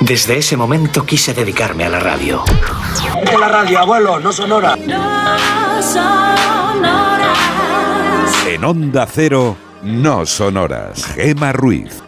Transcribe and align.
Desde 0.00 0.38
ese 0.38 0.56
momento 0.56 1.04
quise 1.04 1.34
dedicarme 1.34 1.84
a 1.84 1.88
la 1.88 2.00
radio. 2.00 2.44
De 3.24 3.38
la 3.38 3.48
radio, 3.48 3.80
abuelo, 3.80 4.20
no 4.20 4.32
sonora. 4.32 4.76
En 8.46 8.64
Onda 8.64 9.06
Cero, 9.12 9.56
no 9.82 10.26
sonoras. 10.26 11.04
Gema 11.04 11.52
Ruiz. 11.52 12.02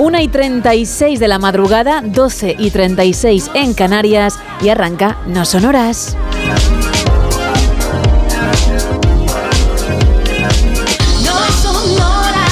Una 0.00 0.22
y 0.22 0.28
36 0.28 1.20
de 1.20 1.28
la 1.28 1.38
madrugada, 1.38 2.00
12 2.02 2.56
y 2.58 2.70
36 2.70 3.50
en 3.52 3.74
Canarias 3.74 4.38
y 4.62 4.70
arranca 4.70 5.18
No 5.26 5.44
Sonoras. 5.44 6.16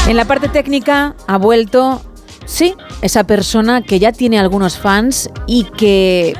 En 0.08 0.16
la 0.16 0.24
parte 0.24 0.48
técnica 0.48 1.14
ha 1.26 1.36
vuelto, 1.36 2.00
sí, 2.46 2.74
esa 3.02 3.24
persona 3.24 3.82
que 3.82 3.98
ya 3.98 4.10
tiene 4.10 4.38
algunos 4.38 4.78
fans 4.78 5.28
y 5.46 5.64
que 5.64 6.34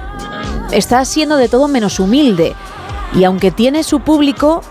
está 0.73 1.05
siendo 1.05 1.37
de 1.37 1.51
todo 1.51 1.69
menos 1.69 2.01
humilde. 2.01 2.55
Y 3.15 3.25
aunque 3.25 3.51
tiene 3.51 3.83
su 3.83 4.01
público, 4.01 4.63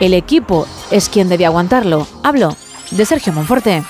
el 0.00 0.12
equipo 0.12 0.66
es 0.90 1.08
quien 1.08 1.30
debe 1.30 1.46
aguantarlo. 1.46 2.06
Hablo 2.22 2.54
de 2.90 3.06
Sergio 3.06 3.32
Monforte. 3.32 3.82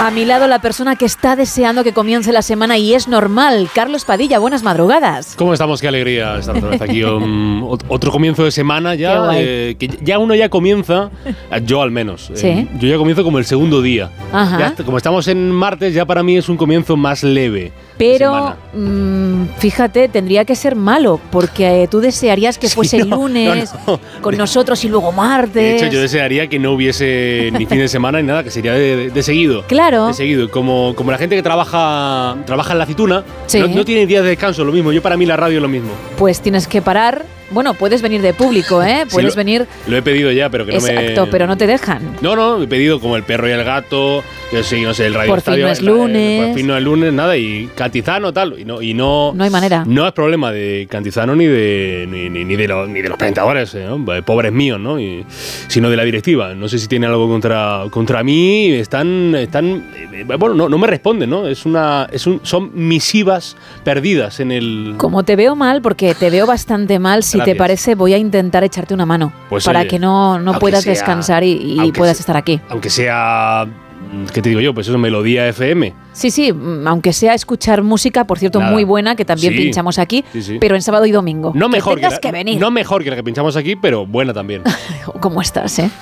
A 0.00 0.12
mi 0.12 0.24
lado 0.24 0.46
la 0.46 0.60
persona 0.60 0.94
que 0.94 1.04
está 1.04 1.34
deseando 1.34 1.82
que 1.82 1.92
comience 1.92 2.32
la 2.32 2.42
semana 2.42 2.78
y 2.78 2.94
es 2.94 3.08
normal, 3.08 3.68
Carlos 3.74 4.04
Padilla, 4.04 4.38
buenas 4.38 4.62
madrugadas. 4.62 5.34
¿Cómo 5.36 5.52
estamos? 5.52 5.80
Qué 5.80 5.88
alegría 5.88 6.38
estar 6.38 6.56
otra 6.56 6.70
vez 6.70 6.80
aquí. 6.80 7.02
um, 7.04 7.64
ot- 7.64 7.82
otro 7.88 8.12
comienzo 8.12 8.44
de 8.44 8.52
semana 8.52 8.94
ya, 8.94 9.30
eh, 9.34 9.74
que 9.76 9.88
ya 10.02 10.20
uno 10.20 10.36
ya 10.36 10.48
comienza, 10.50 11.10
eh, 11.26 11.62
yo 11.64 11.82
al 11.82 11.90
menos. 11.90 12.30
eh, 12.36 12.68
yo 12.78 12.88
ya 12.88 12.96
comienzo 12.96 13.24
como 13.24 13.38
el 13.38 13.44
segundo 13.44 13.82
día. 13.82 14.10
Ajá. 14.32 14.58
Ya 14.60 14.66
est- 14.68 14.82
como 14.84 14.98
estamos 14.98 15.26
en 15.26 15.50
martes, 15.50 15.92
ya 15.94 16.06
para 16.06 16.22
mí 16.22 16.36
es 16.36 16.48
un 16.48 16.56
comienzo 16.56 16.96
más 16.96 17.24
leve. 17.24 17.72
De 17.98 18.04
Pero 18.18 18.54
mm, 18.74 19.44
fíjate, 19.58 20.08
tendría 20.08 20.44
que 20.44 20.54
ser 20.54 20.76
malo, 20.76 21.20
porque 21.30 21.82
eh, 21.82 21.88
tú 21.88 22.00
desearías 22.00 22.58
que 22.58 22.68
fuese 22.74 22.98
no, 23.04 23.16
lunes 23.16 23.72
no, 23.86 23.94
no. 23.94 24.00
con 24.20 24.36
nosotros 24.36 24.84
y 24.84 24.88
luego 24.88 25.10
De 25.10 25.16
martes. 25.16 25.82
hecho, 25.82 25.92
yo 25.92 26.00
desearía 26.00 26.46
que 26.48 26.58
no 26.58 26.72
hubiese 26.72 27.50
ni 27.58 27.66
fin 27.66 27.78
de 27.78 27.88
semana 27.88 28.20
ni 28.20 28.26
nada, 28.28 28.44
que 28.44 28.50
sería 28.50 28.72
de, 28.72 28.96
de- 28.96 29.10
de 29.10 29.22
seguido. 29.22 29.64
Claro. 29.66 30.06
De 30.08 30.14
seguido. 30.14 30.44
Y 30.44 30.48
Como, 30.48 30.94
como 30.94 31.10
la 31.10 31.18
gente 31.18 31.34
que 31.36 31.42
trabaja, 31.42 32.36
trabaja 32.46 32.72
en 32.72 32.78
la 32.78 32.84
aceituna, 32.84 33.24
Sí. 33.46 33.58
no, 33.60 33.68
no 33.68 33.84
tiene 33.84 34.06
días 34.06 34.22
de 34.22 34.30
descanso, 34.30 34.64
lo 34.64 34.72
mismo. 34.72 34.92
Yo 34.92 35.02
para 35.02 35.16
mí 35.16 35.26
la 35.26 35.36
radio 35.36 35.56
es 35.58 35.62
lo 35.62 35.68
mismo. 35.68 35.90
Pues 36.16 36.40
tienes 36.40 36.66
que 36.68 36.80
parar. 36.82 37.24
Bueno, 37.50 37.74
puedes 37.74 38.02
venir 38.02 38.20
de 38.22 38.34
público, 38.34 38.82
¿eh? 38.82 39.04
Sí, 39.06 39.12
Puedes 39.14 39.34
lo- 39.34 39.38
venir. 39.38 39.66
Lo 39.86 39.96
he 39.96 40.02
pedido 40.02 40.30
ya, 40.32 40.50
pero 40.50 40.66
que 40.66 40.72
no 40.72 40.80
me... 40.80 40.88
Exacto, 40.90 41.28
pero 41.30 41.46
no 41.46 41.56
te 41.56 41.66
dejan. 41.66 42.16
No, 42.20 42.36
no, 42.36 42.62
he 42.62 42.66
pedido 42.66 43.00
como 43.00 43.16
el 43.16 43.22
perro 43.22 43.48
y 43.48 43.52
el 43.52 43.64
gato, 43.64 44.22
yo 44.52 44.62
sí, 44.62 44.82
no 44.82 44.92
sé, 44.94 45.06
el 45.06 45.14
radio 45.14 45.30
Por 45.30 45.40
fin 45.40 45.54
estadio, 45.54 45.66
no 45.66 45.72
es 45.72 45.78
el- 45.78 45.88
el- 45.88 45.94
lunes. 45.94 46.46
por 46.46 46.54
fin 46.56 46.66
no 46.66 46.76
es 46.76 46.82
lunes, 46.82 47.12
nada, 47.12 47.36
y 47.36 47.68
Cantizano, 47.74 48.32
tal, 48.32 48.58
y 48.58 48.64
no, 48.64 48.82
y 48.82 48.92
no, 48.94 49.32
No 49.34 49.44
hay 49.44 49.50
manera. 49.50 49.84
no 49.86 50.06
es 50.06 50.12
problema 50.12 50.52
de 50.52 50.86
Cantizano 50.90 51.34
ni 51.34 51.46
de 51.46 52.06
ni, 52.10 52.28
ni- 52.28 52.44
ni 52.44 52.56
de, 52.56 52.68
los, 52.68 52.88
ni 52.88 53.00
de 53.00 53.08
los 53.08 53.16
presentadores, 53.18 53.74
eh. 53.74 53.86
Eh, 53.88 54.22
pobres 54.24 54.52
míos, 54.52 54.78
¿no? 54.78 55.00
Y- 55.00 55.24
sino 55.68 55.88
de 55.90 55.96
la 55.96 56.04
directiva. 56.04 56.54
No 56.54 56.68
sé 56.68 56.78
si 56.78 56.86
tiene 56.86 57.06
algo 57.06 57.28
contra, 57.28 57.84
contra 57.90 58.22
mí, 58.22 58.72
están, 58.72 59.34
están 59.34 59.88
eh, 60.12 60.24
bueno, 60.38 60.54
no, 60.54 60.68
no 60.68 60.76
me 60.78 60.86
responden, 60.86 61.30
¿no? 61.30 61.46
Es 61.48 61.64
una, 61.66 62.08
es 62.12 62.26
un, 62.26 62.40
son 62.42 62.70
misivas 62.74 63.56
perdidas 63.84 64.40
en 64.40 64.52
el... 64.52 64.94
Como 64.98 65.22
te 65.24 65.36
veo 65.36 65.54
mal, 65.56 65.80
porque 65.82 66.14
te 66.14 66.30
veo 66.30 66.46
bastante 66.46 66.98
mal, 66.98 67.22
si 67.22 67.37
te 67.38 67.50
Gracias. 67.54 67.58
parece, 67.58 67.94
voy 67.94 68.12
a 68.14 68.18
intentar 68.18 68.64
echarte 68.64 68.94
una 68.94 69.06
mano 69.06 69.32
Pues, 69.48 69.64
para 69.64 69.80
oye, 69.80 69.88
que 69.88 69.98
no, 69.98 70.38
no 70.38 70.58
puedas 70.58 70.84
sea- 70.84 70.92
descansar 70.92 71.42
y, 71.44 71.92
puedas 71.96 72.16
sea- 72.16 72.22
estar 72.22 72.36
aquí. 72.36 72.60
Aunque 72.68 72.90
sea, 72.90 73.66
mm, 73.66 74.24
¿qué 74.32 74.42
te 74.42 74.48
digo 74.50 74.60
yo? 74.60 74.74
Pues 74.74 74.88
eso, 74.88 74.98
Melodía 74.98 75.46
FM. 75.48 75.94
Sí, 76.12 76.30
sí, 76.30 76.52
mm, 76.52 76.86
aunque 76.86 77.12
sea 77.12 77.34
escuchar 77.34 77.82
música, 77.82 78.24
por 78.26 78.38
cierto, 78.38 78.58
Nada. 78.60 78.72
muy 78.72 78.84
buena, 78.84 79.14
que 79.16 79.24
también 79.24 79.52
Sí, 79.54 79.58
pinchamos 79.60 79.98
aquí, 79.98 80.24
sí, 80.32 80.42
sí. 80.42 80.58
pero 80.60 80.74
en 80.74 80.82
sábado 80.82 81.06
y 81.06 81.10
domingo. 81.12 81.52
No 81.54 81.66
Que 81.66 81.72
mejor 81.76 82.00
la, 82.00 82.18
que 82.18 82.32
venir. 82.32 82.60
No 82.60 82.70
mejor 82.70 83.04
que 83.04 83.10
la 83.10 83.16
que 83.16 83.22
pinchamos 83.24 83.56
aquí, 83.56 83.76
pero 83.76 84.06
buena 84.06 84.32
también. 84.32 84.62
¿Cómo 85.20 85.40
estás, 85.40 85.78
eh? 85.78 85.90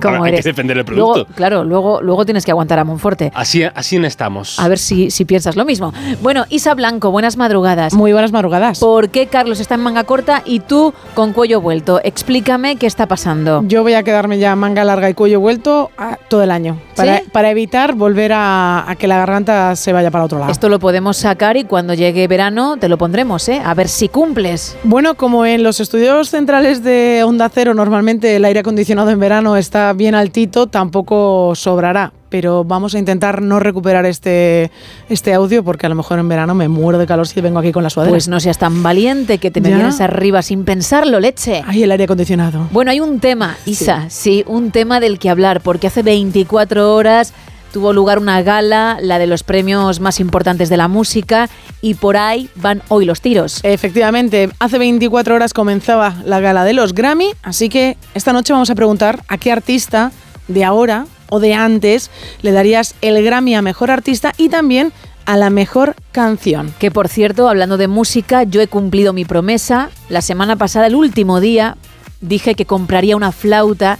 ¿Cómo 0.00 0.16
Ahora 0.16 0.30
hay 0.30 0.36
que 0.36 0.42
defender 0.42 0.78
el 0.78 0.84
producto. 0.84 1.14
Luego, 1.14 1.30
claro, 1.34 1.64
luego, 1.64 2.00
luego 2.02 2.24
tienes 2.24 2.44
que 2.44 2.50
aguantar 2.50 2.78
a 2.78 2.84
Monforte. 2.84 3.32
Así, 3.34 3.62
así 3.64 3.96
estamos. 4.04 4.58
A 4.58 4.68
ver 4.68 4.78
si, 4.78 5.10
si 5.10 5.24
piensas 5.24 5.56
lo 5.56 5.64
mismo. 5.64 5.92
Bueno, 6.20 6.44
Isa 6.48 6.74
Blanco, 6.74 7.10
buenas 7.10 7.36
madrugadas. 7.36 7.94
Muy 7.94 8.12
buenas 8.12 8.32
madrugadas. 8.32 8.78
¿Por 8.78 9.10
qué 9.10 9.26
Carlos 9.26 9.60
está 9.60 9.74
en 9.74 9.80
manga 9.80 10.04
corta 10.04 10.42
y 10.44 10.60
tú 10.60 10.92
con 11.14 11.32
cuello 11.32 11.60
vuelto? 11.60 12.00
Explícame 12.04 12.76
qué 12.76 12.86
está 12.86 13.06
pasando. 13.06 13.62
Yo 13.66 13.82
voy 13.82 13.94
a 13.94 14.02
quedarme 14.02 14.38
ya 14.38 14.54
manga 14.56 14.84
larga 14.84 15.08
y 15.08 15.14
cuello 15.14 15.40
vuelto 15.40 15.90
ah, 15.98 16.18
todo 16.28 16.42
el 16.42 16.50
año. 16.50 16.78
Para, 16.94 17.18
¿Sí? 17.18 17.24
para 17.32 17.50
evitar 17.50 17.94
volver 17.94 18.32
a, 18.32 18.88
a 18.90 18.96
que 18.96 19.06
la 19.06 19.18
garganta 19.18 19.76
se 19.76 19.92
vaya 19.92 20.10
para 20.10 20.24
otro 20.24 20.38
lado. 20.38 20.52
Esto 20.52 20.68
lo 20.68 20.78
podemos 20.78 21.16
sacar 21.16 21.56
y 21.56 21.64
cuando 21.64 21.94
llegue 21.94 22.26
verano 22.28 22.76
te 22.76 22.88
lo 22.88 22.98
pondremos, 22.98 23.48
¿eh? 23.48 23.60
A 23.64 23.74
ver 23.74 23.88
si 23.88 24.08
cumples. 24.08 24.76
Bueno, 24.84 25.14
como 25.14 25.46
en 25.46 25.62
los 25.62 25.80
estudios 25.80 26.30
centrales 26.30 26.82
de 26.82 27.22
Onda 27.24 27.48
Cero 27.48 27.74
normalmente 27.74 28.36
el 28.36 28.44
aire 28.44 28.60
acondicionado 28.60 29.10
en 29.10 29.20
verano 29.20 29.56
está 29.56 29.85
bien 29.92 30.14
altito, 30.14 30.66
tampoco 30.66 31.54
sobrará. 31.54 32.12
Pero 32.28 32.64
vamos 32.64 32.94
a 32.94 32.98
intentar 32.98 33.40
no 33.40 33.60
recuperar 33.60 34.04
este, 34.04 34.70
este 35.08 35.32
audio 35.32 35.62
porque 35.62 35.86
a 35.86 35.88
lo 35.88 35.94
mejor 35.94 36.18
en 36.18 36.28
verano 36.28 36.54
me 36.56 36.66
muero 36.66 36.98
de 36.98 37.06
calor 37.06 37.26
si 37.28 37.40
vengo 37.40 37.60
aquí 37.60 37.70
con 37.70 37.84
la 37.84 37.88
sudadera. 37.90 38.10
Pues 38.12 38.26
no 38.28 38.40
seas 38.40 38.58
tan 38.58 38.82
valiente 38.82 39.38
que 39.38 39.50
te 39.52 39.60
me 39.60 39.70
Ya. 39.70 39.76
vienes 39.76 40.00
arriba 40.00 40.42
sin 40.42 40.64
pensarlo, 40.64 41.20
leche. 41.20 41.62
Ay, 41.66 41.84
el 41.84 41.90
aire 41.92 42.04
acondicionado. 42.04 42.66
Bueno, 42.72 42.90
hay 42.90 42.98
un 42.98 43.20
tema, 43.20 43.56
Isa, 43.64 44.06
sí. 44.10 44.42
un 44.48 44.72
tema 44.72 44.98
del 44.98 45.20
que 45.20 45.30
hablar, 45.30 45.60
porque 45.60 45.86
hace 45.86 46.02
24 46.02 46.94
horas 46.94 47.32
tuvo 47.76 47.92
lugar 47.92 48.18
una 48.18 48.40
gala, 48.40 48.96
la 49.02 49.18
de 49.18 49.26
los 49.26 49.42
premios 49.42 50.00
más 50.00 50.18
importantes 50.18 50.70
de 50.70 50.78
la 50.78 50.88
música, 50.88 51.50
y 51.82 51.92
por 51.92 52.16
ahí 52.16 52.48
van 52.54 52.80
hoy 52.88 53.04
los 53.04 53.20
tiros. 53.20 53.60
Efectivamente, 53.64 54.48
hace 54.60 54.78
24 54.78 55.34
horas 55.34 55.52
comenzaba 55.52 56.16
la 56.24 56.40
gala 56.40 56.64
de 56.64 56.72
los 56.72 56.94
Grammy, 56.94 57.34
así 57.42 57.68
que 57.68 57.98
esta 58.14 58.32
noche 58.32 58.54
vamos 58.54 58.70
a 58.70 58.74
preguntar 58.74 59.22
a 59.28 59.36
qué 59.36 59.52
artista 59.52 60.10
de 60.48 60.64
ahora 60.64 61.06
o 61.28 61.38
de 61.38 61.52
antes 61.52 62.10
le 62.40 62.52
darías 62.52 62.94
el 63.02 63.22
Grammy 63.22 63.54
a 63.54 63.60
Mejor 63.60 63.90
Artista 63.90 64.32
y 64.38 64.48
también 64.48 64.90
a 65.26 65.36
la 65.36 65.50
Mejor 65.50 65.96
Canción. 66.12 66.72
Que 66.78 66.90
por 66.90 67.08
cierto, 67.08 67.46
hablando 67.46 67.76
de 67.76 67.88
música, 67.88 68.44
yo 68.44 68.62
he 68.62 68.68
cumplido 68.68 69.12
mi 69.12 69.26
promesa. 69.26 69.90
La 70.08 70.22
semana 70.22 70.56
pasada, 70.56 70.86
el 70.86 70.94
último 70.94 71.40
día, 71.40 71.76
dije 72.22 72.54
que 72.54 72.64
compraría 72.64 73.16
una 73.16 73.32
flauta 73.32 73.98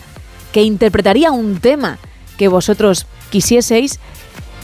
que 0.53 0.63
interpretaría 0.63 1.31
un 1.31 1.61
tema 1.61 1.99
que 2.39 2.49
vosotros 2.49 3.07
quisieseis 3.37 4.01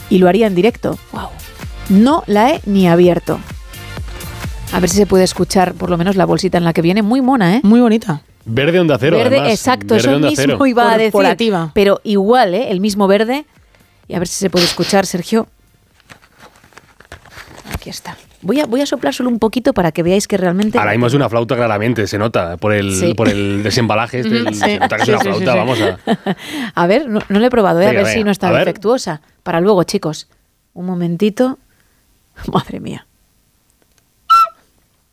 y 0.09 0.17
lo 0.17 0.27
haría 0.27 0.47
en 0.47 0.55
directo. 0.55 0.97
Wow. 1.11 1.29
No 1.89 2.23
la 2.25 2.51
he 2.51 2.61
ni 2.65 2.87
abierto. 2.87 3.39
A 4.71 4.79
ver 4.79 4.89
si 4.89 4.97
se 4.97 5.05
puede 5.05 5.23
escuchar 5.23 5.75
por 5.75 5.91
lo 5.91 5.97
menos 5.97 6.15
la 6.15 6.25
bolsita 6.25 6.57
en 6.57 6.63
la 6.63 6.73
que 6.73 6.81
viene. 6.81 7.03
Muy 7.03 7.21
mona, 7.21 7.55
¿eh? 7.57 7.61
Muy 7.63 7.79
bonita. 7.81 8.23
Verde 8.45 8.79
onda 8.79 8.97
cero. 8.99 9.17
verde, 9.17 9.37
además. 9.37 9.53
exacto, 9.53 9.93
Verde 9.93 10.07
eso 10.07 10.15
onda 10.15 10.29
mismo 10.29 10.43
cero. 10.43 10.65
iba 10.65 10.91
a 10.91 10.97
decir. 10.97 11.67
Pero 11.75 12.01
igual, 12.03 12.55
¿eh? 12.55 12.71
El 12.71 12.79
mismo 12.79 13.07
verde. 13.07 13.45
Y 14.07 14.15
a 14.15 14.19
ver 14.19 14.27
si 14.27 14.35
se 14.35 14.49
puede 14.49 14.65
escuchar, 14.65 15.05
Sergio. 15.05 15.47
Aquí 17.71 17.91
está. 17.91 18.17
Voy 18.43 18.59
a, 18.59 18.65
voy 18.65 18.81
a 18.81 18.85
soplar 18.85 19.13
solo 19.13 19.29
un 19.29 19.39
poquito 19.39 19.73
para 19.73 19.91
que 19.91 20.03
veáis 20.03 20.27
que 20.27 20.37
realmente. 20.37 20.77
Ahora 20.77 20.91
mismo 20.91 21.07
es 21.07 21.13
una 21.13 21.29
flauta 21.29 21.55
claramente, 21.55 22.05
se 22.07 22.17
nota 22.17 22.57
por 22.57 22.73
el, 22.73 22.93
Sí. 22.93 23.13
por 23.13 23.29
el 23.29 23.63
desembalaje 23.63 24.19
este, 24.19 24.53
se 24.53 24.79
nota 24.79 24.97
que 24.97 25.03
es 25.03 25.09
una 25.09 25.19
flauta, 25.19 25.55
vamos 25.55 25.79
a... 25.81 25.97
A 26.75 26.87
ver, 26.87 27.07
no, 27.09 27.19
no 27.29 27.39
lo 27.39 27.45
he 27.45 27.49
probado, 27.49 27.79
¿eh? 27.81 27.85
a 27.85 27.89
Venga, 27.89 28.03
ver 28.03 28.13
si 28.13 28.23
no 28.23 28.31
está 28.31 28.51
defectuosa. 28.51 29.21
Para 29.43 29.59
luego, 29.61 29.83
chicos. 29.83 30.27
Un 30.73 30.85
momentito. 30.85 31.57
Madre 32.51 32.79
mía. 32.79 33.05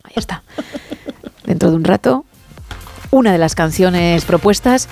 Ahí 0.05 0.15
está. 0.17 0.43
Dentro 1.45 1.71
de 1.71 1.77
un 1.77 1.85
rato, 1.85 2.25
una 3.11 3.33
de 3.33 3.39
las 3.39 3.55
canciones 3.55 4.25
propuestas 4.25 4.89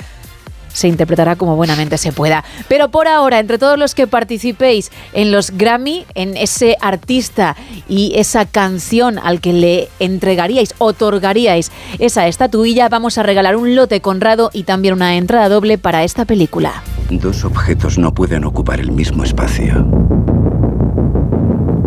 se 0.73 0.89
interpretará 0.89 1.37
como 1.37 1.57
buenamente 1.57 1.99
se 1.99 2.13
pueda. 2.13 2.45
Pero 2.69 2.91
por 2.91 3.09
ahora, 3.09 3.39
entre 3.39 3.59
todos 3.59 3.79
los 3.79 3.95
que 3.95 4.07
participéis 4.07 4.91
en 5.13 5.33
los 5.33 5.51
Grammy, 5.51 6.07
en 6.15 6.37
ese 6.37 6.77
artista 6.81 7.57
y 7.89 8.13
esa 8.17 8.47
canción 8.47 9.19
al 9.19 9.41
que 9.41 9.53
le 9.53 9.89
entregaríais, 9.99 10.75
otorgaríais 10.79 11.71
esa 11.99 12.27
estatuilla, 12.27 12.89
vamos 12.89 13.19
a 13.19 13.23
regalar 13.23 13.57
un 13.57 13.75
lote 13.75 14.01
Conrado 14.01 14.51
y 14.53 14.65
también 14.65 14.95
una 14.95 15.17
entrada 15.17 15.49
doble 15.49 15.79
para 15.79 16.05
esta 16.05 16.25
película. 16.25 16.83
Dos 17.11 17.45
objetos 17.45 17.99
no 17.99 18.13
pueden 18.15 18.45
ocupar 18.45 18.81
el 18.81 18.93
mismo 18.93 19.25
espacio 19.25 19.87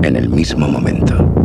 en 0.04 0.16
el 0.16 0.30
mismo 0.30 0.68
momento. 0.68 1.40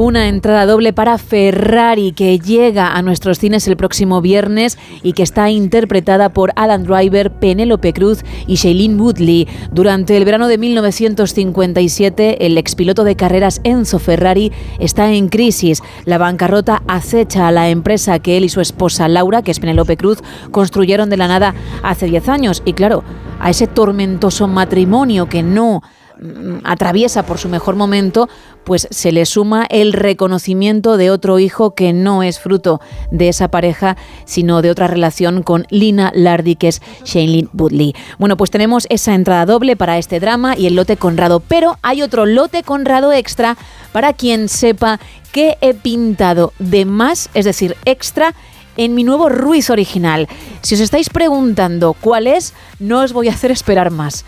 Una 0.00 0.28
entrada 0.28 0.64
doble 0.64 0.92
para 0.92 1.18
Ferrari 1.18 2.12
que 2.12 2.38
llega 2.38 2.94
a 2.96 3.02
nuestros 3.02 3.40
cines 3.40 3.66
el 3.66 3.76
próximo 3.76 4.20
viernes 4.20 4.78
y 5.02 5.12
que 5.12 5.24
está 5.24 5.50
interpretada 5.50 6.28
por 6.28 6.52
Alan 6.54 6.84
Driver, 6.84 7.32
Penélope 7.32 7.92
Cruz 7.92 8.22
y 8.46 8.54
Shailene 8.54 8.94
Woodley. 8.94 9.48
Durante 9.72 10.16
el 10.16 10.24
verano 10.24 10.46
de 10.46 10.56
1957, 10.56 12.46
el 12.46 12.58
expiloto 12.58 13.02
de 13.02 13.16
carreras 13.16 13.60
Enzo 13.64 13.98
Ferrari 13.98 14.52
está 14.78 15.12
en 15.12 15.28
crisis. 15.28 15.82
La 16.04 16.16
bancarrota 16.16 16.84
acecha 16.86 17.48
a 17.48 17.52
la 17.52 17.68
empresa 17.68 18.20
que 18.20 18.36
él 18.36 18.44
y 18.44 18.50
su 18.50 18.60
esposa 18.60 19.08
Laura, 19.08 19.42
que 19.42 19.50
es 19.50 19.58
Penélope 19.58 19.96
Cruz, 19.96 20.22
construyeron 20.52 21.10
de 21.10 21.16
la 21.16 21.26
nada 21.26 21.56
hace 21.82 22.06
10 22.06 22.28
años. 22.28 22.62
Y 22.64 22.74
claro, 22.74 23.02
a 23.40 23.50
ese 23.50 23.66
tormentoso 23.66 24.46
matrimonio 24.46 25.28
que 25.28 25.42
no 25.42 25.82
mm, 26.20 26.58
atraviesa 26.62 27.26
por 27.26 27.38
su 27.38 27.48
mejor 27.48 27.74
momento, 27.74 28.28
pues 28.68 28.86
se 28.90 29.12
le 29.12 29.24
suma 29.24 29.66
el 29.70 29.94
reconocimiento 29.94 30.98
de 30.98 31.10
otro 31.10 31.38
hijo 31.38 31.74
que 31.74 31.94
no 31.94 32.22
es 32.22 32.38
fruto 32.38 32.82
de 33.10 33.30
esa 33.30 33.48
pareja, 33.48 33.96
sino 34.26 34.60
de 34.60 34.70
otra 34.70 34.86
relación 34.86 35.42
con 35.42 35.66
Lina 35.70 36.12
Lardy, 36.14 36.54
que 36.54 36.68
es 36.68 36.82
Shailene 37.02 37.48
Woodley. 37.54 37.94
Bueno, 38.18 38.36
pues 38.36 38.50
tenemos 38.50 38.86
esa 38.90 39.14
entrada 39.14 39.46
doble 39.46 39.74
para 39.74 39.96
este 39.96 40.20
drama 40.20 40.54
y 40.54 40.66
el 40.66 40.74
lote 40.74 40.98
Conrado, 40.98 41.40
pero 41.40 41.78
hay 41.80 42.02
otro 42.02 42.26
lote 42.26 42.62
Conrado 42.62 43.10
extra 43.10 43.56
para 43.92 44.12
quien 44.12 44.50
sepa 44.50 45.00
que 45.32 45.56
he 45.62 45.72
pintado 45.72 46.52
de 46.58 46.84
más, 46.84 47.30
es 47.32 47.46
decir, 47.46 47.74
extra, 47.86 48.34
en 48.76 48.94
mi 48.94 49.02
nuevo 49.02 49.30
Ruiz 49.30 49.70
original. 49.70 50.28
Si 50.60 50.74
os 50.74 50.82
estáis 50.82 51.08
preguntando 51.08 51.94
cuál 51.94 52.26
es, 52.26 52.52
no 52.80 53.00
os 53.00 53.14
voy 53.14 53.28
a 53.28 53.32
hacer 53.32 53.50
esperar 53.50 53.90
más. 53.90 54.26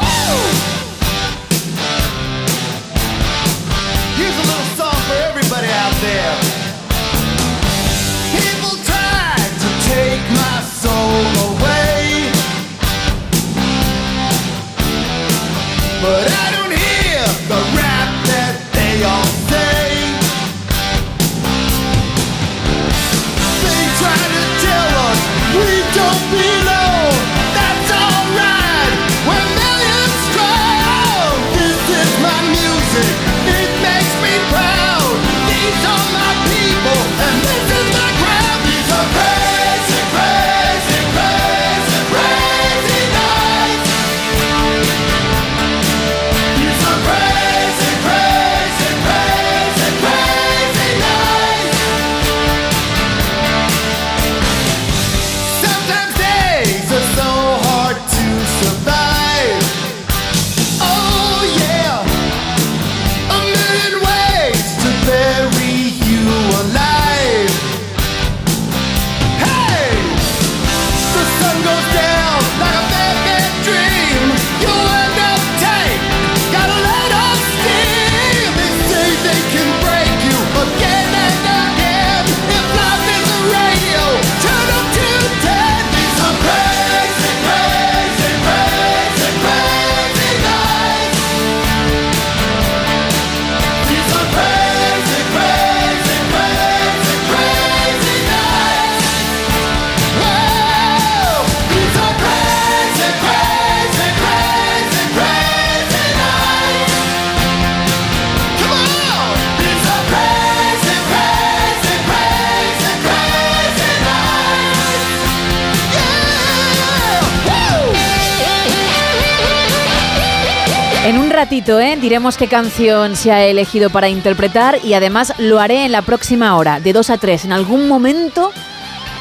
¿Eh? 121.67 121.97
diremos 121.99 122.37
qué 122.37 122.47
canción 122.47 123.15
se 123.15 123.31
ha 123.31 123.43
elegido 123.43 123.89
para 123.89 124.07
interpretar 124.07 124.79
y 124.83 124.93
además 124.93 125.33
lo 125.39 125.59
haré 125.59 125.85
en 125.85 125.91
la 125.91 126.03
próxima 126.03 126.55
hora, 126.55 126.79
de 126.79 126.93
2 126.93 127.09
a 127.09 127.17
3. 127.17 127.45
En 127.45 127.51
algún 127.51 127.87
momento, 127.87 128.51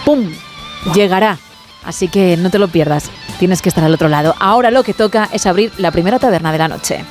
¡pum! 0.05 0.31
llegará. 0.95 1.39
Así 1.85 2.09
que 2.09 2.37
no 2.37 2.51
te 2.51 2.59
lo 2.59 2.69
pierdas. 2.69 3.11
Tienes 3.39 3.63
que 3.63 3.71
estar 3.71 3.83
al 3.83 3.95
otro 3.95 4.09
lado. 4.09 4.35
Ahora 4.39 4.71
lo 4.71 4.83
que 4.83 4.95
toca 4.95 5.29
es 5.33 5.47
abrir 5.47 5.73
la 5.79 5.91
primera 5.91 6.19
taberna 6.19 6.53
de 6.53 6.59
la 6.59 6.69
noche. 6.69 7.05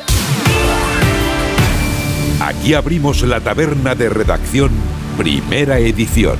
Aquí 2.40 2.74
abrimos 2.74 3.24
la 3.24 3.40
taberna 3.40 3.96
de 3.96 4.10
redacción, 4.10 4.72
primera 5.18 5.80
edición. 5.80 6.38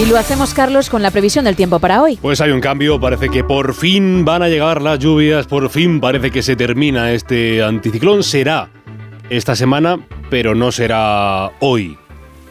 Y 0.00 0.06
lo 0.06 0.16
hacemos, 0.16 0.54
Carlos, 0.54 0.90
con 0.90 1.02
la 1.02 1.10
previsión 1.10 1.44
del 1.44 1.56
tiempo 1.56 1.80
para 1.80 2.00
hoy. 2.02 2.16
Pues 2.22 2.40
hay 2.40 2.52
un 2.52 2.60
cambio, 2.60 3.00
parece 3.00 3.28
que 3.30 3.42
por 3.42 3.74
fin 3.74 4.24
van 4.24 4.42
a 4.42 4.48
llegar 4.48 4.80
las 4.80 4.98
lluvias, 5.00 5.46
por 5.46 5.68
fin 5.70 6.00
parece 6.00 6.30
que 6.30 6.40
se 6.42 6.54
termina 6.54 7.12
este 7.12 7.62
anticiclón. 7.62 8.22
Será 8.22 8.68
esta 9.28 9.56
semana, 9.56 9.98
pero 10.30 10.54
no 10.54 10.70
será 10.70 11.50
hoy, 11.58 11.98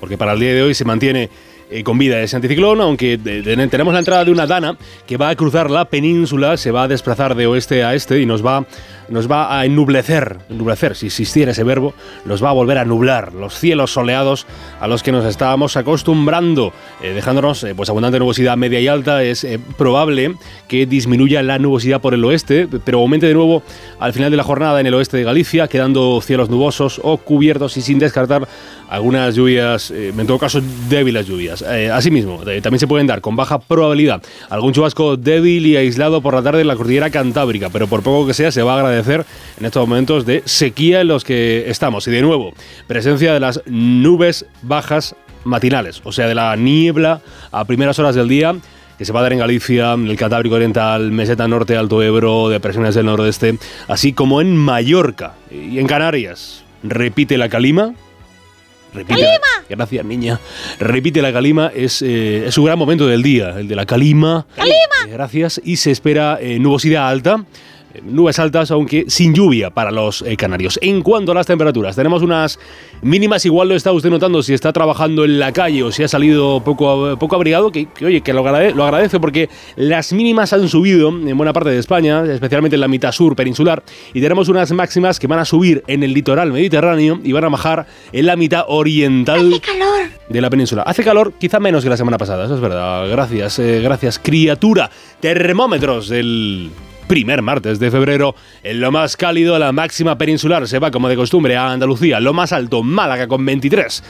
porque 0.01 0.17
para 0.17 0.33
el 0.33 0.39
día 0.41 0.53
de 0.53 0.61
hoy 0.61 0.73
se 0.73 0.83
mantiene 0.83 1.29
eh, 1.71 1.83
con 1.83 1.97
vida 1.97 2.19
ese 2.21 2.35
anticiclón, 2.35 2.81
aunque 2.81 3.17
de- 3.17 3.67
tenemos 3.69 3.93
la 3.93 3.99
entrada 3.99 4.25
de 4.25 4.31
una 4.31 4.45
dana 4.45 4.77
que 5.07 5.15
va 5.17 5.29
a 5.29 5.35
cruzar 5.35 5.71
la 5.71 5.85
península, 5.85 6.57
se 6.57 6.71
va 6.71 6.83
a 6.83 6.87
desplazar 6.89 7.33
de 7.33 7.47
oeste 7.47 7.83
a 7.83 7.95
este 7.95 8.19
y 8.21 8.25
nos 8.25 8.45
va, 8.45 8.65
nos 9.09 9.29
va 9.29 9.57
a 9.57 9.65
ennublecer, 9.65 10.37
ennublecer, 10.49 10.95
si 10.95 11.07
existiera 11.07 11.51
ese 11.51 11.63
verbo, 11.63 11.93
nos 12.25 12.43
va 12.43 12.49
a 12.49 12.53
volver 12.53 12.77
a 12.77 12.85
nublar 12.85 13.33
los 13.33 13.57
cielos 13.57 13.93
soleados 13.93 14.45
a 14.79 14.87
los 14.87 15.03
que 15.03 15.11
nos 15.11 15.25
estábamos 15.25 15.77
acostumbrando, 15.77 16.73
eh, 17.01 17.13
dejándonos 17.13 17.63
eh, 17.63 17.73
pues 17.75 17.89
abundante 17.89 18.19
nubosidad 18.19 18.57
media 18.57 18.79
y 18.79 18.87
alta. 18.87 19.23
Es 19.23 19.43
eh, 19.43 19.59
probable 19.77 20.35
que 20.67 20.85
disminuya 20.85 21.41
la 21.43 21.59
nubosidad 21.59 22.01
por 22.01 22.13
el 22.13 22.23
oeste, 22.25 22.67
pero 22.83 22.99
aumente 22.99 23.27
de 23.27 23.33
nuevo 23.33 23.63
al 23.99 24.13
final 24.13 24.31
de 24.31 24.37
la 24.37 24.43
jornada 24.43 24.79
en 24.79 24.87
el 24.87 24.93
oeste 24.93 25.17
de 25.17 25.23
Galicia, 25.23 25.67
quedando 25.67 26.19
cielos 26.21 26.49
nubosos 26.49 26.99
o 27.03 27.17
cubiertos 27.17 27.77
y 27.77 27.81
sin 27.81 27.99
descartar 27.99 28.47
algunas 28.89 29.35
lluvias, 29.35 29.91
en 29.91 30.25
todo 30.27 30.39
caso 30.39 30.61
débiles 30.89 31.27
lluvias. 31.27 31.61
Asimismo, 31.61 32.39
también 32.61 32.79
se 32.79 32.87
pueden 32.87 33.05
dar 33.05 33.19
con 33.19 33.35
baja 33.35 33.59
probabilidad 33.59 34.21
algún 34.49 34.73
chubasco 34.73 35.17
débil 35.17 35.65
y 35.65 35.75
aislado 35.75 36.21
por 36.21 36.33
la 36.33 36.41
tarde 36.41 36.61
en 36.61 36.67
la 36.67 36.75
cordillera 36.75 37.09
cantábrica, 37.09 37.69
pero 37.69 37.87
por 37.87 38.01
poco 38.01 38.27
que 38.27 38.33
sea 38.33 38.51
se 38.51 38.61
va 38.61 38.75
a 38.75 38.77
agradecer 38.77 38.96
en 39.05 39.65
estos 39.65 39.87
momentos 39.87 40.25
de 40.25 40.41
sequía 40.45 41.01
en 41.01 41.07
los 41.09 41.23
que 41.23 41.69
estamos. 41.69 42.07
Y 42.07 42.11
de 42.11 42.21
nuevo, 42.21 42.53
presencia 42.87 43.33
de 43.33 43.39
las 43.39 43.61
nubes 43.65 44.45
bajas 44.61 45.15
matinales, 45.43 46.01
o 46.03 46.11
sea, 46.11 46.27
de 46.27 46.35
la 46.35 46.55
niebla 46.55 47.21
a 47.51 47.65
primeras 47.65 47.97
horas 47.99 48.15
del 48.15 48.27
día 48.27 48.55
que 48.97 49.05
se 49.05 49.13
va 49.13 49.19
a 49.19 49.23
dar 49.23 49.33
en 49.33 49.39
Galicia, 49.39 49.93
en 49.93 50.07
el 50.07 50.17
Cantábrico 50.17 50.55
Oriental, 50.55 51.11
Meseta 51.11 51.47
Norte, 51.47 51.77
Alto 51.77 52.01
Ebro, 52.01 52.49
depresiones 52.49 52.95
del 52.95 53.05
nordeste, 53.05 53.57
así 53.87 54.11
como 54.11 54.41
en 54.41 54.57
Mallorca 54.57 55.33
y 55.51 55.77
en 55.77 55.85
Canarias. 55.85 56.63
Repite 56.81 57.37
la 57.37 57.47
calima. 57.47 57.93
Repite 58.93 59.21
la- 59.21 59.27
gracias, 59.69 60.03
niña. 60.05 60.39
Repite 60.79 61.21
la 61.21 61.31
calima, 61.31 61.71
es, 61.75 62.01
eh, 62.01 62.45
es 62.47 62.53
su 62.55 62.63
gran 62.63 62.79
momento 62.79 63.05
del 63.05 63.21
día, 63.21 63.59
el 63.59 63.67
de 63.67 63.75
la 63.75 63.85
calima. 63.85 64.47
Eh, 65.05 65.09
gracias. 65.11 65.61
Y 65.63 65.75
se 65.77 65.91
espera 65.91 66.39
eh, 66.41 66.57
nubosidad 66.57 67.07
alta. 67.07 67.43
Eh, 67.97 68.01
Nubes 68.03 68.39
altas, 68.39 68.71
aunque 68.71 69.05
sin 69.07 69.33
lluvia 69.33 69.69
para 69.69 69.91
los 69.91 70.21
eh, 70.21 70.37
canarios. 70.37 70.79
En 70.81 71.01
cuanto 71.01 71.31
a 71.31 71.35
las 71.35 71.45
temperaturas, 71.45 71.95
tenemos 71.95 72.21
unas 72.21 72.59
mínimas, 73.01 73.45
igual 73.45 73.69
lo 73.69 73.75
está 73.75 73.91
usted 73.91 74.09
notando 74.09 74.41
si 74.43 74.53
está 74.53 74.71
trabajando 74.73 75.25
en 75.25 75.39
la 75.39 75.51
calle 75.51 75.83
o 75.83 75.91
si 75.91 76.03
ha 76.03 76.07
salido 76.07 76.61
poco, 76.63 77.17
poco 77.19 77.35
abrigado, 77.35 77.71
que, 77.71 77.87
que, 77.87 78.05
oye, 78.05 78.21
que 78.21 78.33
lo, 78.33 78.43
agrade- 78.43 78.73
lo 78.73 78.83
agradece 78.83 79.19
porque 79.19 79.49
las 79.75 80.13
mínimas 80.13 80.53
han 80.53 80.67
subido 80.69 81.09
en 81.09 81.37
buena 81.37 81.53
parte 81.53 81.69
de 81.69 81.79
España, 81.79 82.23
especialmente 82.25 82.75
en 82.75 82.81
la 82.81 82.87
mitad 82.87 83.11
sur 83.11 83.35
peninsular, 83.35 83.83
y 84.13 84.21
tenemos 84.21 84.49
unas 84.49 84.71
máximas 84.71 85.19
que 85.19 85.27
van 85.27 85.39
a 85.39 85.45
subir 85.45 85.83
en 85.87 86.03
el 86.03 86.13
litoral 86.13 86.51
mediterráneo 86.51 87.19
y 87.23 87.31
van 87.31 87.43
a 87.45 87.49
bajar 87.49 87.87
en 88.11 88.25
la 88.25 88.35
mitad 88.35 88.65
oriental 88.67 89.61
de 90.29 90.41
la 90.41 90.49
península. 90.49 90.83
Hace 90.83 91.03
calor, 91.03 91.33
quizá 91.39 91.59
menos 91.59 91.83
que 91.83 91.89
la 91.89 91.97
semana 91.97 92.17
pasada, 92.17 92.45
eso 92.45 92.55
es 92.55 92.61
verdad. 92.61 93.09
Gracias, 93.09 93.59
eh, 93.59 93.81
gracias, 93.81 94.19
criatura. 94.19 94.89
Termómetros 95.19 96.09
del 96.09 96.69
primer 97.07 97.41
martes 97.41 97.79
de 97.79 97.89
febrero. 97.89 98.35
En 98.63 98.81
lo 98.81 98.91
más 98.91 99.17
cálido, 99.17 99.57
la 99.57 99.71
máxima 99.71 100.17
peninsular 100.17 100.67
se 100.67 100.79
va 100.79 100.91
como 100.91 101.09
de 101.09 101.15
costumbre 101.15 101.55
a 101.55 101.71
Andalucía. 101.71 102.19
Lo 102.19 102.33
más 102.33 102.51
alto, 102.51 102.83
Málaga 102.83 103.27
con 103.27 103.45
23. 103.45 104.03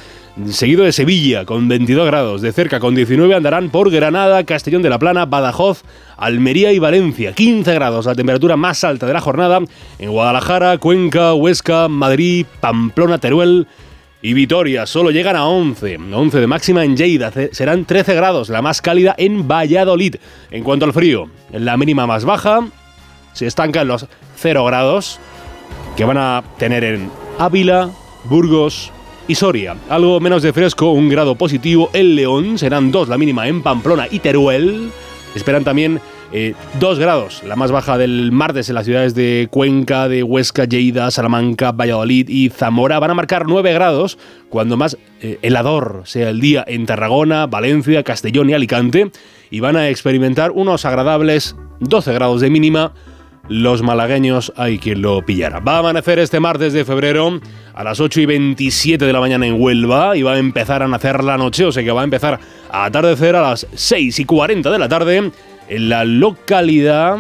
Seguido 0.51 0.83
de 0.83 0.91
Sevilla 0.91 1.45
con 1.45 1.67
22 1.67 2.05
grados. 2.05 2.41
De 2.41 2.51
cerca 2.51 2.79
con 2.79 2.95
19 2.95 3.33
andarán 3.35 3.69
por 3.69 3.89
Granada, 3.89 4.43
Castellón 4.43 4.81
de 4.81 4.89
la 4.89 4.99
Plana, 4.99 5.25
Badajoz, 5.25 5.83
Almería 6.17 6.71
y 6.73 6.79
Valencia. 6.79 7.33
15 7.33 7.73
grados, 7.73 8.05
la 8.05 8.15
temperatura 8.15 8.57
más 8.57 8.83
alta 8.83 9.05
de 9.05 9.13
la 9.13 9.21
jornada. 9.21 9.59
En 9.99 10.11
Guadalajara, 10.11 10.77
Cuenca, 10.77 11.33
Huesca, 11.33 11.87
Madrid, 11.87 12.45
Pamplona, 12.59 13.17
Teruel 13.17 13.67
y 14.21 14.33
Vitoria 14.33 14.85
solo 14.85 15.11
llegan 15.11 15.35
a 15.35 15.45
11. 15.45 15.97
11 16.13 16.39
de 16.39 16.47
máxima 16.47 16.83
en 16.83 16.97
Lleida. 16.97 17.31
Serán 17.51 17.85
13 17.85 18.15
grados, 18.15 18.49
la 18.49 18.61
más 18.61 18.81
cálida 18.81 19.15
en 19.17 19.47
Valladolid. 19.47 20.15
En 20.51 20.63
cuanto 20.63 20.85
al 20.85 20.93
frío, 20.93 21.29
la 21.51 21.77
mínima 21.77 22.07
más 22.07 22.25
baja 22.25 22.61
se 23.38 23.46
estanca 23.46 23.82
en 23.82 23.88
los 23.88 24.08
0 24.38 24.65
grados 24.65 25.20
que 25.96 26.06
van 26.06 26.17
a 26.17 26.44
tener 26.58 26.84
en 26.84 27.12
Ávila, 27.38 27.91
Burgos 28.24 28.91
y 29.27 29.36
Soria. 29.36 29.75
Algo 29.89 30.20
menos 30.20 30.41
de 30.41 30.53
fresco, 30.53 30.91
un 30.91 31.08
grado 31.08 31.36
positivo 31.36 31.91
en 31.94 32.15
León. 32.15 32.58
Serán 32.58 32.91
2 32.91 33.10
la 33.10 33.17
mínima 33.20 33.48
en 33.48 33.62
Pamplona 33.62 34.08
y 34.10 34.20
Teruel. 34.20 34.89
Esperan 35.36 35.63
también 35.63 36.01
2 36.79 37.00
grados, 37.00 37.44
la 37.44 37.56
más 37.56 37.72
baja 37.72 37.98
del 38.00 38.32
martes 38.32 38.70
en 38.70 38.75
las 38.75 38.86
ciudades 38.86 39.13
de 39.13 39.48
Cuenca, 39.51 40.10
de 40.10 40.24
Huesca, 40.24 40.65
Lleida, 40.65 41.12
Salamanca, 41.12 41.72
Valladolid 41.72 42.27
y 42.27 42.50
Zamora. 42.50 43.00
Van 43.00 43.12
a 43.12 43.13
marcar 43.13 43.46
9 43.48 43.72
grados 43.74 44.17
cuando 44.50 44.77
más 44.77 44.98
eh, 45.22 45.38
helador 45.44 46.01
sea 46.06 46.29
el 46.29 46.41
día 46.41 46.65
en 46.67 46.88
Tarragona, 46.88 47.46
Valencia, 47.46 48.01
Castellón 48.03 48.50
y 48.50 48.53
Alicante. 48.53 49.12
Y 49.51 49.60
van 49.60 49.75
a 49.75 49.89
experimentar 49.89 50.51
unos 50.51 50.86
agradables 50.86 51.56
12 51.82 52.13
grados 52.13 52.41
de 52.41 52.50
mínima. 52.50 52.94
Los 53.49 53.81
malagueños 53.81 54.51
hay 54.57 54.77
quien 54.77 55.01
lo 55.01 55.21
pillara. 55.25 55.59
Va 55.59 55.75
a 55.77 55.79
amanecer 55.79 56.19
este 56.19 56.39
martes 56.39 56.73
de 56.73 56.83
febrero 56.83 57.39
a 57.73 57.83
las 57.83 57.99
8 57.99 58.21
y 58.21 58.25
27 58.25 59.05
de 59.05 59.13
la 59.13 59.19
mañana 59.21 59.47
en 59.47 59.61
Huelva 59.61 60.17
y 60.17 60.21
va 60.23 60.33
a 60.33 60.37
empezar 60.37 60.83
a 60.83 60.87
nacer 60.87 61.23
la 61.23 61.37
noche, 61.37 61.63
o 61.65 61.71
sea 61.71 61.83
que 61.83 61.91
va 61.91 62.01
a 62.01 62.03
empezar 62.03 62.39
a 62.69 62.85
atardecer 62.85 63.35
a 63.35 63.41
las 63.41 63.65
6 63.73 64.19
y 64.19 64.25
40 64.25 64.69
de 64.69 64.79
la 64.79 64.89
tarde 64.89 65.31
en 65.69 65.89
la 65.89 66.03
localidad 66.03 67.17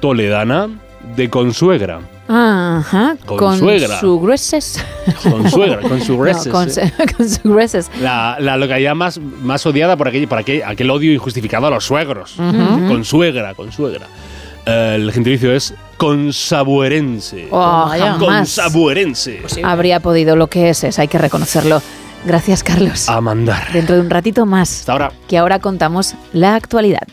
toledana 0.00 0.68
de 1.16 1.30
Consuegra. 1.30 2.00
Ajá, 2.26 3.16
Con 3.26 3.36
con, 3.36 3.58
suegra. 3.58 4.00
su 4.00 4.18
grueses. 4.18 4.82
Consuegra, 5.22 5.80
con 5.88 6.00
su 6.00 6.12
No, 6.12 6.18
grueses, 6.20 6.48
con, 6.52 6.68
eh. 6.68 6.70
su- 6.72 6.80
con 7.42 7.52
grueses. 7.52 7.90
La, 8.00 8.36
la 8.40 8.56
localidad 8.56 8.94
más, 8.94 9.18
más 9.42 9.64
odiada 9.66 9.96
por, 9.96 10.08
aquel, 10.08 10.26
por 10.26 10.38
aquel, 10.38 10.62
aquel 10.64 10.90
odio 10.90 11.12
injustificado 11.12 11.66
a 11.66 11.70
los 11.70 11.84
suegros. 11.84 12.38
Ujú. 12.38 12.88
Consuegra, 12.88 13.52
consuegra. 13.54 14.06
Eh, 14.06 14.08
el 14.66 15.12
gentilicio 15.12 15.54
es 15.54 15.74
consabuerense. 15.96 17.48
Oh. 17.50 17.90
Consabuerense. 18.18 19.42
Habría 19.62 20.00
podido 20.00 20.36
lo 20.36 20.48
que 20.48 20.70
es, 20.70 20.84
es, 20.84 20.98
hay 20.98 21.08
que 21.08 21.18
reconocerlo. 21.18 21.82
Gracias, 22.24 22.62
Carlos. 22.62 23.08
A 23.08 23.20
mandar. 23.20 23.72
Dentro 23.72 23.96
de 23.96 24.00
un 24.00 24.10
ratito 24.10 24.46
más. 24.46 24.80
Hasta 24.80 24.92
ahora. 24.92 25.12
Que 25.28 25.36
ahora 25.36 25.58
contamos 25.58 26.14
la 26.32 26.54
actualidad. 26.54 27.06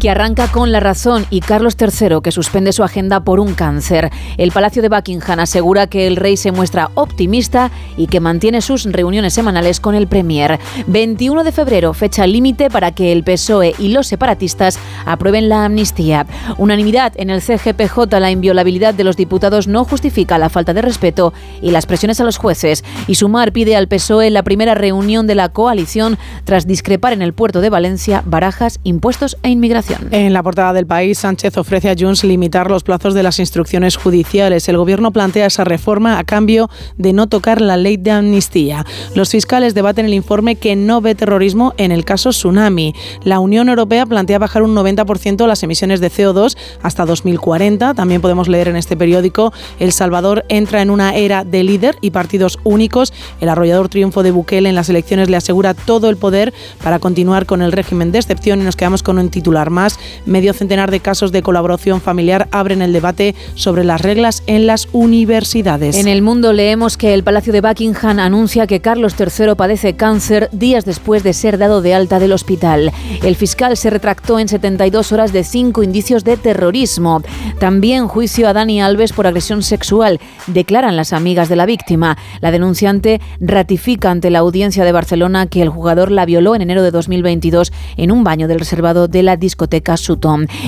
Que 0.00 0.10
arranca 0.10 0.48
con 0.48 0.72
la 0.72 0.80
razón 0.80 1.26
y 1.30 1.40
Carlos 1.40 1.76
III 1.78 2.20
que 2.22 2.32
suspende 2.32 2.72
su 2.72 2.82
agenda 2.82 3.20
por 3.20 3.40
un 3.40 3.54
cáncer. 3.54 4.10
El 4.36 4.52
Palacio 4.52 4.82
de 4.82 4.88
Buckingham 4.88 5.40
asegura 5.40 5.86
que 5.86 6.06
el 6.06 6.16
rey 6.16 6.36
se 6.36 6.52
muestra 6.52 6.90
optimista 6.94 7.70
y 7.96 8.06
que 8.06 8.20
mantiene 8.20 8.60
sus 8.60 8.84
reuniones 8.84 9.34
semanales 9.34 9.80
con 9.80 9.94
el 9.94 10.06
Premier. 10.06 10.58
21 10.86 11.44
de 11.44 11.52
febrero, 11.52 11.94
fecha 11.94 12.26
límite 12.26 12.70
para 12.70 12.92
que 12.92 13.12
el 13.12 13.24
PSOE 13.24 13.74
y 13.78 13.88
los 13.88 14.06
separatistas 14.06 14.78
aprueben 15.04 15.48
la 15.48 15.64
amnistía. 15.64 16.26
Unanimidad 16.58 17.12
en 17.16 17.30
el 17.30 17.42
CGPJ, 17.42 18.18
la 18.20 18.30
inviolabilidad 18.30 18.94
de 18.94 19.04
los 19.04 19.16
diputados 19.16 19.68
no 19.68 19.84
justifica 19.84 20.38
la 20.38 20.48
falta 20.48 20.74
de 20.74 20.82
respeto 20.82 21.32
y 21.62 21.70
las 21.70 21.86
presiones 21.86 22.20
a 22.20 22.24
los 22.24 22.38
jueces. 22.38 22.84
Y 23.06 23.16
Sumar 23.16 23.52
pide 23.52 23.76
al 23.76 23.88
PSOE 23.88 24.30
la 24.30 24.42
primera 24.42 24.74
reunión 24.74 25.26
de 25.26 25.34
la 25.34 25.48
coalición 25.48 26.18
tras 26.44 26.66
discrepar 26.66 27.12
en 27.12 27.22
el 27.22 27.32
puerto 27.32 27.60
de 27.60 27.70
Valencia 27.70 28.22
barajas, 28.24 28.80
impuestos 28.84 29.36
e 29.42 29.50
inmigración. 29.50 29.95
En 30.10 30.32
la 30.32 30.42
portada 30.42 30.72
del 30.72 30.86
país, 30.86 31.18
Sánchez 31.18 31.56
ofrece 31.56 31.90
a 31.90 31.94
Junts 31.98 32.24
limitar 32.24 32.70
los 32.70 32.82
plazos 32.82 33.14
de 33.14 33.22
las 33.22 33.38
instrucciones 33.38 33.96
judiciales. 33.96 34.68
El 34.68 34.76
gobierno 34.76 35.12
plantea 35.12 35.46
esa 35.46 35.64
reforma 35.64 36.18
a 36.18 36.24
cambio 36.24 36.68
de 36.96 37.12
no 37.12 37.26
tocar 37.26 37.60
la 37.60 37.76
ley 37.76 37.96
de 37.96 38.10
amnistía. 38.10 38.84
Los 39.14 39.30
fiscales 39.30 39.74
debaten 39.74 40.06
el 40.06 40.14
informe 40.14 40.56
que 40.56 40.76
no 40.76 41.00
ve 41.00 41.14
terrorismo 41.14 41.74
en 41.76 41.92
el 41.92 42.04
caso 42.04 42.30
Tsunami. 42.30 42.94
La 43.24 43.40
Unión 43.40 43.68
Europea 43.68 44.06
plantea 44.06 44.38
bajar 44.38 44.62
un 44.62 44.74
90% 44.74 45.46
las 45.46 45.62
emisiones 45.62 46.00
de 46.00 46.10
CO2 46.10 46.56
hasta 46.82 47.06
2040. 47.06 47.94
También 47.94 48.20
podemos 48.20 48.48
leer 48.48 48.68
en 48.68 48.76
este 48.76 48.96
periódico 48.96 49.52
El 49.78 49.92
Salvador 49.92 50.44
entra 50.48 50.82
en 50.82 50.90
una 50.90 51.14
era 51.14 51.44
de 51.44 51.62
líder 51.64 51.96
y 52.00 52.10
partidos 52.10 52.58
únicos. 52.64 53.12
El 53.40 53.48
arrollador 53.48 53.88
triunfo 53.88 54.22
de 54.22 54.30
Bukele 54.30 54.68
en 54.68 54.74
las 54.74 54.88
elecciones 54.88 55.30
le 55.30 55.36
asegura 55.36 55.74
todo 55.74 56.08
el 56.10 56.16
poder 56.16 56.52
para 56.82 56.98
continuar 56.98 57.46
con 57.46 57.62
el 57.62 57.72
régimen 57.72 58.12
de 58.12 58.18
excepción 58.18 58.60
y 58.60 58.64
nos 58.64 58.76
quedamos 58.76 59.02
con 59.02 59.18
un 59.18 59.30
titular 59.30 59.70
más. 59.70 59.75
Medio 60.24 60.54
centenar 60.54 60.90
de 60.90 61.00
casos 61.00 61.32
de 61.32 61.42
colaboración 61.42 62.00
familiar 62.00 62.48
abren 62.50 62.80
el 62.80 62.92
debate 62.92 63.34
sobre 63.54 63.84
las 63.84 64.00
reglas 64.00 64.42
en 64.46 64.66
las 64.66 64.88
universidades. 64.92 65.96
En 65.96 66.08
el 66.08 66.22
mundo 66.22 66.52
leemos 66.52 66.96
que 66.96 67.12
el 67.12 67.22
Palacio 67.22 67.52
de 67.52 67.60
Buckingham 67.60 68.18
anuncia 68.18 68.66
que 68.66 68.80
Carlos 68.80 69.14
III 69.18 69.54
padece 69.54 69.94
cáncer 69.94 70.48
días 70.52 70.84
después 70.84 71.22
de 71.22 71.34
ser 71.34 71.58
dado 71.58 71.82
de 71.82 71.94
alta 71.94 72.18
del 72.18 72.32
hospital. 72.32 72.90
El 73.22 73.36
fiscal 73.36 73.76
se 73.76 73.90
retractó 73.90 74.38
en 74.38 74.48
72 74.48 75.12
horas 75.12 75.32
de 75.32 75.44
cinco 75.44 75.82
indicios 75.82 76.24
de 76.24 76.38
terrorismo. 76.38 77.22
También 77.58 78.08
juicio 78.08 78.48
a 78.48 78.54
Dani 78.54 78.80
Alves 78.80 79.12
por 79.12 79.26
agresión 79.26 79.62
sexual, 79.62 80.20
declaran 80.46 80.96
las 80.96 81.12
amigas 81.12 81.48
de 81.50 81.56
la 81.56 81.66
víctima. 81.66 82.16
La 82.40 82.50
denunciante 82.50 83.20
ratifica 83.40 84.10
ante 84.10 84.30
la 84.30 84.38
audiencia 84.38 84.84
de 84.84 84.92
Barcelona 84.92 85.46
que 85.46 85.60
el 85.60 85.68
jugador 85.68 86.10
la 86.10 86.24
violó 86.24 86.54
en 86.54 86.62
enero 86.62 86.82
de 86.82 86.90
2022 86.90 87.72
en 87.98 88.10
un 88.10 88.24
baño 88.24 88.48
del 88.48 88.58
reservado 88.58 89.06
de 89.08 89.22
la 89.22 89.36
discoteca 89.36 89.65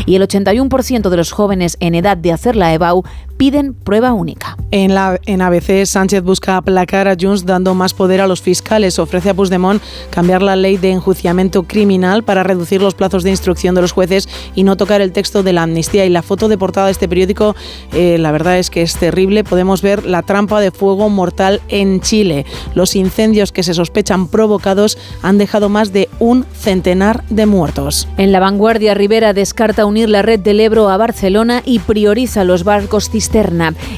Y 0.07 0.17
el 0.17 0.23
81% 0.23 1.09
de 1.09 1.17
los 1.17 1.33
jóvenes 1.33 1.77
en 1.81 1.95
edad 1.95 2.17
de 2.17 2.33
hacer 2.33 2.57
la 2.57 2.73
EBAU 2.75 3.05
piden 3.39 3.73
prueba 3.73 4.13
única. 4.13 4.57
En, 4.71 4.95
la, 4.95 5.19
en 5.25 5.41
ABC, 5.41 5.87
Sánchez 5.87 6.23
busca 6.23 6.57
aplacar 6.57 7.09
a 7.09 7.17
Junts 7.19 7.47
dando 7.47 7.75
más 7.75 7.95
poder 7.95 8.21
a 8.21 8.27
los 8.27 8.43
fiscales. 8.43 8.99
Ofrece 8.99 9.31
a 9.31 9.35
Puigdemont 9.35 9.81
cambiar 10.11 10.43
la 10.43 10.57
ley 10.57 10.77
de 10.77 10.91
enjuiciamiento 10.91 11.63
criminal 11.63 12.25
para 12.25 12.43
reducir 12.43 12.83
los 12.83 12.95
plazos 12.95 13.23
de 13.23 13.31
instrucción 13.31 13.75
de 13.75 13.81
los 13.81 13.93
jueces 13.93 14.29
y 14.55 14.65
no 14.65 14.77
tocar 14.77 15.01
el 15.01 15.13
texto 15.13 15.43
de 15.43 15.53
la 15.55 15.63
amnistía. 15.63 16.05
Y 16.05 16.11
la 16.11 16.23
foto 16.23 16.49
de 16.49 16.59
portada 16.59 16.87
de 16.87 16.93
este 16.93 17.09
periódico, 17.09 17.57
eh, 17.93 18.19
la 18.19 18.33
verdad 18.33 18.59
es 18.59 18.69
que 18.69 18.83
es 18.83 18.97
terrible. 18.97 19.45
Podemos 19.45 19.81
ver 19.81 20.05
la 20.05 20.23
trampa 20.23 20.61
de 20.61 20.73
fuego 20.73 21.09
mortal 21.09 21.63
en 21.69 22.01
Chile. 22.01 22.45
Los 22.75 22.97
incendios 22.97 23.53
que 23.53 23.63
se 23.63 23.73
sospechan 23.73 24.27
provocados 24.27 24.99
han 25.23 25.39
dejado 25.39 25.69
más 25.69 25.93
de 25.93 26.09
un 26.19 26.45
centenar 26.53 27.25
de 27.31 27.47
muertos. 27.47 28.09
En 28.17 28.33
la 28.33 28.41
vanguardia, 28.41 28.95
Rivera 28.95 29.33
descarta 29.33 29.87
unir 29.87 30.09
la 30.09 30.23
red 30.23 30.41
del 30.41 30.59
Ebro 30.59 30.89
a 30.89 30.97
Barcelona 30.97 31.63
y 31.65 31.79
prioriza 31.79 32.43
los 32.43 32.65
barcos 32.65 33.11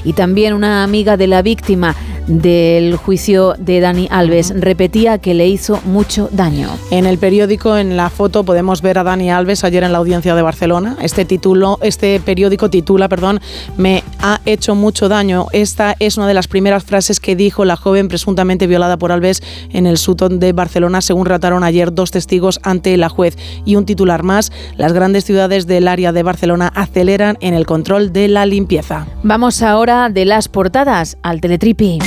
Y 0.04 0.12
también 0.12 0.54
una 0.54 0.82
amiga 0.82 1.16
de 1.16 1.26
la 1.26 1.42
víctima 1.42 1.94
del 2.26 2.96
juicio 2.96 3.54
de 3.58 3.80
Dani 3.80 4.06
Alves 4.10 4.52
repetía 4.56 5.18
que 5.18 5.34
le 5.34 5.48
hizo 5.48 5.80
mucho 5.84 6.28
daño. 6.32 6.68
En 6.90 7.06
el 7.06 7.18
periódico, 7.18 7.76
en 7.76 7.96
la 7.96 8.08
foto, 8.08 8.44
podemos 8.44 8.82
ver 8.82 8.98
a 8.98 9.04
Dani 9.04 9.30
Alves 9.30 9.64
ayer 9.64 9.82
en 9.82 9.92
la 9.92 9.98
audiencia 9.98 10.34
de 10.34 10.42
Barcelona. 10.42 10.96
Este 11.02 11.24
título, 11.24 11.78
este 11.82 12.20
periódico 12.20 12.70
titula, 12.70 13.08
perdón, 13.08 13.40
me 13.76 14.04
ha 14.20 14.40
hecho 14.46 14.74
mucho 14.74 15.08
daño. 15.08 15.46
Esta 15.52 15.96
es 15.98 16.16
una 16.16 16.28
de 16.28 16.34
las 16.34 16.46
primeras 16.46 16.84
frases 16.84 17.18
que 17.18 17.34
dijo 17.34 17.64
la 17.64 17.76
joven 17.76 18.08
presuntamente 18.08 18.66
violada 18.66 18.96
por 18.96 19.12
Alves 19.12 19.42
en 19.70 19.86
el 19.86 19.98
Sutton 19.98 20.38
de 20.38 20.52
Barcelona, 20.52 21.00
según 21.00 21.26
rataron 21.26 21.64
ayer 21.64 21.92
dos 21.92 22.10
testigos 22.10 22.60
ante 22.62 22.96
la 22.96 23.08
juez. 23.08 23.36
Y 23.64 23.76
un 23.76 23.86
titular 23.86 24.22
más, 24.22 24.52
las 24.76 24.92
grandes 24.92 25.24
ciudades 25.24 25.66
del 25.66 25.88
área 25.88 26.12
de 26.12 26.22
Barcelona 26.22 26.72
aceleran 26.74 27.38
en 27.40 27.54
el 27.54 27.66
control 27.66 28.12
de 28.12 28.28
la 28.28 28.46
limpieza. 28.46 29.06
Vamos 29.22 29.62
ahora 29.62 30.08
de 30.08 30.24
las 30.24 30.48
portadas 30.48 31.18
al 31.22 31.42
teletripi. 31.42 31.98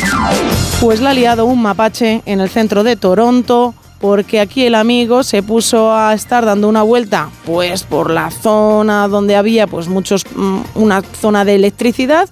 Pues 0.82 1.00
la 1.00 1.12
ha 1.12 1.14
liado 1.14 1.46
un 1.46 1.62
mapache 1.62 2.24
en 2.26 2.42
el 2.42 2.50
centro 2.50 2.84
de 2.84 2.96
Toronto 2.96 3.76
porque 4.00 4.42
aquí 4.42 4.66
el 4.66 4.76
amigo 4.76 5.24
se 5.24 5.44
puso 5.44 5.94
a 5.94 6.14
estar 6.14 6.44
dando 6.44 6.68
una 6.68 6.82
vuelta 6.82 7.30
pues 7.46 7.84
por 7.84 8.10
la 8.10 8.32
zona 8.32 9.08
donde 9.08 9.36
había 9.36 9.68
pues 9.68 9.88
muchos 9.88 10.26
mm, 10.36 10.62
una 10.76 11.02
zona 11.02 11.46
de 11.46 11.56
electricidad 11.56 12.28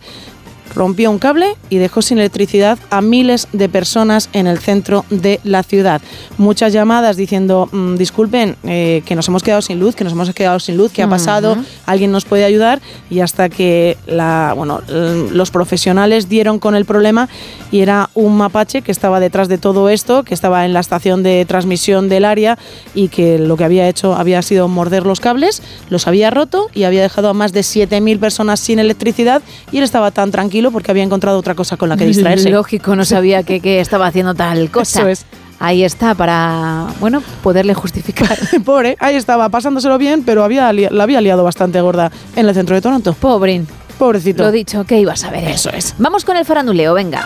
rompió 0.76 1.12
un 1.12 1.20
cable 1.20 1.56
y 1.70 1.78
dejó 1.78 2.02
sin 2.02 2.18
electricidad 2.18 2.78
a 2.90 3.02
miles 3.02 3.48
de 3.52 3.70
personas 3.70 4.30
en 4.34 4.48
el 4.48 4.60
centro 4.60 5.06
de 5.10 5.40
la 5.44 5.64
ciudad. 5.64 6.02
Muchas 6.38 6.74
llamadas 6.74 7.18
diciendo, 7.18 7.70
mm, 7.72 7.96
disculpen, 7.96 8.56
eh, 8.64 9.04
que 9.06 9.16
nos 9.16 9.28
hemos 9.28 9.44
quedado 9.44 9.62
sin 9.62 9.80
luz, 9.80 9.96
que 9.96 10.04
nos 10.04 10.14
hemos 10.14 10.34
quedado 10.34 10.60
sin 10.60 10.78
luz, 10.78 10.92
¿qué 10.92 11.04
ha 11.04 11.10
pasado? 11.10 11.58
¿Alguien 11.86 12.12
nos 12.12 12.26
puede 12.26 12.46
ayudar? 12.46 12.82
Y 13.10 13.20
hasta 13.20 13.50
que 13.50 13.98
la, 14.08 14.54
bueno, 14.56 14.82
los 14.88 15.52
profesionales 15.52 16.30
dieron 16.30 16.60
con 16.60 16.76
el 16.76 16.86
problema 16.86 17.30
y 17.72 17.80
era 17.82 18.10
un 18.14 18.38
mapache 18.38 18.82
que 18.82 18.92
estaba 18.92 19.20
detrás 19.20 19.48
de 19.48 19.58
todo 19.58 19.90
esto, 19.90 20.24
que 20.24 20.34
estaba 20.34 20.66
en 20.66 20.74
la 20.74 20.80
estación 20.80 21.24
de 21.24 21.46
transmisión 21.46 22.10
del 22.10 22.26
área 22.26 22.58
y 22.94 23.08
que 23.08 23.40
lo 23.40 23.58
que 23.58 23.64
había 23.64 23.88
hecho 23.88 24.16
había 24.16 24.42
sido 24.42 24.68
morder 24.68 25.06
los 25.06 25.20
cables, 25.20 25.62
los 25.90 26.08
había 26.08 26.30
roto 26.30 26.70
y 26.74 26.84
había 26.84 27.02
dejado 27.02 27.30
a 27.30 27.34
más 27.34 27.54
de 27.54 27.62
7.000 27.62 28.20
personas 28.20 28.60
sin 28.60 28.80
electricidad 28.80 29.42
y 29.72 29.78
él 29.78 29.84
estaba 29.84 30.12
tan 30.12 30.32
tranquilo 30.32 30.61
porque 30.70 30.92
había 30.92 31.02
encontrado 31.04 31.40
otra 31.40 31.56
cosa 31.56 31.78
con 31.78 31.90
la 31.90 31.98
que 31.98 32.06
distraerse. 32.08 32.52
Lógico, 32.52 32.96
no 32.96 33.06
sabía 33.06 33.42
que, 33.42 33.60
que 33.60 33.80
estaba 33.80 34.06
haciendo 34.06 34.36
tal 34.36 34.70
cosa. 34.72 35.00
Eso 35.00 35.08
es. 35.08 35.26
Ahí 35.60 35.84
está, 35.84 36.16
para, 36.16 36.88
bueno, 37.00 37.24
poderle 37.44 37.74
justificar. 37.74 38.38
Pobre, 38.66 38.98
ahí 39.00 39.16
estaba, 39.16 39.48
pasándoselo 39.50 39.98
bien, 39.98 40.24
pero 40.24 40.44
había, 40.44 40.74
la 40.74 41.04
había 41.04 41.22
liado 41.22 41.44
bastante 41.44 41.80
gorda 41.82 42.12
en 42.36 42.48
el 42.48 42.54
centro 42.54 42.76
de 42.76 42.82
Toronto. 42.82 43.14
Pobrin. 43.14 43.68
Pobrecito. 43.98 44.42
Lo 44.42 44.52
dicho, 44.52 44.84
que 44.86 45.00
ibas 45.00 45.24
a 45.24 45.30
ver. 45.30 45.48
Eso 45.48 45.70
es. 45.70 45.94
Vamos 46.00 46.26
con 46.26 46.36
el 46.36 46.46
faranduleo, 46.46 46.96
venga. 46.96 47.24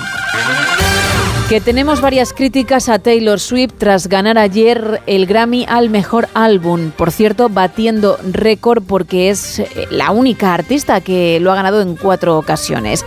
Que 1.49 1.61
tenemos 1.61 2.01
varias 2.01 2.33
críticas 2.33 2.89
a 2.89 2.97
Taylor 2.97 3.39
Swift 3.39 3.73
tras 3.77 4.07
ganar 4.07 4.39
ayer 4.39 5.01
el 5.05 5.27
Grammy 5.27 5.63
al 5.69 5.91
mejor 5.91 6.27
álbum. 6.33 6.89
Por 6.89 7.11
cierto, 7.11 7.49
batiendo 7.49 8.17
récord 8.31 8.81
porque 8.85 9.29
es 9.29 9.59
eh, 9.59 9.67
la 9.91 10.09
única 10.09 10.55
artista 10.55 11.01
que 11.01 11.39
lo 11.39 11.51
ha 11.51 11.55
ganado 11.55 11.81
en 11.81 11.97
cuatro 11.97 12.39
ocasiones. 12.39 13.05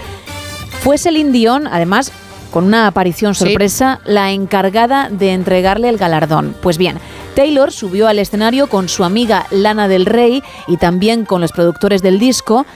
Fue 0.83 0.99
Celine 0.99 1.33
Dion, 1.33 1.66
además, 1.66 2.12
con 2.52 2.62
una 2.64 2.87
aparición 2.87 3.35
Sí. 3.35 3.45
sorpresa, 3.47 4.00
la 4.04 4.30
encargada 4.30 5.09
de 5.11 5.33
entregarle 5.33 5.88
el 5.88 5.99
galardón. 5.99 6.54
Pues 6.62 6.78
bien, 6.78 6.99
Taylor 7.35 7.73
subió 7.73 8.07
al 8.07 8.21
escenario 8.21 8.68
con 8.68 8.88
su 8.88 9.02
amiga 9.02 9.46
Lana 9.51 9.88
del 9.88 10.07
Rey 10.07 10.44
y 10.68 10.77
también 10.77 11.24
con 11.24 11.40
los 11.40 11.51
productores 11.51 12.03
del 12.03 12.20
disco. 12.20 12.66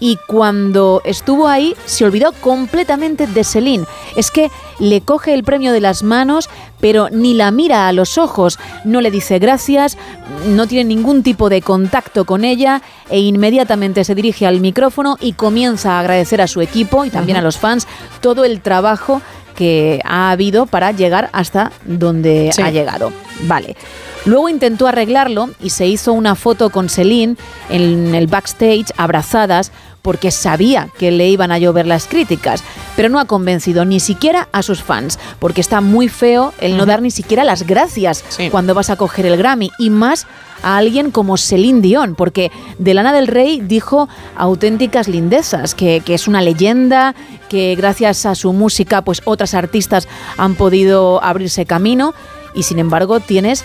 Y 0.00 0.18
cuando 0.26 1.02
estuvo 1.04 1.46
ahí, 1.46 1.76
se 1.84 2.04
olvidó 2.06 2.32
completamente 2.32 3.26
de 3.26 3.44
Celine. 3.44 3.84
Es 4.16 4.30
que 4.30 4.50
le 4.78 5.02
coge 5.02 5.34
el 5.34 5.44
premio 5.44 5.72
de 5.72 5.80
las 5.80 6.02
manos, 6.02 6.48
pero 6.80 7.10
ni 7.10 7.34
la 7.34 7.50
mira 7.50 7.86
a 7.86 7.92
los 7.92 8.16
ojos, 8.16 8.58
no 8.84 9.02
le 9.02 9.10
dice 9.10 9.38
gracias, 9.38 9.98
no 10.46 10.66
tiene 10.66 10.84
ningún 10.94 11.22
tipo 11.22 11.50
de 11.50 11.60
contacto 11.60 12.24
con 12.24 12.44
ella 12.44 12.80
e 13.10 13.20
inmediatamente 13.20 14.04
se 14.04 14.14
dirige 14.14 14.46
al 14.46 14.60
micrófono 14.60 15.18
y 15.20 15.34
comienza 15.34 15.92
a 15.92 16.00
agradecer 16.00 16.40
a 16.40 16.46
su 16.46 16.62
equipo 16.62 17.04
y 17.04 17.10
también 17.10 17.36
a 17.36 17.42
los 17.42 17.58
fans 17.58 17.86
todo 18.22 18.44
el 18.46 18.62
trabajo 18.62 19.20
que 19.54 20.00
ha 20.04 20.30
habido 20.30 20.64
para 20.64 20.92
llegar 20.92 21.28
hasta 21.34 21.72
donde 21.84 22.50
Sí. 22.54 22.62
ha 22.62 22.70
llegado. 22.70 23.12
Vale. 23.42 23.76
Luego 24.24 24.48
intentó 24.48 24.86
arreglarlo 24.86 25.50
y 25.60 25.70
se 25.70 25.86
hizo 25.86 26.12
una 26.14 26.34
foto 26.34 26.70
con 26.70 26.88
Celine 26.88 27.36
en 27.68 28.14
el 28.14 28.26
backstage 28.26 28.86
abrazadas 28.96 29.72
porque 30.02 30.30
sabía 30.30 30.88
que 30.98 31.10
le 31.10 31.28
iban 31.28 31.52
a 31.52 31.58
llover 31.58 31.86
las 31.86 32.06
críticas, 32.06 32.62
pero 32.96 33.08
no 33.08 33.18
ha 33.18 33.26
convencido 33.26 33.84
ni 33.84 34.00
siquiera 34.00 34.48
a 34.52 34.62
sus 34.62 34.82
fans, 34.82 35.18
porque 35.38 35.60
está 35.60 35.80
muy 35.80 36.08
feo 36.08 36.52
el 36.60 36.76
no 36.76 36.86
dar 36.86 37.02
ni 37.02 37.10
siquiera 37.10 37.44
las 37.44 37.66
gracias 37.66 38.24
cuando 38.50 38.74
vas 38.74 38.90
a 38.90 38.96
coger 38.96 39.26
el 39.26 39.36
Grammy 39.36 39.70
y 39.78 39.90
más 39.90 40.26
a 40.62 40.76
alguien 40.76 41.10
como 41.10 41.36
Celine 41.36 41.80
Dion, 41.80 42.14
porque 42.14 42.50
de 42.78 42.94
Lana 42.94 43.12
del 43.12 43.26
Rey 43.26 43.60
dijo 43.60 44.08
auténticas 44.36 45.08
lindezas, 45.08 45.74
que, 45.74 46.02
que 46.04 46.14
es 46.14 46.28
una 46.28 46.42
leyenda, 46.42 47.14
que 47.48 47.74
gracias 47.76 48.26
a 48.26 48.34
su 48.34 48.52
música 48.52 49.02
pues 49.02 49.22
otras 49.24 49.54
artistas 49.54 50.08
han 50.36 50.54
podido 50.54 51.22
abrirse 51.22 51.66
camino 51.66 52.14
y 52.54 52.64
sin 52.64 52.78
embargo 52.78 53.20
tienes 53.20 53.64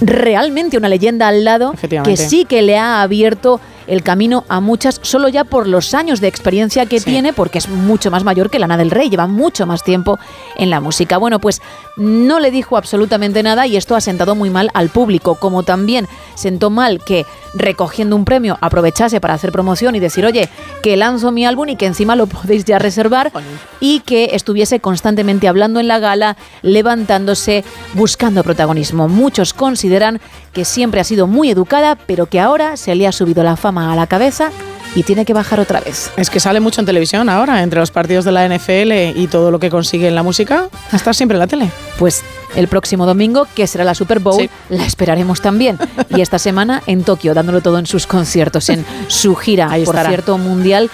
realmente 0.00 0.76
una 0.76 0.88
leyenda 0.88 1.28
al 1.28 1.44
lado 1.44 1.74
que 2.04 2.16
sí 2.16 2.44
que 2.44 2.62
le 2.62 2.76
ha 2.76 3.02
abierto 3.02 3.60
el 3.86 4.02
camino 4.02 4.44
a 4.48 4.60
muchas, 4.60 5.00
solo 5.02 5.28
ya 5.28 5.44
por 5.44 5.66
los 5.66 5.94
años 5.94 6.20
de 6.20 6.28
experiencia 6.28 6.86
que 6.86 7.00
tiene, 7.00 7.32
porque 7.32 7.58
es 7.58 7.68
mucho 7.68 8.10
más 8.10 8.24
mayor 8.24 8.50
que 8.50 8.58
Lana 8.58 8.76
del 8.76 8.90
Rey, 8.90 9.10
lleva 9.10 9.26
mucho 9.26 9.66
más 9.66 9.82
tiempo 9.82 10.18
en 10.56 10.70
la 10.70 10.80
música. 10.80 11.18
Bueno, 11.18 11.40
pues 11.40 11.60
no 11.96 12.40
le 12.40 12.50
dijo 12.50 12.76
absolutamente 12.76 13.42
nada 13.42 13.66
y 13.66 13.76
esto 13.76 13.96
ha 13.96 14.00
sentado 14.00 14.34
muy 14.34 14.50
mal 14.50 14.70
al 14.74 14.88
público, 14.88 15.34
como 15.36 15.62
también 15.62 16.08
sentó 16.34 16.70
mal 16.70 17.02
que 17.04 17.26
recogiendo 17.54 18.16
un 18.16 18.24
premio 18.24 18.58
aprovechase 18.60 19.20
para 19.20 19.34
hacer 19.34 19.52
promoción 19.52 19.94
y 19.94 20.00
decir, 20.00 20.24
oye, 20.24 20.48
que 20.82 20.96
lanzo 20.96 21.32
mi 21.32 21.46
álbum 21.46 21.68
y 21.70 21.76
que 21.76 21.86
encima 21.86 22.16
lo 22.16 22.26
podéis 22.26 22.64
ya 22.64 22.78
reservar 22.78 23.32
y 23.80 24.00
que 24.00 24.30
estuviese 24.32 24.80
constantemente 24.80 25.48
hablando 25.48 25.80
en 25.80 25.88
la 25.88 25.98
gala, 25.98 26.36
levantándose, 26.62 27.64
buscando 27.94 28.42
protagonismo. 28.42 29.08
Muchos 29.08 29.54
consideran 29.54 30.20
que 30.52 30.64
siempre 30.64 31.00
ha 31.00 31.04
sido 31.04 31.26
muy 31.26 31.50
educada, 31.50 31.96
pero 32.06 32.26
que 32.26 32.40
ahora 32.40 32.76
se 32.76 32.94
le 32.94 33.06
ha 33.06 33.12
subido 33.12 33.42
la 33.42 33.56
fama 33.56 33.92
a 33.92 33.96
la 33.96 34.06
cabeza 34.06 34.50
y 34.94 35.02
tiene 35.04 35.24
que 35.24 35.32
bajar 35.32 35.58
otra 35.60 35.80
vez. 35.80 36.10
Es 36.16 36.28
que 36.30 36.40
sale 36.40 36.60
mucho 36.60 36.80
en 36.80 36.86
televisión 36.86 37.28
ahora, 37.28 37.62
entre 37.62 37.80
los 37.80 37.90
partidos 37.90 38.24
de 38.24 38.32
la 38.32 38.46
NFL 38.46 39.18
y 39.18 39.26
todo 39.30 39.50
lo 39.50 39.58
que 39.58 39.70
consigue 39.70 40.08
en 40.08 40.14
la 40.14 40.22
música, 40.22 40.68
está 40.92 41.12
siempre 41.12 41.36
en 41.36 41.40
la 41.40 41.46
tele. 41.46 41.70
Pues 41.98 42.22
el 42.54 42.68
próximo 42.68 43.06
domingo, 43.06 43.46
que 43.54 43.66
será 43.66 43.84
la 43.84 43.94
Super 43.94 44.18
Bowl, 44.20 44.40
Sí. 44.42 44.50
la 44.68 44.84
esperaremos 44.84 45.40
también. 45.40 45.78
Y 46.10 46.20
esta 46.20 46.38
semana 46.40 46.82
en 46.86 47.04
Tokio, 47.04 47.32
dándolo 47.34 47.60
todo 47.62 47.78
en 47.78 47.86
sus 47.86 48.06
conciertos, 48.06 48.68
en 48.68 48.84
su 49.08 49.34
gira, 49.36 49.70
Ahí 49.70 49.84
por 49.84 49.94
estará. 49.94 50.08
cierto, 50.10 50.36
mundial 50.38 50.90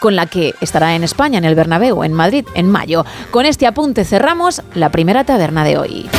con 0.00 0.16
la 0.16 0.26
que 0.26 0.54
estará 0.60 0.94
en 0.94 1.02
España, 1.04 1.38
en 1.38 1.44
el 1.44 1.54
Bernabéu, 1.54 2.04
en 2.04 2.12
Madrid, 2.12 2.44
en 2.54 2.68
mayo. 2.68 3.04
Con 3.30 3.46
este 3.46 3.66
apunte 3.66 4.04
cerramos 4.04 4.60
la 4.74 4.90
primera 4.90 5.24
taberna 5.24 5.64
de 5.64 5.78
hoy. 5.78 6.10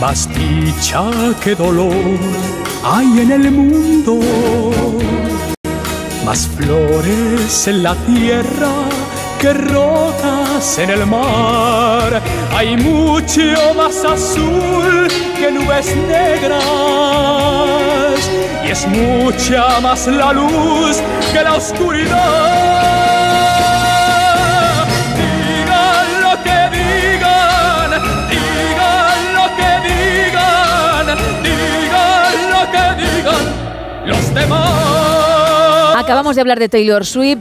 Más 0.00 0.28
dicha 0.32 1.02
que 1.42 1.54
dolor 1.56 1.92
hay 2.84 3.20
en 3.20 3.32
el 3.32 3.50
mundo, 3.50 4.20
más 6.24 6.46
flores 6.56 7.66
en 7.66 7.82
la 7.82 7.96
tierra 8.06 8.70
que 9.40 9.52
rocas 9.52 10.78
en 10.78 10.90
el 10.90 11.04
mar. 11.04 12.22
Hay 12.56 12.76
mucho 12.76 13.74
más 13.76 14.04
azul 14.04 15.08
que 15.36 15.50
nubes 15.50 15.96
negras 16.06 16.58
y 18.64 18.70
es 18.70 18.86
mucha 18.86 19.80
más 19.80 20.06
la 20.06 20.32
luz 20.32 20.98
que 21.32 21.42
la 21.42 21.54
oscuridad. 21.54 22.97
Acabamos. 35.96 36.36
De 36.36 36.40
hablar 36.40 36.58
de 36.58 36.68
Taylor 36.68 37.04
Swift. 37.04 37.40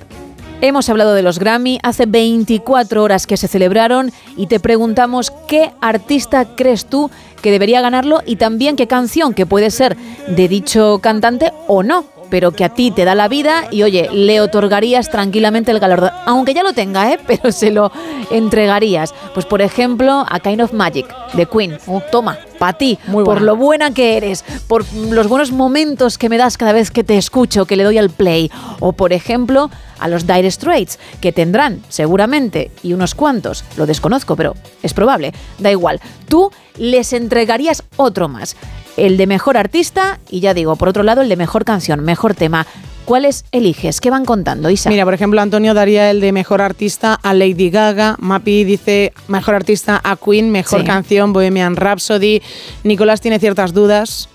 Hemos 0.62 0.90
hablado 0.90 1.14
de 1.14 1.22
los 1.22 1.40
Grammy. 1.40 1.80
Hace 1.84 2.06
24 2.06 3.04
horas 3.04 3.28
que 3.28 3.38
se 3.38 3.48
celebraron 3.48 4.12
y 4.36 4.48
te 4.48 4.60
preguntamos 4.60 5.32
qué 5.48 5.72
artista 5.82 6.56
crees 6.56 6.86
tú 6.86 7.12
que 7.42 7.52
debería 7.52 7.82
ganarlo 7.82 8.22
y 8.26 8.38
también 8.38 8.76
qué 8.76 8.88
canción 8.88 9.34
que 9.34 9.46
puede 9.46 9.70
ser 9.70 9.96
de 10.28 10.48
dicho 10.48 11.00
cantante 11.02 11.54
o 11.68 11.84
no, 11.84 12.06
pero 12.30 12.52
que 12.52 12.64
a 12.64 12.70
ti 12.70 12.92
te 12.92 13.06
da 13.06 13.16
la 13.16 13.28
vida 13.28 13.68
y 13.72 13.84
oye, 13.84 14.10
le 14.12 14.42
otorgarías 14.42 15.10
tranquilamente 15.10 15.72
el 15.72 15.80
galardón, 15.80 16.12
aunque 16.26 16.54
ya 16.54 16.64
lo 16.64 16.74
tenga, 16.74 17.12
¿eh? 17.12 17.20
pero 17.28 17.52
se 17.52 17.72
lo 17.72 17.92
entregarías. 18.32 19.14
Pues 19.34 19.46
por 19.46 19.62
ejemplo, 19.62 20.26
a 20.30 20.40
Kind 20.40 20.62
of 20.62 20.74
Magic 20.74 21.08
de 21.34 21.46
Queen. 21.46 21.78
Oh, 21.88 22.02
toma, 22.12 22.38
para 22.60 22.78
ti, 22.78 22.98
por 23.12 23.26
buena. 23.26 23.42
lo 23.42 23.56
buena 23.56 23.94
que 23.94 24.18
eres, 24.18 24.44
por 24.68 24.86
los 24.94 25.28
buenos 25.28 25.52
momentos 25.52 26.18
que 26.18 26.30
me 26.30 26.38
das 26.38 26.58
cada 26.58 26.74
vez 26.74 26.92
que 26.92 27.04
te 27.04 27.18
escucho, 27.18 27.66
que 27.66 27.76
le 27.76 27.84
doy 27.84 27.98
al 27.98 28.10
play. 28.10 28.52
O 28.80 28.94
por 28.94 29.14
ejemplo, 29.14 29.70
a 30.00 30.08
los 30.08 30.28
Dire 30.28 30.50
Straits, 30.52 31.00
que 31.22 31.32
tendrán 31.32 31.82
seguramente, 31.90 32.72
y 32.84 32.94
unos 32.94 33.16
cuantos, 33.16 33.64
lo 33.78 33.86
desconozco, 33.86 34.36
pero 34.36 34.56
es 34.84 34.94
probable, 34.94 35.34
da 35.60 35.72
igual. 35.72 36.00
Tú 36.28 36.52
les 36.78 37.14
entregarías 37.14 37.84
otro 37.96 38.28
más. 38.28 38.56
El 38.98 39.16
de 39.18 39.28
mejor 39.28 39.58
artista 39.58 40.20
y 40.30 40.40
ya 40.42 40.54
digo, 40.54 40.76
por 40.76 40.90
otro 40.90 41.04
lado, 41.04 41.22
el 41.22 41.30
de 41.30 41.36
mejor 41.38 41.64
canción, 41.66 42.04
mejor 42.04 42.34
tema. 42.36 42.66
¿Cuáles 43.06 43.46
eliges? 43.54 44.02
¿Qué 44.02 44.10
van 44.10 44.26
contando, 44.26 44.70
Isa? 44.70 44.90
Mira, 44.90 45.06
por 45.06 45.14
ejemplo, 45.14 45.40
Antonio 45.40 45.74
daría 45.74 46.12
el 46.12 46.20
de 46.20 46.34
mejor 46.34 46.62
artista 46.62 47.14
a 47.14 47.34
Lady 47.34 47.70
Gaga. 47.70 48.18
Mapi 48.20 48.66
dice 48.66 49.14
mejor 49.30 49.56
artista 49.56 50.02
a 50.04 50.18
Queen, 50.18 50.52
mejor 50.52 50.82
Sí. 50.82 50.86
canción 50.86 51.32
Bohemian 51.32 51.78
Rhapsody. 51.78 52.42
Nicolás 52.84 53.22
tiene 53.22 53.40
ciertas 53.40 53.74
dudas. 53.74 54.28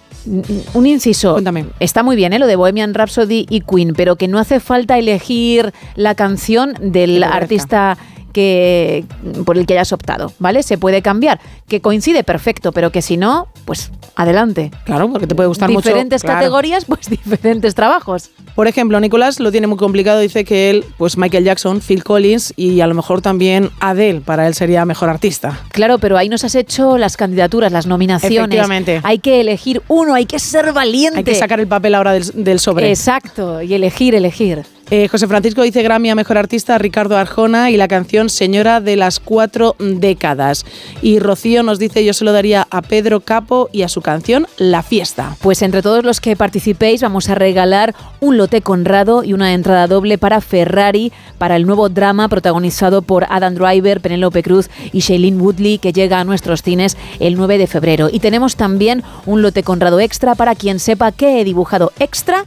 Un 0.73 0.87
inciso. 0.87 1.37
Está 1.81 2.03
muy 2.03 2.17
bien, 2.17 2.33
¿eh? 2.33 2.39
lo 2.39 2.47
de 2.47 2.57
Bohemian 2.57 2.95
Rhapsody 2.95 3.45
y 3.51 3.61
Queen, 3.61 3.93
pero 3.95 4.17
que 4.17 4.29
no 4.29 4.39
hace 4.39 4.61
falta 4.61 4.97
elegir 4.97 5.73
la 5.97 6.15
canción 6.15 6.75
del 6.81 7.25
artista 7.25 7.99
que 8.33 9.05
por 9.45 9.59
el 9.59 9.67
que 9.67 9.75
hayas 9.75 9.93
optado, 9.93 10.33
¿vale? 10.39 10.63
Se 10.63 10.79
puede 10.79 11.03
cambiar, 11.03 11.41
que 11.69 11.81
coincide 11.81 12.25
perfecto, 12.25 12.73
pero 12.73 12.91
que 12.91 13.03
si 13.03 13.17
no, 13.17 13.49
pues 13.65 13.91
adelante. 14.17 14.71
Claro, 14.85 15.11
porque 15.11 15.27
te 15.27 15.35
puede 15.35 15.49
gustar 15.49 15.71
mucho. 15.71 15.89
Diferentes 15.89 16.23
claro. 16.23 16.39
categorías, 16.39 16.85
pues 16.85 17.09
diferentes 17.11 17.75
trabajos. 17.75 18.31
Por 18.55 18.67
ejemplo, 18.67 19.01
Nicolás 19.01 19.41
lo 19.41 19.51
tiene 19.51 19.67
muy 19.67 19.79
complicado. 19.79 20.21
Dice 20.21 20.45
que 20.45 20.71
él, 20.71 20.85
pues 20.99 21.17
Michael 21.17 21.45
Jackson, 21.45 21.81
Phil 21.81 22.05
Collins 22.05 22.53
y 22.57 22.81
a 22.81 22.87
lo 22.87 22.95
mejor 22.95 23.23
también 23.23 23.71
Adele, 23.81 24.21
para 24.21 24.47
él 24.47 24.55
sería 24.55 24.85
mejor 24.85 25.09
artista. 25.09 25.61
Claro, 25.71 25.99
pero 25.99 26.19
ahí 26.19 26.29
nos 26.29 26.45
has 26.45 26.55
hecho 26.55 26.99
las 26.99 27.17
candidaturas, 27.17 27.73
las 27.73 27.87
nominaciones. 27.87 28.39
Efectivamente. 28.39 29.01
Hay 29.05 29.19
que 29.19 29.41
elegir 29.41 29.83
uno, 29.89 30.15
hay 30.15 30.27
que 30.27 30.39
ser 30.39 30.73
valiente. 30.73 31.19
Hay 31.19 31.25
que 31.25 31.35
sacar 31.35 31.61
el 31.61 31.67
papel 31.67 31.95
ahora 31.95 32.13
del, 32.13 32.45
del 32.45 32.61
sobre. 32.61 32.91
Exacto, 32.91 33.63
y 33.63 33.75
elegir, 33.75 34.15
elegir. 34.15 34.65
Eh, 34.95 35.09
José 35.09 35.27
Francisco 35.27 35.63
dice 35.63 35.83
Grammy 35.83 36.11
a 36.11 36.15
Mejor 36.15 36.37
Artista 36.37 36.77
Ricardo 36.77 37.17
Arjona 37.17 37.71
y 37.71 37.79
la 37.79 37.89
canción 37.89 38.29
Señora 38.29 38.83
de 38.83 38.97
las 38.97 39.21
Cuatro 39.21 39.75
Décadas. 39.79 40.67
Y 41.01 41.19
Rocío 41.19 41.63
nos 41.63 41.79
dice 41.79 42.05
yo 42.05 42.13
se 42.13 42.27
lo 42.27 42.33
daría 42.35 42.67
a 42.71 42.83
Pedro 42.83 43.21
Capo 43.21 43.71
y 43.73 43.85
a 43.85 43.89
su 43.89 44.03
canción 44.03 44.47
La 44.59 44.83
Fiesta. 44.83 45.35
Pues 45.41 45.63
entre 45.63 45.81
todos 45.81 46.05
los 46.05 46.21
que 46.21 46.37
participéis 46.37 47.01
vamos 47.01 47.31
a 47.31 47.35
regalar 47.35 47.95
un 48.21 48.37
lote 48.37 48.61
Conrado 48.61 49.25
y 49.25 49.33
una 49.33 49.55
entrada 49.55 49.87
doble 49.87 50.19
para 50.19 50.43
Ferrari 50.43 51.11
para 51.39 51.57
el 51.57 51.65
nuevo 51.65 51.89
drama 51.89 52.29
protagonizado 52.29 53.01
por 53.01 53.25
Adam 53.31 53.55
Driver, 53.55 54.03
Penélope 54.03 54.43
Cruz 54.43 54.69
y 54.93 55.01
Shailene 55.01 55.41
Woodley 55.41 55.79
que 55.79 55.95
llega 55.95 56.21
a 56.21 56.25
nuestros 56.25 56.61
cines 56.61 56.99
el 57.19 57.37
9 57.37 57.57
de 57.57 57.67
febrero. 57.67 58.11
Y 58.13 58.21
tenemos 58.21 58.57
también 58.57 59.03
un 59.25 59.41
lote 59.41 59.63
Conrado 59.63 60.01
extra 60.01 60.35
para 60.35 60.55
quien 60.55 60.79
sepa 60.79 61.13
que 61.13 61.41
he 61.41 61.45
dibujado 61.45 61.93
extra 61.99 62.45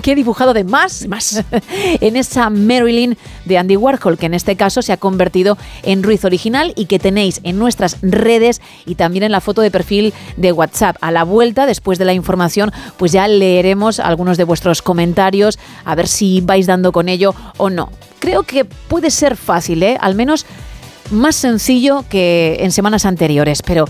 que 0.00 0.12
he 0.12 0.14
dibujado 0.14 0.54
de 0.54 0.64
más, 0.64 1.06
más 1.08 1.44
en 2.00 2.16
esa 2.16 2.50
Marilyn 2.50 3.16
de 3.44 3.58
Andy 3.58 3.76
Warhol, 3.76 4.18
que 4.18 4.26
en 4.26 4.34
este 4.34 4.56
caso 4.56 4.82
se 4.82 4.92
ha 4.92 4.96
convertido 4.96 5.58
en 5.82 6.02
Ruiz 6.02 6.24
original 6.24 6.72
y 6.76 6.86
que 6.86 6.98
tenéis 6.98 7.40
en 7.42 7.58
nuestras 7.58 7.98
redes 8.02 8.60
y 8.86 8.94
también 8.94 9.24
en 9.24 9.32
la 9.32 9.40
foto 9.40 9.60
de 9.60 9.70
perfil 9.70 10.12
de 10.36 10.52
WhatsApp. 10.52 10.96
A 11.00 11.10
la 11.10 11.24
vuelta, 11.24 11.66
después 11.66 11.98
de 11.98 12.04
la 12.04 12.14
información, 12.14 12.72
pues 12.96 13.12
ya 13.12 13.28
leeremos 13.28 14.00
algunos 14.00 14.36
de 14.36 14.44
vuestros 14.44 14.82
comentarios, 14.82 15.58
a 15.84 15.94
ver 15.94 16.08
si 16.08 16.40
vais 16.40 16.66
dando 16.66 16.92
con 16.92 17.08
ello 17.08 17.34
o 17.56 17.70
no. 17.70 17.90
Creo 18.18 18.44
que 18.44 18.64
puede 18.64 19.10
ser 19.10 19.36
fácil, 19.36 19.82
¿eh? 19.82 19.98
al 20.00 20.14
menos 20.14 20.46
más 21.10 21.36
sencillo 21.36 22.04
que 22.08 22.58
en 22.60 22.72
semanas 22.72 23.04
anteriores, 23.04 23.62
pero 23.62 23.86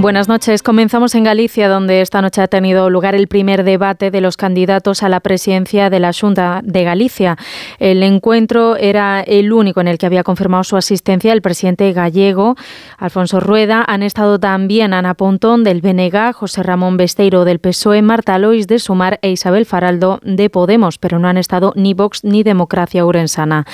Buenas 0.00 0.26
noches. 0.26 0.64
Comenzamos 0.64 1.14
en 1.14 1.22
Galicia, 1.22 1.68
donde 1.68 2.00
esta 2.00 2.20
noche 2.20 2.42
ha 2.42 2.48
tenido 2.48 2.90
lugar 2.90 3.14
el 3.14 3.28
primer 3.28 3.62
debate 3.62 4.10
de 4.10 4.20
los 4.20 4.36
candidatos 4.36 5.04
a 5.04 5.08
la 5.08 5.20
presidencia 5.20 5.88
de 5.88 6.00
la 6.00 6.10
Junta 6.12 6.62
de 6.64 6.82
Galicia. 6.82 7.38
El 7.78 8.02
encuentro 8.02 8.74
era 8.74 9.20
el 9.20 9.52
único 9.52 9.80
en 9.80 9.86
el 9.86 9.96
que 9.96 10.06
había 10.06 10.24
confirmado 10.24 10.64
su 10.64 10.76
asistencia 10.76 11.32
el 11.32 11.42
presidente 11.42 11.92
gallego, 11.92 12.56
Alfonso 12.98 13.38
Rueda. 13.38 13.84
Han 13.86 14.02
estado 14.02 14.40
también 14.40 14.92
Ana 14.94 15.14
Pontón 15.14 15.62
del 15.62 15.80
BNG, 15.80 16.32
José 16.34 16.64
Ramón 16.64 16.96
Besteiro 16.96 17.44
del 17.44 17.60
PSOE, 17.60 18.02
Marta 18.02 18.36
Lois 18.38 18.66
de 18.66 18.80
Sumar 18.80 19.20
e 19.22 19.30
Isabel 19.30 19.64
Faraldo 19.64 20.18
de 20.24 20.50
Podemos, 20.50 20.98
pero 20.98 21.20
no 21.20 21.28
han 21.28 21.38
estado 21.38 21.72
ni 21.76 21.94
Vox 21.94 22.24
ni 22.24 22.42
Democracia 22.42 23.06
Urensana. 23.06 23.64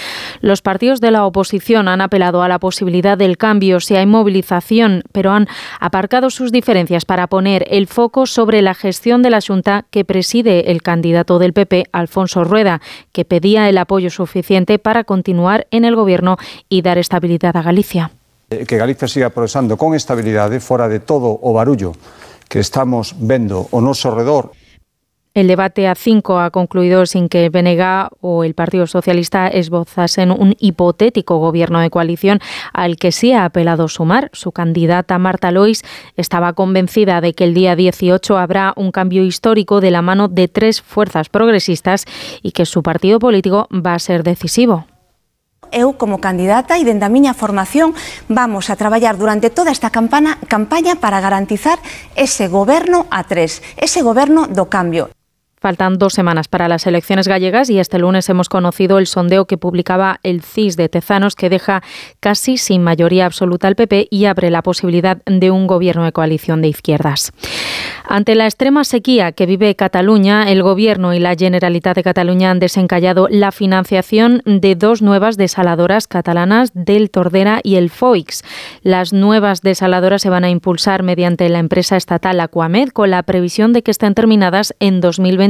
Los 0.43 0.61
partidos 0.61 1.01
de 1.01 1.13
la 1.13 1.25
oposición 1.25 1.89
han 1.89 2.03
apelado 2.03 2.43
a 2.43 2.49
la 2.49 2.59
posibilidad 2.59 3.17
del 3.17 3.39
cambio 3.39 3.81
si 3.81 3.97
hay 3.97 4.05
movilización, 4.05 5.03
pero 5.13 5.33
han 5.33 5.49
aparcado 5.81 6.10
sus 6.31 6.51
diferencias 6.51 7.05
para 7.05 7.29
poner 7.29 7.65
el 7.71 7.87
foco 7.87 8.27
sobre 8.27 8.63
la 8.63 8.75
gestión 8.75 9.23
de 9.23 9.31
la 9.31 9.41
Junta 9.41 9.85
que 9.91 10.05
preside 10.05 10.73
el 10.73 10.83
candidato 10.83 11.39
del 11.39 11.53
PP, 11.53 11.87
Alfonso 11.93 12.43
Rueda, 12.43 12.81
que 13.13 13.25
pedía 13.25 13.69
el 13.69 13.79
apoyo 13.79 14.11
suficiente 14.11 14.79
para 14.79 15.05
continuar 15.05 15.67
en 15.71 15.85
el 15.85 15.95
gobierno 15.95 16.37
y 16.69 16.83
dar 16.83 16.99
estabilidad 16.99 17.57
a 17.57 17.63
Galicia. 17.63 18.11
Eh, 18.51 18.67
Que 18.67 18.77
Galicia 18.77 19.07
siga 19.07 19.31
progresando 19.31 19.77
con 19.77 19.95
estabilidade 19.95 20.59
fora 20.59 20.89
de 20.89 20.99
todo 20.99 21.39
o 21.41 21.53
barullo 21.55 21.93
que 22.49 22.59
estamos 22.59 23.15
vendo 23.15 23.71
ao 23.71 23.79
noso 23.79 24.11
redor 24.11 24.51
El 25.33 25.47
debate 25.47 25.87
a 25.87 25.95
cinco 25.95 26.41
ha 26.41 26.51
concluido 26.51 27.07
sin 27.07 27.29
que 27.29 27.49
BNG 27.51 28.09
o 28.21 28.43
el 28.43 28.55
Partido 28.55 28.89
Socialista 28.89 29.47
esbozasen 29.47 30.33
un 30.33 30.57
hipotético 30.59 31.39
gobierno 31.39 31.79
de 31.79 31.89
coalición 31.89 32.41
al 32.73 32.97
que 32.97 33.13
sí 33.13 33.33
ha 33.33 33.45
apelado 33.45 33.87
Sumar. 33.87 34.31
Su 34.33 34.51
candidata 34.51 35.19
Marta 35.19 35.53
Lois 35.53 35.85
estaba 36.17 36.55
convencida 36.55 37.21
de 37.21 37.33
que 37.33 37.45
el 37.45 37.55
día 37.55 37.77
18 37.77 38.39
habrá 38.39 38.73
un 38.75 38.91
cambio 38.91 39.23
histórico 39.23 39.81
de 39.81 39.93
la 39.93 40.03
mano 40.03 40.27
de 40.27 40.49
tres 40.49 40.83
fuerzas 40.83 41.29
progresistas 41.29 42.07
y 42.43 42.51
que 42.51 42.67
su 42.67 42.83
partido 42.83 43.21
político 43.21 43.69
va 43.71 43.95
a 43.95 44.01
ser 44.01 44.25
decisivo. 44.25 44.87
Eu, 45.71 45.95
como 45.95 46.19
candidata 46.19 46.75
e 46.75 46.83
dende 46.83 47.07
a 47.07 47.13
miña 47.15 47.31
formación, 47.31 47.95
vamos 48.27 48.67
a 48.71 48.75
traballar 48.75 49.15
durante 49.15 49.55
toda 49.55 49.71
esta 49.71 49.95
campaña 49.95 50.95
para 50.99 51.23
garantizar 51.23 51.79
ese 52.19 52.49
goberno 52.51 53.07
a 53.15 53.23
tres, 53.23 53.63
ese 53.79 54.03
goberno 54.03 54.51
do 54.51 54.67
cambio. 54.67 55.15
Faltan 55.61 55.99
dos 55.99 56.15
semanas 56.15 56.49
para 56.49 56.69
las 56.69 56.87
elecciones 56.87 57.29
gallegas 57.29 57.69
y 57.69 57.79
este 57.79 57.99
lunes 57.99 58.27
hemos 58.31 58.49
conocido 58.49 58.99
el 58.99 59.07
sondeo 59.07 59.45
que 59.45 59.59
publicaba 59.59 60.19
el 60.23 60.41
CIS 60.41 60.79
de 60.79 60.89
Tezanos 60.89 61.37
que 61.37 61.51
deja 61.51 61.83
casi 62.19 62.57
sin 62.57 62.83
mayoría 62.83 63.27
absoluta 63.27 63.69
al 63.69 63.77
PP 63.77 64.09
y 64.11 64.25
abre 64.25 64.49
la 64.51 64.63
posibilidad 64.63 65.19
de 65.27 65.51
un 65.51 65.67
gobierno 65.67 66.05
de 66.05 66.13
coalición 66.13 66.63
de 66.63 66.69
izquierdas. 66.69 67.33
Ante 68.09 68.35
la 68.35 68.47
extrema 68.47 68.85
sequía 68.85 69.33
que 69.33 69.47
vive 69.47 69.77
Cataluña, 69.77 70.51
el 70.51 70.63
Gobierno 70.63 71.15
y 71.15 71.21
la 71.21 71.37
Generalitat 71.37 71.95
de 71.95 72.03
Cataluña 72.03 72.51
han 72.51 72.59
desencallado 72.59 73.29
la 73.31 73.53
financiación 73.53 74.43
de 74.47 74.75
dos 74.75 75.03
nuevas 75.03 75.37
desaladoras 75.37 76.09
catalanas 76.09 76.73
del 76.75 77.11
Tordera 77.11 77.61
y 77.63 77.77
el 77.77 77.91
Foix. 77.91 78.43
Las 78.83 79.13
nuevas 79.13 79.61
desaladoras 79.61 80.23
se 80.23 80.31
van 80.31 80.43
a 80.43 80.51
impulsar 80.51 81.03
mediante 81.03 81.49
la 81.51 81.61
empresa 81.61 81.97
estatal 81.97 82.41
Aquamed 82.41 82.89
con 82.89 83.11
la 83.11 83.23
previsión 83.23 83.73
de 83.73 83.83
que 83.83 83.93
estén 83.93 84.15
terminadas 84.15 84.75
en 84.81 85.01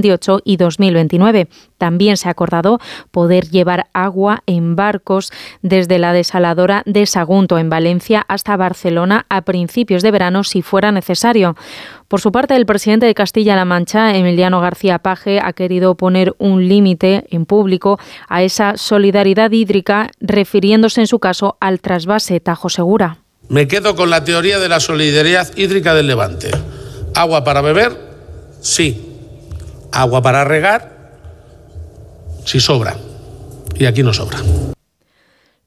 2028 0.00 0.40
y 0.44 0.56
2029. 0.56 1.48
También 1.78 2.16
se 2.16 2.28
ha 2.28 2.32
acordado 2.32 2.78
poder 3.10 3.48
llevar 3.48 3.86
agua 3.92 4.42
en 4.46 4.76
barcos 4.76 5.32
desde 5.62 5.98
la 5.98 6.12
desaladora 6.12 6.82
de 6.86 7.06
Sagunto 7.06 7.58
en 7.58 7.70
Valencia 7.70 8.24
hasta 8.28 8.56
Barcelona 8.56 9.26
a 9.28 9.42
principios 9.42 10.02
de 10.02 10.10
verano 10.10 10.44
si 10.44 10.62
fuera 10.62 10.92
necesario. 10.92 11.56
Por 12.08 12.20
su 12.20 12.32
parte, 12.32 12.56
el 12.56 12.66
presidente 12.66 13.06
de 13.06 13.14
Castilla-La 13.14 13.64
Mancha, 13.64 14.16
Emiliano 14.16 14.60
García 14.60 14.98
Paje, 14.98 15.40
ha 15.40 15.52
querido 15.52 15.94
poner 15.94 16.34
un 16.38 16.68
límite 16.68 17.24
en 17.30 17.46
público 17.46 18.00
a 18.28 18.42
esa 18.42 18.76
solidaridad 18.76 19.52
hídrica, 19.52 20.10
refiriéndose 20.20 21.02
en 21.02 21.06
su 21.06 21.20
caso 21.20 21.56
al 21.60 21.80
trasvase 21.80 22.40
Tajo 22.40 22.68
Segura. 22.68 23.18
Me 23.48 23.68
quedo 23.68 23.94
con 23.94 24.10
la 24.10 24.24
teoría 24.24 24.58
de 24.58 24.68
la 24.68 24.80
solidaridad 24.80 25.56
hídrica 25.56 25.94
del 25.94 26.08
Levante. 26.08 26.50
Agua 27.14 27.44
para 27.44 27.60
beber, 27.60 27.96
sí. 28.60 29.09
Agua 29.92 30.22
para 30.22 30.44
regar, 30.44 30.90
si 32.44 32.60
sobra. 32.60 32.96
Y 33.76 33.86
aquí 33.86 34.02
no 34.02 34.12
sobra. 34.12 34.38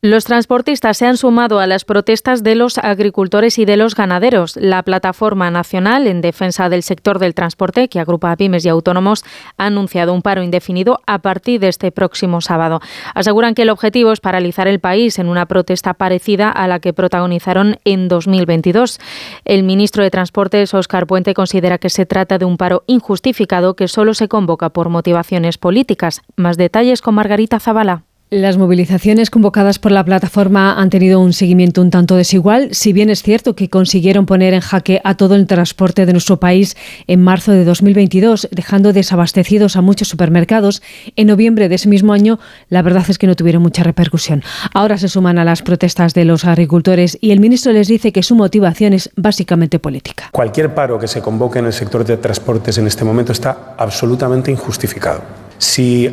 Los 0.05 0.25
transportistas 0.25 0.97
se 0.97 1.05
han 1.05 1.15
sumado 1.15 1.61
a 1.61 1.65
las 1.65 1.85
protestas 1.85 2.43
de 2.43 2.55
los 2.55 2.77
agricultores 2.77 3.57
y 3.57 3.63
de 3.63 3.77
los 3.77 3.95
ganaderos. 3.95 4.57
La 4.57 4.83
Plataforma 4.83 5.49
Nacional 5.49 6.07
en 6.07 6.19
Defensa 6.19 6.67
del 6.67 6.83
Sector 6.83 7.19
del 7.19 7.33
Transporte, 7.33 7.87
que 7.87 8.01
agrupa 8.01 8.29
a 8.29 8.35
pymes 8.35 8.65
y 8.65 8.67
autónomos, 8.67 9.23
ha 9.57 9.67
anunciado 9.67 10.13
un 10.13 10.21
paro 10.21 10.43
indefinido 10.43 10.99
a 11.07 11.19
partir 11.19 11.61
de 11.61 11.69
este 11.69 11.93
próximo 11.93 12.41
sábado. 12.41 12.81
Aseguran 13.15 13.55
que 13.55 13.61
el 13.61 13.69
objetivo 13.69 14.11
es 14.11 14.19
paralizar 14.19 14.67
el 14.67 14.81
país 14.81 15.19
en 15.19 15.29
una 15.29 15.45
protesta 15.45 15.93
parecida 15.93 16.49
a 16.49 16.67
la 16.67 16.79
que 16.79 16.91
protagonizaron 16.91 17.77
en 17.85 18.09
2022. 18.09 18.99
El 19.45 19.63
ministro 19.63 20.03
de 20.03 20.11
Transportes, 20.11 20.73
Óscar 20.73 21.07
Puente, 21.07 21.33
considera 21.33 21.77
que 21.77 21.89
se 21.89 22.05
trata 22.05 22.37
de 22.37 22.43
un 22.43 22.57
paro 22.57 22.83
injustificado 22.87 23.77
que 23.77 23.87
solo 23.87 24.13
se 24.13 24.27
convoca 24.27 24.67
por 24.71 24.89
motivaciones 24.89 25.57
políticas. 25.57 26.23
Más 26.35 26.57
detalles 26.57 27.01
con 27.01 27.15
Margarita 27.15 27.61
Zavala. 27.61 28.03
Las 28.33 28.57
movilizaciones 28.57 29.29
convocadas 29.29 29.77
por 29.77 29.91
la 29.91 30.03
plataforma 30.03 30.81
han 30.81 30.89
tenido 30.89 31.19
un 31.19 31.33
seguimiento 31.33 31.83
un 31.83 31.91
tanto 31.91 32.15
desigual, 32.15 32.69
si 32.71 32.91
bien 32.91 33.11
es 33.11 33.21
cierto 33.21 33.55
que 33.55 33.69
consiguieron 33.69 34.25
poner 34.25 34.55
en 34.55 34.61
jaque 34.61 34.99
a 35.03 35.15
todo 35.17 35.35
el 35.35 35.45
transporte 35.45 36.07
de 36.07 36.13
nuestro 36.13 36.39
país 36.39 36.75
en 37.05 37.21
marzo 37.21 37.51
de 37.51 37.63
2022, 37.63 38.47
dejando 38.49 38.91
desabastecidos 38.91 39.75
a 39.75 39.81
muchos 39.81 40.07
supermercados. 40.07 40.81
En 41.15 41.27
noviembre 41.27 41.69
de 41.69 41.75
ese 41.75 41.87
mismo 41.87 42.11
año, 42.11 42.39
la 42.69 42.81
verdad 42.81 43.05
es 43.07 43.19
que 43.19 43.27
no 43.27 43.35
tuvieron 43.35 43.61
mucha 43.61 43.83
repercusión. 43.83 44.41
Ahora 44.73 44.97
se 44.97 45.09
suman 45.09 45.37
a 45.37 45.45
las 45.45 45.61
protestas 45.61 46.15
de 46.15 46.25
los 46.25 46.43
agricultores 46.43 47.19
y 47.21 47.33
el 47.33 47.39
ministro 47.39 47.71
les 47.71 47.87
dice 47.87 48.11
que 48.11 48.23
su 48.23 48.33
motivación 48.33 48.93
es 48.93 49.11
básicamente 49.15 49.77
política. 49.77 50.29
Cualquier 50.31 50.73
paro 50.73 50.97
que 50.97 51.07
se 51.07 51.21
convoque 51.21 51.59
en 51.59 51.67
el 51.67 51.73
sector 51.73 52.03
de 52.03 52.17
transportes 52.17 52.79
en 52.79 52.87
este 52.87 53.05
momento 53.05 53.31
está 53.31 53.75
absolutamente 53.77 54.49
injustificado. 54.49 55.21
Si 55.59 56.09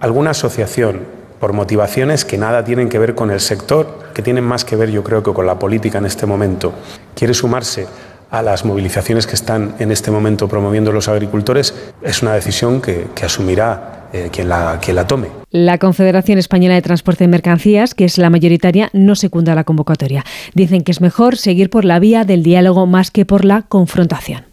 alguna 0.00 0.30
asociación 0.30 1.19
por 1.40 1.54
motivaciones 1.54 2.24
que 2.24 2.38
nada 2.38 2.62
tienen 2.64 2.88
que 2.88 2.98
ver 2.98 3.14
con 3.14 3.30
el 3.30 3.40
sector, 3.40 4.10
que 4.14 4.22
tienen 4.22 4.44
más 4.44 4.64
que 4.64 4.76
ver 4.76 4.90
yo 4.90 5.02
creo 5.02 5.22
que 5.22 5.32
con 5.32 5.46
la 5.46 5.58
política 5.58 5.98
en 5.98 6.06
este 6.06 6.26
momento, 6.26 6.74
quiere 7.14 7.34
sumarse 7.34 7.86
a 8.30 8.42
las 8.42 8.64
movilizaciones 8.64 9.26
que 9.26 9.34
están 9.34 9.74
en 9.78 9.90
este 9.90 10.10
momento 10.10 10.46
promoviendo 10.46 10.92
los 10.92 11.08
agricultores, 11.08 11.74
es 12.02 12.22
una 12.22 12.34
decisión 12.34 12.80
que, 12.80 13.08
asumirá 13.24 14.08
eh, 14.12 14.28
quien, 14.30 14.48
la, 14.48 14.78
quien 14.80 14.96
la 14.96 15.06
tome. 15.06 15.28
La 15.50 15.78
Confederación 15.78 16.38
Española 16.38 16.74
de 16.74 16.82
Transporte 16.82 17.24
de 17.24 17.28
Mercancías, 17.28 17.94
que 17.94 18.04
es 18.04 18.18
la 18.18 18.30
mayoritaria, 18.30 18.88
no 18.92 19.16
secunda 19.16 19.54
la 19.54 19.64
convocatoria. 19.64 20.24
Dicen 20.54 20.82
que 20.82 20.92
es 20.92 21.00
mejor 21.00 21.36
seguir 21.36 21.70
por 21.70 21.84
la 21.84 21.98
vía 21.98 22.24
del 22.24 22.42
diálogo 22.42 22.86
más 22.86 23.10
que 23.10 23.24
por 23.24 23.44
la 23.44 23.62
confrontación. 23.62 24.49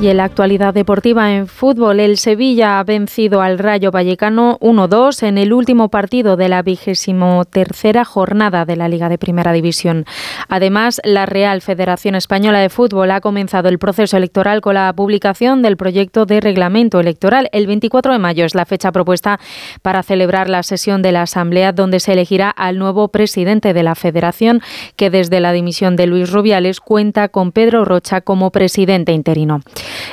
Y 0.00 0.06
en 0.06 0.18
la 0.18 0.24
actualidad 0.24 0.74
deportiva 0.74 1.34
en 1.34 1.48
fútbol, 1.48 1.98
el 1.98 2.18
Sevilla 2.18 2.78
ha 2.78 2.84
vencido 2.84 3.42
al 3.42 3.58
Rayo 3.58 3.90
Vallecano 3.90 4.56
1-2 4.60 5.24
en 5.26 5.38
el 5.38 5.52
último 5.52 5.88
partido 5.88 6.36
de 6.36 6.48
la 6.48 6.62
vigésimo 6.62 7.44
tercera 7.44 8.04
jornada 8.04 8.64
de 8.64 8.76
la 8.76 8.88
Liga 8.88 9.08
de 9.08 9.18
Primera 9.18 9.52
División. 9.52 10.04
Además, 10.48 11.00
la 11.02 11.26
Real 11.26 11.62
Federación 11.62 12.14
Española 12.14 12.60
de 12.60 12.68
Fútbol 12.68 13.10
ha 13.10 13.20
comenzado 13.20 13.68
el 13.68 13.80
proceso 13.80 14.16
electoral 14.16 14.60
con 14.60 14.74
la 14.74 14.92
publicación 14.92 15.62
del 15.62 15.76
proyecto 15.76 16.26
de 16.26 16.40
reglamento 16.40 17.00
electoral. 17.00 17.48
El 17.50 17.66
24 17.66 18.12
de 18.12 18.20
mayo 18.20 18.44
es 18.44 18.54
la 18.54 18.66
fecha 18.66 18.92
propuesta 18.92 19.40
para 19.82 20.04
celebrar 20.04 20.48
la 20.48 20.62
sesión 20.62 21.02
de 21.02 21.10
la 21.10 21.22
Asamblea 21.22 21.72
donde 21.72 21.98
se 21.98 22.12
elegirá 22.12 22.50
al 22.50 22.78
nuevo 22.78 23.08
presidente 23.08 23.74
de 23.74 23.82
la 23.82 23.96
Federación, 23.96 24.62
que 24.94 25.10
desde 25.10 25.40
la 25.40 25.50
dimisión 25.50 25.96
de 25.96 26.06
Luis 26.06 26.30
Rubiales 26.30 26.78
cuenta 26.78 27.30
con 27.30 27.50
Pedro 27.50 27.84
Rocha 27.84 28.20
como 28.20 28.52
presidente 28.52 29.10
interino. 29.10 29.60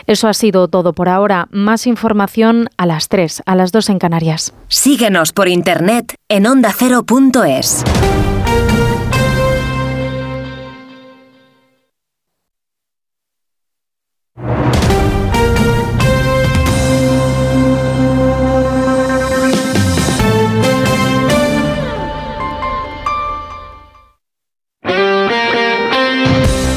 Eso 0.07 0.27
ha 0.27 0.33
sido 0.33 0.67
todo 0.67 0.93
por 0.93 1.09
ahora. 1.09 1.47
Más 1.51 1.87
información 1.87 2.69
a 2.77 2.85
las 2.85 3.07
3, 3.09 3.43
a 3.45 3.55
las 3.55 3.71
2 3.71 3.89
en 3.89 3.99
Canarias. 3.99 4.53
Síguenos 4.67 5.31
por 5.31 5.47
internet 5.47 6.15
en 6.29 6.47
ondacero.es. 6.47 7.83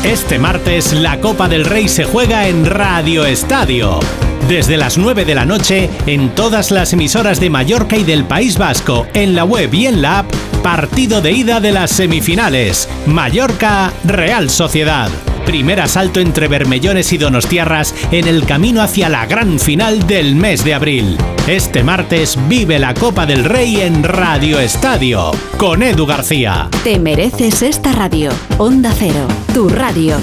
Este 0.09 0.38
martes 0.38 0.94
la 0.94 1.21
Copa 1.21 1.51
del 1.51 1.66
Rey 1.66 1.87
se 1.87 2.05
juega 2.05 2.49
en 2.49 2.64
Radio 2.64 3.27
Estadio. 3.27 4.01
Desde 4.49 4.79
las 4.79 4.97
9 4.97 5.27
de 5.27 5.35
la 5.35 5.44
noche 5.44 5.90
en 6.07 6.31
todas 6.35 6.71
las 6.71 6.94
emisoras 6.94 7.40
de 7.40 7.51
Mallorca 7.51 7.94
y 7.94 8.05
del 8.05 8.25
País 8.25 8.57
Vasco, 8.57 9.07
en 9.12 9.35
la 9.35 9.44
web 9.44 9.75
y 9.75 9.87
en 9.87 10.01
la 10.01 10.21
app 10.21 10.33
Partido 10.62 11.21
de 11.21 11.33
ida 11.33 11.61
de 11.61 11.73
las 11.73 11.90
semifinales. 11.90 12.88
Mallorca, 13.05 13.92
Real 14.03 14.49
Sociedad. 14.49 15.11
Primer 15.49 15.81
asalto 15.81 16.21
entre 16.21 16.47
Bermellones 16.47 17.11
y 17.15 17.17
Donostiarras 17.17 17.95
en 18.13 18.29
el 18.29 18.45
camino 18.45 18.83
hacia 18.83 19.09
la 19.09 19.25
gran 19.25 19.59
final 19.59 20.07
del 20.07 20.35
mes 20.35 20.63
de 20.63 20.75
abril. 20.75 21.17
Este 21.47 21.83
martes 21.83 22.37
vive 22.51 22.79
la 22.79 22.93
Copa 22.93 23.25
del 23.25 23.47
Rey 23.47 23.81
en 23.81 24.05
Radio 24.05 24.61
Estadio 24.61 25.31
con 25.57 25.83
Edu 25.83 26.05
García. 26.05 26.69
Te 26.85 26.99
mereces 26.99 27.63
esta 27.63 27.93
radio. 27.93 28.31
Onda 28.59 28.93
Cero, 28.95 29.27
tu 29.55 29.71
radio. 29.71 30.17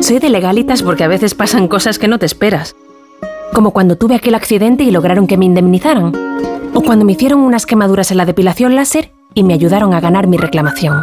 Soy 0.00 0.20
de 0.20 0.30
legalitas 0.30 0.82
porque 0.82 1.04
a 1.04 1.08
veces 1.08 1.34
pasan 1.34 1.68
cosas 1.68 1.98
que 1.98 2.08
no 2.08 2.18
te 2.18 2.24
esperas. 2.24 2.74
Como 3.52 3.72
cuando 3.72 3.96
tuve 3.98 4.14
aquel 4.14 4.36
accidente 4.36 4.84
y 4.84 4.90
lograron 4.90 5.26
que 5.26 5.36
me 5.36 5.44
indemnizaran. 5.44 6.14
O 6.72 6.80
cuando 6.80 7.04
me 7.04 7.12
hicieron 7.12 7.40
unas 7.40 7.66
quemaduras 7.66 8.10
en 8.10 8.16
la 8.16 8.24
depilación 8.24 8.74
láser 8.74 9.12
y 9.34 9.42
me 9.42 9.52
ayudaron 9.52 9.92
a 9.92 10.00
ganar 10.00 10.26
mi 10.28 10.38
reclamación. 10.38 11.02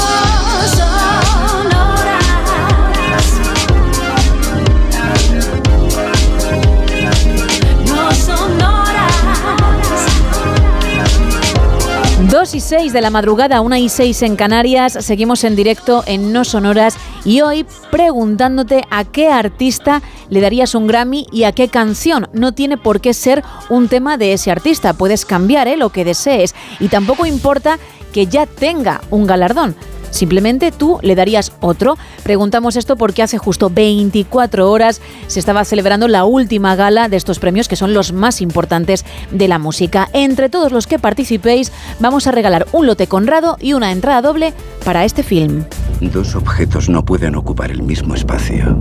2 12.31 12.55
y 12.55 12.61
6 12.61 12.93
de 12.93 13.01
la 13.01 13.09
madrugada, 13.09 13.59
1 13.59 13.75
y 13.75 13.89
6 13.89 14.21
en 14.21 14.35
Canarias, 14.37 14.97
seguimos 15.01 15.43
en 15.43 15.57
directo 15.57 16.01
en 16.07 16.31
No 16.31 16.45
Sonoras 16.45 16.95
y 17.25 17.41
hoy 17.41 17.65
preguntándote 17.91 18.85
a 18.89 19.03
qué 19.03 19.27
artista 19.27 20.01
le 20.29 20.39
darías 20.39 20.73
un 20.73 20.87
Grammy 20.87 21.27
y 21.29 21.43
a 21.43 21.51
qué 21.51 21.67
canción. 21.67 22.29
No 22.31 22.53
tiene 22.53 22.77
por 22.77 23.01
qué 23.01 23.13
ser 23.13 23.43
un 23.69 23.89
tema 23.89 24.17
de 24.17 24.31
ese 24.31 24.49
artista, 24.49 24.93
puedes 24.93 25.25
cambiar 25.25 25.67
¿eh? 25.67 25.75
lo 25.75 25.89
que 25.89 26.05
desees 26.05 26.55
y 26.79 26.87
tampoco 26.87 27.25
importa 27.25 27.79
que 28.13 28.27
ya 28.27 28.45
tenga 28.45 29.01
un 29.09 29.27
galardón. 29.27 29.75
Simplemente 30.11 30.71
tú 30.71 30.99
le 31.01 31.15
darías 31.15 31.51
otro. 31.59 31.97
Preguntamos 32.23 32.75
esto 32.75 32.95
porque 32.95 33.23
hace 33.23 33.37
justo 33.37 33.69
24 33.69 34.69
horas 34.69 35.01
se 35.27 35.39
estaba 35.39 35.65
celebrando 35.65 36.07
la 36.07 36.25
última 36.25 36.75
gala 36.75 37.09
de 37.09 37.17
estos 37.17 37.39
premios 37.39 37.67
que 37.67 37.75
son 37.75 37.93
los 37.93 38.13
más 38.13 38.41
importantes 38.41 39.05
de 39.31 39.47
la 39.47 39.57
música. 39.57 40.09
Entre 40.13 40.49
todos 40.49 40.71
los 40.71 40.87
que 40.87 40.99
participéis 40.99 41.71
vamos 41.99 42.27
a 42.27 42.31
regalar 42.31 42.67
un 42.71 42.85
lote 42.85 43.07
conrado 43.07 43.57
y 43.59 43.73
una 43.73 43.91
entrada 43.91 44.21
doble 44.21 44.53
para 44.85 45.05
este 45.05 45.23
film. 45.23 45.63
Dos 46.01 46.35
objetos 46.35 46.89
no 46.89 47.03
pueden 47.03 47.35
ocupar 47.35 47.71
el 47.71 47.81
mismo 47.81 48.15
espacio. 48.15 48.77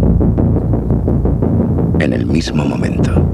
En 2.01 2.13
el 2.13 2.27
mismo 2.27 2.65
momento. 2.65 3.31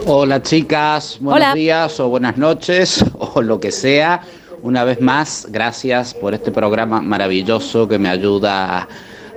Hola 0.05 0.41
chicas, 0.41 1.17
buenos 1.19 1.43
Hola. 1.45 1.53
días 1.55 1.99
o 1.99 2.09
buenas 2.09 2.37
noches 2.37 3.03
o 3.17 3.41
lo 3.41 3.59
que 3.59 3.71
sea. 3.71 4.21
Una 4.61 4.83
vez 4.83 5.01
más, 5.01 5.47
gracias 5.51 6.13
por 6.13 6.33
este 6.33 6.51
programa 6.51 7.01
maravilloso 7.01 7.87
que 7.87 7.99
me 7.99 8.09
ayuda 8.09 8.79
a, 8.79 8.87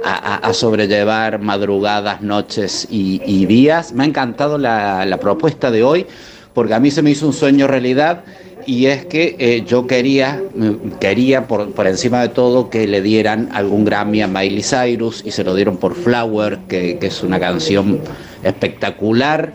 a- 0.05 0.37
a 0.37 0.53
sobrellevar 0.55 1.40
madrugadas, 1.40 2.23
noches 2.23 2.87
y, 2.90 3.21
y 3.27 3.44
días. 3.47 3.92
Me 3.92 4.05
ha 4.05 4.07
encantado 4.07 4.57
la, 4.57 5.05
la 5.05 5.18
propuesta 5.18 5.71
de 5.71 5.83
hoy 5.83 6.07
porque 6.55 6.75
a 6.75 6.81
mí 6.81 6.90
se 6.90 7.03
me 7.03 7.11
hizo 7.11 7.27
un 7.27 7.33
sueño 7.35 7.66
realidad 7.66 8.25
y 8.66 8.87
es 8.87 9.05
que 9.07 9.37
eh, 9.38 9.64
yo 9.66 9.87
quería, 9.87 10.42
mm, 10.55 10.99
quería 11.01 11.47
por, 11.47 11.71
por 11.73 11.87
encima 11.87 12.21
de 12.23 12.29
todo 12.31 12.71
que 12.71 12.87
le 12.87 13.03
dieran 13.03 13.49
algún 13.53 13.85
Grammy 13.85 14.23
a 14.23 14.27
Miley 14.27 14.62
Cyrus 14.62 15.23
y 15.25 15.31
se 15.33 15.44
lo 15.44 15.55
dieron 15.55 15.77
por 15.77 15.94
Flower, 15.94 16.59
que, 16.68 16.99
que 16.99 17.07
es 17.09 17.23
una 17.23 17.38
canción 17.38 18.01
espectacular. 18.42 19.53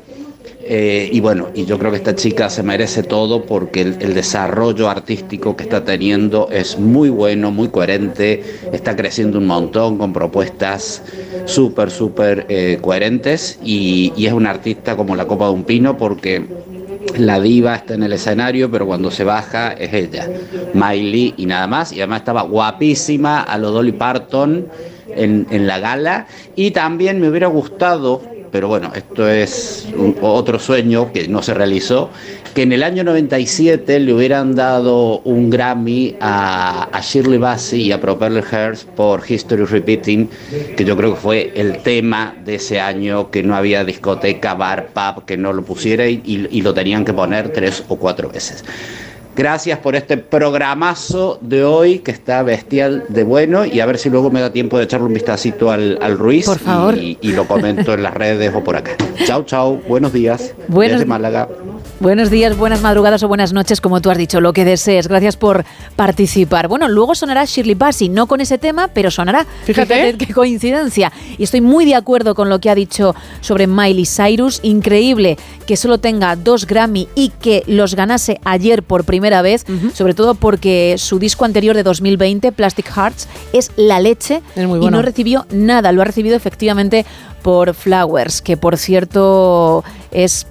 Eh, 0.66 1.10
y 1.12 1.20
bueno, 1.20 1.50
y 1.54 1.66
yo 1.66 1.78
creo 1.78 1.92
que 1.92 1.98
esta 1.98 2.16
chica 2.16 2.50
se 2.50 2.64
merece 2.64 3.04
todo 3.04 3.44
porque 3.44 3.82
el, 3.82 4.14
desarrollo 4.14 4.90
artístico 4.90 5.58
que 5.58 5.64
está 5.64 5.84
teniendo 5.84 6.48
es 6.52 6.80
muy 6.80 7.10
bueno, 7.10 7.52
muy 7.52 7.68
coherente, 7.68 8.42
está 8.72 8.96
creciendo 8.96 9.40
un 9.40 9.46
montón 9.46 9.98
con 9.98 10.14
propuestas 10.14 11.04
súper, 11.46 11.92
súper 11.92 12.46
eh, 12.48 12.78
coherentes 12.80 13.60
y, 13.62 14.14
es 14.16 14.32
una 14.32 14.52
artista 14.52 14.96
como 14.96 15.18
la 15.18 15.26
copa 15.26 15.48
de 15.48 15.52
un 15.52 15.66
pino 15.66 15.98
porque 15.98 16.46
la 17.18 17.42
diva 17.42 17.76
está 17.76 17.96
en 17.96 18.04
el 18.04 18.14
escenario, 18.14 18.72
pero 18.72 18.86
cuando 18.86 19.12
se 19.12 19.26
baja 19.26 19.74
es 19.74 19.94
ella, 19.94 20.30
Miley 20.74 21.34
y 21.36 21.46
nada 21.46 21.68
más. 21.68 21.92
Y 21.92 22.00
además 22.00 22.20
estaba 22.20 22.44
guapísima 22.44 23.42
a 23.42 23.58
lo 23.58 23.72
Dolly 23.72 23.92
Parton 23.92 24.68
en 25.16 25.68
la 25.68 25.80
gala. 25.80 26.28
Y 26.56 26.72
también 26.72 27.20
me 27.20 27.28
hubiera 27.28 27.48
gustado, 27.48 28.22
pero 28.54 28.68
bueno, 28.68 28.92
esto 28.96 29.28
es 29.28 29.88
un- 29.98 30.16
otro 30.22 30.60
sueño 30.60 31.12
que 31.12 31.28
no 31.28 31.42
se 31.42 31.56
realizó, 31.56 32.12
que 32.54 32.62
en 32.62 32.72
el 32.72 32.84
año 32.84 33.04
97 33.04 34.00
le 34.00 34.14
hubieran 34.14 34.54
dado 34.54 35.22
un 35.22 35.50
Grammy 35.50 36.16
a, 36.22 36.88
Shirley 37.02 37.40
Bassey 37.40 37.82
y 37.82 37.92
a 37.92 38.00
Propeller 38.00 38.44
Hearst 38.46 38.88
por 38.90 39.24
History 39.28 39.66
Repeating, 39.66 40.30
que 40.78 40.86
yo 40.86 40.96
creo 40.96 41.16
que 41.16 41.20
fue 41.20 41.52
el 41.56 41.80
tema 41.80 42.36
de 42.46 42.56
ese 42.56 42.80
año, 42.80 43.32
que 43.32 43.42
no 43.42 43.56
había 43.56 43.84
discoteca, 43.84 44.54
bar, 44.54 44.90
pub, 44.94 45.26
que 45.26 45.36
no 45.36 45.52
lo 45.52 45.64
pusiera 45.64 46.08
y 46.08 46.62
lo 46.62 46.76
tenían 46.76 47.04
que 47.06 47.14
poner 47.14 47.50
tres 47.50 47.84
o 47.88 47.96
cuatro 47.96 48.30
veces. 48.30 48.64
Gracias 49.36 49.80
por 49.80 49.96
este 49.96 50.18
programazo 50.18 51.40
de 51.42 51.64
hoy 51.64 52.00
que 52.00 52.12
está 52.12 52.44
bestial 52.44 53.04
de 53.10 53.24
bueno 53.24 53.66
y 53.66 53.80
a 53.80 53.86
ver 53.88 53.98
si 53.98 54.10
luego 54.10 54.30
me 54.30 54.40
da 54.42 54.52
tiempo 54.54 54.78
de 54.78 54.84
echarle 54.84 55.08
un 55.08 55.14
vistacito 55.14 55.72
al, 55.72 55.98
al 56.02 56.18
Ruiz 56.20 56.46
Por 56.46 56.60
favor. 56.60 56.96
Y, 56.98 57.18
y 57.22 57.32
lo 57.32 57.48
comento 57.48 57.94
en 57.94 58.04
las 58.04 58.14
redes 58.14 58.54
o 58.54 58.64
por 58.64 58.76
acá. 58.76 58.92
Chao, 59.26 59.44
chao, 59.44 59.82
buenos 59.88 60.14
días. 60.14 60.54
Buenos- 60.68 61.00
Desde 61.00 61.06
Málaga. 61.10 61.50
Buenos 62.04 62.30
días, 62.30 62.58
buenas 62.58 62.82
madrugadas 62.82 63.24
o 63.24 63.30
buenas 63.30 63.54
noches, 63.54 63.80
como 63.80 64.02
tú 64.02 64.12
has 64.12 64.18
dicho, 64.18 64.42
lo 64.42 64.52
que 64.52 64.66
desees. 64.66 65.08
Gracias 65.08 65.38
por 65.38 65.64
participar. 65.96 66.68
Bueno, 66.68 66.90
luego 66.90 67.16
sonará 67.16 67.46
Shirley 67.46 67.76
Bassey, 67.76 68.10
no 68.10 68.28
con 68.28 68.42
ese 68.42 68.58
tema, 68.58 68.90
pero 68.90 69.10
sonará. 69.10 69.48
Fíjate. 69.64 70.18
qué 70.18 70.34
coincidencia. 70.34 71.14
Y 71.38 71.44
estoy 71.44 71.62
muy 71.62 71.86
de 71.86 71.96
acuerdo 71.96 72.36
con 72.36 72.50
lo 72.50 72.60
que 72.60 72.70
ha 72.70 72.76
dicho 72.76 73.16
sobre 73.40 73.68
Miley 73.68 74.06
Cyrus. 74.06 74.60
Increíble 74.64 75.38
que 75.66 75.78
solo 75.78 75.98
tenga 75.98 76.36
dos 76.36 76.68
Grammy 76.68 77.08
y 77.16 77.30
que 77.30 77.64
los 77.68 77.96
ganase 77.96 78.42
ayer 78.44 78.84
por 78.84 79.06
primera 79.06 79.42
vez, 79.42 79.66
sobre 79.94 80.14
todo 80.14 80.36
porque 80.36 80.96
su 80.98 81.20
disco 81.20 81.46
anterior 81.46 81.74
de 81.74 81.84
2020, 81.84 82.52
Plastic 82.52 82.92
Hearts, 82.94 83.30
es 83.54 83.72
la 83.78 84.02
leche 84.02 84.42
Es 84.58 84.68
muy 84.68 84.80
y 84.80 84.82
bueno. 84.82 84.98
no 84.98 85.04
recibió 85.04 85.46
nada. 85.52 85.94
Lo 85.94 86.02
ha 86.02 86.06
recibido 86.06 86.36
efectivamente 86.36 87.06
por 87.44 87.74
Flowers, 87.76 88.42
que 88.42 88.58
por 88.58 88.78
cierto 88.78 89.84
es 90.12 90.48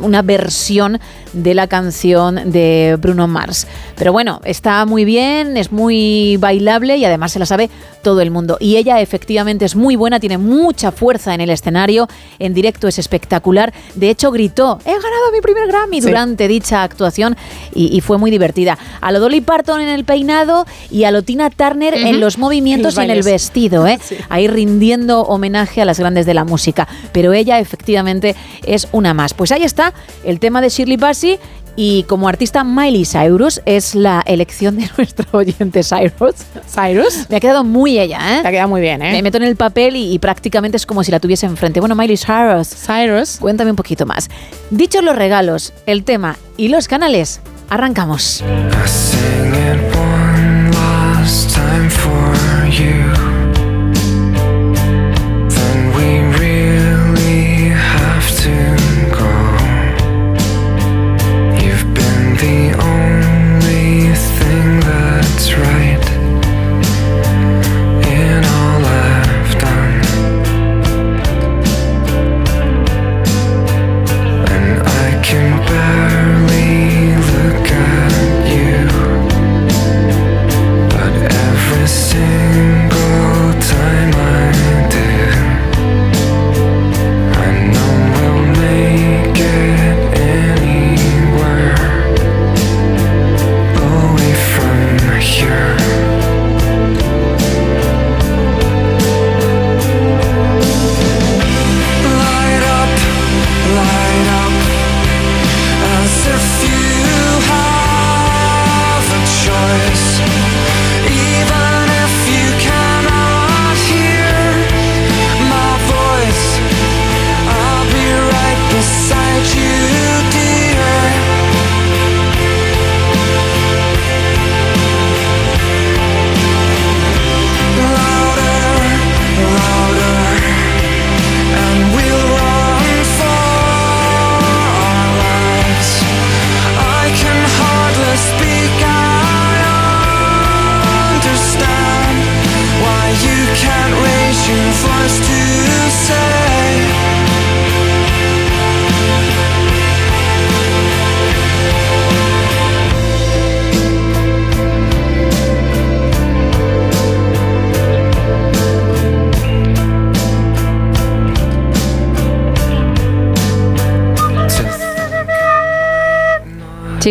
una 0.00 0.22
versión 0.22 1.00
de 1.32 1.54
la 1.54 1.66
canción 1.66 2.52
de 2.52 2.96
Bruno 3.00 3.26
Mars. 3.26 3.66
Pero 3.96 4.12
bueno, 4.12 4.40
está 4.44 4.84
muy 4.84 5.04
bien, 5.04 5.56
es 5.56 5.72
muy 5.72 6.36
bailable 6.38 6.96
y 6.96 7.04
además 7.04 7.32
se 7.32 7.38
la 7.38 7.46
sabe 7.46 7.70
todo 8.02 8.20
el 8.20 8.30
mundo. 8.30 8.56
Y 8.60 8.76
ella 8.76 9.00
efectivamente 9.00 9.64
es 9.64 9.74
muy 9.76 9.96
buena, 9.96 10.20
tiene 10.20 10.38
mucha 10.38 10.92
fuerza 10.92 11.34
en 11.34 11.40
el 11.40 11.50
escenario, 11.50 12.08
en 12.38 12.52
directo 12.52 12.86
es 12.88 12.98
espectacular. 12.98 13.72
De 13.94 14.10
hecho, 14.10 14.30
gritó, 14.30 14.78
he 14.84 14.90
ganado 14.90 15.32
mi 15.32 15.40
primer 15.40 15.68
Grammy 15.68 16.00
Sí. 16.02 16.08
durante 16.08 16.48
dicha 16.48 16.82
actuación 16.82 17.36
y, 17.74 17.96
y 17.96 18.00
fue 18.00 18.18
muy 18.18 18.30
divertida. 18.30 18.76
A 19.00 19.10
lo 19.12 19.20
Dolly 19.20 19.40
Parton 19.40 19.80
en 19.80 19.88
el 19.88 20.04
peinado 20.04 20.66
y 20.90 21.04
a 21.04 21.10
lo 21.10 21.22
Tina 21.22 21.48
Turner 21.50 21.94
en 21.94 22.20
los 22.20 22.38
movimientos 22.38 22.96
y 22.96 23.00
En 23.02 23.10
el 23.10 23.22
vestido, 23.22 23.86
¿eh? 23.86 23.98
ahí 24.28 24.48
rindiendo 24.48 25.22
homenaje 25.22 25.80
a 25.80 25.84
las 25.84 25.98
grandes 25.98 26.21
de 26.26 26.34
la 26.34 26.44
música. 26.44 26.88
Pero 27.12 27.32
ella 27.32 27.58
efectivamente 27.58 28.34
es 28.64 28.88
una 28.92 29.14
más. 29.14 29.34
Pues 29.34 29.52
ahí 29.52 29.62
está 29.62 29.92
el 30.24 30.40
tema 30.40 30.60
de 30.60 30.68
Shirley 30.68 30.96
Bassey. 30.96 31.38
Y 31.74 32.02
como 32.02 32.28
artista 32.28 32.64
Miley 32.64 33.06
Cyrus 33.06 33.62
es 33.64 33.94
la 33.94 34.22
elección 34.26 34.76
de 34.76 34.90
nuestro 34.98 35.26
oyente 35.32 35.82
Cyrus. 35.82 36.34
¿Cyrus? 36.68 37.26
Me 37.30 37.36
ha 37.36 37.40
quedado 37.40 37.64
muy 37.64 37.98
ella, 37.98 38.18
¿eh? 38.18 38.42
Te 38.42 38.48
ha 38.48 38.50
quedado 38.50 38.68
muy 38.68 38.82
bien, 38.82 39.00
¿eh? 39.00 39.12
Me 39.12 39.22
meto 39.22 39.38
en 39.38 39.44
el 39.44 39.56
papel 39.56 39.96
y, 39.96 40.12
y 40.12 40.18
prácticamente 40.18 40.76
es 40.76 40.84
como 40.84 41.02
si 41.02 41.10
la 41.10 41.18
tuviese 41.18 41.46
enfrente. 41.46 41.80
Bueno, 41.80 41.94
Miley 41.94 42.18
Cyrus. 42.18 42.68
Cyrus. 42.68 43.38
Cuéntame 43.40 43.70
un 43.70 43.76
poquito 43.76 44.04
más. 44.04 44.28
Dichos 44.70 45.02
los 45.02 45.16
regalos, 45.16 45.72
el 45.86 46.04
tema 46.04 46.36
y 46.58 46.68
los 46.68 46.88
canales, 46.88 47.40
arrancamos. 47.70 48.44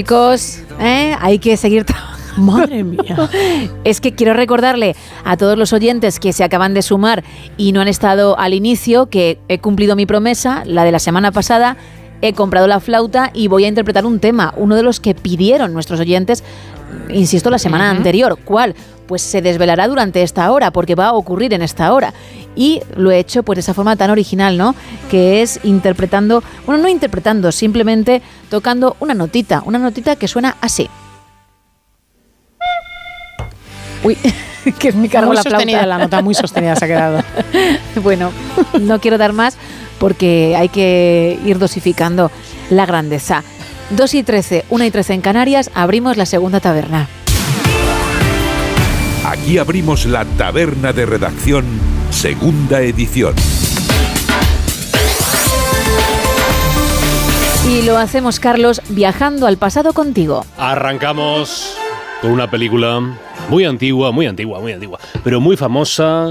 Chicos, 0.01 0.57
¿eh? 0.79 1.15
hay 1.19 1.37
que 1.37 1.55
seguir 1.57 1.85
trabajando. 1.85 2.17
Madre 2.37 2.83
mía. 2.83 3.29
Es 3.83 4.01
que 4.01 4.15
quiero 4.15 4.33
recordarle 4.33 4.95
a 5.23 5.37
todos 5.37 5.59
los 5.59 5.73
oyentes 5.73 6.19
que 6.19 6.33
se 6.33 6.43
acaban 6.43 6.73
de 6.73 6.81
sumar 6.81 7.23
y 7.55 7.71
no 7.71 7.81
han 7.81 7.87
estado 7.87 8.35
al 8.39 8.55
inicio 8.55 9.11
que 9.11 9.37
he 9.47 9.59
cumplido 9.59 9.95
mi 9.95 10.07
promesa, 10.07 10.63
la 10.65 10.85
de 10.85 10.91
la 10.91 10.97
semana 10.97 11.31
pasada. 11.31 11.77
He 12.23 12.33
comprado 12.33 12.65
la 12.65 12.79
flauta 12.79 13.29
y 13.35 13.47
voy 13.47 13.65
a 13.65 13.67
interpretar 13.67 14.07
un 14.07 14.19
tema, 14.19 14.55
uno 14.57 14.75
de 14.75 14.81
los 14.81 14.99
que 14.99 15.13
pidieron 15.13 15.71
nuestros 15.71 15.99
oyentes, 15.99 16.43
insisto, 17.09 17.51
la 17.51 17.59
semana 17.59 17.91
anterior. 17.91 18.39
¿Cuál? 18.43 18.73
Pues 19.05 19.21
se 19.21 19.43
desvelará 19.43 19.87
durante 19.87 20.23
esta 20.23 20.51
hora, 20.51 20.71
porque 20.71 20.95
va 20.95 21.09
a 21.09 21.13
ocurrir 21.13 21.53
en 21.53 21.61
esta 21.61 21.93
hora. 21.93 22.11
Y 22.55 22.81
lo 22.95 23.11
he 23.11 23.19
hecho 23.19 23.43
pues 23.43 23.57
de 23.57 23.61
esa 23.61 23.73
forma 23.73 23.95
tan 23.95 24.09
original, 24.09 24.57
¿no? 24.57 24.75
Que 25.09 25.41
es 25.41 25.59
interpretando, 25.63 26.43
bueno, 26.65 26.83
no 26.83 26.89
interpretando, 26.89 27.51
simplemente 27.51 28.21
tocando 28.49 28.95
una 28.99 29.13
notita, 29.13 29.63
una 29.65 29.79
notita 29.79 30.15
que 30.15 30.27
suena 30.27 30.57
así. 30.61 30.89
Uy, 34.03 34.17
que 34.79 34.89
es 34.89 34.95
mi 34.95 35.09
cargo 35.09 35.27
muy 35.27 35.37
la 35.37 35.43
sostenida 35.43 35.79
flauta. 35.79 35.97
la 35.97 36.03
nota, 36.03 36.21
muy 36.21 36.33
sostenida 36.33 36.75
se 36.75 36.85
ha 36.85 36.87
quedado. 36.87 37.23
bueno, 38.03 38.31
no 38.79 38.99
quiero 38.99 39.17
dar 39.17 39.33
más 39.33 39.57
porque 39.99 40.55
hay 40.57 40.69
que 40.69 41.39
ir 41.45 41.59
dosificando 41.59 42.31
la 42.69 42.85
grandeza. 42.85 43.43
2 43.91 44.13
y 44.15 44.23
13, 44.23 44.65
1 44.69 44.85
y 44.85 44.91
13 44.91 45.13
en 45.13 45.21
Canarias, 45.21 45.69
abrimos 45.73 46.17
la 46.17 46.25
segunda 46.25 46.59
taberna. 46.59 47.07
Aquí 49.25 49.57
abrimos 49.57 50.05
la 50.05 50.25
taberna 50.25 50.93
de 50.93 51.05
redacción, 51.05 51.65
segunda 52.11 52.81
edición. 52.81 53.33
Y 57.67 57.83
lo 57.83 57.97
hacemos, 57.97 58.39
Carlos, 58.39 58.81
viajando 58.89 59.47
al 59.47 59.57
pasado 59.57 59.93
contigo. 59.93 60.45
Arrancamos 60.57 61.77
con 62.21 62.31
una 62.31 62.49
película 62.49 62.99
muy 63.49 63.65
antigua, 63.65 64.11
muy 64.11 64.25
antigua, 64.25 64.59
muy 64.59 64.73
antigua, 64.73 64.99
pero 65.23 65.39
muy 65.39 65.57
famosa. 65.57 66.27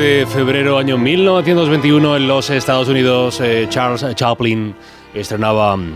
De 0.00 0.26
febrero 0.26 0.78
año 0.78 0.96
1921 0.96 2.16
en 2.16 2.26
los 2.26 2.48
Estados 2.48 2.88
Unidos, 2.88 3.38
eh, 3.42 3.66
Charles 3.68 4.02
Chaplin 4.14 4.74
estrenaba 5.12 5.76
mm, 5.76 5.92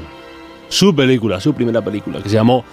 su 0.69 0.95
película, 0.95 1.41
su 1.41 1.55
primera 1.55 1.83
película, 1.83 2.23
que 2.23 2.29
se 2.29 2.35
llamó 2.35 2.67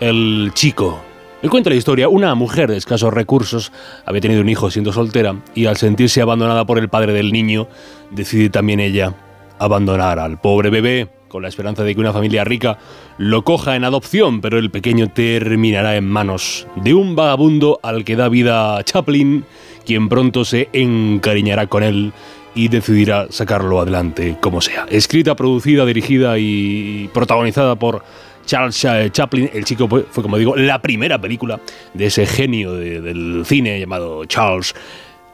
El 0.00 0.50
Chico. 0.54 1.00
El 1.40 1.50
cuento 1.50 1.70
de 1.70 1.76
la 1.76 1.78
historia, 1.78 2.08
una 2.08 2.34
mujer 2.34 2.68
de 2.68 2.78
escasos 2.78 3.14
recursos 3.14 3.70
había 4.04 4.20
tenido 4.20 4.40
un 4.40 4.48
hijo 4.48 4.72
siendo 4.72 4.92
soltera 4.92 5.36
y 5.54 5.66
al 5.66 5.76
sentirse 5.76 6.20
abandonada 6.20 6.64
por 6.64 6.80
el 6.80 6.88
padre 6.88 7.12
del 7.12 7.30
niño, 7.30 7.68
decide 8.10 8.50
también 8.50 8.80
ella 8.80 9.14
abandonar 9.60 10.18
al 10.18 10.40
pobre 10.40 10.70
bebé 10.70 11.08
con 11.28 11.42
la 11.42 11.48
esperanza 11.48 11.84
de 11.84 11.94
que 11.94 12.00
una 12.00 12.12
familia 12.12 12.44
rica 12.44 12.78
lo 13.18 13.44
coja 13.44 13.76
en 13.76 13.84
adopción, 13.84 14.40
pero 14.40 14.58
el 14.58 14.70
pequeño 14.70 15.10
terminará 15.10 15.96
en 15.96 16.08
manos 16.08 16.66
de 16.74 16.92
un 16.92 17.14
vagabundo 17.14 17.78
al 17.82 18.04
que 18.04 18.16
da 18.16 18.28
vida 18.28 18.82
Chaplin, 18.84 19.44
quien 19.82 20.08
pronto 20.08 20.44
se 20.44 20.68
encariñará 20.72 21.66
con 21.66 21.82
él 21.82 22.12
y 22.54 22.68
decidirá 22.68 23.26
sacarlo 23.30 23.80
adelante 23.80 24.36
como 24.40 24.60
sea. 24.60 24.86
Escrita, 24.90 25.34
producida, 25.34 25.84
dirigida 25.86 26.38
y 26.38 27.08
protagonizada 27.14 27.76
por 27.76 28.02
Charles 28.44 28.78
Cha- 28.78 29.08
Chaplin, 29.10 29.48
el 29.54 29.64
chico 29.64 29.88
fue, 29.88 30.04
como 30.22 30.36
digo, 30.36 30.54
la 30.56 30.82
primera 30.82 31.18
película 31.20 31.60
de 31.94 32.06
ese 32.06 32.26
genio 32.26 32.74
de- 32.74 33.00
del 33.00 33.44
cine 33.46 33.78
llamado 33.80 34.24
Charles 34.26 34.74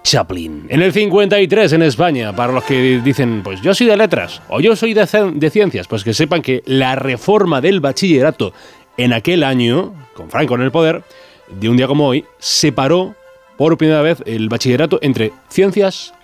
Chaplin. 0.05 0.66
En 0.68 0.80
el 0.82 0.92
53 0.92 1.72
en 1.72 1.82
España, 1.82 2.34
para 2.34 2.53
los 2.53 2.64
que 2.64 3.01
dicen, 3.05 3.40
pues 3.42 3.61
yo 3.62 3.74
soy 3.74 3.86
de 3.88 3.96
letras 3.96 4.40
o 4.49 4.61
yo 4.61 4.76
soy 4.76 4.94
de, 4.94 5.07
de 5.34 5.51
ciencias, 5.51 5.88
pues 5.88 6.05
que 6.05 6.14
sepan 6.14 6.40
que 6.42 6.62
la 6.66 6.94
reforma 6.94 7.61
del 7.61 7.80
bachillerato 7.80 8.53
en 8.96 9.12
aquel 9.12 9.42
año, 9.44 9.94
con 10.14 10.30
Franco 10.30 10.55
en 10.55 10.62
el 10.62 10.70
poder, 10.70 11.03
de 11.51 11.68
un 11.68 11.76
día 11.76 11.86
como 11.86 12.07
hoy, 12.07 12.24
separó 12.38 13.14
por 13.59 13.76
primera 13.76 14.00
vez 14.00 14.22
el 14.24 14.48
bachillerato 14.48 14.98
entre 15.02 15.32
ciencias 15.50 16.14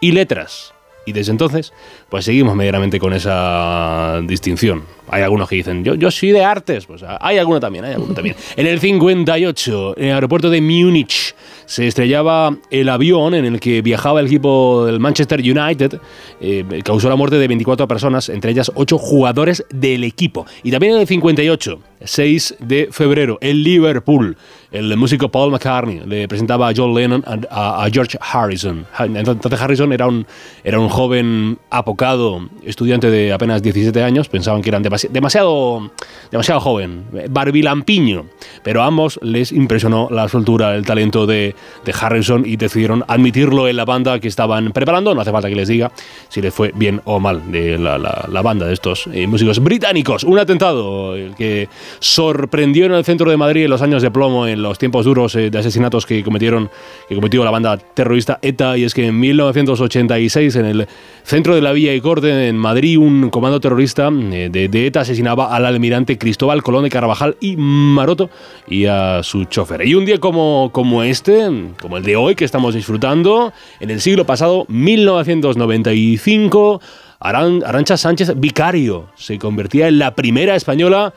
y 0.00 0.12
letras. 0.12 0.74
Y 1.06 1.12
desde 1.12 1.32
entonces, 1.32 1.72
pues 2.10 2.26
seguimos 2.26 2.54
medianamente 2.54 2.98
con 2.98 3.14
esa 3.14 4.20
distinción. 4.24 4.84
Hay 5.10 5.22
algunos 5.22 5.48
que 5.48 5.56
dicen, 5.56 5.82
yo, 5.84 5.94
yo 5.94 6.10
soy 6.10 6.30
de 6.30 6.44
artes. 6.44 6.86
Pues 6.86 7.02
hay 7.20 7.38
alguno 7.38 7.60
también, 7.60 7.84
hay 7.84 7.94
alguno 7.94 8.14
también. 8.14 8.36
En 8.56 8.66
el 8.66 8.78
58, 8.80 9.94
en 9.98 10.04
el 10.08 10.12
aeropuerto 10.14 10.50
de 10.50 10.60
Múnich, 10.60 11.34
se 11.66 11.86
estrellaba 11.86 12.56
el 12.70 12.88
avión 12.88 13.34
en 13.34 13.44
el 13.44 13.60
que 13.60 13.80
viajaba 13.82 14.20
el 14.20 14.26
equipo 14.26 14.84
del 14.86 14.98
Manchester 15.00 15.40
United. 15.40 15.98
eh, 16.40 16.64
causó 16.84 17.08
la 17.08 17.16
muerte 17.16 17.36
de 17.38 17.46
24 17.48 17.86
personas, 17.86 18.28
entre 18.28 18.50
ellas 18.50 18.70
8 18.74 18.98
jugadores 18.98 19.64
del 19.70 20.04
equipo. 20.04 20.46
Y 20.62 20.70
también 20.70 20.94
en 20.94 21.00
el 21.00 21.06
58, 21.06 21.78
6 22.02 22.56
de 22.60 22.88
febrero, 22.90 23.38
en 23.40 23.62
Liverpool, 23.62 24.36
el 24.72 24.96
músico 24.96 25.28
Paul 25.28 25.50
McCartney 25.52 26.00
le 26.06 26.26
presentaba 26.28 26.68
a 26.68 26.72
John 26.76 26.94
Lennon 26.94 27.24
a, 27.50 27.86
George 27.92 28.16
Harrison. 28.20 28.86
Ha- 28.96 29.04
Entonces 29.06 29.60
Harrison 29.60 29.92
era 29.92 30.06
un, 30.06 30.26
era 30.64 30.78
un 30.80 30.88
joven 30.88 31.58
apocado, 31.70 32.48
estudiante 32.64 33.10
de 33.10 33.32
apenas 33.32 33.62
17 33.62 34.02
años, 34.02 34.28
pensaban 34.28 34.62
que 34.62 34.70
eran 34.70 34.82
demasi- 35.08 35.08
demasiado, 35.10 35.90
demasiado 36.30 36.60
joven, 36.60 37.04
barbilampiño, 37.30 38.26
pero 38.62 38.82
a 38.82 38.86
ambos 38.86 39.18
les 39.22 39.52
impresionó 39.52 40.08
la 40.10 40.28
soltura, 40.28 40.74
el 40.74 40.84
talento 40.84 41.26
de, 41.26 41.54
de 41.84 41.94
Harrison 41.98 42.44
y 42.46 42.56
decidieron 42.56 43.04
admitirlo 43.08 43.68
en 43.68 43.76
la 43.76 43.84
banda 43.84 44.18
que 44.20 44.28
estaban 44.28 44.72
preparando, 44.72 45.14
no 45.14 45.20
hace 45.20 45.30
falta 45.32 45.48
que 45.48 45.54
les 45.56 45.68
diga 45.68 45.90
si 46.28 46.40
les 46.40 46.52
fue 46.52 46.72
bien 46.74 47.00
o 47.04 47.20
mal 47.20 47.50
de 47.50 47.78
la, 47.78 47.98
la- 47.98 48.26
la 48.30 48.42
banda 48.42 48.66
de 48.66 48.74
estos 48.74 49.06
eh, 49.12 49.26
músicos 49.26 49.58
británicos. 49.60 50.24
Un 50.24 50.38
atentado 50.38 51.14
el 51.16 51.34
que 51.34 51.68
sorprendió 51.98 52.86
en 52.86 52.92
el 52.92 53.04
centro 53.04 53.30
de 53.30 53.36
Madrid 53.36 53.64
en 53.64 53.70
los 53.70 53.82
años 53.82 54.02
de 54.02 54.10
plomo, 54.10 54.46
en 54.46 54.62
los 54.62 54.78
tiempos 54.78 55.04
duros 55.04 55.34
eh, 55.36 55.50
de 55.50 55.58
asesinatos 55.58 56.06
que 56.06 56.22
cometieron 56.22 56.70
que 57.08 57.14
cometió 57.14 57.44
la 57.44 57.50
banda 57.50 57.76
terrorista 57.76 58.38
ETA, 58.42 58.76
y 58.78 58.84
es 58.84 58.94
que 58.94 59.06
en 59.06 59.18
1986 59.18 60.56
en 60.56 60.66
el 60.66 60.88
centro 61.24 61.54
de 61.54 61.60
la 61.60 61.72
Villa 61.72 61.94
y 61.94 62.00
Corte 62.00 62.48
en 62.48 62.56
Madrid 62.56 62.98
un 62.98 63.30
comando 63.30 63.60
terrorista 63.60 64.10
eh, 64.12 64.48
de, 64.50 64.68
de 64.68 64.86
Asesinaba 64.98 65.54
al 65.54 65.66
almirante 65.66 66.18
Cristóbal 66.18 66.62
Colón 66.62 66.84
de 66.84 66.90
Carvajal 66.90 67.36
y 67.40 67.56
Maroto 67.56 68.30
y 68.68 68.86
a 68.86 69.22
su 69.22 69.44
chofer. 69.44 69.86
Y 69.86 69.94
un 69.94 70.04
día 70.04 70.18
como, 70.18 70.70
como 70.72 71.02
este, 71.02 71.48
como 71.80 71.96
el 71.98 72.02
de 72.02 72.16
hoy 72.16 72.34
que 72.34 72.44
estamos 72.44 72.74
disfrutando, 72.74 73.52
en 73.78 73.90
el 73.90 74.00
siglo 74.00 74.26
pasado, 74.26 74.64
1995, 74.68 76.80
Aran- 77.20 77.62
Arancha 77.64 77.96
Sánchez 77.96 78.32
Vicario 78.36 79.08
se 79.16 79.38
convertía 79.38 79.88
en 79.88 79.98
la 79.98 80.14
primera 80.14 80.56
española 80.56 81.12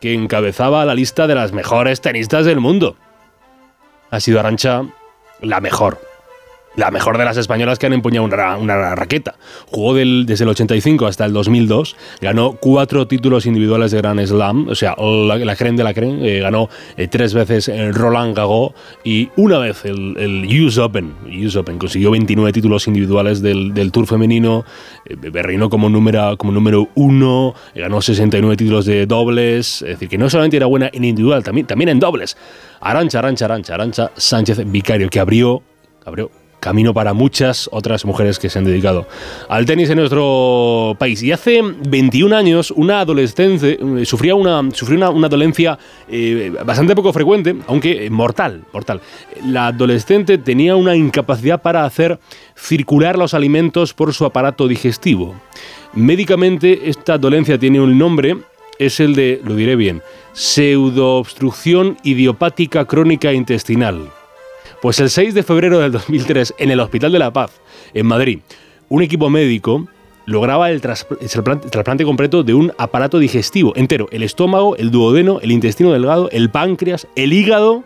que 0.00 0.12
encabezaba 0.14 0.84
la 0.84 0.94
lista 0.94 1.26
de 1.26 1.34
las 1.34 1.52
mejores 1.52 2.00
tenistas 2.00 2.44
del 2.44 2.60
mundo. 2.60 2.96
Ha 4.10 4.20
sido 4.20 4.40
Arancha 4.40 4.82
la 5.40 5.60
mejor. 5.60 5.98
La 6.76 6.90
mejor 6.90 7.18
de 7.18 7.24
las 7.24 7.36
españolas 7.36 7.78
que 7.78 7.86
han 7.86 7.92
empuñado 7.92 8.24
una, 8.26 8.34
ra- 8.36 8.56
una 8.58 8.96
raqueta. 8.96 9.36
Jugó 9.66 9.94
desde 9.94 10.42
el 10.42 10.50
85 10.50 11.06
hasta 11.06 11.24
el 11.24 11.32
2002. 11.32 11.94
Ganó 12.20 12.54
cuatro 12.60 13.06
títulos 13.06 13.46
individuales 13.46 13.92
de 13.92 13.98
Grand 13.98 14.20
Slam. 14.26 14.68
O 14.68 14.74
sea, 14.74 14.96
la, 14.98 15.36
la 15.36 15.54
de 15.54 15.84
la 15.84 15.94
creme. 15.94 16.18
Eh, 16.28 16.40
ganó 16.40 16.68
eh, 16.96 17.06
tres 17.06 17.32
veces 17.32 17.68
el 17.68 17.94
Roland 17.94 18.36
Garros 18.36 18.72
y 19.04 19.28
una 19.36 19.58
vez 19.58 19.84
el, 19.84 20.16
el 20.18 20.64
US 20.64 20.78
Open. 20.78 21.14
US 21.46 21.54
Open. 21.54 21.78
Consiguió 21.78 22.10
29 22.10 22.52
títulos 22.52 22.88
individuales 22.88 23.40
del, 23.40 23.72
del 23.72 23.92
Tour 23.92 24.08
femenino. 24.08 24.64
Eh, 25.06 25.14
reinó 25.42 25.70
como 25.70 25.88
número, 25.88 26.36
como 26.36 26.50
número 26.52 26.88
uno. 26.96 27.54
eh, 27.76 27.82
ganó 27.82 28.02
69 28.02 28.56
títulos 28.56 28.84
de 28.84 29.06
dobles. 29.06 29.82
Es 29.82 29.88
decir, 29.90 30.08
que 30.08 30.18
no 30.18 30.28
solamente 30.28 30.56
era 30.56 30.66
buena 30.66 30.90
en 30.92 31.04
individual, 31.04 31.44
también, 31.44 31.68
también 31.68 31.90
en 31.90 32.00
dobles. 32.00 32.36
Arancha, 32.80 33.20
Arancha, 33.20 33.44
Arancha, 33.44 33.74
Arancha 33.74 34.10
Sánchez 34.16 34.60
Vicario, 34.70 35.08
que 35.08 35.20
abrió, 35.20 35.62
abrió 36.04 36.30
camino 36.64 36.94
para 36.94 37.12
muchas 37.12 37.68
otras 37.70 38.06
mujeres 38.06 38.38
que 38.38 38.48
se 38.48 38.58
han 38.58 38.64
dedicado 38.64 39.06
al 39.50 39.66
tenis 39.66 39.90
en 39.90 39.98
nuestro 39.98 40.96
país. 40.98 41.22
Y 41.22 41.30
hace 41.30 41.60
21 41.62 42.34
años, 42.34 42.70
una 42.70 43.00
adolescente 43.00 43.78
eh, 43.78 44.06
sufría 44.06 44.34
una, 44.34 44.70
sufrió 44.72 44.96
una, 44.96 45.10
una 45.10 45.28
dolencia 45.28 45.78
eh, 46.08 46.50
bastante 46.64 46.96
poco 46.96 47.12
frecuente, 47.12 47.54
aunque 47.66 48.08
mortal, 48.08 48.64
mortal. 48.72 49.02
La 49.44 49.66
adolescente 49.66 50.38
tenía 50.38 50.74
una 50.74 50.96
incapacidad 50.96 51.60
para 51.60 51.84
hacer 51.84 52.18
circular 52.56 53.18
los 53.18 53.34
alimentos 53.34 53.92
por 53.92 54.14
su 54.14 54.24
aparato 54.24 54.66
digestivo. 54.66 55.34
Médicamente, 55.92 56.88
esta 56.88 57.18
dolencia 57.18 57.58
tiene 57.58 57.78
un 57.78 57.98
nombre, 57.98 58.38
es 58.78 59.00
el 59.00 59.14
de, 59.14 59.42
lo 59.44 59.54
diré 59.54 59.76
bien, 59.76 60.02
pseudoobstrucción 60.32 61.98
idiopática 62.02 62.86
crónica 62.86 63.34
intestinal. 63.34 64.08
Pues 64.84 65.00
el 65.00 65.08
6 65.08 65.32
de 65.32 65.42
febrero 65.42 65.78
del 65.78 65.92
2003, 65.92 66.56
en 66.58 66.70
el 66.70 66.78
Hospital 66.78 67.10
de 67.10 67.18
la 67.18 67.32
Paz, 67.32 67.52
en 67.94 68.04
Madrid, 68.04 68.40
un 68.90 69.00
equipo 69.00 69.30
médico 69.30 69.88
lograba 70.26 70.70
el, 70.70 70.82
tras- 70.82 71.06
el 71.22 71.26
trasplante, 71.30 71.70
trasplante 71.70 72.04
completo 72.04 72.42
de 72.42 72.52
un 72.52 72.70
aparato 72.76 73.18
digestivo 73.18 73.72
entero, 73.76 74.08
el 74.10 74.22
estómago, 74.22 74.76
el 74.76 74.90
duodeno, 74.90 75.40
el 75.40 75.52
intestino 75.52 75.90
delgado, 75.90 76.28
el 76.32 76.50
páncreas, 76.50 77.06
el 77.16 77.32
hígado, 77.32 77.82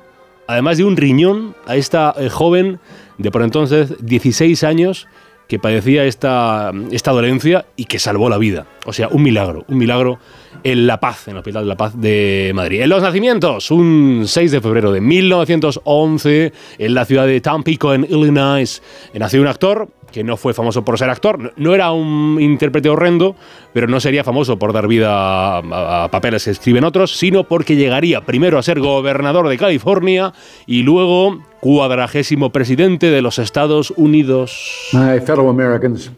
además 0.48 0.76
de 0.78 0.86
un 0.86 0.96
riñón 0.96 1.54
a 1.66 1.76
esta 1.76 2.12
eh, 2.18 2.28
joven 2.28 2.80
de 3.16 3.30
por 3.30 3.42
entonces 3.42 3.94
16 4.04 4.64
años 4.64 5.06
que 5.48 5.58
padecía 5.58 6.04
esta, 6.04 6.72
esta 6.92 7.10
dolencia 7.10 7.64
y 7.74 7.86
que 7.86 7.98
salvó 7.98 8.28
la 8.28 8.36
vida. 8.36 8.66
O 8.84 8.92
sea, 8.92 9.08
un 9.08 9.22
milagro, 9.22 9.64
un 9.68 9.78
milagro 9.78 10.18
en 10.62 10.86
La 10.86 11.00
Paz, 11.00 11.26
en 11.26 11.32
el 11.32 11.38
Hospital 11.38 11.64
de 11.64 11.68
La 11.68 11.76
Paz 11.76 11.98
de 11.98 12.52
Madrid. 12.54 12.82
En 12.82 12.90
los 12.90 13.02
nacimientos, 13.02 13.70
un 13.70 14.24
6 14.26 14.52
de 14.52 14.60
febrero 14.60 14.92
de 14.92 15.00
1911, 15.00 16.52
en 16.78 16.94
la 16.94 17.04
ciudad 17.06 17.26
de 17.26 17.40
Tampico, 17.40 17.94
en 17.94 18.04
Illinois, 18.04 18.82
nació 19.14 19.40
un 19.40 19.46
actor 19.46 19.88
que 20.12 20.24
no 20.24 20.36
fue 20.36 20.54
famoso 20.54 20.84
por 20.84 20.98
ser 20.98 21.10
actor, 21.10 21.52
no- 21.56 21.74
era 21.74 21.92
un 21.92 22.38
intérprete 22.40 22.88
horrendo, 22.88 23.36
pero 23.72 23.86
no 23.86 24.00
sería 24.00 24.24
famoso 24.24 24.58
por 24.58 24.72
dar 24.72 24.88
vida 24.88 25.10
a, 25.10 25.58
a- 25.58 26.04
a 26.04 26.10
papeles 26.10 26.44
que 26.44 26.50
escriben 26.50 26.84
otros, 26.84 27.16
sino 27.16 27.44
porque 27.44 27.76
llegaría 27.76 28.22
primero 28.22 28.58
a 28.58 28.62
ser 28.62 28.80
gobernador 28.80 29.48
de 29.48 29.58
California 29.58 30.32
y 30.66 30.82
luego 30.82 31.38
cuadragésimo 31.60 32.50
presidente 32.50 33.10
de 33.10 33.22
los 33.22 33.38
Estados 33.38 33.92
Unidos. 33.96 34.88
My 34.92 35.20
fellow 35.20 35.48
Americans, 35.48 36.10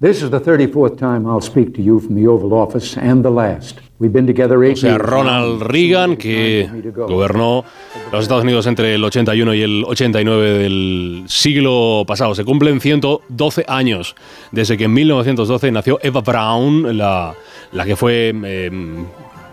this 0.00 0.22
is 0.22 0.30
the 0.30 0.40
34th 0.40 0.96
time 0.98 1.26
I'll 1.26 1.40
speak 1.42 1.74
to 1.76 1.82
you 1.82 1.98
from 2.00 2.14
the 2.16 2.26
Oval 2.28 2.52
Office 2.52 2.96
and 3.00 3.22
the 3.24 3.30
last. 3.30 3.78
We've 4.00 4.12
been 4.12 4.26
together 4.26 4.58
O 4.58 4.76
sea. 4.76 4.96
Ronald 4.96 5.62
Reagan, 5.62 6.16
que 6.16 6.68
gobernó 6.94 7.64
los 8.12 8.22
Estados 8.22 8.44
Unidos 8.44 8.66
entre 8.66 8.94
el 8.94 9.02
81 9.02 9.54
y 9.54 9.62
el 9.62 9.84
89 9.84 10.58
del 10.58 11.24
siglo 11.26 12.04
pasado. 12.06 12.34
Se 12.36 12.44
cumplen 12.44 12.80
112 12.80 13.64
años 13.66 14.14
desde 14.52 14.76
que 14.76 14.84
en 14.84 14.92
1912 14.92 15.72
nació 15.72 15.98
Eva 16.00 16.20
Braun, 16.20 16.96
la, 16.96 17.34
la 17.72 17.84
que 17.84 17.96
fue 17.96 18.32
eh, 18.44 18.70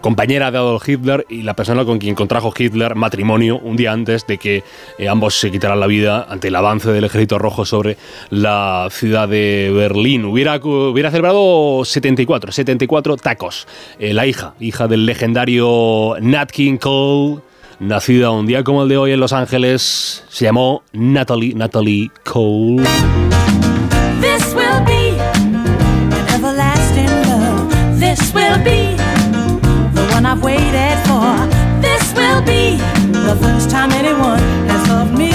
compañera 0.05 0.51
de 0.51 0.59
Adolf 0.59 0.87
Hitler 0.87 1.25
y 1.29 1.41
la 1.41 1.55
persona 1.55 1.83
con 1.83 1.97
quien 1.97 2.13
contrajo 2.13 2.53
Hitler 2.55 2.93
matrimonio 2.93 3.57
un 3.57 3.75
día 3.75 3.91
antes 3.91 4.27
de 4.27 4.37
que 4.37 4.63
eh, 4.99 5.09
ambos 5.09 5.33
se 5.39 5.49
quitaran 5.49 5.79
la 5.79 5.87
vida 5.87 6.27
ante 6.29 6.49
el 6.49 6.55
avance 6.55 6.91
del 6.91 7.05
ejército 7.05 7.39
rojo 7.39 7.65
sobre 7.65 7.97
la 8.29 8.87
ciudad 8.91 9.27
de 9.27 9.71
Berlín. 9.73 10.25
Hubiera, 10.25 10.57
hubiera 10.57 11.09
celebrado 11.09 11.83
74, 11.83 12.51
74 12.51 13.17
tacos. 13.17 13.67
Eh, 13.97 14.13
la 14.13 14.27
hija, 14.27 14.53
hija 14.59 14.87
del 14.87 15.07
legendario 15.07 16.17
Nat 16.21 16.51
King 16.51 16.77
Cole, 16.77 17.41
nacida 17.79 18.29
un 18.29 18.45
día 18.45 18.63
como 18.63 18.83
el 18.83 18.89
de 18.89 18.97
hoy 18.97 19.11
en 19.11 19.19
Los 19.19 19.33
Ángeles, 19.33 20.23
se 20.29 20.45
llamó 20.45 20.83
Natalie, 20.93 21.55
Natalie 21.55 22.11
Cole. 22.23 22.83
Will 32.35 32.45
be 32.45 32.77
the 33.11 33.35
first 33.41 33.69
time 33.69 33.91
anyone 33.91 34.39
has 34.67 34.87
loved 34.89 35.17
me. 35.17 35.31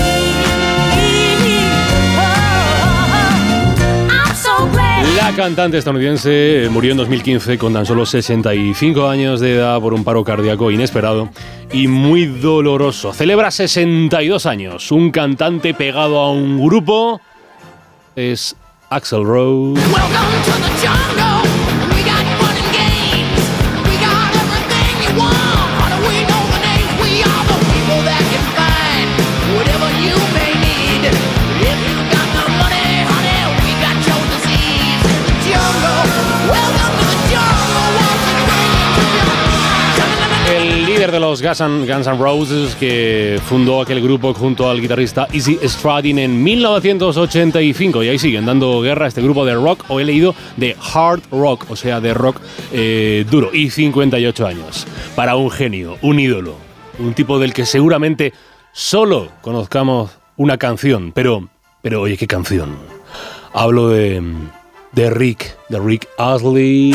I'm 4.09 4.34
so 4.34 4.68
glad. 4.72 5.07
La 5.16 5.32
cantante 5.34 5.78
estadounidense 5.78 6.68
murió 6.70 6.92
en 6.92 6.98
2015 6.98 7.59
con 7.59 7.72
tan 7.72 7.86
solo 7.86 8.05
65 8.05 9.09
años 9.09 9.40
de 9.40 9.57
edad 9.57 9.80
por 9.80 9.94
un 9.94 10.05
paro 10.05 10.24
cardíaco 10.24 10.70
inesperado 10.70 11.30
y 11.72 11.88
muy 11.88 12.26
doloroso. 12.26 13.12
Celebra 13.12 13.51
62 13.51 14.46
años. 14.46 14.92
Un 14.92 15.11
cantante 15.11 15.72
pegado 15.74 16.18
a 16.18 16.32
un 16.32 16.62
grupo 16.62 17.20
es 18.16 18.57
Axel 18.90 19.24
Rose. 19.24 19.80
Guns 41.43 41.61
N', 41.61 42.18
Roses 42.18 42.74
que 42.74 43.41
fundó 43.47 43.80
aquel 43.80 44.03
grupo 44.03 44.34
junto 44.34 44.68
al 44.68 44.80
guitarrista 44.80 45.26
Izzy 45.32 45.59
Stradlin 45.62 46.18
en 46.18 46.43
1985 46.43 48.03
y 48.03 48.09
ahí 48.09 48.18
siguen 48.18 48.47
dando 48.47 48.80
guerra 48.80 49.07
a 49.07 49.09
este 49.09 49.22
grupo 49.22 49.45
de 49.45 49.55
rock 49.55 49.84
o 49.88 50.01
he 50.01 50.05
leído 50.05 50.34
de 50.57 50.76
hard 50.93 51.22
rock, 51.30 51.66
o 51.70 51.76
sea, 51.76 52.01
de 52.01 52.14
rock 52.14 52.41
eh, 52.72 53.24
duro 53.30 53.51
y 53.53 53.70
58 53.70 54.47
años. 54.47 54.86
Para 55.14 55.36
un 55.36 55.51
genio, 55.51 55.99
un 56.03 56.18
ídolo, 56.18 56.57
un 56.99 57.14
tipo 57.14 57.38
del 57.38 57.53
que 57.53 57.64
seguramente 57.64 58.32
solo 58.72 59.30
conozcamos 59.41 60.11
una 60.36 60.59
canción, 60.59 61.12
pero, 61.12 61.49
pero 61.82 62.03
oye, 62.03 62.16
¿qué 62.16 62.26
canción? 62.26 62.76
Hablo 63.53 63.88
de, 63.88 64.22
de 64.93 65.11
Rick, 65.11 65.57
de 65.68 65.78
Rick 65.78 66.09
Astley. 66.18 66.95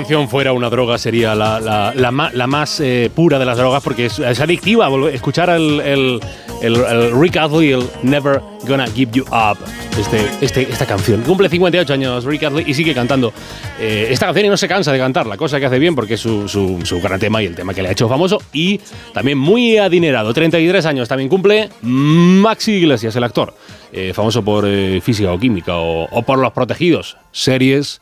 Canción 0.00 0.28
fuera 0.28 0.52
una 0.52 0.70
droga, 0.70 0.98
sería 0.98 1.34
la, 1.34 1.60
la- 1.60 1.92
la 1.94 2.30
la 2.32 2.46
más 2.46 2.80
eh, 2.80 3.10
pura 3.14 3.38
de 3.38 3.44
las 3.44 3.56
drogas 3.58 3.82
porque 3.82 4.06
es, 4.06 4.18
es 4.18 4.40
adictiva. 4.40 4.88
Escuchar 5.12 5.50
el, 5.50 5.80
el- 5.80 6.20
el- 6.62 6.76
el 6.76 7.20
Rick 7.20 7.36
Astley, 7.36 7.72
el 7.72 7.82
Never 8.02 8.40
Gonna 8.66 8.86
Give 8.88 9.10
You 9.12 9.24
Up, 9.30 9.58
este, 9.98 10.20
este- 10.40 10.62
esta 10.70 10.86
canción. 10.86 11.22
Cumple 11.22 11.48
58 11.48 11.92
años 11.92 12.24
Rick 12.24 12.44
Astley 12.44 12.64
y 12.68 12.74
sigue 12.74 12.94
cantando 12.94 13.32
eh, 13.78 14.08
esta 14.10 14.26
canción 14.26 14.46
y 14.46 14.48
no 14.48 14.56
se 14.56 14.68
cansa 14.68 14.92
de 14.92 14.98
cantarla, 14.98 15.36
cosa 15.36 15.58
que 15.60 15.66
hace 15.66 15.78
bien 15.78 15.94
porque 15.94 16.14
es 16.14 16.20
su, 16.20 16.48
su, 16.48 16.80
su 16.84 17.00
gran 17.00 17.18
tema 17.20 17.42
y 17.42 17.46
el 17.46 17.54
tema 17.54 17.72
que 17.74 17.82
le 17.82 17.88
ha 17.88 17.92
hecho 17.92 18.08
famoso 18.08 18.40
y 18.52 18.80
también 19.12 19.38
muy 19.38 19.76
adinerado. 19.78 20.32
33 20.34 20.84
años 20.86 21.08
también 21.08 21.28
cumple 21.28 21.68
Maxi 21.82 22.72
Iglesias, 22.72 23.14
el 23.16 23.24
actor, 23.24 23.54
eh, 23.92 24.12
famoso 24.14 24.42
por 24.42 24.64
eh, 24.66 25.00
física 25.02 25.32
o 25.32 25.38
química 25.38 25.76
o, 25.76 26.04
o 26.10 26.22
por 26.22 26.38
Los 26.38 26.52
Protegidos, 26.52 27.16
series 27.32 28.00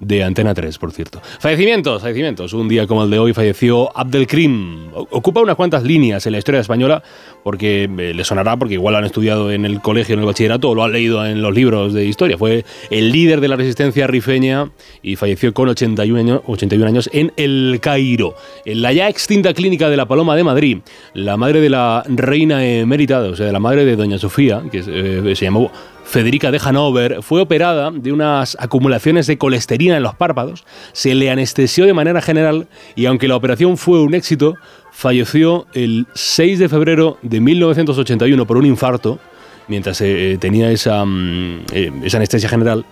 de 0.00 0.24
Antena 0.24 0.54
3, 0.54 0.78
por 0.78 0.92
cierto. 0.92 1.20
Fallecimientos, 1.38 2.02
fallecimientos. 2.02 2.52
Un 2.54 2.68
día 2.68 2.86
como 2.86 3.04
el 3.04 3.10
de 3.10 3.18
hoy 3.18 3.32
falleció 3.34 3.96
Abdelkrim. 3.96 4.88
Ocupa 4.94 5.40
unas 5.40 5.56
cuantas 5.56 5.82
líneas 5.84 6.24
en 6.26 6.32
la 6.32 6.38
historia 6.38 6.60
española 6.60 7.02
porque 7.44 7.84
eh, 7.84 8.14
le 8.14 8.24
sonará 8.24 8.56
porque 8.56 8.74
igual 8.74 8.92
lo 8.92 8.98
han 8.98 9.04
estudiado 9.04 9.52
en 9.52 9.64
el 9.64 9.80
colegio, 9.80 10.14
en 10.14 10.20
el 10.20 10.26
bachillerato 10.26 10.70
o 10.70 10.74
lo 10.74 10.84
han 10.84 10.92
leído 10.92 11.24
en 11.24 11.42
los 11.42 11.54
libros 11.54 11.92
de 11.92 12.06
historia. 12.06 12.38
Fue 12.38 12.64
el 12.90 13.12
líder 13.12 13.40
de 13.40 13.48
la 13.48 13.56
resistencia 13.56 14.06
rifeña 14.06 14.70
y 15.02 15.16
falleció 15.16 15.52
con 15.52 15.68
81 15.68 16.18
años, 16.18 16.42
81 16.46 16.86
años 16.86 17.10
en 17.12 17.32
El 17.36 17.78
Cairo, 17.82 18.34
en 18.64 18.82
la 18.82 18.92
ya 18.92 19.08
extinta 19.08 19.52
clínica 19.52 19.90
de 19.90 19.96
la 19.96 20.06
Paloma 20.06 20.34
de 20.34 20.44
Madrid. 20.44 20.78
La 21.12 21.36
madre 21.36 21.60
de 21.60 21.68
la 21.68 22.02
reina 22.08 22.64
emérita, 22.64 23.20
o 23.20 23.36
sea, 23.36 23.46
de 23.46 23.52
la 23.52 23.60
madre 23.60 23.84
de 23.84 23.96
Doña 23.96 24.18
Sofía, 24.18 24.62
que 24.70 24.78
eh, 24.86 25.36
se 25.36 25.44
llamó 25.44 25.70
Federica 26.10 26.50
de 26.50 26.60
Hanover 26.60 27.22
fue 27.22 27.40
operada 27.40 27.92
de 27.92 28.12
unas 28.12 28.56
acumulaciones 28.58 29.28
de 29.28 29.38
colesterina 29.38 29.96
en 29.96 30.02
los 30.02 30.16
párpados, 30.16 30.64
se 30.90 31.14
le 31.14 31.30
anestesió 31.30 31.86
de 31.86 31.94
manera 31.94 32.20
general 32.20 32.66
y 32.96 33.06
aunque 33.06 33.28
la 33.28 33.36
operación 33.36 33.76
fue 33.76 34.00
un 34.02 34.14
éxito, 34.14 34.56
falleció 34.90 35.68
el 35.72 36.08
6 36.14 36.58
de 36.58 36.68
febrero 36.68 37.16
de 37.22 37.38
1981 37.38 38.44
por 38.44 38.56
un 38.56 38.66
infarto, 38.66 39.20
mientras 39.68 40.00
eh, 40.00 40.36
tenía 40.40 40.72
esa, 40.72 41.04
mm, 41.04 41.66
eh, 41.72 41.92
esa 42.02 42.16
anestesia 42.16 42.48
general. 42.48 42.84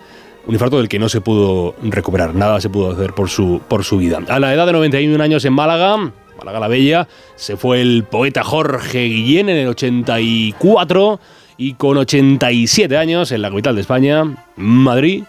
Un 0.47 0.53
infarto 0.53 0.77
del 0.77 0.87
que 0.87 0.97
no 0.97 1.09
se 1.09 1.19
pudo 1.19 1.75
recuperar, 1.83 2.33
nada 2.33 2.61
se 2.61 2.69
pudo 2.69 2.91
hacer 2.93 3.13
por 3.13 3.29
su, 3.29 3.59
por 3.67 3.83
su 3.83 3.97
vida. 3.97 4.19
A 4.29 4.39
la 4.39 4.53
edad 4.53 4.65
de 4.65 4.71
91 4.71 5.21
años 5.21 5.43
en 5.43 5.51
Málaga, 5.51 5.97
Málaga 6.37 6.59
la 6.61 6.69
Bella, 6.69 7.09
se 7.35 7.57
fue 7.57 7.81
el 7.81 8.05
poeta 8.09 8.45
Jorge 8.45 9.03
Guillén 9.03 9.49
en 9.49 9.57
el 9.57 9.67
84 9.67 11.19
y 11.59 11.73
con 11.75 11.97
87 11.97 12.97
años 12.97 13.31
en 13.31 13.43
la 13.43 13.49
capital 13.49 13.75
de 13.75 13.81
España, 13.81 14.23
Madrid, 14.55 15.23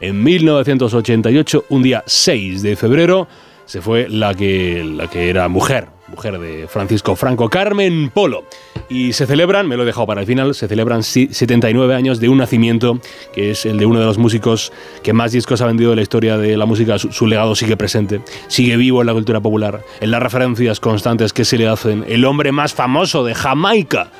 en 0.00 0.22
1988, 0.22 1.64
un 1.70 1.82
día 1.82 2.02
6 2.06 2.60
de 2.62 2.76
febrero, 2.76 3.28
se 3.64 3.80
fue 3.80 4.08
la 4.10 4.34
que, 4.34 4.84
la 4.84 5.08
que 5.08 5.30
era 5.30 5.48
mujer, 5.48 5.86
mujer 6.08 6.38
de 6.38 6.66
Francisco 6.68 7.16
Franco, 7.16 7.48
Carmen 7.48 8.10
Polo. 8.12 8.44
Y 8.88 9.12
se 9.14 9.26
celebran, 9.26 9.66
me 9.66 9.76
lo 9.76 9.82
he 9.82 9.86
dejado 9.86 10.06
para 10.06 10.20
el 10.20 10.26
final, 10.26 10.54
se 10.54 10.68
celebran 10.68 11.02
si- 11.02 11.28
79 11.32 11.94
años 11.94 12.20
de 12.20 12.28
un 12.28 12.38
nacimiento, 12.38 13.00
que 13.32 13.50
es 13.52 13.64
el 13.66 13.78
de 13.78 13.86
uno 13.86 13.98
de 13.98 14.06
los 14.06 14.18
músicos 14.18 14.72
que 15.02 15.12
más 15.12 15.32
discos 15.32 15.60
ha 15.62 15.66
vendido 15.66 15.90
de 15.90 15.96
la 15.96 16.02
historia 16.02 16.36
de 16.36 16.56
la 16.56 16.66
música. 16.66 16.98
Su, 16.98 17.10
su 17.12 17.26
legado 17.26 17.54
sigue 17.56 17.76
presente, 17.76 18.20
sigue 18.48 18.76
vivo 18.76 19.00
en 19.00 19.06
la 19.06 19.12
cultura 19.14 19.40
popular, 19.40 19.82
en 20.00 20.10
las 20.12 20.22
referencias 20.22 20.78
constantes 20.78 21.32
que 21.32 21.44
se 21.44 21.58
le 21.58 21.66
hacen. 21.66 22.04
El 22.06 22.24
hombre 22.24 22.52
más 22.52 22.74
famoso 22.74 23.24
de 23.24 23.34
Jamaica. 23.34 24.10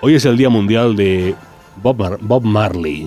Hoy 0.00 0.14
es 0.14 0.24
el 0.24 0.36
Día 0.36 0.48
Mundial 0.48 0.96
de 0.96 1.34
Bob, 1.82 1.96
Mar- 1.98 2.18
Bob 2.20 2.44
Marley. 2.44 3.06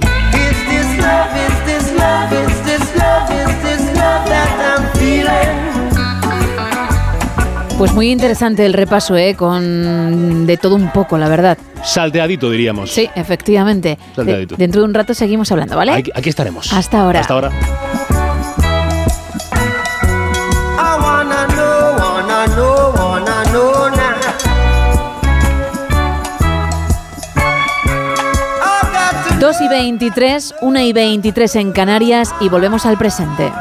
Pues 7.77 7.93
muy 7.93 8.11
interesante 8.11 8.63
el 8.65 8.73
repaso, 8.73 9.17
¿eh? 9.17 9.33
Con 9.35 10.45
de 10.45 10.57
todo 10.57 10.75
un 10.75 10.91
poco, 10.91 11.17
la 11.17 11.27
verdad. 11.27 11.57
Salteadito, 11.83 12.51
diríamos. 12.51 12.91
Sí, 12.91 13.09
efectivamente. 13.15 13.97
Salteadito. 14.15 14.55
De- 14.55 14.63
dentro 14.63 14.81
de 14.81 14.87
un 14.87 14.93
rato 14.93 15.15
seguimos 15.15 15.51
hablando, 15.51 15.75
¿vale? 15.75 15.93
Aquí, 15.93 16.11
aquí 16.13 16.29
estaremos. 16.29 16.71
Hasta 16.71 16.99
ahora. 17.01 17.21
Hasta 17.21 17.33
ahora. 17.33 17.49
2 29.51 29.61
y 29.63 29.67
23, 29.67 30.55
1 30.61 30.79
y 30.79 30.93
23 30.93 31.55
en 31.57 31.71
Canarias 31.73 32.33
y 32.39 32.47
volvemos 32.47 32.85
al 32.85 32.97
presente. 32.97 33.51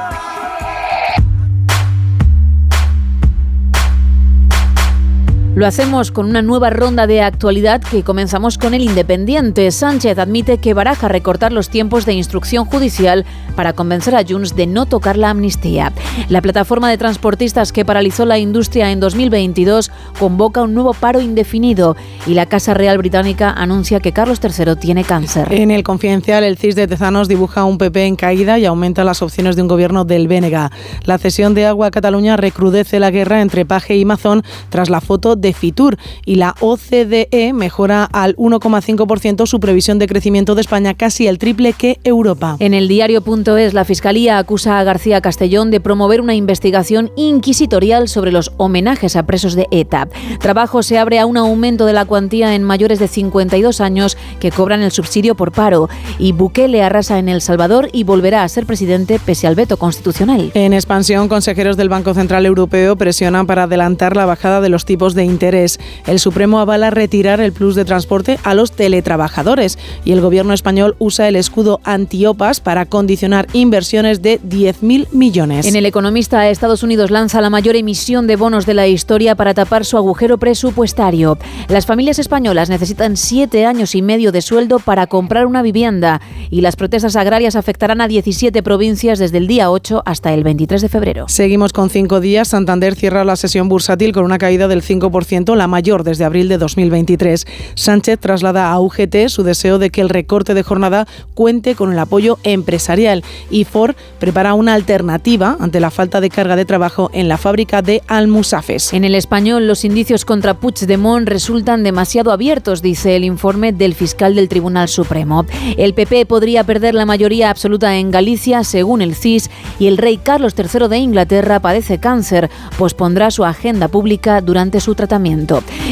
Lo 5.56 5.66
hacemos 5.66 6.12
con 6.12 6.26
una 6.26 6.42
nueva 6.42 6.70
ronda 6.70 7.08
de 7.08 7.22
actualidad 7.22 7.80
que 7.80 8.04
comenzamos 8.04 8.56
con 8.56 8.72
el 8.72 8.82
Independiente. 8.82 9.68
Sánchez 9.72 10.16
admite 10.18 10.58
que 10.58 10.74
baraja 10.74 11.08
recortar 11.08 11.52
los 11.52 11.68
tiempos 11.68 12.06
de 12.06 12.12
instrucción 12.12 12.66
judicial 12.66 13.26
para 13.56 13.72
convencer 13.72 14.14
a 14.14 14.22
Junts 14.26 14.54
de 14.54 14.68
no 14.68 14.86
tocar 14.86 15.16
la 15.16 15.30
amnistía. 15.30 15.92
La 16.28 16.40
plataforma 16.40 16.88
de 16.88 16.98
transportistas 16.98 17.72
que 17.72 17.84
paralizó 17.84 18.26
la 18.26 18.38
industria 18.38 18.92
en 18.92 19.00
2022 19.00 19.90
convoca 20.20 20.62
un 20.62 20.72
nuevo 20.72 20.94
paro 20.94 21.20
indefinido 21.20 21.96
y 22.28 22.34
la 22.34 22.46
Casa 22.46 22.72
Real 22.72 22.98
Británica 22.98 23.50
anuncia 23.50 23.98
que 23.98 24.12
Carlos 24.12 24.38
III 24.42 24.76
tiene 24.76 25.02
cáncer. 25.02 25.52
En 25.52 25.72
el 25.72 25.82
Confidencial, 25.82 26.44
el 26.44 26.58
CIS 26.58 26.76
de 26.76 26.86
Tezanos 26.86 27.26
dibuja 27.26 27.64
un 27.64 27.76
PP 27.76 28.06
en 28.06 28.14
caída 28.14 28.56
y 28.60 28.66
aumenta 28.66 29.02
las 29.02 29.20
opciones 29.20 29.56
de 29.56 29.62
un 29.62 29.68
gobierno 29.68 30.04
del 30.04 30.28
Bénega. 30.28 30.70
La 31.04 31.18
cesión 31.18 31.54
de 31.54 31.66
agua 31.66 31.88
a 31.88 31.90
Cataluña 31.90 32.36
recrudece 32.36 33.00
la 33.00 33.10
guerra 33.10 33.42
entre 33.42 33.66
Paje 33.66 33.96
y 33.96 34.04
Mazón 34.04 34.44
tras 34.68 34.90
la 34.90 35.00
foto 35.00 35.39
de 35.40 35.52
Fitur 35.52 35.96
y 36.24 36.36
la 36.36 36.54
OCDE 36.60 37.52
mejora 37.52 38.04
al 38.04 38.36
1,5% 38.36 39.46
su 39.46 39.60
previsión 39.60 39.98
de 39.98 40.06
crecimiento 40.06 40.54
de 40.54 40.60
España, 40.60 40.94
casi 40.94 41.26
el 41.26 41.38
triple 41.38 41.72
que 41.72 41.98
Europa. 42.04 42.56
En 42.58 42.74
el 42.74 42.88
diario.es, 42.88 43.74
la 43.74 43.84
Fiscalía 43.84 44.38
acusa 44.38 44.78
a 44.78 44.84
García 44.84 45.20
Castellón 45.20 45.70
de 45.70 45.80
promover 45.80 46.20
una 46.20 46.34
investigación 46.34 47.10
inquisitorial 47.16 48.08
sobre 48.08 48.32
los 48.32 48.52
homenajes 48.56 49.16
a 49.16 49.24
presos 49.24 49.54
de 49.54 49.66
ETA. 49.70 50.08
Trabajo 50.40 50.82
se 50.82 50.98
abre 50.98 51.18
a 51.18 51.26
un 51.26 51.36
aumento 51.36 51.86
de 51.86 51.92
la 51.92 52.04
cuantía 52.04 52.54
en 52.54 52.62
mayores 52.62 52.98
de 52.98 53.08
52 53.08 53.80
años 53.80 54.16
que 54.38 54.50
cobran 54.50 54.82
el 54.82 54.92
subsidio 54.92 55.34
por 55.34 55.52
paro. 55.52 55.88
Y 56.18 56.32
Bukele 56.32 56.82
arrasa 56.82 57.18
en 57.18 57.28
El 57.28 57.40
Salvador 57.40 57.88
y 57.92 58.04
volverá 58.04 58.44
a 58.44 58.48
ser 58.48 58.66
presidente 58.66 59.18
pese 59.18 59.46
al 59.46 59.54
veto 59.54 59.76
constitucional. 59.76 60.50
En 60.54 60.72
expansión, 60.72 61.28
consejeros 61.28 61.76
del 61.76 61.88
Banco 61.88 62.14
Central 62.14 62.46
Europeo 62.46 62.96
presionan 62.96 63.46
para 63.46 63.64
adelantar 63.64 64.16
la 64.16 64.26
bajada 64.26 64.60
de 64.60 64.68
los 64.68 64.84
tipos 64.84 65.14
de 65.14 65.24
interés. 65.30 65.80
El 66.06 66.18
Supremo 66.18 66.60
avala 66.60 66.90
retirar 66.90 67.40
el 67.40 67.52
plus 67.52 67.74
de 67.74 67.84
transporte 67.84 68.38
a 68.44 68.54
los 68.54 68.72
teletrabajadores 68.72 69.78
y 70.04 70.12
el 70.12 70.20
gobierno 70.20 70.52
español 70.52 70.96
usa 70.98 71.28
el 71.28 71.36
escudo 71.36 71.80
antiopas 71.84 72.60
para 72.60 72.86
condicionar 72.86 73.46
inversiones 73.52 74.20
de 74.22 74.40
10.000 74.40 75.08
millones. 75.12 75.66
En 75.66 75.76
El 75.76 75.86
Economista, 75.86 76.48
Estados 76.48 76.82
Unidos 76.82 77.10
lanza 77.10 77.40
la 77.40 77.50
mayor 77.50 77.76
emisión 77.76 78.26
de 78.26 78.36
bonos 78.36 78.66
de 78.66 78.74
la 78.74 78.86
historia 78.86 79.34
para 79.34 79.54
tapar 79.54 79.84
su 79.84 79.96
agujero 79.96 80.38
presupuestario. 80.38 81.38
Las 81.68 81.86
familias 81.86 82.18
españolas 82.18 82.68
necesitan 82.68 83.16
siete 83.16 83.66
años 83.66 83.94
y 83.94 84.02
medio 84.02 84.32
de 84.32 84.42
sueldo 84.42 84.78
para 84.78 85.06
comprar 85.06 85.46
una 85.46 85.62
vivienda 85.62 86.20
y 86.50 86.60
las 86.60 86.76
protestas 86.76 87.16
agrarias 87.16 87.56
afectarán 87.56 88.00
a 88.00 88.08
17 88.08 88.62
provincias 88.62 89.18
desde 89.18 89.38
el 89.38 89.46
día 89.46 89.70
8 89.70 90.02
hasta 90.04 90.32
el 90.32 90.44
23 90.44 90.82
de 90.82 90.88
febrero. 90.88 91.28
Seguimos 91.28 91.72
con 91.72 91.90
cinco 91.90 92.20
días. 92.20 92.48
Santander 92.48 92.94
cierra 92.94 93.24
la 93.24 93.36
sesión 93.36 93.68
bursátil 93.68 94.12
con 94.12 94.24
una 94.24 94.38
caída 94.38 94.68
del 94.68 94.82
5% 94.82 95.10
1%, 95.20 95.56
la 95.56 95.66
mayor 95.66 96.04
desde 96.04 96.24
abril 96.24 96.48
de 96.48 96.58
2023. 96.58 97.46
Sánchez 97.74 98.18
traslada 98.18 98.70
a 98.70 98.80
UGT 98.80 99.28
su 99.28 99.42
deseo 99.42 99.78
de 99.78 99.90
que 99.90 100.00
el 100.00 100.08
recorte 100.08 100.54
de 100.54 100.62
jornada 100.62 101.06
cuente 101.34 101.74
con 101.74 101.92
el 101.92 101.98
apoyo 101.98 102.38
empresarial 102.42 103.24
y 103.50 103.64
Ford 103.64 103.94
prepara 104.18 104.54
una 104.54 104.74
alternativa 104.74 105.56
ante 105.60 105.80
la 105.80 105.90
falta 105.90 106.20
de 106.20 106.30
carga 106.30 106.56
de 106.56 106.64
trabajo 106.64 107.10
en 107.12 107.28
la 107.28 107.38
fábrica 107.38 107.82
de 107.82 108.02
Almusafes. 108.06 108.92
En 108.92 109.04
el 109.04 109.14
español, 109.14 109.66
los 109.66 109.84
indicios 109.84 110.24
contra 110.24 110.54
Puigdemont 110.54 111.28
resultan 111.28 111.82
demasiado 111.82 112.32
abiertos, 112.32 112.82
dice 112.82 113.16
el 113.16 113.24
informe 113.24 113.72
del 113.72 113.94
fiscal 113.94 114.34
del 114.34 114.48
Tribunal 114.48 114.88
Supremo. 114.88 115.46
El 115.76 115.94
PP 115.94 116.26
podría 116.26 116.64
perder 116.64 116.94
la 116.94 117.06
mayoría 117.06 117.50
absoluta 117.50 117.96
en 117.96 118.10
Galicia, 118.10 118.64
según 118.64 119.02
el 119.02 119.14
CIS, 119.14 119.50
y 119.78 119.86
el 119.86 119.98
rey 119.98 120.18
Carlos 120.18 120.54
III 120.56 120.88
de 120.88 120.98
Inglaterra 120.98 121.60
padece 121.60 121.98
cáncer, 121.98 122.50
pues 122.78 122.94
pondrá 122.94 123.30
su 123.30 123.44
agenda 123.44 123.88
pública 123.88 124.40
durante 124.40 124.80
su 124.80 124.94
tratamiento. 124.94 125.09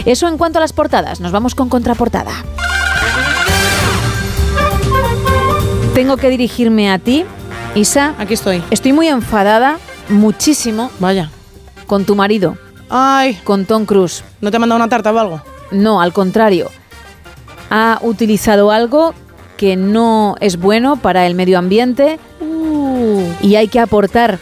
Eso 0.04 0.28
en 0.28 0.38
cuanto 0.38 0.58
a 0.58 0.60
las 0.60 0.72
portadas. 0.72 1.20
Nos 1.20 1.32
vamos 1.32 1.54
con 1.54 1.68
contraportada. 1.68 2.32
Tengo 5.94 6.16
que 6.16 6.28
dirigirme 6.30 6.90
a 6.90 6.98
ti, 6.98 7.24
Isa. 7.74 8.14
Aquí 8.18 8.34
estoy. 8.34 8.62
Estoy 8.70 8.92
muy 8.92 9.08
enfadada, 9.08 9.78
muchísimo. 10.08 10.90
Vaya. 11.00 11.30
Con 11.86 12.04
tu 12.04 12.14
marido. 12.14 12.56
Ay. 12.88 13.34
Con 13.44 13.64
Tom 13.64 13.84
Cruise. 13.84 14.22
¿No 14.40 14.50
te 14.50 14.56
ha 14.56 14.60
mandado 14.60 14.76
una 14.76 14.88
tarta 14.88 15.12
o 15.12 15.18
algo? 15.18 15.42
No, 15.70 16.00
al 16.00 16.12
contrario. 16.12 16.70
Ha 17.70 17.98
utilizado 18.02 18.70
algo 18.70 19.14
que 19.56 19.76
no 19.76 20.36
es 20.40 20.58
bueno 20.58 20.96
para 20.96 21.26
el 21.26 21.34
medio 21.34 21.58
ambiente 21.58 22.18
y 23.42 23.56
hay 23.56 23.68
que 23.68 23.80
aportar, 23.80 24.38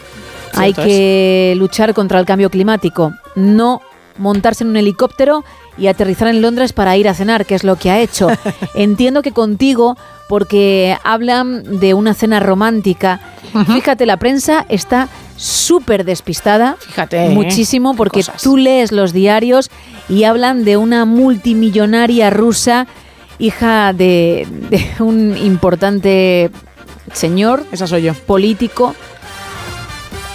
hay 0.53 0.73
que 0.73 1.55
luchar 1.57 1.93
contra 1.93 2.19
el 2.19 2.25
cambio 2.25 2.49
climático. 2.49 3.13
No 3.35 3.81
montarse 4.17 4.63
en 4.63 4.71
un 4.71 4.77
helicóptero 4.77 5.43
y 5.77 5.87
aterrizar 5.87 6.27
en 6.27 6.41
Londres 6.41 6.73
para 6.73 6.97
ir 6.97 7.07
a 7.07 7.13
cenar, 7.13 7.45
que 7.45 7.55
es 7.55 7.63
lo 7.63 7.75
que 7.75 7.91
ha 7.91 7.99
hecho. 7.99 8.27
Entiendo 8.75 9.21
que 9.21 9.31
contigo, 9.31 9.97
porque 10.27 10.97
hablan 11.03 11.79
de 11.79 11.93
una 11.93 12.13
cena 12.13 12.39
romántica. 12.39 13.19
Fíjate, 13.67 14.05
la 14.05 14.17
prensa 14.17 14.65
está 14.69 15.07
súper 15.35 16.03
despistada. 16.03 16.77
Fíjate. 16.79 17.25
¿eh? 17.25 17.29
Muchísimo, 17.29 17.95
porque 17.95 18.19
Cosas. 18.19 18.41
tú 18.41 18.57
lees 18.57 18.91
los 18.91 19.13
diarios 19.13 19.69
y 20.09 20.23
hablan 20.23 20.65
de 20.65 20.77
una 20.77 21.05
multimillonaria 21.05 22.29
rusa, 22.29 22.87
hija 23.39 23.93
de, 23.93 24.47
de 24.69 25.03
un 25.03 25.37
importante 25.37 26.51
señor. 27.13 27.63
Esa 27.71 27.87
soy 27.87 28.03
yo. 28.03 28.13
Político. 28.13 28.95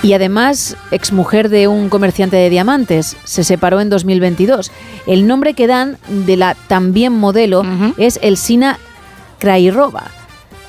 Y 0.02 0.14
además, 0.14 0.76
exmujer 0.90 1.48
de 1.48 1.68
un 1.68 1.88
comerciante 1.88 2.36
de 2.36 2.50
diamantes. 2.50 3.16
Se 3.24 3.44
separó 3.44 3.80
en 3.80 3.88
2022. 3.88 4.72
El 5.06 5.28
nombre 5.28 5.54
que 5.54 5.68
dan 5.68 5.96
de 6.08 6.36
la 6.36 6.54
también 6.66 7.12
modelo 7.12 7.62
es 7.98 8.18
Elsina 8.22 8.78
Krairova. 9.38 10.10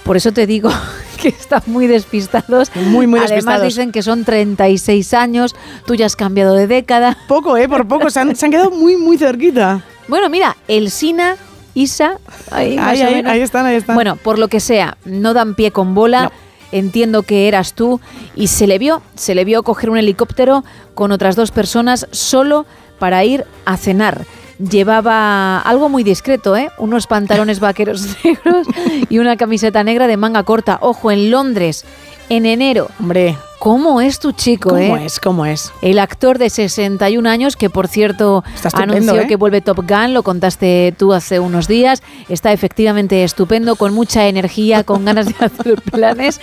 Por 0.03 0.17
eso 0.17 0.31
te 0.34 0.45
digo 0.45 0.69
que 1.21 1.29
están 1.29 1.63
muy 1.65 1.88
despistados. 1.88 2.69
Muy, 2.75 3.07
muy 3.07 3.19
Además 3.19 3.29
despistados. 3.29 3.63
dicen 3.63 3.91
que 3.91 4.03
son 4.03 4.23
36 4.23 5.13
años, 5.15 5.55
tú 5.88 5.95
ya 5.95 6.05
has 6.05 6.15
cambiado 6.15 6.53
de 6.53 6.67
década. 6.67 7.17
Poco, 7.27 7.57
¿eh? 7.57 7.67
Por 7.67 7.88
poco. 7.88 8.11
Se 8.11 8.19
han, 8.19 8.36
se 8.36 8.45
han 8.45 8.51
quedado 8.51 8.69
muy, 8.69 8.97
muy 8.97 9.17
cerquita. 9.17 9.84
Bueno, 10.07 10.29
mira, 10.29 10.57
Elsina, 10.67 11.38
Isa, 11.73 12.19
ahí, 12.51 12.77
Ahí, 12.77 13.01
ahí 13.01 13.41
están, 13.41 13.65
ahí 13.65 13.77
están. 13.77 13.95
Bueno, 13.95 14.15
por 14.17 14.38
lo 14.38 14.47
que 14.47 14.59
sea, 14.59 14.97
no 15.05 15.34
dan 15.34 15.55
pie 15.55 15.71
con 15.71 15.95
bola. 15.95 16.31
Entiendo 16.74 17.21
que 17.21 17.47
eras 17.47 17.74
tú 17.74 18.01
y 18.36 18.47
se 18.47 18.65
le 18.65 18.80
vio, 18.80 19.03
se 19.15 19.36
le 19.36 19.45
vio 19.45 19.61
coger 19.61 19.91
un 19.91 19.97
helicóptero 19.97 20.63
con 20.95 21.11
otras 21.11 21.36
dos 21.36 21.51
personas 21.51 22.07
solo 22.11 22.65
para 22.97 23.24
ir 23.24 23.45
a 23.65 23.78
cenar. 23.78 24.26
Llevaba 24.57 25.59
algo 25.59 25.88
muy 25.88 26.03
discreto, 26.03 26.57
¿eh? 26.57 26.71
Unos 26.80 27.05
pantalones 27.05 27.59
vaqueros 27.61 28.17
negros 28.24 28.67
y 29.07 29.19
una 29.19 29.38
camiseta 29.38 29.84
negra 29.84 30.07
de 30.07 30.17
manga 30.17 30.41
corta. 30.43 30.80
Ojo, 30.82 31.11
en 31.11 31.30
Londres, 31.30 31.86
en 32.30 32.45
enero. 32.45 32.89
Hombre. 32.99 33.38
¿Cómo 33.59 34.01
es 34.01 34.19
tu 34.19 34.34
chico, 34.34 34.71
¿Cómo 34.71 34.97
eh? 34.97 35.05
es? 35.05 35.21
¿Cómo 35.21 35.45
es? 35.45 35.71
El 35.82 35.97
actor 35.99 36.38
de 36.38 36.49
61 36.49 37.30
años, 37.30 37.55
que 37.55 37.69
por 37.69 37.88
cierto 37.88 38.43
anunció 38.74 39.21
¿eh? 39.21 39.28
que 39.28 39.38
vuelve 39.38 39.61
Top 39.61 39.88
Gun, 39.88 40.13
lo 40.13 40.21
contaste 40.21 40.93
tú 40.97 41.13
hace 41.13 41.39
unos 41.39 41.69
días, 41.69 42.03
está 42.28 42.51
efectivamente 42.51 43.24
estupendo, 43.24 43.78
con 43.78 43.93
mucha 43.93 44.28
energía, 44.28 44.84
con 44.84 45.05
ganas 45.05 45.28
de 45.28 45.36
hacer 45.45 45.82
planes 45.82 46.41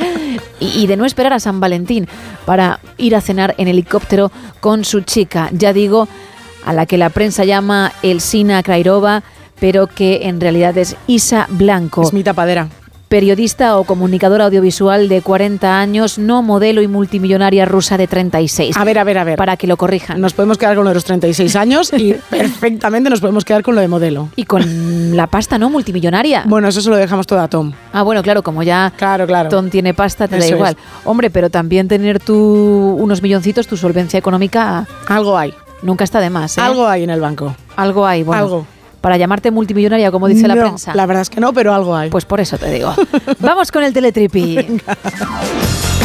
y, 0.60 0.68
y 0.80 0.86
de 0.86 0.96
no 0.96 1.04
esperar 1.04 1.34
a 1.34 1.40
San 1.40 1.60
Valentín 1.60 2.08
para 2.46 2.80
ir 2.96 3.14
a 3.14 3.20
cenar 3.20 3.54
en 3.58 3.68
helicóptero 3.68 4.32
con 4.60 4.86
su 4.86 5.02
chica. 5.02 5.50
Ya 5.52 5.74
digo, 5.74 6.08
a 6.64 6.72
la 6.72 6.86
que 6.86 6.96
la 6.96 7.10
prensa 7.10 7.44
llama 7.44 7.92
Elsina 8.02 8.62
Krairova, 8.62 9.22
pero 9.60 9.86
que 9.88 10.26
en 10.28 10.40
realidad 10.40 10.76
es 10.78 10.96
Isa 11.06 11.46
Blanco. 11.50 12.00
Es 12.02 12.12
mi 12.12 12.24
tapadera. 12.24 12.68
Periodista 13.10 13.76
o 13.76 13.82
comunicadora 13.82 14.44
audiovisual 14.44 15.08
de 15.08 15.20
40 15.20 15.80
años, 15.80 16.16
no 16.16 16.42
modelo 16.42 16.80
y 16.80 16.86
multimillonaria 16.86 17.64
rusa 17.64 17.98
de 17.98 18.06
36. 18.06 18.76
A 18.76 18.84
ver, 18.84 19.00
a 19.00 19.02
ver, 19.02 19.18
a 19.18 19.24
ver. 19.24 19.36
Para 19.36 19.56
que 19.56 19.66
lo 19.66 19.76
corrijan. 19.76 20.20
Nos 20.20 20.32
podemos 20.32 20.58
quedar 20.58 20.76
con 20.76 20.84
lo 20.84 20.90
de 20.90 20.94
los 20.94 21.02
36 21.02 21.56
años 21.56 21.92
y 21.92 22.14
perfectamente 22.30 23.10
nos 23.10 23.20
podemos 23.20 23.44
quedar 23.44 23.64
con 23.64 23.74
lo 23.74 23.80
de 23.80 23.88
modelo. 23.88 24.28
Y 24.36 24.44
con 24.44 25.16
la 25.16 25.26
pasta, 25.26 25.58
¿no? 25.58 25.70
Multimillonaria. 25.70 26.44
Bueno, 26.46 26.68
eso 26.68 26.80
se 26.80 26.88
lo 26.88 26.94
dejamos 26.94 27.26
todo 27.26 27.40
a 27.40 27.48
Tom. 27.48 27.72
Ah, 27.92 28.02
bueno, 28.02 28.22
claro, 28.22 28.44
como 28.44 28.62
ya 28.62 28.92
claro, 28.96 29.26
claro. 29.26 29.48
Tom 29.48 29.70
tiene 29.70 29.92
pasta, 29.92 30.28
te 30.28 30.38
da 30.38 30.46
igual. 30.46 30.76
Hombre, 31.04 31.30
pero 31.30 31.50
también 31.50 31.88
tener 31.88 32.20
tú 32.20 32.96
unos 32.96 33.22
milloncitos, 33.22 33.66
tu 33.66 33.76
solvencia 33.76 34.18
económica. 34.20 34.86
Algo 35.08 35.36
hay. 35.36 35.52
Nunca 35.82 36.04
está 36.04 36.20
de 36.20 36.30
más, 36.30 36.58
¿eh? 36.58 36.60
Algo 36.60 36.86
hay 36.86 37.02
en 37.02 37.10
el 37.10 37.20
banco. 37.20 37.56
Algo 37.74 38.06
hay, 38.06 38.22
bueno. 38.22 38.40
Algo. 38.40 38.66
Para 39.00 39.16
llamarte 39.16 39.50
multimillonaria, 39.50 40.10
como 40.10 40.28
dice 40.28 40.46
la 40.46 40.54
No, 40.54 40.62
prensa. 40.62 40.94
La 40.94 41.06
verdad 41.06 41.22
es 41.22 41.30
que 41.30 41.40
no, 41.40 41.52
pero 41.54 41.72
algo 41.72 41.96
hay. 41.96 42.10
Pues 42.10 42.26
por 42.26 42.38
eso 42.40 42.58
te 42.58 42.70
digo. 42.70 42.94
Vamos 43.40 43.72
con 43.72 43.82
el 43.82 43.92
teletripi. 43.94 44.58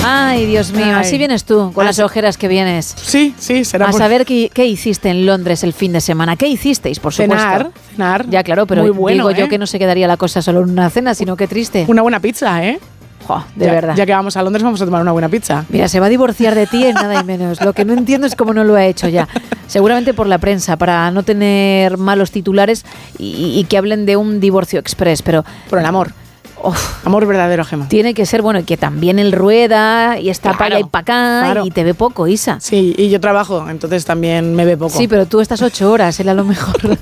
Ay, 0.08 0.46
Dios 0.46 0.72
mío, 0.72 0.86
Ay. 0.86 0.92
así 0.94 1.18
vienes 1.18 1.46
tú, 1.46 1.72
con 1.74 1.84
las 1.86 1.96
Así- 1.96 2.04
ojeras 2.04 2.38
que 2.38 2.48
vienes. 2.48 2.94
Sí, 2.96 3.34
sí, 3.40 3.66
será 3.66 3.88
A 3.88 3.92
por- 3.92 4.00
saber 4.00 4.24
qué, 4.26 4.52
qué 4.54 4.66
hiciste 4.66 5.10
en 5.10 5.26
Londres 5.26 5.64
el 5.64 5.74
fin 5.74 5.94
de 5.94 6.00
semana. 6.02 6.36
¿Qué 6.36 6.48
hicisteis, 6.48 7.00
por 7.00 7.12
supuesto? 7.12 7.36
Cenar, 7.44 7.72
cenar. 7.92 8.30
Ya, 8.30 8.44
claro, 8.44 8.68
pero 8.68 8.84
Muy 8.84 8.92
bueno, 8.92 9.28
digo 9.28 9.32
yo 9.40 9.46
¿eh? 9.46 9.50
que 9.50 9.58
no 9.58 9.66
se 9.66 9.80
quedaría 9.80 10.08
la 10.08 10.18
cosa 10.18 10.42
solo 10.44 10.62
en 10.62 10.70
una 10.70 10.90
cena, 10.92 11.16
sino 11.16 11.36
que 11.36 11.48
triste. 11.48 11.86
Una 11.88 12.04
buena 12.04 12.20
pizza, 12.20 12.64
¿eh? 12.64 12.80
Jo, 13.28 13.44
de 13.56 13.66
Ya- 13.66 13.72
verdad. 13.74 13.96
Ya 13.96 14.06
que 14.06 14.14
vamos 14.14 14.38
a 14.38 14.44
Londres, 14.44 14.64
vamos 14.64 14.82
a 14.82 14.86
tomar 14.86 15.02
una 15.02 15.12
buena 15.12 15.30
pizza. 15.30 15.66
Mira, 15.70 15.88
se 15.88 16.00
va 16.00 16.06
a 16.06 16.10
divorciar 16.10 16.54
de 16.56 16.68
ti 16.68 16.86
en 16.86 16.94
nada 16.94 17.20
y 17.20 17.24
menos. 17.24 17.62
Lo 17.64 17.74
que 17.74 17.84
no 17.86 17.94
entiendo 17.94 18.28
es 18.28 18.36
cómo 18.36 18.54
no 18.54 18.64
lo 18.64 18.76
ha 18.76 18.86
hecho 18.86 19.08
ya. 19.08 19.28
Seguramente 19.68 20.14
por 20.14 20.28
la 20.28 20.38
prensa, 20.38 20.78
para 20.78 21.10
no 21.12 21.24
tener 21.24 21.98
malos 21.98 22.32
titulares 22.32 22.86
y, 23.18 23.60
y 23.60 23.64
que 23.66 23.78
hablen 23.78 24.06
de 24.06 24.16
un 24.18 24.40
divorcio 24.40 24.80
express, 24.80 25.22
pero... 25.22 25.44
Por 25.70 25.80
el 25.80 25.86
amor. 25.86 26.12
Amor 27.04 27.26
verdadero, 27.26 27.66
Gema. 27.66 27.88
Tiene 27.88 28.14
que 28.14 28.26
ser, 28.26 28.42
bueno, 28.42 28.64
que 28.66 28.78
también 28.78 29.20
él 29.20 29.32
rueda 29.32 30.20
y 30.20 30.30
está 30.30 30.54
para 30.54 30.78
allá 30.78 30.80
y 30.80 30.90
para 30.90 31.02
acá 31.02 31.42
claro. 31.44 31.66
y 31.66 31.72
te 31.72 31.84
ve 31.84 31.94
poco, 31.94 32.28
Isa. 32.28 32.60
Sí, 32.60 32.96
y 32.98 33.10
yo 33.10 33.20
trabajo, 33.20 33.70
entonces 33.70 34.06
también 34.06 34.56
me 34.56 34.66
ve 34.66 34.78
poco. 34.78 34.98
Sí, 34.98 35.08
pero 35.08 35.26
tú 35.26 35.42
estás 35.42 35.62
ocho 35.62 35.92
horas, 35.92 36.20
él 36.20 36.30
a 36.30 36.34
lo 36.34 36.44
mejor 36.44 36.76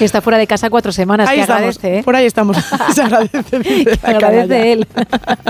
está 0.00 0.20
fuera 0.20 0.38
de 0.38 0.46
casa 0.46 0.70
cuatro 0.70 0.92
semanas, 0.92 1.28
ahí 1.28 1.36
que 1.36 1.42
estamos, 1.42 1.60
agradece, 1.60 1.98
¿eh? 1.98 2.02
por 2.02 2.16
ahí 2.16 2.26
estamos. 2.26 2.56
Se 2.94 3.02
agradece. 3.02 3.60
Que 3.60 3.98
canalla. 3.98 4.16
agradece 4.16 4.72
él. 4.72 4.88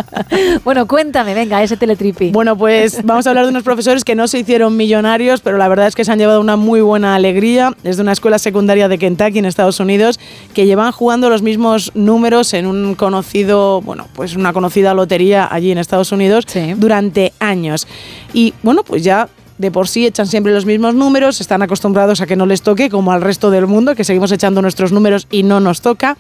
bueno, 0.64 0.86
cuéntame, 0.86 1.34
venga, 1.34 1.62
ese 1.62 1.76
teletripi. 1.76 2.30
Bueno, 2.30 2.56
pues 2.56 3.04
vamos 3.04 3.26
a 3.26 3.30
hablar 3.30 3.44
de 3.44 3.50
unos 3.50 3.62
profesores 3.62 4.04
que 4.04 4.14
no 4.14 4.28
se 4.28 4.38
hicieron 4.38 4.76
millonarios, 4.76 5.40
pero 5.40 5.58
la 5.58 5.68
verdad 5.68 5.86
es 5.86 5.94
que 5.94 6.04
se 6.04 6.12
han 6.12 6.18
llevado 6.18 6.40
una 6.40 6.56
muy 6.56 6.80
buena 6.80 7.14
alegría. 7.14 7.72
Es 7.84 7.96
de 7.96 8.02
una 8.02 8.12
escuela 8.12 8.38
secundaria 8.38 8.88
de 8.88 8.98
Kentucky, 8.98 9.38
en 9.38 9.44
Estados 9.44 9.80
Unidos, 9.80 10.18
que 10.54 10.66
llevan 10.66 10.92
jugando 10.92 11.30
los 11.30 11.42
mismos 11.42 11.92
números 11.94 12.54
en 12.54 12.66
un 12.66 12.94
conocido, 12.94 13.33
bueno, 13.42 14.06
pues 14.14 14.36
una 14.36 14.52
conocida 14.52 14.94
lotería 14.94 15.48
allí 15.50 15.72
en 15.72 15.78
Estados 15.78 16.12
Unidos 16.12 16.46
durante 16.76 17.32
años. 17.40 17.88
Y 18.32 18.54
bueno, 18.62 18.84
pues 18.84 19.02
ya 19.02 19.28
de 19.58 19.70
por 19.70 19.88
sí 19.88 20.06
echan 20.06 20.26
siempre 20.26 20.52
los 20.52 20.66
mismos 20.66 20.94
números, 20.94 21.40
están 21.40 21.62
acostumbrados 21.62 22.20
a 22.20 22.26
que 22.26 22.36
no 22.36 22.46
les 22.46 22.62
toque, 22.62 22.90
como 22.90 23.12
al 23.12 23.22
resto 23.22 23.50
del 23.50 23.66
mundo, 23.66 23.94
que 23.94 24.04
seguimos 24.04 24.32
echando 24.32 24.62
nuestros 24.62 24.92
números 24.92 25.26
y 25.30 25.42
no 25.42 25.60
nos 25.60 25.80
toca. 25.80 26.16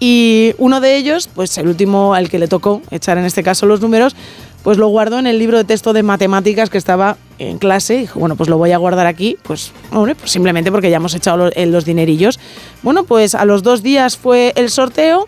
Y 0.00 0.54
uno 0.58 0.80
de 0.80 0.96
ellos, 0.96 1.28
pues 1.32 1.58
el 1.58 1.66
último 1.66 2.14
al 2.14 2.28
que 2.28 2.38
le 2.38 2.46
tocó 2.46 2.82
echar 2.90 3.18
en 3.18 3.24
este 3.24 3.42
caso 3.42 3.66
los 3.66 3.80
números, 3.80 4.14
pues 4.62 4.78
lo 4.78 4.88
guardó 4.88 5.18
en 5.18 5.26
el 5.26 5.38
libro 5.38 5.58
de 5.58 5.64
texto 5.64 5.92
de 5.92 6.02
matemáticas 6.02 6.70
que 6.70 6.78
estaba 6.78 7.16
en 7.38 7.58
clase. 7.58 7.96
Y 7.96 8.00
dijo, 8.00 8.20
bueno, 8.20 8.36
pues 8.36 8.48
lo 8.48 8.58
voy 8.58 8.70
a 8.70 8.78
guardar 8.78 9.06
aquí, 9.06 9.36
pues, 9.42 9.72
hombre, 9.92 10.14
pues 10.14 10.30
simplemente 10.30 10.70
porque 10.70 10.90
ya 10.90 10.98
hemos 10.98 11.14
echado 11.14 11.36
los, 11.36 11.52
eh, 11.56 11.66
los 11.66 11.84
dinerillos. 11.84 12.38
Bueno, 12.82 13.04
pues 13.04 13.34
a 13.34 13.44
los 13.44 13.64
dos 13.64 13.82
días 13.82 14.16
fue 14.16 14.52
el 14.54 14.70
sorteo 14.70 15.26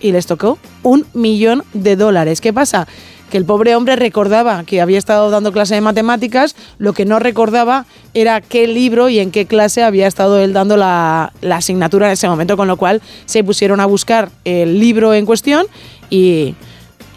y 0.00 0.12
les 0.12 0.26
tocó 0.26 0.58
un 0.82 1.06
millón 1.14 1.64
de 1.72 1.96
dólares. 1.96 2.40
¿Qué 2.40 2.52
pasa? 2.52 2.86
Que 3.30 3.38
el 3.38 3.44
pobre 3.44 3.74
hombre 3.74 3.96
recordaba 3.96 4.64
que 4.64 4.80
había 4.80 4.98
estado 4.98 5.30
dando 5.30 5.52
clase 5.52 5.74
de 5.74 5.80
matemáticas, 5.80 6.54
lo 6.78 6.92
que 6.92 7.04
no 7.04 7.18
recordaba 7.18 7.86
era 8.14 8.40
qué 8.40 8.68
libro 8.68 9.08
y 9.08 9.18
en 9.18 9.32
qué 9.32 9.46
clase 9.46 9.82
había 9.82 10.06
estado 10.06 10.38
él 10.38 10.52
dando 10.52 10.76
la, 10.76 11.32
la 11.40 11.56
asignatura 11.56 12.06
en 12.06 12.12
ese 12.12 12.28
momento, 12.28 12.56
con 12.56 12.68
lo 12.68 12.76
cual 12.76 13.02
se 13.24 13.42
pusieron 13.42 13.80
a 13.80 13.86
buscar 13.86 14.30
el 14.44 14.78
libro 14.78 15.12
en 15.12 15.26
cuestión 15.26 15.66
y 16.08 16.54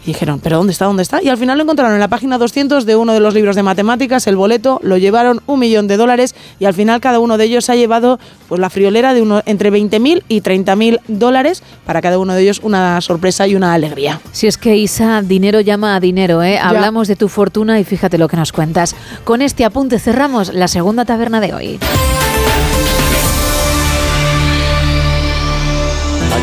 Y 0.04 0.08
dijeron, 0.08 0.40
¿pero 0.40 0.56
dónde 0.56 0.72
está? 0.72 0.86
¿Dónde 0.86 1.02
está? 1.02 1.22
Y 1.22 1.28
al 1.28 1.36
final 1.36 1.58
lo 1.58 1.64
encontraron 1.64 1.94
en 1.94 2.00
la 2.00 2.08
página 2.08 2.38
200 2.38 2.86
de 2.86 2.96
uno 2.96 3.12
de 3.12 3.20
los 3.20 3.34
libros 3.34 3.54
de 3.54 3.62
matemáticas, 3.62 4.26
el 4.26 4.36
boleto, 4.36 4.80
lo 4.82 4.96
llevaron 4.96 5.40
un 5.46 5.60
millón 5.60 5.88
de 5.88 5.96
dólares 5.96 6.34
y 6.58 6.64
al 6.64 6.74
final 6.74 7.00
cada 7.00 7.18
uno 7.18 7.36
de 7.36 7.44
ellos 7.44 7.68
ha 7.68 7.76
llevado 7.76 8.18
pues 8.48 8.60
la 8.60 8.70
friolera 8.70 9.12
de 9.12 9.22
uno, 9.22 9.42
entre 9.44 9.70
20.000 9.70 10.22
y 10.28 10.40
30.000 10.40 11.00
dólares, 11.08 11.62
para 11.84 12.00
cada 12.00 12.18
uno 12.18 12.34
de 12.34 12.42
ellos 12.42 12.60
una 12.62 13.00
sorpresa 13.00 13.46
y 13.46 13.54
una 13.54 13.74
alegría. 13.74 14.20
Si 14.32 14.46
es 14.46 14.56
que 14.56 14.76
Isa, 14.76 15.22
dinero 15.22 15.60
llama 15.60 15.96
a 15.96 16.00
dinero, 16.00 16.42
¿eh? 16.42 16.58
Hablamos 16.58 17.08
de 17.08 17.16
tu 17.16 17.28
fortuna 17.28 17.78
y 17.78 17.84
fíjate 17.84 18.16
lo 18.16 18.28
que 18.28 18.36
nos 18.36 18.52
cuentas. 18.52 18.96
Con 19.24 19.42
este 19.42 19.64
apunte 19.64 19.98
cerramos 19.98 20.52
la 20.54 20.68
segunda 20.68 21.04
taberna 21.04 21.40
de 21.40 21.52
hoy. 21.52 21.78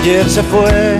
Ayer 0.01 0.29
se 0.29 0.43
fue, 0.43 0.99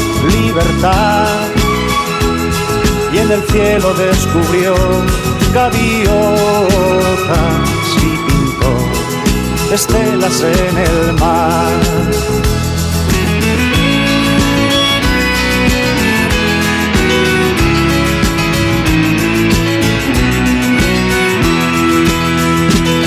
libertad 0.27 1.47
y 3.13 3.17
en 3.17 3.31
el 3.31 3.43
cielo 3.43 3.93
descubrió 3.93 4.75
gaviotas 5.53 6.11
y 7.97 8.09
pintó 8.27 8.73
estelas 9.73 10.41
en 10.41 10.77
el 10.77 11.13
mar. 11.13 11.71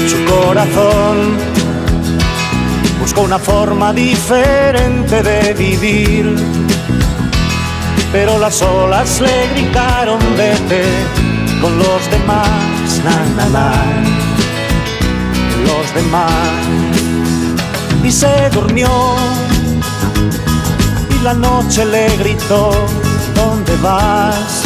Su 0.08 0.24
corazón 0.32 1.36
buscó 3.00 3.22
una 3.22 3.38
forma 3.38 3.92
diferente 3.92 5.22
de 5.22 5.54
vivir, 5.54 6.34
pero 8.14 8.38
las 8.38 8.62
olas 8.62 9.20
le 9.20 9.48
gritaron 9.54 10.20
vete 10.36 10.84
con 11.60 11.76
los 11.76 12.10
demás, 12.12 13.02
na, 13.02 13.48
na, 13.48 13.72
los 15.66 15.94
demás. 15.96 16.30
Y 18.04 18.12
se 18.12 18.50
durmió 18.50 18.88
y 21.10 21.24
la 21.24 21.34
noche 21.34 21.84
le 21.86 22.16
gritó, 22.18 22.70
¿dónde 23.34 23.74
vas? 23.82 24.62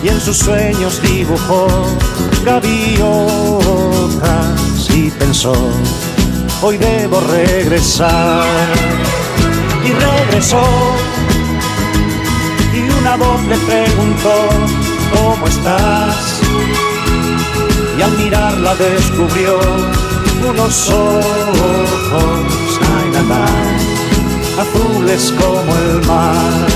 Y 0.00 0.08
en 0.08 0.20
sus 0.20 0.38
sueños 0.38 1.02
dibujó 1.02 1.66
gaviotas 2.44 3.10
y 4.94 5.10
pensó, 5.10 5.52
hoy 6.62 6.76
debo 6.76 7.18
regresar. 7.22 8.46
Y 9.84 9.90
regresó 9.90 10.62
una 13.08 13.16
voz 13.16 13.42
le 13.46 13.56
preguntó, 13.56 14.34
¿cómo 15.14 15.46
estás? 15.46 16.40
Y 17.98 18.02
al 18.02 18.12
mirarla 18.18 18.74
descubrió 18.74 19.58
unos 20.46 20.90
ojos, 20.90 21.20
ay, 22.96 23.10
na, 23.12 23.22
na, 23.22 23.46
azules 24.60 25.32
como 25.40 25.76
el 25.76 26.06
mar. 26.06 26.68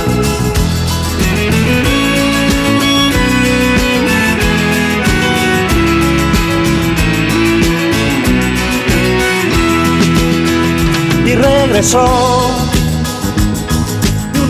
y 11.25 11.35
regresó. 11.35 12.42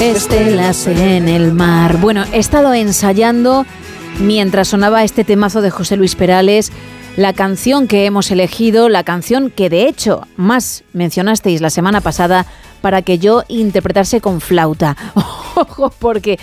Estelas 0.00 0.86
en 0.86 1.28
el 1.28 1.52
mar. 1.52 1.98
Bueno, 1.98 2.24
he 2.32 2.38
estado 2.38 2.74
ensayando 2.74 3.64
mientras 4.18 4.68
sonaba 4.68 5.04
este 5.04 5.24
temazo 5.24 5.62
de 5.62 5.70
José 5.70 5.96
Luis 5.96 6.14
Perales, 6.14 6.72
la 7.16 7.32
canción 7.32 7.86
que 7.86 8.04
hemos 8.04 8.30
elegido, 8.30 8.88
la 8.88 9.04
canción 9.04 9.50
que 9.50 9.70
de 9.70 9.88
hecho 9.88 10.26
más 10.36 10.84
mencionasteis 10.92 11.60
la 11.60 11.70
semana 11.70 12.00
pasada 12.00 12.46
para 12.80 13.02
que 13.02 13.18
yo 13.18 13.44
interpretase 13.48 14.20
con 14.20 14.40
flauta. 14.40 14.96
Ojo, 15.54 15.90
porque 15.98 16.38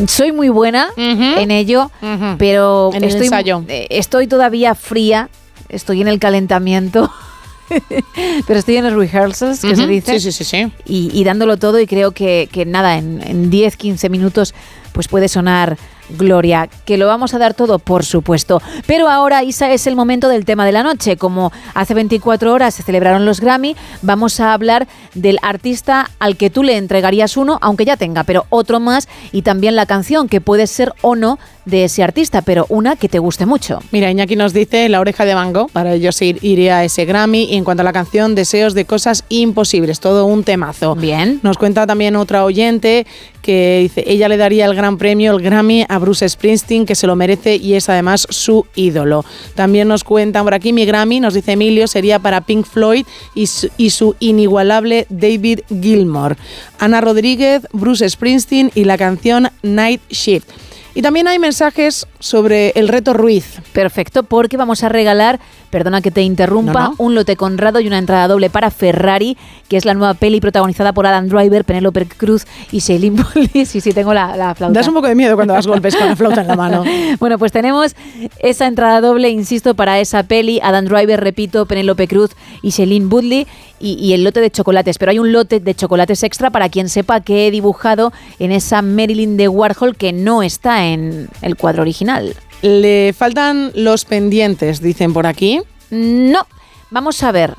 mm, 0.00 0.06
soy 0.06 0.32
muy 0.32 0.48
buena 0.48 0.88
en 0.96 1.50
ello, 1.50 1.90
pero 2.38 2.90
En 2.92 3.04
estoy, 3.04 3.28
eh, 3.68 3.86
estoy 3.90 4.26
todavía 4.26 4.74
fría, 4.74 5.30
estoy 5.68 6.02
en 6.02 6.08
el 6.08 6.18
calentamiento. 6.18 7.10
Pero 8.46 8.58
estoy 8.58 8.76
en 8.76 8.84
los 8.84 8.94
rehearsals, 8.94 9.60
que 9.60 9.76
se 9.76 9.86
dice. 9.86 10.20
Sí, 10.20 10.32
sí, 10.32 10.44
sí, 10.44 10.44
sí. 10.44 10.72
Y, 10.84 11.10
y 11.12 11.24
dándolo 11.24 11.56
todo 11.56 11.80
y 11.80 11.86
creo 11.86 12.12
que, 12.12 12.48
que 12.50 12.64
nada, 12.64 12.98
en, 12.98 13.22
en 13.26 13.50
10, 13.50 13.76
15 13.76 14.08
minutos 14.08 14.54
pues 14.92 15.08
puede 15.08 15.28
sonar 15.28 15.76
Gloria, 16.08 16.68
que 16.84 16.96
lo 16.96 17.06
vamos 17.06 17.34
a 17.34 17.38
dar 17.38 17.54
todo, 17.54 17.78
por 17.78 18.04
supuesto. 18.04 18.62
Pero 18.86 19.08
ahora, 19.08 19.42
Isa, 19.42 19.70
es 19.72 19.86
el 19.86 19.96
momento 19.96 20.28
del 20.28 20.44
tema 20.44 20.64
de 20.64 20.72
la 20.72 20.82
noche. 20.82 21.16
Como 21.16 21.52
hace 21.74 21.94
24 21.94 22.52
horas 22.52 22.74
se 22.74 22.82
celebraron 22.82 23.26
los 23.26 23.40
Grammy, 23.40 23.76
vamos 24.02 24.40
a 24.40 24.52
hablar 24.52 24.86
del 25.14 25.38
artista 25.42 26.10
al 26.18 26.36
que 26.36 26.48
tú 26.48 26.62
le 26.62 26.76
entregarías 26.76 27.36
uno, 27.36 27.58
aunque 27.60 27.84
ya 27.84 27.96
tenga, 27.96 28.24
pero 28.24 28.46
otro 28.50 28.80
más, 28.80 29.08
y 29.32 29.42
también 29.42 29.76
la 29.76 29.86
canción, 29.86 30.28
que 30.28 30.40
puede 30.40 30.66
ser 30.66 30.92
o 31.02 31.16
no 31.16 31.38
de 31.66 31.84
ese 31.84 32.02
artista, 32.02 32.40
pero 32.40 32.64
una 32.70 32.96
que 32.96 33.08
te 33.08 33.18
guste 33.18 33.44
mucho. 33.44 33.80
Mira, 33.90 34.10
Iñaki 34.10 34.36
nos 34.36 34.54
dice 34.54 34.88
La 34.88 35.00
oreja 35.00 35.24
de 35.24 35.34
Van 35.34 35.52
Gogh, 35.52 35.70
para 35.70 35.94
ellos 35.94 36.20
ir, 36.22 36.38
iría 36.40 36.78
a 36.78 36.84
ese 36.84 37.04
Grammy. 37.04 37.44
Y 37.50 37.56
en 37.56 37.64
cuanto 37.64 37.82
a 37.82 37.84
la 37.84 37.92
canción, 37.92 38.34
Deseos 38.34 38.72
de 38.72 38.84
cosas 38.84 39.24
imposibles, 39.28 40.00
todo 40.00 40.24
un 40.24 40.44
temazo. 40.44 40.94
Bien. 40.94 41.40
Nos 41.42 41.58
cuenta 41.58 41.86
también 41.86 42.16
otra 42.16 42.44
oyente 42.44 43.06
que 43.42 43.78
dice, 43.82 44.02
ella 44.06 44.28
le 44.28 44.36
daría 44.36 44.64
el 44.64 44.74
gran 44.74 44.98
premio, 44.98 45.32
el 45.32 45.42
Grammy, 45.42 45.84
a 45.88 45.98
Bruce 45.98 46.28
Springsteen, 46.28 46.84
que 46.84 46.96
se 46.96 47.06
lo 47.06 47.14
merece 47.14 47.54
y 47.56 47.74
es 47.74 47.88
además 47.88 48.26
su 48.30 48.66
ídolo. 48.74 49.24
También 49.54 49.86
nos 49.86 50.02
cuentan 50.02 50.44
por 50.44 50.54
aquí, 50.54 50.72
mi 50.72 50.84
Grammy, 50.84 51.20
nos 51.20 51.34
dice 51.34 51.52
Emilio, 51.52 51.86
sería 51.86 52.18
para 52.18 52.40
Pink 52.40 52.66
Floyd 52.66 53.06
y 53.34 53.46
su, 53.46 53.68
y 53.76 53.90
su 53.90 54.16
inigualable 54.18 55.06
David 55.10 55.60
Gilmour. 55.68 56.36
Ana 56.78 57.00
Rodríguez, 57.00 57.62
Bruce 57.72 58.08
Springsteen 58.08 58.72
y 58.74 58.84
la 58.84 58.98
canción 58.98 59.50
Night 59.62 60.00
Shift. 60.10 60.48
Y 60.96 61.02
también 61.02 61.28
hay 61.28 61.38
mensajes 61.38 62.06
sobre 62.26 62.70
el 62.76 62.88
reto 62.88 63.12
Ruiz. 63.12 63.60
Perfecto, 63.72 64.22
porque 64.22 64.56
vamos 64.56 64.82
a 64.82 64.88
regalar, 64.88 65.40
perdona 65.70 66.00
que 66.02 66.10
te 66.10 66.22
interrumpa, 66.22 66.72
No, 66.72 66.88
no. 66.90 66.94
un 66.98 67.14
lote 67.14 67.36
Conrado 67.36 67.80
y 67.80 67.86
una 67.86 67.98
entrada 67.98 68.28
doble 68.28 68.50
para 68.50 68.70
Ferrari, 68.70 69.36
que 69.68 69.76
es 69.76 69.84
la 69.84 69.94
nueva 69.94 70.14
peli 70.14 70.40
protagonizada 70.40 70.92
por 70.92 71.06
Adam 71.06 71.28
Driver, 71.28 71.64
Penélope 71.64 72.06
Cruz 72.06 72.44
y 72.72 72.80
Shailene 72.80 73.20
Woodley. 73.22 73.64
Sí, 73.66 73.80
sí, 73.80 73.92
tengo 73.92 74.12
la, 74.14 74.36
la 74.36 74.54
flauta. 74.54 74.78
Das 74.78 74.88
un 74.88 74.94
poco 74.94 75.06
de 75.08 75.14
miedo 75.14 75.34
cuando 75.34 75.54
das 75.54 75.66
golpes 75.66 75.96
con 75.96 76.06
la 76.08 76.16
flauta 76.16 76.40
en 76.42 76.48
la 76.48 76.56
mano. 76.56 76.84
Bueno, 77.18 77.38
pues 77.38 77.52
tenemos 77.52 77.94
esa 78.38 78.66
entrada 78.66 79.00
doble, 79.00 79.28
insisto, 79.30 79.74
para 79.74 79.98
esa 80.00 80.22
peli. 80.24 80.60
Adam 80.62 80.84
Driver, 80.84 81.20
repito, 81.20 81.66
Penélope 81.66 82.06
Cruz 82.08 82.30
y 82.62 82.70
Shailene 82.70 83.06
Woodley. 83.06 83.46
Y, 83.78 83.92
y 84.02 84.14
el 84.14 84.24
lote 84.24 84.40
de 84.40 84.50
chocolates. 84.50 84.96
Pero 84.96 85.10
hay 85.10 85.18
un 85.18 85.32
lote 85.32 85.60
de 85.60 85.74
chocolates 85.74 86.22
extra 86.22 86.48
para 86.50 86.70
quien 86.70 86.88
sepa 86.88 87.20
que 87.20 87.46
he 87.46 87.50
dibujado 87.50 88.10
en 88.38 88.50
esa 88.50 88.80
Marilyn 88.80 89.36
de 89.36 89.48
Warhol 89.48 89.96
que 89.96 90.14
no 90.14 90.42
está 90.42 90.86
en 90.86 91.28
el 91.42 91.56
cuadro 91.56 91.82
original. 91.82 92.15
Le 92.62 93.12
faltan 93.12 93.72
los 93.74 94.04
pendientes, 94.04 94.80
dicen 94.80 95.12
por 95.12 95.26
aquí. 95.26 95.60
No, 95.90 96.46
vamos 96.90 97.22
a 97.22 97.32
ver. 97.32 97.54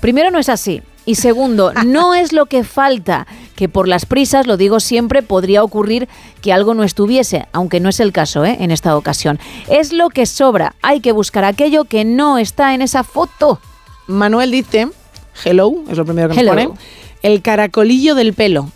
Primero 0.00 0.30
no 0.30 0.38
es 0.38 0.48
así. 0.48 0.82
Y 1.04 1.14
segundo, 1.14 1.72
no 1.86 2.14
es 2.14 2.32
lo 2.32 2.46
que 2.46 2.64
falta, 2.64 3.26
que 3.56 3.68
por 3.68 3.88
las 3.88 4.04
prisas, 4.04 4.46
lo 4.46 4.56
digo 4.56 4.78
siempre, 4.78 5.22
podría 5.22 5.62
ocurrir 5.64 6.08
que 6.42 6.52
algo 6.52 6.74
no 6.74 6.84
estuviese, 6.84 7.46
aunque 7.52 7.80
no 7.80 7.88
es 7.88 7.98
el 8.00 8.12
caso 8.12 8.44
¿eh? 8.44 8.58
en 8.60 8.70
esta 8.70 8.96
ocasión. 8.96 9.38
Es 9.68 9.92
lo 9.92 10.10
que 10.10 10.26
sobra. 10.26 10.74
Hay 10.82 11.00
que 11.00 11.12
buscar 11.12 11.44
aquello 11.44 11.84
que 11.84 12.04
no 12.04 12.36
está 12.38 12.74
en 12.74 12.82
esa 12.82 13.04
foto. 13.04 13.58
Manuel 14.06 14.50
dice, 14.50 14.88
hello, 15.44 15.72
es 15.90 15.96
lo 15.96 16.04
primero 16.04 16.28
que 16.28 16.34
nos 16.34 16.42
Hello. 16.42 16.52
pone, 16.52 16.80
el 17.22 17.42
caracolillo 17.42 18.14
del 18.14 18.34
pelo. 18.34 18.70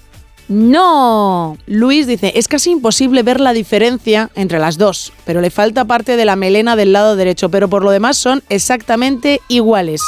No. 0.48 1.56
Luis 1.66 2.06
dice, 2.06 2.32
es 2.36 2.48
casi 2.48 2.70
imposible 2.70 3.22
ver 3.22 3.40
la 3.40 3.52
diferencia 3.52 4.30
entre 4.34 4.58
las 4.58 4.78
dos, 4.78 5.12
pero 5.24 5.40
le 5.40 5.50
falta 5.50 5.84
parte 5.84 6.16
de 6.16 6.24
la 6.24 6.36
melena 6.36 6.76
del 6.76 6.92
lado 6.92 7.16
derecho, 7.16 7.48
pero 7.48 7.68
por 7.68 7.84
lo 7.84 7.90
demás 7.90 8.16
son 8.16 8.42
exactamente 8.48 9.40
iguales. 9.48 10.02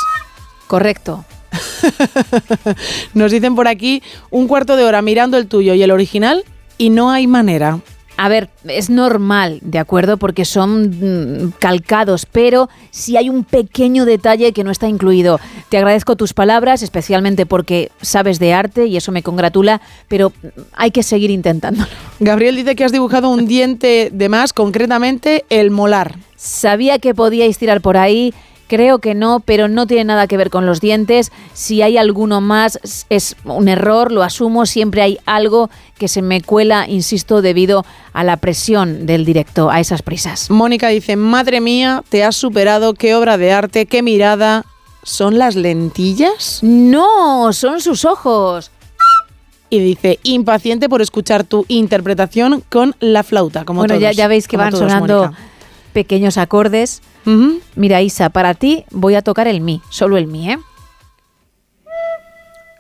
Correcto. 0.66 1.24
Nos 3.14 3.30
dicen 3.32 3.54
por 3.54 3.68
aquí 3.68 4.02
un 4.30 4.48
cuarto 4.48 4.76
de 4.76 4.84
hora 4.84 5.02
mirando 5.02 5.36
el 5.36 5.46
tuyo 5.46 5.74
y 5.74 5.82
el 5.82 5.90
original 5.90 6.44
y 6.78 6.90
no 6.90 7.10
hay 7.10 7.26
manera. 7.26 7.80
A 8.16 8.28
ver, 8.28 8.48
es 8.64 8.90
normal, 8.90 9.58
¿de 9.62 9.78
acuerdo? 9.78 10.18
Porque 10.18 10.44
son 10.44 11.46
mm, 11.46 11.52
calcados, 11.58 12.26
pero 12.26 12.68
sí 12.90 13.16
hay 13.16 13.28
un 13.28 13.42
pequeño 13.42 14.04
detalle 14.04 14.52
que 14.52 14.62
no 14.62 14.70
está 14.70 14.88
incluido. 14.88 15.40
Te 15.68 15.78
agradezco 15.78 16.14
tus 16.14 16.32
palabras, 16.32 16.82
especialmente 16.82 17.44
porque 17.44 17.90
sabes 18.00 18.38
de 18.38 18.52
arte 18.52 18.86
y 18.86 18.96
eso 18.96 19.10
me 19.10 19.24
congratula, 19.24 19.80
pero 20.06 20.30
mm, 20.30 20.46
hay 20.74 20.90
que 20.92 21.02
seguir 21.02 21.30
intentándolo. 21.30 21.88
Gabriel 22.20 22.54
dice 22.54 22.76
que 22.76 22.84
has 22.84 22.92
dibujado 22.92 23.28
un 23.30 23.46
diente 23.46 24.10
de 24.12 24.28
más, 24.28 24.52
concretamente 24.52 25.44
el 25.50 25.72
molar. 25.72 26.16
Sabía 26.36 27.00
que 27.00 27.14
podíais 27.14 27.58
tirar 27.58 27.80
por 27.80 27.96
ahí. 27.96 28.32
Creo 28.66 28.98
que 28.98 29.14
no, 29.14 29.40
pero 29.40 29.68
no 29.68 29.86
tiene 29.86 30.04
nada 30.04 30.26
que 30.26 30.36
ver 30.36 30.50
con 30.50 30.66
los 30.66 30.80
dientes. 30.80 31.32
Si 31.52 31.82
hay 31.82 31.98
alguno 31.98 32.40
más, 32.40 33.04
es 33.10 33.36
un 33.44 33.68
error, 33.68 34.10
lo 34.10 34.22
asumo. 34.22 34.66
Siempre 34.66 35.02
hay 35.02 35.18
algo 35.26 35.70
que 35.98 36.08
se 36.08 36.22
me 36.22 36.40
cuela, 36.40 36.86
insisto, 36.88 37.42
debido 37.42 37.84
a 38.12 38.24
la 38.24 38.38
presión 38.38 39.06
del 39.06 39.24
directo, 39.24 39.70
a 39.70 39.80
esas 39.80 40.02
prisas. 40.02 40.50
Mónica 40.50 40.88
dice, 40.88 41.16
madre 41.16 41.60
mía, 41.60 42.02
te 42.08 42.24
has 42.24 42.36
superado, 42.36 42.94
qué 42.94 43.14
obra 43.14 43.36
de 43.36 43.52
arte, 43.52 43.86
qué 43.86 44.02
mirada. 44.02 44.64
¿Son 45.02 45.38
las 45.38 45.54
lentillas? 45.54 46.60
No, 46.62 47.52
son 47.52 47.80
sus 47.80 48.06
ojos. 48.06 48.70
Y 49.68 49.80
dice, 49.80 50.18
impaciente 50.22 50.88
por 50.88 51.02
escuchar 51.02 51.44
tu 51.44 51.66
interpretación 51.68 52.62
con 52.70 52.94
la 53.00 53.22
flauta, 53.22 53.64
como 53.64 53.80
bueno, 53.80 53.96
ya, 53.96 54.08
todos, 54.08 54.16
ya 54.16 54.28
veis 54.28 54.48
que 54.48 54.56
van 54.56 54.72
sonando 54.72 55.24
Mónica. 55.24 55.38
Pequeños 55.94 56.36
acordes. 56.36 57.00
Mira, 57.74 58.02
Isa, 58.02 58.28
para 58.28 58.52
ti 58.52 58.84
voy 58.90 59.14
a 59.14 59.22
tocar 59.22 59.48
el 59.48 59.62
mi, 59.62 59.80
solo 59.88 60.18
el 60.18 60.26
mi, 60.26 60.50
¿eh? 60.50 60.58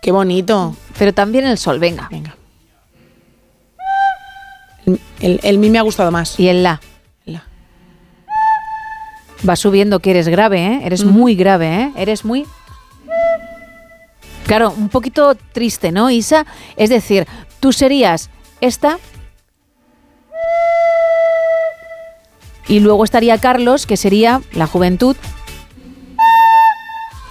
Qué 0.02 0.12
bonito. 0.12 0.76
Pero 0.98 1.14
también 1.14 1.46
el 1.46 1.56
sol, 1.56 1.78
venga. 1.78 2.08
Venga. 2.10 2.36
El, 5.20 5.40
el 5.42 5.56
mi 5.56 5.70
me 5.70 5.78
ha 5.78 5.82
gustado 5.82 6.10
más. 6.10 6.38
Y 6.38 6.48
el 6.48 6.62
la. 6.62 6.82
La. 7.24 7.44
Va 9.48 9.56
subiendo 9.56 10.00
que 10.00 10.10
eres 10.10 10.28
grave, 10.28 10.66
¿eh? 10.66 10.80
Eres 10.84 11.04
muy 11.04 11.34
grave, 11.36 11.68
¿eh? 11.68 11.92
Eres 11.96 12.22
muy... 12.26 12.44
Claro, 14.46 14.74
un 14.76 14.90
poquito 14.90 15.34
triste, 15.34 15.90
¿no, 15.90 16.10
Isa? 16.10 16.44
Es 16.76 16.90
decir, 16.90 17.26
tú 17.60 17.72
serías 17.72 18.28
esta... 18.60 18.98
Y 22.68 22.80
luego 22.80 23.04
estaría 23.04 23.38
Carlos, 23.38 23.86
que 23.86 23.96
sería 23.96 24.40
la 24.52 24.66
juventud. 24.66 25.16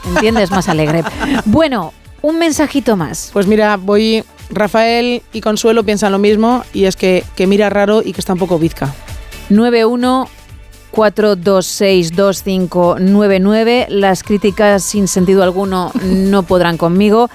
¿Entiendes? 0.06 0.52
Más 0.52 0.70
alegre. 0.70 1.04
Bueno, 1.46 1.94
un 2.22 2.40
mensajito 2.40 2.96
más. 2.96 3.30
Pues 3.34 3.48
mira, 3.48 3.78
voy. 3.78 4.24
Rafael 4.50 5.24
y 5.32 5.42
Consuelo 5.42 5.84
piensan 5.84 6.12
lo 6.12 6.20
mismo 6.20 6.64
y 6.74 6.86
es 6.86 6.96
que, 6.96 7.24
que 7.36 7.48
mira 7.48 7.70
raro 7.70 8.02
y 8.04 8.14
que 8.14 8.22
está 8.22 8.34
un 8.34 8.40
poco 8.40 8.60
bizca. 8.60 8.94
91 9.50 10.28
4262599. 10.94 13.88
Las 13.90 14.24
críticas 14.24 14.84
sin 14.84 15.08
sentido 15.08 15.42
alguno 15.44 15.92
no 16.04 16.44
podrán 16.44 16.78
conmigo. 16.78 17.30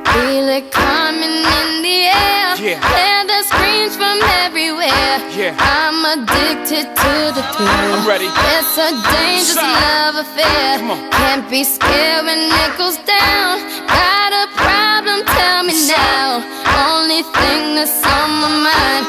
Feel 0.04 0.48
it 0.48 0.72
coming 0.72 1.22
in 1.22 1.82
the 1.82 2.08
air. 2.08 2.56
Yeah. 2.60 2.80
Yeah. 5.48 5.56
I'm 5.56 6.04
addicted 6.04 6.84
to 6.92 7.12
the 7.32 7.42
thrill. 7.56 7.94
I'm 7.96 8.04
ready. 8.06 8.28
It's 8.28 8.76
a 8.76 8.90
dangerous 8.92 9.56
Side. 9.56 9.80
love 9.80 10.16
affair. 10.20 10.76
Can't 11.16 11.48
be 11.48 11.64
scared 11.64 12.26
when 12.28 12.36
it 12.36 12.72
goes 12.76 12.98
down. 13.08 13.56
Got 13.88 14.30
a 14.44 14.46
problem? 14.60 15.24
Tell 15.24 15.64
me 15.64 15.72
now. 15.88 16.44
Only 16.92 17.22
thing 17.24 17.80
that's 17.80 17.96
on 18.04 18.28
my 18.44 18.52
mind 18.68 19.04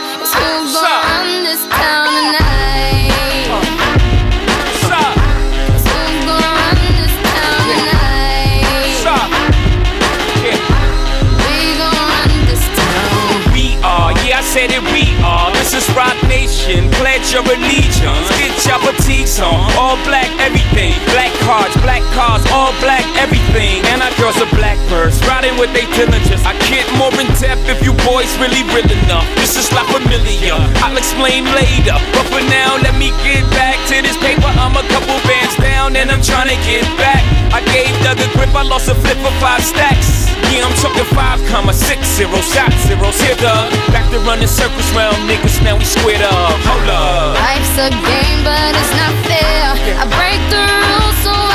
Nation. 16.70 16.92
Pledge 16.92 17.34
your 17.34 17.44
allegiance. 17.44 18.30
Get 18.38 18.54
your 18.66 18.80
fatigues 18.80 19.40
on. 19.40 19.72
All 19.78 19.98
black, 20.06 20.30
everything. 20.40 20.94
Black 21.14 21.34
cards, 21.42 21.76
black 21.82 22.04
cars, 22.14 22.46
all 22.52 22.74
black, 22.80 22.99
everything. 23.20 23.84
And 23.92 24.02
our 24.02 24.14
girls 24.16 24.40
are 24.40 24.50
blackbirds, 24.56 25.20
riding 25.28 25.56
with 25.60 25.72
their 25.76 25.88
diligence. 25.94 26.42
I 26.48 26.56
get 26.72 26.88
more 26.96 27.12
in 27.20 27.28
depth 27.38 27.68
if 27.68 27.84
you 27.84 27.94
boys 28.08 28.32
really 28.40 28.64
real 28.72 28.88
enough. 28.88 29.28
This 29.36 29.60
is 29.60 29.68
not 29.76 29.86
familiar. 29.92 30.56
I'll 30.80 30.96
explain 30.96 31.46
later. 31.52 32.00
But 32.16 32.26
for 32.32 32.42
now, 32.48 32.80
let 32.80 32.96
me 32.96 33.12
get 33.28 33.44
back 33.52 33.76
to 33.92 34.02
this 34.02 34.16
paper. 34.24 34.48
I'm 34.60 34.76
a 34.76 34.86
couple 34.88 35.20
bands 35.28 35.56
down 35.60 36.00
and 36.00 36.08
I'm 36.10 36.24
trying 36.24 36.50
to 36.50 36.60
get 36.64 36.88
back. 36.96 37.22
I 37.52 37.60
gave 37.74 37.90
Doug 38.06 38.22
a 38.22 38.30
grip, 38.38 38.54
I 38.54 38.62
lost 38.62 38.88
a 38.88 38.96
flip 38.96 39.18
for 39.26 39.34
five 39.42 39.66
stacks. 39.66 40.30
Yeah, 40.54 40.66
I'm 40.66 40.74
talking 40.78 41.06
five 41.18 41.42
comma 41.50 41.74
six 41.74 42.06
zero 42.14 42.38
shot 42.42 42.72
zeros. 42.86 43.18
Here, 43.22 43.36
Doug. 43.42 43.74
Back 43.90 44.06
to 44.14 44.20
running 44.22 44.48
circles 44.48 44.86
round 44.94 45.18
niggas, 45.26 45.62
now 45.66 45.76
we 45.78 45.86
squared 45.86 46.22
up. 46.22 46.58
Hold 46.70 46.90
up. 46.90 47.42
Life's 47.42 47.74
a 47.78 47.90
game, 48.06 48.46
but 48.46 48.72
it's 48.78 48.94
not 48.94 49.14
fair. 49.26 49.74
I 49.98 50.06
break 50.14 50.42
the 50.54 50.62
rules, 50.62 51.18
so 51.26 51.49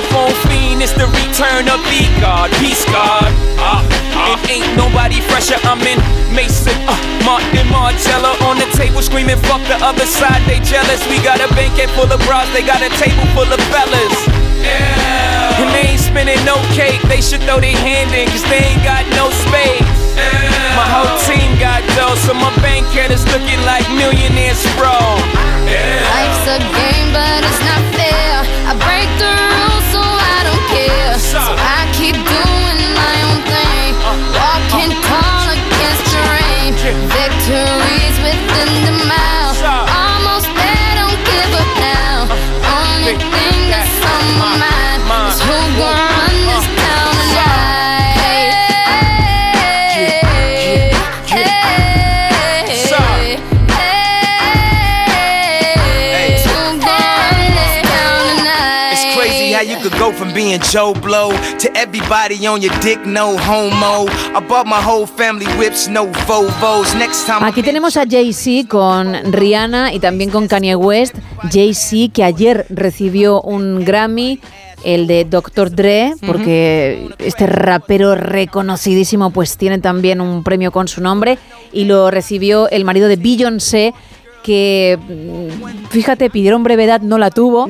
Microphone 0.00 0.32
fiend, 0.48 0.80
it's 0.80 0.96
the 0.96 1.04
return 1.12 1.68
of 1.68 1.76
the 1.92 2.08
God. 2.24 2.48
Peace 2.56 2.88
God. 2.88 3.28
Uh, 3.60 3.84
uh, 4.16 4.32
it 4.32 4.64
ain't 4.64 4.72
nobody 4.72 5.20
fresher. 5.28 5.60
I'm 5.68 5.76
in 5.84 6.00
Mason, 6.32 6.72
uh, 6.88 6.96
Martin 7.20 7.68
Margiela 7.68 8.32
on 8.48 8.56
the 8.56 8.64
table 8.80 9.04
screaming, 9.04 9.36
fuck 9.44 9.60
the 9.68 9.76
other 9.84 10.08
side, 10.08 10.40
they 10.48 10.56
jealous. 10.64 11.04
We 11.04 11.20
got 11.20 11.44
a 11.44 11.52
banquet 11.52 11.92
full 11.92 12.08
of 12.08 12.16
bras, 12.24 12.48
they 12.56 12.64
got 12.64 12.80
a 12.80 12.88
table 12.96 13.28
full 13.36 13.44
of 13.44 13.60
fellas. 13.68 14.16
Yeah. 14.64 15.60
And 15.60 15.68
they 15.76 15.92
ain't 15.92 16.00
spinning 16.00 16.40
no 16.48 16.56
cake, 16.72 17.04
they 17.04 17.20
should 17.20 17.44
throw 17.44 17.60
their 17.60 17.76
hand 17.76 18.08
in, 18.16 18.24
cause 18.32 18.48
they 18.48 18.72
ain't 18.72 18.80
got 18.80 19.04
no 19.20 19.28
space. 19.44 19.84
My 20.80 20.88
whole 20.88 21.12
team 21.28 21.60
got 21.60 21.84
dough, 21.92 22.16
so 22.24 22.32
my 22.32 22.48
bank 22.64 22.88
account 22.88 23.12
is 23.12 23.28
looking 23.36 23.60
like 23.68 23.84
millionaire 23.92 24.56
sprawl. 24.56 25.20
Life's 25.68 26.48
a 26.48 26.56
game, 26.72 27.12
but 27.12 27.44
it's 27.44 27.60
not 27.68 27.84
fair. 27.92 28.48
I 28.64 28.72
break 28.80 29.10
the 29.20 29.29
side. 31.30 31.59
Go 60.60 60.92
from 60.92 60.94
being 60.94 60.94
Joe 60.94 60.94
Blow 61.00 61.30
to 61.58 61.68
everybody 61.76 62.46
on 62.46 62.62
your 62.62 62.74
dick, 62.80 63.04
no 63.06 63.36
homo. 63.36 64.08
I 64.34 64.40
bought 64.40 64.66
my 64.66 64.80
whole 64.80 65.06
family 65.06 65.46
whips, 65.58 65.88
no 65.88 66.06
Volvos. 66.26 66.94
Next 66.96 67.26
time 67.26 67.44
Aquí 67.46 67.62
tenemos 67.62 67.96
a 67.96 68.04
Jay-Z 68.06 68.68
con 68.68 69.32
Rihanna 69.32 69.92
y 69.92 70.00
también 70.00 70.30
con 70.30 70.48
Kanye 70.48 70.76
West. 70.76 71.16
Jay-Z 71.50 72.12
que 72.12 72.24
ayer 72.24 72.66
recibió 72.70 73.42
un 73.42 73.84
Grammy, 73.84 74.40
el 74.84 75.06
de 75.06 75.24
Dr. 75.24 75.70
Dre, 75.70 76.14
porque 76.26 77.08
este 77.18 77.46
rapero 77.46 78.14
reconocidísimo 78.14 79.30
pues 79.30 79.56
tiene 79.56 79.78
también 79.78 80.20
un 80.20 80.42
premio 80.42 80.72
con 80.72 80.88
su 80.88 81.02
nombre 81.02 81.38
y 81.72 81.84
lo 81.84 82.10
recibió 82.10 82.68
el 82.70 82.84
marido 82.84 83.08
de 83.08 83.16
Beyoncé 83.16 83.94
que, 84.42 84.98
mm, 84.98 85.88
fíjate, 85.90 86.30
pidieron 86.30 86.62
brevedad, 86.62 87.02
no 87.02 87.18
la 87.18 87.30
tuvo. 87.30 87.68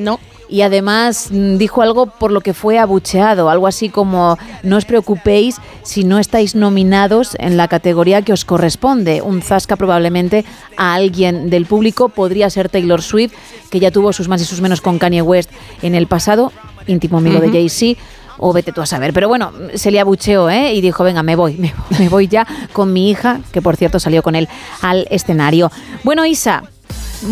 Y 0.51 0.63
además 0.63 1.29
mm, 1.31 1.55
dijo 1.55 1.81
algo 1.81 2.07
por 2.07 2.33
lo 2.33 2.41
que 2.41 2.53
fue 2.53 2.77
abucheado, 2.77 3.49
algo 3.49 3.67
así 3.67 3.87
como 3.87 4.37
no 4.63 4.75
os 4.75 4.83
preocupéis 4.83 5.55
si 5.81 6.03
no 6.03 6.19
estáis 6.19 6.55
nominados 6.55 7.37
en 7.39 7.55
la 7.55 7.69
categoría 7.69 8.21
que 8.21 8.33
os 8.33 8.43
corresponde. 8.43 9.21
Un 9.21 9.41
zasca 9.41 9.77
probablemente 9.77 10.43
a 10.75 10.93
alguien 10.93 11.49
del 11.49 11.65
público, 11.65 12.09
podría 12.09 12.49
ser 12.49 12.67
Taylor 12.67 13.01
Swift, 13.01 13.31
que 13.69 13.79
ya 13.79 13.91
tuvo 13.91 14.11
sus 14.11 14.27
más 14.27 14.41
y 14.41 14.45
sus 14.45 14.59
menos 14.59 14.81
con 14.81 14.99
Kanye 14.99 15.21
West 15.21 15.49
en 15.81 15.95
el 15.95 16.07
pasado, 16.07 16.51
íntimo 16.85 17.19
amigo 17.19 17.39
de 17.39 17.49
Jay-Z. 17.49 17.99
O 18.43 18.51
vete 18.53 18.71
tú 18.71 18.81
a 18.81 18.85
saber. 18.85 19.13
Pero 19.13 19.27
bueno, 19.27 19.53
se 19.75 19.91
le 19.91 19.99
abucheó, 19.99 20.49
¿eh? 20.49 20.73
Y 20.73 20.81
dijo, 20.81 21.03
venga, 21.03 21.21
me 21.23 21.35
voy, 21.35 21.53
me, 21.59 21.73
me 21.97 22.09
voy 22.09 22.27
ya 22.27 22.45
con 22.73 22.91
mi 22.91 23.09
hija, 23.09 23.39
que 23.53 23.61
por 23.61 23.77
cierto 23.77 23.99
salió 23.99 24.21
con 24.21 24.35
él 24.35 24.49
al 24.81 25.07
escenario. 25.11 25.71
Bueno, 26.03 26.25
Isa, 26.25 26.63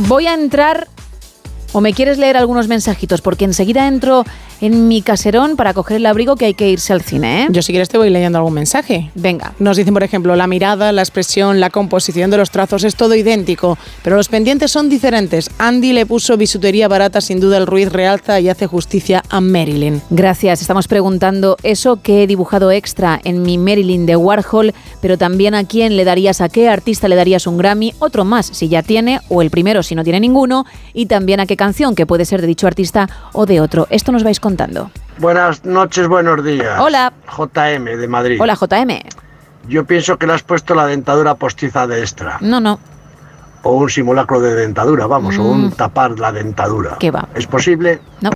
voy 0.08 0.28
a 0.28 0.34
entrar 0.36 0.88
¿O 1.72 1.82
me 1.82 1.94
quieres 1.94 2.18
leer 2.18 2.38
algunos 2.38 2.68
mensajitos? 2.68 3.22
Porque 3.22 3.46
enseguida 3.46 3.88
entro 3.88 4.26
en 4.62 4.88
mi 4.88 5.01
caserón 5.01 5.55
para 5.55 5.74
coger 5.74 5.97
el 5.97 6.05
abrigo 6.05 6.36
que 6.36 6.45
hay 6.45 6.53
que 6.53 6.70
irse 6.70 6.93
al 6.93 7.01
cine, 7.01 7.43
¿eh? 7.43 7.47
Yo 7.51 7.62
si 7.62 7.72
quieres 7.72 7.89
te 7.89 7.97
voy 7.97 8.10
leyendo 8.10 8.38
algún 8.38 8.53
mensaje. 8.53 9.12
Venga. 9.16 9.53
Nos 9.60 9.78
dicen, 9.78 9.93
por 9.93 10.03
ejemplo, 10.03 10.36
la 10.36 10.47
mirada, 10.47 10.91
la 10.91 11.01
expresión, 11.01 11.60
la 11.60 11.70
composición 11.70 12.30
de 12.32 12.38
los 12.38 12.51
trazos 12.51 12.84
es 12.84 12.95
todo 12.95 13.16
idéntico, 13.16 13.78
pero 14.03 14.16
los 14.16 14.28
pendientes 14.28 14.72
son 14.72 14.89
diferentes. 14.89 15.49
Andy 15.57 15.93
le 15.93 16.05
puso 16.05 16.38
bisutería 16.38 16.88
barata, 16.88 17.22
sin 17.22 17.39
duda 17.39 17.57
el 17.57 17.68
Ruiz 17.68 17.91
realza 17.91 18.39
y 18.39 18.49
hace 18.49 18.68
justicia 18.68 19.24
a 19.30 19.41
Marilyn. 19.41 20.01
Gracias. 20.10 20.62
Estamos 20.62 20.88
preguntando 20.88 21.57
eso 21.64 22.01
que 22.01 22.24
he 22.24 22.28
dibujado 22.28 22.72
extra 22.72 23.20
en 23.24 23.41
mi 23.41 23.57
Marilyn 23.57 24.05
de 24.05 24.16
Warhol, 24.16 24.74
pero 25.01 25.18
también 25.18 25.55
a 25.55 25.64
quién 25.64 25.95
le 25.95 26.05
darías, 26.05 26.41
a 26.41 26.49
qué 26.49 26.70
artista 26.70 27.07
le 27.07 27.16
darías 27.16 27.47
un 27.47 27.57
Grammy, 27.57 27.93
otro 27.99 28.26
más 28.26 28.47
si 28.47 28.68
ya 28.68 28.84
tiene, 28.84 29.22
o 29.30 29.41
el 29.41 29.49
primero 29.49 29.84
si 29.84 29.95
no 29.95 30.03
tiene 30.03 30.20
ninguno, 30.20 30.66
y 30.93 31.05
también 31.05 31.39
a 31.39 31.45
qué 31.45 31.55
canción, 31.55 31.95
que 31.95 32.05
puede 32.05 32.26
ser 32.26 32.41
de 32.41 32.47
dicho 32.47 32.68
artista 32.68 33.10
o 33.34 33.45
de 33.45 33.62
otro. 33.62 33.88
Esto 33.89 34.12
nos 34.12 34.24
vais 34.24 34.39
contando. 34.54 34.89
Buenas 35.20 35.64
noches, 35.64 36.08
buenos 36.08 36.43
días. 36.43 36.80
Hola. 36.80 37.14
JM 37.38 37.86
de 37.86 38.08
Madrid. 38.08 38.39
Hola, 38.41 38.56
JM. 38.56 39.00
Yo 39.68 39.86
pienso 39.86 40.18
que 40.18 40.26
le 40.26 40.34
has 40.34 40.41
puesto 40.41 40.74
la 40.74 40.88
dentadura 40.88 41.36
postiza 41.36 41.86
de 41.86 42.00
extra. 42.00 42.38
No, 42.41 42.60
no. 42.60 42.80
O 43.62 43.74
un 43.74 43.89
simulacro 43.89 44.39
de 44.41 44.56
dentadura, 44.56 45.06
vamos, 45.06 45.38
o 45.38 45.43
Mm. 45.43 45.64
un 45.66 45.72
tapar 45.72 46.18
la 46.18 46.32
dentadura. 46.32 46.95
¿Qué 47.00 47.12
va? 47.12 47.28
¿Es 47.36 47.45
posible? 47.45 48.00
No. 48.22 48.32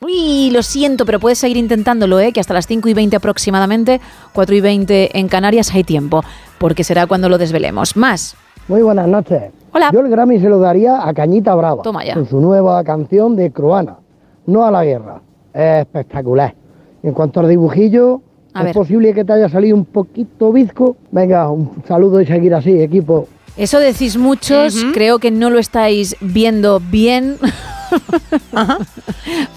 Uy, 0.00 0.50
lo 0.50 0.64
siento, 0.64 1.06
pero 1.06 1.20
puedes 1.20 1.38
seguir 1.38 1.56
intentándolo, 1.58 2.18
¿eh? 2.18 2.32
que 2.32 2.40
hasta 2.40 2.54
las 2.54 2.66
5 2.66 2.88
y 2.88 2.94
20 2.94 3.14
aproximadamente, 3.16 4.00
4 4.32 4.54
y 4.56 4.60
20 4.60 5.16
en 5.16 5.28
Canarias 5.28 5.70
hay 5.72 5.84
tiempo, 5.84 6.24
porque 6.58 6.82
será 6.82 7.06
cuando 7.06 7.28
lo 7.28 7.38
desvelemos. 7.38 7.96
Más. 7.96 8.34
Muy 8.66 8.82
buenas 8.82 9.06
noches. 9.06 9.52
Hola. 9.72 9.90
Yo 9.92 10.00
el 10.00 10.08
Grammy 10.08 10.40
se 10.40 10.48
lo 10.48 10.58
daría 10.58 11.06
a 11.06 11.14
Cañita 11.14 11.54
Brava. 11.54 11.82
Toma 11.82 12.04
ya. 12.04 12.14
Con 12.14 12.28
su 12.28 12.40
nueva 12.40 12.82
canción 12.82 13.36
de 13.36 13.52
Croana. 13.52 13.98
No 14.46 14.64
a 14.66 14.72
la 14.72 14.84
guerra. 14.84 15.20
Es 15.54 15.82
espectacular. 15.82 16.54
En 17.02 17.12
cuanto 17.12 17.40
al 17.40 17.48
dibujillo, 17.48 18.22
A 18.54 18.60
es 18.60 18.64
ver. 18.66 18.74
posible 18.74 19.12
que 19.14 19.24
te 19.24 19.32
haya 19.32 19.48
salido 19.48 19.76
un 19.76 19.84
poquito 19.84 20.52
bizco. 20.52 20.96
Venga, 21.10 21.50
un 21.50 21.82
saludo 21.86 22.20
y 22.20 22.26
seguir 22.26 22.54
así, 22.54 22.80
equipo. 22.80 23.28
Eso 23.56 23.78
decís 23.78 24.16
muchos, 24.16 24.82
creo 24.94 25.18
que 25.18 25.30
no 25.30 25.50
lo 25.50 25.58
estáis 25.58 26.16
viendo 26.20 26.80
bien. 26.80 27.36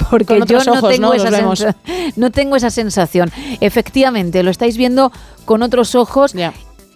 Porque 0.10 0.41
yo 0.46 0.60
no 0.66 0.74
ojos, 0.74 0.89
tengo, 0.91 1.08
¿no? 1.08 1.14
esa 1.14 1.76
no 2.16 2.32
tengo 2.32 2.56
esa 2.56 2.70
sensación. 2.70 3.32
Efectivamente, 3.62 4.43
lo 4.43 4.52
estáis 4.52 4.78
viendo 4.78 5.12
con 5.46 5.64
otros 5.64 5.96
ojos 5.96 6.36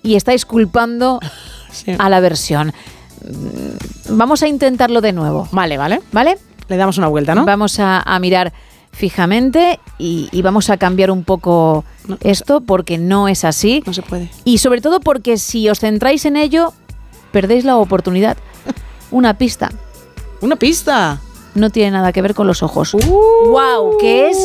y 0.04 0.16
estáis 0.16 0.46
culpando 0.46 1.20
a 1.98 2.10
la 2.10 2.20
versión. 2.20 2.74
Mm, 3.24 4.18
Vamos 4.18 4.44
a 4.44 4.48
intentarlo 4.48 5.02
de 5.02 5.14
nuevo. 5.14 5.48
Vale, 5.52 5.78
vale. 5.78 6.02
¿Vale? 6.12 6.38
Le 6.68 6.78
damos 6.78 6.98
una 6.98 7.08
vuelta, 7.08 7.36
¿no? 7.36 7.46
Vamos 7.46 7.80
a, 7.80 8.02
a 8.02 8.20
mirar 8.20 8.52
fijamente 8.92 9.80
y, 9.98 10.30
y 10.32 10.42
vamos 10.42 10.70
a 10.70 10.78
cambiar 10.78 11.12
un 11.12 11.24
poco 11.24 11.86
esto 12.22 12.62
porque 12.62 12.98
no 12.98 13.28
es 13.28 13.46
así. 13.46 13.84
No 13.86 13.94
se 13.94 14.02
puede. 14.02 14.30
Y 14.46 14.58
sobre 14.58 14.82
todo 14.82 15.00
porque 15.00 15.38
si 15.38 15.70
os 15.70 15.80
centráis 15.80 16.26
en 16.26 16.36
ello, 16.36 16.74
perdéis 17.32 17.66
la 17.66 17.78
oportunidad. 17.78 18.38
Una 19.12 19.38
pista. 19.38 19.72
¿Una 20.42 20.56
pista? 20.56 21.20
No 21.56 21.70
tiene 21.70 21.92
nada 21.92 22.12
que 22.12 22.22
ver 22.22 22.34
con 22.34 22.48
los 22.48 22.64
ojos. 22.64 22.94
¡Wow! 22.94 23.98
Que 24.00 24.30
es 24.30 24.38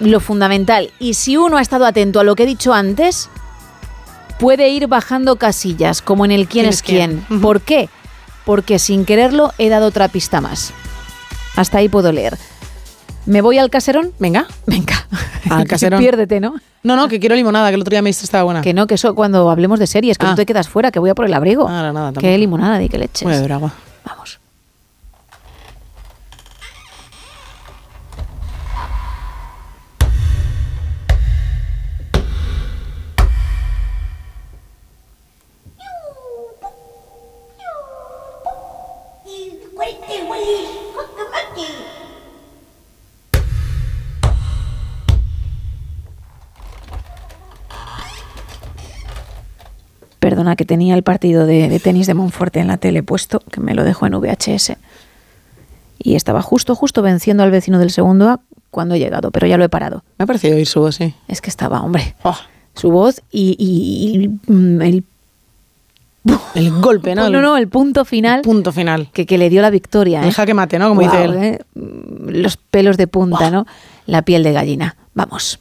lo 0.00 0.20
fundamental. 0.20 0.90
Y 0.98 1.14
si 1.14 1.36
uno 1.36 1.56
ha 1.56 1.62
estado 1.62 1.86
atento 1.86 2.20
a 2.20 2.24
lo 2.24 2.34
que 2.34 2.42
he 2.42 2.46
dicho 2.46 2.72
antes, 2.74 3.28
puede 4.38 4.68
ir 4.68 4.86
bajando 4.86 5.36
casillas, 5.36 6.02
como 6.02 6.24
en 6.24 6.32
el 6.32 6.48
quién, 6.48 6.64
¿Quién 6.64 6.68
es 6.68 6.82
quién. 6.82 7.40
¿Por 7.40 7.60
qué? 7.60 7.88
Porque 8.44 8.78
sin 8.78 9.04
quererlo 9.04 9.52
he 9.58 9.68
dado 9.68 9.86
otra 9.86 10.08
pista 10.08 10.40
más. 10.40 10.72
Hasta 11.56 11.78
ahí 11.78 11.88
puedo 11.88 12.12
leer. 12.12 12.38
¿Me 13.26 13.40
voy 13.42 13.58
al 13.58 13.70
caserón? 13.70 14.12
Venga. 14.18 14.46
Venga. 14.66 15.06
Al 15.50 15.64
caserón. 15.68 16.00
Piérdete, 16.00 16.40
¿no? 16.40 16.54
No, 16.82 16.96
no, 16.96 17.08
que 17.08 17.18
quiero 17.20 17.34
limonada, 17.34 17.68
que 17.68 17.74
el 17.74 17.80
otro 17.80 17.90
día 17.90 18.02
me 18.02 18.08
diste 18.10 18.24
estaba 18.24 18.44
buena. 18.44 18.60
Que 18.62 18.72
no, 18.72 18.86
que 18.86 18.94
eso 18.94 19.14
cuando 19.14 19.50
hablemos 19.50 19.78
de 19.78 19.86
series, 19.86 20.16
que 20.16 20.26
Ah. 20.26 20.30
tú 20.30 20.36
te 20.36 20.46
quedas 20.46 20.68
fuera, 20.68 20.90
que 20.90 20.98
voy 20.98 21.10
a 21.10 21.14
por 21.14 21.24
el 21.26 21.34
abrigo. 21.34 21.68
Nada, 21.68 21.92
nada, 21.92 22.10
que 22.10 22.14
tampoco. 22.14 22.36
limonada 22.38 22.82
y 22.82 22.88
que 22.88 22.98
leches. 22.98 23.24
Voy 23.24 23.32
a 23.32 23.36
beber 23.36 23.52
agua. 23.52 23.72
Vamos. 24.04 24.38
Perdona 50.18 50.56
que 50.56 50.64
tenía 50.64 50.94
el 50.94 51.02
partido 51.02 51.46
de, 51.46 51.68
de 51.68 51.78
tenis 51.80 52.06
de 52.06 52.14
Monforte 52.14 52.58
en 52.60 52.66
la 52.68 52.76
tele 52.76 53.02
puesto, 53.02 53.40
que 53.50 53.60
me 53.60 53.74
lo 53.74 53.84
dejó 53.84 54.06
en 54.06 54.14
VHS. 54.18 54.72
Y 56.00 56.14
estaba 56.16 56.42
justo, 56.42 56.74
justo 56.74 57.02
venciendo 57.02 57.42
al 57.42 57.50
vecino 57.50 57.78
del 57.78 57.90
segundo 57.90 58.28
A 58.28 58.40
cuando 58.70 58.94
he 58.94 58.98
llegado, 58.98 59.30
pero 59.30 59.46
ya 59.46 59.56
lo 59.56 59.64
he 59.64 59.68
parado. 59.68 60.02
Me 60.18 60.24
ha 60.24 60.26
parecido 60.26 60.56
oír 60.56 60.66
su 60.66 60.80
voz, 60.80 60.96
sí. 60.96 61.14
Es 61.28 61.40
que 61.40 61.50
estaba, 61.50 61.80
hombre. 61.82 62.14
Su 62.74 62.90
voz 62.90 63.22
y, 63.30 63.56
y- 63.58 64.24
y, 64.48 64.52
mm, 64.52 64.82
el... 64.82 65.04
El 66.54 66.70
golpe, 66.80 67.14
¿no? 67.14 67.28
No, 67.30 67.40
no, 67.40 67.56
el 67.56 67.68
punto 67.68 68.04
final. 68.04 68.42
punto 68.42 68.70
final. 68.72 69.08
Que, 69.12 69.24
que 69.24 69.38
le 69.38 69.48
dio 69.50 69.62
la 69.62 69.70
victoria. 69.70 70.22
El 70.22 70.28
¿eh? 70.28 70.32
jaque 70.32 70.52
mate, 70.54 70.78
¿no? 70.78 70.88
Como 70.88 71.00
dice 71.00 71.24
él. 71.24 71.34
¿eh? 71.36 71.58
Los 71.74 72.56
pelos 72.56 72.96
de 72.96 73.06
punta, 73.06 73.50
¿no? 73.50 73.66
La 74.06 74.22
piel 74.22 74.42
de 74.42 74.52
gallina. 74.52 74.96
Vamos. 75.14 75.58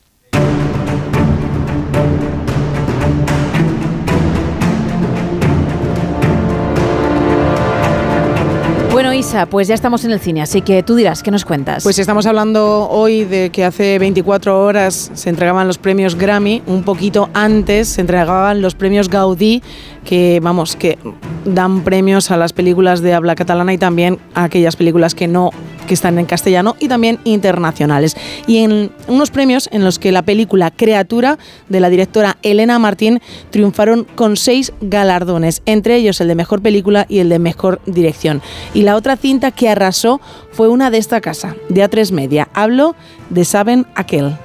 Bueno, 8.98 9.14
Isa, 9.14 9.45
pues 9.45 9.68
ya 9.68 9.76
estamos 9.76 10.06
en 10.06 10.11
el 10.11 10.19
cine, 10.19 10.41
así 10.41 10.64
que 10.64 10.82
tú 10.82 10.95
dirás, 10.95 11.22
¿qué 11.22 11.30
nos 11.30 11.45
cuentas? 11.45 11.84
Pues 11.84 11.99
estamos 11.99 12.26
hablando 12.26 12.90
hoy 12.90 13.26
de 13.26 13.52
que 13.52 13.64
hace 13.64 13.99
24 13.99 14.60
horas 14.60 15.11
se 15.14 15.30
entregaban 15.30 15.68
los 15.68 15.78
premios 15.78 16.15
Grammy, 16.15 16.64
un 16.65 16.82
poquito 16.82 17.30
antes 17.36 17.90
se 17.90 18.02
entregaban 18.02 18.60
los 18.60 18.74
premios 18.74 19.07
Gaudí, 19.07 19.61
que 20.03 20.40
vamos, 20.41 20.76
que 20.76 20.98
dan 21.45 21.82
premios 21.82 22.32
a 22.32 22.38
las 22.38 22.53
películas 22.53 23.02
de 23.02 23.14
habla 23.14 23.36
catalana 23.36 23.72
y 23.72 23.78
también 23.78 24.18
a 24.34 24.45
aquellas 24.45 24.76
películas 24.76 25.14
que 25.14 25.28
no 25.28 25.52
que 25.88 25.95
están 25.95 26.19
en 26.19 26.27
castellano 26.27 26.76
y 26.80 26.88
también 26.88 27.19
internacionales. 27.23 28.15
Y 28.45 28.59
en 28.59 28.91
unos 29.07 29.31
premios 29.31 29.68
en 29.72 29.84
los 29.84 29.97
que 29.97 30.11
la 30.11 30.22
película 30.22 30.69
Creatura 30.69 31.39
de 31.69 31.80
la 31.80 31.89
directora 31.89 32.38
Elena 32.43 32.77
Martín 32.77 33.22
triunfaron 33.49 34.03
con 34.03 34.38
seis 34.38 34.73
galardones, 34.81 35.64
entre 35.65 35.95
ellos 35.95 36.22
el 36.22 36.27
de 36.27 36.35
mejor 36.35 36.61
película 36.61 37.05
y 37.09 37.19
el 37.19 37.30
de 37.30 37.39
mejor 37.39 37.81
dirección. 37.85 38.41
Y 38.73 38.84
la 38.84 38.95
otra 38.95 39.18
cinta 39.18 39.51
que 39.51 39.69
arrasó 39.69 40.22
fue 40.51 40.68
una 40.68 40.91
de 40.91 40.99
esta 40.99 41.22
casa, 41.22 41.55
de 41.69 41.84
A3 41.84 42.11
Media. 42.11 42.49
Hablo 42.53 42.95
de 43.30 43.45
Saben 43.45 43.88
Aquel. 43.95 44.35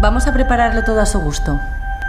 Vamos 0.00 0.26
a 0.26 0.32
prepararle 0.32 0.82
todo 0.82 1.00
a 1.00 1.06
su 1.06 1.18
gusto. 1.20 1.58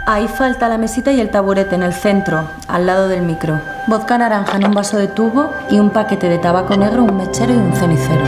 Ahí 0.04 0.26
falta 0.26 0.68
la 0.68 0.78
mesita 0.78 1.12
y 1.12 1.20
el 1.20 1.30
taburete 1.30 1.76
en 1.76 1.84
el 1.84 1.92
centro, 1.92 2.42
al 2.66 2.86
lado 2.86 3.06
del 3.06 3.22
micro. 3.22 3.60
Vodka 3.86 4.18
naranja 4.18 4.56
en 4.56 4.66
un 4.66 4.74
vaso 4.74 4.96
de 4.96 5.06
tubo 5.06 5.48
y 5.70 5.78
un 5.78 5.90
paquete 5.90 6.28
de 6.28 6.38
tabaco 6.38 6.76
negro, 6.76 7.04
un 7.04 7.16
mechero 7.16 7.54
y 7.54 7.56
un 7.56 7.72
cenicero. 7.72 8.24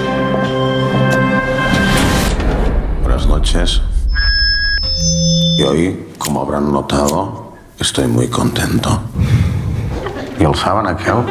Buenas 3.03 3.27
noches. 3.27 3.83
Y 5.59 5.63
hoy, 5.65 6.13
como 6.17 6.43
habrán 6.43 6.73
notado, 6.73 7.55
estoy 7.81 8.07
muy 8.07 8.29
contento. 8.29 9.01
¿Y 10.39 10.45
el 10.45 10.55
saben 10.55 10.87
aquel? 10.87 11.25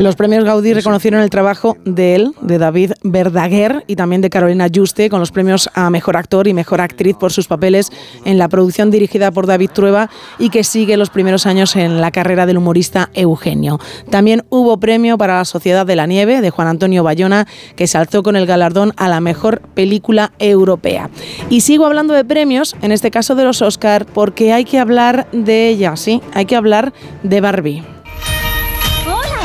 Los 0.00 0.16
premios 0.16 0.44
Gaudí 0.44 0.72
reconocieron 0.72 1.20
el 1.20 1.28
trabajo 1.28 1.76
de 1.84 2.14
él, 2.14 2.32
de 2.40 2.56
David 2.56 2.92
Verdaguer 3.02 3.84
y 3.86 3.96
también 3.96 4.22
de 4.22 4.30
Carolina 4.30 4.68
Juste, 4.74 5.10
con 5.10 5.20
los 5.20 5.30
premios 5.30 5.68
a 5.74 5.90
Mejor 5.90 6.16
Actor 6.16 6.48
y 6.48 6.54
Mejor 6.54 6.80
Actriz 6.80 7.16
por 7.16 7.34
sus 7.34 7.48
papeles 7.48 7.92
en 8.24 8.38
la 8.38 8.48
producción 8.48 8.90
dirigida 8.90 9.30
por 9.30 9.46
David 9.46 9.68
Trueba 9.74 10.08
y 10.38 10.48
que 10.48 10.64
sigue 10.64 10.96
los 10.96 11.10
primeros 11.10 11.44
años 11.44 11.76
en 11.76 12.00
la 12.00 12.12
carrera 12.12 12.46
del 12.46 12.56
humorista 12.56 13.10
Eugenio. 13.12 13.78
También 14.08 14.46
hubo 14.48 14.80
premio 14.80 15.18
para 15.18 15.36
La 15.36 15.44
Sociedad 15.44 15.84
de 15.84 15.96
la 15.96 16.06
Nieve, 16.06 16.40
de 16.40 16.48
Juan 16.48 16.68
Antonio 16.68 17.04
Bayona, 17.04 17.46
que 17.76 17.86
se 17.86 17.98
alzó 17.98 18.22
con 18.22 18.36
el 18.36 18.46
galardón 18.46 18.94
a 18.96 19.06
la 19.06 19.20
Mejor 19.20 19.60
Película 19.74 20.32
Europea. 20.38 21.10
Y 21.50 21.60
sigo 21.60 21.84
hablando 21.84 22.14
de 22.14 22.24
premios, 22.24 22.74
en 22.80 22.92
este 22.92 23.10
caso 23.10 23.34
de 23.34 23.44
los 23.44 23.60
Oscar, 23.60 24.06
porque 24.06 24.54
hay 24.54 24.64
que 24.64 24.78
hablar 24.78 25.28
de 25.32 25.68
ella, 25.68 25.94
sí, 25.96 26.22
hay 26.32 26.46
que 26.46 26.56
hablar 26.56 26.94
de 27.22 27.42
Barbie. 27.42 27.99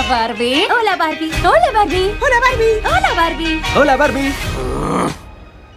Hola 0.08 0.28
Barbie. 0.28 0.68
Hola 0.70 0.96
Barbie. 0.98 1.32
Hola 1.42 1.72
Barbie. 1.74 2.12
Hola 2.22 2.40
Barbie. 2.40 2.82
Hola 2.86 3.16
Barbie. 3.16 3.62
Hola 3.76 3.98
Barbie. 3.98 4.34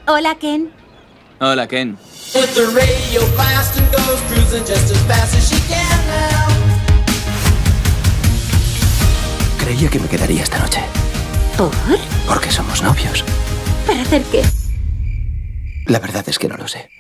Hola 0.07 0.35
Ken. 0.35 0.71
Hola 1.41 1.67
Ken. 1.67 1.97
With 2.35 2.55
the 2.55 2.67
radio 2.77 3.25
blast 3.37 3.79
and 3.79 3.91
goes 3.91 4.21
cruising 4.29 4.67
just 4.67 4.91
as 4.93 5.03
fast 5.07 5.35
as 5.35 5.49
she 5.49 5.59
can 5.67 5.99
now. 6.09 6.47
Creía 9.59 9.89
que 9.89 9.99
me 9.99 10.09
quedaría 10.09 10.43
esta 10.43 10.59
noche. 10.59 10.83
¿Por? 11.57 11.71
Porque 12.27 12.51
somos 12.51 12.83
novios. 12.83 13.25
¿Para 13.87 14.03
hacer 14.03 14.23
qué? 14.25 14.45
La 15.87 16.01
verdad 16.01 16.25
es 16.29 16.39
que 16.39 16.49
no 16.49 16.57
lo 16.59 16.69
sé. 16.69 16.91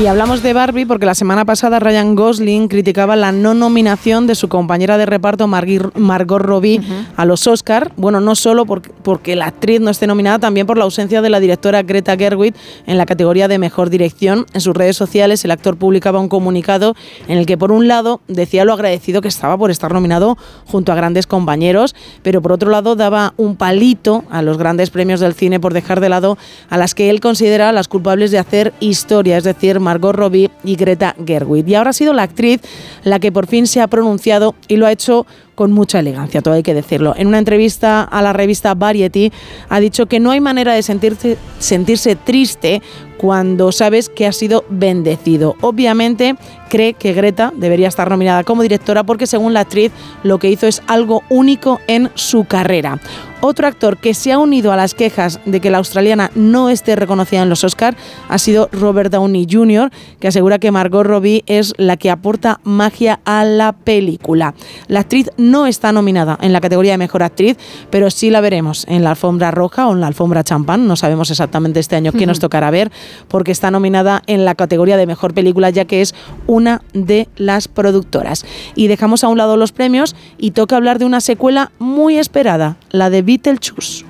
Y 0.00 0.06
hablamos 0.06 0.44
de 0.44 0.52
Barbie 0.52 0.86
porque 0.86 1.06
la 1.06 1.14
semana 1.16 1.44
pasada 1.44 1.80
Ryan 1.80 2.14
Gosling 2.14 2.68
criticaba 2.68 3.16
la 3.16 3.32
no 3.32 3.52
nominación 3.52 4.28
de 4.28 4.36
su 4.36 4.48
compañera 4.48 4.96
de 4.96 5.06
reparto 5.06 5.48
Margot 5.48 6.40
Robbie 6.40 6.80
a 7.16 7.24
los 7.24 7.48
Oscar. 7.48 7.90
Bueno, 7.96 8.20
no 8.20 8.36
solo 8.36 8.64
por- 8.64 8.82
porque 8.92 9.34
la 9.34 9.46
actriz 9.46 9.80
no 9.80 9.90
esté 9.90 10.06
nominada, 10.06 10.38
también 10.38 10.68
por 10.68 10.78
la 10.78 10.84
ausencia 10.84 11.20
de 11.20 11.30
la 11.30 11.40
directora 11.40 11.82
Greta 11.82 12.16
Gerwig 12.16 12.54
en 12.86 12.96
la 12.96 13.06
categoría 13.06 13.48
de 13.48 13.58
mejor 13.58 13.90
dirección. 13.90 14.46
En 14.54 14.60
sus 14.60 14.72
redes 14.76 14.96
sociales 14.96 15.44
el 15.44 15.50
actor 15.50 15.76
publicaba 15.76 16.20
un 16.20 16.28
comunicado 16.28 16.94
en 17.26 17.36
el 17.36 17.44
que 17.44 17.58
por 17.58 17.72
un 17.72 17.88
lado 17.88 18.20
decía 18.28 18.64
lo 18.64 18.74
agradecido 18.74 19.20
que 19.20 19.28
estaba 19.28 19.58
por 19.58 19.72
estar 19.72 19.92
nominado 19.92 20.38
junto 20.64 20.92
a 20.92 20.94
grandes 20.94 21.26
compañeros, 21.26 21.96
pero 22.22 22.40
por 22.40 22.52
otro 22.52 22.70
lado 22.70 22.94
daba 22.94 23.34
un 23.36 23.56
palito 23.56 24.22
a 24.30 24.42
los 24.42 24.58
grandes 24.58 24.90
premios 24.90 25.18
del 25.18 25.34
cine 25.34 25.58
por 25.58 25.74
dejar 25.74 25.98
de 26.00 26.08
lado 26.08 26.38
a 26.70 26.78
las 26.78 26.94
que 26.94 27.10
él 27.10 27.18
considera 27.20 27.72
las 27.72 27.88
culpables 27.88 28.30
de 28.30 28.38
hacer 28.38 28.72
historia, 28.78 29.36
es 29.36 29.42
decir, 29.44 29.80
Margot 29.88 30.14
Robbie 30.14 30.50
y 30.64 30.76
Greta 30.76 31.16
Gerwig. 31.26 31.66
Y 31.66 31.74
ahora 31.74 31.90
ha 31.90 31.92
sido 31.94 32.12
la 32.12 32.24
actriz 32.24 32.60
la 33.04 33.18
que 33.18 33.32
por 33.32 33.46
fin 33.46 33.66
se 33.66 33.80
ha 33.80 33.86
pronunciado 33.86 34.54
y 34.68 34.76
lo 34.76 34.84
ha 34.84 34.92
hecho 34.92 35.26
con 35.54 35.72
mucha 35.72 35.98
elegancia, 35.98 36.42
todo 36.42 36.54
hay 36.54 36.62
que 36.62 36.74
decirlo. 36.74 37.14
En 37.16 37.26
una 37.26 37.38
entrevista 37.38 38.02
a 38.02 38.20
la 38.20 38.34
revista 38.34 38.74
Variety 38.74 39.32
ha 39.70 39.80
dicho 39.80 40.04
que 40.04 40.20
no 40.20 40.30
hay 40.30 40.40
manera 40.40 40.74
de 40.74 40.82
sentirse, 40.82 41.38
sentirse 41.58 42.16
triste 42.16 42.82
cuando 43.18 43.72
sabes 43.72 44.08
que 44.08 44.26
ha 44.26 44.32
sido 44.32 44.64
bendecido. 44.70 45.56
Obviamente 45.60 46.36
cree 46.70 46.94
que 46.94 47.12
Greta 47.12 47.52
debería 47.54 47.88
estar 47.88 48.08
nominada 48.08 48.44
como 48.44 48.62
directora 48.62 49.04
porque 49.04 49.26
según 49.26 49.52
la 49.52 49.60
actriz 49.60 49.92
lo 50.22 50.38
que 50.38 50.50
hizo 50.50 50.66
es 50.66 50.82
algo 50.86 51.22
único 51.28 51.80
en 51.86 52.10
su 52.14 52.44
carrera. 52.44 52.98
Otro 53.40 53.68
actor 53.68 53.98
que 53.98 54.14
se 54.14 54.32
ha 54.32 54.38
unido 54.38 54.72
a 54.72 54.76
las 54.76 54.94
quejas 54.94 55.38
de 55.44 55.60
que 55.60 55.70
la 55.70 55.78
australiana 55.78 56.32
no 56.34 56.70
esté 56.70 56.96
reconocida 56.96 57.42
en 57.42 57.48
los 57.48 57.62
Oscar 57.62 57.96
ha 58.28 58.38
sido 58.38 58.68
Robert 58.72 59.12
Downey 59.12 59.46
Jr., 59.48 59.92
que 60.18 60.26
asegura 60.26 60.58
que 60.58 60.72
Margot 60.72 61.06
Robbie 61.06 61.44
es 61.46 61.72
la 61.76 61.96
que 61.96 62.10
aporta 62.10 62.58
magia 62.64 63.20
a 63.24 63.44
la 63.44 63.72
película. 63.72 64.54
La 64.88 65.00
actriz 65.00 65.30
no 65.36 65.66
está 65.66 65.92
nominada 65.92 66.36
en 66.42 66.52
la 66.52 66.60
categoría 66.60 66.92
de 66.92 66.98
mejor 66.98 67.22
actriz, 67.22 67.56
pero 67.90 68.10
sí 68.10 68.30
la 68.30 68.40
veremos 68.40 68.84
en 68.88 69.04
la 69.04 69.10
alfombra 69.10 69.52
roja 69.52 69.86
o 69.86 69.92
en 69.92 70.00
la 70.00 70.08
alfombra 70.08 70.42
champán. 70.42 70.88
No 70.88 70.96
sabemos 70.96 71.30
exactamente 71.30 71.78
este 71.78 71.94
año 71.94 72.10
qué 72.10 72.26
nos 72.26 72.40
tocará 72.40 72.72
ver, 72.72 72.90
porque 73.28 73.52
está 73.52 73.70
nominada 73.70 74.22
en 74.26 74.44
la 74.44 74.54
categoría 74.54 74.96
de 74.96 75.06
mejor 75.06 75.34
película, 75.34 75.70
ya 75.70 75.84
que 75.84 76.00
es 76.00 76.14
una 76.46 76.82
de 76.92 77.28
las 77.36 77.68
productoras. 77.68 78.44
Y 78.74 78.88
dejamos 78.88 79.24
a 79.24 79.28
un 79.28 79.38
lado 79.38 79.56
los 79.56 79.72
premios 79.72 80.16
y 80.36 80.52
toca 80.52 80.76
hablar 80.76 80.98
de 80.98 81.04
una 81.04 81.20
secuela 81.20 81.72
muy 81.78 82.18
esperada, 82.18 82.76
la 82.90 83.10
de 83.10 83.22
Beetlejuice. 83.22 84.04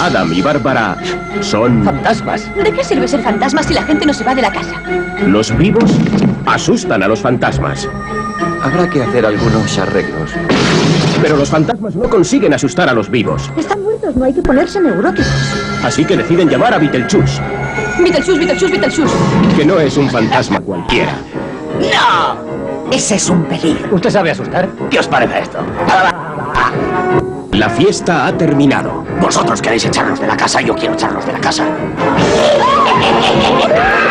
Adam 0.00 0.32
y 0.32 0.42
Bárbara 0.42 0.96
son 1.40 1.84
fantasmas. 1.84 2.50
¿De 2.56 2.72
qué 2.72 2.82
sirve 2.82 3.06
ser 3.06 3.22
fantasma 3.22 3.62
si 3.62 3.74
la 3.74 3.82
gente 3.82 4.06
no 4.06 4.14
se 4.14 4.24
va 4.24 4.34
de 4.34 4.42
la 4.42 4.52
casa? 4.52 4.74
Los 5.26 5.56
vivos 5.56 5.90
asustan 6.46 7.02
a 7.02 7.08
los 7.08 7.20
fantasmas. 7.20 7.88
Habrá 8.62 8.88
que 8.88 9.02
hacer 9.02 9.26
algunos 9.26 9.78
arreglos. 9.78 10.30
Pero 11.20 11.36
los 11.36 11.50
fantasmas 11.50 11.94
no 11.94 12.08
consiguen 12.08 12.54
asustar 12.54 12.88
a 12.88 12.92
los 12.92 13.10
vivos. 13.10 13.50
Están 13.56 13.82
muertos, 13.82 14.16
no 14.16 14.24
hay 14.24 14.32
que 14.32 14.42
ponerse 14.42 14.80
neuróticos. 14.80 15.30
Así 15.84 16.04
que 16.04 16.16
deciden 16.16 16.48
llamar 16.48 16.74
a 16.74 16.78
Beetlejuice, 16.78 17.40
Beetlejuice, 17.98 18.38
Beetlejuice, 18.38 18.72
Beetlejuice. 18.72 19.14
que 19.56 19.64
no 19.64 19.78
es 19.78 19.96
un 19.96 20.10
fantasma 20.10 20.60
cualquiera. 20.60 21.12
¡No! 21.80 22.90
Ese 22.90 23.14
es 23.16 23.30
un 23.30 23.44
peligro. 23.44 23.94
¿Usted 23.94 24.10
sabe 24.10 24.30
asustar? 24.30 24.68
¿Qué 24.90 24.98
os 24.98 25.08
parece 25.08 25.40
esto? 25.40 25.58
La 27.52 27.70
fiesta 27.70 28.26
ha 28.26 28.36
terminado. 28.36 29.04
Vosotros 29.20 29.62
queréis 29.62 29.84
echarnos 29.84 30.20
de 30.20 30.26
la 30.26 30.36
casa, 30.36 30.60
yo 30.60 30.74
quiero 30.74 30.94
echarnos 30.94 31.24
de 31.24 31.32
la 31.32 31.40
casa. 31.40 31.64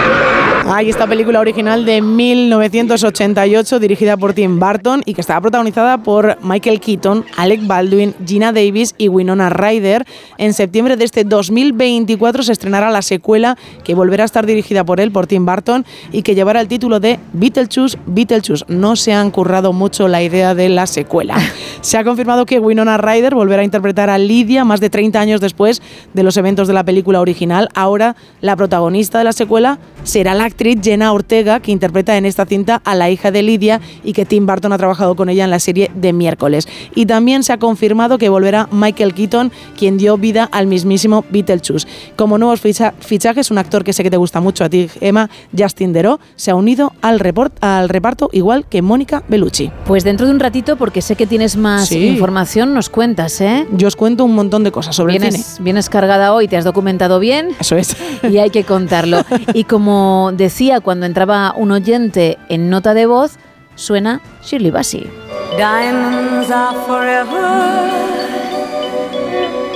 Hay 0.73 0.89
esta 0.89 1.06
película 1.06 1.41
original 1.41 1.84
de 1.84 2.02
1988 2.02 3.77
dirigida 3.81 4.15
por 4.15 4.34
Tim 4.34 4.57
Burton 4.57 5.02
y 5.06 5.14
que 5.14 5.19
estaba 5.19 5.41
protagonizada 5.41 5.98
por 5.98 6.38
Michael 6.41 6.80
Keaton, 6.80 7.26
Alec 7.35 7.68
Baldwin, 7.68 8.15
Gina 8.26 8.53
Davis 8.53 8.95
y 8.98 9.10
Winona 9.10 9.49
Ryder. 9.49 10.06
En 10.38 10.53
septiembre 10.53 10.95
de 10.95 11.03
este 11.03 11.26
2024 11.26 12.43
se 12.43 12.53
estrenará 12.53 12.89
la 12.89 13.02
secuela 13.02 13.57
que 13.84 13.95
volverá 13.95 14.23
a 14.23 14.26
estar 14.26 14.45
dirigida 14.45 14.85
por 14.85 15.02
él, 15.02 15.11
por 15.11 15.27
Tim 15.27 15.45
Burton, 15.45 15.85
y 16.14 16.22
que 16.22 16.35
llevará 16.35 16.61
el 16.61 16.69
título 16.69 17.02
de 17.02 17.19
Beetlejuice, 17.34 17.98
Beetlejuice. 18.06 18.64
No 18.69 18.95
se 18.95 19.11
han 19.11 19.30
currado 19.30 19.73
mucho 19.73 20.07
la 20.07 20.23
idea 20.23 20.56
de 20.56 20.69
la 20.69 20.88
secuela. 20.88 21.35
Se 21.81 21.98
ha 21.98 22.03
confirmado 22.03 22.45
que 22.45 22.60
Winona 22.60 22.98
Ryder 22.98 23.34
volverá 23.34 23.64
a 23.64 23.65
interpretar 23.65 24.10
a 24.10 24.19
Lydia 24.19 24.64
más 24.64 24.80
de 24.80 24.89
30 24.91 25.19
años 25.19 25.41
después 25.41 25.81
de 26.14 26.23
los 26.23 26.38
eventos 26.38 26.68
de 26.68 26.76
la 26.76 26.85
película 26.85 27.19
original. 27.19 27.68
Ahora 27.73 28.15
la 28.39 28.56
protagonista 28.56 29.18
de 29.18 29.23
la 29.23 29.34
secuela 29.34 29.80
será 30.03 30.35
la 30.35 30.45
actriz 30.45 30.60
Jenna 30.81 31.11
Ortega, 31.13 31.59
que 31.59 31.71
interpreta 31.71 32.15
en 32.17 32.25
esta 32.25 32.45
cinta 32.45 32.81
a 32.85 32.95
la 32.95 33.09
hija 33.09 33.31
de 33.31 33.41
Lydia 33.41 33.81
y 34.03 34.13
que 34.13 34.25
Tim 34.25 34.45
Burton 34.45 34.71
ha 34.73 34.77
trabajado 34.77 35.15
con 35.15 35.29
ella 35.29 35.43
en 35.43 35.49
la 35.49 35.59
serie 35.59 35.89
de 35.95 36.13
miércoles. 36.13 36.67
Y 36.95 37.05
también 37.05 37.43
se 37.43 37.53
ha 37.53 37.57
confirmado 37.57 38.17
que 38.17 38.29
volverá 38.29 38.67
Michael 38.71 39.13
Keaton, 39.13 39.51
quien 39.77 39.97
dio 39.97 40.17
vida 40.17 40.47
al 40.51 40.67
mismísimo 40.67 41.25
Beetlejuice. 41.31 41.88
Como 42.15 42.38
nuevos 42.38 42.61
ficha- 42.61 42.93
fichajes, 42.99 43.49
un 43.51 43.57
actor 43.57 43.83
que 43.83 43.93
sé 43.93 44.03
que 44.03 44.11
te 44.11 44.17
gusta 44.17 44.39
mucho 44.39 44.63
a 44.63 44.69
ti, 44.69 44.88
Emma, 45.01 45.29
Justin 45.57 45.93
Theroux, 45.93 46.19
se 46.35 46.51
ha 46.51 46.55
unido 46.55 46.93
al, 47.01 47.19
report- 47.19 47.53
al 47.61 47.89
reparto 47.89 48.29
igual 48.31 48.65
que 48.69 48.81
Mónica 48.81 49.23
Bellucci. 49.27 49.71
Pues 49.85 50.03
dentro 50.03 50.25
de 50.27 50.33
un 50.33 50.39
ratito, 50.39 50.75
porque 50.77 51.01
sé 51.01 51.15
que 51.15 51.25
tienes 51.25 51.57
más 51.57 51.88
Sí. 51.89 52.05
información, 52.07 52.73
nos 52.73 52.89
cuentas, 52.89 53.41
¿eh? 53.41 53.65
Yo 53.75 53.88
os 53.88 53.95
cuento 53.95 54.23
un 54.25 54.35
montón 54.35 54.63
de 54.63 54.71
cosas 54.71 54.95
sobre 54.95 55.13
el 55.15 55.19
vienes, 55.21 55.45
cine. 55.45 55.63
vienes 55.63 55.89
cargada 55.89 56.33
hoy, 56.33 56.47
te 56.47 56.57
has 56.57 56.63
documentado 56.63 57.19
bien. 57.19 57.49
Eso 57.59 57.75
es. 57.75 57.95
Y 58.29 58.38
hay 58.38 58.49
que 58.49 58.63
contarlo. 58.63 59.17
Y 59.53 59.63
como 59.65 60.31
decía 60.41 60.81
cuando 60.81 61.05
entraba 61.05 61.53
un 61.55 61.72
oyente 61.72 62.39
en 62.49 62.69
nota 62.72 62.95
de 62.95 63.05
voz, 63.05 63.38
suena 63.76 64.22
Shirley 64.43 64.72
Bassey. 64.72 65.07
Diamonds 65.55 66.49
are 66.49 66.76
forever. 66.88 67.45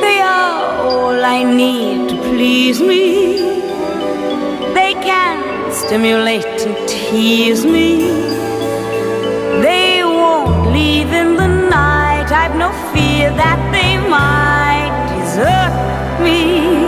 They 0.02 0.20
are 0.22 0.82
all 0.82 1.24
I 1.24 1.44
need 1.44 2.10
to 2.10 2.16
please 2.32 2.82
me. 2.82 3.38
They 4.74 4.94
can 5.04 5.44
stimulate 5.72 6.66
and 6.66 6.76
tease 6.88 7.64
me. 7.64 8.10
They 9.62 10.04
won't 10.04 10.74
leave 10.74 11.14
in 11.14 11.38
the 11.38 11.48
night. 11.48 12.32
I've 12.32 12.56
no 12.56 12.72
fear 12.92 13.30
that 13.38 13.60
they 13.72 13.98
might 14.10 14.94
desert 15.12 15.74
me. 16.24 16.85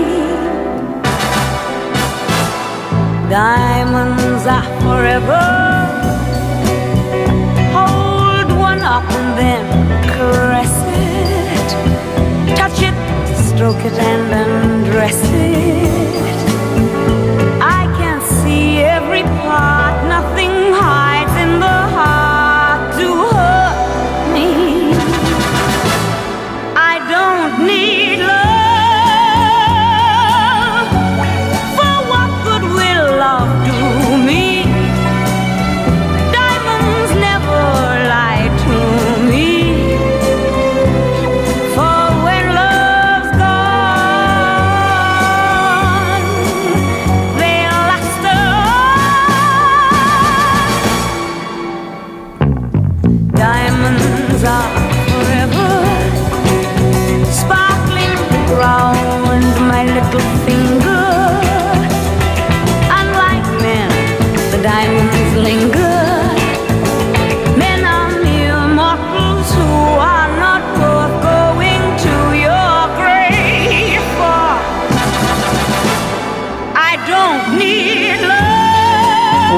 Diamonds 3.29 4.45
are 4.47 4.63
forever. 4.83 5.43
Hold 7.75 8.57
one 8.57 8.79
up 8.79 9.03
and 9.03 9.37
then 9.37 9.65
caress 10.15 10.75
it. 10.87 11.67
Touch 12.55 12.81
it, 12.81 12.95
stroke 13.49 13.83
it, 13.83 13.99
and 13.99 14.33
undress 14.33 15.21
it. 15.23 16.37
I 17.61 17.83
can 17.99 18.21
see 18.21 18.79
every 18.79 19.23
part, 19.23 20.07
nothing 20.07 20.66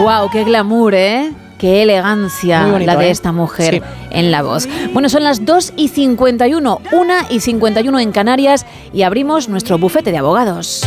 ¡Wow! 0.09 0.31
¡Qué 0.31 0.43
glamour, 0.43 0.95
eh! 0.95 1.31
¡Qué 1.59 1.83
elegancia 1.83 2.65
bonito, 2.65 2.91
la 2.91 2.97
de 2.97 3.09
¿eh? 3.09 3.11
esta 3.11 3.31
mujer 3.31 3.75
Sí. 3.75 3.81
en 4.09 4.31
la 4.31 4.41
voz! 4.41 4.67
Bueno, 4.91 5.07
son 5.07 5.23
las 5.23 5.45
2 5.45 5.73
y 5.75 5.89
51, 5.89 6.81
1 6.91 7.13
y 7.29 7.39
51 7.41 7.99
en 7.99 8.11
Canarias 8.11 8.65
y 8.91 9.03
abrimos 9.03 9.49
nuestro 9.49 9.77
bufete 9.77 10.11
de 10.11 10.17
abogados. 10.17 10.81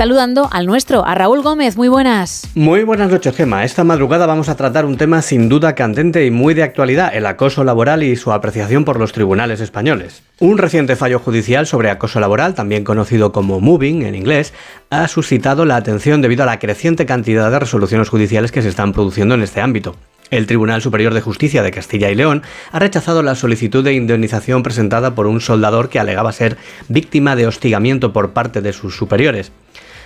Saludando 0.00 0.48
al 0.50 0.64
nuestro, 0.64 1.06
a 1.06 1.14
Raúl 1.14 1.42
Gómez. 1.42 1.76
Muy 1.76 1.88
buenas. 1.88 2.48
Muy 2.54 2.84
buenas 2.84 3.10
noches, 3.10 3.36
Gema. 3.36 3.66
Esta 3.66 3.84
madrugada 3.84 4.24
vamos 4.24 4.48
a 4.48 4.56
tratar 4.56 4.86
un 4.86 4.96
tema 4.96 5.20
sin 5.20 5.50
duda 5.50 5.74
candente 5.74 6.24
y 6.24 6.30
muy 6.30 6.54
de 6.54 6.62
actualidad, 6.62 7.14
el 7.14 7.26
acoso 7.26 7.64
laboral 7.64 8.02
y 8.02 8.16
su 8.16 8.32
apreciación 8.32 8.86
por 8.86 8.98
los 8.98 9.12
tribunales 9.12 9.60
españoles. 9.60 10.22
Un 10.38 10.56
reciente 10.56 10.96
fallo 10.96 11.18
judicial 11.18 11.66
sobre 11.66 11.90
acoso 11.90 12.18
laboral, 12.18 12.54
también 12.54 12.82
conocido 12.82 13.30
como 13.30 13.60
moving 13.60 14.00
en 14.00 14.14
inglés, 14.14 14.54
ha 14.88 15.06
suscitado 15.06 15.66
la 15.66 15.76
atención 15.76 16.22
debido 16.22 16.44
a 16.44 16.46
la 16.46 16.58
creciente 16.58 17.04
cantidad 17.04 17.50
de 17.50 17.58
resoluciones 17.58 18.08
judiciales 18.08 18.52
que 18.52 18.62
se 18.62 18.70
están 18.70 18.94
produciendo 18.94 19.34
en 19.34 19.42
este 19.42 19.60
ámbito. 19.60 19.96
El 20.30 20.46
Tribunal 20.46 20.80
Superior 20.80 21.12
de 21.12 21.20
Justicia 21.20 21.62
de 21.62 21.72
Castilla 21.72 22.08
y 22.08 22.14
León 22.14 22.42
ha 22.70 22.78
rechazado 22.78 23.22
la 23.22 23.34
solicitud 23.34 23.84
de 23.84 23.94
indemnización 23.94 24.62
presentada 24.62 25.14
por 25.14 25.26
un 25.26 25.40
soldador 25.40 25.88
que 25.88 25.98
alegaba 25.98 26.32
ser 26.32 26.56
víctima 26.88 27.36
de 27.36 27.48
hostigamiento 27.48 28.12
por 28.12 28.30
parte 28.30 28.62
de 28.62 28.72
sus 28.72 28.96
superiores. 28.96 29.50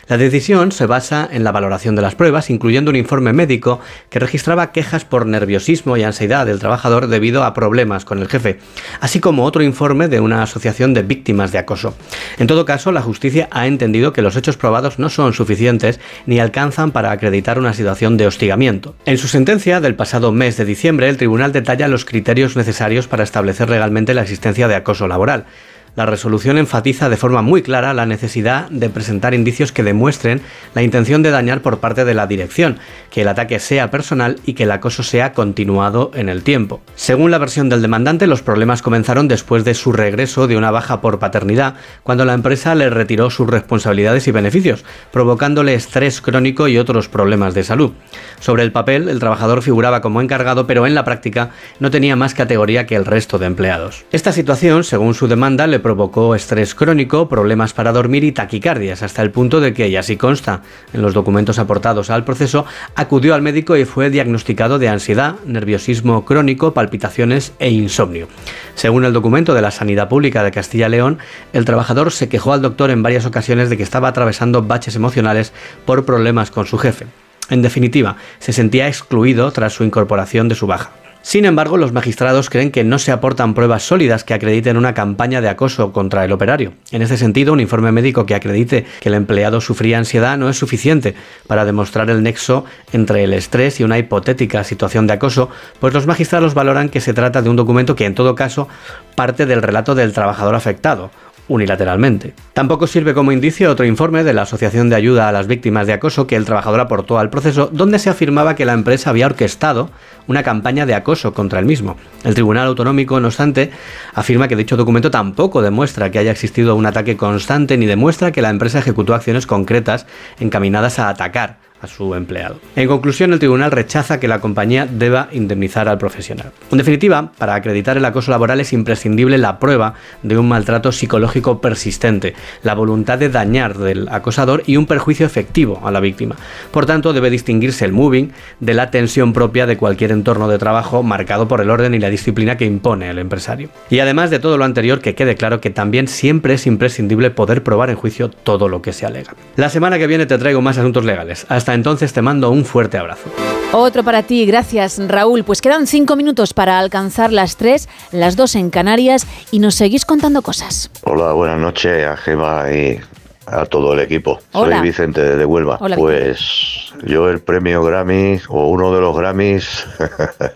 La 0.06 0.18
decisión 0.18 0.70
se 0.70 0.84
basa 0.84 1.26
en 1.32 1.44
la 1.44 1.52
valoración 1.52 1.96
de 1.96 2.02
las 2.02 2.14
pruebas, 2.14 2.50
incluyendo 2.50 2.90
un 2.90 2.96
informe 2.96 3.32
médico 3.32 3.80
que 4.10 4.18
registraba 4.18 4.70
quejas 4.70 5.04
por 5.04 5.24
nerviosismo 5.24 5.96
y 5.96 6.02
ansiedad 6.02 6.44
del 6.44 6.58
trabajador 6.58 7.06
debido 7.06 7.42
a 7.42 7.54
problemas 7.54 8.04
con 8.04 8.18
el 8.18 8.28
jefe, 8.28 8.58
así 9.00 9.20
como 9.20 9.44
otro 9.44 9.62
informe 9.62 10.08
de 10.08 10.20
una 10.20 10.42
asociación 10.42 10.92
de 10.92 11.02
víctimas 11.02 11.52
de 11.52 11.58
acoso. 11.58 11.94
En 12.38 12.46
todo 12.46 12.66
caso, 12.66 12.92
la 12.92 13.00
justicia 13.00 13.48
ha 13.50 13.66
entendido 13.66 14.12
que 14.12 14.22
los 14.22 14.36
hechos 14.36 14.58
probados 14.58 14.98
no 14.98 15.08
son 15.08 15.32
suficientes 15.32 16.00
ni 16.26 16.38
alcanzan 16.38 16.90
para 16.90 17.10
acreditar 17.10 17.58
una 17.58 17.72
situación 17.72 18.18
de 18.18 18.26
hostigamiento. 18.26 18.94
En 19.06 19.16
su 19.16 19.28
sentencia 19.28 19.80
del 19.80 19.94
pasado 19.94 20.32
mes 20.32 20.58
de 20.58 20.66
diciembre, 20.66 21.08
el 21.08 21.16
tribunal 21.16 21.52
detalla 21.52 21.88
los 21.88 22.04
criterios 22.04 22.56
necesarios 22.56 23.08
para 23.08 23.24
establecer 23.24 23.70
legalmente 23.70 24.12
la 24.12 24.22
existencia 24.22 24.68
de 24.68 24.74
acoso 24.74 25.08
laboral. 25.08 25.46
La 25.96 26.06
resolución 26.06 26.58
enfatiza 26.58 27.08
de 27.08 27.16
forma 27.16 27.40
muy 27.40 27.62
clara 27.62 27.94
la 27.94 28.04
necesidad 28.04 28.68
de 28.68 28.90
presentar 28.90 29.32
indicios 29.32 29.70
que 29.70 29.84
demuestren 29.84 30.40
la 30.74 30.82
intención 30.82 31.22
de 31.22 31.30
dañar 31.30 31.62
por 31.62 31.78
parte 31.78 32.04
de 32.04 32.14
la 32.14 32.26
dirección, 32.26 32.78
que 33.10 33.22
el 33.22 33.28
ataque 33.28 33.60
sea 33.60 33.92
personal 33.92 34.40
y 34.44 34.54
que 34.54 34.64
el 34.64 34.72
acoso 34.72 35.04
sea 35.04 35.32
continuado 35.32 36.10
en 36.14 36.28
el 36.28 36.42
tiempo. 36.42 36.82
Según 36.96 37.30
la 37.30 37.38
versión 37.38 37.68
del 37.68 37.80
demandante, 37.80 38.26
los 38.26 38.42
problemas 38.42 38.82
comenzaron 38.82 39.28
después 39.28 39.64
de 39.64 39.74
su 39.74 39.92
regreso 39.92 40.48
de 40.48 40.56
una 40.56 40.72
baja 40.72 41.00
por 41.00 41.20
paternidad, 41.20 41.76
cuando 42.02 42.24
la 42.24 42.34
empresa 42.34 42.74
le 42.74 42.90
retiró 42.90 43.30
sus 43.30 43.46
responsabilidades 43.46 44.26
y 44.26 44.32
beneficios, 44.32 44.84
provocándole 45.12 45.74
estrés 45.74 46.20
crónico 46.20 46.66
y 46.66 46.76
otros 46.76 47.08
problemas 47.08 47.54
de 47.54 47.62
salud. 47.62 47.92
Sobre 48.40 48.64
el 48.64 48.72
papel, 48.72 49.08
el 49.08 49.20
trabajador 49.20 49.62
figuraba 49.62 50.00
como 50.00 50.20
encargado, 50.20 50.66
pero 50.66 50.88
en 50.88 50.94
la 50.96 51.04
práctica 51.04 51.50
no 51.78 51.92
tenía 51.92 52.16
más 52.16 52.34
categoría 52.34 52.84
que 52.84 52.96
el 52.96 53.04
resto 53.04 53.38
de 53.38 53.46
empleados. 53.46 54.04
Esta 54.10 54.32
situación, 54.32 54.82
según 54.82 55.14
su 55.14 55.28
demanda, 55.28 55.68
le 55.68 55.83
provocó 55.84 56.34
estrés 56.34 56.74
crónico, 56.74 57.28
problemas 57.28 57.74
para 57.74 57.92
dormir 57.92 58.24
y 58.24 58.32
taquicardias, 58.32 59.02
hasta 59.02 59.20
el 59.20 59.30
punto 59.30 59.60
de 59.60 59.74
que, 59.74 59.86
y 59.86 59.96
así 59.96 60.16
consta 60.16 60.62
en 60.94 61.02
los 61.02 61.12
documentos 61.12 61.58
aportados 61.58 62.08
al 62.08 62.24
proceso, 62.24 62.64
acudió 62.94 63.34
al 63.34 63.42
médico 63.42 63.76
y 63.76 63.84
fue 63.84 64.08
diagnosticado 64.08 64.78
de 64.78 64.88
ansiedad, 64.88 65.34
nerviosismo 65.44 66.24
crónico, 66.24 66.72
palpitaciones 66.72 67.52
e 67.58 67.68
insomnio. 67.68 68.28
Según 68.74 69.04
el 69.04 69.12
documento 69.12 69.52
de 69.52 69.60
la 69.60 69.70
Sanidad 69.70 70.08
Pública 70.08 70.42
de 70.42 70.52
Castilla 70.52 70.86
y 70.86 70.92
León, 70.92 71.18
el 71.52 71.66
trabajador 71.66 72.12
se 72.12 72.30
quejó 72.30 72.54
al 72.54 72.62
doctor 72.62 72.90
en 72.90 73.02
varias 73.02 73.26
ocasiones 73.26 73.68
de 73.68 73.76
que 73.76 73.82
estaba 73.82 74.08
atravesando 74.08 74.62
baches 74.62 74.96
emocionales 74.96 75.52
por 75.84 76.06
problemas 76.06 76.50
con 76.50 76.64
su 76.64 76.78
jefe. 76.78 77.08
En 77.50 77.60
definitiva, 77.60 78.16
se 78.38 78.54
sentía 78.54 78.88
excluido 78.88 79.52
tras 79.52 79.74
su 79.74 79.84
incorporación 79.84 80.48
de 80.48 80.54
su 80.54 80.66
baja. 80.66 81.03
Sin 81.24 81.46
embargo, 81.46 81.78
los 81.78 81.92
magistrados 81.92 82.50
creen 82.50 82.70
que 82.70 82.84
no 82.84 82.98
se 82.98 83.10
aportan 83.10 83.54
pruebas 83.54 83.82
sólidas 83.82 84.24
que 84.24 84.34
acrediten 84.34 84.76
una 84.76 84.92
campaña 84.92 85.40
de 85.40 85.48
acoso 85.48 85.90
contra 85.90 86.22
el 86.22 86.32
operario. 86.32 86.74
En 86.90 87.00
este 87.00 87.16
sentido, 87.16 87.54
un 87.54 87.60
informe 87.60 87.92
médico 87.92 88.26
que 88.26 88.34
acredite 88.34 88.84
que 89.00 89.08
el 89.08 89.14
empleado 89.14 89.62
sufría 89.62 89.96
ansiedad 89.96 90.36
no 90.36 90.50
es 90.50 90.58
suficiente 90.58 91.14
para 91.46 91.64
demostrar 91.64 92.10
el 92.10 92.22
nexo 92.22 92.66
entre 92.92 93.24
el 93.24 93.32
estrés 93.32 93.80
y 93.80 93.84
una 93.84 93.96
hipotética 93.96 94.64
situación 94.64 95.06
de 95.06 95.14
acoso, 95.14 95.48
pues 95.80 95.94
los 95.94 96.06
magistrados 96.06 96.52
valoran 96.52 96.90
que 96.90 97.00
se 97.00 97.14
trata 97.14 97.40
de 97.40 97.48
un 97.48 97.56
documento 97.56 97.96
que 97.96 98.04
en 98.04 98.14
todo 98.14 98.34
caso 98.34 98.68
parte 99.16 99.46
del 99.46 99.62
relato 99.62 99.94
del 99.94 100.12
trabajador 100.12 100.54
afectado, 100.54 101.10
unilateralmente. 101.48 102.34
Tampoco 102.52 102.86
sirve 102.86 103.14
como 103.14 103.32
indicio 103.32 103.70
otro 103.70 103.84
informe 103.84 104.24
de 104.24 104.32
la 104.32 104.42
Asociación 104.42 104.88
de 104.88 104.96
Ayuda 104.96 105.28
a 105.28 105.32
las 105.32 105.46
Víctimas 105.46 105.86
de 105.86 105.92
Acoso 105.92 106.26
que 106.26 106.36
el 106.36 106.44
trabajador 106.44 106.80
aportó 106.80 107.18
al 107.18 107.30
proceso, 107.30 107.68
donde 107.72 107.98
se 107.98 108.10
afirmaba 108.10 108.54
que 108.54 108.64
la 108.64 108.72
empresa 108.72 109.10
había 109.10 109.26
orquestado 109.26 109.90
una 110.26 110.42
campaña 110.42 110.86
de 110.86 110.94
acoso 110.94 111.34
contra 111.34 111.58
el 111.58 111.66
mismo. 111.66 111.96
El 112.24 112.34
Tribunal 112.34 112.66
Autonómico, 112.66 113.20
no 113.20 113.28
obstante, 113.28 113.70
afirma 114.14 114.48
que 114.48 114.56
dicho 114.56 114.76
documento 114.76 115.10
tampoco 115.10 115.62
demuestra 115.62 116.10
que 116.10 116.18
haya 116.18 116.30
existido 116.30 116.76
un 116.76 116.86
ataque 116.86 117.16
constante 117.16 117.76
ni 117.76 117.86
demuestra 117.86 118.32
que 118.32 118.42
la 118.42 118.50
empresa 118.50 118.78
ejecutó 118.78 119.14
acciones 119.14 119.46
concretas 119.46 120.06
encaminadas 120.40 120.98
a 120.98 121.08
atacar 121.08 121.63
su 121.86 122.14
empleado. 122.14 122.56
En 122.76 122.88
conclusión, 122.88 123.32
el 123.32 123.38
tribunal 123.38 123.70
rechaza 123.70 124.20
que 124.20 124.28
la 124.28 124.40
compañía 124.40 124.86
deba 124.86 125.28
indemnizar 125.32 125.88
al 125.88 125.98
profesional. 125.98 126.52
En 126.70 126.78
definitiva, 126.78 127.32
para 127.38 127.54
acreditar 127.54 127.96
el 127.96 128.04
acoso 128.04 128.30
laboral 128.30 128.60
es 128.60 128.72
imprescindible 128.72 129.38
la 129.38 129.58
prueba 129.58 129.94
de 130.22 130.38
un 130.38 130.48
maltrato 130.48 130.92
psicológico 130.92 131.60
persistente, 131.60 132.34
la 132.62 132.74
voluntad 132.74 133.18
de 133.18 133.28
dañar 133.28 133.78
del 133.78 134.08
acosador 134.08 134.62
y 134.66 134.76
un 134.76 134.86
perjuicio 134.86 135.26
efectivo 135.26 135.80
a 135.84 135.90
la 135.90 136.00
víctima. 136.00 136.36
Por 136.70 136.86
tanto, 136.86 137.12
debe 137.12 137.30
distinguirse 137.30 137.84
el 137.84 137.92
moving 137.92 138.32
de 138.60 138.74
la 138.74 138.90
tensión 138.90 139.32
propia 139.32 139.66
de 139.66 139.76
cualquier 139.76 140.12
entorno 140.12 140.48
de 140.48 140.58
trabajo 140.58 141.02
marcado 141.02 141.48
por 141.48 141.60
el 141.60 141.70
orden 141.70 141.94
y 141.94 141.98
la 141.98 142.10
disciplina 142.10 142.56
que 142.56 142.64
impone 142.64 143.10
el 143.10 143.18
empresario. 143.18 143.68
Y 143.90 143.98
además 143.98 144.30
de 144.30 144.38
todo 144.38 144.58
lo 144.58 144.64
anterior, 144.64 145.00
que 145.00 145.14
quede 145.14 145.34
claro 145.34 145.60
que 145.60 145.70
también 145.70 146.08
siempre 146.08 146.54
es 146.54 146.66
imprescindible 146.66 147.30
poder 147.30 147.62
probar 147.62 147.90
en 147.90 147.96
juicio 147.96 148.30
todo 148.30 148.68
lo 148.68 148.82
que 148.82 148.92
se 148.92 149.06
alega. 149.06 149.34
La 149.56 149.68
semana 149.68 149.98
que 149.98 150.06
viene 150.06 150.26
te 150.26 150.38
traigo 150.38 150.60
más 150.60 150.78
asuntos 150.78 151.04
legales. 151.04 151.46
Hasta 151.48 151.73
entonces 151.74 152.12
te 152.12 152.22
mando 152.22 152.50
un 152.50 152.64
fuerte 152.64 152.96
abrazo. 152.98 153.30
Otro 153.72 154.04
para 154.04 154.22
ti, 154.22 154.46
gracias 154.46 155.00
Raúl. 155.08 155.42
Pues 155.42 155.60
quedan 155.60 155.86
cinco 155.86 156.14
minutos 156.14 156.54
para 156.54 156.78
alcanzar 156.78 157.32
las 157.32 157.56
tres, 157.56 157.88
las 158.12 158.36
dos 158.36 158.54
en 158.54 158.70
Canarias 158.70 159.26
y 159.50 159.58
nos 159.58 159.74
seguís 159.74 160.04
contando 160.06 160.42
cosas. 160.42 160.90
Hola, 161.02 161.32
buenas 161.32 161.58
noches 161.58 162.06
a 162.06 162.16
Gema 162.16 162.70
y 162.72 163.00
a 163.46 163.66
todo 163.66 163.92
el 163.92 164.00
equipo. 164.00 164.38
Hola. 164.52 164.78
Soy 164.78 164.86
Vicente 164.86 165.36
de 165.36 165.44
Huelva. 165.44 165.78
Hola, 165.80 165.96
pues 165.96 166.92
yo 167.04 167.28
el 167.28 167.40
premio 167.40 167.82
Grammy 167.82 168.40
o 168.48 168.68
uno 168.68 168.94
de 168.94 169.00
los 169.00 169.16
Grammys, 169.16 169.86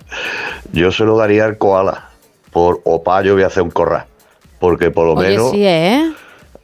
yo 0.73 0.93
se 0.93 1.05
lo 1.05 1.17
daría 1.17 1.45
al 1.45 1.59
Koala. 1.59 2.11
Por 2.53 2.81
Opa 2.85 3.23
yo 3.23 3.35
voy 3.35 3.43
a 3.43 3.49
hacer 3.49 3.63
un 3.63 3.71
corral. 3.71 4.05
Porque 4.59 4.91
por 4.91 5.07
lo 5.07 5.15
Oye, 5.15 5.29
menos 5.31 5.51
sí, 5.51 5.67
¿eh? 5.67 6.13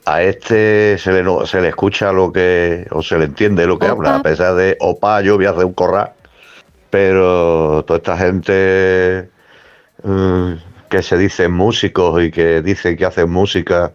A 0.07 0.23
este 0.23 0.99
se 0.99 1.13
le, 1.13 1.23
no- 1.23 1.47
se 1.47 1.61
le 1.61 1.69
escucha 1.69 2.13
lo 2.13 2.33
que, 2.33 2.87
o 2.91 3.03
se 3.03 3.19
le 3.19 3.25
entiende 3.27 3.67
lo 3.67 3.79
que 3.79 3.87
habla, 3.87 4.17
a 4.17 4.23
pesar 4.23 4.55
de 4.55 4.77
Opa 4.81 5.21
yo 5.23 5.37
voy 5.37 5.47
a 5.47 5.51
hacer 5.51 5.65
un 5.65 5.73
corral. 5.75 6.13
Pero 6.91 7.85
toda 7.87 7.97
esta 7.99 8.17
gente 8.17 9.29
mm, 10.03 10.53
que 10.89 11.03
se 11.03 11.17
dicen 11.19 11.51
músicos 11.53 12.23
y 12.23 12.31
que 12.31 12.63
dicen 12.63 12.97
que 12.97 13.05
hacen 13.07 13.31
música 13.31 13.93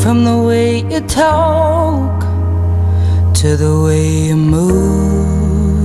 from 0.00 0.24
the 0.24 0.36
way 0.36 0.84
you 0.88 1.00
talk 1.02 2.24
to 3.34 3.56
the 3.56 3.82
way 3.84 4.28
you 4.28 4.36
move. 4.36 5.76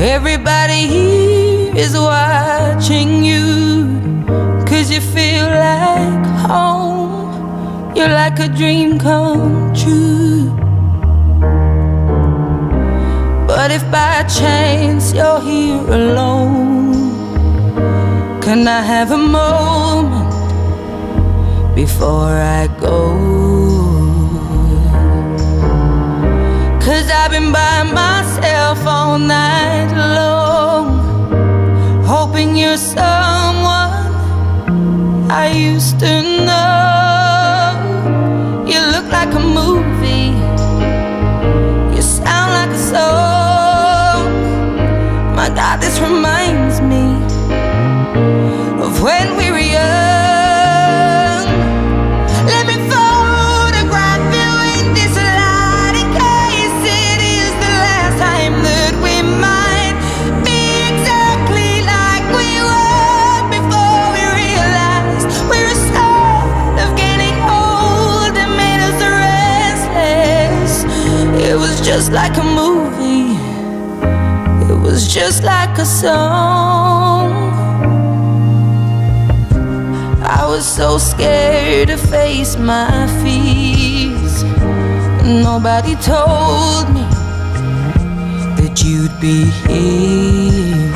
Everybody 0.00 0.86
here 0.86 1.37
is 1.76 1.94
watching 1.94 3.24
you, 3.24 3.44
cause 4.66 4.90
you 4.90 5.00
feel 5.00 5.46
like 5.46 6.26
home. 6.46 7.96
You're 7.96 8.08
like 8.08 8.38
a 8.38 8.48
dream 8.48 8.98
come 8.98 9.72
true. 9.74 10.50
But 13.46 13.70
if 13.70 13.82
by 13.90 14.22
chance 14.24 15.12
you're 15.12 15.40
here 15.40 15.82
alone, 16.00 16.92
can 18.40 18.68
I 18.68 18.82
have 18.82 19.10
a 19.10 19.18
moment 19.18 20.32
before 21.74 22.34
I 22.60 22.68
go? 22.78 23.16
Cause 26.84 27.10
I've 27.10 27.30
been 27.32 27.50
by 27.52 27.82
myself 27.82 28.86
all 28.86 29.18
night 29.18 29.90
long, 29.94 30.67
hoping 32.38 32.56
you're 32.56 32.76
someone 32.76 33.90
I 35.28 35.50
used 35.52 35.98
to 35.98 36.22
know. 36.46 37.74
You 38.64 38.80
look 38.94 39.10
like 39.10 39.34
a 39.34 39.40
movie, 39.40 40.30
you 41.96 42.02
sound 42.02 42.50
like 42.58 42.70
a 42.70 42.82
song. 42.92 44.26
My 45.34 45.48
God, 45.48 45.80
this 45.80 45.98
reminds 45.98 46.47
just 72.08 72.14
like 72.14 72.38
a 72.38 72.42
movie. 72.42 73.36
It 74.72 74.78
was 74.80 75.12
just 75.12 75.44
like 75.44 75.76
a 75.76 75.84
song. 75.84 77.32
I 80.22 80.46
was 80.48 80.66
so 80.66 80.96
scared 80.96 81.88
to 81.88 81.98
face 81.98 82.56
my 82.56 83.06
fears. 83.22 84.42
Nobody 85.24 85.96
told 85.96 86.88
me 86.94 87.04
that 88.56 88.82
you'd 88.82 89.20
be 89.20 89.44
here. 89.66 90.92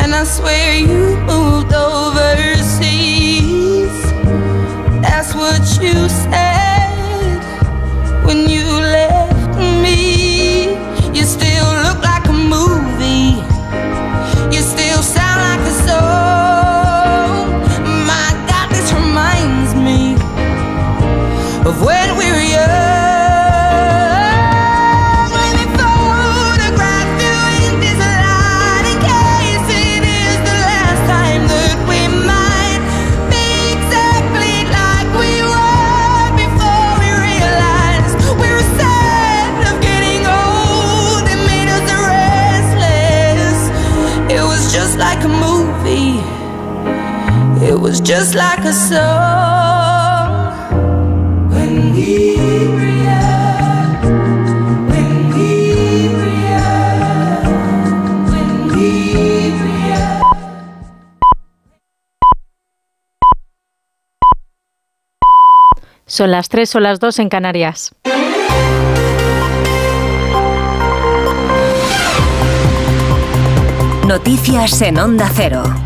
And 0.00 0.14
I 0.14 0.24
swear 0.24 0.78
you 0.78 1.16
moved 1.26 1.74
overseas. 1.74 2.92
That's 5.02 5.34
what 5.34 5.60
you 5.82 6.08
said 6.08 6.51
was 47.92 48.00
just 48.00 48.34
like 48.34 48.64
a 48.64 48.72
song. 48.72 50.48
When 51.52 51.92
we 51.92 52.38
react, 52.80 54.04
when 54.92 55.10
we 55.34 56.08
react, 56.24 57.46
when 58.30 58.48
we 58.72 58.88
react. 59.64 60.24
Son 66.06 66.30
las 66.30 66.48
3 66.48 66.74
o 66.74 66.80
las 66.80 66.98
2 66.98 67.18
en 67.18 67.28
Canarias. 67.28 67.94
Noticias 74.06 74.80
en 74.80 74.98
Onda 74.98 75.30
Cero. 75.34 75.81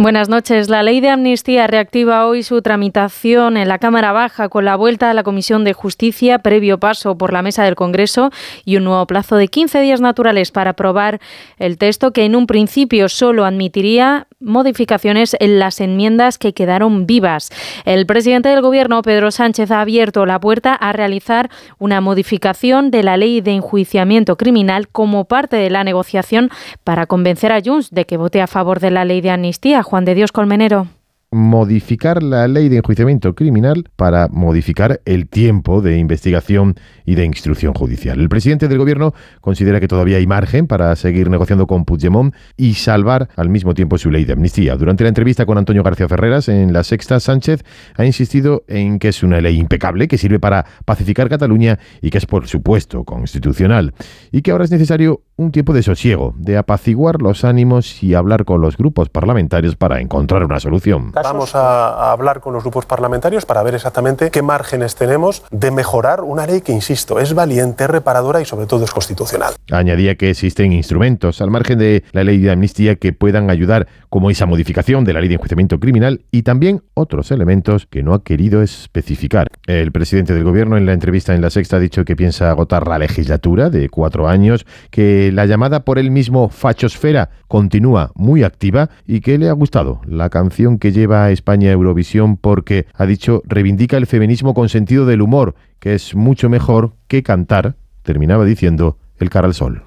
Buenas 0.00 0.28
noches. 0.28 0.68
La 0.68 0.84
ley 0.84 1.00
de 1.00 1.10
amnistía 1.10 1.66
reactiva 1.66 2.24
hoy 2.24 2.44
su 2.44 2.62
tramitación 2.62 3.56
en 3.56 3.66
la 3.66 3.78
Cámara 3.78 4.12
Baja 4.12 4.48
con 4.48 4.64
la 4.64 4.76
vuelta 4.76 5.10
a 5.10 5.14
la 5.14 5.24
Comisión 5.24 5.64
de 5.64 5.72
Justicia, 5.72 6.38
previo 6.38 6.78
paso 6.78 7.18
por 7.18 7.32
la 7.32 7.42
mesa 7.42 7.64
del 7.64 7.74
Congreso 7.74 8.30
y 8.64 8.76
un 8.76 8.84
nuevo 8.84 9.04
plazo 9.08 9.34
de 9.34 9.48
15 9.48 9.80
días 9.80 10.00
naturales 10.00 10.52
para 10.52 10.70
aprobar 10.70 11.18
el 11.58 11.78
texto 11.78 12.12
que 12.12 12.24
en 12.24 12.36
un 12.36 12.46
principio 12.46 13.08
solo 13.08 13.44
admitiría 13.44 14.28
modificaciones 14.38 15.36
en 15.40 15.58
las 15.58 15.80
enmiendas 15.80 16.38
que 16.38 16.54
quedaron 16.54 17.04
vivas. 17.04 17.50
El 17.84 18.06
presidente 18.06 18.50
del 18.50 18.62
Gobierno, 18.62 19.02
Pedro 19.02 19.32
Sánchez, 19.32 19.72
ha 19.72 19.80
abierto 19.80 20.26
la 20.26 20.38
puerta 20.38 20.74
a 20.74 20.92
realizar 20.92 21.50
una 21.78 22.00
modificación 22.00 22.92
de 22.92 23.02
la 23.02 23.16
ley 23.16 23.40
de 23.40 23.50
enjuiciamiento 23.50 24.36
criminal 24.36 24.86
como 24.86 25.24
parte 25.24 25.56
de 25.56 25.70
la 25.70 25.82
negociación 25.82 26.50
para 26.84 27.06
convencer 27.06 27.50
a 27.50 27.60
Junts 27.60 27.90
de 27.90 28.06
que 28.06 28.16
vote 28.16 28.40
a 28.40 28.46
favor 28.46 28.78
de 28.78 28.92
la 28.92 29.04
ley 29.04 29.20
de 29.20 29.30
amnistía. 29.30 29.82
Juan 29.88 30.04
de 30.04 30.14
Dios 30.14 30.32
Colmenero 30.32 30.86
modificar 31.30 32.22
la 32.22 32.48
ley 32.48 32.70
de 32.70 32.78
enjuiciamiento 32.78 33.34
criminal 33.34 33.84
para 33.96 34.28
modificar 34.28 35.02
el 35.04 35.28
tiempo 35.28 35.82
de 35.82 35.98
investigación 35.98 36.76
y 37.04 37.16
de 37.16 37.26
instrucción 37.26 37.74
judicial. 37.74 38.18
El 38.18 38.30
presidente 38.30 38.66
del 38.66 38.78
gobierno 38.78 39.12
considera 39.42 39.78
que 39.78 39.88
todavía 39.88 40.16
hay 40.16 40.26
margen 40.26 40.66
para 40.66 40.96
seguir 40.96 41.28
negociando 41.28 41.66
con 41.66 41.84
Puigdemont 41.84 42.34
y 42.56 42.74
salvar 42.74 43.28
al 43.36 43.50
mismo 43.50 43.74
tiempo 43.74 43.98
su 43.98 44.10
ley 44.10 44.24
de 44.24 44.32
amnistía. 44.32 44.76
Durante 44.76 45.04
la 45.04 45.08
entrevista 45.08 45.44
con 45.44 45.58
Antonio 45.58 45.82
García 45.82 46.08
Ferreras 46.08 46.48
en 46.48 46.72
La 46.72 46.82
Sexta, 46.82 47.20
Sánchez 47.20 47.62
ha 47.96 48.06
insistido 48.06 48.64
en 48.66 48.98
que 48.98 49.08
es 49.08 49.22
una 49.22 49.40
ley 49.40 49.58
impecable, 49.58 50.08
que 50.08 50.16
sirve 50.16 50.40
para 50.40 50.64
pacificar 50.86 51.28
Cataluña 51.28 51.78
y 52.00 52.08
que 52.08 52.18
es, 52.18 52.26
por 52.26 52.46
supuesto, 52.46 53.04
constitucional. 53.04 53.92
Y 54.32 54.40
que 54.40 54.50
ahora 54.52 54.64
es 54.64 54.70
necesario 54.70 55.22
un 55.36 55.52
tiempo 55.52 55.74
de 55.74 55.82
sosiego, 55.82 56.34
de 56.38 56.56
apaciguar 56.56 57.20
los 57.20 57.44
ánimos 57.44 58.02
y 58.02 58.14
hablar 58.14 58.44
con 58.44 58.60
los 58.60 58.76
grupos 58.76 59.08
parlamentarios 59.10 59.76
para 59.76 60.00
encontrar 60.00 60.44
una 60.44 60.58
solución. 60.58 61.12
Vamos 61.24 61.54
a, 61.54 61.88
a 61.88 62.12
hablar 62.12 62.40
con 62.40 62.52
los 62.52 62.62
grupos 62.62 62.86
parlamentarios 62.86 63.46
para 63.46 63.62
ver 63.62 63.74
exactamente 63.74 64.30
qué 64.30 64.42
márgenes 64.42 64.94
tenemos 64.94 65.42
de 65.50 65.70
mejorar 65.70 66.22
una 66.22 66.46
ley 66.46 66.60
que, 66.60 66.72
insisto, 66.72 67.18
es 67.18 67.34
valiente, 67.34 67.84
es 67.84 67.90
reparadora 67.90 68.40
y 68.40 68.44
sobre 68.44 68.66
todo 68.66 68.84
es 68.84 68.90
constitucional. 68.90 69.54
Añadía 69.70 70.16
que 70.16 70.30
existen 70.30 70.72
instrumentos 70.72 71.40
al 71.40 71.50
margen 71.50 71.78
de 71.78 72.04
la 72.12 72.24
ley 72.24 72.38
de 72.38 72.50
amnistía 72.50 72.96
que 72.96 73.12
puedan 73.12 73.50
ayudar, 73.50 73.86
como 74.08 74.30
esa 74.30 74.46
modificación 74.46 75.04
de 75.04 75.12
la 75.12 75.20
ley 75.20 75.28
de 75.28 75.34
enjuiciamiento 75.34 75.78
criminal 75.78 76.24
y 76.30 76.42
también 76.42 76.82
otros 76.94 77.30
elementos 77.30 77.86
que 77.86 78.02
no 78.02 78.14
ha 78.14 78.22
querido 78.22 78.62
especificar. 78.62 79.48
El 79.68 79.92
presidente 79.92 80.32
del 80.32 80.44
gobierno 80.44 80.78
en 80.78 80.86
la 80.86 80.94
entrevista 80.94 81.34
en 81.34 81.42
La 81.42 81.50
Sexta 81.50 81.76
ha 81.76 81.78
dicho 81.78 82.06
que 82.06 82.16
piensa 82.16 82.50
agotar 82.50 82.88
la 82.88 82.98
legislatura 82.98 83.68
de 83.68 83.90
cuatro 83.90 84.26
años, 84.26 84.64
que 84.90 85.30
la 85.30 85.44
llamada 85.44 85.84
por 85.84 85.98
él 85.98 86.10
mismo 86.10 86.48
fachosfera 86.48 87.28
continúa 87.48 88.10
muy 88.14 88.44
activa 88.44 88.88
y 89.06 89.20
que 89.20 89.36
le 89.36 89.50
ha 89.50 89.52
gustado 89.52 90.00
la 90.06 90.30
canción 90.30 90.78
que 90.78 90.90
lleva 90.90 91.26
a 91.26 91.32
España 91.32 91.68
a 91.68 91.74
Eurovisión 91.74 92.38
porque, 92.38 92.86
ha 92.94 93.04
dicho, 93.04 93.42
reivindica 93.44 93.98
el 93.98 94.06
feminismo 94.06 94.54
con 94.54 94.70
sentido 94.70 95.04
del 95.04 95.20
humor, 95.20 95.54
que 95.80 95.94
es 95.94 96.14
mucho 96.14 96.48
mejor 96.48 96.94
que 97.06 97.22
cantar, 97.22 97.76
terminaba 98.04 98.46
diciendo, 98.46 98.96
el 99.18 99.28
cara 99.28 99.48
al 99.48 99.54
sol. 99.54 99.82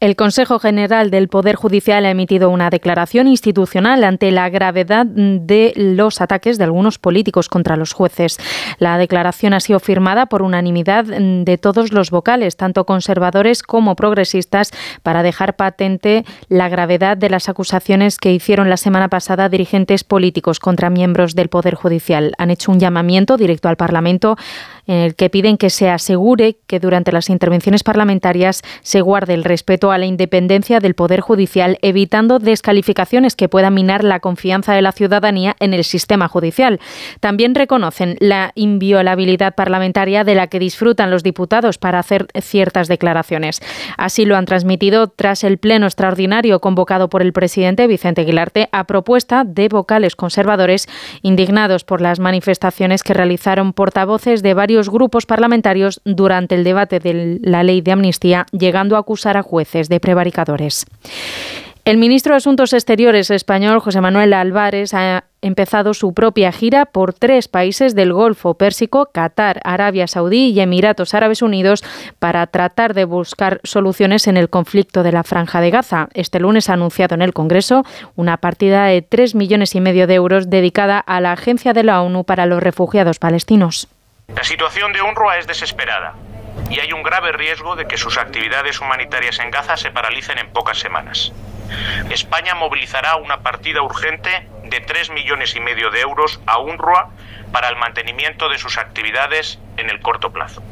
El 0.00 0.14
Consejo 0.14 0.60
General 0.60 1.10
del 1.10 1.26
Poder 1.26 1.56
Judicial 1.56 2.06
ha 2.06 2.10
emitido 2.10 2.50
una 2.50 2.70
declaración 2.70 3.26
institucional 3.26 4.04
ante 4.04 4.30
la 4.30 4.48
gravedad 4.48 5.04
de 5.04 5.72
los 5.74 6.20
ataques 6.20 6.56
de 6.56 6.62
algunos 6.62 7.00
políticos 7.00 7.48
contra 7.48 7.74
los 7.74 7.94
jueces. 7.94 8.38
La 8.78 8.96
declaración 8.96 9.54
ha 9.54 9.60
sido 9.60 9.80
firmada 9.80 10.26
por 10.26 10.42
unanimidad 10.42 11.04
de 11.04 11.58
todos 11.58 11.92
los 11.92 12.12
vocales, 12.12 12.56
tanto 12.56 12.86
conservadores 12.86 13.64
como 13.64 13.96
progresistas, 13.96 14.70
para 15.02 15.24
dejar 15.24 15.56
patente 15.56 16.24
la 16.48 16.68
gravedad 16.68 17.16
de 17.16 17.30
las 17.30 17.48
acusaciones 17.48 18.18
que 18.18 18.32
hicieron 18.32 18.70
la 18.70 18.76
semana 18.76 19.08
pasada 19.08 19.48
dirigentes 19.48 20.04
políticos 20.04 20.60
contra 20.60 20.90
miembros 20.90 21.34
del 21.34 21.48
Poder 21.48 21.74
Judicial. 21.74 22.34
Han 22.38 22.52
hecho 22.52 22.70
un 22.70 22.78
llamamiento 22.78 23.36
directo 23.36 23.68
al 23.68 23.76
Parlamento 23.76 24.36
en 24.88 24.96
el 24.96 25.14
que 25.14 25.30
piden 25.30 25.56
que 25.56 25.70
se 25.70 25.88
asegure 25.90 26.56
que 26.66 26.80
durante 26.80 27.12
las 27.12 27.30
intervenciones 27.30 27.84
parlamentarias 27.84 28.62
se 28.82 29.00
guarde 29.00 29.34
el 29.34 29.44
respeto 29.44 29.92
a 29.92 29.98
la 29.98 30.06
independencia 30.06 30.80
del 30.80 30.94
Poder 30.94 31.20
Judicial, 31.20 31.78
evitando 31.82 32.40
descalificaciones 32.40 33.36
que 33.36 33.48
puedan 33.48 33.74
minar 33.74 34.02
la 34.02 34.18
confianza 34.18 34.72
de 34.72 34.82
la 34.82 34.92
ciudadanía 34.92 35.54
en 35.60 35.74
el 35.74 35.84
sistema 35.84 36.26
judicial. 36.26 36.80
También 37.20 37.54
reconocen 37.54 38.16
la 38.18 38.52
inviolabilidad 38.54 39.54
parlamentaria 39.54 40.24
de 40.24 40.34
la 40.34 40.46
que 40.46 40.58
disfrutan 40.58 41.10
los 41.10 41.22
diputados 41.22 41.78
para 41.78 41.98
hacer 41.98 42.26
ciertas 42.40 42.88
declaraciones. 42.88 43.60
Así 43.96 44.24
lo 44.24 44.36
han 44.36 44.46
transmitido 44.46 45.08
tras 45.08 45.44
el 45.44 45.58
pleno 45.58 45.86
extraordinario 45.86 46.60
convocado 46.60 47.10
por 47.10 47.20
el 47.20 47.32
presidente 47.32 47.86
Vicente 47.86 48.22
Aguilarte 48.22 48.68
a 48.72 48.84
propuesta 48.84 49.44
de 49.44 49.68
vocales 49.68 50.16
conservadores 50.16 50.88
indignados 51.22 51.84
por 51.84 52.00
las 52.00 52.20
manifestaciones 52.20 53.02
que 53.02 53.14
realizaron 53.14 53.74
portavoces 53.74 54.42
de 54.42 54.54
varios 54.54 54.77
grupos 54.88 55.26
parlamentarios 55.26 56.00
durante 56.04 56.54
el 56.54 56.64
debate 56.64 57.00
de 57.00 57.38
la 57.42 57.62
ley 57.62 57.80
de 57.80 57.92
amnistía, 57.92 58.46
llegando 58.52 58.96
a 58.96 59.00
acusar 59.00 59.36
a 59.36 59.42
jueces 59.42 59.88
de 59.88 60.00
prevaricadores. 60.00 60.86
El 61.88 61.96
ministro 61.96 62.34
de 62.34 62.36
Asuntos 62.36 62.74
Exteriores 62.74 63.30
español, 63.30 63.78
José 63.78 64.02
Manuel 64.02 64.34
Álvarez, 64.34 64.92
ha 64.92 65.24
empezado 65.40 65.94
su 65.94 66.12
propia 66.12 66.52
gira 66.52 66.84
por 66.84 67.14
tres 67.14 67.48
países 67.48 67.94
del 67.94 68.12
Golfo 68.12 68.58
Pérsico, 68.58 69.08
Qatar, 69.10 69.62
Arabia 69.64 70.06
Saudí 70.06 70.50
y 70.50 70.60
Emiratos 70.60 71.14
Árabes 71.14 71.40
Unidos 71.40 71.82
para 72.18 72.46
tratar 72.48 72.92
de 72.92 73.06
buscar 73.06 73.62
soluciones 73.64 74.26
en 74.26 74.36
el 74.36 74.50
conflicto 74.50 75.02
de 75.02 75.12
la 75.12 75.24
Franja 75.24 75.62
de 75.62 75.70
Gaza. 75.70 76.10
Este 76.12 76.40
lunes 76.40 76.68
ha 76.68 76.74
anunciado 76.74 77.14
en 77.14 77.22
el 77.22 77.32
Congreso 77.32 77.84
una 78.16 78.36
partida 78.36 78.84
de 78.84 79.00
tres 79.00 79.34
millones 79.34 79.74
y 79.74 79.80
medio 79.80 80.06
de 80.06 80.16
euros 80.16 80.50
dedicada 80.50 80.98
a 80.98 81.22
la 81.22 81.32
Agencia 81.32 81.72
de 81.72 81.84
la 81.84 82.02
ONU 82.02 82.24
para 82.24 82.44
los 82.44 82.62
Refugiados 82.62 83.18
Palestinos. 83.18 83.88
La 84.38 84.44
situación 84.44 84.92
de 84.92 85.02
UNRWA 85.02 85.38
es 85.38 85.48
desesperada 85.48 86.14
y 86.70 86.78
hay 86.78 86.92
un 86.92 87.02
grave 87.02 87.32
riesgo 87.32 87.74
de 87.74 87.88
que 87.88 87.96
sus 87.96 88.18
actividades 88.18 88.80
humanitarias 88.80 89.40
en 89.40 89.50
Gaza 89.50 89.76
se 89.76 89.90
paralicen 89.90 90.38
en 90.38 90.52
pocas 90.52 90.78
semanas. 90.78 91.32
España 92.08 92.54
movilizará 92.54 93.16
una 93.16 93.40
partida 93.40 93.82
urgente 93.82 94.46
de 94.62 94.78
3 94.78 95.10
millones 95.10 95.56
y 95.56 95.60
medio 95.60 95.90
de 95.90 96.02
euros 96.02 96.40
a 96.46 96.60
UNRWA 96.60 97.10
para 97.50 97.68
el 97.68 97.74
mantenimiento 97.74 98.48
de 98.48 98.58
sus 98.58 98.78
actividades 98.78 99.58
en 99.76 99.90
el 99.90 99.98
corto 99.98 100.30
plazo. 100.30 100.62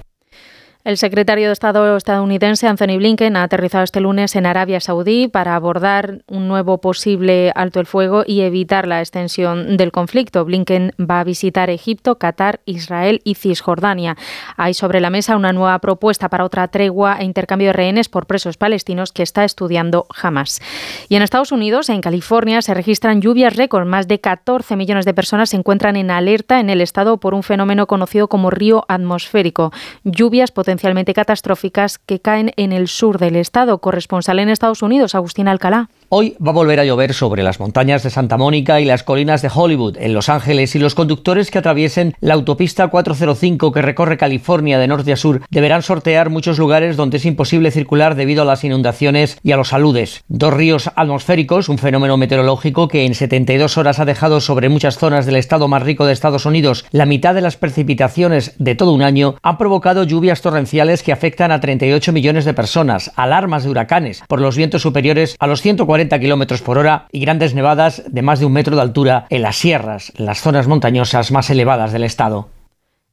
El 0.86 0.98
secretario 0.98 1.48
de 1.48 1.52
Estado 1.52 1.96
estadounidense 1.96 2.68
Anthony 2.68 2.98
Blinken 2.98 3.36
ha 3.36 3.42
aterrizado 3.42 3.82
este 3.82 4.00
lunes 4.00 4.36
en 4.36 4.46
Arabia 4.46 4.78
Saudí 4.78 5.26
para 5.26 5.56
abordar 5.56 6.20
un 6.28 6.46
nuevo 6.46 6.80
posible 6.80 7.50
alto 7.56 7.80
el 7.80 7.86
fuego 7.86 8.22
y 8.24 8.42
evitar 8.42 8.86
la 8.86 9.00
extensión 9.00 9.78
del 9.78 9.90
conflicto. 9.90 10.44
Blinken 10.44 10.92
va 11.00 11.18
a 11.18 11.24
visitar 11.24 11.70
Egipto, 11.70 12.18
Qatar, 12.18 12.60
Israel 12.66 13.20
y 13.24 13.34
Cisjordania. 13.34 14.16
Hay 14.56 14.74
sobre 14.74 15.00
la 15.00 15.10
mesa 15.10 15.34
una 15.34 15.52
nueva 15.52 15.76
propuesta 15.80 16.28
para 16.28 16.44
otra 16.44 16.68
tregua 16.68 17.16
e 17.18 17.24
intercambio 17.24 17.70
de 17.70 17.72
rehenes 17.72 18.08
por 18.08 18.26
presos 18.26 18.56
palestinos 18.56 19.10
que 19.10 19.24
está 19.24 19.42
estudiando 19.42 20.06
Hamas. 20.22 20.62
Y 21.08 21.16
en 21.16 21.22
Estados 21.22 21.50
Unidos, 21.50 21.88
en 21.88 22.00
California, 22.00 22.62
se 22.62 22.74
registran 22.74 23.20
lluvias 23.20 23.56
récord. 23.56 23.88
Más 23.88 24.06
de 24.06 24.20
14 24.20 24.76
millones 24.76 25.04
de 25.04 25.14
personas 25.14 25.50
se 25.50 25.56
encuentran 25.56 25.96
en 25.96 26.12
alerta 26.12 26.60
en 26.60 26.70
el 26.70 26.80
estado 26.80 27.16
por 27.16 27.34
un 27.34 27.42
fenómeno 27.42 27.88
conocido 27.88 28.28
como 28.28 28.50
río 28.50 28.84
atmosférico. 28.86 29.72
Lluvias 30.04 30.52
potencialmente 30.76 31.14
catastróficas 31.14 31.98
que 31.98 32.20
caen 32.20 32.52
en 32.58 32.70
el 32.70 32.88
sur 32.88 33.18
del 33.18 33.36
estado. 33.36 33.78
Corresponsal 33.78 34.40
en 34.40 34.50
Estados 34.50 34.82
Unidos, 34.82 35.14
Agustín 35.14 35.48
Alcalá. 35.48 35.88
Hoy 36.08 36.36
va 36.40 36.52
a 36.52 36.54
volver 36.54 36.78
a 36.78 36.84
llover 36.84 37.14
sobre 37.14 37.42
las 37.42 37.58
montañas 37.58 38.04
de 38.04 38.10
Santa 38.10 38.36
Mónica 38.36 38.80
y 38.80 38.84
las 38.84 39.02
colinas 39.02 39.42
de 39.42 39.50
Hollywood, 39.52 39.96
en 39.98 40.14
Los 40.14 40.28
Ángeles, 40.28 40.76
y 40.76 40.78
los 40.78 40.94
conductores 40.94 41.50
que 41.50 41.58
atraviesen 41.58 42.14
la 42.20 42.34
autopista 42.34 42.86
405 42.86 43.72
que 43.72 43.82
recorre 43.82 44.16
California 44.16 44.78
de 44.78 44.86
norte 44.86 45.12
a 45.12 45.16
sur 45.16 45.42
deberán 45.50 45.82
sortear 45.82 46.30
muchos 46.30 46.60
lugares 46.60 46.96
donde 46.96 47.16
es 47.16 47.24
imposible 47.24 47.72
circular 47.72 48.14
debido 48.14 48.42
a 48.42 48.44
las 48.44 48.62
inundaciones 48.62 49.40
y 49.42 49.50
a 49.50 49.56
los 49.56 49.72
aludes. 49.72 50.22
Dos 50.28 50.54
ríos 50.54 50.92
atmosféricos, 50.94 51.68
un 51.68 51.78
fenómeno 51.78 52.16
meteorológico 52.16 52.86
que 52.86 53.04
en 53.04 53.16
72 53.16 53.76
horas 53.76 53.98
ha 53.98 54.04
dejado 54.04 54.40
sobre 54.40 54.68
muchas 54.68 54.98
zonas 54.98 55.26
del 55.26 55.34
estado 55.34 55.66
más 55.66 55.82
rico 55.82 56.06
de 56.06 56.12
Estados 56.12 56.46
Unidos 56.46 56.84
la 56.92 57.06
mitad 57.06 57.34
de 57.34 57.40
las 57.40 57.56
precipitaciones 57.56 58.54
de 58.60 58.76
todo 58.76 58.92
un 58.92 59.02
año, 59.02 59.34
han 59.42 59.58
provocado 59.58 60.04
lluvias 60.04 60.40
torrenciales 60.40 61.02
que 61.02 61.10
afectan 61.10 61.50
a 61.50 61.58
38 61.58 62.12
millones 62.12 62.44
de 62.44 62.54
personas, 62.54 63.10
alarmas 63.16 63.64
de 63.64 63.70
huracanes 63.70 64.22
por 64.28 64.40
los 64.40 64.56
vientos 64.56 64.82
superiores 64.82 65.34
a 65.40 65.48
los 65.48 65.62
140 65.62 65.95
kilómetros 66.04 66.62
por 66.62 66.78
hora 66.78 67.06
y 67.12 67.20
grandes 67.20 67.54
nevadas 67.54 68.02
de 68.06 68.22
más 68.22 68.40
de 68.40 68.46
un 68.46 68.52
metro 68.52 68.76
de 68.76 68.82
altura 68.82 69.26
en 69.30 69.42
las 69.42 69.56
sierras, 69.56 70.12
las 70.16 70.40
zonas 70.40 70.66
montañosas 70.68 71.32
más 71.32 71.50
elevadas 71.50 71.92
del 71.92 72.04
estado. 72.04 72.48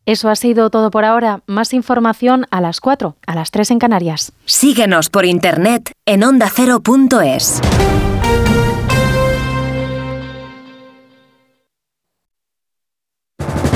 Eso 0.06 0.30
ha 0.30 0.36
sido 0.36 0.70
todo 0.70 0.92
por 0.92 1.06
ahora. 1.06 1.42
Más 1.48 1.74
información 1.74 2.46
a 2.52 2.60
las 2.60 2.82
4, 2.82 3.16
a 3.26 3.36
las 3.36 3.52
3 3.52 3.72
en 3.72 3.80
Canarias. 3.80 4.34
Síguenos 4.46 5.10
por 5.10 5.26
internet 5.26 5.92
en 6.06 6.24
ondacero.es. 6.24 7.62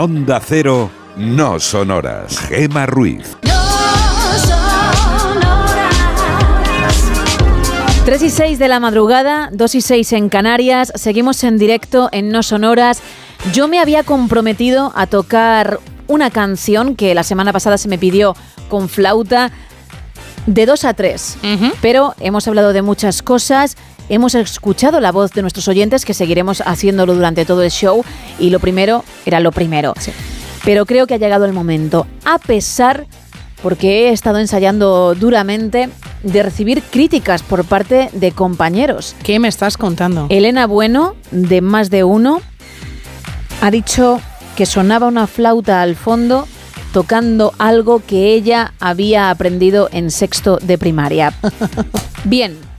Onda 0.00 0.40
Cero, 0.42 0.90
no 1.18 1.60
son 1.60 1.90
horas. 1.90 2.38
Gema 2.48 2.86
Ruiz. 2.86 3.36
No 3.42 3.52
son 4.38 5.36
horas. 5.46 7.04
3 8.06 8.22
y 8.22 8.30
6 8.30 8.58
de 8.58 8.68
la 8.68 8.80
madrugada, 8.80 9.50
2 9.52 9.74
y 9.74 9.80
6 9.82 10.12
en 10.14 10.30
Canarias, 10.30 10.90
seguimos 10.94 11.44
en 11.44 11.58
directo 11.58 12.08
en 12.12 12.30
No 12.30 12.42
Sonoras. 12.42 13.02
Yo 13.52 13.68
me 13.68 13.78
había 13.78 14.02
comprometido 14.02 14.90
a 14.94 15.06
tocar 15.06 15.80
una 16.06 16.30
canción 16.30 16.96
que 16.96 17.14
la 17.14 17.22
semana 17.22 17.52
pasada 17.52 17.76
se 17.76 17.88
me 17.88 17.98
pidió 17.98 18.34
con 18.70 18.88
flauta 18.88 19.50
de 20.46 20.64
2 20.64 20.84
a 20.86 20.94
3, 20.94 21.36
pero 21.82 22.14
hemos 22.20 22.48
hablado 22.48 22.72
de 22.72 22.80
muchas 22.80 23.20
cosas. 23.20 23.76
Hemos 24.10 24.34
escuchado 24.34 24.98
la 24.98 25.12
voz 25.12 25.30
de 25.30 25.40
nuestros 25.40 25.68
oyentes, 25.68 26.04
que 26.04 26.14
seguiremos 26.14 26.62
haciéndolo 26.66 27.14
durante 27.14 27.44
todo 27.44 27.62
el 27.62 27.70
show. 27.70 28.04
Y 28.40 28.50
lo 28.50 28.58
primero 28.58 29.04
era 29.24 29.38
lo 29.38 29.52
primero. 29.52 29.94
Pero 30.64 30.84
creo 30.84 31.06
que 31.06 31.14
ha 31.14 31.18
llegado 31.18 31.44
el 31.44 31.52
momento. 31.52 32.08
A 32.24 32.38
pesar 32.38 33.06
porque 33.62 34.08
he 34.08 34.12
estado 34.12 34.40
ensayando 34.40 35.14
duramente 35.14 35.90
de 36.24 36.42
recibir 36.42 36.82
críticas 36.82 37.44
por 37.44 37.64
parte 37.64 38.10
de 38.12 38.32
compañeros. 38.32 39.14
¿Qué 39.22 39.38
me 39.38 39.46
estás 39.46 39.76
contando? 39.76 40.26
Elena 40.28 40.66
Bueno, 40.66 41.14
de 41.30 41.60
Más 41.60 41.88
de 41.88 42.02
Uno, 42.02 42.42
ha 43.60 43.70
dicho 43.70 44.20
que 44.56 44.66
sonaba 44.66 45.06
una 45.06 45.28
flauta 45.28 45.82
al 45.82 45.94
fondo 45.94 46.48
tocando 46.92 47.52
algo 47.58 48.02
que 48.04 48.34
ella 48.34 48.74
había 48.80 49.30
aprendido 49.30 49.88
en 49.92 50.10
sexto 50.10 50.56
de 50.56 50.78
primaria. 50.78 51.32
Bien. 52.24 52.69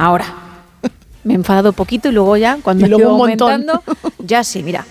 Ahora. 0.00 0.34
Me 1.24 1.34
he 1.34 1.36
enfadado 1.36 1.74
poquito 1.74 2.08
y 2.08 2.12
luego 2.12 2.34
ya, 2.38 2.56
cuando 2.62 2.86
luego 2.86 3.18
montón. 3.18 3.50
aumentando, 3.50 3.82
ya 4.18 4.42
sí, 4.42 4.62
mira. 4.62 4.86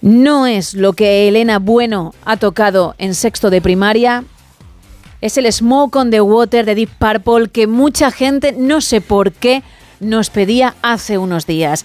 No 0.00 0.44
es 0.48 0.74
lo 0.74 0.92
que 0.92 1.28
Elena 1.28 1.60
Bueno 1.60 2.14
ha 2.24 2.36
tocado 2.36 2.96
en 2.98 3.14
sexto 3.14 3.50
de 3.50 3.60
primaria. 3.60 4.24
Es 5.20 5.38
el 5.38 5.52
Smoke 5.52 5.94
on 5.94 6.10
the 6.10 6.20
Water 6.20 6.66
de 6.66 6.74
Deep 6.74 6.90
Purple 6.98 7.48
que 7.48 7.68
mucha 7.68 8.10
gente, 8.10 8.50
no 8.50 8.80
sé 8.80 9.00
por 9.00 9.30
qué, 9.30 9.62
nos 10.00 10.28
pedía 10.28 10.74
hace 10.82 11.16
unos 11.16 11.46
días. 11.46 11.84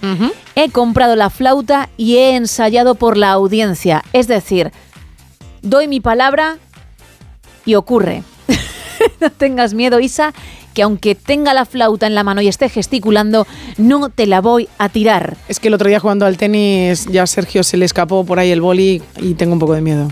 He 0.56 0.70
comprado 0.70 1.14
la 1.14 1.30
flauta 1.30 1.88
y 1.96 2.16
he 2.16 2.34
ensayado 2.34 2.96
por 2.96 3.16
la 3.16 3.30
audiencia. 3.30 4.02
Es 4.12 4.26
decir, 4.26 4.72
doy 5.62 5.86
mi 5.86 6.00
palabra 6.00 6.58
y 7.64 7.76
ocurre. 7.76 8.24
no 9.20 9.30
tengas 9.30 9.74
miedo, 9.74 10.00
Isa, 10.00 10.32
que 10.74 10.82
aunque 10.82 11.14
tenga 11.14 11.54
la 11.54 11.64
flauta 11.64 12.06
en 12.06 12.14
la 12.14 12.24
mano 12.24 12.42
y 12.42 12.48
esté 12.48 12.68
gesticulando, 12.68 13.46
no 13.78 14.10
te 14.10 14.26
la 14.26 14.40
voy 14.40 14.68
a 14.78 14.88
tirar. 14.90 15.36
Es 15.48 15.60
que 15.60 15.68
el 15.68 15.74
otro 15.74 15.88
día 15.88 16.00
jugando 16.00 16.26
al 16.26 16.36
tenis 16.36 17.06
ya 17.10 17.22
a 17.22 17.26
Sergio 17.26 17.62
se 17.62 17.76
le 17.76 17.84
escapó 17.86 18.24
por 18.26 18.38
ahí 18.38 18.50
el 18.50 18.60
boli 18.60 19.00
y 19.20 19.34
tengo 19.34 19.54
un 19.54 19.58
poco 19.58 19.74
de 19.74 19.80
miedo. 19.80 20.08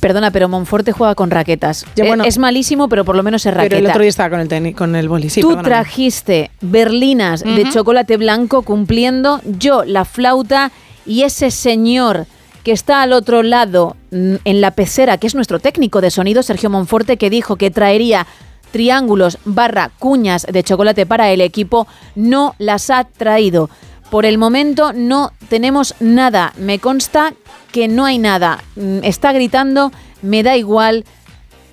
Perdona, 0.00 0.30
pero 0.30 0.48
Monforte 0.48 0.92
juega 0.92 1.14
con 1.16 1.30
raquetas. 1.30 1.84
Ya, 1.96 2.04
Eh, 2.04 2.06
bueno, 2.08 2.22
es 2.24 2.38
malísimo, 2.38 2.88
pero 2.88 3.04
por 3.04 3.16
lo 3.16 3.22
menos 3.24 3.44
es 3.46 3.52
raqueta. 3.52 3.76
Pero 3.76 3.84
el 3.86 3.90
otro 3.90 4.02
día 4.02 4.10
estaba 4.10 4.30
con 4.30 4.40
el 4.40 4.46
tenis, 4.48 4.76
con 4.76 4.94
el 4.94 5.08
boli. 5.08 5.28
Sí, 5.28 5.40
Tú 5.40 5.48
perdóname. 5.48 5.68
trajiste 5.68 6.50
berlinas 6.60 7.42
de 7.42 7.68
chocolate 7.72 8.16
blanco 8.16 8.62
cumpliendo, 8.62 9.40
yo 9.58 9.84
la 9.84 10.04
flauta 10.04 10.70
y 11.04 11.22
ese 11.22 11.50
señor 11.50 12.26
que 12.62 12.70
está 12.72 13.02
al 13.02 13.12
otro 13.12 13.42
lado 13.42 13.96
mm, 14.12 14.34
en 14.44 14.60
la 14.60 14.70
pecera, 14.72 15.18
que 15.18 15.26
es 15.26 15.34
nuestro 15.34 15.58
técnico 15.58 16.00
de 16.00 16.10
sonido, 16.10 16.42
Sergio 16.44 16.70
Monforte, 16.70 17.16
que 17.16 17.28
dijo 17.30 17.56
que 17.56 17.70
traería 17.72 18.26
triángulos 18.70 19.38
barra 19.44 19.90
cuñas 19.98 20.46
de 20.50 20.62
chocolate 20.62 21.06
para 21.06 21.30
el 21.30 21.40
equipo, 21.40 21.86
no 22.14 22.54
las 22.58 22.90
ha 22.90 23.04
traído. 23.04 23.70
Por 24.10 24.24
el 24.24 24.38
momento 24.38 24.92
no 24.92 25.32
tenemos 25.48 25.94
nada. 26.00 26.52
Me 26.56 26.78
consta 26.78 27.34
que 27.72 27.88
no 27.88 28.04
hay 28.06 28.18
nada. 28.18 28.62
Mm, 28.76 29.00
Está 29.02 29.32
gritando, 29.32 29.92
me 30.22 30.42
da 30.42 30.56
igual. 30.56 31.04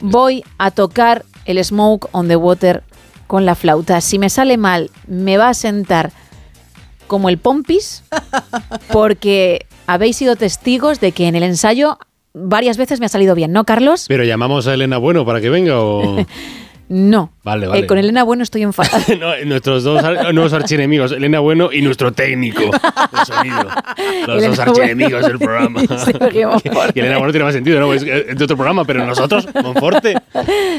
Voy 0.02 0.44
a 0.58 0.72
tocar 0.72 1.26
el 1.46 1.64
Smoke 1.64 2.10
on 2.12 2.28
the 2.28 2.36
Water 2.36 2.84
con 3.28 3.46
la 3.46 3.56
flauta. 3.56 4.02
Si 4.02 4.20
me 4.20 4.30
sale 4.30 4.58
mal, 4.58 4.92
me 5.08 5.38
va 5.38 5.50
a 5.50 5.54
sentar 5.54 6.12
como 7.08 7.30
el 7.30 7.38
pompis, 7.38 8.04
porque 8.92 9.66
habéis 9.88 10.18
sido 10.18 10.36
testigos 10.36 11.00
de 11.00 11.12
que 11.12 11.28
en 11.28 11.36
el 11.36 11.44
ensayo 11.44 11.98
varias 12.34 12.78
veces 12.78 13.00
me 13.00 13.06
ha 13.06 13.10
salido 13.10 13.36
bien, 13.36 13.52
¿no, 13.52 13.64
Carlos? 13.64 14.06
Pero 14.08 14.24
llamamos 14.24 14.68
a 14.68 14.74
Elena 14.74 14.98
Bueno 14.98 15.26
para 15.26 15.40
que 15.40 15.50
venga 15.50 15.80
o. 15.82 16.26
No. 16.88 17.32
Vale, 17.44 17.66
Eh, 17.66 17.70
vale. 17.70 17.88
con 17.88 17.98
Elena 17.98 18.24
Bueno 18.24 18.44
estoy 18.44 18.62
enfadada. 18.64 19.04
No, 19.20 19.32
nuestros 19.46 19.84
dos 19.84 20.04
ar- 20.04 20.34
nuevos 20.34 20.54
archienemigos, 20.54 21.12
Elena 21.12 21.40
Bueno 21.40 21.72
y 21.72 21.82
nuestro 21.82 22.12
técnico 22.12 22.62
de 22.62 23.26
sonido. 23.26 23.68
Los 24.28 24.38
Elena 24.38 24.48
dos 24.50 24.60
archienemigos 24.60 25.26
del 25.26 25.40
programa. 25.40 25.82
Y 25.82 27.00
Elena 27.00 27.18
Bueno 27.18 27.32
tiene 27.32 27.44
más 27.46 27.54
sentido, 27.54 27.80
¿no? 27.80 27.94
Es 27.94 28.04
es 28.04 28.38
de 28.38 28.44
otro 28.44 28.56
programa, 28.56 28.86
pero 28.86 29.06
nosotros, 29.06 29.48
Monforte. 29.64 30.16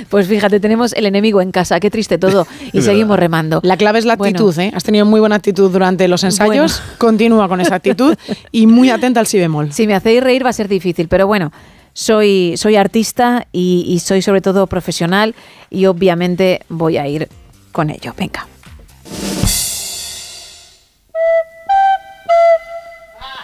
Pues 0.09 0.27
fíjate, 0.29 0.61
tenemos 0.61 0.93
el 0.93 1.07
enemigo 1.07 1.41
en 1.41 1.51
casa, 1.53 1.81
qué 1.81 1.91
triste 1.91 2.19
todo. 2.19 2.47
Y 2.73 2.83
seguimos 2.83 3.19
remando. 3.19 3.61
La 3.63 3.77
clave 3.77 3.99
es 3.99 4.05
la 4.05 4.15
actitud, 4.15 4.57
¿eh? 4.59 4.73
Has 4.75 4.85
tenido 4.85 5.07
muy 5.07 5.21
buena 5.21 5.37
actitud 5.37 5.71
durante 5.71 6.07
los 6.09 6.23
ensayos. 6.25 6.83
Continúa 6.99 7.49
con 7.49 7.61
esa 7.61 7.75
actitud 7.77 8.17
y 8.53 8.67
muy 8.67 8.91
atenta 8.91 9.21
al 9.21 9.27
si 9.27 9.39
bemol. 9.39 9.73
Si 9.73 9.87
me 9.87 9.95
hacéis 9.95 10.23
reír 10.23 10.45
va 10.45 10.51
a 10.51 10.53
ser 10.53 10.69
difícil, 10.69 11.09
pero 11.09 11.27
bueno, 11.27 11.53
soy, 11.97 12.55
soy 12.59 12.77
artista 12.77 13.47
y, 13.53 13.85
y 13.89 14.01
soy 14.01 14.21
sobre 14.21 14.43
todo 14.43 14.67
profesional 14.67 15.35
y 15.71 15.87
obviamente 15.87 16.61
voy 16.69 16.99
a 16.99 17.09
ir 17.09 17.31
con 17.73 17.89
ello. 17.89 18.13
Venga. 18.19 18.47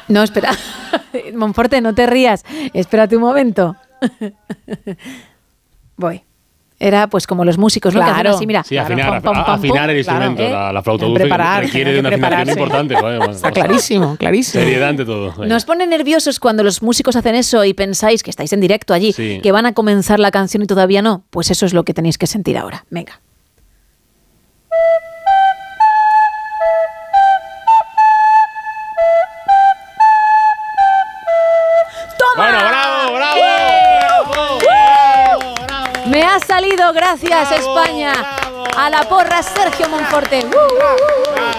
No, 0.09 0.23
espera. 0.23 0.51
Monforte, 1.35 1.81
no 1.81 1.95
te 1.95 2.07
rías. 2.07 2.45
Espérate 2.75 3.17
un 3.17 3.23
momento. 3.23 3.75
Voy. 5.97 6.23
Era 6.85 7.07
pues 7.07 7.29
como 7.29 7.45
los 7.45 7.59
músicos, 7.59 7.95
¿no? 7.95 8.01
Que 8.01 8.11
Claro. 8.11 8.31
así, 8.35 8.47
mira. 8.47 8.65
Sí, 8.65 8.77
afinar, 8.77 9.15
el 9.17 9.23
claro, 9.23 9.93
instrumento, 9.97 10.43
¿eh? 10.43 10.51
la, 10.51 10.73
la 10.73 10.83
flauta 10.83 11.05
dulce 11.07 11.21
preparar, 11.21 11.63
requiere 11.63 11.91
de 11.93 11.97
que 11.97 12.01
una 12.01 12.09
afinación 12.09 12.49
importante. 12.51 12.95
bueno, 13.01 13.25
Está 13.25 13.31
o 13.31 13.39
sea, 13.39 13.51
clarísimo, 13.53 14.17
clarísimo. 14.17 14.65
Seriedad 14.65 14.89
ante 14.89 15.05
todo. 15.05 15.47
Nos 15.47 15.65
pone 15.65 15.87
nerviosos 15.87 16.41
cuando 16.41 16.65
los 16.65 16.83
músicos 16.83 17.15
hacen 17.15 17.37
eso 17.37 17.65
y 17.65 17.73
pensáis 17.73 18.23
que 18.25 18.31
estáis 18.31 18.53
en 18.53 18.61
directo 18.61 18.95
allí, 18.95 19.13
Sí. 19.13 19.39
que 19.43 19.53
van 19.53 19.67
a 19.67 19.75
comenzar 19.75 20.19
la 20.19 20.33
canción 20.33 20.63
y 20.65 20.67
todavía 20.67 21.03
no. 21.03 21.23
Pues 21.31 21.51
eso 21.53 21.67
es 21.67 21.73
lo 21.73 21.85
que 21.85 21.95
tenéis 21.95 22.19
que 22.19 22.27
sentir 22.27 22.59
ahora. 22.59 22.85
Venga. 22.91 23.21
¡Toma! 32.19 32.37
Bueno, 32.51 32.59
bravo, 32.69 32.82
ha 36.35 36.41
salido, 36.41 36.93
gracias 36.95 37.53
España. 37.53 38.13
A 38.77 38.89
la 38.89 39.03
porra 39.09 39.43
Sergio 39.43 39.89
Monforte. 39.89 40.45
¡Uh, 40.47 40.49
uh, 40.49 40.61
uh! 41.31 41.53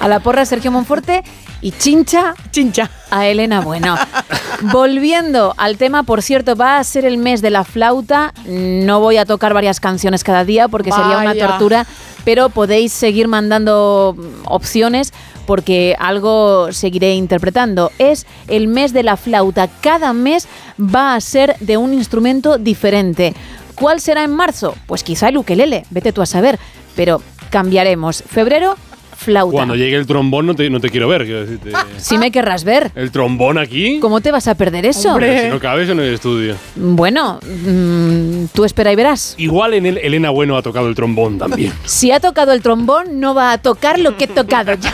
A 0.00 0.08
la 0.08 0.20
porra 0.20 0.44
Sergio 0.44 0.70
Monforte 0.70 1.24
y 1.60 1.72
chincha, 1.72 2.34
chincha 2.50 2.90
a 3.10 3.26
Elena 3.26 3.60
Bueno. 3.60 3.96
Volviendo 4.72 5.54
al 5.56 5.76
tema, 5.76 6.02
por 6.04 6.22
cierto, 6.22 6.54
va 6.54 6.78
a 6.78 6.84
ser 6.84 7.04
el 7.04 7.18
mes 7.18 7.42
de 7.42 7.50
la 7.50 7.64
flauta. 7.64 8.32
No 8.46 9.00
voy 9.00 9.16
a 9.16 9.24
tocar 9.24 9.54
varias 9.54 9.80
canciones 9.80 10.22
cada 10.22 10.44
día 10.44 10.68
porque 10.68 10.92
sería 10.92 11.18
una 11.18 11.34
tortura, 11.34 11.86
pero 12.24 12.48
podéis 12.48 12.92
seguir 12.92 13.26
mandando 13.26 14.16
opciones 14.44 15.12
porque 15.46 15.96
algo 15.98 16.72
seguiré 16.72 17.14
interpretando. 17.14 17.90
Es 17.98 18.26
el 18.48 18.68
mes 18.68 18.92
de 18.92 19.02
la 19.02 19.16
flauta. 19.16 19.68
Cada 19.68 20.12
mes 20.12 20.48
va 20.78 21.14
a 21.14 21.20
ser 21.20 21.56
de 21.60 21.76
un 21.76 21.92
instrumento 21.94 22.58
diferente. 22.58 23.34
¿Cuál 23.74 24.00
será 24.00 24.24
en 24.24 24.34
marzo? 24.34 24.74
Pues 24.86 25.02
quizá 25.02 25.28
el 25.28 25.38
ukelele, 25.38 25.84
vete 25.90 26.12
tú 26.12 26.22
a 26.22 26.26
saber, 26.26 26.58
pero 26.94 27.22
cambiaremos. 27.50 28.22
Febrero, 28.26 28.76
flauta. 29.22 29.56
Cuando 29.56 29.74
llegue 29.76 29.96
el 29.96 30.06
trombón 30.06 30.46
no 30.46 30.54
te, 30.54 30.68
no 30.68 30.80
te 30.80 30.90
quiero 30.90 31.08
ver. 31.08 31.24
quiero 31.24 31.40
decirte. 31.40 31.72
Si 31.96 32.18
me 32.18 32.30
querrás 32.30 32.64
ver. 32.64 32.90
¿El 32.94 33.10
trombón 33.10 33.58
aquí? 33.58 34.00
¿Cómo 34.00 34.20
te 34.20 34.30
vas 34.30 34.48
a 34.48 34.54
perder 34.54 34.86
eso? 34.86 35.16
Pero 35.18 35.42
Si 35.42 35.48
no 35.48 35.60
cabes 35.60 35.88
en 35.88 36.00
el 36.00 36.14
estudio. 36.14 36.56
Bueno, 36.74 37.38
mm, 37.42 38.46
tú 38.52 38.64
espera 38.64 38.92
y 38.92 38.96
verás. 38.96 39.34
Igual 39.38 39.74
en 39.74 39.86
el 39.86 39.98
Elena 39.98 40.30
Bueno 40.30 40.56
ha 40.56 40.62
tocado 40.62 40.88
el 40.88 40.94
trombón 40.94 41.38
también. 41.38 41.72
Si 41.84 42.10
ha 42.10 42.20
tocado 42.20 42.52
el 42.52 42.62
trombón, 42.62 43.20
no 43.20 43.34
va 43.34 43.52
a 43.52 43.58
tocar 43.58 43.98
lo 43.98 44.16
que 44.16 44.24
he 44.24 44.28
tocado 44.28 44.72
yo. 44.74 44.90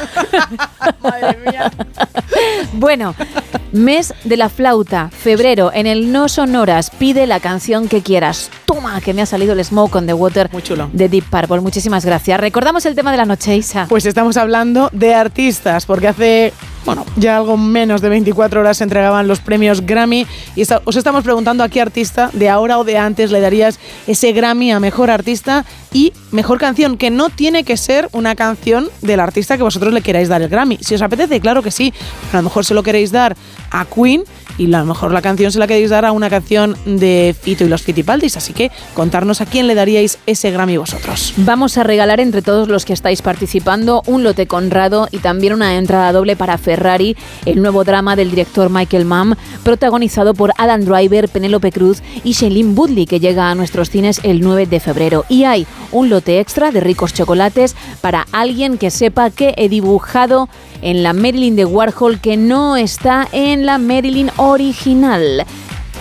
bueno, 2.73 3.15
mes 3.73 4.15
de 4.25 4.37
la 4.37 4.49
flauta, 4.49 5.11
febrero, 5.11 5.71
en 5.73 5.87
el 5.87 6.13
No 6.13 6.29
Sonoras, 6.29 6.91
pide 6.91 7.27
la 7.27 7.41
canción 7.41 7.89
que 7.89 8.03
quieras. 8.03 8.51
Toma, 8.67 9.01
que 9.01 9.15
me 9.15 9.23
ha 9.23 9.27
salido 9.27 9.55
el 9.55 9.65
Smoke 9.65 9.97
on 9.97 10.07
the 10.07 10.13
Water 10.13 10.51
de 10.93 11.09
Deep 11.09 11.25
Purple. 11.25 11.61
Muchísimas 11.61 12.05
gracias. 12.05 12.41
Recordamos 12.41 12.85
el 12.87 12.95
tema 12.95 13.11
de 13.11 13.17
la 13.17 13.25
noche, 13.25 13.57
Isa. 13.57 13.87
Pues 13.89 14.05
estamos 14.19 14.37
hablando 14.37 14.91
de 14.93 15.15
artistas, 15.15 15.87
porque 15.87 16.09
hace, 16.09 16.53
bueno, 16.85 17.07
ya 17.15 17.37
algo 17.37 17.57
menos 17.57 18.01
de 18.01 18.09
24 18.09 18.59
horas 18.59 18.79
se 18.79 18.83
entregaban 18.83 19.29
los 19.29 19.39
premios 19.39 19.87
Grammy 19.87 20.27
y 20.57 20.63
os 20.63 20.97
estamos 20.97 21.23
preguntando 21.23 21.63
a 21.63 21.69
qué 21.69 21.81
artista 21.81 22.29
de 22.33 22.49
ahora 22.49 22.79
o 22.79 22.85
de 22.85 22.99
antes 22.99 23.31
le 23.31 23.41
darías 23.41 23.79
ese 24.09 24.33
Grammy 24.33 24.73
a 24.73 24.81
mejor 24.81 25.09
artista 25.09 25.65
y 25.93 26.13
mejor 26.33 26.59
canción, 26.59 26.97
que 26.97 27.11
no 27.11 27.31
tiene 27.31 27.63
que 27.63 27.77
ser 27.77 28.09
una 28.11 28.35
canción 28.35 28.89
del 29.03 29.21
artista 29.21 29.57
que 29.57 29.63
vosotros 29.63 29.95
le 29.95 30.03
queráis 30.03 30.29
dar 30.29 30.43
el 30.43 30.49
Grammy. 30.49 30.79
Si 30.81 30.97
os 30.97 31.03
apetece, 31.03 31.39
claro 31.39 31.63
que 31.63 31.71
sí, 31.71 31.95
a 32.33 32.39
lo 32.39 32.43
mejor 32.43 32.65
se 32.65 32.75
lo 32.75 32.83
queréis 32.83 33.13
dar 33.13 33.37
a 33.71 33.85
Queen 33.85 34.25
y 34.59 34.67
a 34.75 34.81
lo 34.81 34.85
mejor 34.85 35.13
la 35.13 35.23
canción 35.23 35.53
se 35.53 35.59
la 35.59 35.67
queréis 35.67 35.91
dar 35.91 36.05
a 36.05 36.13
una 36.13 36.29
canción 36.29 36.77
de 36.85 37.35
Fito 37.41 37.65
y 37.65 37.69
los 37.69 37.83
Fitipaldis, 37.83 38.37
así 38.37 38.53
que 38.53 38.71
contarnos 38.93 39.41
a 39.41 39.47
quién 39.47 39.69
le 39.69 39.75
daríais 39.75 40.19
ese 40.27 40.51
Grammy 40.51 40.77
vosotros. 40.77 41.33
Vamos 41.37 41.79
a 41.79 41.85
regalar 41.85 42.19
entre 42.21 42.43
todos 42.43 42.69
los 42.69 42.85
que 42.85 42.93
estáis 42.93 43.23
participando 43.23 44.03
un 44.07 44.25
lote 44.25 44.47
Conrado 44.47 45.09
y 45.13 45.19
también 45.19 45.53
una 45.53 45.77
entrada 45.77 46.13
doble 46.13 46.35
para 46.35 46.59
Ferrari, 46.59 47.17
el 47.47 47.63
nuevo 47.63 47.85
drama 47.85 48.17
del 48.17 48.31
director 48.31 48.69
Michael 48.69 49.05
Mann, 49.05 49.37
protagonizado 49.63 50.35
por 50.35 50.53
Adam 50.59 50.85
Driver, 50.85 51.29
Penélope 51.29 51.71
Cruz 51.71 52.03
y 52.25 52.33
Shailene 52.33 52.75
Woodley, 52.75 53.07
que 53.07 53.21
llega 53.21 53.51
a 53.51 53.55
nuestros 53.55 53.91
cines 53.91 54.21
el 54.25 54.41
9 54.41 54.67
de 54.67 54.81
febrero. 54.81 55.25
Y 55.29 55.45
hay 55.45 55.67
un 55.93 56.11
lote 56.11 56.41
extra 56.41 56.73
de 56.73 56.81
ricos 56.81 57.15
chocolates 57.15 57.77
para 58.01 58.27
alguien 58.33 58.77
que 58.79 58.91
sepa 58.91 59.31
que 59.31 59.55
he 59.57 59.69
dibujado 59.69 60.49
en 60.83 61.03
la 61.03 61.13
Marilyn 61.13 61.57
de 61.57 61.65
Warhol 61.65 62.21
que 62.21 62.37
no 62.37 62.77
está 62.77 63.27
en 63.33 63.67
la 63.67 63.79
Marilyn 63.79 64.31
original. 64.37 65.45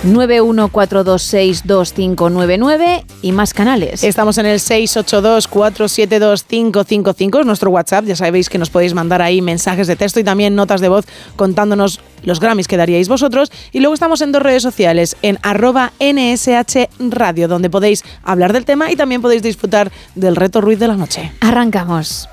914262599 0.06 3.04
y 3.22 3.32
más 3.32 3.54
canales. 3.54 4.04
Estamos 4.04 4.38
en 4.38 4.46
el 4.46 4.60
682-472-555, 4.60 7.40
es 7.40 7.46
nuestro 7.46 7.72
WhatsApp. 7.72 8.04
Ya 8.06 8.16
sabéis 8.16 8.50
que 8.50 8.58
nos 8.58 8.70
podéis 8.70 8.94
mandar 8.94 9.22
ahí 9.22 9.42
mensajes 9.42 9.88
de 9.88 9.96
texto 9.96 10.20
y 10.20 10.24
también 10.24 10.56
notas 10.56 10.82
de 10.82 10.90
voz 10.90 11.06
contándonos 11.36 12.00
los 12.24 12.40
Grammys 12.40 12.68
que 12.68 12.78
daríais 12.78 13.10
vosotros. 13.10 13.52
Y 13.72 13.80
luego 13.80 13.94
estamos 13.94 14.22
en 14.22 14.32
dos 14.32 14.44
redes 14.44 14.64
sociales, 14.64 15.16
en 15.22 15.38
arroba 15.42 15.94
NSH 16.00 16.90
Radio, 17.10 17.48
donde 17.48 17.70
podéis 17.70 18.04
hablar 18.24 18.54
del 18.54 18.66
tema 18.66 18.92
y 18.92 18.96
también 18.96 19.22
podéis 19.22 19.44
disfrutar 19.44 19.92
del 20.16 20.36
reto 20.36 20.60
Ruiz 20.62 20.80
de 20.80 20.88
la 20.88 20.96
Noche. 20.96 21.32
Arrancamos. 21.42 22.28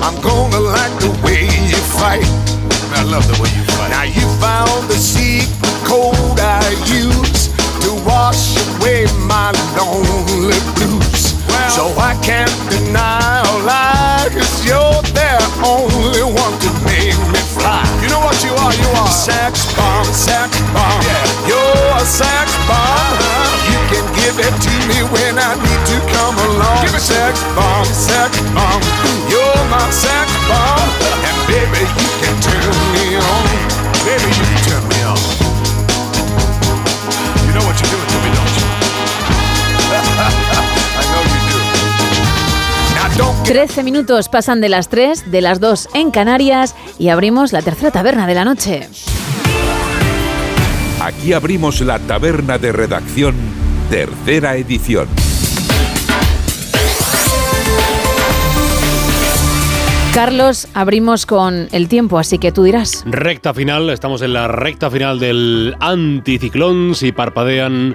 I'm 0.00 0.20
gonna 0.22 0.60
like 0.60 0.94
the 1.00 1.10
way 1.24 1.44
you 1.66 1.80
fight. 1.98 2.24
I 2.94 3.02
love 3.02 3.26
the 3.26 3.36
way 3.42 3.50
you 3.50 3.64
fight. 3.74 3.90
Now 3.90 4.04
you 4.04 4.26
found 4.38 4.88
the 4.88 4.96
secret 4.96 5.58
code 5.88 6.38
I 6.38 6.62
use 6.86 7.48
to 7.82 7.90
wash 8.06 8.56
away 8.78 9.06
my 9.26 9.50
lonely 9.76 10.60
blues. 10.76 11.34
so 11.74 11.90
I 11.98 12.14
can't 12.22 12.52
deny 12.70 13.42
or 13.50 13.60
lie, 13.64 14.28
cause 14.30 14.64
you're 14.64 15.02
the 15.16 15.32
only 15.64 16.24
one 16.24 16.54
to 16.64 16.70
make 16.84 17.18
me 17.32 17.42
fly. 17.56 17.82
You 18.02 18.08
know 18.12 18.20
what 18.20 18.38
you 18.44 18.52
are? 18.52 18.74
You 18.74 18.90
are 19.00 19.10
sex 19.10 19.66
bomb, 19.74 20.06
sex 20.12 20.52
bomb. 20.74 21.00
Yeah. 21.02 21.50
You're 21.50 21.90
a 21.96 22.04
sex 22.04 22.46
bomb. 22.68 23.16
You 23.70 23.80
can 23.90 24.06
give 24.14 24.36
it 24.38 24.54
to 24.66 24.74
me 24.88 24.98
when 25.12 25.38
I 25.38 25.56
need 25.56 25.82
to 25.92 25.98
come 26.12 26.36
along. 26.48 26.84
Give 26.84 26.94
it 26.94 27.00
sex 27.00 27.40
bomb, 27.56 27.86
sex 27.86 28.36
bomb. 28.54 29.07
You're 29.88 29.96
my 29.96 29.96
sex 29.96 30.28
bomb. 30.48 30.90
And 31.24 31.38
baby, 31.48 31.80
you 31.80 32.10
can 32.20 32.36
turn 32.40 32.76
me 32.92 33.16
on. 33.16 33.44
Baby, 34.04 34.28
you 34.36 34.44
can 34.44 34.60
turn 34.68 34.84
me 34.88 35.00
on. 35.02 35.18
You 37.46 37.52
know 37.54 37.64
what 37.64 37.76
you're 37.80 37.92
doing 37.94 38.08
to 38.12 38.18
me, 38.24 38.30
don't 38.36 38.54
you? 38.58 38.66
I 41.00 41.04
know 41.12 41.22
you 41.32 41.40
do. 41.48 41.58
Now 42.94 43.08
don't 43.16 43.46
13 43.46 43.82
minutos 43.82 44.28
pasan 44.28 44.60
de 44.60 44.68
las 44.68 44.88
3, 44.88 45.30
de 45.30 45.40
las 45.40 45.60
2 45.60 45.88
en 45.94 46.10
Canarias 46.10 46.74
y 46.98 47.08
abrimos 47.08 47.52
la 47.52 47.62
tercera 47.62 47.90
taberna 47.90 48.26
de 48.26 48.34
la 48.34 48.44
noche. 48.44 48.88
Aquí 51.00 51.32
abrimos 51.32 51.80
la 51.80 51.98
taberna 51.98 52.58
de 52.58 52.72
redacción, 52.72 53.34
tercera 53.88 54.56
edición. 54.56 55.08
Carlos, 60.18 60.66
abrimos 60.74 61.26
con 61.26 61.68
el 61.70 61.86
tiempo, 61.86 62.18
así 62.18 62.40
que 62.40 62.50
tú 62.50 62.64
dirás. 62.64 63.04
Recta 63.06 63.54
final, 63.54 63.88
estamos 63.88 64.20
en 64.20 64.32
la 64.32 64.48
recta 64.48 64.90
final 64.90 65.20
del 65.20 65.76
anticiclón. 65.78 66.96
Si 66.96 67.12
parpadean, 67.12 67.94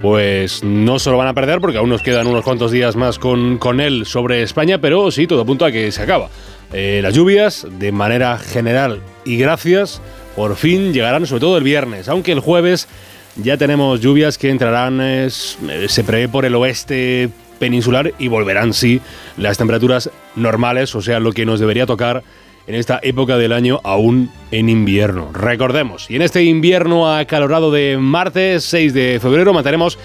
pues 0.00 0.62
no 0.62 1.00
se 1.00 1.10
lo 1.10 1.16
van 1.16 1.26
a 1.26 1.34
perder 1.34 1.60
porque 1.60 1.78
aún 1.78 1.88
nos 1.88 2.02
quedan 2.02 2.28
unos 2.28 2.44
cuantos 2.44 2.70
días 2.70 2.94
más 2.94 3.18
con, 3.18 3.58
con 3.58 3.80
él 3.80 4.06
sobre 4.06 4.44
España, 4.44 4.80
pero 4.80 5.10
sí, 5.10 5.26
todo 5.26 5.40
apunta 5.40 5.66
a 5.66 5.72
que 5.72 5.90
se 5.90 6.02
acaba. 6.04 6.30
Eh, 6.72 7.00
las 7.02 7.14
lluvias, 7.14 7.66
de 7.68 7.90
manera 7.90 8.38
general 8.38 9.00
y 9.24 9.36
gracias, 9.36 10.00
por 10.36 10.54
fin 10.54 10.92
llegarán 10.92 11.26
sobre 11.26 11.40
todo 11.40 11.58
el 11.58 11.64
viernes, 11.64 12.08
aunque 12.08 12.30
el 12.30 12.38
jueves 12.38 12.86
ya 13.34 13.56
tenemos 13.56 14.00
lluvias 14.00 14.38
que 14.38 14.50
entrarán, 14.50 15.00
eh, 15.00 15.30
se 15.30 16.04
prevé 16.04 16.28
por 16.28 16.44
el 16.44 16.54
oeste 16.54 17.28
peninsular 17.58 18.12
y 18.18 18.28
volverán, 18.28 18.72
sí, 18.72 19.00
las 19.36 19.58
temperaturas 19.58 20.10
normales, 20.34 20.94
o 20.94 21.02
sea, 21.02 21.20
lo 21.20 21.32
que 21.32 21.46
nos 21.46 21.60
debería 21.60 21.86
tocar 21.86 22.22
en 22.66 22.74
esta 22.74 22.98
época 23.02 23.36
del 23.36 23.52
año 23.52 23.80
aún 23.84 24.30
en 24.50 24.68
invierno. 24.68 25.30
Recordemos, 25.32 26.10
y 26.10 26.16
en 26.16 26.22
este 26.22 26.42
invierno 26.44 27.12
acalorado 27.12 27.70
de 27.70 27.96
martes 27.98 28.64
6 28.64 28.92
de 28.94 29.18
febrero 29.20 29.52
mantenemos 29.52 29.98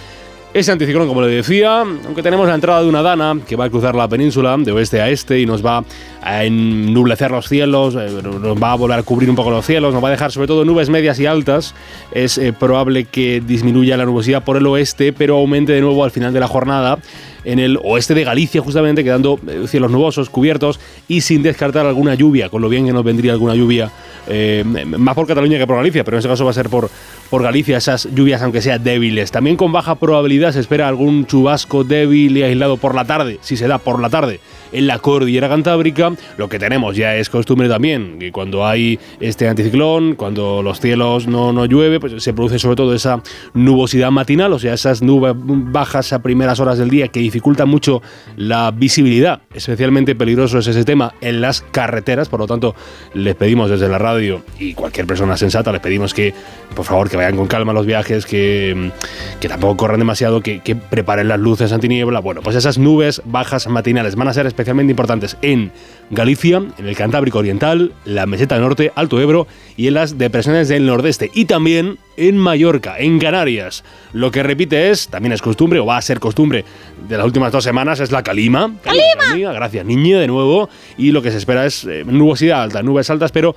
Ese 0.53 0.69
anticiclón, 0.69 1.07
como 1.07 1.21
le 1.21 1.29
decía, 1.29 1.79
aunque 1.79 2.21
tenemos 2.21 2.45
la 2.45 2.55
entrada 2.55 2.81
de 2.81 2.89
una 2.89 3.01
dana 3.01 3.37
que 3.47 3.55
va 3.55 3.65
a 3.65 3.69
cruzar 3.69 3.95
la 3.95 4.09
península 4.09 4.57
de 4.57 4.73
oeste 4.73 4.99
a 4.99 5.09
este 5.09 5.39
y 5.39 5.45
nos 5.45 5.65
va 5.65 5.85
a 6.21 6.43
ennublecer 6.43 7.31
los 7.31 7.47
cielos, 7.47 7.95
eh, 7.95 8.21
nos 8.21 8.61
va 8.61 8.73
a 8.73 8.75
volver 8.75 8.99
a 8.99 9.03
cubrir 9.03 9.29
un 9.29 9.37
poco 9.37 9.49
los 9.49 9.65
cielos, 9.65 9.93
nos 9.93 10.03
va 10.03 10.09
a 10.09 10.11
dejar 10.11 10.29
sobre 10.33 10.47
todo 10.47 10.65
nubes 10.65 10.89
medias 10.89 11.21
y 11.21 11.25
altas, 11.25 11.73
es 12.11 12.37
eh, 12.37 12.51
probable 12.51 13.05
que 13.05 13.39
disminuya 13.39 13.95
la 13.95 14.03
nubosidad 14.03 14.43
por 14.43 14.57
el 14.57 14.67
oeste, 14.67 15.13
pero 15.13 15.37
aumente 15.37 15.71
de 15.71 15.79
nuevo 15.79 16.03
al 16.03 16.11
final 16.11 16.33
de 16.33 16.41
la 16.41 16.49
jornada 16.49 16.99
en 17.43 17.59
el 17.59 17.79
oeste 17.83 18.13
de 18.13 18.23
Galicia, 18.23 18.61
justamente 18.61 19.03
quedando 19.03 19.39
eh, 19.47 19.65
cielos 19.67 19.91
nubosos, 19.91 20.29
cubiertos 20.29 20.79
y 21.07 21.21
sin 21.21 21.43
descartar 21.43 21.85
alguna 21.85 22.15
lluvia, 22.15 22.49
con 22.49 22.61
lo 22.61 22.69
bien 22.69 22.85
que 22.85 22.93
nos 22.93 23.03
vendría 23.03 23.33
alguna 23.33 23.55
lluvia, 23.55 23.91
eh, 24.27 24.63
más 24.65 25.15
por 25.15 25.27
Cataluña 25.27 25.57
que 25.57 25.67
por 25.67 25.77
Galicia, 25.77 26.03
pero 26.03 26.17
en 26.17 26.19
ese 26.19 26.27
caso 26.27 26.45
va 26.45 26.51
a 26.51 26.53
ser 26.53 26.69
por, 26.69 26.89
por 27.29 27.43
Galicia 27.43 27.77
esas 27.77 28.07
lluvias, 28.13 28.41
aunque 28.41 28.61
sean 28.61 28.83
débiles. 28.83 29.31
También 29.31 29.57
con 29.57 29.71
baja 29.71 29.95
probabilidad 29.95 30.51
se 30.51 30.59
espera 30.59 30.87
algún 30.87 31.25
chubasco 31.25 31.83
débil 31.83 32.37
y 32.37 32.43
aislado 32.43 32.77
por 32.77 32.95
la 32.95 33.05
tarde, 33.05 33.39
si 33.41 33.57
se 33.57 33.67
da 33.67 33.77
por 33.77 34.01
la 34.01 34.09
tarde 34.09 34.39
en 34.71 34.87
la 34.87 34.99
cordillera 34.99 35.49
cantábrica. 35.49 36.11
Lo 36.37 36.49
que 36.49 36.59
tenemos 36.59 36.95
ya 36.95 37.15
es 37.15 37.29
costumbre 37.29 37.67
también, 37.67 38.19
que 38.19 38.31
cuando 38.31 38.65
hay 38.65 38.99
este 39.19 39.47
anticiclón, 39.47 40.15
cuando 40.15 40.61
los 40.63 40.79
cielos 40.79 41.27
no, 41.27 41.53
no 41.53 41.65
llueve, 41.65 41.99
pues 41.99 42.21
se 42.23 42.33
produce 42.33 42.59
sobre 42.59 42.75
todo 42.75 42.93
esa 42.93 43.21
nubosidad 43.53 44.11
matinal, 44.11 44.53
o 44.53 44.59
sea, 44.59 44.73
esas 44.73 45.01
nubes 45.01 45.33
bajas 45.35 46.13
a 46.13 46.21
primeras 46.21 46.59
horas 46.59 46.77
del 46.77 46.89
día 46.89 47.07
que 47.07 47.19
dificultan 47.19 47.69
mucho 47.69 48.01
la 48.37 48.71
visibilidad. 48.71 49.41
Especialmente 49.53 50.15
peligroso 50.15 50.59
es 50.59 50.67
ese 50.67 50.85
tema 50.85 51.13
en 51.21 51.41
las 51.41 51.61
carreteras, 51.61 52.29
por 52.29 52.39
lo 52.39 52.47
tanto, 52.47 52.75
les 53.13 53.35
pedimos 53.35 53.69
desde 53.69 53.87
la 53.87 53.97
radio 53.97 54.43
y 54.59 54.73
cualquier 54.73 55.05
persona 55.05 55.37
sensata, 55.37 55.71
les 55.71 55.81
pedimos 55.81 56.13
que, 56.13 56.33
por 56.75 56.85
favor, 56.85 57.09
que 57.09 57.17
vayan 57.17 57.35
con 57.35 57.47
calma 57.47 57.73
los 57.73 57.85
viajes, 57.85 58.25
que, 58.25 58.91
que 59.39 59.49
tampoco 59.49 59.77
corran 59.77 59.99
demasiado, 59.99 60.41
que, 60.41 60.59
que 60.59 60.75
preparen 60.75 61.27
las 61.27 61.39
luces 61.39 61.71
antiniebla. 61.71 62.19
Bueno, 62.19 62.41
pues 62.41 62.55
esas 62.55 62.77
nubes 62.77 63.21
bajas 63.25 63.67
matinales 63.67 64.15
van 64.15 64.27
a 64.27 64.33
ser 64.33 64.45
especialmente 64.45 64.60
importantes 64.67 65.37
en 65.41 65.71
Galicia, 66.09 66.57
en 66.77 66.87
el 66.87 66.95
Cantábrico 66.95 67.39
Oriental, 67.39 67.93
la 68.05 68.25
Meseta 68.25 68.59
Norte, 68.59 68.91
Alto 68.95 69.19
Ebro 69.21 69.47
y 69.77 69.87
en 69.87 69.93
las 69.93 70.17
depresiones 70.17 70.67
del 70.67 70.85
Nordeste. 70.85 71.31
Y 71.33 71.45
también 71.45 71.97
en 72.17 72.37
Mallorca, 72.37 72.99
en 72.99 73.19
Canarias. 73.19 73.83
Lo 74.11 74.31
que 74.31 74.43
repite 74.43 74.89
es, 74.89 75.07
también 75.07 75.31
es 75.31 75.41
costumbre, 75.41 75.79
o 75.79 75.85
va 75.85 75.97
a 75.97 76.01
ser 76.01 76.19
costumbre 76.19 76.65
de 77.07 77.17
las 77.17 77.25
últimas 77.25 77.51
dos 77.51 77.63
semanas, 77.63 77.99
es 77.99 78.11
la 78.11 78.23
calima. 78.23 78.71
¡Calima! 78.83 79.53
Gracias, 79.53 79.85
niña, 79.85 80.19
de 80.19 80.27
nuevo. 80.27 80.69
Y 80.97 81.11
lo 81.11 81.21
que 81.21 81.31
se 81.31 81.37
espera 81.37 81.65
es 81.65 81.85
eh, 81.85 82.03
nubosidad 82.05 82.61
alta, 82.61 82.83
nubes 82.83 83.09
altas, 83.09 83.31
pero 83.31 83.55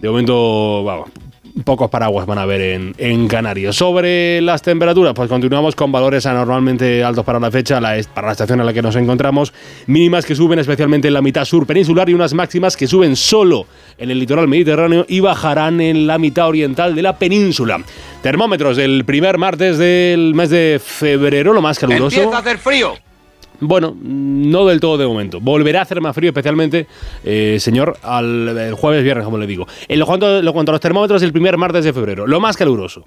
de 0.00 0.08
momento, 0.08 0.84
vamos, 0.84 1.10
pocos 1.62 1.88
paraguas 1.90 2.26
van 2.26 2.38
a 2.38 2.42
haber 2.42 2.60
en, 2.60 2.94
en 2.98 3.28
Canarias. 3.28 3.76
Sobre 3.76 4.40
las 4.40 4.62
temperaturas, 4.62 5.14
pues 5.14 5.28
continuamos 5.28 5.74
con 5.76 5.92
valores 5.92 6.26
anormalmente 6.26 7.04
altos 7.04 7.24
para 7.24 7.38
la 7.38 7.50
fecha, 7.50 7.80
para 8.14 8.26
la 8.26 8.32
estación 8.32 8.60
en 8.60 8.66
la 8.66 8.72
que 8.72 8.82
nos 8.82 8.96
encontramos. 8.96 9.52
Mínimas 9.86 10.24
que 10.26 10.34
suben 10.34 10.58
especialmente 10.58 11.08
en 11.08 11.14
la 11.14 11.22
mitad 11.22 11.44
sur 11.44 11.66
peninsular 11.66 12.08
y 12.08 12.14
unas 12.14 12.34
máximas 12.34 12.76
que 12.76 12.86
suben 12.86 13.14
solo 13.14 13.66
en 13.98 14.10
el 14.10 14.18
litoral 14.18 14.48
mediterráneo 14.48 15.06
y 15.08 15.20
bajarán 15.20 15.80
en 15.80 16.06
la 16.06 16.18
mitad 16.18 16.48
oriental 16.48 16.94
de 16.94 17.02
la 17.02 17.18
península. 17.18 17.82
Termómetros 18.22 18.76
del 18.76 19.04
primer 19.04 19.38
martes 19.38 19.78
del 19.78 20.34
mes 20.34 20.50
de 20.50 20.80
febrero, 20.82 21.52
lo 21.52 21.62
más 21.62 21.78
caluroso. 21.78 22.16
Empieza 22.16 22.38
hacer 22.38 22.58
frío. 22.58 22.94
Bueno, 23.66 23.96
no 24.00 24.66
del 24.66 24.80
todo 24.80 24.98
de 24.98 25.06
momento. 25.06 25.40
Volverá 25.40 25.80
a 25.80 25.82
hacer 25.82 26.00
más 26.00 26.14
frío, 26.14 26.30
especialmente, 26.30 26.86
eh, 27.24 27.56
señor, 27.60 27.98
al 28.02 28.56
el 28.56 28.74
jueves, 28.74 29.02
viernes, 29.02 29.24
como 29.24 29.38
le 29.38 29.46
digo. 29.46 29.66
En 29.88 29.98
lo 29.98 30.06
cuanto, 30.06 30.42
lo 30.42 30.52
cuanto 30.52 30.70
a 30.70 30.74
los 30.74 30.80
termómetros, 30.80 31.22
el 31.22 31.32
primer 31.32 31.56
martes 31.56 31.84
de 31.84 31.92
febrero, 31.92 32.26
lo 32.26 32.40
más 32.40 32.56
caluroso, 32.56 33.06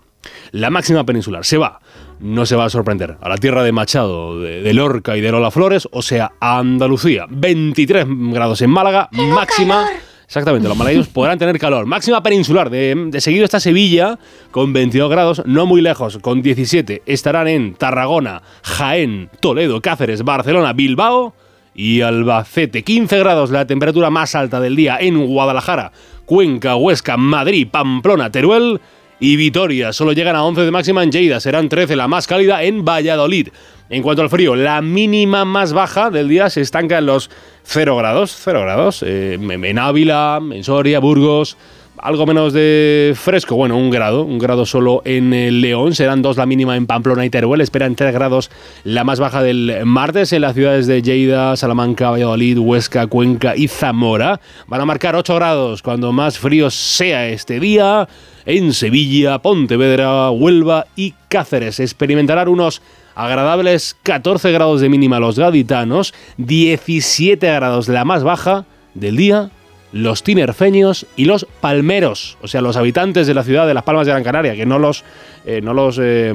la 0.52 0.70
máxima 0.70 1.06
peninsular, 1.06 1.46
se 1.46 1.58
va, 1.58 1.80
no 2.20 2.46
se 2.46 2.56
va 2.56 2.66
a 2.66 2.70
sorprender, 2.70 3.18
a 3.22 3.30
la 3.30 3.38
tierra 3.38 3.64
de 3.64 3.72
Machado, 3.72 4.40
de, 4.40 4.62
de 4.62 4.74
Lorca 4.74 5.16
y 5.16 5.22
de 5.22 5.32
Lola 5.32 5.52
Flores, 5.52 5.88
o 5.92 6.02
sea, 6.02 6.34
a 6.40 6.60
Andalucía. 6.60 7.26
23 7.30 8.06
grados 8.08 8.62
en 8.62 8.70
Málaga, 8.70 9.10
máxima. 9.12 9.88
Exactamente, 10.28 10.68
los 10.68 10.78
malagueños 10.78 11.08
podrán 11.08 11.40
tener 11.40 11.58
calor. 11.58 11.86
Máxima 11.86 12.22
peninsular. 12.22 12.70
De, 12.70 12.94
de 13.08 13.22
seguido 13.22 13.46
está 13.46 13.62
Sevilla 13.62 14.20
con 14.52 14.74
22 14.74 15.10
grados, 15.10 15.42
no 15.46 15.66
muy 15.66 15.80
lejos, 15.82 16.18
con 16.18 16.42
17. 16.42 17.04
Estarán 17.06 17.48
en 17.48 17.76
Tarragona, 17.76 18.42
Jaén, 18.62 19.30
Toledo, 19.40 19.82
Cáceres, 19.82 20.24
Barcelona, 20.24 20.74
Bilbao 20.74 21.34
y 21.74 22.02
Albacete. 22.02 22.84
15 22.84 23.20
grados 23.20 23.52
la 23.52 23.68
temperatura 23.68 24.10
más 24.10 24.36
alta 24.36 24.60
del 24.60 24.76
día 24.76 24.98
en 25.00 25.26
Guadalajara, 25.26 25.94
Cuenca, 26.26 26.76
Huesca, 26.76 27.16
Madrid, 27.16 27.70
Pamplona, 27.72 28.30
Teruel 28.30 28.82
y 29.20 29.36
Vitoria. 29.36 29.94
Solo 29.94 30.14
llegan 30.14 30.36
a 30.36 30.44
11 30.44 30.62
de 30.62 30.72
máxima 30.72 31.04
en 31.04 31.12
Lleida, 31.12 31.40
serán 31.40 31.70
13 31.70 31.96
la 31.96 32.08
más 32.08 32.28
cálida 32.28 32.64
en 32.64 32.86
Valladolid. 32.86 33.50
En 33.90 34.02
cuanto 34.04 34.22
al 34.22 34.30
frío, 34.30 34.56
la 34.56 34.82
mínima 34.82 35.46
más 35.46 35.72
baja 35.74 36.10
del 36.10 36.28
día 36.28 36.50
se 36.50 36.62
estanca 36.62 36.98
en 36.98 37.06
los 37.06 37.30
0 37.64 37.96
grados, 37.96 38.38
0 38.44 38.62
grados, 38.62 39.04
eh, 39.04 39.36
en 39.40 39.80
Ávila, 39.80 40.42
en 40.52 40.64
Soria, 40.64 41.00
Burgos, 41.00 41.58
algo 42.00 42.26
menos 42.26 42.54
de 42.54 43.14
fresco, 43.16 43.56
bueno, 43.56 43.78
un 43.78 43.90
grado, 43.90 44.24
un 44.24 44.38
grado 44.38 44.66
solo 44.66 45.02
en 45.06 45.34
el 45.34 45.62
León, 45.62 45.96
serán 45.96 46.22
dos 46.22 46.38
la 46.38 46.46
mínima 46.46 46.76
en 46.76 46.86
Pamplona 46.86 47.26
y 47.26 47.30
Teruel, 47.30 47.62
esperan 47.62 47.96
3 47.96 48.14
grados 48.14 48.52
la 48.84 49.04
más 49.04 49.20
baja 49.20 49.42
del 49.42 49.86
martes 49.86 50.32
en 50.34 50.42
las 50.42 50.54
ciudades 50.54 50.88
de 50.88 51.02
Lleida, 51.02 51.56
Salamanca, 51.56 52.12
Valladolid, 52.12 52.58
Huesca, 52.60 53.08
Cuenca 53.08 53.56
y 53.56 53.68
Zamora. 53.68 54.40
Van 54.68 54.82
a 54.82 54.86
marcar 54.86 55.16
8 55.16 55.36
grados 55.36 55.82
cuando 55.82 56.12
más 56.12 56.38
frío 56.38 56.70
sea 56.70 57.28
este 57.28 57.60
día 57.60 58.08
en 58.46 58.74
Sevilla, 58.74 59.40
Pontevedra, 59.40 60.30
Huelva 60.30 60.88
y 60.96 61.14
Cáceres. 61.30 61.80
Experimentarán 61.80 62.48
unos 62.48 62.82
agradables 63.16 63.98
14 64.04 64.52
grados 64.52 64.82
de 64.82 64.90
mínima 64.90 65.20
los 65.20 65.40
gaditanos, 65.40 66.14
17 66.38 67.48
grados 67.48 67.88
la 67.88 68.06
más 68.06 68.24
baja 68.24 68.66
del 68.94 69.18
día 69.18 69.50
los 69.92 70.24
tinerfeños 70.24 71.06
y 71.16 71.26
los 71.26 71.46
palmeros, 71.62 72.38
o 72.42 72.48
sea, 72.48 72.62
los 72.62 72.76
habitantes 72.78 73.28
de 73.28 73.34
la 73.34 73.44
ciudad 73.44 73.68
de 73.68 73.74
Las 73.74 73.84
Palmas 73.84 74.06
de 74.06 74.12
Gran 74.12 74.24
Canaria, 74.24 74.56
que 74.56 74.66
no 74.66 74.80
los, 74.80 75.04
eh, 75.46 75.62
no 75.62 75.74
los, 75.74 76.00
eh, 76.02 76.34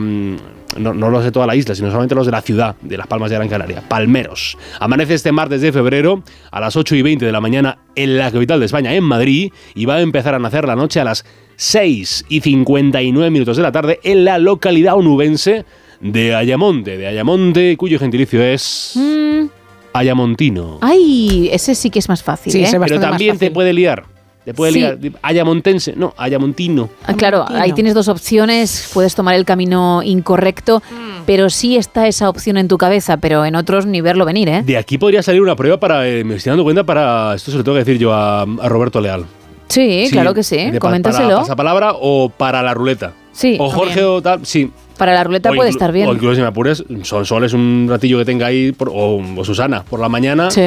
no, 0.79 0.93
los 0.93 1.25
de 1.25 1.33
toda 1.33 1.47
la 1.47 1.55
isla, 1.55 1.75
sino 1.75 1.89
solamente 1.89 2.15
los 2.15 2.27
de 2.27 2.33
la 2.33 2.41
ciudad 2.41 2.77
de 2.81 2.97
Las 2.97 3.07
Palmas 3.07 3.31
de 3.31 3.37
Gran 3.37 3.49
Canaria, 3.49 3.83
palmeros. 3.87 4.57
Amanece 4.81 5.15
este 5.15 5.33
martes 5.33 5.61
de 5.61 5.73
febrero 5.73 6.23
a 6.51 6.61
las 6.61 6.77
8 6.77 6.97
y 6.97 7.03
20 7.03 7.27
de 7.27 7.33
la 7.33 7.41
mañana 7.41 7.79
en 7.95 8.17
la 8.17 8.31
capital 8.31 8.59
de 8.59 8.67
España, 8.67 8.95
en 8.95 9.05
Madrid, 9.05 9.53
y 9.75 9.85
va 9.85 9.97
a 9.97 10.01
empezar 10.01 10.35
a 10.35 10.39
nacer 10.39 10.67
la 10.67 10.77
noche 10.77 11.01
a 11.01 11.05
las 11.05 11.25
6 11.57 12.25
y 12.29 12.41
59 12.41 13.31
minutos 13.31 13.57
de 13.57 13.63
la 13.63 13.73
tarde 13.73 14.01
en 14.03 14.25
la 14.25 14.39
localidad 14.39 14.97
onubense 14.97 15.65
de 16.01 16.35
Ayamonte, 16.35 16.97
de 16.97 17.07
Ayamonte, 17.07 17.77
cuyo 17.77 17.99
gentilicio 17.99 18.43
es 18.43 18.99
Mm, 19.33 19.47
Ayamontino. 19.93 20.79
ay, 20.81 21.49
ese 21.53 21.75
sí 21.75 21.91
que 21.91 21.99
es 21.99 22.09
más 22.09 22.23
fácil. 22.23 22.55
¿eh? 22.57 22.69
Pero 22.87 23.01
también 23.01 23.39
te 23.39 23.51
puede 23.51 23.73
liar. 23.73 24.05
Te 24.45 24.53
puede 24.55 24.73
Sí. 24.73 24.79
liar. 24.81 24.99
Ayamontense, 25.23 25.95
no, 25.97 26.15
Ayamontino. 26.17 26.89
Ah, 27.07 27.15
Claro, 27.15 27.45
ahí 27.49 27.73
tienes 27.73 27.95
dos 27.95 28.09
opciones, 28.09 28.91
puedes 28.93 29.15
tomar 29.15 29.35
el 29.37 29.45
camino 29.45 30.03
incorrecto, 30.03 30.83
pero 31.27 31.49
sí 31.49 31.77
está 31.77 32.09
esa 32.09 32.29
opción 32.29 32.57
en 32.57 32.67
tu 32.67 32.77
cabeza, 32.77 33.19
pero 33.19 33.45
en 33.45 33.55
otros 33.55 33.87
ni 33.87 34.01
verlo 34.01 34.25
venir, 34.25 34.49
¿eh? 34.49 34.63
De 34.65 34.77
aquí 34.77 34.99
podría 34.99 35.23
salir 35.23 35.41
una 35.43 35.55
prueba 35.55 35.79
para, 35.79 36.09
eh, 36.09 36.25
me 36.25 36.35
estoy 36.35 36.51
dando 36.51 36.65
cuenta, 36.65 36.83
para, 36.85 37.35
esto 37.37 37.53
se 37.53 37.59
lo 37.59 37.63
tengo 37.63 37.77
que 37.77 37.85
decir 37.85 37.99
yo 37.99 38.13
a, 38.13 38.43
a 38.43 38.69
Roberto 38.69 39.01
Leal. 39.01 39.27
Sí, 39.69 40.09
claro 40.11 40.35
que 40.35 40.43
sí, 40.43 40.57
de 40.71 40.79
coméntaselo. 40.81 41.29
Para 41.29 41.41
pasapalabra 41.43 41.93
o 42.01 42.29
para 42.29 42.63
la 42.63 42.75
ruleta. 42.75 43.13
Sí, 43.33 43.57
O 43.59 43.71
Jorge 43.71 43.95
también. 44.01 44.07
o 44.17 44.23
tal, 44.23 44.45
sí. 44.45 44.71
Para 44.97 45.15
la 45.15 45.25
ruleta 45.25 45.51
puede 45.53 45.71
estar 45.71 45.93
bien. 45.93 46.09
O 46.09 46.13
incluso 46.13 46.35
si 46.37 46.41
me 46.41 46.47
apures, 46.47 46.85
Sol 47.03 47.27
Sol 47.27 47.45
es 47.45 47.53
un 47.53 47.87
ratillo 47.89 48.19
que 48.19 48.25
tenga 48.25 48.47
ahí, 48.47 48.73
por- 48.73 48.89
o, 48.91 49.21
o 49.37 49.45
Susana, 49.45 49.83
por 49.85 50.01
la 50.01 50.09
mañana. 50.09 50.51
Sí. 50.51 50.61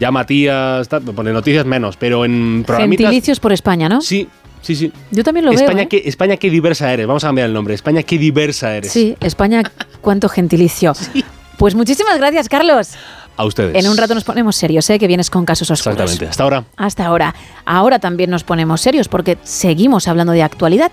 Ya 0.00 0.10
Matías, 0.10 0.88
pone 0.88 1.32
noticias 1.32 1.64
menos, 1.64 1.96
pero 1.96 2.24
en 2.24 2.64
programitas... 2.66 3.04
Gentilicios 3.04 3.38
por 3.38 3.52
España, 3.52 3.88
¿no? 3.88 4.00
Sí, 4.00 4.26
sí, 4.60 4.74
sí. 4.74 4.92
Yo 5.12 5.22
también 5.22 5.46
lo 5.46 5.52
España, 5.52 5.74
veo. 5.74 5.84
¿eh? 5.84 5.88
qué, 5.88 6.02
España, 6.06 6.36
qué 6.36 6.50
diversa 6.50 6.92
eres. 6.92 7.06
Vamos 7.06 7.22
a 7.22 7.28
cambiar 7.28 7.46
el 7.46 7.54
nombre. 7.54 7.74
España, 7.74 8.02
qué 8.02 8.18
diversa 8.18 8.76
eres. 8.76 8.90
Sí, 8.90 9.16
España, 9.20 9.62
cuánto 10.00 10.28
gentilicio. 10.28 10.92
Pues 11.56 11.76
muchísimas 11.76 12.18
gracias, 12.18 12.48
Carlos. 12.48 12.90
A 13.36 13.44
ustedes. 13.44 13.76
En 13.76 13.88
un 13.88 13.96
rato 13.96 14.12
nos 14.12 14.24
ponemos 14.24 14.56
serios, 14.56 14.90
¿eh? 14.90 14.98
que 14.98 15.06
vienes 15.06 15.30
con 15.30 15.44
casos 15.44 15.70
oscuros. 15.70 15.94
Exactamente. 16.00 16.26
Hasta 16.28 16.42
ahora. 16.42 16.64
Hasta 16.76 17.06
ahora. 17.06 17.34
Ahora 17.64 18.00
también 18.00 18.28
nos 18.30 18.42
ponemos 18.42 18.80
serios 18.80 19.06
porque 19.06 19.38
seguimos 19.44 20.08
hablando 20.08 20.32
de 20.32 20.42
actualidad. 20.42 20.90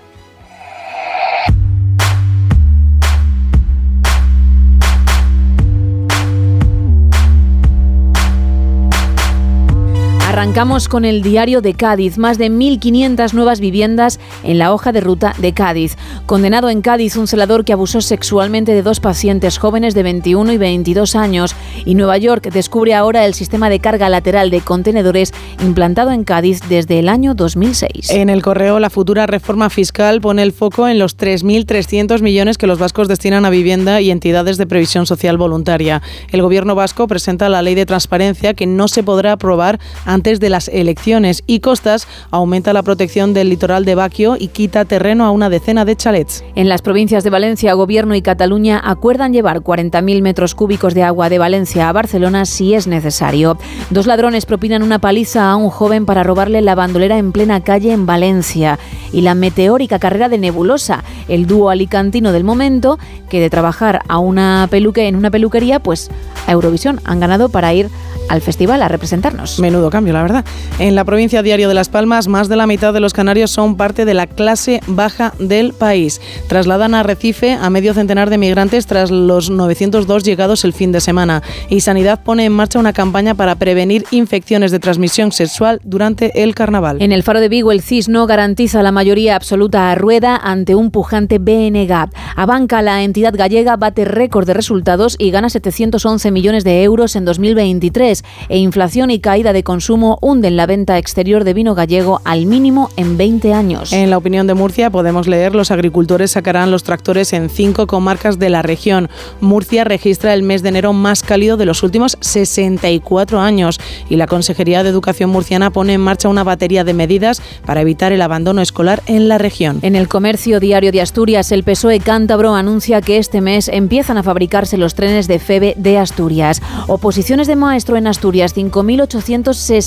Arrancamos 10.31 10.87
con 10.87 11.03
el 11.03 11.23
diario 11.23 11.59
de 11.59 11.73
Cádiz, 11.73 12.17
más 12.17 12.37
de 12.37 12.49
1.500 12.49 13.33
nuevas 13.33 13.59
viviendas 13.59 14.17
en 14.45 14.59
la 14.59 14.73
hoja 14.73 14.93
de 14.93 15.01
ruta 15.01 15.35
de 15.39 15.51
Cádiz. 15.51 15.97
Condenado 16.25 16.69
en 16.69 16.81
Cádiz 16.81 17.17
un 17.17 17.27
celador 17.27 17.65
que 17.65 17.73
abusó 17.73 17.99
sexualmente 17.99 18.73
de 18.73 18.81
dos 18.81 19.01
pacientes 19.01 19.57
jóvenes 19.57 19.93
de 19.93 20.03
21 20.03 20.53
y 20.53 20.57
22 20.57 21.17
años. 21.17 21.53
Y 21.83 21.95
Nueva 21.95 22.17
York 22.17 22.49
descubre 22.49 22.93
ahora 22.93 23.25
el 23.25 23.33
sistema 23.33 23.69
de 23.69 23.81
carga 23.81 24.07
lateral 24.07 24.51
de 24.51 24.61
contenedores 24.61 25.33
implantado 25.61 26.11
en 26.11 26.23
Cádiz 26.23 26.61
desde 26.69 26.99
el 26.99 27.09
año 27.09 27.33
2006. 27.35 28.11
En 28.11 28.29
el 28.29 28.41
correo, 28.41 28.79
la 28.79 28.89
futura 28.89 29.27
reforma 29.27 29.69
fiscal 29.69 30.21
pone 30.21 30.43
el 30.43 30.53
foco 30.53 30.87
en 30.87 30.97
los 30.97 31.17
3.300 31.17 32.21
millones 32.21 32.57
que 32.57 32.67
los 32.67 32.79
vascos 32.79 33.09
destinan 33.09 33.43
a 33.43 33.49
vivienda 33.49 33.99
y 33.99 34.11
entidades 34.11 34.57
de 34.57 34.65
previsión 34.65 35.05
social 35.05 35.35
voluntaria. 35.35 36.01
El 36.31 36.41
gobierno 36.41 36.73
vasco 36.73 37.05
presenta 37.07 37.49
la 37.49 37.61
ley 37.61 37.75
de 37.75 37.85
transparencia 37.85 38.53
que 38.53 38.65
no 38.65 38.87
se 38.87 39.03
podrá 39.03 39.33
aprobar 39.33 39.77
antes 40.05 40.20
de 40.21 40.49
las 40.49 40.67
elecciones 40.67 41.41
y 41.47 41.61
Costas 41.61 42.07
aumenta 42.29 42.73
la 42.73 42.83
protección 42.83 43.33
del 43.33 43.49
litoral 43.49 43.85
de 43.85 43.95
Baquio 43.95 44.35
y 44.37 44.49
quita 44.49 44.85
terreno 44.85 45.25
a 45.25 45.31
una 45.31 45.49
decena 45.49 45.83
de 45.83 45.95
chalets. 45.95 46.43
En 46.53 46.69
las 46.69 46.83
provincias 46.83 47.23
de 47.23 47.31
Valencia, 47.31 47.73
Gobierno 47.73 48.13
y 48.13 48.21
Cataluña 48.21 48.79
acuerdan 48.83 49.33
llevar 49.33 49.61
40.000 49.61 50.21
metros 50.21 50.53
cúbicos 50.53 50.93
de 50.93 51.01
agua 51.01 51.29
de 51.29 51.39
Valencia 51.39 51.89
a 51.89 51.91
Barcelona 51.91 52.45
si 52.45 52.75
es 52.75 52.85
necesario. 52.85 53.57
Dos 53.89 54.05
ladrones 54.05 54.45
propinan 54.45 54.83
una 54.83 54.99
paliza 54.99 55.49
a 55.49 55.55
un 55.55 55.71
joven 55.71 56.05
para 56.05 56.21
robarle 56.21 56.61
la 56.61 56.75
bandolera 56.75 57.17
en 57.17 57.31
plena 57.31 57.61
calle 57.61 57.91
en 57.91 58.05
Valencia. 58.05 58.77
Y 59.11 59.21
la 59.21 59.33
meteórica 59.33 59.97
carrera 59.97 60.29
de 60.29 60.37
Nebulosa, 60.37 61.03
el 61.27 61.47
dúo 61.47 61.71
alicantino 61.71 62.31
del 62.31 62.43
momento, 62.43 62.99
que 63.27 63.41
de 63.41 63.49
trabajar 63.49 64.01
a 64.07 64.19
una 64.19 64.67
peluque 64.69 65.07
en 65.07 65.15
una 65.15 65.31
peluquería, 65.31 65.79
pues 65.79 66.11
a 66.45 66.51
Eurovisión 66.51 67.01
han 67.05 67.19
ganado 67.19 67.49
para 67.49 67.73
ir 67.73 67.89
al 68.29 68.41
festival 68.41 68.81
a 68.81 68.87
representarnos. 68.87 69.59
Menudo 69.59 69.89
cambio, 69.89 70.10
la 70.13 70.21
verdad. 70.21 70.45
En 70.79 70.95
la 70.95 71.05
provincia 71.05 71.43
Diario 71.43 71.67
de 71.67 71.73
Las 71.73 71.89
Palmas, 71.89 72.27
más 72.27 72.49
de 72.49 72.55
la 72.55 72.67
mitad 72.67 72.93
de 72.93 72.99
los 72.99 73.13
canarios 73.13 73.51
son 73.51 73.77
parte 73.77 74.05
de 74.05 74.13
la 74.13 74.27
clase 74.27 74.81
baja 74.87 75.33
del 75.39 75.73
país. 75.73 76.21
Trasladan 76.47 76.93
a 76.93 77.03
Recife 77.03 77.53
a 77.53 77.69
medio 77.69 77.93
centenar 77.93 78.29
de 78.29 78.37
migrantes 78.37 78.85
tras 78.87 79.11
los 79.11 79.49
902 79.49 80.23
llegados 80.23 80.65
el 80.65 80.73
fin 80.73 80.91
de 80.91 81.01
semana. 81.01 81.43
Y 81.69 81.81
Sanidad 81.81 82.23
pone 82.23 82.45
en 82.45 82.53
marcha 82.53 82.79
una 82.79 82.93
campaña 82.93 83.35
para 83.35 83.55
prevenir 83.55 84.05
infecciones 84.11 84.71
de 84.71 84.79
transmisión 84.79 85.31
sexual 85.31 85.79
durante 85.83 86.43
el 86.43 86.55
carnaval. 86.55 87.01
En 87.01 87.11
el 87.11 87.23
Faro 87.23 87.39
de 87.39 87.49
Vigo, 87.49 87.71
el 87.71 87.81
CIS 87.81 88.09
no 88.09 88.27
garantiza 88.27 88.83
la 88.83 88.91
mayoría 88.91 89.35
absoluta 89.35 89.91
a 89.91 89.95
Rueda 89.95 90.35
ante 90.35 90.75
un 90.75 90.91
pujante 90.91 91.37
BNG. 91.37 92.09
Abanca, 92.35 92.81
la 92.81 93.03
entidad 93.03 93.33
gallega, 93.35 93.77
bate 93.77 94.05
récord 94.05 94.47
de 94.47 94.53
resultados 94.53 95.15
y 95.19 95.31
gana 95.31 95.49
711 95.49 96.31
millones 96.31 96.63
de 96.63 96.83
euros 96.83 97.15
en 97.15 97.25
2023. 97.25 98.23
E 98.49 98.57
inflación 98.57 99.11
y 99.11 99.19
caída 99.19 99.53
de 99.53 99.63
consumo 99.63 100.00
hunden 100.21 100.57
la 100.57 100.65
venta 100.65 100.97
exterior 100.97 101.43
de 101.43 101.53
vino 101.53 101.75
gallego 101.75 102.21
al 102.25 102.45
mínimo 102.45 102.89
en 102.97 103.17
20 103.17 103.53
años. 103.53 103.93
En 103.93 104.09
la 104.09 104.17
opinión 104.17 104.47
de 104.47 104.53
Murcia 104.53 104.89
podemos 104.89 105.27
leer 105.27 105.55
los 105.55 105.71
agricultores 105.71 106.31
sacarán 106.31 106.71
los 106.71 106.83
tractores 106.83 107.33
en 107.33 107.49
cinco 107.49 107.87
comarcas 107.87 108.39
de 108.39 108.49
la 108.49 108.61
región. 108.61 109.09
Murcia 109.39 109.83
registra 109.83 110.33
el 110.33 110.43
mes 110.43 110.61
de 110.63 110.69
enero 110.69 110.93
más 110.93 111.21
cálido 111.21 111.57
de 111.57 111.65
los 111.65 111.83
últimos 111.83 112.17
64 112.19 113.39
años 113.39 113.79
y 114.09 114.15
la 114.15 114.27
Consejería 114.27 114.83
de 114.83 114.89
Educación 114.89 115.29
murciana 115.29 115.69
pone 115.69 115.93
en 115.93 116.01
marcha 116.01 116.29
una 116.29 116.43
batería 116.43 116.83
de 116.83 116.93
medidas 116.93 117.41
para 117.65 117.81
evitar 117.81 118.11
el 118.11 118.21
abandono 118.21 118.61
escolar 118.61 119.03
en 119.05 119.27
la 119.27 119.37
región. 119.37 119.79
En 119.81 119.95
el 119.95 120.07
comercio 120.07 120.59
diario 120.59 120.91
de 120.91 121.01
Asturias, 121.01 121.51
el 121.51 121.63
PSOE 121.63 121.99
cántabro 121.99 122.55
anuncia 122.55 123.01
que 123.01 123.17
este 123.17 123.41
mes 123.41 123.67
empiezan 123.67 124.17
a 124.17 124.23
fabricarse 124.23 124.77
los 124.77 124.95
trenes 124.95 125.27
de 125.27 125.39
FEBE 125.39 125.75
de 125.77 125.97
Asturias. 125.97 126.61
Oposiciones 126.87 127.47
de 127.47 127.55
maestro 127.55 127.97
en 127.97 128.07
Asturias, 128.07 128.53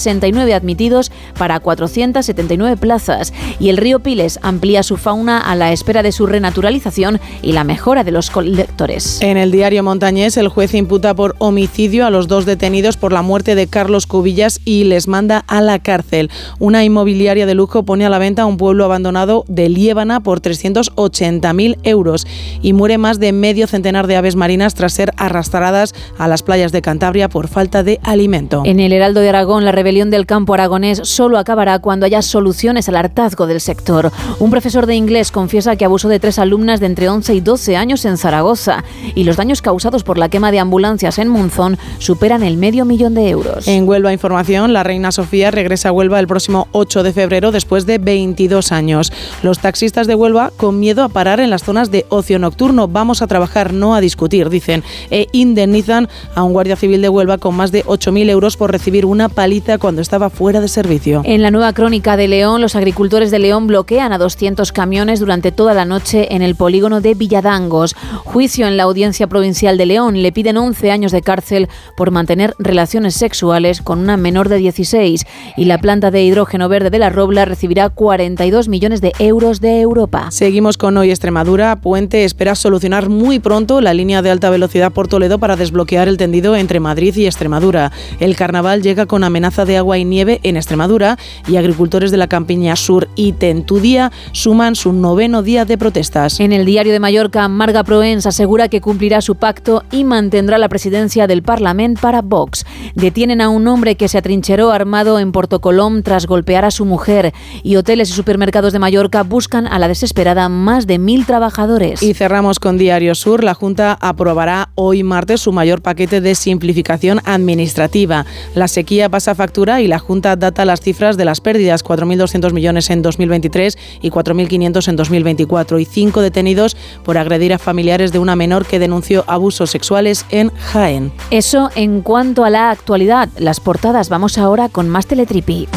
5.869 0.05 0.55
admitidos 0.55 1.13
para 1.39 1.61
479 1.61 2.77
plazas. 2.77 3.33
Y 3.59 3.69
el 3.69 3.77
río 3.77 4.01
Piles 4.01 4.39
amplía 4.43 4.83
su 4.83 4.97
fauna 4.97 5.39
a 5.39 5.55
la 5.55 5.73
espera 5.73 6.03
de 6.03 6.13
su 6.13 6.27
renaturalización 6.27 7.21
y 7.43 7.53
la 7.53 7.65
mejora 7.65 8.05
de 8.05 8.11
los 8.11 8.31
colectores. 8.31 9.21
En 9.21 9.37
el 9.37 9.51
diario 9.51 9.83
Montañés, 9.83 10.37
el 10.37 10.49
juez 10.49 10.75
imputa 10.75 11.15
por 11.15 11.35
homicidio 11.39 12.07
a 12.07 12.11
los 12.11 12.29
dos 12.29 12.47
detenidos 12.47 12.97
por 12.97 13.13
la 13.13 13.23
muerte 13.23 13.55
de 13.55 13.67
Carlos 13.67 14.07
Cubillas 14.07 14.61
y 14.65 14.85
les 14.85 15.09
manda 15.09 15.45
a 15.47 15.61
la 15.61 15.79
cárcel. 15.79 16.31
Una 16.59 16.85
inmobiliaria 16.85 17.47
de 17.47 17.55
lujo 17.55 17.85
pone 17.85 18.07
a 18.07 18.11
la 18.11 18.19
venta 18.19 18.47
un 18.47 18.57
pueblo 18.57 18.85
abandonado 18.85 19.45
de 19.49 19.69
Liébana 19.69 20.21
por 20.21 20.41
380.000 20.41 21.79
euros 21.85 22.27
y 22.63 22.73
muere 22.73 22.99
más 22.99 23.21
de 23.21 23.33
medio 23.33 23.67
centenar 23.67 24.07
de 24.07 24.17
aves 24.17 24.37
marinas 24.37 24.75
tras 24.75 24.93
ser 24.93 25.13
arrastradas 25.17 25.95
a 26.19 26.29
las 26.29 26.43
playas 26.43 26.73
de 26.73 26.83
Cantabria 26.83 27.29
por 27.29 27.49
falta 27.49 27.83
de 27.83 28.01
alimento. 28.03 28.63
En 28.65 28.81
el 28.81 28.93
Heraldo 28.93 29.21
de 29.21 29.29
Aragón, 29.29 29.65
la 29.65 29.73
rebelión 29.95 30.11
del 30.11 30.27
campo 30.27 30.55
aragonés 30.55 31.01
solo 31.05 31.39
acabará 31.39 31.79
cuando 31.79 32.05
haya 32.05 32.21
soluciones 32.21 32.89
al 32.89 32.97
hartazgo 32.97 33.47
del 33.47 33.61
sector. 33.61 34.11
Un 34.41 34.51
profesor 34.51 34.87
de 34.87 34.97
inglés 34.97 35.31
confiesa 35.31 35.77
que 35.77 35.85
abusó 35.85 36.09
de 36.09 36.19
tres 36.19 36.41
alumnas 36.41 36.81
de 36.81 36.87
entre 36.87 37.09
11 37.09 37.33
y 37.33 37.41
12 37.41 37.77
años 37.77 38.05
en 38.05 38.17
Zaragoza 38.17 38.83
y 39.15 39.23
los 39.23 39.37
daños 39.37 39.63
causados 39.63 40.03
por 40.03 40.19
la 40.19 40.29
quema 40.29 40.51
de 40.51 40.59
ambulancias 40.59 41.19
en 41.21 41.29
Monzón 41.29 41.79
superan 41.99 42.43
el 42.43 42.57
medio 42.57 42.85
millón 42.85 43.15
de 43.15 43.29
euros. 43.29 43.69
En 43.69 43.89
Huelva 43.89 44.13
Información, 44.13 44.73
la 44.73 44.83
reina 44.83 45.13
Sofía 45.13 45.53
regresa 45.53 45.91
a 45.91 45.93
Huelva 45.93 46.19
el 46.19 46.27
próximo 46.27 46.67
8 46.73 47.05
de 47.05 47.13
febrero 47.13 47.53
después 47.53 47.87
de 47.87 47.99
22 47.99 48.73
años. 48.73 49.13
Los 49.45 49.61
taxistas 49.61 50.09
de 50.09 50.17
Huelva 50.17 50.51
con 50.57 50.81
miedo 50.81 51.05
a 51.05 51.09
parar 51.09 51.39
en 51.39 51.51
las 51.51 51.63
zonas 51.63 51.93
de 51.93 52.05
ocio 52.09 52.41
nocturno. 52.41 52.89
Vamos 52.89 53.23
a 53.23 53.29
trabajar, 53.29 53.73
no 53.73 53.95
a 53.95 54.01
discutir, 54.01 54.51
dicen, 54.51 54.83
e 55.13 55.29
indemnizan 55.31 56.09
a 56.35 56.43
un 56.43 56.53
guardia 56.53 56.75
civil 56.75 57.01
de 57.01 57.09
Huelva 57.09 57.39
con 57.39 57.55
más 57.55 57.71
de 57.71 57.85
8.000 57.85 58.29
euros 58.31 58.57
por 58.57 58.73
recibir 58.73 59.07
una 59.07 59.29
paliza 59.29 59.74
cuando 59.79 60.03
estaba 60.03 60.31
fuera 60.31 60.61
de 60.61 60.69
servicio. 60.69 61.23
En 61.25 61.43
la 61.43 61.51
nueva 61.51 61.73
crónica 61.73 62.17
de 62.17 62.29
León, 62.29 62.61
los 62.61 62.77
agricultores 62.77 63.31
de 63.31 63.39
León 63.39 63.67
bloquean 63.67 64.13
a 64.13 64.19
200 64.19 64.73
camiones 64.73 65.21
durante 65.21 65.53
toda 65.53 65.75
la 65.75 65.85
noche 65.85 66.35
en 66.35 66.43
el 66.43 66.55
polígono 66.55 67.01
de 67.01 67.15
Villadangos. 67.15 67.95
Juicio 68.25 68.67
en 68.67 68.77
la 68.77 68.85
Audiencia 68.85 69.27
Provincial 69.27 69.79
de 69.79 69.87
León. 69.87 70.23
Le 70.23 70.33
piden 70.33 70.57
11 70.57 70.91
años 70.91 71.13
de 71.13 71.23
cárcel 71.23 71.69
por 71.97 72.11
mantener 72.11 72.55
relaciones 72.59 73.15
sexuales 73.15 73.83
con 73.83 73.99
una 73.99 74.17
menor 74.17 74.49
de 74.49 74.59
16. 74.59 75.27
Y 75.57 75.65
la 75.65 75.79
planta 75.79 76.11
de 76.11 76.23
hidrógeno 76.23 76.69
verde 76.69 76.91
de 76.91 76.99
la 76.99 77.11
Robla 77.11 77.45
recibirá 77.45 77.89
42 77.89 78.69
millones 78.69 79.01
de 79.01 79.13
euros 79.19 79.61
de 79.61 79.81
Europa. 79.81 80.31
Seguimos 80.31 80.77
con 80.77 80.97
hoy 80.97 81.11
Extremadura. 81.11 81.77
Puente 81.81 82.25
espera 82.25 82.55
solucionar 82.55 83.09
muy 83.09 83.39
pronto 83.39 83.81
la 83.81 83.95
línea 83.95 84.23
de 84.23 84.31
alta 84.31 84.51
velocidad 84.51 84.93
por 84.93 85.09
Toledo 85.09 85.39
para 85.39 85.57
desbloquear 85.57 86.09
el 86.09 86.17
tendido 86.17 86.57
entre 86.57 86.81
Madrid 86.81 87.15
y 87.17 87.27
Extremadura. 87.27 87.93
El 88.21 88.37
carnaval 88.37 88.83
llega 88.83 89.07
con 89.07 89.25
amenaza 89.25 89.64
de 89.65 89.77
agua 89.77 89.99
y 89.99 90.05
nieve 90.05 90.41
en 90.43 90.57
Extremadura 90.57 91.19
y 91.47 91.57
agricultores 91.57 92.11
de 92.11 92.17
la 92.17 92.27
campiña 92.27 92.77
sur 92.77 93.09
y 93.17 93.33
Tentudía 93.33 94.13
suman 94.33 94.75
su 94.75 94.93
noveno 94.93 95.43
día 95.43 95.65
de 95.65 95.79
protestas. 95.79 96.41
En 96.41 96.53
el 96.53 96.65
diario 96.65 96.93
de 96.93 97.01
Mallorca, 97.01 97.47
Marga 97.49 97.85
Proens 97.85 98.27
asegura 98.27 98.69
que 98.69 98.81
cumplirá 98.81 99.21
su 99.21 99.37
pacto 99.37 99.83
y 99.91 100.05
mantendrá 100.05 100.59
la 100.59 100.69
presidencia 100.69 101.27
del 101.27 101.43
Parlamento 101.43 102.01
para 102.01 102.23
Vox. 102.23 102.65
Detienen 102.95 103.41
a 103.41 103.49
un 103.49 103.67
hombre 103.69 103.97
que 103.97 104.09
se 104.09 104.19
atrincheró 104.19 104.73
armado 104.73 105.19
en 105.19 105.33
Porto 105.33 105.61
Colom 105.61 106.03
tras 106.03 106.27
golpear 106.27 106.65
a 106.65 106.71
su 106.71 106.85
mujer 106.85 107.33
y 107.63 107.77
hoteles 107.77 108.11
y 108.11 108.13
supermercados 108.13 108.73
de 108.73 108.79
Mallorca 108.79 109.23
buscan 109.23 109.67
a 109.67 109.79
la 109.79 109.89
desesperada 109.89 110.49
más 110.49 110.87
de 110.87 110.99
mil 110.99 111.27
trabajadores. 111.27 112.03
Y 112.03 112.15
cerramos 112.15 112.59
con 112.59 112.79
Diario 112.79 113.15
Sur. 113.15 113.45
La 113.45 113.55
Junta 113.55 113.97
aprobará 114.01 114.71
hoy 114.75 115.03
martes 115.03 115.41
su 115.41 115.53
mayor 115.53 115.83
paquete 115.83 116.21
de 116.21 116.35
simplificación 116.35 117.21
administrativa. 117.25 118.27
La 118.55 118.69
sequía 118.69 119.09
pasa 119.09 119.35
factura 119.35 119.54
y 119.55 119.87
la 119.87 120.01
Junta 120.01 120.35
data 120.35 120.65
las 120.65 120.81
cifras 120.81 121.17
de 121.17 121.25
las 121.25 121.41
pérdidas, 121.41 121.85
4.200 121.85 122.53
millones 122.53 122.91
en 122.91 123.03
2023 123.03 123.79
y 124.01 124.11
4.500 124.11 124.89
en 124.89 124.97
2024, 124.97 125.79
y 125.79 125.85
cinco 125.85 126.23
detenidos 126.23 126.77
por 127.05 127.19
agredir 127.19 127.53
a 127.53 127.59
familiares 127.59 128.11
de 128.11 128.19
una 128.19 128.35
menor 128.35 128.67
que 128.67 128.81
denunció 128.81 129.25
abusos 129.29 129.71
sexuales 129.71 130.27
en 130.31 130.51
Jaén. 130.51 131.13
Eso 131.31 131.71
en 131.77 132.03
cuanto 132.03 132.45
a 132.45 132.51
la 132.51 132.71
actualidad. 132.71 133.29
Las 133.39 133.61
portadas 133.61 134.09
vamos 134.09 134.39
ahora 134.39 134.69
con 134.69 134.89
más 134.89 135.07
Teletripi. 135.07 135.69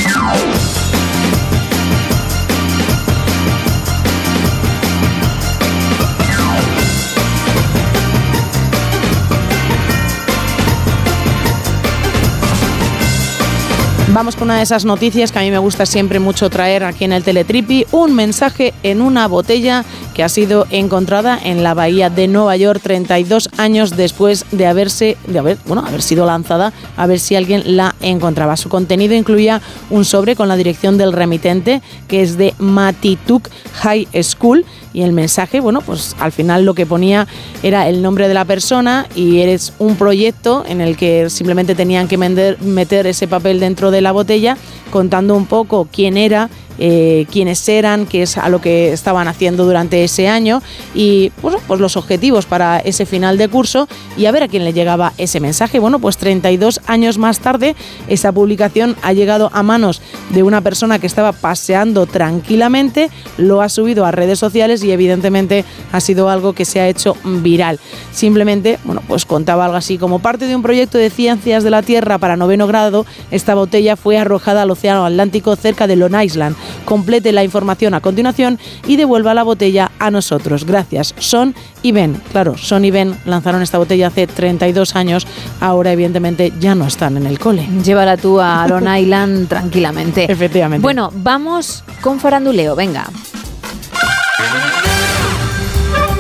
Vamos 14.14 14.38
con 14.38 14.46
una 14.46 14.58
de 14.58 14.64
esas 14.64 14.86
noticias 14.86 15.34
que 15.34 15.40
a 15.40 15.42
mí 15.42 15.52
me 15.52 15.58
gusta 15.58 15.86
siempre 15.86 16.20
mucho 16.20 16.50
traer 16.50 16.86
aquí 16.86 17.04
en 17.04 17.12
el 17.12 17.24
Teletripi, 17.24 17.86
un 17.92 18.16
mensaje 18.16 18.74
en 18.82 19.02
una 19.02 19.28
botella 19.28 19.84
que 20.18 20.24
ha 20.24 20.30
sido 20.30 20.66
encontrada 20.72 21.40
en 21.42 21.62
la 21.62 21.76
bahía 21.76 22.10
de 22.10 22.28
Nueva 22.28 22.58
York 22.58 22.80
32 22.82 23.50
años 23.58 23.96
después 23.96 24.46
de 24.52 24.66
haberse 24.66 25.16
de 25.28 25.38
haber, 25.38 25.60
bueno, 25.68 25.86
haber 25.86 26.02
sido 26.02 26.26
lanzada 26.26 26.74
a 26.96 27.06
ver 27.06 27.20
si 27.20 27.36
alguien 27.36 27.78
la 27.78 27.94
encontraba. 28.02 28.58
Su 28.58 28.68
contenido 28.68 29.14
incluía 29.14 29.62
un 29.92 30.06
sobre 30.06 30.36
con 30.36 30.48
la 30.48 30.56
dirección 30.56 30.98
del 30.98 31.14
remitente, 31.14 31.84
que 32.08 32.24
es 32.24 32.36
de 32.36 32.56
Matituk 32.58 33.48
High 33.76 34.08
School 34.24 34.66
y 34.92 35.04
el 35.04 35.12
mensaje, 35.14 35.60
bueno, 35.60 35.82
pues 35.82 36.16
al 36.20 36.32
final 36.32 36.66
lo 36.66 36.74
que 36.74 36.88
ponía 36.88 37.28
era 37.62 37.88
el 37.88 38.02
nombre 38.02 38.28
de 38.28 38.34
la 38.34 38.46
persona 38.46 39.06
y 39.14 39.42
eres 39.42 39.74
un 39.78 39.98
proyecto 39.98 40.66
en 40.68 40.82
el 40.82 40.98
que 40.98 41.30
simplemente 41.30 41.76
tenían 41.76 42.08
que 42.08 42.18
mender- 42.18 42.58
meter 42.62 43.06
ese 43.06 43.28
papel 43.28 43.60
dentro 43.60 43.92
de 43.92 44.02
la 44.02 44.12
botella 44.14 44.58
contando 44.90 45.36
un 45.36 45.46
poco 45.46 45.88
quién 45.92 46.18
era, 46.18 46.50
eh, 46.80 47.26
quiénes 47.32 47.68
eran, 47.68 48.06
qué 48.06 48.24
es 48.24 48.38
a 48.38 48.50
lo 48.50 48.62
que 48.62 48.94
estaban 48.94 49.28
haciendo 49.28 49.66
durante 49.66 50.04
ese 50.04 50.28
año 50.28 50.62
y 50.94 51.32
bueno, 51.42 51.60
pues 51.68 51.80
los 51.80 51.98
objetivos 51.98 52.46
para 52.46 52.80
ese 52.80 53.06
final 53.06 53.38
de 53.38 53.48
curso 53.48 53.88
y 54.18 54.26
a 54.26 54.32
ver 54.32 54.44
a 54.44 54.48
quién 54.48 54.64
le 54.64 54.74
llegaba 54.74 55.14
ese 55.18 55.40
mensaje. 55.40 55.80
Bueno, 55.80 56.00
pues 56.00 56.18
32 56.18 56.82
años 56.88 57.18
más 57.18 57.40
tarde 57.40 57.76
esa 58.08 58.32
publicación 58.32 58.96
ha 59.02 59.14
llegado 59.14 59.50
a 59.54 59.64
manos 59.64 60.02
de 60.32 60.44
una 60.44 60.62
persona 60.62 61.00
que 61.00 61.08
estaba 61.08 61.32
paseando 61.32 62.06
tranquilamente, 62.06 63.10
lo 63.38 63.62
ha 63.62 63.70
subido 63.70 64.06
a 64.06 64.12
redes 64.12 64.40
sociales 64.40 64.84
y 64.84 64.92
evidentemente 64.92 65.66
ha 65.92 66.00
sido 66.00 66.30
algo 66.30 66.54
que 66.54 66.66
se 66.66 66.80
ha 66.80 66.88
hecho 66.88 67.16
viral. 67.24 67.80
Simplemente, 68.12 68.80
bueno, 68.84 69.02
pues 69.08 69.26
contaba 69.26 69.66
algo 69.66 69.78
así 69.78 69.98
como 69.98 70.20
parte 70.20 70.46
de 70.46 70.56
un 70.56 70.62
proyecto 70.62 70.98
de 70.98 71.10
ciencias 71.10 71.64
de 71.64 71.70
la 71.70 71.82
Tierra 71.82 72.18
para 72.18 72.38
noveno 72.38 72.68
grado, 72.68 73.06
esta 73.32 73.56
botella 73.56 73.96
fue 73.96 74.18
arrojada 74.18 74.64
al 74.64 74.72
Océano 74.72 75.06
Atlántico 75.06 75.56
cerca 75.56 75.88
de 75.88 75.96
Long 75.96 76.22
Island. 76.22 76.56
Complete 76.86 77.32
la 77.32 77.44
información 77.44 77.94
a 77.94 78.02
continuación 78.02 78.60
y 78.88 78.96
devuelva 78.96 79.34
la 79.34 79.44
botella 79.44 79.92
a 80.00 80.12
nosotros. 80.12 80.66
Gracias, 80.66 81.14
Son 81.20 81.56
y 81.82 81.92
Ben. 81.92 82.22
Claro, 82.32 82.58
Son 82.58 82.86
y 82.86 82.92
Ben 82.92 83.18
lanzaron 83.26 83.62
esta 83.62 83.78
botella 83.78 84.08
hace 84.08 84.28
32 84.28 84.96
años, 84.96 85.28
ahora 85.60 85.92
evidentemente 85.92 86.54
ya 86.60 86.76
no 86.76 86.86
están 86.86 87.18
en 87.18 87.26
el 87.26 87.40
cole. 87.40 87.68
Llévala 87.84 88.18
tú 88.18 88.40
a 88.40 88.68
Long 88.70 88.88
Island 88.88 89.48
tranquilamente. 89.48 90.32
Efectivamente. 90.32 90.82
Bueno, 90.84 91.12
vamos 91.14 91.84
con 92.02 92.20
faranduleo, 92.20 92.76
venga. 92.76 93.08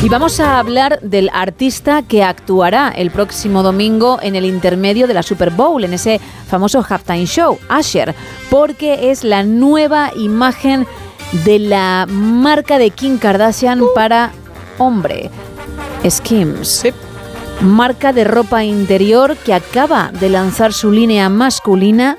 Y 0.07 0.09
vamos 0.09 0.39
a 0.39 0.57
hablar 0.57 1.01
del 1.01 1.29
artista 1.33 2.01
que 2.01 2.23
actuará 2.23 2.93
el 2.95 3.11
próximo 3.11 3.61
domingo 3.61 4.19
en 4.21 4.37
el 4.37 4.45
intermedio 4.45 5.05
de 5.05 5.13
la 5.13 5.21
Super 5.21 5.51
Bowl, 5.51 5.83
en 5.83 5.91
ese 5.91 6.21
famoso 6.47 6.81
halftime 6.81 7.25
show, 7.25 7.59
Asher, 7.67 8.15
porque 8.49 9.11
es 9.11 9.25
la 9.25 9.43
nueva 9.43 10.11
imagen 10.15 10.87
de 11.43 11.59
la 11.59 12.05
marca 12.09 12.77
de 12.77 12.91
Kim 12.91 13.17
Kardashian 13.17 13.81
para 13.93 14.31
hombre, 14.77 15.29
Skims. 16.09 16.83
Marca 17.59 18.13
de 18.13 18.23
ropa 18.23 18.63
interior 18.63 19.35
que 19.35 19.53
acaba 19.53 20.11
de 20.13 20.29
lanzar 20.29 20.71
su 20.71 20.89
línea 20.89 21.27
masculina 21.27 22.15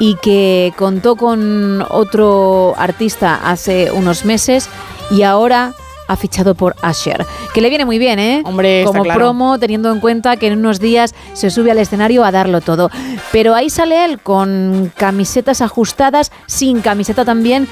y 0.00 0.16
que 0.16 0.74
contó 0.76 1.14
con 1.14 1.86
otro 1.90 2.74
artista 2.76 3.36
hace 3.36 3.92
unos 3.92 4.24
meses 4.24 4.68
y 5.12 5.22
ahora 5.22 5.74
ha 6.10 6.16
fichado 6.16 6.56
por 6.56 6.74
Asher, 6.82 7.24
que 7.54 7.60
le 7.60 7.68
viene 7.68 7.84
muy 7.84 7.98
bien, 7.98 8.18
¿eh? 8.18 8.42
Hombre, 8.44 8.82
como 8.84 9.04
claro. 9.04 9.18
promo, 9.20 9.58
teniendo 9.60 9.92
en 9.92 10.00
cuenta 10.00 10.36
que 10.36 10.48
en 10.48 10.58
unos 10.58 10.80
días 10.80 11.14
se 11.34 11.50
sube 11.50 11.70
al 11.70 11.78
escenario 11.78 12.24
a 12.24 12.32
darlo 12.32 12.60
todo. 12.60 12.90
Pero 13.30 13.54
ahí 13.54 13.70
sale 13.70 14.04
él 14.04 14.18
con 14.20 14.92
camisetas 14.96 15.60
ajustadas, 15.60 16.32
sin 16.46 16.80
camiseta 16.80 17.24
también, 17.24 17.68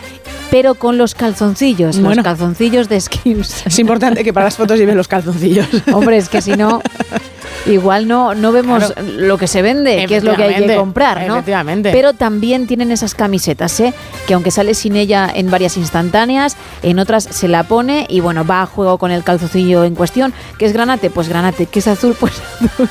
pero 0.52 0.76
con 0.76 0.98
los 0.98 1.16
calzoncillos, 1.16 1.96
Bueno. 2.00 2.14
los 2.14 2.24
calzoncillos 2.24 2.88
de 2.88 3.00
Skims. 3.00 3.66
Es 3.66 3.78
importante 3.80 4.22
que 4.22 4.32
para 4.32 4.44
las 4.46 4.56
fotos 4.56 4.78
lleven 4.78 4.96
los 4.96 5.08
calzoncillos. 5.14 5.66
Hombre, 5.92 6.16
es 6.18 6.28
que 6.28 6.40
si 6.40 6.52
no, 6.52 6.80
igual 7.66 8.06
no, 8.08 8.34
no 8.34 8.52
vemos 8.52 8.92
Claro. 8.92 9.08
lo 9.18 9.38
que 9.38 9.46
se 9.46 9.62
vende, 9.62 10.06
que 10.06 10.16
es 10.16 10.24
lo 10.24 10.34
que 10.34 10.42
hay 10.44 10.66
que 10.66 10.76
comprar, 10.76 11.26
¿no? 11.26 11.34
efectivamente. 11.34 11.90
Pero 11.92 12.12
también 12.12 12.66
tienen 12.66 12.92
esas 12.92 13.14
camisetas, 13.14 13.78
¿eh? 13.80 13.92
Que 14.26 14.34
aunque 14.34 14.50
sale 14.50 14.74
sin 14.74 14.96
ella 14.96 15.30
en 15.32 15.50
varias 15.50 15.76
instantáneas, 15.76 16.56
en 16.82 16.98
otras 16.98 17.24
se 17.24 17.48
la 17.48 17.64
pone 17.64 18.06
y 18.08 18.20
bueno, 18.20 18.44
va 18.44 18.62
a 18.62 18.66
juego 18.66 18.98
con 18.98 19.10
el 19.10 19.24
calzoncillo 19.24 19.84
en 19.84 19.94
cuestión. 19.94 20.32
¿Qué 20.58 20.66
es 20.66 20.72
granate? 20.72 21.10
Pues 21.10 21.28
granate. 21.28 21.66
¿Qué 21.66 21.78
es 21.80 21.88
azul? 21.88 22.14
Pues 22.20 22.32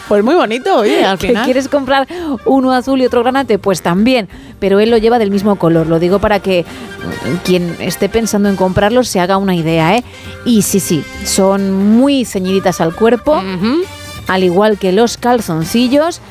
Pues 0.08 0.24
muy 0.24 0.36
bonito, 0.36 0.78
oye, 0.78 1.04
al 1.06 1.18
¿Que 1.18 1.28
final. 1.30 1.46
¿Quieres 1.46 1.68
comprar 1.68 2.08
uno 2.46 2.72
azul 2.74 3.02
y 3.02 3.06
otro 3.06 3.22
granate? 3.24 3.60
Pues 3.60 3.82
también, 3.82 4.28
pero 4.60 4.80
él 4.80 4.90
lo 4.90 4.98
lleva 4.98 5.20
del 5.20 5.32
mismo 5.32 5.56
color. 5.58 5.88
Lo 5.88 6.00
digo 6.00 6.20
para 6.20 6.40
que 6.40 6.64
mm, 6.64 7.36
quien 7.46 7.76
esté 7.80 8.10
pensando 8.10 8.50
en 8.50 8.56
comprarlo 8.56 9.04
se 9.04 9.20
haga 9.20 9.38
una 9.38 9.56
idea, 9.56 9.96
¿eh? 9.96 10.04
Y 10.46 10.62
sí, 10.62 10.80
sí, 10.80 11.04
son 11.26 11.72
muy 11.98 12.26
ceñiditas 12.26 12.80
al 12.82 12.94
cuerpo, 12.96 13.42
al 14.28 14.44
igual 14.44 14.78
que 14.78 14.92
los 14.92 15.18
calzoncillos, 15.18 16.22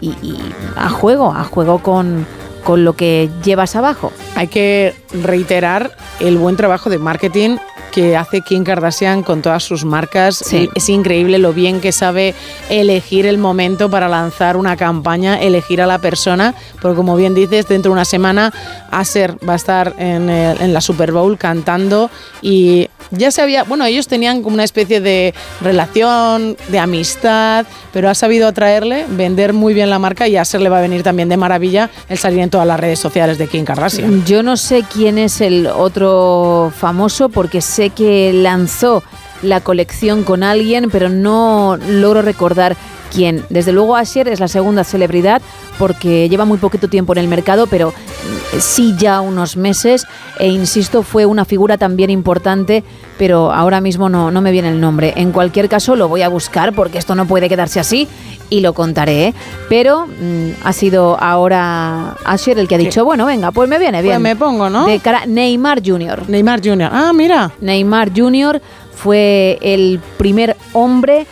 y, 0.00 0.10
y 0.22 0.38
a 0.76 0.88
juego, 0.90 1.32
a 1.34 1.44
juego 1.44 1.82
con, 1.82 2.26
con 2.64 2.84
lo 2.84 2.94
que 2.94 3.28
llevas 3.44 3.74
abajo. 3.76 4.12
Hay 4.36 4.46
que 4.48 4.94
reiterar 5.24 5.90
el 6.20 6.36
buen 6.38 6.56
trabajo 6.56 6.88
de 6.90 6.98
marketing 6.98 7.56
que 7.90 8.16
hace 8.16 8.42
Kim 8.42 8.64
Kardashian 8.64 9.22
con 9.22 9.40
todas 9.42 9.64
sus 9.64 9.84
marcas. 9.84 10.36
Sí. 10.36 10.68
Es 10.74 10.88
increíble 10.88 11.38
lo 11.38 11.52
bien 11.52 11.80
que 11.80 11.90
sabe 11.90 12.34
elegir 12.68 13.26
el 13.26 13.38
momento 13.38 13.90
para 13.90 14.08
lanzar 14.08 14.56
una 14.56 14.76
campaña, 14.76 15.40
elegir 15.40 15.80
a 15.82 15.86
la 15.86 15.98
persona, 15.98 16.54
porque 16.80 16.96
como 16.96 17.16
bien 17.16 17.34
dices, 17.34 17.66
dentro 17.66 17.90
de 17.90 17.94
una 17.94 18.04
semana 18.04 18.52
Aser 18.90 19.36
va 19.48 19.54
a 19.54 19.56
estar 19.56 19.94
en, 19.98 20.28
el- 20.30 20.60
en 20.60 20.72
la 20.74 20.80
Super 20.82 21.10
Bowl 21.12 21.38
cantando 21.38 22.10
y 22.42 22.88
ya 23.10 23.30
se 23.30 23.42
había, 23.42 23.64
bueno, 23.64 23.84
ellos 23.84 24.08
tenían 24.08 24.42
como 24.42 24.54
una 24.54 24.64
especie 24.64 25.00
de 25.00 25.34
relación, 25.60 26.56
de 26.68 26.78
amistad, 26.78 27.66
pero 27.92 28.10
ha 28.10 28.14
sabido 28.14 28.48
atraerle, 28.48 29.06
vender 29.08 29.52
muy 29.52 29.74
bien 29.74 29.90
la 29.90 29.98
marca 29.98 30.28
y 30.28 30.36
a 30.36 30.42
Aser 30.42 30.60
le 30.60 30.68
va 30.68 30.78
a 30.78 30.82
venir 30.82 31.02
también 31.02 31.28
de 31.28 31.36
maravilla 31.36 31.90
el 32.08 32.18
salir 32.18 32.40
en 32.40 32.50
todas 32.50 32.66
las 32.66 32.78
redes 32.78 32.98
sociales 32.98 33.38
de 33.38 33.46
Kim 33.46 33.64
Kardashian. 33.64 34.24
Yo 34.24 34.42
no 34.42 34.56
sé 34.56 34.84
quién 34.92 35.18
es 35.18 35.40
el 35.40 35.66
otro 35.66 36.72
famoso 36.76 37.28
porque 37.28 37.60
sé 37.60 37.90
que 37.90 38.32
lanzó 38.32 39.02
la 39.42 39.60
colección 39.60 40.24
con 40.24 40.42
alguien, 40.42 40.90
pero 40.90 41.08
no 41.08 41.78
logro 41.88 42.22
recordar 42.22 42.76
quién. 43.12 43.44
Desde 43.48 43.72
luego 43.72 43.96
Asher 43.96 44.28
es 44.28 44.40
la 44.40 44.48
segunda 44.48 44.84
celebridad 44.84 45.42
porque 45.78 46.28
lleva 46.28 46.44
muy 46.44 46.58
poquito 46.58 46.88
tiempo 46.88 47.12
en 47.12 47.18
el 47.18 47.28
mercado, 47.28 47.66
pero 47.66 47.90
mm, 47.90 48.58
sí 48.58 48.94
ya 48.98 49.20
unos 49.20 49.56
meses 49.56 50.06
e 50.38 50.48
insisto 50.48 51.02
fue 51.02 51.24
una 51.26 51.44
figura 51.44 51.78
también 51.78 52.10
importante, 52.10 52.84
pero 53.16 53.52
ahora 53.52 53.80
mismo 53.80 54.08
no, 54.08 54.30
no 54.30 54.40
me 54.40 54.50
viene 54.50 54.68
el 54.68 54.80
nombre. 54.80 55.14
En 55.16 55.32
cualquier 55.32 55.68
caso 55.68 55.96
lo 55.96 56.08
voy 56.08 56.22
a 56.22 56.28
buscar 56.28 56.74
porque 56.74 56.98
esto 56.98 57.14
no 57.14 57.26
puede 57.26 57.48
quedarse 57.48 57.80
así 57.80 58.08
y 58.50 58.60
lo 58.60 58.72
contaré. 58.72 59.28
¿eh? 59.28 59.34
Pero 59.68 60.06
mm, 60.06 60.50
ha 60.64 60.72
sido 60.72 61.20
ahora 61.20 62.16
Asher 62.24 62.58
el 62.58 62.68
que 62.68 62.74
ha 62.74 62.78
dicho, 62.78 63.04
bueno, 63.04 63.26
venga, 63.26 63.50
pues 63.52 63.68
me 63.68 63.78
viene 63.78 64.02
bien. 64.02 64.14
Pues 64.14 64.22
me 64.22 64.36
pongo, 64.36 64.70
¿no? 64.70 64.86
De 64.86 64.98
cara 64.98 65.26
Neymar 65.26 65.82
Jr. 65.84 66.28
Neymar 66.28 66.60
Jr. 66.62 66.90
Ah, 66.92 67.12
mira. 67.14 67.52
Neymar 67.60 68.10
Jr. 68.14 68.60
fue 69.02 69.58
el 69.62 70.00
primer 70.16 70.56
hombre 70.72 71.26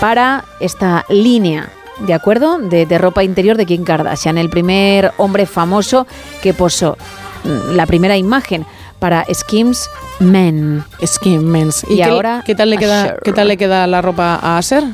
para 0.00 0.44
esta 0.60 1.04
línea, 1.08 1.70
¿de 2.00 2.12
acuerdo? 2.12 2.58
De, 2.58 2.84
de 2.84 2.98
ropa 2.98 3.24
interior 3.24 3.56
de 3.56 3.64
Kim 3.64 3.82
Kardashian, 3.82 4.36
el 4.36 4.50
primer 4.50 5.12
hombre 5.16 5.46
famoso 5.46 6.06
que 6.42 6.52
posó 6.52 6.98
mm, 7.44 7.74
la 7.74 7.86
primera 7.86 8.16
imagen 8.16 8.66
para 8.98 9.24
Skims 9.32 9.88
Men. 10.20 10.84
Skin 11.04 11.48
Men's. 11.48 11.84
Y, 11.88 11.96
qué, 11.96 12.04
ahora 12.04 12.42
qué 12.44 12.54
tal 12.54 12.70
le 12.70 12.78
queda 12.78 13.04
Asher. 13.04 13.20
qué 13.24 13.32
tal 13.32 13.48
le 13.48 13.56
queda 13.56 13.86
la 13.86 14.02
ropa 14.02 14.38
a 14.42 14.58
Aser? 14.58 14.84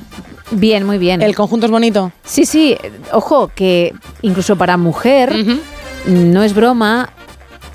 Bien, 0.52 0.84
muy 0.84 0.98
bien. 0.98 1.22
El 1.22 1.34
conjunto 1.34 1.66
es 1.66 1.72
bonito. 1.72 2.12
Sí, 2.24 2.44
sí, 2.44 2.76
ojo, 3.12 3.50
que 3.54 3.94
incluso 4.20 4.56
para 4.56 4.76
mujer, 4.76 5.34
no 6.06 6.42
es 6.42 6.54
broma, 6.54 7.10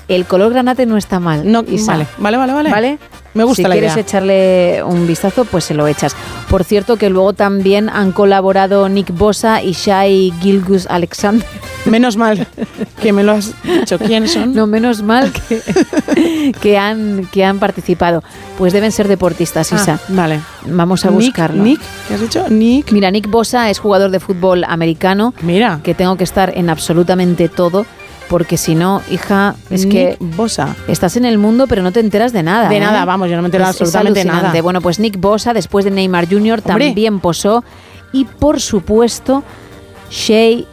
el 0.06 0.24
color 0.26 0.52
granate 0.52 0.86
no 0.86 0.96
está 0.96 1.18
mal. 1.20 1.50
No, 1.50 1.64
Isa. 1.68 1.92
vale, 1.92 2.36
vale, 2.36 2.52
vale, 2.52 2.70
vale. 2.70 2.98
Me 3.38 3.44
gusta 3.44 3.56
si 3.56 3.62
la 3.62 3.70
quieres 3.70 3.92
idea. 3.92 4.02
echarle 4.02 4.82
un 4.84 5.06
vistazo, 5.06 5.44
pues 5.46 5.64
se 5.64 5.74
lo 5.74 5.86
echas. 5.86 6.14
Por 6.50 6.64
cierto, 6.64 6.96
que 6.96 7.08
luego 7.08 7.32
también 7.32 7.88
han 7.88 8.12
colaborado 8.12 8.88
Nick 8.88 9.12
Bosa 9.16 9.62
y 9.62 9.72
Shai 9.72 10.32
Gilgus 10.40 10.86
Alexander. 10.88 11.46
Menos 11.86 12.16
mal 12.16 12.46
que 13.00 13.12
me 13.12 13.22
lo 13.22 13.32
has 13.32 13.52
dicho. 13.62 13.98
¿Quiénes 13.98 14.32
son? 14.32 14.52
No, 14.54 14.66
menos 14.66 15.00
mal 15.02 15.32
que, 15.32 16.52
que, 16.60 16.76
han, 16.76 17.26
que 17.32 17.44
han 17.44 17.58
participado. 17.60 18.22
Pues 18.58 18.72
deben 18.74 18.92
ser 18.92 19.08
deportistas, 19.08 19.72
Isa. 19.72 19.98
Ah, 20.02 20.04
vale. 20.08 20.40
Vamos 20.66 21.04
a 21.06 21.10
Nick- 21.10 21.14
buscarlo. 21.28 21.62
Nick, 21.62 21.80
¿qué 22.08 22.14
has 22.14 22.20
dicho? 22.20 22.44
Nick. 22.50 22.92
Mira, 22.92 23.10
Nick 23.10 23.30
Bosa 23.30 23.70
es 23.70 23.78
jugador 23.78 24.10
de 24.10 24.20
fútbol 24.20 24.64
americano. 24.64 25.32
Mira. 25.40 25.80
Que 25.82 25.94
tengo 25.94 26.16
que 26.16 26.24
estar 26.24 26.52
en 26.56 26.68
absolutamente 26.68 27.48
todo. 27.48 27.86
Porque 28.28 28.56
si 28.58 28.74
no, 28.74 29.00
hija, 29.10 29.54
es 29.70 29.86
que 29.86 30.16
Nick 30.20 30.36
Bosa. 30.36 30.76
estás 30.86 31.16
en 31.16 31.24
el 31.24 31.38
mundo 31.38 31.66
pero 31.66 31.82
no 31.82 31.92
te 31.92 32.00
enteras 32.00 32.32
de 32.32 32.42
nada. 32.42 32.68
De 32.68 32.76
¿eh? 32.76 32.80
nada, 32.80 33.04
vamos, 33.06 33.30
yo 33.30 33.36
no 33.36 33.42
me 33.42 33.46
entero 33.48 33.64
Es- 33.64 33.70
es 33.70 33.80
absolutamente 33.80 34.20
alucinante. 34.20 34.46
nada. 34.48 34.62
Bueno, 34.62 34.80
pues 34.82 34.98
Nick 34.98 35.18
Bosa, 35.18 35.54
después 35.54 35.84
de 35.84 35.90
Neymar 35.90 36.26
Jr., 36.28 36.58
Hombre. 36.64 36.86
también 36.88 37.20
posó. 37.20 37.64
Y 38.12 38.24
por 38.26 38.60
supuesto, 38.60 39.42
Shea 40.10 40.64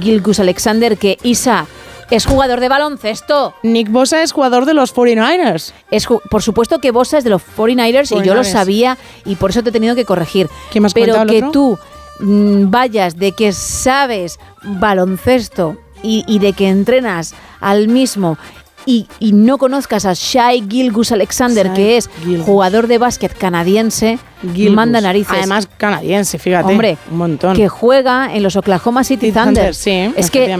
Gilgus 0.00 0.40
Alexander, 0.40 0.96
que 0.98 1.18
Isa, 1.22 1.66
Es 2.08 2.24
jugador 2.24 2.60
de 2.60 2.68
baloncesto. 2.68 3.52
Nick 3.64 3.90
Bosa 3.90 4.22
es 4.22 4.30
jugador 4.30 4.64
de 4.64 4.74
los 4.74 4.94
49ers. 4.94 5.72
Es, 5.90 6.06
por 6.30 6.40
supuesto 6.40 6.78
que 6.78 6.92
Bosa 6.92 7.18
es 7.18 7.24
de 7.24 7.30
los 7.30 7.42
49ers 7.42 8.12
y 8.12 8.24
yo 8.24 8.34
lo 8.34 8.42
49ers. 8.42 8.52
sabía 8.52 8.98
y 9.24 9.34
por 9.34 9.50
eso 9.50 9.64
te 9.64 9.70
he 9.70 9.72
tenido 9.72 9.96
que 9.96 10.04
corregir. 10.04 10.48
¿Quién 10.70 10.82
me 10.82 10.86
has 10.86 10.94
Pero 10.94 11.26
que 11.26 11.42
tú 11.52 11.76
mm, 12.20 12.70
vayas 12.70 13.16
de 13.16 13.32
que 13.32 13.52
sabes 13.52 14.38
baloncesto 14.62 15.76
y, 16.02 16.24
y 16.26 16.38
de 16.38 16.52
que 16.52 16.68
entrenas 16.68 17.34
al 17.60 17.88
mismo 17.88 18.38
y, 18.86 19.08
y 19.18 19.32
no 19.32 19.58
conozcas 19.58 20.06
a 20.06 20.12
Shai 20.14 20.64
Gilgus 20.68 21.10
Alexander, 21.10 21.66
Shai 21.66 21.74
que 21.74 21.96
es 21.96 22.08
jugador 22.44 22.86
de 22.86 22.98
básquet 22.98 23.36
canadiense, 23.36 24.18
Gilgus. 24.54 24.76
manda 24.76 25.00
narices. 25.00 25.36
Además, 25.36 25.68
canadiense, 25.76 26.38
fíjate. 26.38 26.70
Hombre, 26.70 26.96
un 27.10 27.18
montón. 27.18 27.56
que 27.56 27.68
juega 27.68 28.32
en 28.32 28.44
los 28.44 28.54
Oklahoma 28.54 29.02
City 29.02 29.32
Thunder, 29.32 29.44
Thunder. 29.54 29.74
sí, 29.74 30.12
es 30.16 30.30
que 30.30 30.56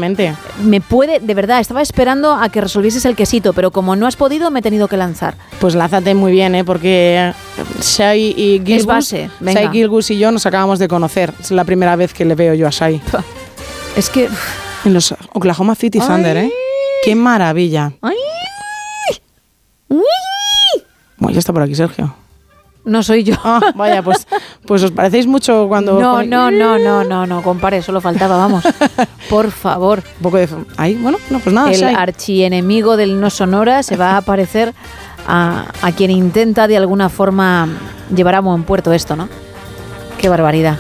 me 0.63 0.81
puede, 0.81 1.21
de 1.21 1.35
verdad, 1.35 1.61
estaba 1.61 1.81
esperando 1.83 2.35
a 2.35 2.49
que 2.49 2.61
resolvieses 2.61 3.05
el 3.05 3.15
quesito, 3.15 3.53
pero 3.53 3.71
como 3.71 3.95
no 3.95 4.09
has 4.09 4.17
podido, 4.17 4.51
me 4.51 4.59
he 4.59 4.63
tenido 4.63 4.89
que 4.89 4.97
lanzar. 4.97 5.37
Pues 5.61 5.77
lázate 5.77 6.15
muy 6.15 6.33
bien, 6.33 6.57
¿eh? 6.57 6.65
porque 6.65 7.33
Shai 7.81 8.35
y 8.37 8.61
Gilgus, 8.65 8.87
base, 8.87 9.31
venga. 9.39 9.63
Shai 9.63 9.73
Gilgus 9.73 10.11
y 10.11 10.19
yo 10.19 10.33
nos 10.33 10.45
acabamos 10.47 10.81
de 10.81 10.89
conocer. 10.89 11.33
Es 11.41 11.53
la 11.53 11.65
primera 11.65 11.95
vez 11.95 12.13
que 12.13 12.25
le 12.25 12.35
veo 12.35 12.55
yo 12.55 12.67
a 12.67 12.71
Shai. 12.71 13.01
Es 13.97 14.11
que... 14.11 14.29
En 14.87 14.95
los 14.95 15.13
Oklahoma 15.33 15.75
City 15.75 15.99
Thunder, 15.99 16.37
¿eh? 16.37 16.53
¡Qué 17.05 17.17
maravilla! 17.17 17.93
Bueno, 21.19 21.33
ya 21.33 21.41
está 21.41 21.53
por 21.53 21.63
aquí 21.63 21.75
Sergio. 21.75 22.15
No 22.85 23.03
soy 23.03 23.25
yo. 23.25 23.35
Ah, 23.43 23.73
vaya, 23.75 24.01
pues, 24.01 24.29
pues 24.65 24.85
os 24.85 24.93
parecéis 24.93 25.27
mucho 25.27 25.67
cuando... 25.67 25.99
No, 25.99 26.23
no, 26.23 26.53
no, 26.53 26.79
no, 26.79 27.03
no, 27.03 27.27
no, 27.27 27.43
compare, 27.43 27.83
solo 27.83 28.01
faltaba, 28.01 28.37
vamos. 28.37 28.63
Por 29.29 29.51
favor. 29.51 30.05
Un 30.19 30.23
poco 30.23 30.37
de... 30.37 30.49
Ahí, 30.77 30.95
bueno, 30.95 31.19
no, 31.31 31.41
pues 31.41 31.53
nada, 31.53 31.73
El 31.73 31.83
archienemigo 31.83 32.97
del 32.97 33.21
no 33.21 33.29
sonora 33.29 33.83
se 33.83 33.97
va 33.97 34.13
a 34.13 34.19
aparecer 34.19 34.73
a, 35.27 35.65
a 35.83 35.91
quien 35.91 36.13
intenta 36.13 36.69
de 36.69 36.77
alguna 36.77 37.09
forma 37.09 37.69
llevar 38.15 38.37
a 38.37 38.41
buen 38.41 38.63
puerto 38.63 38.93
esto, 38.93 39.17
¿no? 39.17 39.29
Qué 40.19 40.29
barbaridad. 40.29 40.79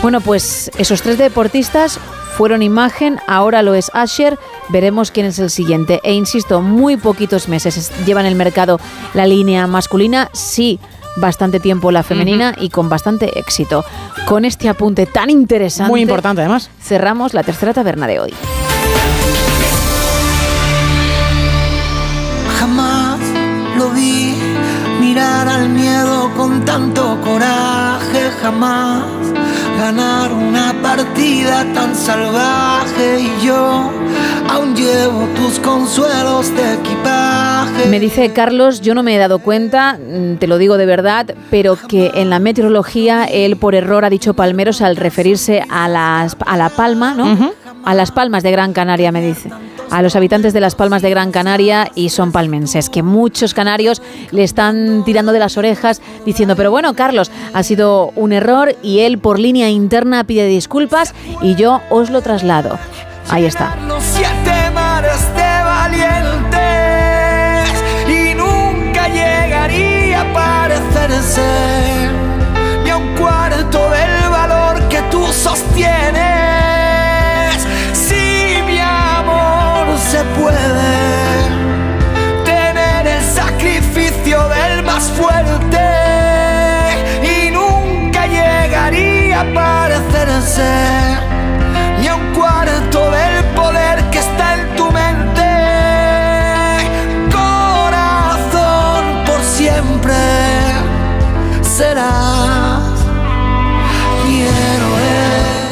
Bueno, 0.00 0.20
pues 0.20 0.70
esos 0.78 1.02
tres 1.02 1.18
deportistas 1.18 1.98
fueron 2.38 2.62
imagen, 2.62 3.18
ahora 3.26 3.62
lo 3.62 3.74
es 3.74 3.90
Asher, 3.94 4.38
veremos 4.68 5.10
quién 5.10 5.26
es 5.26 5.40
el 5.40 5.50
siguiente. 5.50 5.98
E 6.04 6.14
insisto, 6.14 6.62
muy 6.62 6.96
poquitos 6.96 7.48
meses 7.48 7.76
es- 7.76 8.06
lleva 8.06 8.20
en 8.20 8.26
el 8.28 8.36
mercado 8.36 8.78
la 9.12 9.26
línea 9.26 9.66
masculina, 9.66 10.30
sí, 10.32 10.78
bastante 11.16 11.58
tiempo 11.58 11.90
la 11.90 12.04
femenina 12.04 12.54
y 12.56 12.68
con 12.68 12.88
bastante 12.88 13.36
éxito. 13.40 13.84
Con 14.28 14.44
este 14.44 14.68
apunte 14.68 15.04
tan 15.06 15.30
interesante. 15.30 15.90
Muy 15.90 16.02
importante, 16.02 16.40
además. 16.42 16.70
Cerramos 16.80 17.34
la 17.34 17.42
tercera 17.42 17.74
taberna 17.74 18.06
de 18.06 18.20
hoy. 18.20 18.32
Jamás 22.60 23.18
lo 23.76 23.90
vi 23.90 24.34
mirar 25.18 25.48
al 25.48 25.68
miedo 25.70 26.30
con 26.36 26.64
tanto 26.64 27.20
coraje, 27.22 28.30
jamás 28.40 29.04
ganar 29.76 30.32
una 30.32 30.72
partida 30.80 31.66
tan 31.74 31.92
salvaje 31.96 33.22
y 33.22 33.44
yo 33.44 33.90
aún 34.48 34.76
llevo 34.76 35.26
tus 35.34 35.58
consuelos 35.58 36.54
de 36.54 36.74
equipaje. 36.74 37.88
Me 37.88 37.98
dice 37.98 38.32
Carlos, 38.32 38.80
yo 38.80 38.94
no 38.94 39.02
me 39.02 39.16
he 39.16 39.18
dado 39.18 39.40
cuenta, 39.40 39.98
mm, 39.98 40.36
te 40.36 40.46
lo 40.46 40.56
digo 40.56 40.76
de 40.76 40.86
verdad, 40.86 41.34
pero 41.50 41.76
que 41.88 42.12
en 42.14 42.30
la 42.30 42.38
meteorología 42.38 43.24
él 43.24 43.56
por 43.56 43.74
error 43.74 44.04
ha 44.04 44.10
dicho 44.10 44.34
palmeros 44.34 44.82
al 44.82 44.94
referirse 44.94 45.64
a, 45.68 45.88
las, 45.88 46.36
a 46.46 46.56
La 46.56 46.68
Palma, 46.68 47.14
¿no? 47.14 47.52
A 47.84 47.94
las 47.94 48.12
Palmas 48.12 48.44
de 48.44 48.52
Gran 48.52 48.72
Canaria, 48.72 49.10
me 49.10 49.20
dice. 49.20 49.50
A 49.90 50.02
los 50.02 50.16
habitantes 50.16 50.52
de 50.52 50.60
las 50.60 50.74
Palmas 50.74 51.00
de 51.02 51.10
Gran 51.10 51.32
Canaria 51.32 51.90
y 51.94 52.10
son 52.10 52.30
palmenses, 52.30 52.90
que 52.90 53.02
muchos 53.02 53.54
canarios 53.54 54.02
le 54.30 54.44
están 54.44 55.02
tirando 55.04 55.32
de 55.32 55.38
las 55.38 55.56
orejas 55.56 56.02
diciendo, 56.26 56.56
pero 56.56 56.70
bueno, 56.70 56.94
Carlos, 56.94 57.30
ha 57.54 57.62
sido 57.62 58.12
un 58.14 58.32
error 58.32 58.76
y 58.82 59.00
él 59.00 59.18
por 59.18 59.38
línea 59.38 59.70
interna 59.70 60.24
pide 60.24 60.46
disculpas 60.46 61.14
y 61.40 61.54
yo 61.54 61.80
os 61.90 62.10
lo 62.10 62.20
traslado. 62.20 62.78
Ahí 63.30 63.44
está. 63.46 63.74
De 65.18 65.62
valientes 65.64 66.58
y 68.08 68.34
nunca 68.34 69.08
llegaría 69.08 70.20
a 70.20 70.32
parecerse 70.32 71.42
ni 72.84 72.90
a 72.90 72.96
un 72.96 73.16
cuarto 73.16 73.90
del 73.90 74.30
valor 74.30 74.88
que 74.88 75.00
tú 75.10 75.26
sostienes. 75.32 76.37
Puede 80.48 82.44
tener 82.44 83.06
el 83.06 83.22
sacrificio 83.22 84.48
del 84.48 84.82
más 84.82 85.10
fuerte 85.10 85.86
y 87.22 87.50
nunca 87.50 88.26
llegaría 88.26 89.40
a 89.40 89.54
parecerse 89.54 91.07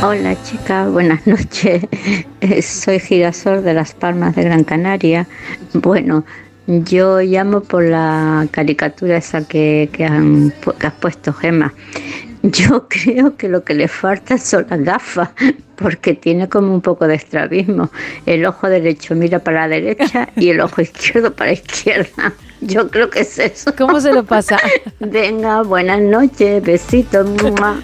Hola 0.03 0.37
chicas, 0.43 0.91
buenas 0.91 1.27
noches. 1.27 1.83
Soy 2.63 3.01
Girasol 3.01 3.65
de 3.65 3.73
Las 3.73 3.95
Palmas 3.95 4.37
de 4.37 4.45
Gran 4.45 4.63
Canaria. 4.63 5.27
Bueno, 5.73 6.25
yo 6.67 7.21
llamo 7.21 7.63
por 7.63 7.83
la 7.83 8.47
caricatura 8.51 9.17
esa 9.17 9.49
que, 9.49 9.89
que 9.91 10.05
han 10.05 10.53
has 10.83 10.93
puesto, 10.95 11.33
Gema. 11.33 11.73
Yo 12.43 12.87
creo 12.89 13.37
que 13.37 13.49
lo 13.49 13.65
que 13.65 13.75
le 13.75 13.89
falta 13.89 14.37
son 14.37 14.67
las 14.69 14.81
gafas, 14.83 15.31
porque 15.77 16.13
tiene 16.13 16.49
como 16.49 16.75
un 16.75 16.83
poco 16.83 17.07
de 17.07 17.15
estrabismo. 17.15 17.91
El 18.27 18.45
ojo 18.45 18.69
derecho 18.69 19.15
mira 19.15 19.39
para 19.39 19.63
la 19.63 19.69
derecha 19.81 20.29
y 20.37 20.51
el 20.51 20.61
ojo 20.61 20.83
izquierdo 20.83 21.33
para 21.33 21.51
la 21.51 21.55
izquierda. 21.55 22.35
Yo 22.61 22.89
creo 22.89 23.11
que 23.11 23.21
es 23.21 23.39
eso. 23.39 23.75
¿Cómo 23.77 24.01
se 24.01 24.13
lo 24.13 24.25
pasa? 24.25 24.59
Venga, 25.01 25.63
buenas 25.63 26.01
noches, 26.01 26.63
besitos. 26.63 27.27
mua. 27.27 27.81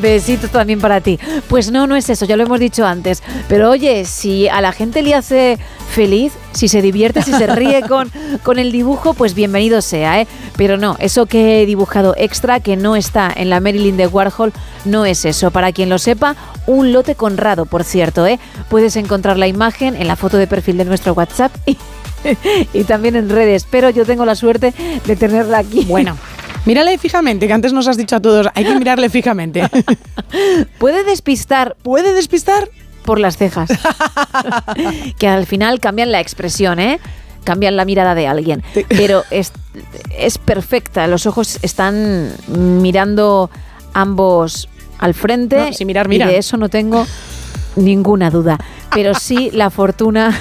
Besitos 0.00 0.50
también 0.50 0.80
para 0.80 1.00
ti. 1.00 1.18
Pues 1.48 1.70
no, 1.70 1.86
no 1.86 1.96
es 1.96 2.08
eso, 2.10 2.24
ya 2.24 2.36
lo 2.36 2.44
hemos 2.44 2.60
dicho 2.60 2.86
antes. 2.86 3.22
Pero 3.48 3.70
oye, 3.70 4.04
si 4.04 4.48
a 4.48 4.60
la 4.60 4.72
gente 4.72 5.02
le 5.02 5.14
hace 5.14 5.58
feliz, 5.92 6.32
si 6.52 6.68
se 6.68 6.82
divierte, 6.82 7.22
si 7.22 7.32
se 7.32 7.46
ríe 7.46 7.82
con, 7.88 8.10
con 8.42 8.58
el 8.58 8.70
dibujo, 8.70 9.14
pues 9.14 9.34
bienvenido 9.34 9.80
sea, 9.82 10.20
¿eh? 10.20 10.26
Pero 10.56 10.76
no, 10.76 10.96
eso 10.98 11.26
que 11.26 11.62
he 11.62 11.66
dibujado 11.66 12.14
extra, 12.16 12.60
que 12.60 12.76
no 12.76 12.96
está 12.96 13.32
en 13.34 13.50
la 13.50 13.60
Marilyn 13.60 13.96
de 13.96 14.06
Warhol, 14.06 14.52
no 14.84 15.06
es 15.06 15.24
eso. 15.24 15.50
Para 15.50 15.72
quien 15.72 15.88
lo 15.88 15.98
sepa, 15.98 16.36
un 16.66 16.92
lote 16.92 17.14
conrado, 17.14 17.66
por 17.66 17.84
cierto, 17.84 18.26
¿eh? 18.26 18.38
Puedes 18.68 18.96
encontrar 18.96 19.38
la 19.38 19.48
imagen 19.48 19.96
en 19.96 20.06
la 20.06 20.16
foto 20.16 20.36
de 20.36 20.46
perfil 20.46 20.76
de 20.76 20.84
nuestro 20.84 21.14
WhatsApp 21.14 21.52
y, 21.66 21.78
y 22.72 22.84
también 22.84 23.16
en 23.16 23.28
redes. 23.28 23.66
Pero 23.70 23.90
yo 23.90 24.04
tengo 24.04 24.24
la 24.24 24.34
suerte 24.34 24.72
de 25.04 25.16
tenerla 25.16 25.58
aquí. 25.58 25.84
Bueno. 25.84 26.16
Mírale 26.64 26.96
fijamente, 26.96 27.48
que 27.48 27.52
antes 27.52 27.72
nos 27.72 27.88
has 27.88 27.96
dicho 27.96 28.14
a 28.14 28.20
todos, 28.20 28.46
hay 28.54 28.64
que 28.64 28.78
mirarle 28.78 29.10
fijamente. 29.10 29.68
Puede 30.78 31.02
despistar. 31.02 31.76
¿Puede 31.82 32.12
despistar? 32.14 32.70
Por 33.04 33.18
las 33.18 33.36
cejas. 33.36 33.68
que 35.18 35.26
al 35.26 35.46
final 35.46 35.80
cambian 35.80 36.12
la 36.12 36.20
expresión, 36.20 36.78
¿eh? 36.78 37.00
Cambian 37.42 37.76
la 37.76 37.84
mirada 37.84 38.14
de 38.14 38.28
alguien. 38.28 38.62
Pero 38.88 39.24
es, 39.32 39.52
es 40.16 40.38
perfecta. 40.38 41.08
Los 41.08 41.26
ojos 41.26 41.58
están 41.62 42.30
mirando 42.46 43.50
ambos 43.92 44.68
al 44.98 45.14
frente. 45.14 45.56
No, 45.56 45.86
mirar, 45.86 46.06
Y 46.06 46.10
miran. 46.10 46.28
de 46.28 46.38
eso 46.38 46.56
no 46.56 46.68
tengo 46.68 47.04
ninguna 47.76 48.30
duda. 48.30 48.58
Pero 48.94 49.14
sí 49.14 49.50
la 49.52 49.70
fortuna 49.70 50.38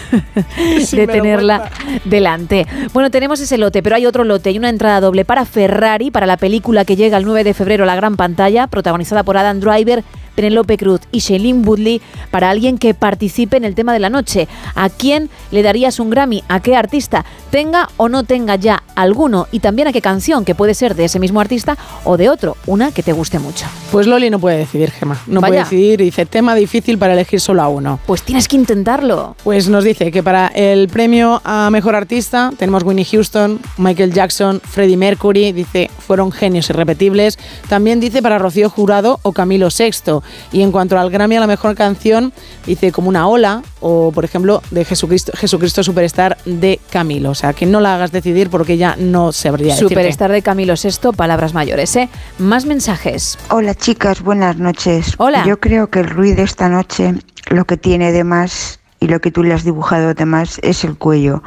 de 0.91 1.07
tenerla 1.07 1.69
delante. 2.05 2.67
Bueno, 2.93 3.11
tenemos 3.11 3.39
ese 3.39 3.57
lote, 3.57 3.83
pero 3.83 3.95
hay 3.95 4.05
otro 4.05 4.23
lote 4.23 4.51
y 4.51 4.57
una 4.57 4.69
entrada 4.69 4.99
doble 5.01 5.25
para 5.25 5.45
Ferrari, 5.45 6.11
para 6.11 6.25
la 6.25 6.37
película 6.37 6.85
que 6.85 6.95
llega 6.95 7.17
el 7.17 7.25
9 7.25 7.43
de 7.43 7.53
febrero 7.53 7.83
a 7.83 7.87
la 7.87 7.95
gran 7.95 8.17
pantalla, 8.17 8.67
protagonizada 8.67 9.23
por 9.23 9.37
Adam 9.37 9.59
Driver, 9.59 10.03
Penelope 10.35 10.77
Cruz 10.77 11.01
y 11.11 11.19
Shailene 11.19 11.65
Woodley, 11.65 12.01
para 12.29 12.49
alguien 12.49 12.77
que 12.77 12.93
participe 12.93 13.57
en 13.57 13.65
el 13.65 13.75
tema 13.75 13.93
de 13.93 13.99
la 13.99 14.09
noche. 14.09 14.47
¿A 14.75 14.89
quién 14.89 15.29
le 15.51 15.63
darías 15.63 15.99
un 15.99 16.09
Grammy? 16.09 16.43
¿A 16.47 16.59
qué 16.61 16.75
artista? 16.75 17.25
Tenga 17.49 17.89
o 17.97 18.09
no 18.09 18.23
tenga 18.23 18.55
ya 18.55 18.83
alguno. 18.95 19.47
Y 19.51 19.59
también 19.59 19.87
a 19.87 19.93
qué 19.93 20.01
canción, 20.01 20.45
que 20.45 20.55
puede 20.55 20.73
ser 20.73 20.95
de 20.95 21.05
ese 21.05 21.19
mismo 21.19 21.41
artista 21.41 21.77
o 22.03 22.17
de 22.17 22.29
otro, 22.29 22.57
una 22.65 22.91
que 22.91 23.03
te 23.03 23.13
guste 23.13 23.39
mucho. 23.39 23.65
Pues 23.91 24.07
Loli 24.07 24.29
no 24.29 24.39
puede 24.39 24.57
decidir, 24.57 24.91
Gema. 24.91 25.19
No 25.27 25.41
puede 25.41 25.59
decidir. 25.59 25.99
Dice, 26.01 26.25
tema 26.25 26.55
difícil 26.55 26.97
para 26.97 27.13
elegir 27.13 27.39
solo 27.39 27.61
a 27.61 27.67
uno. 27.67 27.99
Pues 28.05 28.23
tienes 28.23 28.47
que 28.47 28.55
intentarlo. 28.55 29.35
Pues 29.43 29.67
nos 29.69 29.83
dice 29.83 30.11
que 30.11 30.23
para 30.23 30.47
el 30.47 30.87
premio 30.87 31.41
a 31.43 31.69
Mejor 31.71 31.95
Artista 31.95 32.51
tenemos 32.57 32.83
Winnie 32.83 33.05
Houston, 33.05 33.59
Michael 33.77 34.13
Jackson, 34.13 34.61
Freddie 34.61 34.97
Mercury, 34.97 35.51
dice, 35.51 35.89
fueron 35.99 36.31
genios 36.31 36.69
irrepetibles. 36.69 37.37
También 37.67 37.99
dice 37.99 38.21
para 38.21 38.39
Rocío 38.39 38.69
Jurado 38.69 39.19
o 39.23 39.33
Camilo 39.33 39.67
VI. 39.67 40.20
Y 40.51 40.61
en 40.61 40.71
cuanto 40.71 40.97
al 40.97 41.09
Grammy 41.09 41.37
a 41.37 41.39
la 41.39 41.47
mejor 41.47 41.75
canción, 41.75 42.33
dice 42.65 42.91
como 42.91 43.09
una 43.09 43.27
ola, 43.27 43.61
o 43.79 44.11
por 44.11 44.25
ejemplo, 44.25 44.61
de 44.71 44.85
Jesucristo, 44.85 45.31
Jesucristo 45.35 45.83
Superstar 45.83 46.37
de 46.45 46.79
Camilo. 46.89 47.31
O 47.31 47.35
sea, 47.35 47.53
que 47.53 47.65
no 47.65 47.79
la 47.79 47.95
hagas 47.95 48.11
decidir 48.11 48.49
porque 48.49 48.77
ya 48.77 48.95
no 48.97 49.31
sabría 49.31 49.73
decirte. 49.73 49.95
Superstar 49.95 50.31
de 50.31 50.41
Camilo 50.41 50.75
Sexto, 50.75 51.13
palabras 51.13 51.53
mayores, 51.53 51.95
¿eh? 51.95 52.09
Más 52.37 52.65
mensajes. 52.65 53.37
Hola 53.49 53.75
chicas, 53.75 54.21
buenas 54.21 54.57
noches. 54.57 55.13
Hola. 55.17 55.45
Yo 55.45 55.59
creo 55.59 55.89
que 55.89 55.99
el 55.99 56.07
ruido 56.07 56.37
de 56.37 56.43
esta 56.43 56.69
noche 56.69 57.15
lo 57.49 57.65
que 57.65 57.77
tiene 57.77 58.11
de 58.11 58.23
más 58.23 58.79
y 58.99 59.07
lo 59.07 59.19
que 59.19 59.31
tú 59.31 59.43
le 59.43 59.53
has 59.53 59.63
dibujado 59.63 60.13
de 60.13 60.25
más 60.25 60.59
es 60.61 60.83
el 60.83 60.97
cuello, 60.97 61.43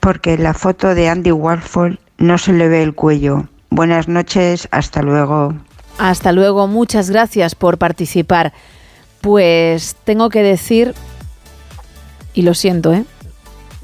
porque 0.00 0.34
en 0.34 0.42
la 0.42 0.54
foto 0.54 0.94
de 0.94 1.08
Andy 1.08 1.32
Warhol 1.32 1.98
no 2.18 2.38
se 2.38 2.52
le 2.52 2.68
ve 2.68 2.82
el 2.82 2.94
cuello. 2.94 3.48
Buenas 3.70 4.08
noches, 4.08 4.68
hasta 4.70 5.02
luego. 5.02 5.54
Hasta 5.98 6.32
luego, 6.32 6.66
muchas 6.66 7.10
gracias 7.10 7.54
por 7.54 7.78
participar. 7.78 8.52
Pues 9.20 9.96
tengo 10.04 10.30
que 10.30 10.42
decir, 10.42 10.94
y 12.34 12.42
lo 12.42 12.54
siento, 12.54 12.92
¿eh? 12.92 13.04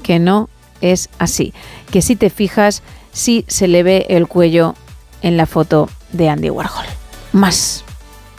que 0.01 0.19
no 0.19 0.49
es 0.81 1.09
así. 1.19 1.53
Que 1.91 2.01
si 2.01 2.15
te 2.15 2.29
fijas, 2.29 2.83
sí 3.11 3.45
se 3.47 3.67
le 3.67 3.83
ve 3.83 4.05
el 4.09 4.27
cuello 4.27 4.75
en 5.21 5.37
la 5.37 5.45
foto 5.45 5.89
de 6.11 6.29
Andy 6.29 6.49
Warhol. 6.49 6.85
Más. 7.33 7.84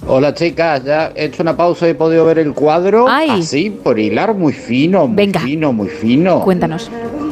Hola 0.09 0.35
chicas, 0.35 0.85
ya 0.85 1.13
he 1.17 1.25
hecho 1.25 1.43
una 1.43 1.57
pausa 1.57 1.89
y 1.89 1.91
he 1.91 1.95
podido 1.97 2.25
ver 2.25 2.39
el 2.39 2.55
cuadro 2.55 3.09
así, 3.09 3.71
por 3.71 3.99
hilar, 3.99 4.35
muy 4.35 4.53
fino, 4.53 5.09
muy 5.09 5.33
fino, 5.33 5.73
muy 5.73 5.89
fino. 5.89 6.43
Cuéntanos. 6.43 6.89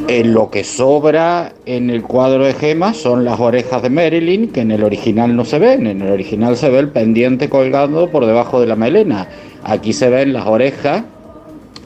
Eh, 0.09 0.25
lo 0.25 0.51
que 0.51 0.65
sobra 0.65 1.53
en 1.65 1.89
el 1.89 2.03
cuadro 2.03 2.43
de 2.43 2.53
Gema 2.53 2.93
son 2.93 3.23
las 3.23 3.39
orejas 3.39 3.81
de 3.81 3.89
Marilyn, 3.89 4.51
que 4.51 4.59
en 4.59 4.71
el 4.71 4.83
original 4.83 5.33
no 5.37 5.45
se 5.45 5.57
ven. 5.57 5.87
En 5.87 6.01
el 6.01 6.11
original 6.11 6.57
se 6.57 6.69
ve 6.69 6.79
el 6.79 6.89
pendiente 6.89 7.47
colgando 7.47 8.11
por 8.11 8.25
debajo 8.25 8.59
de 8.59 8.67
la 8.67 8.75
melena. 8.75 9.29
Aquí 9.63 9.93
se 9.93 10.09
ven 10.09 10.33
las 10.33 10.45
orejas 10.45 11.05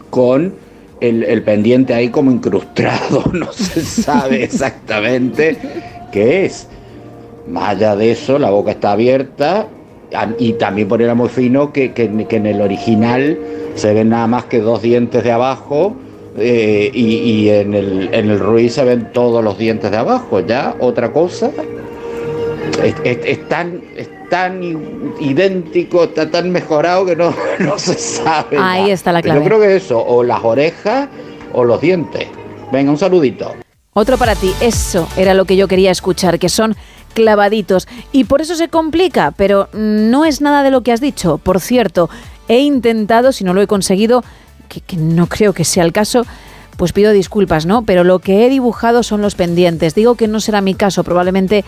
con 0.10 0.56
el, 1.02 1.24
el 1.24 1.44
pendiente 1.44 1.94
ahí 1.94 2.10
como 2.10 2.32
incrustado. 2.32 3.26
No 3.34 3.53
se 3.53 3.82
sabe 3.82 4.44
exactamente 4.44 5.56
qué 6.11 6.45
es. 6.45 6.68
Más 7.48 7.70
allá 7.70 7.95
de 7.95 8.11
eso, 8.11 8.40
la 8.40 8.49
boca 8.49 8.72
está 8.72 8.94
abierta 8.94 9.68
y 10.38 10.53
también 10.53 10.88
por 10.88 11.02
era 11.02 11.14
muy 11.15 11.30
fino 11.30 11.72
que, 11.72 11.94
que- 11.94 12.26
que 12.27 12.36
en 12.38 12.45
el 12.48 12.61
original 12.61 13.38
se 13.76 13.94
ven 13.94 14.10
nada 14.10 14.27
más 14.27 14.45
que 14.45 14.60
dos 14.60 14.81
dientes 14.81 15.23
de 15.23 15.31
abajo 15.31 15.95
eh, 16.38 16.90
y, 16.94 17.15
y 17.15 17.49
en, 17.49 17.73
el, 17.73 18.10
en 18.14 18.30
el 18.30 18.40
Ruiz 18.40 18.73
se 18.73 18.84
ven 18.84 19.11
todos 19.14 19.44
los 19.44 19.57
dientes 19.57 19.91
de 19.91 19.98
abajo. 19.98 20.40
Ya, 20.40 20.76
otra 20.80 21.11
cosa, 21.11 21.52
es, 22.84 22.95
es- 23.03 23.19
es 23.26 23.49
tan, 23.49 23.81
es 23.95 24.10
tan 24.30 24.61
idéntico, 25.19 26.03
está 26.06 26.30
tan 26.30 26.52
mejorado 26.52 27.06
que 27.06 27.15
no, 27.15 27.34
no 27.60 27.77
se 27.77 27.94
sabe. 27.95 28.57
Ahí 28.60 28.91
está 28.91 29.11
la 29.11 29.22
clave. 29.22 29.40
Yo 29.40 29.45
creo 29.45 29.60
que 29.60 29.76
eso, 29.76 30.03
o 30.03 30.23
las 30.23 30.44
orejas 30.44 31.10
o 31.53 31.64
los 31.64 31.81
dientes. 31.81 32.27
Venga, 32.72 32.91
un 32.91 32.98
saludito. 32.98 33.53
Otro 33.94 34.18
para 34.18 34.36
ti, 34.36 34.53
eso 34.61 35.07
era 35.18 35.34
lo 35.34 35.45
que 35.45 35.56
yo 35.57 35.68
quería 35.68 35.91
escuchar, 35.91 36.38
que 36.40 36.48
son 36.48 36.76
clavaditos. 37.14 37.88
Y 38.11 38.26
por 38.26 38.41
eso 38.41 38.56
se 38.56 38.69
complica, 38.69 39.34
pero 39.36 39.69
no 39.73 40.26
es 40.26 40.41
nada 40.41 40.64
de 40.64 40.72
lo 40.72 40.81
que 40.81 40.91
has 40.91 41.02
dicho. 41.02 41.38
Por 41.38 41.60
cierto, 41.60 42.10
he 42.48 42.60
intentado, 42.60 43.31
si 43.31 43.44
no 43.44 43.53
lo 43.53 43.61
he 43.61 43.68
conseguido, 43.68 44.23
que, 44.68 44.81
que 44.81 44.98
no 44.98 45.27
creo 45.27 45.53
que 45.53 45.65
sea 45.65 45.84
el 45.84 45.94
caso, 45.94 46.26
pues 46.77 46.94
pido 46.94 47.11
disculpas, 47.11 47.65
¿no? 47.65 47.84
Pero 47.84 48.03
lo 48.03 48.19
que 48.19 48.45
he 48.45 48.49
dibujado 48.49 49.03
son 49.03 49.22
los 49.22 49.36
pendientes. 49.36 49.95
Digo 49.95 50.15
que 50.15 50.27
no 50.27 50.40
será 50.40 50.61
mi 50.61 50.76
caso, 50.76 51.03
probablemente 51.03 51.65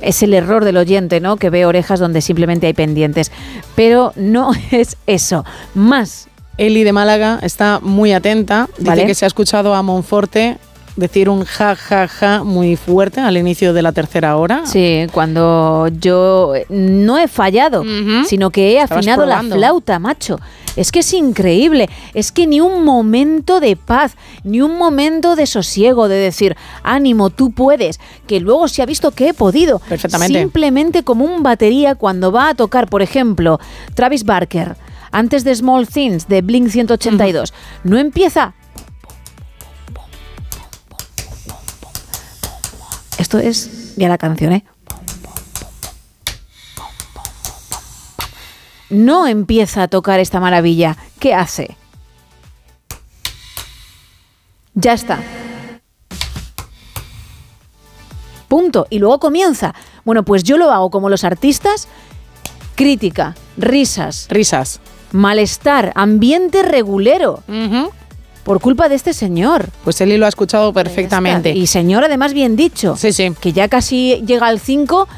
es 0.00 0.22
el 0.22 0.34
error 0.34 0.64
del 0.64 0.76
oyente, 0.76 1.20
¿no? 1.20 1.36
Que 1.36 1.50
ve 1.50 1.66
orejas 1.66 2.00
donde 2.00 2.20
simplemente 2.20 2.66
hay 2.66 2.74
pendientes. 2.74 3.32
Pero 3.74 4.12
no 4.16 4.52
es 4.70 4.96
eso. 5.06 5.44
Más. 5.74 6.28
Eli 6.56 6.84
de 6.84 6.92
Málaga 6.92 7.40
está 7.42 7.80
muy 7.80 8.12
atenta. 8.12 8.68
Dice 8.78 8.90
Vale. 8.90 9.06
que 9.06 9.14
se 9.14 9.24
ha 9.24 9.28
escuchado 9.28 9.74
a 9.74 9.82
Monforte 9.82 10.58
decir 10.96 11.28
un 11.28 11.44
ja, 11.44 11.74
ja, 11.76 12.08
ja 12.08 12.44
muy 12.44 12.76
fuerte 12.76 13.20
al 13.20 13.36
inicio 13.36 13.72
de 13.72 13.82
la 13.82 13.92
tercera 13.92 14.36
hora. 14.36 14.64
Sí, 14.66 15.06
cuando 15.12 15.88
yo 15.88 16.52
no 16.68 17.18
he 17.18 17.28
fallado, 17.28 17.84
sino 18.26 18.50
que 18.50 18.72
he 18.72 18.82
Estabas 18.82 18.98
afinado 18.98 19.26
la 19.26 19.42
flauta, 19.42 19.98
macho. 19.98 20.38
Es 20.76 20.90
que 20.90 21.00
es 21.00 21.12
increíble. 21.12 21.88
Es 22.14 22.32
que 22.32 22.46
ni 22.46 22.60
un 22.60 22.84
momento 22.84 23.60
de 23.60 23.76
paz, 23.76 24.16
ni 24.42 24.60
un 24.60 24.76
momento 24.76 25.36
de 25.36 25.46
sosiego, 25.46 26.08
de 26.08 26.16
decir, 26.16 26.56
ánimo, 26.82 27.30
tú 27.30 27.52
puedes, 27.52 28.00
que 28.26 28.40
luego 28.40 28.66
se 28.68 28.82
ha 28.82 28.86
visto 28.86 29.12
que 29.12 29.28
he 29.28 29.34
podido. 29.34 29.78
Perfectamente. 29.78 30.40
Simplemente 30.40 31.02
como 31.04 31.24
un 31.24 31.42
batería 31.42 31.94
cuando 31.94 32.32
va 32.32 32.48
a 32.48 32.54
tocar, 32.54 32.88
por 32.88 33.02
ejemplo, 33.02 33.60
Travis 33.94 34.24
Barker, 34.24 34.76
antes 35.12 35.44
de 35.44 35.54
Small 35.54 35.86
Things, 35.86 36.26
de 36.26 36.42
Blink 36.42 36.68
182, 36.68 37.54
no 37.84 37.98
empieza 37.98 38.54
Esto 43.18 43.38
es 43.38 43.94
ya 43.96 44.08
la 44.08 44.18
canción, 44.18 44.52
¿eh? 44.52 44.64
No 48.90 49.26
empieza 49.26 49.82
a 49.82 49.88
tocar 49.88 50.20
esta 50.20 50.40
maravilla. 50.40 50.96
¿Qué 51.18 51.34
hace? 51.34 51.76
Ya 54.74 54.92
está. 54.92 55.20
Punto. 58.48 58.86
Y 58.90 58.98
luego 58.98 59.18
comienza. 59.18 59.74
Bueno, 60.04 60.24
pues 60.24 60.42
yo 60.42 60.58
lo 60.58 60.70
hago 60.70 60.90
como 60.90 61.08
los 61.08 61.24
artistas. 61.24 61.88
Crítica, 62.74 63.34
risas. 63.56 64.26
Risas. 64.28 64.80
Malestar, 65.12 65.92
ambiente 65.94 66.62
regulero. 66.62 67.42
Por 68.44 68.60
culpa 68.60 68.88
de 68.88 68.94
este 68.94 69.12
señor. 69.14 69.70
Pues 69.82 70.00
Eli 70.00 70.18
lo 70.18 70.26
ha 70.26 70.28
escuchado 70.28 70.72
perfectamente. 70.72 71.50
Y 71.50 71.66
señor, 71.66 72.04
además, 72.04 72.34
bien 72.34 72.56
dicho. 72.56 72.96
Sí, 72.96 73.12
sí. 73.12 73.32
Que 73.40 73.52
ya 73.52 73.68
casi 73.68 74.22
llega 74.26 74.46
al 74.46 74.60
5, 74.60 75.08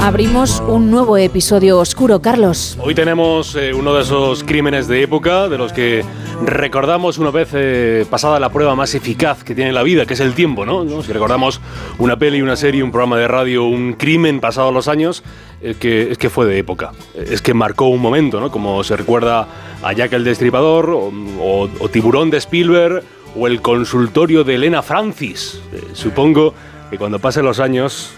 Abrimos 0.03 0.61
un 0.67 0.91
nuevo 0.91 1.17
episodio 1.17 1.79
oscuro, 1.79 2.21
Carlos. 2.21 2.77
Hoy 2.81 2.93
tenemos 2.93 3.55
eh, 3.55 3.73
uno 3.73 3.95
de 3.95 4.03
esos 4.03 4.43
crímenes 4.43 4.89
de 4.89 5.01
época 5.03 5.49
de 5.49 5.57
los 5.57 5.73
que 5.73 6.05
recordamos 6.45 7.19
una 7.19 7.31
vez 7.31 7.51
eh, 7.53 8.05
pasada 8.11 8.41
la 8.41 8.49
prueba 8.51 8.75
más 8.75 8.97
eficaz 8.97 9.45
que 9.45 9.55
tiene 9.55 9.73
la 9.73 9.85
vida, 9.85 10.05
que 10.05 10.15
es 10.15 10.21
el 10.21 10.35
tiempo, 10.35 10.67
¿no? 10.67 10.85
Si 11.03 11.13
recordamos 11.13 11.61
una 11.99 12.17
peli, 12.19 12.43
una 12.43 12.57
serie, 12.57 12.83
un 12.83 12.91
programa 12.91 13.17
de 13.17 13.29
radio, 13.29 13.63
un 13.65 13.93
crimen 13.93 14.41
pasado 14.41 14.73
los 14.73 14.89
años, 14.89 15.23
es 15.63 15.77
que, 15.77 16.11
es 16.11 16.19
que 16.19 16.31
fue 16.31 16.47
de 16.47 16.59
época. 16.59 16.91
Es 17.15 17.41
que 17.41 17.55
marcó 17.55 17.87
un 17.87 18.01
momento, 18.03 18.41
¿no? 18.41 18.51
Como 18.51 18.83
se 18.83 18.97
recuerda 18.97 19.47
a 19.85 19.93
Jack 19.93 20.15
el 20.15 20.25
Destripador, 20.25 20.91
o, 20.91 21.13
o- 21.41 21.69
o 21.79 21.89
Tiburón 21.89 22.29
de 22.31 22.39
Spielberg, 22.39 23.05
o 23.39 23.47
el 23.47 23.63
consultorio 23.63 24.43
de 24.43 24.57
Elena 24.57 24.83
Francis. 24.83 25.61
Eh, 25.73 25.81
supongo 25.93 26.55
que 26.91 26.99
cuando 26.99 27.21
pasen 27.21 27.45
los 27.45 27.61
años 27.61 28.11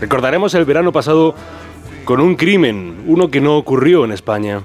recordaremos 0.00 0.54
el 0.54 0.64
verano 0.64 0.92
pasado 0.92 1.34
con 2.04 2.20
un 2.20 2.36
crimen, 2.36 3.04
uno 3.06 3.30
que 3.30 3.40
no 3.40 3.56
ocurrió 3.56 4.04
en 4.04 4.12
España. 4.12 4.62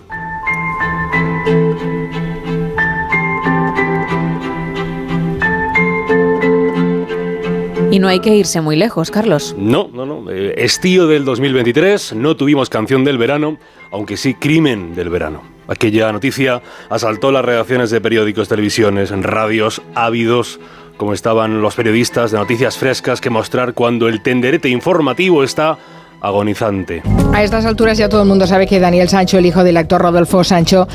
Y 7.94 8.00
no 8.00 8.08
hay 8.08 8.22
que 8.22 8.36
irse 8.36 8.60
muy 8.60 8.76
lejos, 8.76 9.12
Carlos. 9.12 9.54
No, 9.56 9.88
no, 9.94 10.06
no. 10.08 10.32
Eh, 10.32 10.56
estío 10.58 11.06
del 11.06 11.26
2023, 11.26 12.14
no 12.16 12.36
tuvimos 12.36 12.68
canción 12.68 13.04
del 13.04 13.20
verano, 13.20 13.60
aunque 13.92 14.18
sí 14.18 14.34
crimen 14.34 14.96
del 14.96 15.10
verano. 15.10 15.44
Aquella 15.68 16.12
noticia 16.12 16.64
asaltó 16.90 17.32
las 17.32 17.46
redacciones 17.46 17.92
de 17.92 18.02
periódicos, 18.02 18.50
televisiones, 18.50 19.12
radios, 19.12 19.84
ávidos, 19.94 20.60
como 20.98 21.14
estaban 21.14 21.62
los 21.62 21.76
periodistas 21.76 22.32
de 22.32 22.38
noticias 22.38 22.78
frescas 22.78 23.22
que 23.22 23.30
mostrar 23.30 23.74
cuando 23.74 24.08
el 24.08 24.22
tenderete 24.22 24.70
informativo 24.70 25.44
está 25.44 25.78
agonizante. 26.24 27.04
A 27.34 27.44
estas 27.44 27.66
alturas 27.66 27.98
ya 27.98 28.08
todo 28.08 28.22
el 28.22 28.28
mundo 28.28 28.48
sabe 28.48 28.66
que 28.66 28.80
Daniel 28.80 29.10
Sancho, 29.10 29.38
el 29.38 29.46
hijo 29.46 29.64
del 29.64 29.76
actor 29.76 30.02
Rodolfo 30.02 30.44
Sancho, 30.46 30.88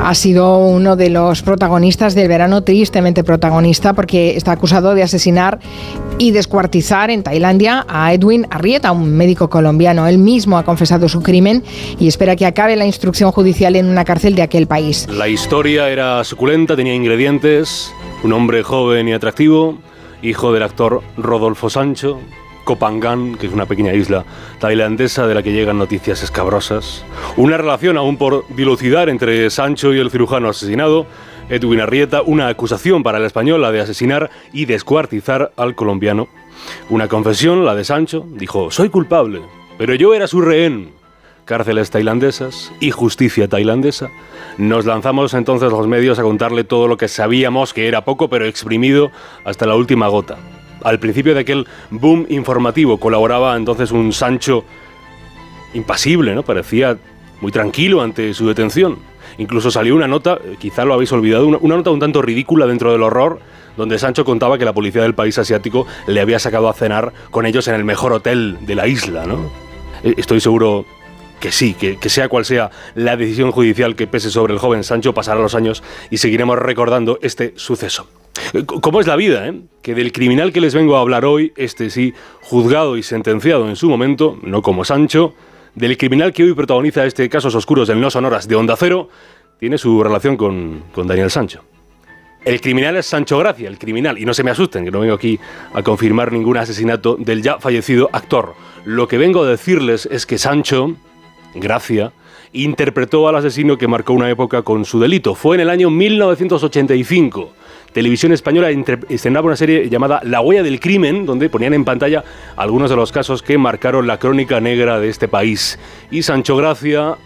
ha 0.00 0.14
sido 0.14 0.58
uno 0.58 0.94
de 0.94 1.10
los 1.10 1.42
protagonistas 1.42 2.14
del 2.14 2.28
verano, 2.28 2.62
tristemente 2.62 3.24
protagonista, 3.24 3.92
porque 3.92 4.36
está 4.36 4.52
acusado 4.52 4.94
de 4.94 5.02
asesinar 5.02 5.58
y 6.18 6.30
descuartizar 6.30 7.10
en 7.10 7.24
Tailandia 7.24 7.84
a 7.88 8.14
Edwin 8.14 8.46
Arrieta, 8.50 8.92
un 8.92 9.16
médico 9.16 9.50
colombiano. 9.50 10.06
Él 10.06 10.18
mismo 10.18 10.56
ha 10.58 10.64
confesado 10.64 11.08
su 11.08 11.22
crimen 11.22 11.64
y 11.98 12.06
espera 12.06 12.36
que 12.36 12.46
acabe 12.46 12.76
la 12.76 12.86
instrucción 12.86 13.32
judicial 13.32 13.74
en 13.74 13.86
una 13.86 14.04
cárcel 14.04 14.36
de 14.36 14.42
aquel 14.42 14.68
país. 14.68 15.08
La 15.10 15.26
historia 15.26 15.88
era 15.88 16.22
suculenta, 16.22 16.76
tenía 16.76 16.94
ingredientes, 16.94 17.92
un 18.22 18.32
hombre 18.32 18.62
joven 18.62 19.08
y 19.08 19.12
atractivo, 19.12 19.78
hijo 20.22 20.52
del 20.52 20.62
actor 20.62 21.02
Rodolfo 21.16 21.70
Sancho, 21.70 22.20
Kopangan, 22.64 23.36
que 23.36 23.46
es 23.46 23.52
una 23.52 23.66
pequeña 23.66 23.94
isla 23.94 24.24
tailandesa 24.58 25.26
de 25.26 25.34
la 25.34 25.42
que 25.42 25.52
llegan 25.52 25.78
noticias 25.78 26.22
escabrosas, 26.22 27.04
una 27.36 27.56
relación 27.56 27.96
aún 27.96 28.16
por 28.16 28.44
dilucidar 28.48 29.08
entre 29.08 29.48
Sancho 29.50 29.94
y 29.94 29.98
el 29.98 30.10
cirujano 30.10 30.48
asesinado, 30.48 31.06
Edwin 31.48 31.80
Arrieta, 31.80 32.20
una 32.22 32.48
acusación 32.48 33.02
para 33.02 33.18
la 33.18 33.72
de 33.72 33.80
asesinar 33.80 34.30
y 34.52 34.66
descuartizar 34.66 35.52
al 35.56 35.74
colombiano, 35.74 36.28
una 36.90 37.08
confesión, 37.08 37.64
la 37.64 37.74
de 37.74 37.84
Sancho, 37.84 38.26
dijo, 38.28 38.70
soy 38.70 38.90
culpable, 38.90 39.40
pero 39.78 39.94
yo 39.94 40.12
era 40.12 40.26
su 40.26 40.42
rehén, 40.42 40.90
cárceles 41.48 41.90
tailandesas 41.90 42.70
y 42.78 42.90
justicia 42.90 43.48
tailandesa. 43.48 44.10
Nos 44.58 44.84
lanzamos 44.84 45.32
entonces 45.32 45.72
los 45.72 45.86
medios 45.86 46.18
a 46.18 46.22
contarle 46.22 46.62
todo 46.62 46.88
lo 46.88 46.98
que 46.98 47.08
sabíamos, 47.08 47.72
que 47.72 47.88
era 47.88 48.04
poco, 48.04 48.28
pero 48.28 48.44
exprimido 48.44 49.10
hasta 49.44 49.64
la 49.64 49.74
última 49.74 50.08
gota. 50.08 50.36
Al 50.84 51.00
principio 51.00 51.32
de 51.32 51.40
aquel 51.40 51.66
boom 51.90 52.26
informativo 52.28 52.98
colaboraba 52.98 53.56
entonces 53.56 53.92
un 53.92 54.12
Sancho 54.12 54.62
impasible, 55.72 56.34
¿no? 56.34 56.42
Parecía 56.42 56.98
muy 57.40 57.50
tranquilo 57.50 58.02
ante 58.02 58.34
su 58.34 58.46
detención. 58.46 58.98
Incluso 59.38 59.70
salió 59.70 59.96
una 59.96 60.06
nota, 60.06 60.38
eh, 60.44 60.56
quizá 60.58 60.84
lo 60.84 60.92
habéis 60.92 61.12
olvidado, 61.12 61.46
una, 61.46 61.58
una 61.62 61.76
nota 61.76 61.90
un 61.90 62.00
tanto 62.00 62.20
ridícula 62.20 62.66
dentro 62.66 62.92
del 62.92 63.02
horror, 63.02 63.40
donde 63.78 63.98
Sancho 63.98 64.24
contaba 64.24 64.58
que 64.58 64.66
la 64.66 64.74
policía 64.74 65.00
del 65.00 65.14
país 65.14 65.38
asiático 65.38 65.86
le 66.06 66.20
había 66.20 66.38
sacado 66.38 66.68
a 66.68 66.74
cenar 66.74 67.14
con 67.30 67.46
ellos 67.46 67.68
en 67.68 67.74
el 67.74 67.84
mejor 67.84 68.12
hotel 68.12 68.58
de 68.60 68.74
la 68.74 68.86
isla, 68.86 69.24
¿no? 69.24 69.50
Eh, 70.02 70.14
Estoy 70.18 70.40
seguro 70.40 70.84
que 71.40 71.52
sí, 71.52 71.74
que, 71.74 71.98
que 71.98 72.08
sea 72.08 72.28
cual 72.28 72.44
sea 72.44 72.70
la 72.94 73.16
decisión 73.16 73.50
judicial 73.50 73.96
que 73.96 74.06
pese 74.06 74.30
sobre 74.30 74.52
el 74.52 74.58
joven 74.58 74.84
Sancho, 74.84 75.14
pasarán 75.14 75.42
los 75.42 75.54
años 75.54 75.82
y 76.10 76.18
seguiremos 76.18 76.58
recordando 76.58 77.18
este 77.22 77.52
suceso. 77.56 78.08
Eh, 78.52 78.64
¿Cómo 78.64 79.00
es 79.00 79.06
la 79.06 79.16
vida, 79.16 79.46
eh? 79.48 79.60
Que 79.82 79.94
del 79.94 80.12
criminal 80.12 80.52
que 80.52 80.60
les 80.60 80.74
vengo 80.74 80.96
a 80.96 81.00
hablar 81.00 81.24
hoy, 81.24 81.52
este 81.56 81.90
sí, 81.90 82.14
juzgado 82.40 82.96
y 82.96 83.02
sentenciado 83.02 83.68
en 83.68 83.76
su 83.76 83.88
momento, 83.88 84.38
no 84.42 84.62
como 84.62 84.84
Sancho, 84.84 85.34
del 85.74 85.96
criminal 85.96 86.32
que 86.32 86.44
hoy 86.44 86.54
protagoniza 86.54 87.04
este 87.04 87.28
Casos 87.28 87.54
Oscuros 87.54 87.88
del 87.88 88.00
No 88.00 88.10
Sonoras 88.10 88.48
de 88.48 88.56
Onda 88.56 88.76
Cero, 88.76 89.08
tiene 89.58 89.78
su 89.78 90.02
relación 90.02 90.36
con, 90.36 90.84
con 90.92 91.06
Daniel 91.06 91.30
Sancho. 91.30 91.64
El 92.44 92.60
criminal 92.60 92.96
es 92.96 93.06
Sancho 93.06 93.36
Gracia, 93.38 93.68
el 93.68 93.78
criminal, 93.78 94.16
y 94.16 94.24
no 94.24 94.32
se 94.32 94.44
me 94.44 94.50
asusten, 94.50 94.84
que 94.84 94.90
no 94.90 95.00
vengo 95.00 95.14
aquí 95.14 95.38
a 95.74 95.82
confirmar 95.82 96.32
ningún 96.32 96.56
asesinato 96.56 97.16
del 97.18 97.42
ya 97.42 97.58
fallecido 97.58 98.08
actor. 98.12 98.54
Lo 98.84 99.08
que 99.08 99.18
vengo 99.18 99.42
a 99.42 99.48
decirles 99.48 100.08
es 100.10 100.24
que 100.24 100.38
Sancho, 100.38 100.96
Gracia, 101.60 102.12
interpretó 102.52 103.28
al 103.28 103.36
asesino 103.36 103.78
que 103.78 103.88
marcó 103.88 104.12
una 104.12 104.30
época 104.30 104.62
con 104.62 104.84
su 104.84 105.00
delito. 105.00 105.34
Fue 105.34 105.56
en 105.56 105.62
el 105.62 105.70
año 105.70 105.90
1985. 105.90 107.52
Televisión 107.92 108.32
Española 108.32 108.70
estrenaba 109.08 109.46
una 109.46 109.56
serie 109.56 109.88
llamada 109.88 110.20
La 110.22 110.40
huella 110.40 110.62
del 110.62 110.78
crimen, 110.78 111.24
donde 111.26 111.48
ponían 111.48 111.74
en 111.74 111.84
pantalla 111.84 112.22
algunos 112.56 112.90
de 112.90 112.96
los 112.96 113.12
casos 113.12 113.42
que 113.42 113.58
marcaron 113.58 114.06
la 114.06 114.18
crónica 114.18 114.60
negra 114.60 115.00
de 115.00 115.08
este 115.08 115.26
país. 115.26 115.78
Y 116.10 116.22
Sancho 116.22 116.56
Gracia 116.56 117.16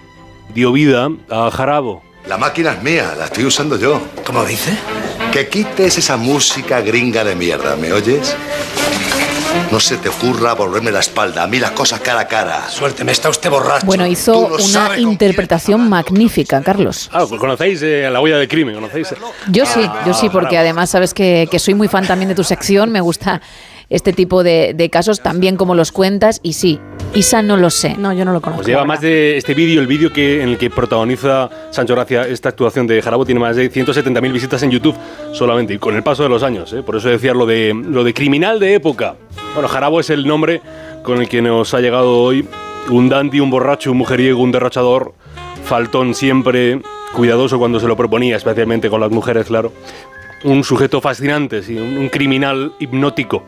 dio 0.54 0.72
vida 0.72 1.10
a 1.30 1.50
Jarabo. 1.50 2.02
La 2.28 2.38
máquina 2.38 2.72
es 2.72 2.82
mía, 2.82 3.14
la 3.18 3.24
estoy 3.24 3.44
usando 3.44 3.76
yo. 3.76 4.00
¿Cómo 4.24 4.44
dice? 4.44 4.70
Que 5.32 5.48
quites 5.48 5.98
esa 5.98 6.16
música 6.16 6.80
gringa 6.80 7.24
de 7.24 7.34
mierda, 7.34 7.74
¿me 7.76 7.92
oyes? 7.92 8.36
No 9.70 9.80
se 9.80 9.96
te 9.96 10.08
ocurra 10.08 10.54
volverme 10.54 10.90
la 10.90 11.00
espalda, 11.00 11.42
a 11.42 11.46
mí 11.46 11.58
las 11.58 11.70
cosas 11.72 12.00
cara 12.00 12.20
a 12.20 12.28
cara. 12.28 12.68
Suerte, 12.68 13.04
me 13.04 13.12
está 13.12 13.28
usted 13.30 13.50
borracho. 13.50 13.86
Bueno, 13.86 14.06
hizo 14.06 14.50
no 14.50 14.56
una 14.64 14.98
interpretación 14.98 15.88
magnífica, 15.88 16.60
Carlos. 16.62 17.08
Ah, 17.12 17.24
¿conocéis 17.38 17.82
eh, 17.82 18.08
La 18.10 18.20
huella 18.20 18.36
del 18.36 18.48
crimen? 18.48 18.74
¿Conocéis? 18.74 19.14
Yo 19.48 19.64
sí, 19.66 19.80
yo 20.06 20.14
sí, 20.14 20.28
porque 20.28 20.56
Jarabo. 20.56 20.64
además 20.66 20.90
sabes 20.90 21.14
que, 21.14 21.48
que 21.50 21.58
soy 21.58 21.74
muy 21.74 21.88
fan 21.88 22.06
también 22.06 22.28
de 22.28 22.34
tu 22.34 22.44
sección, 22.44 22.90
me 22.90 23.00
gusta 23.00 23.40
este 23.92 24.14
tipo 24.14 24.42
de, 24.42 24.72
de 24.74 24.88
casos, 24.88 25.20
también 25.20 25.56
como 25.56 25.74
los 25.74 25.92
cuentas, 25.92 26.40
y 26.42 26.54
sí, 26.54 26.80
Isa 27.14 27.42
no 27.42 27.58
lo 27.58 27.68
sé. 27.68 27.94
No, 27.98 28.14
yo 28.14 28.24
no 28.24 28.32
lo 28.32 28.40
conozco. 28.40 28.62
Pues 28.62 28.68
lleva 28.68 28.86
más 28.86 29.02
de 29.02 29.36
este 29.36 29.52
vídeo, 29.52 29.82
el 29.82 29.86
vídeo 29.86 30.10
que, 30.12 30.42
en 30.42 30.48
el 30.48 30.58
que 30.58 30.70
protagoniza 30.70 31.50
Sancho 31.70 31.94
Gracia 31.94 32.26
esta 32.26 32.48
actuación 32.48 32.86
de 32.86 33.02
Jarabo 33.02 33.26
tiene 33.26 33.38
más 33.38 33.54
de 33.54 33.70
170.000 33.70 34.32
visitas 34.32 34.62
en 34.62 34.70
YouTube 34.70 34.96
solamente, 35.32 35.74
y 35.74 35.78
con 35.78 35.94
el 35.94 36.02
paso 36.02 36.22
de 36.22 36.30
los 36.30 36.42
años, 36.42 36.72
¿eh? 36.72 36.82
por 36.82 36.96
eso 36.96 37.10
decía 37.10 37.34
lo 37.34 37.44
de, 37.44 37.74
lo 37.74 38.02
de 38.02 38.14
criminal 38.14 38.58
de 38.58 38.74
época. 38.74 39.16
Bueno, 39.52 39.68
Jarabo 39.68 40.00
es 40.00 40.08
el 40.08 40.26
nombre 40.26 40.62
con 41.02 41.20
el 41.20 41.28
que 41.28 41.42
nos 41.42 41.74
ha 41.74 41.80
llegado 41.80 42.18
hoy 42.22 42.48
un 42.88 43.10
dandy, 43.10 43.40
un 43.40 43.50
borracho, 43.50 43.92
un 43.92 43.98
mujeriego, 43.98 44.40
un 44.40 44.52
derrochador, 44.52 45.12
faltón 45.64 46.14
siempre, 46.14 46.80
cuidadoso 47.12 47.58
cuando 47.58 47.78
se 47.78 47.86
lo 47.86 47.96
proponía, 47.96 48.36
especialmente 48.36 48.88
con 48.88 49.02
las 49.02 49.10
mujeres, 49.10 49.46
claro. 49.46 49.70
Un 50.44 50.64
sujeto 50.64 51.02
fascinante, 51.02 51.62
sí, 51.62 51.76
un, 51.76 51.98
un 51.98 52.08
criminal 52.08 52.72
hipnótico 52.80 53.44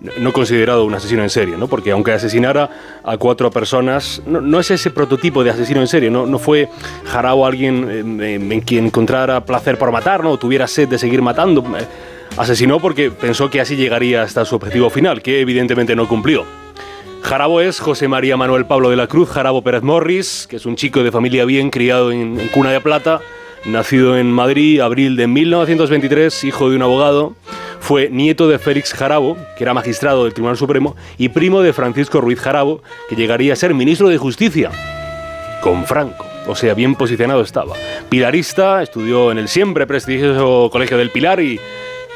no- 0.00 0.32
considerado 0.32 0.84
un 0.84 0.94
asesino 0.94 1.22
en 1.22 1.30
serie, 1.30 1.56
¿no? 1.56 1.66
Porque 1.68 1.90
aunque 1.90 2.12
asesinara 2.12 2.70
a 3.04 3.16
cuatro 3.16 3.50
personas, 3.50 4.22
no, 4.26 4.60
es 4.60 4.70
ese 4.70 4.90
prototipo 4.90 5.42
de 5.44 5.50
asesino 5.50 5.80
en 5.80 5.86
serie, 5.88 6.10
no, 6.10 6.26
no 6.26 6.38
fue 6.38 6.68
Jarabo 7.06 7.46
alguien 7.46 7.88
eh, 8.20 8.34
en, 8.34 8.52
en 8.52 8.60
quien 8.60 8.86
encontrara 8.86 9.44
placer 9.44 9.78
por 9.78 9.90
matar, 9.92 10.22
¿no? 10.22 10.30
O 10.32 10.38
tuviera 10.38 10.66
sed 10.66 10.88
de 10.88 10.98
seguir 10.98 11.22
matando. 11.22 11.62
Eh, 11.78 11.84
Asesinó 12.36 12.78
porque 12.78 13.10
pensó 13.10 13.50
que 13.50 13.60
así 13.60 13.74
llegaría 13.74 14.22
hasta 14.22 14.44
su 14.44 14.54
objetivo 14.54 14.90
final, 14.90 15.22
que 15.22 15.40
evidentemente 15.40 15.96
no 15.96 16.06
cumplió. 16.06 16.44
Jarabo 17.22 17.60
es 17.60 17.80
José 17.80 18.06
María 18.06 18.36
Manuel 18.36 18.64
Pablo 18.66 18.90
de 18.90 18.96
la 18.96 19.08
Cruz 19.08 19.28
Jarabo 19.30 19.62
Pérez 19.62 19.82
Morris, 19.82 20.46
que 20.48 20.56
es 20.56 20.66
un 20.66 20.76
chico 20.76 21.02
de 21.02 21.10
familia 21.10 21.44
bien 21.46 21.70
criado 21.70 22.12
en, 22.12 22.38
en 22.38 22.48
cuna 22.48 22.70
de 22.70 22.80
plata, 22.80 23.20
nacido 23.64 24.16
en 24.16 24.30
Madrid, 24.30 24.80
abril 24.80 25.16
de 25.16 25.26
1923, 25.26 26.44
hijo 26.44 26.70
de 26.70 26.76
un 26.76 26.82
abogado. 26.82 27.34
Fue 27.80 28.10
nieto 28.10 28.48
de 28.48 28.58
Félix 28.58 28.92
Jarabo, 28.92 29.36
que 29.56 29.64
era 29.64 29.74
magistrado 29.74 30.24
del 30.24 30.34
Tribunal 30.34 30.56
Supremo, 30.56 30.96
y 31.16 31.30
primo 31.30 31.62
de 31.62 31.72
Francisco 31.72 32.20
Ruiz 32.20 32.40
Jarabo, 32.40 32.82
que 33.08 33.16
llegaría 33.16 33.52
a 33.52 33.56
ser 33.56 33.74
ministro 33.74 34.08
de 34.08 34.18
Justicia 34.18 34.70
con 35.62 35.84
Franco. 35.86 36.26
O 36.46 36.54
sea, 36.54 36.74
bien 36.74 36.94
posicionado 36.94 37.42
estaba. 37.42 37.74
Pilarista, 38.08 38.82
estudió 38.82 39.30
en 39.30 39.38
el 39.38 39.48
siempre 39.48 39.86
prestigioso 39.86 40.70
Colegio 40.72 40.96
del 40.96 41.10
Pilar 41.10 41.40
y, 41.40 41.60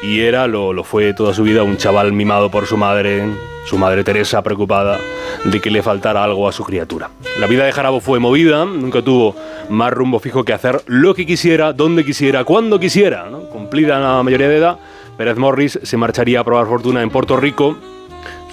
y 0.01 0.21
era, 0.21 0.47
lo, 0.47 0.73
lo 0.73 0.83
fue 0.83 1.13
toda 1.13 1.33
su 1.33 1.43
vida, 1.43 1.63
un 1.63 1.77
chaval 1.77 2.13
mimado 2.13 2.49
por 2.49 2.65
su 2.65 2.75
madre, 2.75 3.23
su 3.65 3.77
madre 3.77 4.03
Teresa 4.03 4.41
preocupada 4.41 4.99
de 5.45 5.61
que 5.61 5.69
le 5.69 5.83
faltara 5.83 6.23
algo 6.23 6.47
a 6.47 6.51
su 6.51 6.63
criatura. 6.63 7.09
La 7.39 7.47
vida 7.47 7.65
de 7.65 7.71
Jarabo 7.71 7.99
fue 7.99 8.19
movida, 8.19 8.65
nunca 8.65 9.01
tuvo 9.01 9.35
más 9.69 9.93
rumbo 9.93 10.19
fijo 10.19 10.43
que 10.43 10.53
hacer 10.53 10.81
lo 10.87 11.13
que 11.13 11.25
quisiera, 11.25 11.73
donde 11.73 12.03
quisiera, 12.03 12.43
cuando 12.43 12.79
quisiera. 12.79 13.29
¿no? 13.29 13.41
Cumplida 13.49 13.99
la 13.99 14.23
mayoría 14.23 14.49
de 14.49 14.57
edad, 14.57 14.79
Pérez 15.17 15.37
Morris 15.37 15.79
se 15.83 15.97
marcharía 15.97 16.39
a 16.39 16.43
probar 16.43 16.67
fortuna 16.67 17.01
en 17.01 17.09
Puerto 17.09 17.37
Rico, 17.37 17.75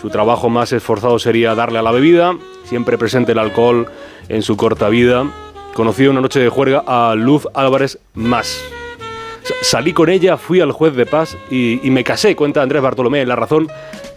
su 0.00 0.08
trabajo 0.10 0.48
más 0.48 0.72
esforzado 0.72 1.18
sería 1.18 1.54
darle 1.54 1.78
a 1.78 1.82
la 1.82 1.90
bebida, 1.90 2.36
siempre 2.64 2.96
presente 2.98 3.32
el 3.32 3.38
alcohol 3.38 3.86
en 4.28 4.42
su 4.42 4.56
corta 4.56 4.88
vida. 4.88 5.26
Conocí 5.74 6.06
una 6.06 6.20
noche 6.20 6.40
de 6.40 6.48
juerga 6.48 6.82
a 6.86 7.14
Luz 7.14 7.46
Álvarez 7.54 7.98
Más. 8.14 8.62
Sa- 9.42 9.54
Salí 9.62 9.92
con 9.92 10.08
ella, 10.08 10.36
fui 10.36 10.60
al 10.60 10.72
juez 10.72 10.94
de 10.96 11.04
paz 11.06 11.36
y, 11.50 11.86
y 11.86 11.90
me 11.90 12.02
casé, 12.02 12.34
cuenta 12.34 12.62
Andrés 12.62 12.82
Bartolomé 12.82 13.20
en 13.22 13.28
La 13.28 13.36
Razón, 13.36 13.68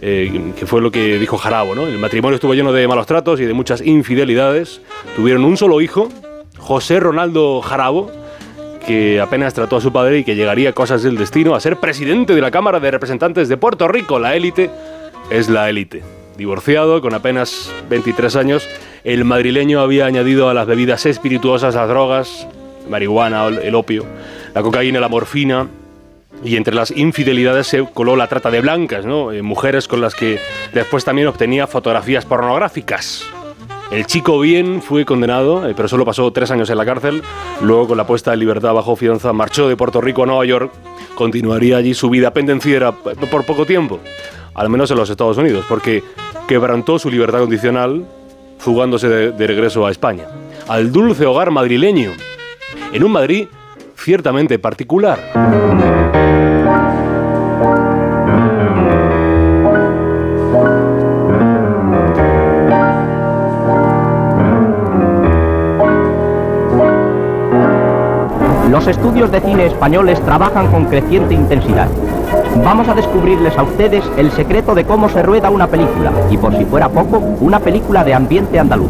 eh, 0.02 0.54
que 0.58 0.66
fue 0.66 0.82
lo 0.82 0.90
que 0.92 1.20
dijo 1.20 1.38
Jarabo. 1.38 1.76
¿no? 1.76 1.86
El 1.86 1.98
matrimonio 2.00 2.36
estuvo 2.36 2.54
lleno 2.54 2.72
de 2.72 2.88
malos 2.88 3.06
tratos 3.06 3.40
y 3.42 3.46
de 3.46 3.54
muchas 3.54 3.82
infidelidades. 3.82 4.82
Tuvieron 5.18 5.44
un 5.44 5.58
solo 5.58 5.82
hijo, 5.82 6.08
José 6.58 7.00
Ronaldo 7.02 7.62
Jarabo, 7.62 8.10
que 8.86 9.20
apenas 9.20 9.54
trató 9.54 9.78
a 9.78 9.82
su 9.82 9.92
padre 9.92 10.20
y 10.20 10.24
que 10.24 10.36
llegaría 10.36 10.74
cosas 10.74 11.04
del 11.04 11.18
destino 11.18 11.56
a 11.56 11.60
ser 11.60 11.78
presidente 11.78 12.36
de 12.36 12.42
la 12.42 12.52
Cámara 12.52 12.80
de 12.80 12.92
Representantes 12.92 13.50
de 13.50 13.58
Puerto 13.58 13.88
Rico, 13.88 14.20
la 14.20 14.36
élite 14.36 14.70
es 15.30 15.50
la 15.50 15.70
élite. 15.70 16.04
Divorciado, 16.38 17.02
con 17.02 17.14
apenas 17.14 17.72
23 17.90 18.36
años, 18.36 18.68
el 19.04 19.24
madrileño 19.26 19.82
había 19.82 20.06
añadido 20.06 20.50
a 20.50 20.54
las 20.54 20.68
bebidas 20.68 21.06
espirituosas 21.06 21.76
las 21.76 21.88
drogas, 21.88 22.48
marihuana, 22.90 23.48
el 23.48 23.76
opio, 23.76 24.06
la 24.54 24.62
cocaína, 24.62 25.00
la 25.00 25.10
morfina, 25.10 25.68
y 26.44 26.58
entre 26.58 26.76
las 26.76 26.92
infidelidades 26.92 27.68
se 27.68 27.86
coló 27.94 28.16
la 28.16 28.28
trata 28.28 28.52
de 28.52 28.62
blancas, 28.62 29.06
¿no? 29.06 29.32
Eh, 29.32 29.42
mujeres 29.42 29.88
con 29.88 30.02
las 30.02 30.16
que 30.16 30.40
después 30.74 31.06
también 31.06 31.28
obtenía 31.28 31.68
fotografías 31.68 32.26
pornográficas. 32.26 33.24
El 33.94 34.08
chico 34.08 34.40
bien 34.40 34.82
fue 34.82 35.06
condenado, 35.06 35.70
eh, 35.70 35.74
pero 35.76 35.88
solo 35.88 36.04
pasó 36.04 36.32
tres 36.34 36.50
años 36.50 36.68
en 36.72 36.78
la 36.78 36.86
cárcel. 36.86 37.22
Luego, 37.62 37.90
con 37.90 37.98
la 37.98 38.08
puesta 38.08 38.34
en 38.34 38.40
libertad 38.40 38.74
bajo 38.74 38.96
fianza, 38.96 39.34
marchó 39.34 39.70
de 39.70 39.78
Puerto 39.78 40.02
Rico 40.02 40.24
a 40.24 40.26
Nueva 40.26 40.46
York. 40.46 40.72
Continuaría 41.14 41.78
allí 41.78 41.94
su 41.94 42.10
vida 42.10 42.32
pendenciera 42.34 42.92
p- 42.92 43.14
por 43.28 43.46
poco 43.46 43.66
tiempo, 43.68 44.00
al 44.56 44.70
menos 44.70 44.90
en 44.90 44.98
los 44.98 45.12
Estados 45.12 45.38
Unidos, 45.38 45.64
porque 45.70 46.04
quebrantó 46.48 46.98
su 46.98 47.12
libertad 47.12 47.42
condicional 47.42 48.04
fugándose 48.58 49.08
de, 49.10 49.32
de 49.32 49.48
regreso 49.48 49.86
a 49.86 49.92
España, 49.92 50.24
al 50.68 50.92
dulce 50.92 51.28
hogar 51.28 51.52
madrileño, 51.52 52.12
en 52.94 53.04
un 53.04 53.12
Madrid 53.12 53.48
ciertamente 53.96 54.58
particular. 54.58 55.20
Los 68.84 68.98
estudios 68.98 69.32
de 69.32 69.40
cine 69.40 69.66
españoles 69.68 70.20
trabajan 70.26 70.70
con 70.70 70.84
creciente 70.84 71.34
intensidad. 71.34 71.88
Vamos 72.66 72.90
a 72.90 72.94
descubrirles 72.94 73.58
a 73.58 73.64
ustedes 73.64 74.04
el 74.18 74.30
secreto 74.32 74.76
de 74.76 74.84
cómo 74.84 75.08
se 75.08 75.24
rueda 75.24 75.50
una 75.50 75.68
película, 75.68 76.12
y 76.30 76.36
por 76.36 76.54
si 76.58 76.66
fuera 76.66 76.90
poco, 76.90 77.20
una 77.40 77.60
película 77.60 78.04
de 78.04 78.14
ambiente 78.14 78.60
andaluz. 78.60 78.90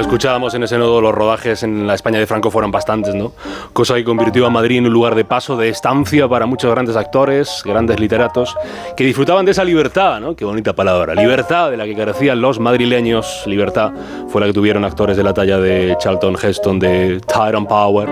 Escuchábamos 0.00 0.54
en 0.54 0.62
ese 0.62 0.78
nodo, 0.78 1.00
los 1.00 1.14
rodajes 1.14 1.62
en 1.62 1.86
la 1.86 1.94
España 1.94 2.18
de 2.18 2.26
Franco 2.26 2.50
fueron 2.50 2.70
bastantes, 2.70 3.14
¿no? 3.14 3.32
Cosa 3.72 3.94
que 3.94 4.04
convirtió 4.04 4.46
a 4.46 4.50
Madrid 4.50 4.78
en 4.78 4.86
un 4.86 4.92
lugar 4.92 5.14
de 5.14 5.24
paso, 5.24 5.56
de 5.56 5.68
estancia 5.68 6.28
para 6.28 6.46
muchos 6.46 6.70
grandes 6.70 6.96
actores, 6.96 7.62
grandes 7.64 8.00
literatos, 8.00 8.56
que 8.96 9.04
disfrutaban 9.04 9.44
de 9.44 9.52
esa 9.52 9.64
libertad, 9.64 10.20
¿no? 10.20 10.34
Qué 10.34 10.44
bonita 10.44 10.72
palabra, 10.72 11.14
libertad 11.14 11.70
de 11.70 11.76
la 11.76 11.84
que 11.84 11.94
carecían 11.94 12.40
los 12.40 12.58
madrileños. 12.58 13.42
Libertad 13.46 13.92
fue 14.28 14.40
la 14.40 14.46
que 14.46 14.52
tuvieron 14.52 14.84
actores 14.84 15.16
de 15.16 15.24
la 15.24 15.34
talla 15.34 15.58
de 15.58 15.96
Charlton 15.98 16.36
Heston, 16.40 16.78
de 16.78 17.20
Tyrone 17.26 17.66
Power, 17.66 18.08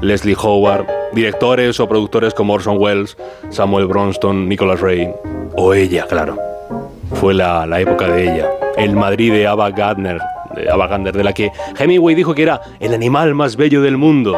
Leslie 0.00 0.36
Howard, 0.40 0.86
directores 1.12 1.78
o 1.80 1.88
productores 1.88 2.34
como 2.34 2.54
Orson 2.54 2.76
Welles, 2.78 3.16
Samuel 3.50 3.86
Bronston, 3.86 4.48
Nicholas 4.48 4.80
Ray, 4.80 5.10
o 5.56 5.74
ella, 5.74 6.06
claro 6.06 6.38
fue 7.14 7.32
la, 7.32 7.64
la 7.66 7.80
época 7.80 8.08
de 8.08 8.24
ella. 8.24 8.50
El 8.76 8.96
Madrid 8.96 9.32
de 9.32 9.46
Ava 9.46 9.70
Gardner, 9.70 10.20
de 10.54 11.12
de 11.12 11.24
la 11.24 11.32
que 11.32 11.50
Hemingway 11.78 12.14
dijo 12.14 12.34
que 12.34 12.42
era 12.42 12.60
el 12.80 12.94
animal 12.94 13.34
más 13.34 13.56
bello 13.56 13.82
del 13.82 13.96
mundo. 13.96 14.36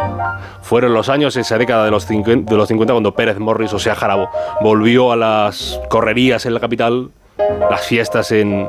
Fueron 0.62 0.94
los 0.94 1.08
años, 1.08 1.36
esa 1.36 1.58
década 1.58 1.84
de 1.84 1.90
los, 1.90 2.04
50, 2.06 2.50
de 2.50 2.56
los 2.56 2.68
50, 2.68 2.92
cuando 2.94 3.14
Pérez 3.14 3.38
Morris, 3.38 3.72
o 3.72 3.78
sea, 3.78 3.94
Jarabo, 3.94 4.28
volvió 4.60 5.12
a 5.12 5.16
las 5.16 5.80
correrías 5.88 6.46
en 6.46 6.54
la 6.54 6.60
capital, 6.60 7.10
las 7.70 7.82
fiestas 7.86 8.32
en, 8.32 8.68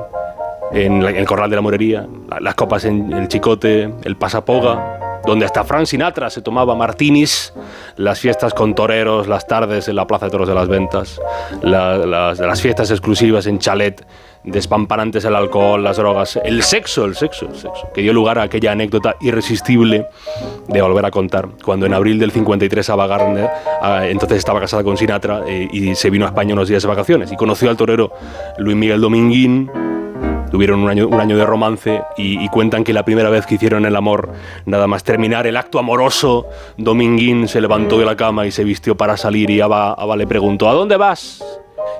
en 0.73 1.01
el 1.03 1.25
Corral 1.25 1.49
de 1.49 1.55
la 1.55 1.61
Morería, 1.61 2.05
la- 2.29 2.39
las 2.39 2.55
copas 2.55 2.85
en 2.85 3.11
el 3.13 3.27
Chicote, 3.27 3.91
el 4.03 4.15
Pasapoga, 4.17 5.21
donde 5.25 5.45
hasta 5.45 5.63
Frank 5.63 5.85
Sinatra 5.85 6.29
se 6.29 6.41
tomaba 6.41 6.75
martinis, 6.75 7.53
las 7.97 8.19
fiestas 8.19 8.53
con 8.53 8.75
toreros, 8.75 9.27
las 9.27 9.45
tardes 9.47 9.87
en 9.89 9.95
la 9.95 10.05
Plaza 10.07 10.25
de 10.25 10.31
Toros 10.31 10.47
de 10.47 10.53
las 10.55 10.67
Ventas, 10.67 11.19
la- 11.61 11.97
las, 11.97 12.39
las 12.39 12.61
fiestas 12.61 12.91
exclusivas 12.91 13.45
en 13.47 13.59
chalet, 13.59 14.05
despampanantes 14.47 15.25
el 15.25 15.35
alcohol, 15.35 15.83
las 15.83 15.97
drogas, 15.97 16.39
el 16.43 16.63
sexo, 16.63 17.05
el 17.05 17.15
sexo, 17.15 17.47
el 17.47 17.55
sexo, 17.55 17.89
que 17.93 18.01
dio 18.01 18.13
lugar 18.13 18.39
a 18.39 18.43
aquella 18.43 18.71
anécdota 18.71 19.15
irresistible 19.21 20.07
de 20.67 20.81
volver 20.81 21.05
a 21.05 21.11
contar, 21.11 21.47
cuando 21.63 21.85
en 21.85 21.93
abril 21.93 22.17
del 22.19 22.31
53 22.31 22.89
Ava 22.89 23.07
Gardner, 23.07 23.49
entonces 24.03 24.39
estaba 24.39 24.59
casada 24.59 24.83
con 24.83 24.97
Sinatra 24.97 25.43
eh, 25.47 25.67
y 25.71 25.95
se 25.95 26.09
vino 26.09 26.25
a 26.25 26.29
España 26.29 26.53
unos 26.53 26.69
días 26.69 26.81
de 26.81 26.87
vacaciones 26.87 27.31
y 27.31 27.35
conoció 27.35 27.69
al 27.69 27.77
torero 27.77 28.11
Luis 28.57 28.75
Miguel 28.75 29.01
Dominguín, 29.01 29.69
Tuvieron 30.49 30.79
un 30.79 30.89
año, 30.89 31.09
un 31.09 31.19
año 31.19 31.37
de 31.37 31.45
romance 31.45 32.01
y, 32.15 32.41
y 32.41 32.47
cuentan 32.47 32.85
que 32.85 32.93
la 32.93 33.03
primera 33.03 33.29
vez 33.29 33.45
que 33.45 33.55
hicieron 33.55 33.85
el 33.85 33.95
amor, 33.97 34.31
nada 34.65 34.87
más 34.87 35.03
terminar 35.03 35.45
el 35.45 35.57
acto 35.57 35.77
amoroso, 35.77 36.47
Dominguín 36.77 37.49
se 37.49 37.59
levantó 37.59 37.99
de 37.99 38.05
la 38.05 38.15
cama 38.15 38.47
y 38.47 38.51
se 38.51 38.63
vistió 38.63 38.95
para 38.95 39.17
salir 39.17 39.49
y 39.49 39.59
Ava, 39.59 39.91
Ava 39.91 40.15
le 40.15 40.25
preguntó, 40.25 40.69
¿a 40.69 40.73
dónde 40.73 40.95
vas? 40.95 41.43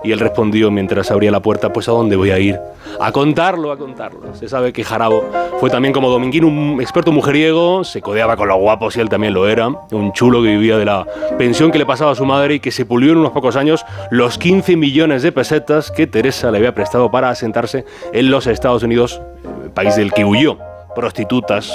Y 0.03 0.11
él 0.11 0.19
respondió 0.19 0.71
mientras 0.71 1.11
abría 1.11 1.31
la 1.31 1.41
puerta, 1.41 1.73
pues 1.73 1.87
¿a 1.89 1.91
dónde 1.91 2.15
voy 2.15 2.31
a 2.31 2.39
ir? 2.39 2.59
A 2.99 3.11
contarlo, 3.11 3.71
a 3.71 3.77
contarlo. 3.77 4.33
Se 4.35 4.47
sabe 4.47 4.71
que 4.73 4.83
Jarabo 4.83 5.23
fue 5.59 5.69
también 5.69 5.93
como 5.93 6.09
Dominguín 6.09 6.43
un 6.45 6.81
experto 6.81 7.11
mujeriego, 7.11 7.83
se 7.83 8.01
codeaba 8.01 8.37
con 8.37 8.47
los 8.47 8.57
guapos 8.57 8.95
y 8.97 9.01
él 9.01 9.09
también 9.09 9.33
lo 9.33 9.47
era, 9.47 9.67
un 9.67 10.13
chulo 10.13 10.41
que 10.41 10.49
vivía 10.49 10.77
de 10.77 10.85
la 10.85 11.05
pensión 11.37 11.71
que 11.71 11.79
le 11.79 11.85
pasaba 11.85 12.11
a 12.11 12.15
su 12.15 12.25
madre 12.25 12.55
y 12.55 12.59
que 12.59 12.71
se 12.71 12.85
pulió 12.85 13.11
en 13.11 13.17
unos 13.19 13.31
pocos 13.31 13.55
años 13.55 13.85
los 14.11 14.37
15 14.37 14.75
millones 14.75 15.23
de 15.23 15.31
pesetas 15.31 15.91
que 15.91 16.07
Teresa 16.07 16.51
le 16.51 16.59
había 16.59 16.73
prestado 16.73 17.11
para 17.11 17.29
asentarse 17.29 17.85
en 18.13 18.29
los 18.29 18.47
Estados 18.47 18.83
Unidos, 18.83 19.21
eh, 19.43 19.69
país 19.73 19.95
del 19.95 20.13
que 20.13 20.25
huyó. 20.25 20.57
Prostitutas, 20.95 21.71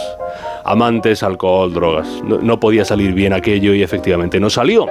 amantes, 0.64 1.22
alcohol, 1.22 1.72
drogas. 1.72 2.08
No, 2.24 2.60
podía 2.60 2.84
salir 2.84 3.12
bien 3.12 3.32
aquello 3.32 3.74
y 3.74 3.82
efectivamente 3.82 4.40
no 4.40 4.50
salió. 4.50 4.86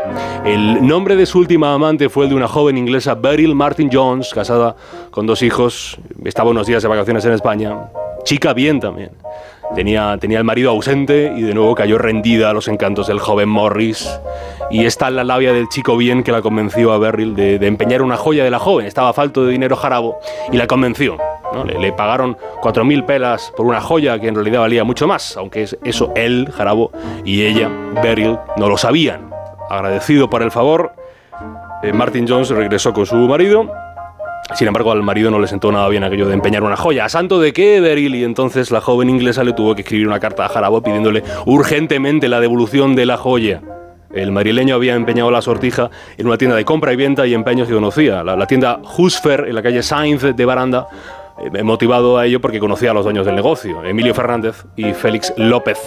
El 0.46 0.86
nombre 0.86 1.16
de 1.16 1.26
su 1.26 1.40
última 1.40 1.74
amante 1.74 2.10
fue 2.10 2.26
el 2.26 2.30
de 2.30 2.36
una 2.36 2.48
joven 2.48 2.78
inglesa, 2.78 3.16
Beryl 3.16 3.56
Martin 3.56 3.90
Jones, 3.92 4.34
casada 4.34 4.76
con 5.12 5.26
dos 5.26 5.42
hijos, 5.42 5.98
estaba 6.24 6.50
unos 6.50 6.68
días 6.68 6.82
de 6.84 6.90
vacaciones 6.90 7.26
en 7.26 7.34
España. 7.34 7.90
Chica 8.24 8.54
bien 8.54 8.80
también. 8.80 9.12
Tenía, 9.76 10.18
tenía 10.20 10.38
el 10.38 10.44
marido 10.44 10.72
ausente 10.72 11.32
y 11.36 11.42
de 11.42 11.54
nuevo 11.54 11.76
cayó 11.76 11.98
rendida 11.98 12.50
a 12.50 12.54
los 12.54 12.68
encantos 12.68 13.08
del 13.08 13.20
joven 13.20 13.50
Morris. 13.50 14.20
Y 14.70 14.86
está 14.86 15.08
en 15.08 15.16
la 15.16 15.24
labia 15.24 15.54
del 15.54 15.70
chico 15.70 15.98
bien 15.98 16.24
que 16.24 16.32
la 16.32 16.42
convenció 16.42 16.92
a 16.92 16.98
Beryl 16.98 17.36
de, 17.36 17.56
empeñar 17.66 18.02
una 18.02 18.18
joya 18.18 18.44
de 18.44 18.52
la 18.52 18.60
joven. 18.60 18.86
Estaba 18.86 19.14
falto 19.14 19.46
de 19.46 19.52
dinero 19.52 19.76
jarabo 19.76 20.20
y 20.52 20.58
la 20.58 20.68
convenció. 20.68 21.18
¿no? 21.54 21.64
Le, 21.66 21.80
le 21.80 21.94
pagaron 21.94 22.38
4.000 22.62 23.06
pelas 23.06 23.52
por 23.56 23.66
una 23.66 23.82
joya 23.82 24.20
que 24.20 24.28
en 24.28 24.36
realidad 24.36 24.62
valía 24.62 24.84
mucho 24.84 25.08
más, 25.08 25.36
aunque 25.36 25.64
es 25.64 25.78
eso 25.84 26.14
él, 26.16 26.50
Jarabo, 26.56 26.92
y 27.26 27.44
ella, 27.44 27.70
Beryl, 28.02 28.38
no 28.58 28.70
lo 28.70 28.78
sabían. 28.78 29.30
Agradecido 29.70 30.30
por 30.30 30.44
el 30.44 30.52
favor, 30.52 30.94
eh, 31.84 31.94
Martin 31.94 32.28
Jones 32.28 32.50
regresó 32.50 32.94
con 32.94 33.06
su 33.06 33.16
marido. 33.16 33.70
Sin 34.56 34.68
embargo, 34.68 34.92
al 34.92 35.02
marido 35.02 35.32
no 35.32 35.40
le 35.40 35.48
sentó 35.48 35.72
nada 35.72 35.88
bien 35.88 36.04
aquello 36.04 36.28
de 36.28 36.34
empeñar 36.34 36.64
una 36.64 36.76
joya. 36.76 37.06
¿A 37.06 37.10
santo 37.10 37.40
de 37.40 37.54
qué, 37.54 37.80
Beryl? 37.80 38.16
Y 38.16 38.24
entonces 38.24 38.70
la 38.70 38.82
joven 38.82 39.10
inglesa 39.10 39.44
le 39.44 39.54
tuvo 39.54 39.76
que 39.76 39.82
escribir 39.82 40.08
una 40.08 40.20
carta 40.20 40.46
a 40.46 40.50
Jarabo 40.50 40.82
pidiéndole 40.82 41.24
urgentemente 41.46 42.28
la 42.28 42.40
devolución 42.40 42.96
de 42.96 43.06
la 43.06 43.18
joya. 43.18 43.62
El 44.14 44.34
madrileño 44.34 44.76
había 44.76 44.96
empeñado 44.96 45.32
la 45.32 45.42
sortija 45.42 45.90
en 46.18 46.28
una 46.28 46.38
tienda 46.38 46.58
de 46.58 46.66
compra 46.66 46.92
y 46.92 46.98
venta 46.98 47.26
y 47.26 47.34
empeños 47.34 47.70
que 47.70 47.74
conocía, 47.74 48.24
la, 48.26 48.36
la 48.36 48.46
tienda 48.46 48.82
Husfer 48.98 49.46
en 49.48 49.56
la 49.56 49.62
calle 49.62 49.82
Sainz 49.82 50.22
de 50.36 50.46
Baranda, 50.46 50.88
eh, 51.40 51.64
motivado 51.64 52.18
a 52.18 52.26
ello 52.26 52.42
porque 52.42 52.60
conocía 52.60 52.92
a 52.92 52.94
los 52.94 53.06
dueños 53.06 53.26
del 53.26 53.36
negocio, 53.36 53.84
Emilio 53.86 54.14
Fernández 54.14 54.66
y 54.76 54.92
Félix 54.92 55.34
López. 55.38 55.80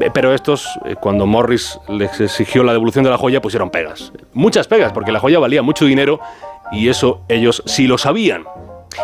Eh, 0.00 0.10
Pero 0.12 0.32
estos, 0.32 0.66
eh, 0.86 0.96
cuando 0.98 1.26
Morris 1.26 1.78
les 1.88 2.18
exigió 2.20 2.64
la 2.64 2.72
devolución 2.72 3.04
de 3.04 3.10
la 3.10 3.18
joya, 3.18 3.42
pusieron 3.42 3.68
pegas. 3.68 4.10
Muchas 4.32 4.66
pegas, 4.66 4.92
porque 4.92 5.12
la 5.12 5.20
joya 5.20 5.38
valía 5.38 5.60
mucho 5.62 5.84
dinero 5.84 6.18
y 6.72 6.88
eso 6.88 7.22
ellos 7.28 7.62
sí 7.66 7.86
lo 7.86 7.98
sabían. 7.98 8.44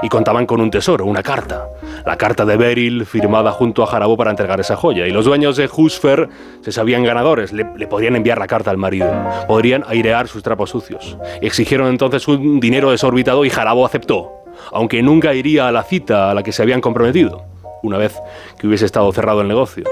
Y 0.02 0.09
contaban 0.09 0.47
con 0.47 0.60
un 0.60 0.70
tesoro, 0.70 1.06
una 1.06 1.22
carta. 1.22 1.68
La 2.05 2.16
carta 2.16 2.44
de 2.44 2.56
Beryl 2.56 3.06
firmada 3.06 3.52
junto 3.52 3.82
a 3.82 3.86
Jarabo 3.86 4.16
para 4.16 4.30
entregar 4.30 4.59
esa 4.60 4.76
joya. 4.76 5.06
Y 5.06 5.10
los 5.10 5.24
dueños 5.24 5.56
de 5.56 5.70
Husfer 5.74 6.28
se 6.60 6.72
sabían 6.72 7.05
ganadores, 7.05 7.52
le, 7.52 7.66
le 7.76 7.86
podrían 7.86 8.16
enviar 8.16 8.38
la 8.38 8.48
carta 8.48 8.70
al 8.70 8.78
marido, 8.78 9.09
podrían 9.47 9.84
airear 9.86 10.28
sus 10.28 10.43
trapos 10.43 10.70
sucios. 10.70 11.16
Exigieron 11.40 11.88
entonces 11.88 12.26
un 12.26 12.59
dinero 12.59 12.90
desorbitado 12.90 13.44
y 13.44 13.51
Jarabo 13.51 13.86
aceptó, 13.86 14.44
aunque 14.72 15.02
nunca 15.02 15.34
iría 15.34 15.68
a 15.68 15.72
la 15.72 15.84
cita 15.84 16.30
a 16.30 16.34
la 16.34 16.43
que 16.43 16.52
se 16.52 16.62
habían 16.62 16.80
comprometido, 16.80 17.44
una 17.82 17.97
vez 17.97 18.20
que 18.59 18.66
hubiese 18.66 18.86
estado 18.86 19.10
cerrado 19.12 19.40
el 19.40 19.48
negocio. 19.48 19.84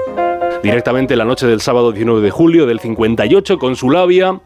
Directamente 0.63 1.15
la 1.15 1.25
noche 1.25 1.45
del 1.47 1.61
sábado 1.61 1.91
19 1.91 2.21
de 2.21 2.31
julio 2.31 2.65
del 2.65 2.79
58, 2.79 3.59
con 3.59 3.75
su 3.75 3.89
labia, 3.89 4.39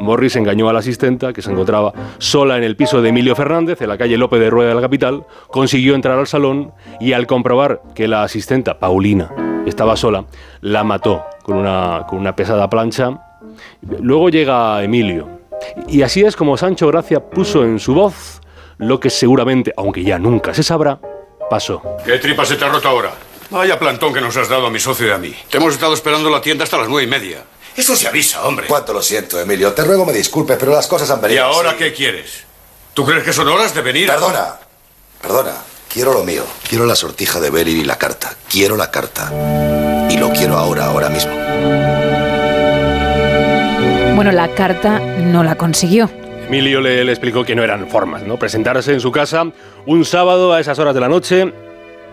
Morris 0.00 0.36
engañó 0.36 0.68
a 0.68 0.72
la 0.72 0.80
asistenta, 0.80 1.32
que 1.32 1.42
se 1.42 1.50
encontraba 1.50 1.92
sola 2.18 2.56
en 2.56 2.64
el 2.64 2.76
piso 2.76 3.02
de 3.02 3.10
Emilio 3.10 3.36
Fernández, 3.36 3.80
en 3.82 3.88
la 3.88 3.98
calle 3.98 4.16
López 4.16 4.40
de 4.40 4.50
Rueda 4.50 4.70
de 4.70 4.74
la 4.74 4.80
capital, 4.80 5.24
consiguió 5.48 5.94
entrar 5.94 6.18
al 6.18 6.26
salón 6.26 6.72
y 6.98 7.12
al 7.12 7.26
comprobar 7.26 7.82
que 7.94 8.08
la 8.08 8.22
asistenta, 8.22 8.78
Paulina, 8.78 9.30
estaba 9.66 9.96
sola, 9.96 10.24
la 10.62 10.84
mató 10.84 11.24
con 11.42 11.58
una, 11.58 12.06
con 12.08 12.18
una 12.18 12.34
pesada 12.34 12.68
plancha. 12.68 13.20
Luego 13.82 14.30
llega 14.30 14.82
Emilio. 14.82 15.28
Y 15.86 16.02
así 16.02 16.22
es 16.22 16.36
como 16.36 16.56
Sancho 16.56 16.88
Gracia 16.88 17.20
puso 17.20 17.64
en 17.64 17.78
su 17.78 17.94
voz 17.94 18.40
lo 18.78 18.98
que 18.98 19.10
seguramente, 19.10 19.74
aunque 19.76 20.02
ya 20.02 20.18
nunca 20.18 20.54
se 20.54 20.62
sabrá, 20.62 20.98
pasó. 21.50 21.82
¿Qué 22.04 22.18
tripa 22.18 22.46
se 22.46 22.56
te 22.56 22.64
ha 22.64 22.68
roto 22.68 22.88
ahora? 22.88 23.12
Vaya 23.50 23.78
plantón 23.78 24.14
que 24.14 24.20
nos 24.20 24.36
has 24.36 24.48
dado 24.48 24.66
a 24.66 24.70
mi 24.70 24.78
socio 24.78 25.08
y 25.08 25.10
a 25.10 25.18
mí. 25.18 25.34
Te 25.50 25.58
hemos 25.58 25.74
estado 25.74 25.92
esperando 25.92 26.30
la 26.30 26.40
tienda 26.40 26.64
hasta 26.64 26.78
las 26.78 26.88
nueve 26.88 27.06
y 27.06 27.10
media. 27.10 27.42
Eso 27.76 27.96
se 27.96 28.08
avisa, 28.08 28.42
hombre. 28.44 28.66
Cuánto 28.66 28.92
lo 28.92 29.02
siento, 29.02 29.40
Emilio. 29.40 29.72
Te 29.72 29.82
ruego 29.84 30.04
me 30.04 30.12
disculpes, 30.12 30.56
pero 30.58 30.72
las 30.72 30.86
cosas 30.86 31.10
han 31.10 31.18
¿Y 31.20 31.22
venido. 31.22 31.44
ahora 31.44 31.70
así. 31.70 31.78
qué 31.78 31.92
quieres? 31.94 32.44
¿Tú 32.94 33.04
crees 33.06 33.22
que 33.24 33.32
son 33.32 33.48
horas 33.48 33.74
de 33.74 33.80
venir? 33.82 34.06
Perdona, 34.08 34.54
perdona. 35.22 35.52
Quiero 35.88 36.12
lo 36.12 36.22
mío. 36.24 36.44
Quiero 36.68 36.86
la 36.86 36.94
sortija 36.94 37.40
de 37.40 37.50
Beryl 37.50 37.78
y 37.78 37.84
la 37.84 37.96
carta. 37.98 38.34
Quiero 38.48 38.76
la 38.76 38.90
carta. 38.90 39.32
Y 40.10 40.16
lo 40.18 40.30
quiero 40.30 40.56
ahora, 40.56 40.86
ahora 40.86 41.08
mismo. 41.08 41.32
Bueno, 44.14 44.32
la 44.32 44.54
carta 44.54 44.98
no 44.98 45.42
la 45.42 45.56
consiguió. 45.56 46.10
Emilio 46.46 46.80
le, 46.80 47.04
le 47.04 47.12
explicó 47.12 47.44
que 47.44 47.54
no 47.54 47.62
eran 47.62 47.88
formas, 47.88 48.22
¿no? 48.22 48.36
Presentarse 48.38 48.92
en 48.92 49.00
su 49.00 49.10
casa 49.12 49.44
un 49.86 50.04
sábado 50.04 50.52
a 50.52 50.60
esas 50.60 50.78
horas 50.78 50.94
de 50.94 51.00
la 51.00 51.08
noche. 51.08 51.52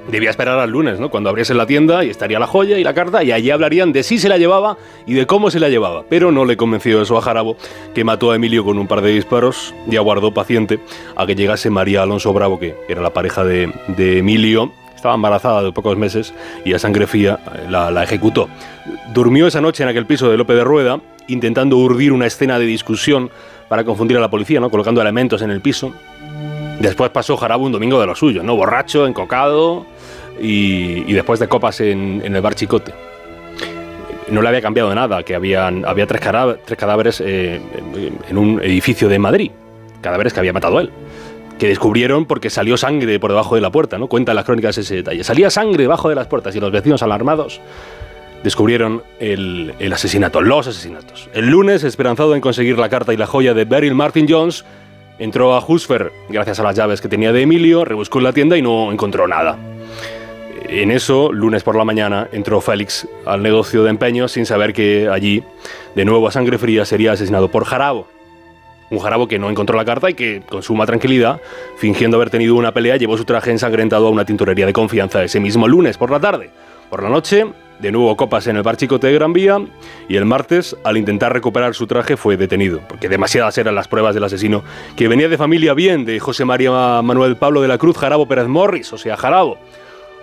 Debía 0.09 0.29
esperar 0.29 0.57
al 0.57 0.69
lunes, 0.69 1.01
¿no? 1.01 1.09
Cuando 1.09 1.29
abriese 1.29 1.53
la 1.53 1.65
tienda 1.65 2.05
y 2.05 2.09
estaría 2.09 2.39
la 2.39 2.47
joya 2.47 2.77
y 2.77 2.83
la 2.83 2.93
carta 2.93 3.23
y 3.25 3.33
allí 3.33 3.51
hablarían 3.51 3.91
de 3.91 4.03
si 4.03 4.17
se 4.17 4.29
la 4.29 4.37
llevaba 4.37 4.77
y 5.05 5.13
de 5.13 5.25
cómo 5.25 5.51
se 5.51 5.59
la 5.59 5.67
llevaba. 5.67 6.05
Pero 6.09 6.31
no 6.31 6.45
le 6.45 6.55
convenció 6.55 7.01
eso 7.01 7.17
a 7.17 7.21
Jarabo, 7.21 7.57
que 7.93 8.05
mató 8.05 8.31
a 8.31 8.37
Emilio 8.37 8.63
con 8.63 8.79
un 8.79 8.87
par 8.87 9.01
de 9.01 9.11
disparos 9.11 9.75
y 9.89 9.97
aguardó 9.97 10.33
paciente 10.33 10.79
a 11.17 11.25
que 11.25 11.35
llegase 11.35 11.69
María 11.69 12.03
Alonso 12.03 12.31
Bravo, 12.31 12.57
que 12.57 12.75
era 12.87 13.01
la 13.01 13.11
pareja 13.11 13.43
de, 13.43 13.73
de 13.97 14.19
Emilio. 14.19 14.71
Estaba 14.95 15.15
embarazada 15.15 15.61
de 15.61 15.73
pocos 15.73 15.97
meses 15.97 16.33
y 16.63 16.73
a 16.73 16.79
sangre 16.79 17.05
fría 17.05 17.39
eh, 17.53 17.67
la, 17.69 18.01
ejecutó. 18.01 18.47
Durmió 19.13 19.45
esa 19.47 19.59
noche 19.59 19.83
en 19.83 19.89
aquel 19.89 20.05
piso 20.05 20.29
de 20.29 20.37
Lope 20.37 20.53
de 20.53 20.63
Rueda, 20.63 21.01
intentando 21.27 21.77
urdir 21.77 22.13
una 22.13 22.25
escena 22.27 22.57
de 22.57 22.65
discusión 22.65 23.29
para 23.67 23.83
confundir 23.83 24.17
a 24.17 24.21
la 24.21 24.29
policía, 24.29 24.61
¿no? 24.61 24.69
colocando 24.69 25.01
elementos 25.01 25.41
en 25.41 25.51
el 25.51 25.59
piso. 25.59 25.93
Después 26.79 27.09
pasó 27.09 27.35
Jarabo 27.35 27.65
un 27.65 27.73
domingo 27.73 27.99
de 27.99 28.05
lo 28.05 28.15
suyo, 28.15 28.43
¿no? 28.43 28.55
Borracho, 28.55 29.07
encocado 29.07 29.85
y, 30.39 31.11
después 31.13 31.39
de 31.39 31.47
copas 31.47 31.81
en, 31.81 32.21
el 32.23 32.41
bar 32.41 32.55
Chicote. 32.55 32.93
No 34.29 34.41
le 34.41 34.49
había 34.49 34.61
cambiado 34.61 34.93
nada, 34.93 35.23
que 35.23 35.35
habían, 35.35 35.85
había 35.85 36.05
tres, 36.05 36.21
cará- 36.21 36.57
tres 36.65 36.77
cadáveres 36.77 37.21
eh, 37.25 37.61
en 38.29 38.37
un 38.37 38.61
edificio 38.61 39.07
de 39.07 39.19
Madrid, 39.19 39.51
cadáveres 40.01 40.33
que 40.33 40.39
había 40.39 40.51
matado 40.51 40.79
él, 40.81 40.89
que 41.57 41.67
descubrieron 41.67 42.25
porque 42.25 42.49
salió 42.49 42.75
sangre 42.77 43.19
por 43.19 43.31
debajo 43.31 43.55
de 43.55 43.61
la 43.61 43.71
puerta, 43.71 43.97
¿no? 43.97 44.07
Cuenta 44.07 44.33
las 44.33 44.43
crónicas 44.45 44.77
ese 44.77 44.95
detalle. 44.95 45.23
Salía 45.23 45.49
sangre 45.49 45.83
debajo 45.83 46.09
de 46.09 46.15
las 46.15 46.27
puertas 46.27 46.55
y 46.55 46.59
los 46.59 46.71
vecinos 46.71 47.01
alarmados 47.01 47.61
descubrieron 48.43 49.01
el, 49.19 49.73
el 49.79 49.93
asesinato, 49.93 50.41
los 50.41 50.67
asesinatos. 50.67 51.29
El 51.33 51.47
lunes, 51.49 51.83
esperanzado 51.83 52.35
en 52.35 52.41
conseguir 52.41 52.77
la 52.77 52.89
carta 52.89 53.13
y 53.13 53.17
la 53.17 53.25
joya 53.25 53.53
de 53.53 53.65
Beryl 53.65 53.95
Martin 53.95 54.27
Jones, 54.29 54.65
entró 55.19 55.55
a 55.55 55.65
Husfer 55.65 56.11
gracias 56.29 56.59
a 56.59 56.63
las 56.63 56.75
llaves 56.75 57.01
que 57.01 57.07
tenía 57.07 57.31
de 57.31 57.41
Emilio, 57.41 57.85
rebuscó 57.85 58.19
en 58.19 58.25
la 58.25 58.33
tienda 58.33 58.57
y 58.57 58.61
no 58.61 58.91
encontró 58.91 59.27
nada. 59.27 59.57
En 60.63 60.91
eso, 60.91 61.31
lunes 61.31 61.63
por 61.63 61.75
la 61.75 61.85
mañana, 61.85 62.27
entró 62.31 62.61
Félix 62.61 63.07
al 63.25 63.43
negocio 63.43 63.83
de 63.83 63.89
empeños 63.89 64.31
sin 64.31 64.45
saber 64.45 64.73
que 64.73 65.07
allí, 65.07 65.43
de 65.95 66.03
nuevo 66.03 66.27
a 66.27 66.31
sangre 66.31 66.57
fría, 66.57 66.83
sería 66.83 67.11
asesinado 67.11 67.49
por 67.49 67.63
Jarabo. 67.63 68.07
Un 68.89 68.99
Jarabo 68.99 69.27
que 69.27 69.37
no 69.37 69.49
encontró 69.49 69.77
la 69.77 69.85
carta 69.85 70.09
y 70.09 70.13
que, 70.13 70.41
con 70.49 70.63
suma 70.63 70.85
tranquilidad, 70.85 71.41
fingiendo 71.77 72.17
haber 72.17 72.29
tenido 72.29 72.55
una 72.55 72.73
pelea, 72.73 72.97
llevó 72.97 73.17
su 73.17 73.25
traje 73.25 73.51
ensangrentado 73.51 74.07
a 74.07 74.09
una 74.09 74.25
tintorería 74.25 74.65
de 74.65 74.73
confianza 74.73 75.23
ese 75.23 75.39
mismo 75.39 75.67
lunes 75.67 75.97
por 75.97 76.09
la 76.09 76.19
tarde. 76.19 76.49
Por 76.89 77.03
la 77.03 77.09
noche, 77.09 77.45
de 77.79 77.91
nuevo 77.91 78.15
copas 78.17 78.47
en 78.47 78.55
el 78.55 78.63
bar 78.63 78.77
Chicote 78.77 79.07
de 79.07 79.13
Gran 79.13 79.33
Vía, 79.33 79.59
y 80.07 80.15
el 80.15 80.25
martes, 80.25 80.75
al 80.83 80.97
intentar 80.97 81.33
recuperar 81.33 81.75
su 81.75 81.85
traje, 81.85 82.17
fue 82.17 82.37
detenido, 82.37 82.81
porque 82.87 83.09
demasiadas 83.09 83.57
eran 83.57 83.75
las 83.75 83.87
pruebas 83.87 84.15
del 84.15 84.23
asesino, 84.23 84.63
que 84.95 85.07
venía 85.07 85.29
de 85.29 85.37
familia 85.37 85.73
bien 85.73 86.05
de 86.05 86.19
José 86.19 86.45
María 86.45 87.01
Manuel 87.01 87.35
Pablo 87.35 87.61
de 87.61 87.67
la 87.67 87.77
Cruz 87.77 87.97
Jarabo 87.97 88.27
Pérez 88.27 88.47
Morris, 88.47 88.91
o 88.93 88.97
sea, 88.97 89.17
Jarabo. 89.17 89.57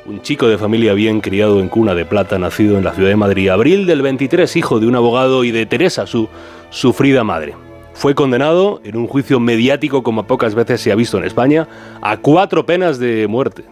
Un 0.06 0.20
chico 0.20 0.48
de 0.48 0.58
familia 0.58 0.92
bien 0.92 1.22
criado 1.22 1.60
en 1.60 1.68
cuna 1.68 1.94
de 1.94 2.04
plata, 2.04 2.38
nacido 2.38 2.76
en 2.76 2.84
la 2.84 2.92
ciudad 2.92 3.08
de 3.08 3.16
Madrid, 3.16 3.48
abril 3.48 3.86
del 3.86 4.02
23, 4.02 4.54
hijo 4.56 4.78
de 4.78 4.86
un 4.86 4.96
abogado 4.96 5.44
y 5.44 5.50
de 5.50 5.64
Teresa, 5.64 6.06
su 6.06 6.28
sufrida 6.68 7.24
madre. 7.24 7.54
Fue 7.94 8.14
condenado 8.14 8.82
en 8.84 8.98
un 8.98 9.06
juicio 9.06 9.40
mediático 9.40 10.02
como 10.02 10.26
pocas 10.26 10.54
veces 10.54 10.82
se 10.82 10.92
ha 10.92 10.94
visto 10.94 11.16
en 11.16 11.24
España 11.24 11.66
a 12.02 12.18
cuatro 12.18 12.66
penas 12.66 12.98
de 12.98 13.26
muerte. 13.28 13.64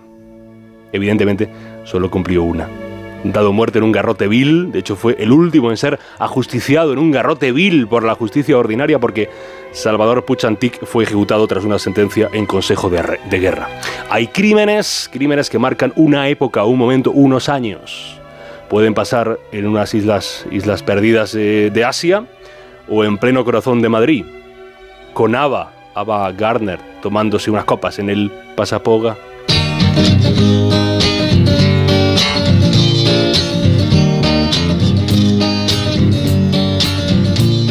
Evidentemente, 0.92 1.50
solo 1.84 2.10
cumplió 2.10 2.44
una. 2.44 2.66
Dado 3.24 3.52
muerte 3.52 3.78
en 3.78 3.84
un 3.84 3.92
garrote 3.92 4.26
vil, 4.26 4.72
de 4.72 4.78
hecho 4.78 4.96
fue 4.96 5.16
el 5.18 5.32
último 5.32 5.70
en 5.70 5.76
ser 5.76 5.98
ajusticiado 6.18 6.94
en 6.94 6.98
un 6.98 7.10
garrote 7.10 7.52
vil 7.52 7.86
por 7.86 8.04
la 8.04 8.14
justicia 8.14 8.56
ordinaria 8.56 8.98
porque 8.98 9.28
Salvador 9.72 10.24
Puchantic 10.24 10.84
fue 10.84 11.04
ejecutado 11.04 11.46
tras 11.46 11.64
una 11.64 11.78
sentencia 11.78 12.28
en 12.32 12.46
Consejo 12.46 12.90
de, 12.90 13.38
Guerra. 13.38 13.68
Hay 14.10 14.28
crímenes, 14.28 15.08
crímenes 15.12 15.48
que 15.48 15.58
marcan 15.58 15.92
una 15.96 16.28
época, 16.28 16.64
un 16.64 16.78
momento, 16.78 17.10
unos 17.10 17.48
años. 17.48 18.18
Pueden 18.68 18.94
pasar 18.94 19.38
en 19.50 19.66
unas 19.66 19.94
islas, 19.94 20.46
islas 20.50 20.82
perdidas 20.82 21.32
de 21.32 21.84
Asia 21.86 22.24
o 22.88 23.04
en 23.04 23.18
pleno 23.18 23.44
corazón 23.44 23.82
de 23.82 23.88
Madrid, 23.88 24.24
con 25.12 25.34
Ava, 25.34 25.72
Ava 25.94 26.30
Gardner, 26.32 26.78
tomándose 27.00 27.50
unas 27.50 27.64
copas 27.64 27.98
en 27.98 28.10
el 28.10 28.30
Pasapoga. 28.56 29.16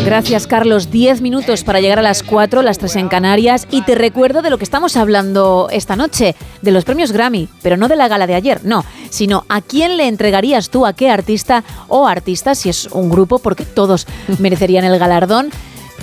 Gracias, 0.03 0.47
Carlos. 0.47 0.89
Diez 0.89 1.21
minutos 1.21 1.63
para 1.63 1.79
llegar 1.79 1.99
a 1.99 2.01
las 2.01 2.23
cuatro, 2.23 2.63
las 2.63 2.79
tres 2.79 2.95
en 2.95 3.07
Canarias. 3.07 3.67
Y 3.69 3.83
te 3.83 3.93
recuerdo 3.93 4.41
de 4.41 4.49
lo 4.49 4.57
que 4.57 4.63
estamos 4.63 4.97
hablando 4.97 5.67
esta 5.71 5.95
noche, 5.95 6.35
de 6.61 6.71
los 6.71 6.85
premios 6.85 7.11
Grammy, 7.11 7.47
pero 7.61 7.77
no 7.77 7.87
de 7.87 7.95
la 7.95 8.07
gala 8.07 8.25
de 8.25 8.33
ayer, 8.33 8.61
no, 8.63 8.83
sino 9.11 9.45
a 9.47 9.61
quién 9.61 9.97
le 9.97 10.07
entregarías 10.07 10.69
tú, 10.69 10.87
a 10.87 10.93
qué 10.93 11.09
artista 11.09 11.63
o 11.87 12.07
artista, 12.07 12.55
si 12.55 12.69
es 12.69 12.87
un 12.87 13.09
grupo, 13.11 13.39
porque 13.39 13.63
todos 13.63 14.07
merecerían 14.39 14.85
el 14.85 14.97
galardón, 14.97 15.51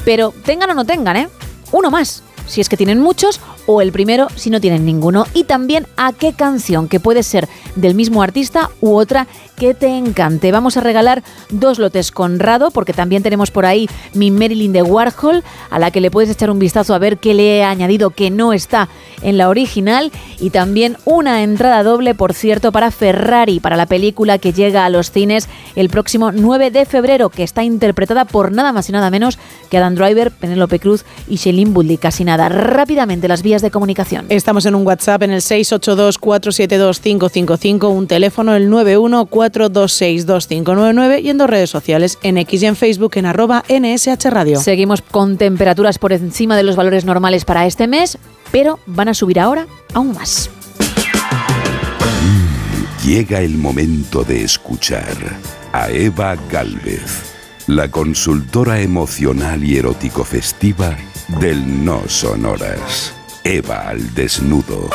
pero 0.05 0.33
tengan 0.45 0.71
o 0.71 0.75
no 0.75 0.85
tengan, 0.85 1.17
¿eh? 1.17 1.29
Uno 1.73 1.91
más, 1.91 2.23
si 2.47 2.61
es 2.61 2.69
que 2.69 2.77
tienen 2.77 3.01
muchos, 3.01 3.41
o 3.71 3.83
el 3.83 3.93
primero 3.93 4.29
si 4.35 4.49
no 4.49 4.63
tienen 4.63 4.87
ninguno. 4.87 5.27
Y 5.35 5.45
también 5.45 5.87
a 5.99 6.15
qué 6.15 6.33
canción, 6.33 6.89
que 6.89 7.01
puede 7.01 7.23
ser 7.23 7.49
del 7.77 7.95
mismo 7.95 8.23
artista 8.23 8.71
u 8.81 8.97
otra 8.97 9.27
que 9.57 9.75
te 9.75 9.89
encante. 9.89 10.53
Vamos 10.53 10.77
a 10.77 10.81
regalar 10.81 11.23
dos 11.51 11.79
lotes 11.79 12.11
con 12.11 12.39
Rado, 12.39 12.71
porque 12.71 12.95
también 12.95 13.23
tenemos 13.23 13.51
por 13.51 13.67
ahí 13.67 13.89
mi 14.15 14.31
Marilyn 14.31 14.73
de 14.73 14.83
Warhol, 14.83 15.45
a 15.69 15.79
la 15.79 15.91
que 15.91 16.01
le 16.01 16.11
puedes 16.11 16.31
echar 16.31 16.51
un 16.51 16.59
vistazo 16.59 16.95
a 16.95 16.99
ver 16.99 17.19
qué 17.19 17.35
le 17.35 17.59
he 17.59 17.65
añadido 17.65 18.11
que 18.11 18.31
no 18.31 18.55
está 18.55 18.89
en 19.21 19.37
la 19.37 19.51
original. 19.51 20.13
Y 20.41 20.51
también 20.51 20.97
una 21.05 21.43
entrada 21.43 21.83
doble, 21.83 22.15
por 22.15 22.33
cierto, 22.33 22.73
para 22.73 22.91
Ferrari, 22.91 23.61
para 23.61 23.77
la 23.77 23.87
película 23.87 24.39
que 24.39 24.53
llega 24.53 24.87
a 24.87 24.91
los 24.91 25.11
cines 25.11 25.49
el 25.77 25.91
próximo 25.91 26.33
9 26.33 26.71
de 26.71 26.87
febrero, 26.87 27.29
que 27.29 27.43
está 27.43 27.65
interpretada 27.65 28.25
por 28.25 28.51
nada 28.51 28.73
más 28.73 28.89
y 28.89 28.93
nada 28.93 29.11
menos 29.11 29.39
que 29.69 29.77
Adam 29.77 29.95
Driver, 29.95 30.31
Penélope 30.31 30.79
Cruz 30.79 31.05
y 31.29 31.37
Shailene 31.37 31.73
Woodley. 31.73 31.99
Casi 31.99 32.25
nada. 32.25 32.49
Rápidamente 32.49 33.29
las 33.29 33.43
vías 33.43 33.58
de 33.63 33.71
comunicación. 33.71 34.27
Estamos 34.29 34.67
en 34.67 34.75
un 34.75 34.87
WhatsApp 34.87 35.23
en 35.23 35.31
el 35.33 35.41
682-472-555, 35.41 37.91
un 37.91 38.07
teléfono 38.07 38.55
el 38.55 38.71
914262599 38.71 41.23
y 41.23 41.31
en 41.31 41.39
dos 41.39 41.49
redes 41.51 41.71
sociales, 41.71 42.19
en 42.23 42.39
X 42.39 42.63
y 42.63 42.67
en 42.67 42.77
Facebook 42.77 43.13
en 43.17 43.27
arroba 43.27 43.65
NSH 43.69 44.31
Radio. 44.31 44.61
Seguimos 44.61 45.03
con 45.03 45.39
temperaturas 45.39 45.99
por 45.99 46.13
encima 46.13 46.57
de 46.57 46.63
los 46.63 46.77
valores 46.77 47.05
normales 47.05 47.45
para 47.45 47.67
este 47.67 47.87
mes, 47.87 48.19
pero 48.51 48.79
van 48.87 49.09
a 49.09 49.15
subir 49.15 49.41
ahora 49.41 49.67
aún 49.95 50.13
más. 50.13 50.51
Llega 53.05 53.41
el 53.41 53.57
momento 53.57 54.23
de 54.23 54.45
escuchar 54.45 55.17
a 55.73 55.89
Eva 55.89 56.37
Galvez, 56.51 57.35
la 57.67 57.91
consultora 57.91 58.81
emocional 58.81 59.65
y 59.65 59.79
erótico 59.79 60.25
festiva 60.25 60.97
del 61.41 61.85
No 61.85 62.03
Sonoras. 62.07 63.18
Eva 63.49 63.89
al 63.89 64.15
desnudo. 64.15 64.91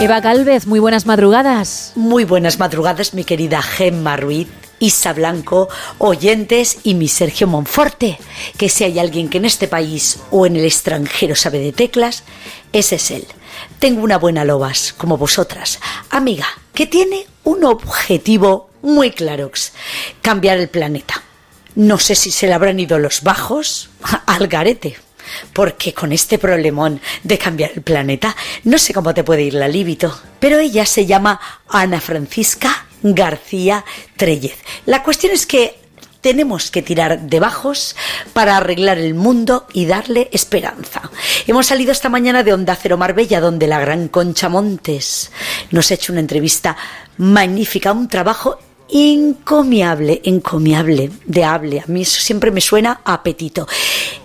Eva 0.00 0.20
Galvez, 0.22 0.66
muy 0.66 0.80
buenas 0.80 1.04
madrugadas. 1.04 1.92
Muy 1.96 2.24
buenas 2.24 2.58
madrugadas, 2.58 3.12
mi 3.12 3.24
querida 3.24 3.60
Gemma 3.60 4.16
Ruiz, 4.16 4.48
Isa 4.78 5.12
Blanco, 5.12 5.68
oyentes 5.98 6.78
y 6.82 6.94
mi 6.94 7.08
Sergio 7.08 7.46
Monforte, 7.46 8.18
que 8.56 8.70
si 8.70 8.84
hay 8.84 8.98
alguien 8.98 9.28
que 9.28 9.36
en 9.36 9.44
este 9.44 9.68
país 9.68 10.20
o 10.30 10.46
en 10.46 10.56
el 10.56 10.64
extranjero 10.64 11.36
sabe 11.36 11.58
de 11.58 11.72
teclas, 11.72 12.22
ese 12.72 12.94
es 12.94 13.10
él. 13.10 13.26
Tengo 13.80 14.02
una 14.02 14.16
buena 14.16 14.46
lobas, 14.46 14.94
como 14.96 15.18
vosotras, 15.18 15.78
amiga, 16.08 16.46
que 16.72 16.86
tiene 16.86 17.26
un 17.42 17.64
objetivo 17.64 18.70
muy 18.80 19.10
claro, 19.10 19.50
cambiar 20.22 20.56
el 20.56 20.70
planeta. 20.70 21.22
No 21.74 21.98
sé 21.98 22.14
si 22.14 22.30
se 22.30 22.46
le 22.46 22.54
habrán 22.54 22.80
ido 22.80 22.98
los 22.98 23.20
bajos 23.22 23.90
al 24.26 24.48
garete. 24.48 25.03
Porque 25.52 25.92
con 25.92 26.12
este 26.12 26.38
problemón 26.38 27.00
de 27.22 27.38
cambiar 27.38 27.72
el 27.74 27.82
planeta, 27.82 28.36
no 28.64 28.78
sé 28.78 28.92
cómo 28.92 29.14
te 29.14 29.24
puede 29.24 29.42
ir 29.42 29.54
la 29.54 29.68
líbito. 29.68 30.18
Pero 30.38 30.58
ella 30.58 30.86
se 30.86 31.06
llama 31.06 31.40
Ana 31.68 32.00
Francisca 32.00 32.86
García 33.02 33.84
Trellez. 34.16 34.56
La 34.86 35.02
cuestión 35.02 35.32
es 35.32 35.46
que 35.46 35.84
tenemos 36.24 36.70
que 36.70 36.80
tirar 36.80 37.20
de 37.20 37.38
bajos 37.38 37.96
para 38.32 38.56
arreglar 38.56 38.96
el 38.96 39.12
mundo 39.12 39.66
y 39.74 39.84
darle 39.84 40.30
esperanza. 40.32 41.10
Hemos 41.46 41.66
salido 41.66 41.92
esta 41.92 42.08
mañana 42.08 42.42
de 42.42 42.54
Onda 42.54 42.78
Cero 42.80 42.96
Marbella, 42.96 43.40
donde 43.40 43.66
la 43.66 43.78
gran 43.78 44.08
Concha 44.08 44.48
Montes 44.48 45.30
nos 45.70 45.90
ha 45.90 45.94
hecho 45.94 46.12
una 46.12 46.22
entrevista 46.22 46.78
magnífica, 47.18 47.92
un 47.92 48.08
trabajo 48.08 48.58
encomiable, 48.94 50.22
encomiable 50.22 51.10
de 51.26 51.44
hable. 51.44 51.80
A 51.80 51.86
mí 51.88 52.02
eso 52.02 52.20
siempre 52.20 52.52
me 52.52 52.60
suena 52.60 53.00
a 53.04 53.14
apetito. 53.14 53.66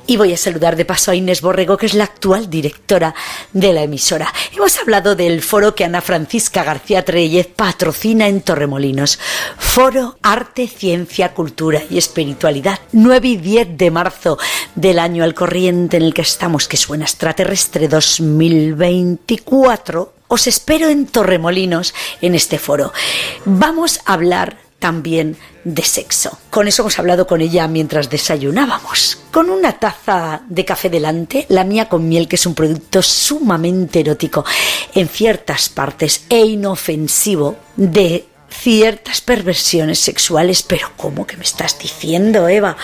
Y 0.06 0.18
voy 0.18 0.34
a 0.34 0.38
saludar 0.38 0.76
de 0.76 0.86
paso 0.86 1.10
a 1.10 1.16
Inés 1.16 1.42
Borrego, 1.42 1.76
que 1.76 1.88
es 1.88 1.96
la 1.96 2.04
actual 2.04 2.52
directora 2.52 3.16
de 3.52 3.74
la 3.74 3.82
emisora. 3.82 4.32
Hemos 4.56 4.78
hablado 4.78 5.16
del 5.16 5.42
foro 5.42 5.74
que 5.74 5.86
Ana 5.86 6.02
Francisca 6.02 6.64
García 6.64 7.04
Treyez 7.04 7.48
patrocina 7.48 8.28
en 8.28 8.42
Torremolinos. 8.42 9.18
Foro 9.58 10.20
Arte, 10.22 10.68
Ciencia, 10.68 11.34
Cultura 11.34 11.82
y 11.90 11.98
Espiritualidad. 11.98 12.80
9 12.92 13.28
y 13.28 13.38
10 13.38 13.76
de 13.76 13.90
marzo 13.90 14.38
del 14.76 15.00
año 15.00 15.24
al 15.24 15.34
corriente 15.34 15.98
en 15.98 16.04
el 16.04 16.14
que 16.14 16.22
estamos, 16.22 16.68
que 16.68 16.78
suena 16.78 17.06
extraterrestre 17.06 17.88
2024. 17.88 20.19
Os 20.30 20.46
espero 20.46 20.90
en 20.90 21.08
Torremolinos 21.08 21.96
en 22.22 22.36
este 22.36 22.60
foro. 22.60 22.94
Vamos 23.46 24.00
a 24.06 24.14
hablar 24.14 24.58
también 24.78 25.38
de 25.64 25.82
sexo. 25.82 26.38
Con 26.52 26.68
eso 26.68 26.84
hemos 26.84 27.00
hablado 27.00 27.26
con 27.26 27.42
ella 27.42 27.68
mientras 27.68 28.12
desayunábamos. 28.12 29.18
Con 29.32 29.50
una 29.50 29.80
taza 29.80 30.44
de 30.48 30.66
café 30.66 30.92
delante, 30.92 31.48
la 31.50 31.64
mía 31.64 31.90
con 31.90 32.08
miel, 32.08 32.28
que 32.28 32.36
es 32.36 32.46
un 32.46 32.54
producto 32.54 33.02
sumamente 33.02 34.02
erótico 34.02 34.46
en 34.94 35.10
ciertas 35.10 35.68
partes 35.68 36.26
e 36.30 36.46
inofensivo 36.46 37.58
de 37.76 38.28
ciertas 38.52 39.22
perversiones 39.22 39.98
sexuales. 39.98 40.62
Pero 40.62 40.92
¿cómo 40.96 41.26
que 41.26 41.38
me 41.38 41.44
estás 41.44 41.80
diciendo, 41.80 42.48
Eva? 42.48 42.78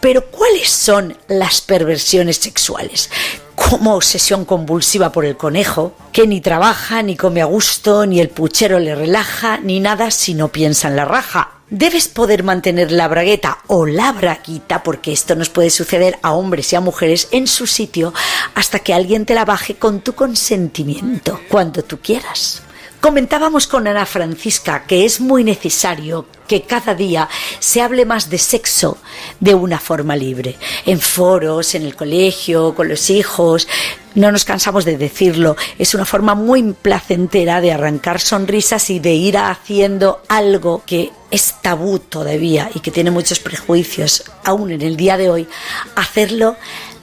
Pero 0.00 0.26
¿cuáles 0.26 0.68
son 0.68 1.16
las 1.28 1.62
perversiones 1.62 2.36
sexuales? 2.36 3.08
Como 3.54 3.94
obsesión 3.94 4.44
convulsiva 4.44 5.12
por 5.12 5.24
el 5.24 5.36
conejo, 5.36 5.92
que 6.12 6.26
ni 6.26 6.40
trabaja, 6.40 7.02
ni 7.02 7.16
come 7.16 7.42
a 7.42 7.46
gusto, 7.46 8.06
ni 8.06 8.20
el 8.20 8.28
puchero 8.28 8.78
le 8.78 8.94
relaja, 8.94 9.58
ni 9.58 9.80
nada 9.80 10.10
si 10.10 10.34
no 10.34 10.48
piensa 10.48 10.88
en 10.88 10.96
la 10.96 11.04
raja. 11.04 11.50
Debes 11.68 12.08
poder 12.08 12.42
mantener 12.42 12.92
la 12.92 13.08
bragueta 13.08 13.58
o 13.66 13.86
la 13.86 14.12
braguita, 14.12 14.82
porque 14.82 15.12
esto 15.12 15.34
nos 15.34 15.48
puede 15.48 15.70
suceder 15.70 16.18
a 16.22 16.32
hombres 16.32 16.72
y 16.72 16.76
a 16.76 16.80
mujeres 16.80 17.28
en 17.30 17.46
su 17.46 17.66
sitio, 17.66 18.12
hasta 18.54 18.78
que 18.78 18.94
alguien 18.94 19.24
te 19.24 19.34
la 19.34 19.44
baje 19.44 19.76
con 19.76 20.00
tu 20.00 20.14
consentimiento, 20.14 21.40
cuando 21.48 21.82
tú 21.82 21.98
quieras. 21.98 22.62
Comentábamos 23.02 23.66
con 23.66 23.88
Ana 23.88 24.06
Francisca 24.06 24.84
que 24.86 25.04
es 25.04 25.20
muy 25.20 25.42
necesario 25.42 26.24
que 26.46 26.62
cada 26.62 26.94
día 26.94 27.28
se 27.58 27.82
hable 27.82 28.06
más 28.06 28.30
de 28.30 28.38
sexo 28.38 28.96
de 29.40 29.56
una 29.56 29.80
forma 29.80 30.14
libre. 30.14 30.56
En 30.86 31.00
foros, 31.00 31.74
en 31.74 31.82
el 31.82 31.96
colegio, 31.96 32.76
con 32.76 32.88
los 32.88 33.10
hijos. 33.10 33.66
No 34.14 34.30
nos 34.30 34.44
cansamos 34.44 34.84
de 34.84 34.98
decirlo. 34.98 35.56
Es 35.80 35.96
una 35.96 36.04
forma 36.04 36.36
muy 36.36 36.74
placentera 36.74 37.60
de 37.60 37.72
arrancar 37.72 38.20
sonrisas 38.20 38.88
y 38.88 39.00
de 39.00 39.14
ir 39.14 39.36
haciendo 39.36 40.22
algo 40.28 40.84
que 40.86 41.10
es 41.32 41.56
tabú 41.60 41.98
todavía 41.98 42.70
y 42.72 42.78
que 42.78 42.92
tiene 42.92 43.10
muchos 43.10 43.40
prejuicios 43.40 44.30
aún 44.44 44.70
en 44.70 44.82
el 44.82 44.96
día 44.96 45.16
de 45.16 45.28
hoy. 45.28 45.48
Hacerlo 45.96 46.54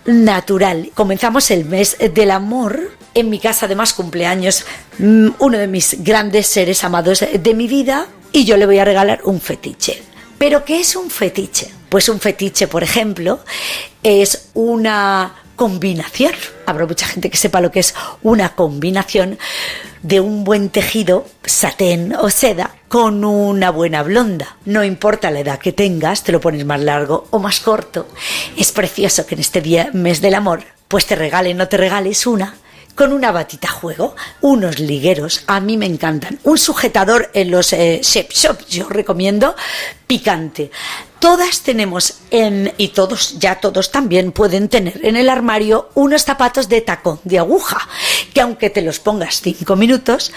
natural. 0.10 0.92
Comenzamos 0.94 1.52
el 1.52 1.66
mes 1.66 1.98
del 2.14 2.32
amor. 2.32 2.92
En 3.14 3.30
mi 3.30 3.40
casa, 3.40 3.66
además, 3.66 3.94
cumpleaños 3.94 4.66
mm, 5.00 5.30
uno 5.40 5.58
de 5.58 5.68
mis 5.68 6.04
grandes 6.04 6.48
seres 6.48 6.84
amados 6.84 7.24
de 7.32 7.54
mi 7.54 7.68
vida 7.68 8.08
y 8.32 8.46
yo 8.46 8.58
le 8.58 8.66
voy 8.66 8.80
a 8.80 8.86
regalar 8.86 9.22
un 9.24 9.42
fetiche. 9.42 10.02
¿Pero 10.38 10.64
qué 10.64 10.80
es 10.80 10.96
un 10.96 11.10
fetiche? 11.10 11.70
Pues 11.90 12.08
un 12.08 12.20
fetiche, 12.20 12.68
por 12.68 12.84
ejemplo, 12.84 13.40
es 14.04 14.50
una 14.54 15.39
combinación. 15.60 16.32
Habrá 16.66 16.86
mucha 16.86 17.06
gente 17.06 17.30
que 17.30 17.36
sepa 17.36 17.60
lo 17.60 17.70
que 17.70 17.82
es 17.82 17.94
una 18.24 18.56
combinación 18.56 19.38
de 20.04 20.22
un 20.22 20.46
buen 20.46 20.70
tejido, 20.70 21.26
satén 21.44 22.16
o 22.16 22.30
seda, 22.30 22.78
con 22.88 23.26
una 23.26 23.70
buena 23.70 24.02
blonda. 24.02 24.56
No 24.64 24.86
importa 24.86 25.32
la 25.32 25.42
edad 25.42 25.60
que 25.60 25.74
tengas, 25.74 26.24
te 26.24 26.32
lo 26.32 26.40
pones 26.40 26.64
más 26.64 26.80
largo 26.80 27.28
o 27.32 27.40
más 27.40 27.60
corto. 27.60 28.08
Es 28.56 28.72
precioso 28.72 29.26
que 29.26 29.36
en 29.36 29.42
este 29.42 29.60
día, 29.60 29.90
mes 29.92 30.22
del 30.22 30.36
amor, 30.36 30.64
pues 30.88 31.06
te 31.06 31.18
regalen 31.18 31.58
o 31.58 31.60
no 31.60 31.68
te 31.68 31.76
regales 31.76 32.26
una 32.26 32.56
con 33.00 33.14
una 33.14 33.32
batita 33.32 33.70
juego, 33.70 34.14
unos 34.42 34.78
ligueros, 34.78 35.46
a 35.48 35.62
mí 35.62 35.78
me 35.78 35.86
encantan, 35.86 36.38
un 36.44 36.58
sujetador 36.58 37.32
en 37.34 37.50
los 37.50 37.72
eh, 37.72 38.02
shape 38.04 38.34
shops, 38.34 38.68
yo 38.68 38.90
recomiendo 38.90 39.56
picante. 40.06 40.70
Todas 41.20 41.62
tenemos 41.62 42.16
en, 42.30 42.74
y 42.76 42.90
todos, 42.90 43.40
ya 43.40 43.62
todos 43.62 43.90
también 43.94 44.34
pueden 44.34 44.68
tener 44.68 45.00
en 45.06 45.16
el 45.16 45.30
armario 45.30 45.92
unos 45.94 46.24
zapatos 46.24 46.68
de 46.68 46.82
tacón, 46.82 47.22
de 47.24 47.40
aguja, 47.40 47.88
que 48.34 48.42
aunque 48.42 48.70
te 48.70 48.82
los 48.82 49.00
pongas 49.00 49.40
cinco 49.40 49.78
minutos, 49.78 50.34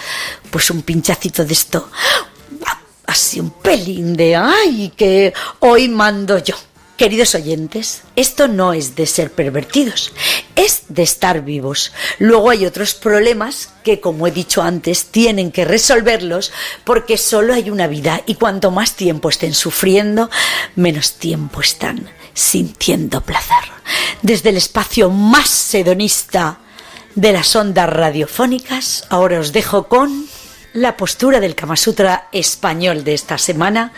pues 0.49 0.71
un 0.71 0.83
pinchacito 0.83 1.45
de 1.45 1.55
esto, 1.55 1.91
así 3.07 3.41
un 3.41 3.51
pelín 3.51 4.15
de, 4.15 4.37
ay, 4.37 4.93
que 4.97 5.35
hoy 5.59 5.89
mando 5.89 6.39
yo. 6.39 6.55
Queridos 6.97 7.35
oyentes, 7.35 8.03
esto 8.17 8.49
no 8.49 8.75
es 8.75 8.95
de 8.95 9.07
ser 9.07 9.33
pervertidos, 9.33 10.13
es 10.57 10.85
de 10.89 11.03
estar 11.03 11.43
vivos. 11.43 11.93
Luego 12.19 12.51
hay 12.51 12.67
otros 12.67 12.95
problemas 12.95 13.71
que, 13.83 13.99
como 13.99 14.27
he 14.27 14.31
dicho 14.31 14.63
antes, 14.63 15.07
tienen 15.07 15.53
que 15.53 15.65
resolverlos 15.65 16.53
porque 16.85 17.17
solo 17.17 17.55
hay 17.55 17.71
una 17.71 17.87
vida 17.87 18.23
y 18.27 18.35
cuanto 18.35 18.71
más 18.71 18.93
tiempo 18.95 19.31
estén 19.31 19.55
sufriendo, 19.55 20.31
menos 20.77 21.15
tiempo 21.15 21.61
están 21.63 22.09
sintiendo 22.35 23.23
placer. 23.23 23.65
Desde 24.21 24.51
el 24.51 24.59
espacio 24.59 25.11
más 25.11 25.75
hedonista 25.75 26.59
de 27.15 27.33
las 27.33 27.57
ondas 27.57 27.89
radiofónicas, 27.89 29.07
ahora 29.09 29.41
os 29.41 29.53
dejo 29.53 29.89
con 29.89 30.27
la 30.75 30.97
postura 30.97 31.41
del 31.41 31.55
Kama 31.55 31.77
Sutra 31.77 32.29
español 32.33 33.03
de 33.03 33.15
esta 33.15 33.39
semana, 33.39 33.93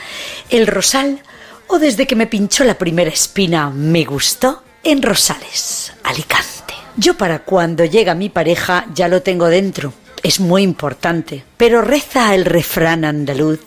el 0.48 0.66
rosal 0.66 1.22
o 1.68 1.78
desde 1.78 2.06
que 2.06 2.16
me 2.16 2.26
pinchó 2.26 2.64
la 2.64 2.78
primera 2.78 3.10
espina 3.10 3.70
me 3.70 4.04
gustó 4.04 4.62
en 4.82 5.02
Rosales, 5.02 5.92
Alicante. 6.02 6.74
Yo 6.96 7.16
para 7.16 7.40
cuando 7.40 7.84
llega 7.84 8.14
mi 8.14 8.28
pareja 8.28 8.86
ya 8.94 9.08
lo 9.08 9.22
tengo 9.22 9.46
dentro, 9.46 9.92
es 10.22 10.40
muy 10.40 10.62
importante, 10.62 11.44
pero 11.56 11.82
reza 11.82 12.34
el 12.34 12.44
refrán 12.44 13.04
andaluz, 13.04 13.60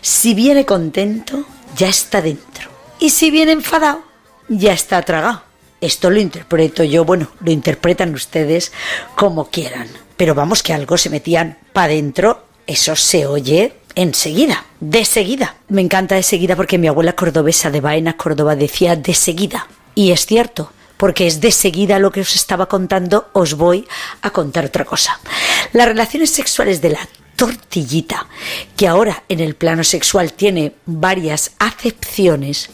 si 0.00 0.34
viene 0.34 0.64
contento, 0.66 1.44
ya 1.76 1.88
está 1.88 2.20
dentro, 2.20 2.70
y 2.98 3.10
si 3.10 3.30
viene 3.30 3.52
enfadado, 3.52 4.02
ya 4.48 4.72
está 4.72 5.00
tragado. 5.02 5.42
Esto 5.80 6.10
lo 6.10 6.20
interpreto 6.20 6.82
yo, 6.84 7.04
bueno, 7.04 7.30
lo 7.40 7.50
interpretan 7.50 8.14
ustedes 8.14 8.72
como 9.14 9.50
quieran, 9.50 9.88
pero 10.16 10.34
vamos 10.34 10.62
que 10.62 10.72
algo 10.72 10.96
se 10.96 11.10
metían 11.10 11.58
para 11.72 11.92
adentro, 11.92 12.46
eso 12.66 12.96
se 12.96 13.26
oye 13.26 13.74
enseguida, 13.96 14.66
de 14.78 15.04
seguida. 15.04 15.56
Me 15.68 15.80
encanta 15.80 16.14
de 16.14 16.22
seguida 16.22 16.54
porque 16.54 16.78
mi 16.78 16.86
abuela 16.86 17.14
cordobesa 17.14 17.70
de 17.70 17.80
Baena, 17.80 18.16
Córdoba, 18.16 18.54
decía 18.54 18.94
de 18.94 19.14
seguida. 19.14 19.66
Y 19.94 20.12
es 20.12 20.26
cierto, 20.26 20.70
porque 20.98 21.26
es 21.26 21.40
de 21.40 21.50
seguida 21.50 21.98
lo 21.98 22.12
que 22.12 22.20
os 22.20 22.36
estaba 22.36 22.66
contando, 22.66 23.30
os 23.32 23.54
voy 23.54 23.88
a 24.22 24.30
contar 24.30 24.66
otra 24.66 24.84
cosa. 24.84 25.18
Las 25.72 25.88
relaciones 25.88 26.30
sexuales 26.30 26.80
de 26.80 26.90
la 26.90 27.08
tortillita, 27.34 28.26
que 28.76 28.86
ahora 28.86 29.24
en 29.28 29.40
el 29.40 29.56
plano 29.56 29.82
sexual 29.82 30.34
tiene 30.34 30.74
varias 30.84 31.52
acepciones, 31.58 32.70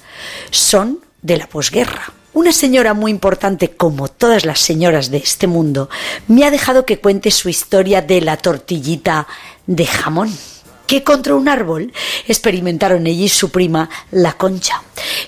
son 0.51 1.01
de 1.23 1.37
la 1.37 1.47
posguerra. 1.47 2.13
Una 2.35 2.53
señora 2.53 2.95
muy 2.95 3.11
importante, 3.11 3.73
como 3.73 4.09
todas 4.09 4.45
las 4.45 4.59
señoras 4.59 5.11
de 5.11 5.19
este 5.19 5.47
mundo, 5.47 5.91
me 6.29 6.45
ha 6.45 6.51
dejado 6.51 6.87
que 6.87 6.99
cuente 6.99 7.31
su 7.31 7.49
historia 7.49 8.03
de 8.03 8.23
la 8.23 8.39
tortillita 8.39 9.29
de 9.67 9.87
jamón 9.87 10.33
que 10.93 11.03
contra 11.03 11.35
un 11.35 11.49
árbol 11.49 11.91
experimentaron 12.29 13.07
ella 13.07 13.25
y 13.25 13.29
su 13.31 13.49
prima 13.49 13.89
la 14.11 14.35
concha, 14.35 14.83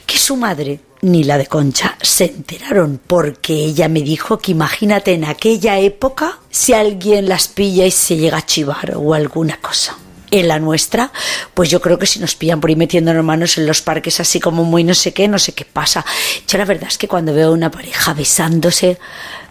que 0.05 0.18
su 0.18 0.36
madre 0.36 0.81
ni 1.01 1.25
la 1.25 1.39
de 1.39 1.47
Concha 1.47 1.97
se 2.02 2.26
enteraron 2.26 3.01
porque 3.07 3.55
ella 3.55 3.89
me 3.89 4.02
dijo 4.02 4.39
que 4.39 4.52
imagínate 4.52 5.15
en 5.15 5.25
aquella 5.25 5.78
época 5.78 6.39
si 6.51 6.75
alguien 6.75 7.31
las 7.31 7.49
pilla 7.49 7.86
y 7.86 7.91
se 7.91 8.18
llega 8.18 8.36
a 8.36 8.44
chivar 8.44 8.93
o 8.94 9.15
alguna 9.15 9.57
cosa. 9.57 9.97
En 10.31 10.49
la 10.49 10.59
nuestra, 10.59 11.10
pues 11.55 11.70
yo 11.70 11.81
creo 11.81 11.99
que 11.99 12.05
si 12.05 12.20
nos 12.20 12.34
pillan 12.34 12.60
por 12.60 12.68
ahí 12.68 12.76
metiéndonos 12.76 13.25
manos 13.25 13.57
en 13.57 13.67
los 13.67 13.81
parques 13.81 14.20
así 14.20 14.41
como 14.41 14.65
muy 14.65 14.84
no 14.84 14.93
sé 14.93 15.15
qué, 15.15 15.28
no 15.28 15.39
sé 15.39 15.52
qué 15.55 15.65
pasa. 15.65 16.05
Yo 16.47 16.59
la 16.59 16.67
verdad 16.67 16.89
es 16.91 16.99
que 16.99 17.09
cuando 17.09 17.33
veo 17.33 17.49
a 17.49 17.52
una 17.52 17.70
pareja 17.70 18.12
besándose, 18.12 18.99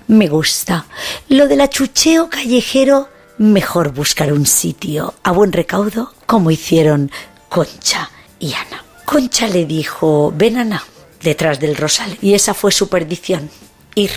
me 0.08 0.28
gusta. 0.28 0.86
Lo 1.30 1.48
del 1.48 1.62
achucheo 1.62 2.30
callejero, 2.30 3.10
mejor 3.38 3.94
buscar 3.94 4.32
un 4.32 4.46
sitio 4.46 5.14
a 5.24 5.32
buen 5.32 5.52
recaudo 5.52 6.14
como 6.26 6.52
hicieron 6.52 7.12
Concha 7.50 8.10
y 8.40 8.54
Ana. 8.54 8.84
Concha 9.06 9.48
le 9.48 9.66
dijo, 9.66 10.34
ven 10.36 10.58
Ana, 10.58 10.84
detrás 11.22 11.60
del 11.60 11.76
rosal. 11.76 12.18
Y 12.22 12.34
esa 12.34 12.54
fue 12.54 12.72
su 12.72 12.90
perdición, 12.90 13.50
ir. 13.96 14.12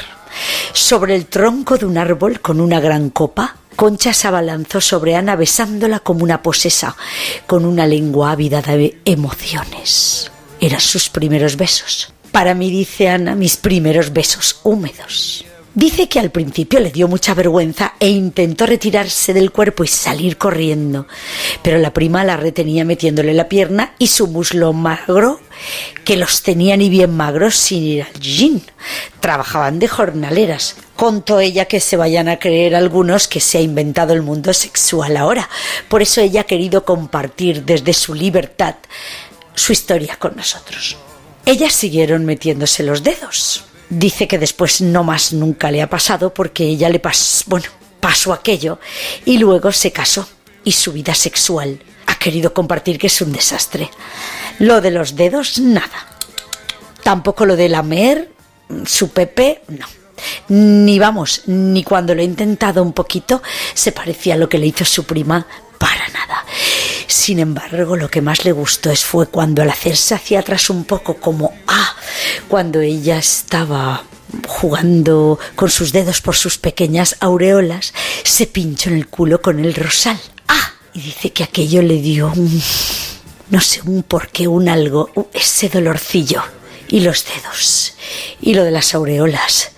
Sobre 0.73 1.15
el 1.15 1.27
tronco 1.27 1.79
de 1.79 1.87
un 1.87 1.99
árbol 1.99 2.41
con 2.41 2.61
una 2.61 2.81
gran 2.81 3.11
copa, 3.11 3.57
Concha 3.75 4.13
se 4.13 4.29
abalanzó 4.29 4.81
sobre 4.81 5.17
Ana 5.17 5.37
besándola 5.37 6.01
como 6.01 6.25
una 6.25 6.43
posesa, 6.43 6.97
con 7.47 7.65
una 7.65 7.87
lengua 7.87 8.33
ávida 8.33 8.63
de 8.63 8.99
emociones. 9.05 10.31
Eran 10.61 10.81
sus 10.81 11.11
primeros 11.11 11.57
besos. 11.57 12.13
Para 12.33 12.55
mí, 12.55 12.71
dice 12.71 13.09
Ana, 13.09 13.35
mis 13.35 13.57
primeros 13.57 14.13
besos 14.13 14.61
húmedos. 14.63 15.45
Dice 15.77 16.09
que 16.09 16.19
al 16.19 16.31
principio 16.31 16.81
le 16.81 16.91
dio 16.91 17.07
mucha 17.07 17.35
vergüenza 17.35 17.97
e 18.01 18.09
intentó 18.09 18.65
retirarse 18.65 19.35
del 19.35 19.53
cuerpo 19.53 19.85
y 19.85 19.89
salir 19.89 20.39
corriendo, 20.39 21.07
pero 21.61 21.77
la 21.77 21.93
prima 21.93 22.25
la 22.25 22.39
retenía 22.39 22.87
metiéndole 22.87 23.35
la 23.35 23.51
pierna 23.51 23.93
y 23.99 24.07
su 24.07 24.27
muslo 24.27 24.73
magro, 24.73 25.39
que 26.03 26.17
los 26.17 26.41
tenía 26.41 26.79
ni 26.79 26.89
bien 26.89 27.15
magros 27.15 27.57
sin 27.57 27.83
ir 27.83 28.05
al 28.05 28.19
gym. 28.19 28.63
Trabajaban 29.21 29.79
de 29.79 29.87
jornaleras. 29.87 30.77
Contó 30.97 31.41
ella 31.41 31.67
que 31.67 31.81
se 31.81 31.99
vayan 31.99 32.31
a 32.31 32.39
creer 32.39 32.75
algunos 32.75 33.29
que 33.29 33.41
se 33.41 33.59
ha 33.59 33.61
inventado 33.61 34.15
el 34.15 34.23
mundo 34.23 34.55
sexual 34.55 35.15
ahora. 35.15 35.51
Por 35.89 36.01
eso 36.01 36.23
ella 36.23 36.41
ha 36.41 36.45
querido 36.45 36.87
compartir 36.87 37.67
desde 37.67 37.93
su 37.93 38.15
libertad 38.15 38.77
su 39.55 39.75
historia 39.75 40.17
con 40.19 40.37
nosotros. 40.37 40.97
Ellas 41.45 41.75
siguieron 41.75 42.25
metiéndose 42.25 42.83
los 42.83 43.03
dedos. 43.03 43.67
Dice 43.89 44.27
que 44.27 44.39
después 44.39 44.81
no 44.81 45.05
más 45.05 45.33
nunca 45.33 45.71
le 45.71 45.83
ha 45.83 45.89
pasado 45.89 46.35
porque 46.35 46.65
ella 46.65 46.89
le 46.89 46.99
pasó, 46.99 47.45
bueno, 47.47 47.67
pasó 48.01 48.33
aquello 48.33 48.81
y 49.25 49.39
luego 49.39 49.71
se 49.73 49.93
casó 49.93 50.29
y 50.65 50.73
su 50.73 50.93
vida 50.93 51.15
sexual 51.15 51.81
ha 52.07 52.17
querido 52.17 52.53
compartir 52.53 52.99
que 52.99 53.07
es 53.07 53.21
un 53.21 53.33
desastre. 53.33 53.91
Lo 54.59 54.81
de 54.81 54.91
los 54.91 55.15
dedos, 55.15 55.59
nada. 55.59 56.09
Tampoco 57.03 57.47
lo 57.47 57.57
de 57.57 57.69
lamer, 57.69 58.33
su 58.85 59.11
Pepe, 59.11 59.63
no. 59.69 59.87
Ni 60.49 60.99
vamos, 60.99 61.43
ni 61.47 61.85
cuando 61.85 62.15
lo 62.15 62.23
he 62.23 62.25
intentado 62.25 62.83
un 62.83 62.93
poquito 62.93 63.43
se 63.75 63.93
parecía 63.93 64.35
a 64.35 64.39
lo 64.39 64.49
que 64.49 64.59
le 64.59 64.67
hizo 64.67 64.85
su 64.85 65.05
prima 65.05 65.47
para 65.79 66.09
nada. 66.09 66.45
Sin 67.07 67.39
embargo, 67.39 67.97
lo 67.97 68.11
que 68.11 68.21
más 68.21 68.45
le 68.45 68.53
gustó 68.53 68.91
es 68.91 69.05
fue 69.05 69.27
cuando 69.27 69.63
al 69.63 69.71
hacerse 69.71 70.15
hacia 70.15 70.41
atrás 70.41 70.71
un 70.71 70.85
poco 70.85 71.15
como 71.15 71.53
ah, 71.67 71.95
cuando 72.49 72.81
ella 72.81 73.19
estaba 73.19 74.05
jugando 74.49 75.39
con 75.55 75.71
sus 75.71 75.93
dedos 75.93 76.21
por 76.21 76.35
sus 76.35 76.59
pequeñas 76.59 77.17
aureolas, 77.21 77.95
se 78.25 78.47
pinchó 78.47 78.91
en 78.91 78.97
el 78.97 79.09
culo 79.09 79.41
con 79.41 79.65
el 79.65 79.75
rosal. 79.75 80.19
Ah, 80.49 80.73
y 80.95 81.01
dice 81.01 81.33
que 81.33 81.45
aquello 81.45 81.83
le 81.83 82.01
dio 82.01 82.33
un 82.35 82.63
no 83.51 83.61
sé 83.61 83.81
un 83.83 84.03
por 84.03 84.29
qué, 84.29 84.49
un 84.49 84.69
algo, 84.69 85.11
ese 85.33 85.69
dolorcillo. 85.69 86.43
Y 86.89 87.01
los 87.01 87.25
dedos 87.25 87.95
y 88.41 88.55
lo 88.55 88.63
de 88.63 88.71
las 88.71 88.95
aureolas, 88.95 89.73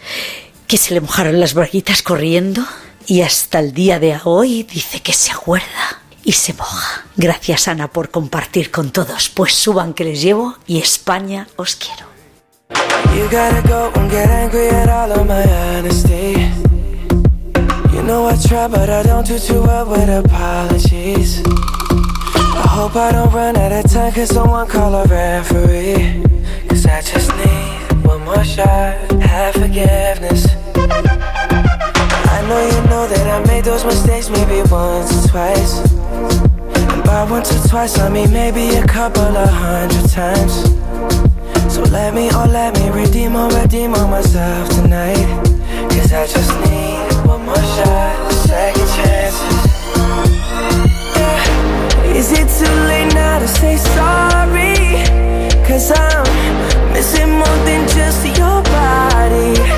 que 0.66 0.76
se 0.76 0.92
le 0.92 1.00
mojaron 1.00 1.40
las 1.40 1.55
braguitas 1.55 2.02
corriendo. 2.02 2.65
Y 3.07 3.23
hasta 3.23 3.60
el 3.60 3.73
día 3.73 3.98
de 3.98 4.18
hoy 4.24 4.65
dice 4.65 5.00
que 5.00 5.15
se 5.15 5.32
acuerda 5.32 6.02
y 6.24 6.32
se 6.32 6.52
moja. 6.55 7.05
Gracias 7.16 7.68
Ana 7.68 7.88
por 7.88 8.10
compartir 8.10 8.70
con 8.70 8.90
todos, 8.90 9.28
pues 9.28 9.55
suban 9.55 9.94
que 9.94 10.05
les 10.05 10.20
llevo 10.20 10.56
y 10.66 10.78
España 10.78 11.48
os 11.56 11.76
quiero. 11.76 12.06
I 26.88 27.00
just 27.00 27.30
need 27.36 28.06
one 28.06 28.24
more 28.24 28.42
shot, 28.42 29.12
have 29.22 29.55
forgiveness. 29.55 30.47
Know 32.48 32.64
you 32.64 32.80
know 32.88 33.06
that 33.06 33.26
I 33.28 33.46
made 33.46 33.64
those 33.64 33.84
mistakes 33.84 34.30
maybe 34.30 34.62
once 34.70 35.12
or 35.12 35.28
twice. 35.28 35.80
By 37.04 37.26
once 37.30 37.52
or 37.52 37.68
twice, 37.68 37.98
I 37.98 38.08
mean 38.08 38.32
maybe 38.32 38.74
a 38.76 38.86
couple 38.86 39.36
of 39.36 39.50
hundred 39.50 40.08
times. 40.08 40.54
So 41.68 41.82
let 41.92 42.14
me, 42.14 42.30
oh 42.32 42.48
let 42.50 42.72
me 42.78 42.88
redeem 42.88 43.36
or 43.36 43.50
redeem 43.50 43.92
on 43.94 44.10
myself 44.10 44.70
tonight 44.70 45.28
Cause 45.90 46.12
I 46.12 46.26
just 46.26 46.52
need 46.64 47.26
one 47.28 47.44
more 47.44 47.54
shot, 47.54 48.32
second 48.32 48.88
chances 48.96 49.58
Yeah. 51.14 52.16
Is 52.16 52.32
it 52.32 52.48
too 52.58 52.74
late 52.88 53.12
now 53.12 53.38
to 53.40 53.46
say 53.46 53.76
sorry? 53.76 54.74
Cause 55.66 55.92
I'm 55.94 56.92
missing 56.94 57.30
more 57.30 57.58
than 57.66 57.86
just 57.88 58.24
your 58.38 58.62
body 58.62 59.77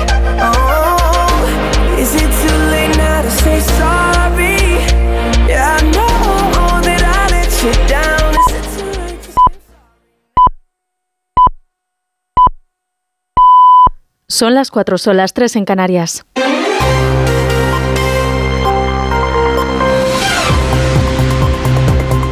Son 14.41 14.55
las 14.55 14.71
4, 14.71 14.97
son 14.97 15.17
las 15.17 15.33
3 15.33 15.57
en 15.57 15.65
Canarias. 15.65 16.25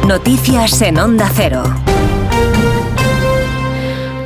Noticias 0.08 0.82
en 0.82 0.98
Onda 0.98 1.30
Cero. 1.32 1.62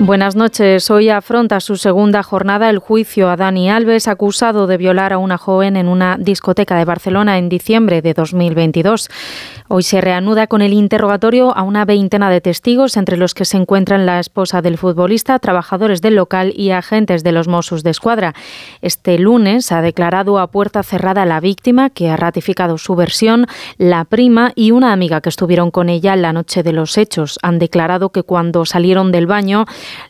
Buenas 0.00 0.34
noches. 0.34 0.90
Hoy 0.90 1.08
afronta 1.08 1.60
su 1.60 1.76
segunda 1.76 2.22
jornada 2.22 2.68
el 2.68 2.78
juicio 2.78 3.30
a 3.30 3.36
Dani 3.36 3.70
Alves, 3.70 4.08
acusado 4.08 4.66
de 4.66 4.76
violar 4.76 5.12
a 5.12 5.18
una 5.18 5.38
joven 5.38 5.76
en 5.76 5.88
una 5.88 6.16
discoteca 6.18 6.76
de 6.76 6.84
Barcelona 6.84 7.38
en 7.38 7.48
diciembre 7.48 8.02
de 8.02 8.12
2022. 8.12 9.08
Hoy 9.68 9.82
se 9.82 10.02
reanuda 10.02 10.46
con 10.46 10.60
el 10.60 10.74
interrogatorio 10.74 11.56
a 11.56 11.62
una 11.62 11.86
veintena 11.86 12.28
de 12.28 12.42
testigos, 12.42 12.98
entre 12.98 13.16
los 13.16 13.32
que 13.32 13.46
se 13.46 13.56
encuentran 13.56 14.04
la 14.04 14.20
esposa 14.20 14.60
del 14.60 14.76
futbolista, 14.76 15.38
trabajadores 15.38 16.02
del 16.02 16.16
local 16.16 16.52
y 16.54 16.72
agentes 16.72 17.24
de 17.24 17.32
los 17.32 17.48
Mossos 17.48 17.82
de 17.82 17.90
Escuadra. 17.90 18.34
Este 18.82 19.18
lunes 19.18 19.72
ha 19.72 19.80
declarado 19.80 20.38
a 20.38 20.48
puerta 20.48 20.82
cerrada 20.82 21.24
la 21.24 21.40
víctima, 21.40 21.88
que 21.88 22.10
ha 22.10 22.16
ratificado 22.16 22.76
su 22.76 22.94
versión, 22.94 23.46
la 23.78 24.04
prima 24.04 24.52
y 24.54 24.72
una 24.72 24.92
amiga 24.92 25.22
que 25.22 25.30
estuvieron 25.30 25.70
con 25.70 25.88
ella 25.88 26.14
la 26.16 26.34
noche 26.34 26.62
de 26.62 26.72
los 26.72 26.98
hechos. 26.98 27.38
Han 27.42 27.58
declarado 27.58 28.10
que 28.10 28.22
cuando 28.22 28.66
salieron 28.66 29.12
del 29.12 29.26
baño, 29.26 29.64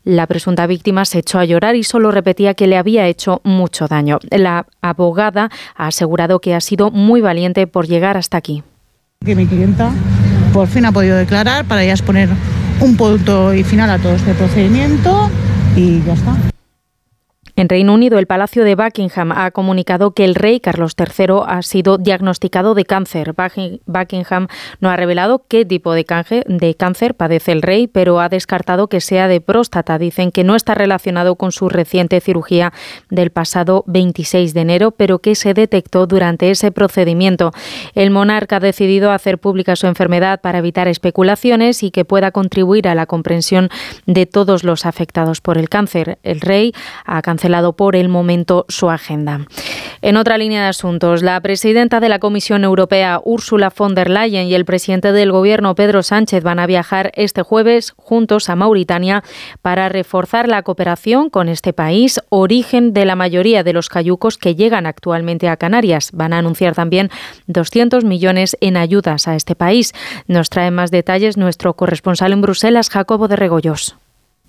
la 0.05 0.27
presunta 0.27 0.67
víctima 0.67 1.05
se 1.05 1.19
echó 1.19 1.39
a 1.39 1.44
llorar 1.44 1.77
y 1.77 1.85
solo 1.85 2.11
repetía 2.11 2.55
que 2.55 2.67
le 2.67 2.77
había 2.77 3.07
hecho 3.07 3.41
mucho 3.44 3.89
daño. 3.89 4.19
La 4.31 4.67
abogada 4.81 5.51
ha 5.75 5.86
asegurado 5.86 6.41
que 6.41 6.55
ha 6.55 6.61
sido 6.61 6.91
muy 6.91 7.20
valiente 7.20 7.67
por 7.67 7.86
llegar 7.86 8.17
hasta 8.17 8.36
aquí. 8.36 8.62
que 9.25 9.35
mi 9.35 9.47
clienta 9.47 9.91
por 10.53 10.69
fin 10.69 10.85
ha 10.85 10.93
podido 10.93 11.17
declarar 11.17 11.65
para 11.65 11.85
ya 11.85 11.94
poner 12.05 12.28
un 12.81 12.97
punto 12.97 13.55
y 13.55 13.65
final 13.65 13.91
a 13.91 13.99
todo 13.99 14.15
este 14.15 14.35
procedimiento 14.35 15.31
y 15.77 16.03
ya 16.05 16.12
está. 16.12 16.36
En 17.57 17.68
Reino 17.68 17.94
Unido, 17.94 18.18
el 18.18 18.26
Palacio 18.26 18.65
de 18.65 18.74
Buckingham 18.74 19.31
ha 19.31 19.52
comunicado 19.52 20.10
que 20.10 20.24
el 20.24 20.34
rey 20.34 20.58
Carlos 20.58 20.97
III 20.99 21.36
ha 21.47 21.62
sido 21.62 21.99
diagnosticado 21.99 22.74
de 22.74 22.84
cáncer. 22.84 23.33
Bucking- 23.33 23.81
Buckingham 23.86 24.49
no 24.81 24.91
ha 24.91 24.97
revelado 24.97 25.44
qué 25.47 25.65
tipo 25.65 25.92
de, 25.92 26.05
canje- 26.05 26.42
de 26.47 26.74
cáncer 26.74 27.15
padece 27.15 27.52
el 27.52 27.62
rey, 27.62 27.86
pero 27.86 28.18
ha 28.18 28.28
descartado 28.28 28.89
que 28.89 29.00
sea 29.00 29.28
de 29.28 29.41
próstata. 29.41 29.99
Dicen 29.99 30.33
que 30.33 30.42
no 30.42 30.57
está 30.57 30.74
relacionado 30.74 31.36
con 31.36 31.52
su 31.52 31.68
reciente 31.68 32.20
cirugía 32.20 32.73
del 33.08 33.31
pasado 33.31 33.84
26 33.86 34.52
de 34.52 34.60
enero, 34.60 34.91
pero 34.91 35.20
que 35.20 35.36
se 35.36 35.55
detectó 35.55 36.08
durante 36.08 36.50
ese 36.50 36.73
procedimiento. 36.73 37.52
El 37.94 38.10
monarca 38.10 38.57
ha 38.57 38.60
decidido 38.60 39.12
hacer 39.12 39.39
pública 39.39 39.76
su 39.76 39.86
enfermedad 39.86 40.41
para 40.41 40.58
evitar 40.58 40.89
especulaciones 40.89 41.84
y 41.84 41.92
que 41.92 42.05
pueda 42.05 42.33
contribuir 42.33 42.89
a 42.89 42.97
la 42.97 43.07
comprensión 43.07 43.68
de 44.07 44.26
todos 44.26 44.65
los 44.65 44.86
afectados 44.86 45.41
por 45.41 45.57
el 45.57 45.68
cáncer. 45.68 46.18
El 46.24 46.41
rey 46.41 46.73
ha 47.05 47.23
cancelado 47.23 47.44
por 47.77 47.95
el 47.95 48.09
momento 48.09 48.65
su 48.69 48.89
agenda. 48.89 49.47
En 50.01 50.17
otra 50.17 50.39
línea 50.39 50.63
de 50.63 50.69
asuntos, 50.69 51.23
la 51.23 51.41
presidenta 51.41 52.01
de 52.01 52.09
la 52.09 52.19
Comisión 52.19 52.65
Europea, 52.65 53.21
Ursula 53.25 53.73
von 53.77 53.95
der 53.95 54.11
Leyen, 54.11 54.49
y 54.49 54.55
el 54.55 54.65
presidente 54.65 55.13
del 55.13 55.33
Gobierno, 55.33 55.75
Pedro 55.75 56.03
Sánchez, 56.03 56.43
van 56.43 56.59
a 56.59 56.67
viajar 56.67 57.11
este 57.15 57.43
jueves 57.43 57.95
juntos 57.97 58.49
a 58.49 58.57
Mauritania 58.57 59.23
para 59.63 59.89
reforzar 59.89 60.49
la 60.49 60.63
cooperación 60.63 61.31
con 61.31 61.49
este 61.49 61.73
país, 61.73 62.21
origen 62.29 62.93
de 62.93 63.05
la 63.05 63.17
mayoría 63.17 63.63
de 63.63 63.73
los 63.73 63.89
cayucos 63.89 64.37
que 64.37 64.55
llegan 64.55 64.87
actualmente 64.87 65.49
a 65.49 65.57
Canarias. 65.57 66.11
Van 66.13 66.33
a 66.33 66.39
anunciar 66.39 66.75
también 66.75 67.11
200 67.47 68.05
millones 68.05 68.57
en 68.61 68.77
ayudas 68.77 69.29
a 69.29 69.37
este 69.37 69.55
país. 69.55 69.93
Nos 70.27 70.51
trae 70.51 70.71
más 70.71 70.91
detalles 70.91 71.37
nuestro 71.37 71.75
corresponsal 71.75 72.33
en 72.33 72.43
Bruselas, 72.43 72.91
Jacobo 72.91 73.29
de 73.29 73.37
Regoyos. 73.37 73.97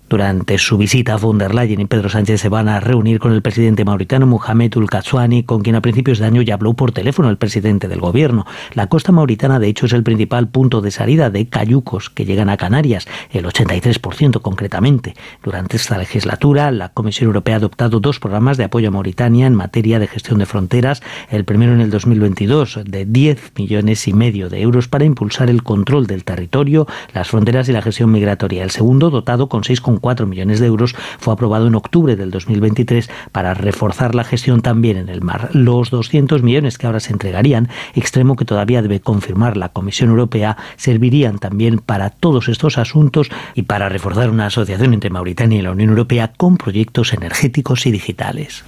Durante 0.08 0.56
su 0.58 0.78
visita, 0.78 1.16
von 1.16 1.36
der 1.36 1.52
Leyen 1.52 1.80
y 1.80 1.86
Pedro 1.86 2.08
Sánchez 2.08 2.40
se 2.40 2.48
van 2.48 2.68
a 2.68 2.78
reunir 2.78 3.18
con 3.18 3.32
el 3.32 3.42
presidente 3.42 3.84
mauritano 3.84 4.24
Mohamed 4.24 4.76
Ul 4.76 4.88
Katswani, 4.88 5.42
con 5.42 5.62
quien 5.62 5.74
a 5.74 5.80
principios 5.80 6.20
de 6.20 6.26
año 6.26 6.42
ya 6.42 6.54
habló 6.54 6.74
por 6.74 6.92
teléfono 6.92 7.28
el 7.28 7.38
presidente 7.38 7.88
del 7.88 7.98
gobierno. 7.98 8.46
La 8.74 8.86
costa 8.86 9.10
mauritana, 9.10 9.58
de 9.58 9.66
hecho, 9.66 9.86
es 9.86 9.92
el 9.92 10.04
principal 10.04 10.46
punto 10.46 10.80
de 10.80 10.92
salida 10.92 11.28
de 11.30 11.48
cayucos 11.48 12.08
que 12.08 12.24
llegan 12.24 12.48
a 12.50 12.56
Canarias, 12.56 13.08
el 13.32 13.46
83% 13.46 14.40
concretamente. 14.42 15.16
Durante 15.42 15.76
esta 15.76 15.98
legislatura, 15.98 16.70
la 16.70 16.90
Comisión 16.90 17.26
Europea 17.26 17.56
ha 17.56 17.58
adoptado 17.58 17.98
dos 17.98 18.20
programas 18.20 18.58
de 18.58 18.64
apoyo 18.64 18.86
a 18.88 18.92
Mauritania 18.92 19.48
en 19.48 19.56
materia 19.56 19.98
de 19.98 20.06
gestión 20.06 20.38
de 20.38 20.46
fronteras. 20.46 21.02
El 21.30 21.44
primero 21.44 21.72
en 21.72 21.80
el 21.80 21.90
2022, 21.90 22.78
de 22.84 23.06
10 23.06 23.54
millones 23.58 24.06
y 24.06 24.12
medio 24.12 24.50
de 24.50 24.60
euros 24.60 24.86
para 24.86 25.04
impulsar 25.04 25.50
el 25.50 25.64
control 25.64 26.06
del 26.06 26.22
territorio, 26.22 26.86
las 27.12 27.26
fronteras 27.26 27.68
y 27.68 27.72
la 27.72 27.82
gestión 27.82 28.12
migratoria. 28.12 28.62
El 28.62 28.70
segundo, 28.70 29.10
dotado 29.10 29.48
con 29.48 29.62
6,4 29.62 29.95
4 29.98 30.26
millones 30.26 30.60
de 30.60 30.66
euros, 30.66 30.94
fue 31.18 31.32
aprobado 31.32 31.66
en 31.66 31.74
octubre 31.74 32.16
del 32.16 32.30
2023 32.30 33.10
para 33.32 33.54
reforzar 33.54 34.14
la 34.14 34.24
gestión 34.24 34.62
también 34.62 34.96
en 34.96 35.08
el 35.08 35.22
mar. 35.22 35.50
Los 35.52 35.90
200 35.90 36.42
millones 36.42 36.78
que 36.78 36.86
ahora 36.86 37.00
se 37.00 37.12
entregarían, 37.12 37.68
extremo 37.94 38.36
que 38.36 38.44
todavía 38.44 38.82
debe 38.82 39.00
confirmar 39.00 39.56
la 39.56 39.70
Comisión 39.70 40.10
Europea, 40.10 40.56
servirían 40.76 41.38
también 41.38 41.78
para 41.78 42.10
todos 42.10 42.48
estos 42.48 42.78
asuntos 42.78 43.30
y 43.54 43.62
para 43.62 43.88
reforzar 43.88 44.30
una 44.30 44.46
asociación 44.46 44.94
entre 44.94 45.10
Mauritania 45.10 45.58
y 45.58 45.62
la 45.62 45.72
Unión 45.72 45.90
Europea 45.90 46.32
con 46.36 46.56
proyectos 46.56 47.12
energéticos 47.12 47.86
y 47.86 47.92
digitales. 47.92 48.64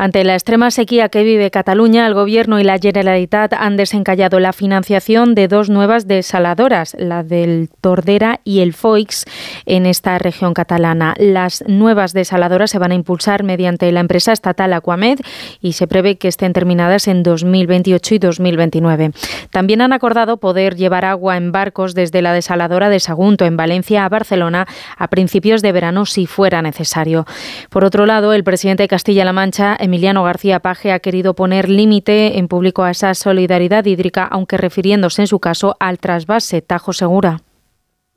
Ante 0.00 0.22
la 0.22 0.34
extrema 0.34 0.70
sequía 0.70 1.08
que 1.08 1.24
vive 1.24 1.50
Cataluña, 1.50 2.06
el 2.06 2.14
Gobierno 2.14 2.60
y 2.60 2.62
la 2.62 2.78
Generalitat 2.78 3.52
han 3.52 3.76
desencallado 3.76 4.38
la 4.38 4.52
financiación 4.52 5.34
de 5.34 5.48
dos 5.48 5.70
nuevas 5.70 6.06
desaladoras, 6.06 6.94
la 7.00 7.24
del 7.24 7.68
Tordera 7.80 8.38
y 8.44 8.60
el 8.60 8.74
Foix, 8.74 9.24
en 9.66 9.86
esta 9.86 10.16
región 10.20 10.54
catalana. 10.54 11.14
Las 11.18 11.64
nuevas 11.66 12.12
desaladoras 12.12 12.70
se 12.70 12.78
van 12.78 12.92
a 12.92 12.94
impulsar 12.94 13.42
mediante 13.42 13.90
la 13.90 13.98
empresa 13.98 14.32
estatal 14.32 14.72
Aquamed 14.72 15.18
y 15.60 15.72
se 15.72 15.88
prevé 15.88 16.16
que 16.16 16.28
estén 16.28 16.52
terminadas 16.52 17.08
en 17.08 17.24
2028 17.24 18.14
y 18.14 18.18
2029. 18.20 19.10
También 19.50 19.80
han 19.80 19.92
acordado 19.92 20.36
poder 20.36 20.76
llevar 20.76 21.06
agua 21.06 21.36
en 21.36 21.50
barcos 21.50 21.96
desde 21.96 22.22
la 22.22 22.32
desaladora 22.32 22.88
de 22.88 23.00
Sagunto, 23.00 23.46
en 23.46 23.56
Valencia, 23.56 24.04
a 24.04 24.08
Barcelona, 24.08 24.68
a 24.96 25.08
principios 25.08 25.60
de 25.60 25.72
verano, 25.72 26.06
si 26.06 26.26
fuera 26.26 26.62
necesario. 26.62 27.26
Por 27.68 27.84
otro 27.84 28.06
lado, 28.06 28.32
el 28.32 28.44
presidente 28.44 28.84
de 28.84 28.88
Castilla-La 28.88 29.32
Mancha, 29.32 29.76
Emiliano 29.88 30.22
García 30.22 30.60
Paje 30.60 30.92
ha 30.92 31.00
querido 31.00 31.32
poner 31.32 31.70
límite 31.70 32.38
en 32.38 32.46
público 32.46 32.84
a 32.84 32.90
esa 32.90 33.14
solidaridad 33.14 33.86
hídrica, 33.86 34.24
aunque 34.24 34.58
refiriéndose 34.58 35.22
en 35.22 35.28
su 35.28 35.40
caso 35.40 35.76
al 35.80 35.98
trasvase 35.98 36.60
Tajo 36.60 36.92
Segura. 36.92 37.40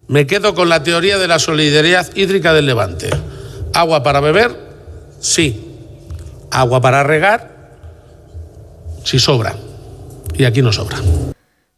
Me 0.08 0.28
quedo 0.28 0.54
con 0.54 0.68
la 0.68 0.84
teoría 0.84 1.18
de 1.18 1.30
la 1.30 1.40
solidaridad 1.40 2.14
hídrica 2.14 2.52
del 2.52 2.66
Levante. 2.66 3.10
Agua 3.74 4.04
para 4.04 4.20
beber, 4.20 4.54
sí. 5.22 5.78
Agua 6.52 6.82
para 6.82 7.04
regar, 7.04 7.72
si 9.06 9.18
sobra. 9.18 9.56
Y 10.34 10.44
aquí 10.44 10.62
no 10.62 10.74
sobra. 10.74 10.98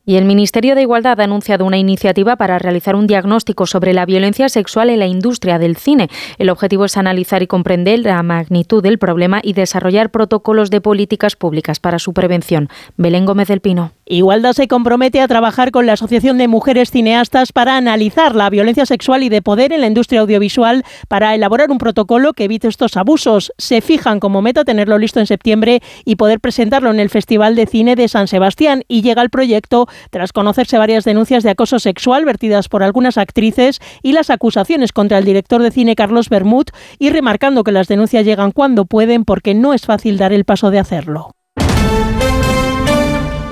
Y 0.05 0.17
el 0.17 0.25
Ministerio 0.25 0.75
de 0.75 0.81
Igualdad 0.81 1.21
ha 1.21 1.23
anunciado 1.23 1.63
una 1.63 1.77
iniciativa 1.77 2.35
para 2.35 2.59
realizar 2.59 2.97
un 2.97 3.07
diagnóstico 3.07 3.65
sobre 3.65 3.93
la 3.93 4.05
violencia 4.05 4.49
sexual 4.49 4.89
en 4.89 4.99
la 4.99 5.07
industria 5.07 5.59
del 5.59 5.77
cine. 5.77 6.09
El 6.37 6.49
objetivo 6.49 6.83
es 6.83 6.97
analizar 6.97 7.41
y 7.41 7.47
comprender 7.47 7.99
la 7.99 8.21
magnitud 8.21 8.83
del 8.83 8.97
problema 8.97 9.39
y 9.41 9.53
desarrollar 9.53 10.11
protocolos 10.11 10.69
de 10.69 10.81
políticas 10.81 11.37
públicas 11.37 11.79
para 11.79 11.99
su 11.99 12.11
prevención. 12.11 12.67
Belén 12.97 13.25
Gómez 13.25 13.47
del 13.47 13.61
Pino. 13.61 13.93
Igualdad 14.05 14.51
se 14.51 14.67
compromete 14.67 15.21
a 15.21 15.27
trabajar 15.29 15.71
con 15.71 15.85
la 15.85 15.93
Asociación 15.93 16.37
de 16.37 16.49
Mujeres 16.49 16.91
Cineastas 16.91 17.53
para 17.53 17.77
analizar 17.77 18.35
la 18.35 18.49
violencia 18.49 18.85
sexual 18.85 19.23
y 19.23 19.29
de 19.29 19.41
poder 19.41 19.71
en 19.71 19.79
la 19.79 19.87
industria 19.87 20.19
audiovisual 20.19 20.83
para 21.07 21.33
elaborar 21.33 21.71
un 21.71 21.77
protocolo 21.77 22.33
que 22.33 22.43
evite 22.43 22.67
estos 22.67 22.97
abusos. 22.97 23.53
Se 23.57 23.79
fijan 23.79 24.19
como 24.19 24.41
meta 24.41 24.65
tenerlo 24.65 24.97
listo 24.97 25.21
en 25.21 25.27
septiembre 25.27 25.81
y 26.03 26.17
poder 26.17 26.41
presentarlo 26.41 26.91
en 26.91 26.99
el 26.99 27.09
Festival 27.09 27.55
de 27.55 27.67
Cine 27.67 27.95
de 27.95 28.09
San 28.09 28.27
Sebastián. 28.27 28.83
Y 28.89 29.01
llega 29.01 29.21
el 29.21 29.29
proyecto 29.29 29.87
tras 30.09 30.33
conocerse 30.33 30.77
varias 30.77 31.03
denuncias 31.03 31.43
de 31.43 31.51
acoso 31.51 31.79
sexual 31.79 32.25
vertidas 32.25 32.69
por 32.69 32.83
algunas 32.83 33.17
actrices 33.17 33.79
y 34.01 34.13
las 34.13 34.29
acusaciones 34.29 34.91
contra 34.91 35.17
el 35.17 35.25
director 35.25 35.61
de 35.61 35.71
cine 35.71 35.95
Carlos 35.95 36.29
Bermud 36.29 36.65
y 36.99 37.09
remarcando 37.09 37.63
que 37.63 37.71
las 37.71 37.87
denuncias 37.87 38.25
llegan 38.25 38.51
cuando 38.51 38.85
pueden 38.85 39.25
porque 39.25 39.53
no 39.53 39.73
es 39.73 39.85
fácil 39.85 40.17
dar 40.17 40.33
el 40.33 40.45
paso 40.45 40.71
de 40.71 40.79
hacerlo. 40.79 41.31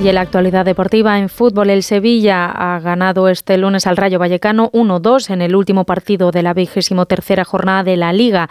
Y 0.04 0.10
en 0.10 0.16
la 0.16 0.22
actualidad 0.22 0.66
deportiva 0.66 1.20
en 1.20 1.30
fútbol, 1.30 1.70
el 1.70 1.84
Sevilla 1.84 2.46
ha 2.46 2.80
ganado 2.80 3.28
este 3.28 3.56
lunes 3.60 3.86
al 3.86 3.98
Rayo 3.98 4.18
Vallecano 4.18 4.72
1-2 4.72 5.30
en 5.30 5.44
el 5.44 5.56
último 5.56 5.84
partido 5.86 6.32
de 6.32 6.42
la 6.42 6.56
vigésimo 6.56 7.06
tercera 7.06 7.46
jornada 7.46 7.84
de 7.84 7.98
la 7.98 8.12
Liga. 8.12 8.50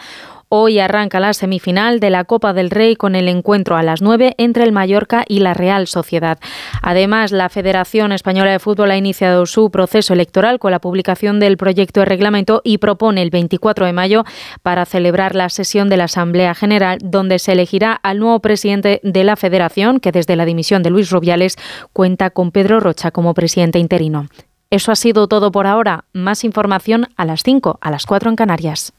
Hoy 0.53 0.81
arranca 0.81 1.21
la 1.21 1.33
semifinal 1.33 2.01
de 2.01 2.11
la 2.11 2.25
Copa 2.25 2.53
del 2.53 2.71
Rey 2.71 2.97
con 2.97 3.15
el 3.15 3.29
encuentro 3.29 3.77
a 3.77 3.85
las 3.85 4.03
9 4.03 4.35
entre 4.37 4.65
el 4.65 4.73
Mallorca 4.73 5.25
y 5.29 5.39
la 5.39 5.55
Real 5.55 5.87
Sociedad. 5.87 6.41
Además, 6.83 7.31
la 7.31 7.49
Federación 7.49 8.11
Española 8.11 8.51
de 8.51 8.59
Fútbol 8.59 8.91
ha 8.91 8.97
iniciado 8.97 9.47
su 9.47 9.71
proceso 9.71 10.13
electoral 10.13 10.59
con 10.59 10.73
la 10.73 10.81
publicación 10.81 11.39
del 11.39 11.57
proyecto 11.57 12.01
de 12.01 12.07
reglamento 12.07 12.63
y 12.65 12.79
propone 12.79 13.23
el 13.23 13.31
24 13.31 13.87
de 13.87 13.93
mayo 13.93 14.25
para 14.65 14.87
celebrar 14.87 15.37
la 15.37 15.51
sesión 15.51 15.89
de 15.89 15.99
la 15.99 16.05
Asamblea 16.05 16.53
General 16.57 16.99
donde 17.01 17.39
se 17.39 17.53
elegirá 17.53 17.93
al 17.93 18.19
nuevo 18.19 18.41
presidente 18.41 19.01
de 19.05 19.23
la 19.23 19.37
Federación 19.37 20.01
que 20.01 20.11
desde 20.11 20.35
la 20.35 20.47
dimisión 20.47 20.83
de 20.83 20.91
Luis 20.91 21.13
Rubiales 21.13 21.59
cuenta 21.93 22.31
con 22.31 22.51
Pedro 22.51 22.81
Rocha 22.81 23.13
como 23.13 23.35
presidente 23.35 23.79
interino. 23.79 24.27
Eso 24.69 24.91
ha 24.91 24.97
sido 24.97 25.29
todo 25.29 25.53
por 25.53 25.69
ahora. 25.69 26.07
Más 26.13 26.43
información 26.43 27.07
a 27.17 27.25
las 27.25 27.45
5, 27.45 27.79
a 27.81 27.91
las 27.93 28.05
4 28.05 28.31
en 28.31 28.37
Canarias. 28.37 28.93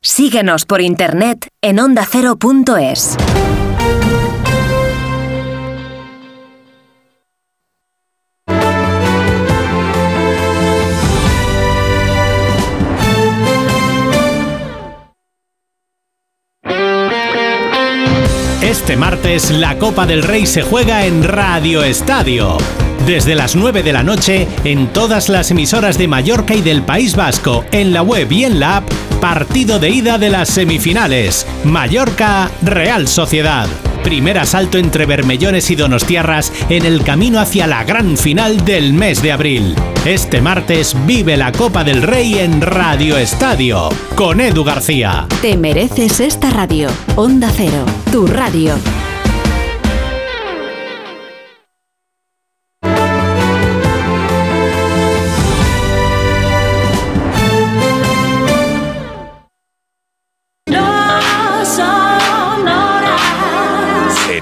Síguenos 0.00 0.64
por 0.64 0.80
internet 0.80 1.48
en 1.60 1.80
ondacero.es. 1.80 3.16
Este 18.62 18.96
martes 18.96 19.50
la 19.50 19.78
Copa 19.78 20.06
del 20.06 20.22
Rey 20.22 20.46
se 20.46 20.62
juega 20.62 21.06
en 21.06 21.24
Radio 21.24 21.82
Estadio. 21.82 22.58
Desde 23.08 23.34
las 23.34 23.56
9 23.56 23.82
de 23.82 23.94
la 23.94 24.02
noche, 24.02 24.46
en 24.64 24.88
todas 24.88 25.30
las 25.30 25.50
emisoras 25.50 25.96
de 25.96 26.06
Mallorca 26.06 26.54
y 26.54 26.60
del 26.60 26.82
País 26.82 27.16
Vasco, 27.16 27.64
en 27.72 27.94
la 27.94 28.02
web 28.02 28.30
y 28.30 28.44
en 28.44 28.60
la 28.60 28.76
app, 28.76 28.92
partido 29.18 29.78
de 29.78 29.88
ida 29.88 30.18
de 30.18 30.28
las 30.28 30.50
semifinales. 30.50 31.46
Mallorca, 31.64 32.50
Real 32.60 33.08
Sociedad. 33.08 33.66
Primer 34.04 34.36
asalto 34.38 34.76
entre 34.76 35.06
Bermellones 35.06 35.70
y 35.70 35.74
Donostiarras 35.74 36.52
en 36.68 36.84
el 36.84 37.02
camino 37.02 37.40
hacia 37.40 37.66
la 37.66 37.82
gran 37.82 38.18
final 38.18 38.62
del 38.66 38.92
mes 38.92 39.22
de 39.22 39.32
abril. 39.32 39.74
Este 40.04 40.42
martes 40.42 40.94
vive 41.06 41.38
la 41.38 41.50
Copa 41.50 41.84
del 41.84 42.02
Rey 42.02 42.38
en 42.38 42.60
Radio 42.60 43.16
Estadio, 43.16 43.88
con 44.16 44.38
Edu 44.38 44.64
García. 44.64 45.26
Te 45.40 45.56
mereces 45.56 46.20
esta 46.20 46.50
radio. 46.50 46.90
Onda 47.16 47.50
Cero, 47.56 47.86
tu 48.12 48.26
radio. 48.26 48.74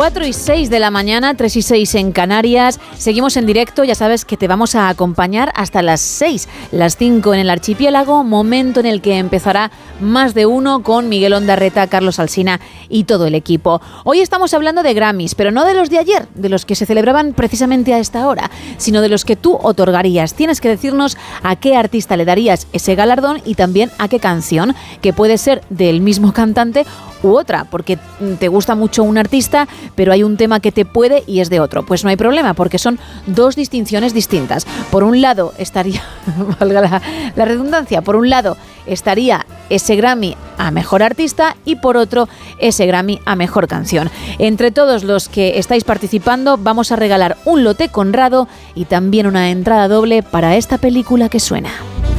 4 0.00 0.26
y 0.26 0.32
6 0.32 0.70
de 0.70 0.78
la 0.78 0.90
mañana, 0.90 1.34
3 1.34 1.56
y 1.56 1.60
6 1.60 1.94
en 1.96 2.12
Canarias. 2.12 2.80
Seguimos 2.96 3.36
en 3.36 3.44
directo, 3.44 3.84
ya 3.84 3.94
sabes 3.94 4.24
que 4.24 4.38
te 4.38 4.48
vamos 4.48 4.74
a 4.74 4.88
acompañar 4.88 5.52
hasta 5.54 5.82
las 5.82 6.00
6, 6.00 6.48
las 6.72 6.96
5 6.96 7.34
en 7.34 7.40
el 7.40 7.50
archipiélago, 7.50 8.24
momento 8.24 8.80
en 8.80 8.86
el 8.86 9.02
que 9.02 9.18
empezará 9.18 9.70
más 10.00 10.32
de 10.32 10.46
uno 10.46 10.82
con 10.82 11.10
Miguel 11.10 11.34
Ondarreta, 11.34 11.86
Carlos 11.86 12.18
Alsina 12.18 12.60
y 12.88 13.04
todo 13.04 13.26
el 13.26 13.34
equipo. 13.34 13.82
Hoy 14.04 14.20
estamos 14.20 14.54
hablando 14.54 14.82
de 14.82 14.94
Grammys, 14.94 15.34
pero 15.34 15.50
no 15.50 15.66
de 15.66 15.74
los 15.74 15.90
de 15.90 15.98
ayer, 15.98 16.28
de 16.34 16.48
los 16.48 16.64
que 16.64 16.76
se 16.76 16.86
celebraban 16.86 17.34
precisamente 17.34 17.92
a 17.92 17.98
esta 17.98 18.26
hora, 18.26 18.50
sino 18.78 19.02
de 19.02 19.10
los 19.10 19.26
que 19.26 19.36
tú 19.36 19.58
otorgarías. 19.60 20.32
Tienes 20.32 20.62
que 20.62 20.70
decirnos 20.70 21.18
a 21.42 21.56
qué 21.56 21.76
artista 21.76 22.16
le 22.16 22.24
darías 22.24 22.68
ese 22.72 22.94
galardón 22.94 23.42
y 23.44 23.54
también 23.54 23.90
a 23.98 24.08
qué 24.08 24.18
canción, 24.18 24.74
que 25.02 25.12
puede 25.12 25.36
ser 25.36 25.60
del 25.68 26.00
mismo 26.00 26.32
cantante 26.32 26.86
u 27.22 27.36
otra, 27.36 27.64
porque 27.64 27.98
te 28.38 28.48
gusta 28.48 28.74
mucho 28.74 29.02
un 29.02 29.18
artista, 29.18 29.68
pero 29.94 30.12
hay 30.12 30.22
un 30.22 30.36
tema 30.36 30.60
que 30.60 30.72
te 30.72 30.84
puede 30.84 31.22
y 31.26 31.40
es 31.40 31.50
de 31.50 31.60
otro. 31.60 31.84
Pues 31.84 32.04
no 32.04 32.10
hay 32.10 32.16
problema, 32.16 32.54
porque 32.54 32.78
son 32.78 32.98
dos 33.26 33.56
distinciones 33.56 34.14
distintas. 34.14 34.66
Por 34.90 35.04
un 35.04 35.20
lado 35.20 35.52
estaría, 35.58 36.02
valga 36.60 36.80
la, 36.80 37.02
la 37.36 37.44
redundancia, 37.44 38.02
por 38.02 38.16
un 38.16 38.30
lado 38.30 38.56
estaría 38.86 39.46
ese 39.68 39.96
Grammy 39.96 40.36
a 40.58 40.70
Mejor 40.70 41.02
Artista 41.02 41.56
y 41.64 41.76
por 41.76 41.96
otro 41.96 42.28
ese 42.58 42.86
Grammy 42.86 43.20
a 43.24 43.36
Mejor 43.36 43.68
Canción. 43.68 44.10
Entre 44.38 44.70
todos 44.70 45.04
los 45.04 45.28
que 45.28 45.58
estáis 45.58 45.84
participando 45.84 46.58
vamos 46.58 46.92
a 46.92 46.96
regalar 46.96 47.36
un 47.44 47.64
lote 47.64 47.88
conrado 47.88 48.48
y 48.74 48.86
también 48.86 49.26
una 49.26 49.50
entrada 49.50 49.88
doble 49.88 50.22
para 50.22 50.56
esta 50.56 50.78
película 50.78 51.28
que 51.28 51.40
suena. 51.40 51.70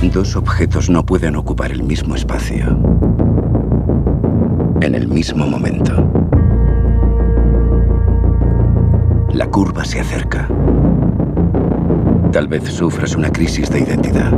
Dos 0.01 0.35
objetos 0.35 0.89
no 0.89 1.05
pueden 1.05 1.35
ocupar 1.35 1.71
el 1.71 1.83
mismo 1.83 2.15
espacio. 2.15 2.65
En 4.81 4.95
el 4.95 5.07
mismo 5.07 5.45
momento. 5.45 6.40
La 9.33 9.49
curva 9.49 9.85
se 9.85 10.01
acerca. 10.01 10.49
Tal 12.33 12.49
vez 12.49 12.63
sufras 12.69 13.15
una 13.15 13.31
crisis 13.31 13.69
de 13.69 13.79
identidad. 13.79 14.29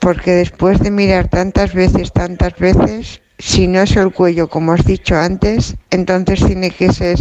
Porque 0.00 0.32
después 0.32 0.78
de 0.80 0.90
mirar 0.90 1.28
tantas 1.28 1.74
veces, 1.74 2.12
tantas 2.12 2.56
veces, 2.58 3.20
si 3.38 3.68
no 3.68 3.80
es 3.80 3.96
el 3.96 4.12
cuello 4.12 4.48
como 4.48 4.72
has 4.72 4.84
dicho 4.84 5.16
antes, 5.16 5.76
entonces 5.90 6.44
tiene 6.44 6.70
que 6.70 6.92
ser 6.92 7.18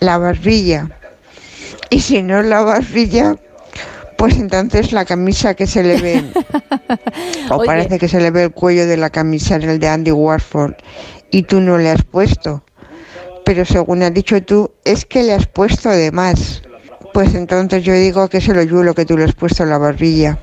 la 0.00 0.18
barbilla. 0.18 0.88
Y 1.90 2.00
si 2.00 2.22
no 2.22 2.40
es 2.40 2.46
la 2.46 2.62
barbilla, 2.62 3.36
pues 4.16 4.36
entonces 4.36 4.92
la 4.92 5.04
camisa 5.04 5.54
que 5.54 5.66
se 5.66 5.82
le 5.82 6.00
ve, 6.00 6.24
o 7.50 7.64
parece 7.64 7.98
que 7.98 8.08
se 8.08 8.20
le 8.20 8.30
ve 8.30 8.44
el 8.44 8.52
cuello 8.52 8.86
de 8.86 8.96
la 8.96 9.10
camisa 9.10 9.56
en 9.56 9.62
el 9.62 9.78
de 9.78 9.88
Andy 9.88 10.12
Warford 10.12 10.74
y 11.30 11.42
tú 11.42 11.60
no 11.60 11.76
le 11.78 11.90
has 11.90 12.02
puesto. 12.04 12.64
Pero 13.44 13.64
según 13.64 14.02
has 14.02 14.14
dicho 14.14 14.40
tú, 14.42 14.70
es 14.84 15.04
que 15.04 15.24
le 15.24 15.34
has 15.34 15.46
puesto 15.48 15.90
de 15.90 16.12
más. 16.12 16.62
Pues 17.12 17.34
entonces 17.34 17.82
yo 17.82 17.92
digo 17.94 18.28
que 18.28 18.38
es 18.38 18.48
el 18.48 18.58
hoyuelo 18.58 18.94
que 18.94 19.04
tú 19.04 19.18
le 19.18 19.24
has 19.24 19.34
puesto 19.34 19.64
la 19.64 19.78
barbilla. 19.78 20.38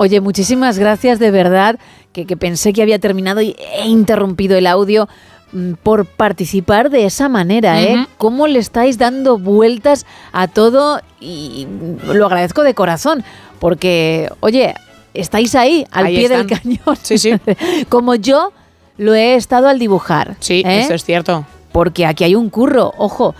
Oye, 0.00 0.20
muchísimas 0.20 0.78
gracias 0.78 1.18
de 1.18 1.32
verdad, 1.32 1.76
que, 2.12 2.24
pensé 2.36 2.72
que 2.72 2.82
había 2.82 3.00
terminado 3.00 3.40
y 3.40 3.56
he 3.74 3.88
interrumpido 3.88 4.56
el 4.56 4.68
audio 4.68 5.08
mm, 5.50 5.72
por 5.82 6.06
participar 6.06 6.88
de 6.88 7.04
esa 7.04 7.28
manera, 7.28 7.82
¿eh? 7.82 8.06
¿Cómo 8.16 8.46
le 8.46 8.60
estáis 8.60 8.96
dando 8.96 9.38
vueltas 9.38 10.06
a 10.30 10.46
todo? 10.46 11.00
Y 11.18 11.66
lo 12.04 12.26
agradezco 12.26 12.62
de 12.62 12.74
corazón, 12.74 13.24
porque, 13.58 14.30
oye, 14.38 14.76
estáis 15.14 15.56
ahí, 15.56 15.84
al 15.90 16.06
pie 16.06 16.28
del 16.28 16.46
cañón. 16.46 16.96
Sí, 17.02 17.18
sí. 17.18 17.32
Como 17.88 18.14
yo 18.14 18.52
lo 18.98 19.16
he 19.16 19.34
estado 19.34 19.66
al 19.66 19.80
dibujar. 19.80 20.36
Sí, 20.38 20.62
¿eh? 20.64 20.82
eso 20.82 20.94
es 20.94 21.04
cierto. 21.04 21.44
Porque 21.72 22.06
aquí 22.06 22.22
hay 22.22 22.36
un 22.36 22.50
curro, 22.50 22.94
ojo 22.98 23.34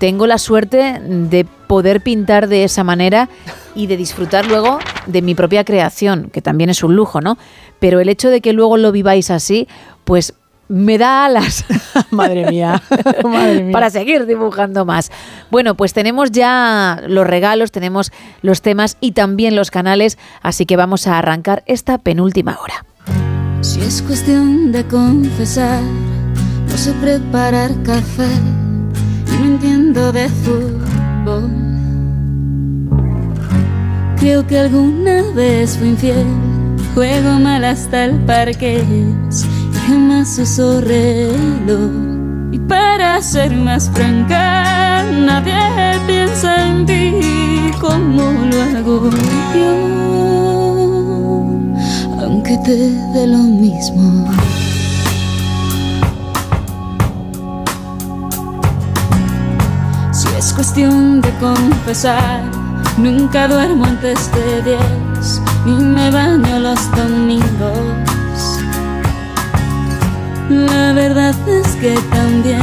tengo 0.00 0.26
la 0.26 0.38
suerte 0.38 0.98
de 0.98 1.46
poder 1.70 2.00
pintar 2.00 2.48
de 2.48 2.64
esa 2.64 2.82
manera 2.82 3.28
y 3.76 3.86
de 3.86 3.96
disfrutar 3.96 4.44
luego 4.44 4.80
de 5.06 5.22
mi 5.22 5.36
propia 5.36 5.64
creación, 5.64 6.28
que 6.32 6.42
también 6.42 6.68
es 6.68 6.82
un 6.82 6.96
lujo, 6.96 7.20
¿no? 7.20 7.38
Pero 7.78 8.00
el 8.00 8.08
hecho 8.08 8.28
de 8.28 8.40
que 8.40 8.52
luego 8.52 8.76
lo 8.76 8.90
viváis 8.90 9.30
así, 9.30 9.68
pues 10.02 10.34
me 10.66 10.98
da 10.98 11.24
alas. 11.26 11.64
Madre 12.10 12.50
mía, 12.50 12.82
Para 13.70 13.88
seguir 13.88 14.26
dibujando 14.26 14.84
más. 14.84 15.12
Bueno, 15.52 15.76
pues 15.76 15.92
tenemos 15.92 16.32
ya 16.32 17.04
los 17.06 17.24
regalos, 17.24 17.70
tenemos 17.70 18.10
los 18.42 18.62
temas 18.62 18.96
y 19.00 19.12
también 19.12 19.54
los 19.54 19.70
canales, 19.70 20.18
así 20.42 20.66
que 20.66 20.74
vamos 20.74 21.06
a 21.06 21.18
arrancar 21.18 21.62
esta 21.66 21.98
penúltima 21.98 22.58
hora. 22.60 22.84
Si 23.60 23.80
es 23.80 24.02
cuestión 24.02 24.72
de 24.72 24.84
confesar, 24.88 25.82
no 26.68 26.76
sé 26.76 26.92
preparar 26.94 27.70
café 27.84 28.26
no 29.38 29.46
entiendo 29.46 30.10
de 30.10 30.28
fútbol. 30.28 30.99
Creo 34.18 34.46
que 34.46 34.58
alguna 34.58 35.22
vez 35.34 35.76
fui 35.78 35.88
infiel, 35.88 36.26
juego 36.94 37.38
mal 37.38 37.64
hasta 37.64 38.04
el 38.04 38.16
parque. 38.24 38.82
Y 38.82 39.78
jamás 39.86 40.38
uso 40.38 40.80
reloj. 40.80 41.90
Y 42.52 42.58
para 42.58 43.20
ser 43.22 43.54
más 43.56 43.90
franca, 43.90 45.04
nadie 45.10 45.54
piensa 46.06 46.68
en 46.68 46.86
ti. 46.86 47.12
Como 47.80 48.22
lo 48.50 48.62
hago 48.62 49.10
yo, 49.54 49.72
aunque 52.22 52.58
te 52.64 52.76
dé 53.14 53.26
lo 53.26 53.38
mismo. 53.38 54.30
Cuestión 60.60 61.22
de 61.22 61.30
confesar, 61.38 62.42
nunca 62.98 63.48
duermo 63.48 63.86
antes 63.86 64.30
de 64.32 64.60
diez, 64.60 65.40
ni 65.64 65.72
me 65.72 66.10
baño 66.10 66.58
los 66.58 66.78
domingos. 66.94 68.58
La 70.50 70.92
verdad 70.92 71.34
es 71.48 71.66
que 71.76 71.94
también 72.12 72.62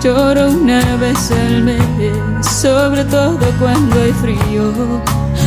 lloro 0.00 0.52
una 0.52 0.80
vez 0.98 1.32
al 1.32 1.64
mes, 1.64 2.46
sobre 2.46 3.04
todo 3.04 3.36
cuando 3.58 4.00
hay 4.00 4.12
frío. 4.12 5.02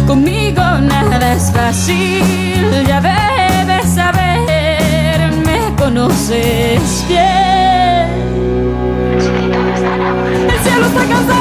Conmigo 0.06 0.62
nada 0.62 1.36
es 1.36 1.54
fácil, 1.54 2.86
ya 2.86 3.00
debes 3.00 3.86
saber, 3.96 5.32
me 5.46 5.74
conoces 5.78 7.06
bien. 7.08 7.32
El 10.50 10.60
cielo 10.64 10.86
está 10.88 11.06
cansado 11.06 11.41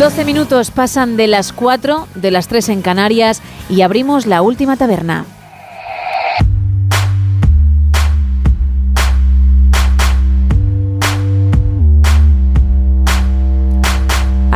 13 0.00 0.24
minutos 0.24 0.70
pasan 0.70 1.18
de 1.18 1.26
las 1.26 1.52
4, 1.52 2.08
de 2.14 2.30
las 2.30 2.48
3 2.48 2.70
en 2.70 2.80
Canarias 2.80 3.42
y 3.68 3.82
abrimos 3.82 4.24
la 4.24 4.40
última 4.40 4.78
taberna. 4.78 5.26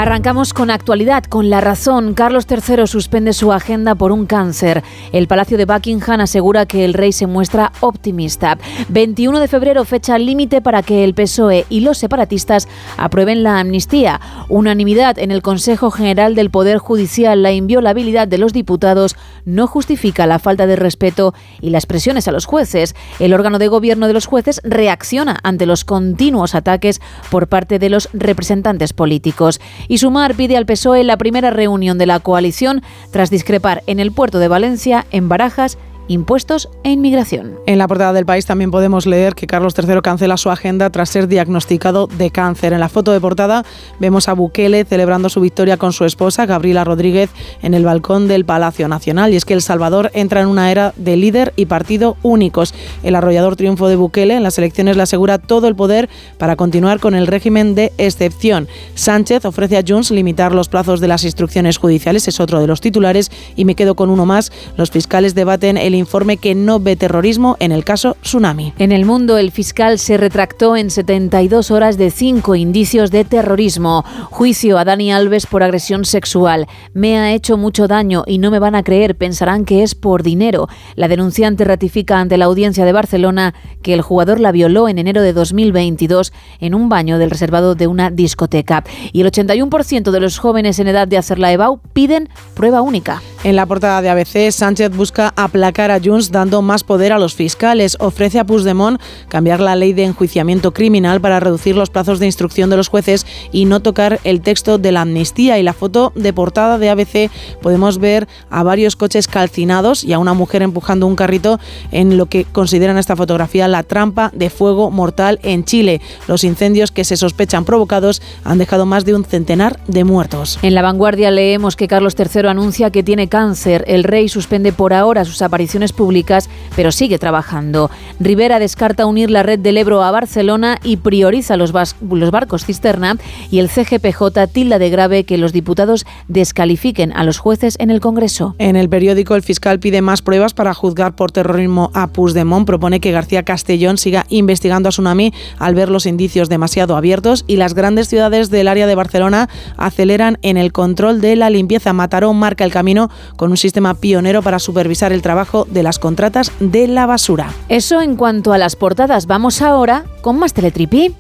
Arrancamos 0.05 0.53
con 0.53 0.71
actualidad, 0.71 1.25
con 1.25 1.49
la 1.49 1.63
razón. 1.63 2.13
Carlos 2.13 2.47
III 2.47 2.87
suspende 2.87 3.33
su 3.33 3.55
agenda 3.55 3.95
por 3.95 4.13
un 4.13 4.27
cáncer. 4.27 4.85
El 5.13 5.27
Palacio 5.29 5.57
de 5.57 5.65
Buckingham 5.65 6.21
asegura 6.21 6.67
que 6.67 6.85
el 6.85 6.93
rey 6.93 7.11
se 7.11 7.27
muestra 7.27 7.73
optimista. 7.81 8.59
21 8.91 9.41
de 9.41 9.49
febrero, 9.49 9.83
fecha 9.87 10.19
límite 10.19 10.61
para 10.61 10.83
que 10.83 11.05
el 11.05 11.15
PSOE 11.15 11.65
y 11.71 11.81
los 11.81 11.97
separatistas 11.97 12.69
aprueben 12.99 13.43
la 13.43 13.59
amnistía. 13.59 14.21
Unanimidad 14.51 15.19
en 15.19 15.31
el 15.31 15.41
Consejo 15.41 15.91
General 15.91 16.35
del 16.35 16.51
Poder 16.51 16.77
Judicial. 16.77 17.43
La 17.43 17.53
inviolabilidad 17.53 18.29
de 18.29 18.37
los 18.37 18.53
diputados 18.53 19.17
no 19.45 19.67
justifica 19.67 20.27
la 20.27 20.39
falta 20.39 20.67
de 20.67 20.77
respeto 20.77 21.35
y 21.61 21.71
las 21.71 21.87
presiones 21.87 22.29
a 22.29 22.33
los 22.33 22.47
jueces. 22.47 22.95
El 23.19 23.35
órgano 23.35 23.59
de 23.59 23.69
gobierno 23.69 24.07
de 24.07 24.13
los 24.13 24.27
jueces 24.27 24.61
reacciona 24.65 25.39
ante 25.43 25.67
los 25.67 25.85
continuos 25.85 26.55
ataques 26.55 27.01
por 27.31 27.49
parte 27.49 27.79
de 27.79 27.91
los 27.91 28.09
representantes 28.13 28.93
políticos. 28.93 29.61
Y 29.89 29.99
Sumar 29.99 30.35
pide 30.35 30.57
al 30.57 30.67
PSOE 30.67 31.05
la 31.05 31.17
primera 31.17 31.51
reunión 31.51 31.99
de 31.99 32.07
la 32.07 32.21
coalición 32.21 32.83
tras 33.11 33.31
discrepar 33.31 33.83
en 33.87 34.01
el 34.01 34.13
puerto 34.13 34.39
de 34.39 34.49
Valencia, 34.49 35.07
en 35.11 35.29
Barajas 35.29 35.79
impuestos 36.09 36.69
e 36.83 36.91
inmigración. 36.91 37.55
En 37.67 37.79
la 37.79 37.89
portada 37.89 38.13
del 38.13 38.27
país 38.27 38.47
también 38.47 38.71
podemos 38.71 39.07
leer 39.07 39.35
que 39.35 39.47
Carlos 39.47 39.75
III 39.77 40.01
cancela 40.03 40.37
su 40.37 40.51
agenda 40.51 40.91
tras 40.91 41.11
ser 41.11 41.29
diagnosticado 41.29 42.07
de 42.07 42.31
cáncer. 42.31 42.73
En 42.73 42.81
la 42.81 42.89
foto 42.89 43.13
de 43.13 43.21
portada 43.21 43.65
vemos 43.99 44.29
a 44.29 44.35
Bukele 44.35 44.85
celebrando 44.85 45.29
su 45.29 45.41
victoria 45.41 45.77
con 45.77 45.93
su 45.93 46.05
esposa, 46.05 46.47
Gabriela 46.47 46.85
Rodríguez, 46.85 47.31
en 47.63 47.75
el 47.75 47.85
balcón 47.85 48.29
del 48.29 48.45
Palacio 48.45 48.89
Nacional. 48.89 49.33
Y 49.33 49.37
es 49.37 49.45
que 49.45 49.55
El 49.55 49.63
Salvador 49.63 50.11
entra 50.15 50.41
en 50.41 50.49
una 50.49 50.71
era 50.71 50.93
de 50.97 51.17
líder 51.17 51.53
y 51.57 51.67
partido 51.67 52.17
únicos. 52.23 52.75
El 53.03 53.15
arrollador 53.15 53.57
triunfo 53.57 53.89
de 53.89 53.97
Bukele 53.97 54.35
en 54.37 54.43
las 54.43 54.59
elecciones 54.59 54.97
le 54.97 55.03
asegura 55.03 55.39
todo 55.39 55.69
el 55.69 55.75
poder 55.75 56.09
para 56.39 56.57
continuar 56.57 57.01
con 57.01 57.15
el 57.15 57.27
régimen 57.27 57.75
de 57.75 57.93
excepción. 57.99 58.69
Sánchez 58.95 59.45
ofrece 59.45 59.79
a 59.79 59.85
Junts 59.87 60.11
limitar 60.11 60.55
los 60.55 60.69
plazos 60.69 61.01
de 61.01 61.09
las 61.09 61.25
instrucciones 61.25 61.79
judiciales, 61.79 62.29
es 62.29 62.41
otro 62.41 62.61
de 62.61 62.67
los 62.67 62.81
titulares, 62.81 63.31
y 63.57 63.65
me 63.65 63.75
quedo 63.75 63.95
con 63.95 64.11
uno 64.11 64.27
más. 64.27 64.53
Los 64.77 64.91
fiscales 64.91 65.35
debaten 65.35 65.77
el 65.77 65.94
informe 65.95 66.37
que 66.37 66.55
no 66.55 66.81
ve 66.81 66.97
terrorismo 66.97 67.57
en 67.61 67.73
el 67.73 67.85
caso 67.85 68.17
Tsunami. 68.23 68.73
En 68.79 68.93
el 68.93 69.05
mundo, 69.05 69.39
el 69.39 69.51
fiscal 69.51 69.99
se 69.99 70.17
retractó 70.17 70.77
en 70.77 70.91
72 70.91 71.71
horas 71.71 71.97
de 71.97 72.11
cinco 72.11 72.55
indicios 72.55 73.11
de 73.11 73.25
terrorismo. 73.25 74.05
Juicio 74.31 74.79
a 74.79 74.85
Dani 74.85 75.13
Alves 75.13 75.47
por 75.47 75.63
agresión 75.63 76.05
sexual. 76.05 76.67
Me 76.93 77.19
ha 77.19 77.33
hecho 77.33 77.57
mucho 77.57 77.89
daño 77.89 78.25
y 78.27 78.39
no 78.39 78.51
me 78.51 78.59
van 78.59 78.75
a 78.75 78.83
creer, 78.83 79.17
pensarán 79.17 79.65
que 79.65 79.83
es 79.83 79.95
por 79.95 80.23
dinero. 80.23 80.69
La 80.95 81.09
denunciante 81.09 81.65
ratifica 81.65 82.21
ante 82.21 82.37
la 82.37 82.47
audiencia 82.47 82.85
de 82.85 82.93
Barcelona 82.93 83.55
que 83.83 83.95
el 83.95 84.03
jugador 84.03 84.41
la 84.41 84.53
violó 84.53 84.89
en 84.89 84.99
enero 84.99 85.23
de 85.23 85.33
2022 85.33 86.33
en 86.61 86.75
un 86.75 86.89
baño 86.89 87.19
del 87.19 87.31
reservado 87.31 87.75
de 87.75 87.87
una 87.87 88.11
discoteca. 88.11 88.85
Y 89.13 89.21
el 89.21 89.31
81% 89.31 90.11
de 90.11 90.21
los 90.21 90.39
jóvenes 90.39 90.79
en 90.79 90.89
edad 90.89 91.09
de 91.09 91.19
hacer 91.19 91.39
la 91.39 91.53
EBAU 91.53 91.81
piden 91.93 92.29
prueba 92.55 92.81
única. 92.81 93.23
En 93.43 93.57
la 93.57 93.67
portada 93.67 94.01
de 94.01 94.09
ABC, 94.09 94.51
Sánchez 94.51 94.91
busca 94.97 95.33
aplacar 95.37 95.84
a 95.91 96.01
Junts 96.03 96.31
dando 96.31 96.63
más 96.63 96.85
poder 96.85 97.13
a 97.13 97.19
los 97.19 97.35
fiscales. 97.35 97.97
Ofrece 98.01 98.39
a 98.39 98.45
Puigdemont 98.45 99.01
cambiar 99.29 99.61
la 99.61 99.77
ley 99.77 99.93
de 99.93 100.05
enjuiciamiento 100.05 100.73
criminal 100.73 101.21
para 101.21 101.41
reducir 101.41 101.77
los 101.77 101.91
plazos 101.91 102.19
de 102.19 102.27
instrucción 102.27 102.71
de 102.71 102.77
los 102.77 102.89
jueces 102.89 103.27
y 103.53 103.65
no 103.65 103.81
tocar 103.81 104.21
el 104.25 104.41
texto 104.41 104.79
de 104.79 104.93
la 104.93 105.03
amnistía. 105.03 105.59
Y 105.59 105.63
la 105.63 105.73
foto 105.73 106.13
de 106.15 106.33
portada 106.33 106.79
de 106.79 106.91
ABC 106.91 107.31
podemos 107.61 107.99
ver 107.99 108.29
a 108.51 108.63
varios 108.63 108.97
coches 108.97 109.29
calcinados 109.29 110.05
y 110.05 110.13
a 110.13 110.19
una 110.19 110.35
mujer 110.35 110.63
empujando 110.63 111.07
un 111.07 111.17
carrito 111.17 111.59
en 111.93 112.17
lo 112.17 112.27
que 112.27 112.45
consideran 112.45 112.99
esta 112.99 113.17
fotografía 113.17 113.69
la 113.69 113.83
trampa 113.83 114.31
de 114.35 114.51
fuego 114.51 114.91
mortal 114.91 115.39
en 115.43 115.65
Chile. 115.65 116.01
Los 116.29 116.45
incendios 116.45 116.91
que 116.91 117.05
se 117.05 117.17
sospechan 117.17 117.65
provocados 117.65 118.23
han 118.45 118.59
dejado 118.59 118.87
más 118.87 119.05
de 119.05 119.15
un 119.15 119.25
centenar 119.25 119.79
de 119.87 120.05
muertos. 120.05 120.59
En 120.63 120.75
la 120.75 120.83
vanguardia 120.83 121.31
leemos 121.31 121.77
que 121.77 121.89
Carlos 121.89 122.15
III 122.19 122.49
anuncia 122.49 122.91
que 122.91 123.03
tiene 123.03 123.29
cáncer. 123.29 123.85
El 123.87 124.05
rey 124.05 124.29
suspende 124.29 124.73
por 124.73 124.93
ahora 124.93 125.25
sus 125.25 125.43
apariciones 125.43 125.74
públicas, 125.93 126.49
pero 126.77 126.93
sigue 126.93 127.19
trabajando. 127.19 127.91
Rivera 128.21 128.59
descarta 128.59 129.07
unir 129.07 129.31
la 129.31 129.43
red 129.43 129.59
del 129.59 129.79
Ebro 129.79 130.03
a 130.03 130.11
Barcelona 130.11 130.79
y 130.83 130.97
prioriza 130.99 131.57
los, 131.57 131.73
los 131.73 132.31
barcos 132.31 132.65
cisterna 132.65 133.17
y 133.51 133.59
el 133.59 133.69
CGPJ 133.69 134.47
tilda 134.53 134.79
de 134.79 134.91
grave 134.91 135.25
que 135.25 135.39
los 135.39 135.53
diputados 135.53 136.07
descalifiquen 136.29 137.13
a 137.13 137.25
los 137.25 137.39
jueces 137.39 137.77
en 137.79 137.91
el 137.91 138.01
Congreso. 138.01 138.55
En 138.59 138.77
el 138.77 138.89
periódico, 138.89 139.35
el 139.35 139.43
fiscal 139.43 139.81
pide 139.81 140.03
más 140.03 140.23
pruebas 140.23 140.55
para 140.55 140.75
juzgar 140.75 141.15
por 141.15 141.33
terrorismo 141.33 141.91
a 141.95 142.09
Puigdemont. 142.09 142.67
Propone 142.67 143.01
que 143.01 143.13
García 143.13 143.43
Castellón 143.43 143.99
siga 143.99 144.27
investigando 144.29 144.89
a 144.89 144.91
Tsunami 144.91 145.33
al 145.59 145.75
ver 145.75 145.89
los 145.89 146.07
indicios 146.07 146.49
demasiado 146.49 146.97
abiertos 146.97 147.45
y 147.47 147.57
las 147.57 147.75
grandes 147.75 148.09
ciudades 148.09 148.51
del 148.51 148.69
área 148.69 148.87
de 148.87 148.95
Barcelona 148.95 149.49
aceleran 149.77 150.39
en 150.43 150.57
el 150.57 150.73
control 150.73 151.21
de 151.21 151.37
la 151.37 151.51
limpieza. 151.51 151.93
Mataró 151.93 152.33
marca 152.33 152.65
el 152.65 152.73
camino 152.73 153.11
con 153.37 153.51
un 153.51 153.57
sistema 153.57 153.95
pionero 153.95 154.43
para 154.43 154.59
supervisar 154.59 155.13
el 155.13 155.23
trabajo 155.23 155.64
de 155.69 155.83
las 155.83 155.99
contratas 155.99 156.53
de 156.61 156.89
la 156.89 157.07
basura. 157.07 157.53
Eso 157.69 158.01
en 158.01 158.17
cuanto 158.17 158.53
a 158.53 158.59
las 158.59 158.77
portadas. 158.77 159.27
Vamos 159.27 159.63
ahora 159.63 160.05
con 160.21 160.39
más 160.39 160.53
teletripí. 160.53 161.15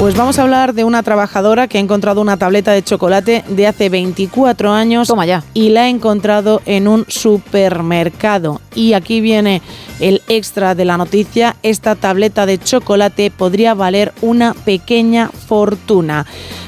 Pues 0.00 0.16
vamos 0.16 0.38
a 0.38 0.42
hablar 0.44 0.72
de 0.72 0.84
una 0.84 1.02
trabajadora 1.02 1.68
que 1.68 1.76
ha 1.76 1.80
encontrado 1.82 2.22
una 2.22 2.38
tableta 2.38 2.72
de 2.72 2.82
chocolate 2.82 3.44
de 3.46 3.66
hace 3.66 3.90
24 3.90 4.72
años 4.72 5.12
y 5.52 5.68
la 5.68 5.82
ha 5.82 5.88
encontrado 5.90 6.62
en 6.64 6.88
un 6.88 7.04
supermercado. 7.06 8.62
Y 8.74 8.94
aquí 8.94 9.20
viene 9.20 9.60
el 10.00 10.22
extra 10.26 10.74
de 10.74 10.86
la 10.86 10.96
noticia. 10.96 11.56
Esta 11.62 11.96
tableta 11.96 12.46
de 12.46 12.56
chocolate 12.56 13.30
podría 13.30 13.74
valer 13.74 14.14
una 14.22 14.54
pequeña 14.54 15.28
fortuna. 15.28 16.24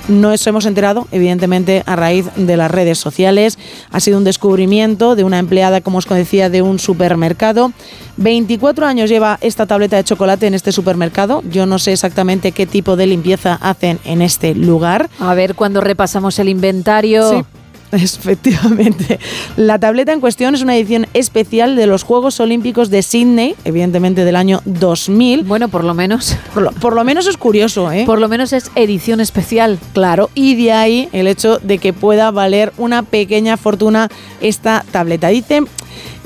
Nos 0.09 0.47
hemos 0.47 0.67
enterado, 0.67 1.07
evidentemente, 1.11 1.85
a 1.87 1.97
raíz 1.97 2.27
de 2.37 2.57
las 2.59 2.71
redes 2.71 2.99
sociales. 2.99 3.57
Ha 3.91 4.01
sido 4.01 4.19
un 4.19 4.25
descubrimiento 4.25 5.15
de 5.15 5.25
una 5.25 5.39
empleada, 5.39 5.81
como 5.81 5.99
os 5.99 6.09
decía, 6.09 6.51
de 6.51 6.61
un 6.61 6.79
supermercado. 6.79 7.73
24 8.19 8.85
años 8.85 9.09
lleva 9.09 9.39
esta 9.41 9.65
tableta 9.65 9.97
de 9.97 10.05
chocolate 10.05 10.49
en 10.49 10.55
este 10.55 10.73
supermercado. 10.73 11.43
Yo 11.49 11.65
no 11.67 11.79
sé 11.79 11.93
exactamente 11.93 12.53
qué 12.53 12.67
tipo 12.67 12.95
de 12.97 13.07
limpieza 13.07 13.22
hacen 13.61 13.99
en 14.05 14.23
este 14.23 14.55
lugar. 14.55 15.09
A 15.19 15.35
ver, 15.35 15.55
cuando 15.55 15.81
repasamos 15.81 16.39
el 16.39 16.49
inventario. 16.49 17.31
Sí. 17.31 17.45
Efectivamente. 17.93 19.21
La 19.57 19.79
tableta 19.79 20.13
en 20.13 20.21
cuestión 20.21 20.55
es 20.55 20.63
una 20.63 20.75
edición 20.77 21.07
especial 21.13 21.77
de 21.77 21.87
los 21.87 22.03
Juegos 22.05 22.41
Olímpicos 22.41 22.89
de 22.89 23.03
Sydney, 23.03 23.55
evidentemente 23.65 24.25
del 24.25 24.37
año 24.37 24.63
2000. 24.65 25.45
Bueno, 25.45 25.69
por 25.69 25.85
lo 25.85 25.93
menos. 25.93 26.37
Por 26.55 26.63
lo, 26.63 26.73
por 26.73 26.95
lo 26.95 27.05
menos 27.05 27.27
es 27.27 27.37
curioso, 27.37 27.93
¿eh? 27.93 28.05
Por 28.07 28.19
lo 28.19 28.29
menos 28.29 28.55
es 28.55 28.71
edición 28.77 29.21
especial. 29.21 29.79
Claro, 29.93 30.31
y 30.35 30.55
de 30.55 30.73
ahí 30.73 31.09
el 31.13 31.27
hecho 31.27 31.59
de 31.59 31.79
que 31.79 31.93
pueda 31.93 32.31
valer 32.31 32.73
una 32.79 33.03
pequeña 33.03 33.59
fortuna 33.59 34.09
esta 34.41 34.85
tableta. 34.91 35.29
Dice 35.29 35.63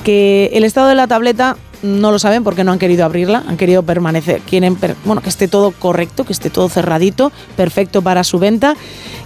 que 0.05 0.51
el 0.53 0.63
estado 0.63 0.87
de 0.87 0.95
la 0.95 1.09
tableta 1.09 1.57
no 1.83 2.11
lo 2.11 2.19
saben 2.19 2.45
porque 2.45 2.65
no 2.65 2.73
han 2.73 2.79
querido 2.79 3.05
abrirla, 3.05 3.45
han 3.47 3.57
querido 3.57 3.83
permanecer, 3.83 4.41
quieren 4.43 4.79
bueno, 5.05 5.23
que 5.23 5.29
esté 5.29 5.49
todo 5.49 5.73
correcto, 5.73 6.25
que 6.25 6.33
esté 6.33 6.51
todo 6.51 6.69
cerradito, 6.69 7.33
perfecto 7.57 8.03
para 8.03 8.25
su 8.25 8.39
venta. 8.39 8.77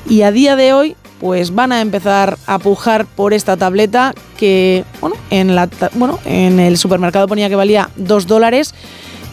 Y 0.09 0.23
a 0.23 0.33
día 0.33 0.57
de 0.57 0.73
hoy 0.73 0.97
pues 1.21 1.55
van 1.55 1.71
a 1.71 1.83
empezar 1.83 2.39
a 2.47 2.59
pujar 2.59 3.05
por 3.05 3.35
esta 3.35 3.57
tableta 3.57 4.15
que 4.39 4.85
bueno, 5.01 5.17
en 5.29 5.55
la 5.55 5.69
bueno, 5.95 6.19
en 6.25 6.59
el 6.59 6.79
supermercado 6.79 7.29
ponía 7.29 7.49
que 7.49 7.57
valía 7.57 7.91
2 7.97 8.27
dólares 8.27 8.75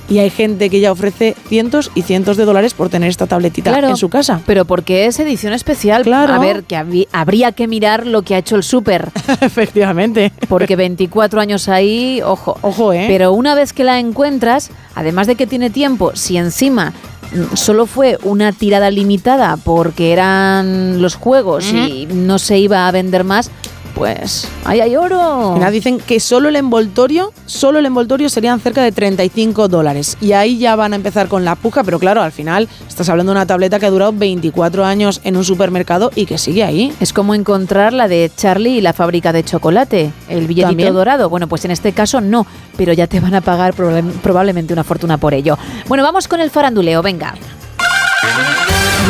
y 0.09 0.19
hay 0.19 0.29
gente 0.29 0.69
que 0.69 0.79
ya 0.79 0.91
ofrece 0.91 1.35
cientos 1.47 1.91
y 1.95 2.03
cientos 2.03 2.37
de 2.37 2.45
dólares 2.45 2.73
por 2.73 2.89
tener 2.89 3.09
esta 3.09 3.27
tabletita 3.27 3.71
Claro, 3.71 3.89
en 3.89 3.97
su 3.97 4.09
casa. 4.09 4.41
Pero 4.45 4.65
porque 4.65 5.05
es 5.05 5.19
edición 5.19 5.53
especial. 5.53 6.03
Claro. 6.03 6.33
A 6.33 6.39
ver, 6.39 6.63
que 6.63 7.07
habría 7.11 7.51
que 7.51 7.67
mirar 7.67 8.07
lo 8.07 8.21
que 8.21 8.35
ha 8.35 8.37
hecho 8.37 8.55
el 8.55 8.63
súper. 8.63 9.09
Efectivamente. 9.41 10.31
Porque 10.47 10.75
24 10.75 11.41
años 11.41 11.67
ahí, 11.67 12.21
ojo. 12.23 12.57
Ojo, 12.61 12.93
¿eh? 12.93 13.05
Pero 13.07 13.33
una 13.33 13.55
vez 13.55 13.73
que 13.73 13.83
la 13.83 13.99
encuentras, 13.99 14.71
además 14.95 15.27
de 15.27 15.35
que 15.35 15.47
tiene 15.47 15.69
tiempo, 15.69 16.15
si 16.15 16.37
encima 16.37 16.93
mm, 17.33 17.55
solo 17.55 17.85
fue 17.85 18.17
una 18.23 18.51
tirada 18.53 18.89
limitada 18.91 19.57
porque 19.57 20.13
eran 20.13 21.01
los 21.01 21.15
juegos 21.15 21.71
y 21.73 22.07
no 22.11 22.39
se 22.39 22.57
iba 22.57 22.87
a 22.87 22.91
vender 22.91 23.23
más, 23.23 23.51
pues 23.97 24.47
ahí 24.63 24.79
hay 24.79 24.95
oro. 24.95 25.53
Mira, 25.55 25.71
dicen 25.71 25.99
que 25.99 26.19
solo 26.19 26.49
el 26.49 26.55
envoltorio, 26.55 27.33
solo 27.45 27.79
el 27.79 27.85
envoltorio 27.85 28.29
serían 28.29 28.59
cerca 28.59 28.83
de 28.83 28.91
35 28.91 29.67
dólares. 29.67 30.17
Y 30.21 30.33
ahí 30.33 30.57
ya 30.59 30.75
van 30.75 30.93
a 30.93 30.95
empezar 30.95 31.27
con 31.27 31.43
la 31.45 31.55
puja, 31.55 31.83
pero 31.83 31.97
claro, 31.99 32.21
al 32.21 32.31
final 32.31 32.67
estás 32.87 33.09
hablando 33.09 33.31
de 33.31 33.37
una 33.37 33.45
tableta 33.47 33.79
que 33.79 33.87
ha 33.87 33.89
durado 33.89 34.13
24 34.13 34.85
años 34.85 35.19
en 35.23 35.35
un 35.35 35.43
supermercado 35.43 36.11
y 36.15 36.25
que 36.25 36.37
sigue 36.37 36.63
ahí. 36.63 36.93
Es 36.99 37.11
como 37.13 37.33
encontrar 37.33 37.93
la 37.93 38.07
de 38.07 38.31
Charlie 38.35 38.77
y 38.77 38.81
la 38.81 38.93
fábrica 38.93 39.33
de 39.33 39.43
chocolate, 39.43 40.11
el 40.29 40.41
billetito 40.47 40.67
También. 40.67 40.93
dorado. 40.93 41.29
Bueno, 41.29 41.47
pues 41.47 41.65
en 41.65 41.71
este 41.71 41.91
caso 41.93 42.21
no, 42.21 42.45
pero 42.77 42.93
ya 42.93 43.07
te 43.07 43.19
van 43.19 43.33
a 43.33 43.41
pagar 43.41 43.73
proba- 43.75 44.03
probablemente 44.21 44.73
una 44.73 44.83
fortuna 44.83 45.17
por 45.17 45.33
ello. 45.33 45.57
Bueno, 45.87 46.03
vamos 46.03 46.27
con 46.27 46.39
el 46.39 46.51
faranduleo, 46.51 47.01
venga. 47.01 47.33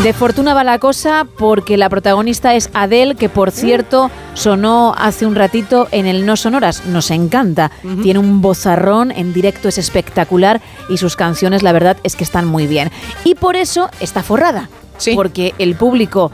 De 0.03 0.13
fortuna 0.13 0.53
va 0.53 0.63
la 0.63 0.79
cosa 0.79 1.25
porque 1.37 1.75
la 1.75 1.89
protagonista 1.89 2.53
es 2.55 2.69
Adele, 2.73 3.15
que 3.15 3.29
por 3.29 3.51
cierto 3.51 4.09
sonó 4.35 4.93
hace 4.97 5.25
un 5.25 5.35
ratito 5.35 5.87
en 5.91 6.05
el 6.05 6.25
No 6.25 6.37
Sonoras. 6.37 6.85
Nos 6.85 7.11
encanta. 7.11 7.71
Tiene 8.03 8.19
un 8.19 8.41
bozarrón, 8.41 9.11
en 9.11 9.33
directo 9.33 9.67
es 9.67 9.77
espectacular 9.77 10.61
y 10.87 10.97
sus 10.97 11.15
canciones, 11.15 11.63
la 11.63 11.73
verdad, 11.73 11.97
es 12.03 12.15
que 12.15 12.23
están 12.23 12.45
muy 12.45 12.67
bien. 12.67 12.91
Y 13.25 13.35
por 13.35 13.55
eso 13.55 13.89
está 13.99 14.23
forrada. 14.23 14.69
Porque 15.15 15.53
el 15.57 15.75
público 15.75 16.31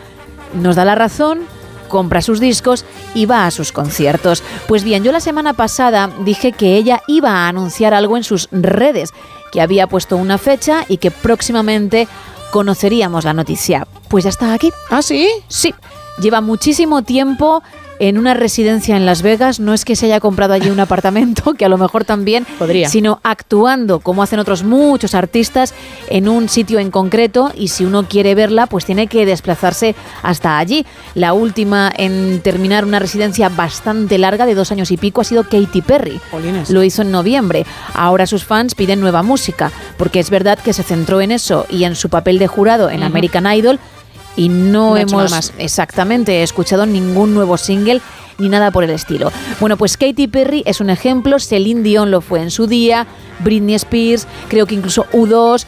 nos 0.53 0.75
da 0.75 0.85
la 0.85 0.95
razón, 0.95 1.39
compra 1.87 2.21
sus 2.21 2.39
discos 2.39 2.85
y 3.15 3.25
va 3.25 3.45
a 3.45 3.51
sus 3.51 3.71
conciertos. 3.71 4.43
Pues 4.67 4.83
bien, 4.83 5.03
yo 5.03 5.11
la 5.11 5.19
semana 5.19 5.53
pasada 5.53 6.09
dije 6.25 6.51
que 6.51 6.75
ella 6.75 7.01
iba 7.07 7.31
a 7.31 7.47
anunciar 7.47 7.93
algo 7.93 8.17
en 8.17 8.23
sus 8.23 8.49
redes, 8.51 9.11
que 9.51 9.61
había 9.61 9.87
puesto 9.87 10.17
una 10.17 10.37
fecha 10.37 10.85
y 10.87 10.97
que 10.97 11.11
próximamente 11.11 12.07
conoceríamos 12.53 13.23
la 13.23 13.33
noticia. 13.33 13.87
Pues 14.09 14.25
ya 14.25 14.29
está 14.29 14.53
aquí. 14.53 14.71
¿Ah, 14.91 15.01
sí? 15.01 15.27
Sí. 15.47 15.73
Lleva 16.19 16.39
muchísimo 16.39 17.01
tiempo 17.01 17.63
en 17.99 18.17
una 18.17 18.33
residencia 18.33 18.97
en 18.97 19.05
Las 19.05 19.21
Vegas. 19.21 19.59
No 19.59 19.73
es 19.73 19.85
que 19.85 19.95
se 19.95 20.07
haya 20.07 20.19
comprado 20.19 20.53
allí 20.53 20.69
un 20.69 20.79
apartamento, 20.81 21.53
que 21.53 21.65
a 21.65 21.69
lo 21.69 21.77
mejor 21.77 22.05
también, 22.05 22.45
Podría. 22.57 22.89
sino 22.89 23.19
actuando, 23.23 23.99
como 23.99 24.23
hacen 24.23 24.39
otros 24.39 24.63
muchos 24.63 25.15
artistas, 25.15 25.73
en 26.09 26.27
un 26.27 26.49
sitio 26.49 26.79
en 26.79 26.91
concreto. 26.91 27.51
Y 27.55 27.69
si 27.69 27.85
uno 27.85 28.07
quiere 28.07 28.35
verla, 28.35 28.67
pues 28.67 28.85
tiene 28.85 29.07
que 29.07 29.25
desplazarse 29.25 29.95
hasta 30.21 30.57
allí. 30.57 30.85
La 31.15 31.33
última 31.33 31.91
en 31.95 32.41
terminar 32.41 32.85
una 32.85 32.99
residencia 32.99 33.49
bastante 33.49 34.17
larga, 34.17 34.45
de 34.45 34.55
dos 34.55 34.71
años 34.71 34.91
y 34.91 34.97
pico, 34.97 35.21
ha 35.21 35.25
sido 35.25 35.43
Katy 35.43 35.81
Perry. 35.81 36.19
Lo 36.69 36.83
hizo 36.83 37.01
en 37.03 37.11
noviembre. 37.11 37.65
Ahora 37.93 38.25
sus 38.25 38.43
fans 38.43 38.75
piden 38.75 38.99
nueva 38.99 39.23
música, 39.23 39.71
porque 39.97 40.19
es 40.19 40.29
verdad 40.29 40.57
que 40.59 40.73
se 40.73 40.83
centró 40.83 41.21
en 41.21 41.31
eso 41.31 41.65
y 41.69 41.83
en 41.83 41.95
su 41.95 42.09
papel 42.09 42.39
de 42.39 42.47
jurado 42.47 42.89
en. 42.89 43.03
American 43.03 43.45
Idol 43.53 43.79
y 44.35 44.49
no, 44.49 44.97
hemos 44.97 45.31
más. 45.31 45.53
exactamente 45.57 46.43
escuchado 46.43 46.85
ningún 46.85 47.33
nuevo 47.33 47.57
single 47.57 48.01
ni 48.39 48.49
nada 48.49 48.71
por 48.71 48.83
el 48.83 48.89
estilo. 48.89 49.31
Bueno, 49.59 49.77
pues 49.77 49.97
Katy 49.97 50.27
Perry 50.27 50.63
es 50.65 50.81
un 50.81 50.89
ejemplo, 50.89 51.39
Celine 51.39 51.83
Dion 51.83 52.11
lo 52.11 52.21
fue 52.21 52.41
en 52.41 52.51
su 52.51 52.67
día, 52.67 53.05
Britney 53.39 53.75
Spears, 53.75 54.27
creo 54.47 54.65
que 54.65 54.75
incluso 54.75 55.05
U2, 55.11 55.65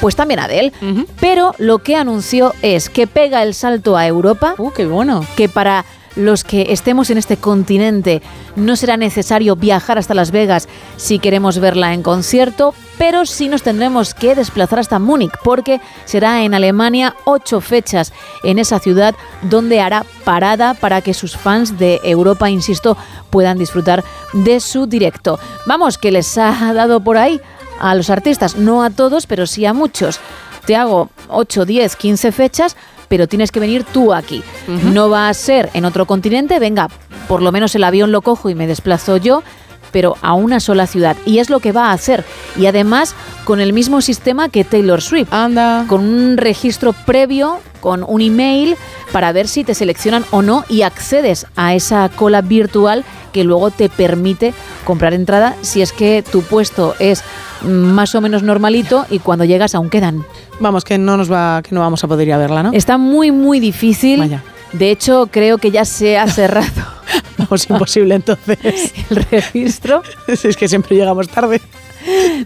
pues 0.00 0.16
también 0.16 0.40
Adele. 0.40 0.72
Pero 1.20 1.54
lo 1.58 1.78
que 1.78 1.96
anunció 1.96 2.54
es 2.60 2.88
que 2.88 3.06
pega 3.06 3.42
el 3.42 3.54
salto 3.54 3.96
a 3.96 4.06
Europa. 4.06 4.54
¡Uh, 4.58 4.72
qué 4.72 4.84
bueno! 4.84 5.24
Que 5.36 5.48
para 5.48 5.84
los 6.16 6.44
que 6.44 6.72
estemos 6.72 7.10
en 7.10 7.18
este 7.18 7.36
continente 7.36 8.22
no 8.56 8.76
será 8.76 8.96
necesario 8.96 9.56
viajar 9.56 9.98
hasta 9.98 10.14
Las 10.14 10.30
Vegas 10.30 10.68
si 10.96 11.18
queremos 11.18 11.58
verla 11.58 11.94
en 11.94 12.02
concierto, 12.02 12.74
pero 12.98 13.26
sí 13.26 13.48
nos 13.48 13.62
tendremos 13.62 14.14
que 14.14 14.34
desplazar 14.34 14.78
hasta 14.78 14.98
Múnich 14.98 15.32
porque 15.42 15.80
será 16.04 16.42
en 16.42 16.54
Alemania 16.54 17.16
ocho 17.24 17.60
fechas 17.60 18.12
en 18.44 18.58
esa 18.58 18.78
ciudad 18.78 19.14
donde 19.42 19.80
hará 19.80 20.04
parada 20.24 20.74
para 20.74 21.00
que 21.00 21.14
sus 21.14 21.36
fans 21.36 21.78
de 21.78 22.00
Europa, 22.04 22.50
insisto, 22.50 22.96
puedan 23.30 23.58
disfrutar 23.58 24.04
de 24.32 24.60
su 24.60 24.86
directo. 24.86 25.38
Vamos, 25.66 25.98
que 25.98 26.12
les 26.12 26.36
ha 26.38 26.72
dado 26.72 27.00
por 27.00 27.16
ahí 27.16 27.40
a 27.80 27.94
los 27.94 28.10
artistas, 28.10 28.56
no 28.56 28.82
a 28.82 28.90
todos, 28.90 29.26
pero 29.26 29.46
sí 29.46 29.66
a 29.66 29.72
muchos. 29.72 30.20
Te 30.66 30.76
hago 30.76 31.08
8, 31.28 31.64
10, 31.64 31.96
15 31.96 32.32
fechas, 32.32 32.76
pero 33.12 33.26
tienes 33.26 33.52
que 33.52 33.60
venir 33.60 33.84
tú 33.84 34.14
aquí. 34.14 34.42
No 34.66 35.10
va 35.10 35.28
a 35.28 35.34
ser 35.34 35.68
en 35.74 35.84
otro 35.84 36.06
continente, 36.06 36.58
venga, 36.58 36.88
por 37.28 37.42
lo 37.42 37.52
menos 37.52 37.74
el 37.74 37.84
avión 37.84 38.10
lo 38.10 38.22
cojo 38.22 38.48
y 38.48 38.54
me 38.54 38.66
desplazo 38.66 39.18
yo, 39.18 39.42
pero 39.90 40.16
a 40.22 40.32
una 40.32 40.60
sola 40.60 40.86
ciudad. 40.86 41.14
Y 41.26 41.38
es 41.38 41.50
lo 41.50 41.60
que 41.60 41.72
va 41.72 41.88
a 41.88 41.92
hacer. 41.92 42.24
Y 42.56 42.64
además 42.64 43.14
con 43.44 43.60
el 43.60 43.74
mismo 43.74 44.00
sistema 44.00 44.48
que 44.48 44.64
Taylor 44.64 45.02
Swift. 45.02 45.30
Anda. 45.30 45.84
Con 45.88 46.00
un 46.00 46.38
registro 46.38 46.94
previo, 46.94 47.58
con 47.82 48.02
un 48.02 48.22
email, 48.22 48.76
para 49.12 49.30
ver 49.32 49.46
si 49.46 49.62
te 49.62 49.74
seleccionan 49.74 50.24
o 50.30 50.40
no 50.40 50.64
y 50.70 50.80
accedes 50.80 51.46
a 51.54 51.74
esa 51.74 52.08
cola 52.08 52.40
virtual 52.40 53.04
que 53.34 53.44
luego 53.44 53.70
te 53.70 53.90
permite 53.90 54.54
comprar 54.84 55.12
entrada 55.12 55.54
si 55.60 55.82
es 55.82 55.92
que 55.92 56.22
tu 56.22 56.40
puesto 56.40 56.94
es 56.98 57.22
mm, 57.60 57.68
más 57.68 58.14
o 58.14 58.22
menos 58.22 58.42
normalito 58.42 59.04
y 59.10 59.18
cuando 59.18 59.44
llegas 59.44 59.74
aún 59.74 59.90
quedan. 59.90 60.24
Vamos, 60.60 60.84
que 60.84 60.98
no 60.98 61.16
nos 61.16 61.30
va, 61.30 61.62
que 61.62 61.74
no 61.74 61.80
vamos 61.80 62.02
a 62.04 62.08
poder 62.08 62.28
ir 62.28 62.34
a 62.34 62.38
verla, 62.38 62.62
¿no? 62.62 62.72
Está 62.72 62.98
muy, 62.98 63.30
muy 63.30 63.60
difícil. 63.60 64.40
De 64.72 64.90
hecho, 64.90 65.28
creo 65.30 65.58
que 65.58 65.70
ya 65.70 65.84
se 65.84 66.16
ha 66.16 66.26
cerrado 66.28 66.70
es 67.54 67.68
imposible 67.68 68.14
entonces. 68.14 68.58
el 69.10 69.24
registro. 69.30 70.02
es 70.26 70.56
que 70.56 70.68
siempre 70.68 70.96
llegamos 70.96 71.28
tarde. 71.28 71.60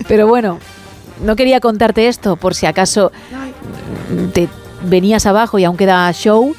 Pero 0.09 0.27
bueno, 0.27 0.59
no 1.23 1.37
quería 1.37 1.61
contarte 1.61 2.09
esto 2.09 2.37
por 2.37 2.55
si 2.55 2.67
acaso 2.67 3.13
te 4.33 4.49
venías 4.83 5.27
abajo 5.27 5.59
y 5.59 5.65
aún 5.65 5.77
queda 5.77 6.11
show, 6.13 6.55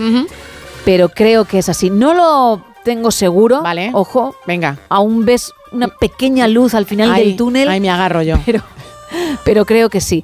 pero 0.86 1.10
creo 1.10 1.46
que 1.46 1.60
es 1.60 1.70
así. 1.70 1.90
No 1.90 2.14
lo 2.14 2.64
tengo 2.84 3.12
seguro. 3.12 3.62
Vale. 3.62 3.92
Ojo. 3.94 4.36
Venga. 4.46 4.78
Aún 4.90 5.26
ves 5.26 5.54
una 5.72 5.88
pequeña 5.90 6.48
luz 6.48 6.74
al 6.74 6.86
final 6.86 7.12
Ahí, 7.12 7.26
del 7.26 7.36
túnel. 7.36 7.68
ahí 7.68 7.80
me 7.80 7.90
agarro 7.90 8.22
yo. 8.22 8.38
Pero, 8.46 8.64
pero 9.44 9.66
creo 9.66 9.90
que 9.90 10.02
sí. 10.02 10.24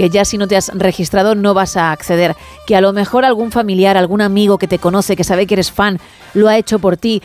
Que 0.00 0.08
ya 0.08 0.24
si 0.24 0.38
no 0.38 0.48
te 0.48 0.56
has 0.56 0.70
registrado 0.72 1.34
no 1.34 1.52
vas 1.52 1.76
a 1.76 1.92
acceder. 1.92 2.34
Que 2.66 2.74
a 2.74 2.80
lo 2.80 2.94
mejor 2.94 3.26
algún 3.26 3.52
familiar, 3.52 3.98
algún 3.98 4.22
amigo 4.22 4.56
que 4.56 4.66
te 4.66 4.78
conoce, 4.78 5.14
que 5.14 5.24
sabe 5.24 5.46
que 5.46 5.52
eres 5.52 5.70
fan, 5.70 5.98
lo 6.32 6.48
ha 6.48 6.56
hecho 6.56 6.78
por 6.78 6.96
ti, 6.96 7.20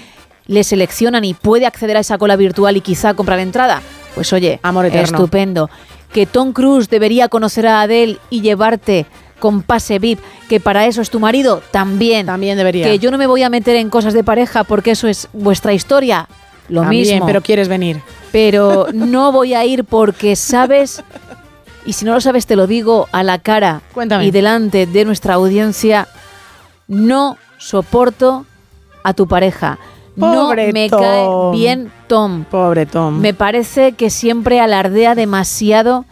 le 0.48 0.62
seleccionan 0.66 1.24
y 1.24 1.34
puede 1.34 1.66
acceder 1.66 1.95
a 1.95 2.02
esa 2.02 2.18
cola 2.18 2.36
virtual 2.36 2.76
y 2.76 2.82
quizá 2.82 3.14
comprar 3.14 3.40
entrada. 3.40 3.82
Pues 4.14 4.34
oye, 4.34 4.60
Amor 4.62 4.88
eterno. 4.88 5.06
estupendo. 5.20 5.70
Que 6.12 6.26
Tom 6.26 6.52
Cruise 6.52 6.90
debería 6.90 7.30
conocer 7.30 7.66
a 7.66 7.82
Adele 7.82 8.18
y 8.30 8.42
llevarte 8.42 9.06
con 9.40 9.62
pase 9.62 9.98
VIP, 9.98 10.20
que 10.50 10.60
para 10.60 10.86
eso 10.86 11.02
es 11.02 11.10
tu 11.10 11.22
marido, 11.22 11.62
también. 11.72 12.26
También 12.26 12.58
debería. 12.58 12.88
Que 12.88 13.00
yo 13.00 13.10
no 13.10 13.18
me 13.18 13.26
voy 13.28 13.44
a 13.44 13.50
meter 13.50 13.78
en 13.78 13.90
cosas 13.90 14.14
de 14.14 14.26
pareja 14.26 14.66
porque 14.66 14.92
eso 14.92 15.08
es 15.08 15.30
vuestra 15.32 15.72
historia. 15.72 16.28
Lo 16.68 16.82
También, 16.82 17.04
mismo. 17.08 17.26
pero 17.26 17.42
quieres 17.42 17.70
venir. 17.70 18.02
Pero 18.34 18.88
no 18.94 19.32
voy 19.32 19.54
a 19.54 19.64
ir 19.64 19.86
porque 19.86 20.36
sabes, 20.36 21.02
y 21.86 21.94
si 21.94 22.06
no 22.06 22.14
lo 22.14 22.22
sabes 22.22 22.46
te 22.46 22.56
lo 22.56 22.68
digo 22.68 23.08
a 23.12 23.24
la 23.24 23.40
cara 23.40 23.82
Cuéntame. 23.94 24.26
y 24.26 24.32
delante 24.32 24.86
de 24.86 25.06
nuestra 25.06 25.36
audiencia, 25.36 26.08
no 26.88 27.38
soporto 27.58 28.46
a 29.04 29.14
tu 29.14 29.28
pareja. 29.28 29.78
Pobre 30.20 30.68
no 30.68 30.74
me 30.74 30.90
Tom. 30.90 31.00
cae 31.02 31.52
bien 31.52 31.92
Tom. 32.08 32.46
Pobre 32.46 32.86
Tom. 32.86 33.20
Me 33.20 33.34
parece 33.34 33.92
que 33.94 34.10
siempre 34.10 34.60
alardea 34.62 35.14
demasiado 35.14 36.06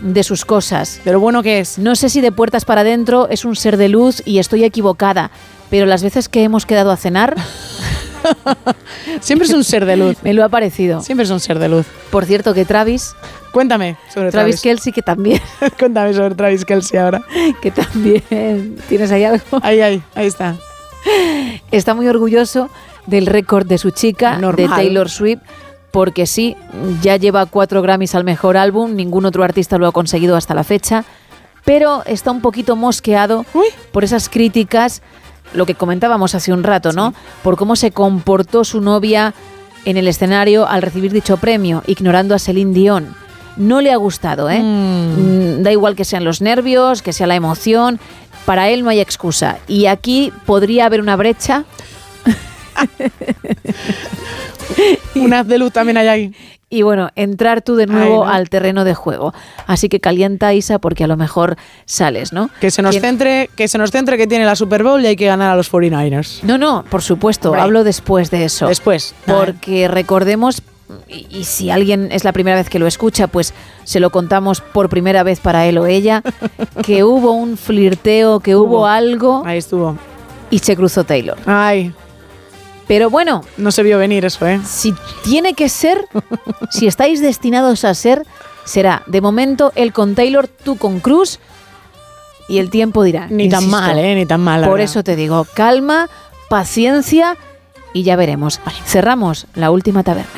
de 0.00 0.22
sus 0.22 0.44
cosas. 0.44 1.00
De 1.04 1.12
lo 1.12 1.20
bueno 1.20 1.42
que 1.42 1.58
es. 1.60 1.78
No 1.78 1.96
sé 1.96 2.08
si 2.08 2.20
de 2.20 2.32
puertas 2.32 2.64
para 2.64 2.82
adentro 2.82 3.28
es 3.30 3.44
un 3.44 3.56
ser 3.56 3.76
de 3.76 3.88
luz 3.88 4.22
y 4.24 4.38
estoy 4.38 4.64
equivocada, 4.64 5.30
pero 5.70 5.86
las 5.86 6.02
veces 6.02 6.28
que 6.28 6.44
hemos 6.44 6.64
quedado 6.66 6.90
a 6.90 6.96
cenar... 6.96 7.34
Siempre 9.20 9.46
es 9.46 9.52
un 9.52 9.64
ser 9.64 9.84
de 9.84 9.96
luz. 9.96 10.16
Me 10.22 10.32
lo 10.32 10.44
ha 10.44 10.48
parecido. 10.48 11.00
Siempre 11.02 11.24
es 11.24 11.30
un 11.30 11.40
ser 11.40 11.58
de 11.58 11.68
luz. 11.68 11.86
Por 12.10 12.24
cierto, 12.24 12.54
que 12.54 12.64
Travis... 12.64 13.14
Cuéntame 13.54 13.96
sobre 14.12 14.32
Travis 14.32 14.56
Travis. 14.56 14.62
Kelsey, 14.62 14.92
que 14.92 15.00
también... 15.00 15.40
Cuéntame 15.78 16.12
sobre 16.12 16.34
Travis 16.34 16.64
Kelsey 16.64 16.98
ahora. 16.98 17.22
que 17.62 17.70
también... 17.70 18.76
¿Tienes 18.88 19.12
ahí 19.12 19.22
algo? 19.22 19.44
Ahí, 19.62 19.80
ahí, 19.80 20.02
ahí 20.16 20.26
está. 20.26 20.56
Está 21.70 21.94
muy 21.94 22.08
orgulloso 22.08 22.68
del 23.06 23.26
récord 23.26 23.64
de 23.64 23.78
su 23.78 23.92
chica, 23.92 24.38
Normal. 24.38 24.56
de 24.56 24.68
Taylor 24.74 25.08
Swift, 25.08 25.40
porque 25.92 26.26
sí, 26.26 26.56
ya 27.00 27.16
lleva 27.16 27.46
cuatro 27.46 27.80
Grammys 27.80 28.16
al 28.16 28.24
mejor 28.24 28.56
álbum, 28.56 28.96
ningún 28.96 29.24
otro 29.24 29.44
artista 29.44 29.78
lo 29.78 29.86
ha 29.86 29.92
conseguido 29.92 30.34
hasta 30.34 30.52
la 30.54 30.64
fecha, 30.64 31.04
pero 31.64 32.02
está 32.06 32.32
un 32.32 32.40
poquito 32.40 32.74
mosqueado 32.74 33.46
por 33.92 34.02
esas 34.02 34.28
críticas, 34.28 35.00
lo 35.52 35.64
que 35.64 35.76
comentábamos 35.76 36.34
hace 36.34 36.52
un 36.52 36.64
rato, 36.64 36.90
¿no? 36.92 37.14
Por 37.44 37.56
cómo 37.56 37.76
se 37.76 37.92
comportó 37.92 38.64
su 38.64 38.80
novia 38.80 39.32
en 39.84 39.96
el 39.96 40.08
escenario 40.08 40.66
al 40.66 40.82
recibir 40.82 41.12
dicho 41.12 41.36
premio, 41.36 41.84
ignorando 41.86 42.34
a 42.34 42.40
Celine 42.40 42.74
Dion. 42.74 43.23
No 43.56 43.80
le 43.80 43.92
ha 43.92 43.96
gustado, 43.96 44.50
¿eh? 44.50 44.60
Mm, 44.60 45.62
Da 45.62 45.72
igual 45.72 45.94
que 45.96 46.04
sean 46.04 46.24
los 46.24 46.40
nervios, 46.40 47.02
que 47.02 47.12
sea 47.12 47.26
la 47.26 47.34
emoción, 47.36 47.98
para 48.44 48.68
él 48.70 48.82
no 48.84 48.90
hay 48.90 49.00
excusa. 49.00 49.58
Y 49.68 49.86
aquí 49.86 50.32
podría 50.46 50.86
haber 50.86 51.00
una 51.00 51.16
brecha 51.16 51.64
Un 55.14 55.32
haz 55.32 55.46
de 55.46 55.58
luz 55.58 55.72
también 55.72 55.96
hay 55.96 56.08
ahí. 56.08 56.34
y 56.70 56.82
bueno, 56.82 57.10
entrar 57.14 57.62
tú 57.62 57.76
de 57.76 57.86
nuevo 57.86 58.24
Ay, 58.24 58.28
no. 58.30 58.34
al 58.34 58.48
terreno 58.48 58.82
de 58.84 58.94
juego. 58.94 59.32
Así 59.66 59.88
que 59.88 60.00
calienta 60.00 60.52
Isa 60.54 60.78
porque 60.80 61.04
a 61.04 61.06
lo 61.06 61.16
mejor 61.16 61.56
sales, 61.84 62.32
¿no? 62.32 62.50
Que 62.60 62.70
se 62.72 62.82
nos 62.82 62.90
¿Quién- 62.92 63.02
centre, 63.02 63.48
que 63.54 63.68
se 63.68 63.78
nos 63.78 63.92
centre 63.92 64.16
que 64.16 64.26
tiene 64.26 64.44
la 64.44 64.56
Super 64.56 64.82
Bowl 64.82 65.00
y 65.02 65.06
hay 65.06 65.14
que 65.16 65.26
ganar 65.26 65.52
a 65.52 65.56
los 65.56 65.70
49ers. 65.70 66.42
No, 66.42 66.58
no, 66.58 66.84
por 66.90 67.02
supuesto, 67.02 67.54
hablo 67.54 67.84
después 67.84 68.30
de 68.32 68.44
eso. 68.46 68.66
Después. 68.66 69.14
Porque 69.26 69.86
recordemos, 69.86 70.62
y, 71.08 71.26
y 71.30 71.44
si 71.44 71.70
alguien 71.70 72.10
es 72.12 72.24
la 72.24 72.32
primera 72.32 72.56
vez 72.56 72.68
que 72.68 72.78
lo 72.78 72.86
escucha, 72.86 73.26
pues 73.26 73.54
se 73.84 74.00
lo 74.00 74.10
contamos 74.10 74.60
por 74.60 74.88
primera 74.88 75.22
vez 75.22 75.40
para 75.40 75.66
él 75.66 75.78
o 75.78 75.86
ella, 75.86 76.22
que 76.84 77.04
hubo 77.04 77.32
un 77.32 77.56
flirteo, 77.56 78.40
que 78.40 78.54
hubo, 78.56 78.78
Hubo. 78.80 78.86
algo 78.86 79.42
Ahí 79.46 79.58
estuvo. 79.58 79.96
y 80.50 80.58
se 80.58 80.76
cruzó 80.76 81.04
Taylor. 81.04 81.38
Ay, 81.46 81.92
Pero 82.86 83.08
bueno, 83.10 83.42
no 83.56 83.70
se 83.72 83.82
vio 83.82 83.98
venir 83.98 84.24
eso, 84.24 84.46
¿eh? 84.46 84.60
si 84.64 84.94
tiene 85.22 85.54
que 85.54 85.68
ser, 85.68 86.06
si 86.70 86.86
estáis 86.86 87.20
destinados 87.22 87.84
a 87.84 87.94
ser, 87.94 88.26
será 88.64 89.02
de 89.06 89.20
momento 89.20 89.72
él 89.74 89.92
con 89.92 90.14
Taylor, 90.14 90.48
tú 90.48 90.76
con 90.76 91.00
Cruz, 91.00 91.38
y 92.46 92.58
el 92.58 92.68
tiempo 92.68 93.02
dirá. 93.02 93.26
Ni 93.30 93.48
tan 93.48 93.70
mal, 93.70 93.98
¿eh? 93.98 94.14
Ni 94.14 94.26
tan 94.26 94.42
mal. 94.42 94.66
Por 94.66 94.82
eso 94.82 95.02
te 95.02 95.16
digo, 95.16 95.46
calma, 95.54 96.10
paciencia 96.50 97.38
y 97.94 98.02
ya 98.02 98.16
veremos. 98.16 98.60
Cerramos 98.84 99.46
la 99.54 99.70
última 99.70 100.02
taberna. 100.02 100.30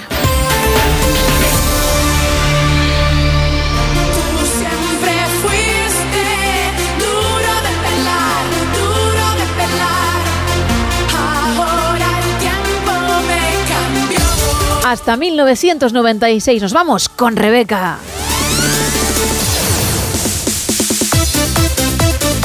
Hasta 14.88 15.16
1996 15.16 16.62
nos 16.62 16.72
vamos 16.72 17.08
con 17.08 17.34
Rebeca. 17.34 17.98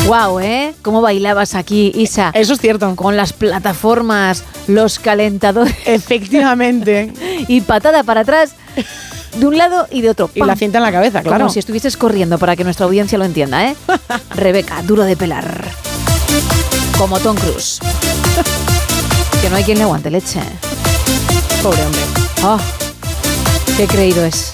Wow, 0.07 0.39
¿eh? 0.39 0.73
¿Cómo 0.81 1.01
bailabas 1.01 1.53
aquí, 1.53 1.91
Isa? 1.93 2.31
Eso 2.33 2.53
es 2.53 2.59
cierto. 2.59 2.95
Con 2.95 3.15
las 3.15 3.33
plataformas, 3.33 4.43
los 4.65 4.97
calentadores. 4.97 5.75
Efectivamente. 5.85 7.13
y 7.47 7.61
patada 7.61 8.01
para 8.01 8.21
atrás 8.21 8.55
de 9.37 9.45
un 9.45 9.59
lado 9.59 9.87
y 9.91 10.01
de 10.01 10.09
otro. 10.09 10.31
Y 10.33 10.41
la 10.41 10.55
cinta 10.55 10.79
en 10.79 10.83
la 10.83 10.91
cabeza, 10.91 11.21
claro. 11.21 11.37
Como 11.37 11.51
si 11.51 11.59
estuvieses 11.59 11.95
corriendo 11.95 12.39
para 12.39 12.55
que 12.55 12.63
nuestra 12.63 12.87
audiencia 12.87 13.19
lo 13.19 13.25
entienda, 13.25 13.67
¿eh? 13.67 13.75
Rebeca, 14.31 14.81
duro 14.81 15.03
de 15.03 15.15
pelar. 15.15 15.63
Como 16.97 17.19
Tom 17.19 17.37
Cruise. 17.37 17.79
que 19.43 19.49
no 19.51 19.57
hay 19.57 19.63
quien 19.63 19.77
le 19.77 19.83
aguante 19.83 20.09
leche. 20.09 20.39
Pobre 21.61 21.85
hombre. 21.85 22.20
Oh, 22.43 22.57
qué 23.77 23.85
creído 23.85 24.25
es. 24.25 24.51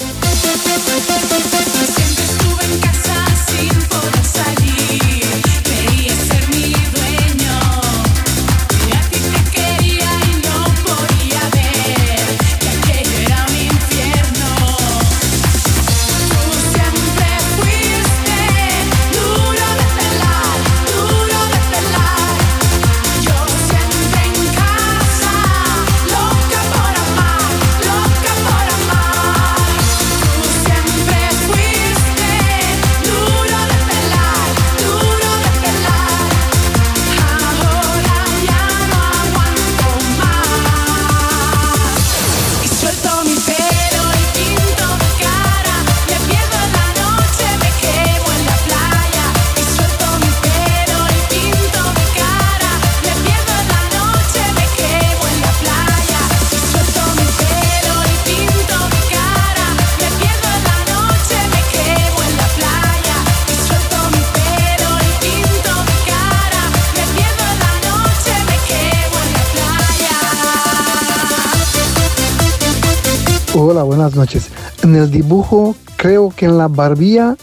Noches. 74.18 74.50
En 74.84 74.96
el 74.96 75.10
dibujo 75.12 75.76
creo 75.96 76.34
que 76.36 76.46
en 76.46 76.58
la 76.58 76.68
barbilla, 76.68 77.36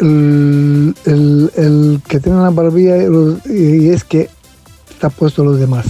el, 0.00 0.94
el- 1.04 2.00
que 2.08 2.20
tiene 2.20 2.40
la 2.40 2.50
barbilla 2.50 2.96
y 3.46 3.90
es 3.90 4.04
que 4.04 4.28
está 4.90 5.10
puesto 5.10 5.44
los 5.44 5.58
demás. 5.60 5.86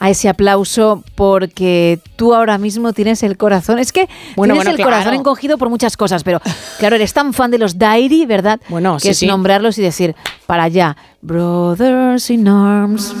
a 0.00 0.10
ese 0.10 0.28
aplauso 0.28 1.02
porque 1.14 2.00
tú 2.16 2.34
ahora 2.34 2.58
mismo 2.58 2.92
tienes 2.92 3.22
el 3.22 3.36
corazón. 3.36 3.78
Es 3.78 3.92
que 3.92 4.08
Bueno, 4.36 4.54
tienes 4.54 4.56
bueno, 4.56 4.70
el 4.70 4.76
claro. 4.76 4.90
corazón 4.90 5.14
encogido 5.14 5.58
por 5.58 5.70
muchas 5.70 5.96
cosas, 5.96 6.24
pero 6.24 6.40
claro, 6.78 6.96
eres 6.96 7.12
tan 7.12 7.32
fan 7.32 7.50
de 7.50 7.58
los 7.58 7.78
Diary, 7.78 8.26
¿verdad? 8.26 8.60
Bueno, 8.68 8.94
que 8.96 9.00
sí, 9.00 9.08
es 9.08 9.18
sí. 9.18 9.26
nombrarlos 9.26 9.78
y 9.78 9.82
decir, 9.82 10.14
para 10.46 10.64
allá, 10.64 10.96
Brothers 11.20 12.30
in 12.30 12.48
Arms. 12.48 13.14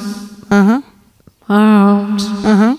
Ajá. 0.48 0.82
Arms. 1.48 2.30
Ajá. 2.44 2.76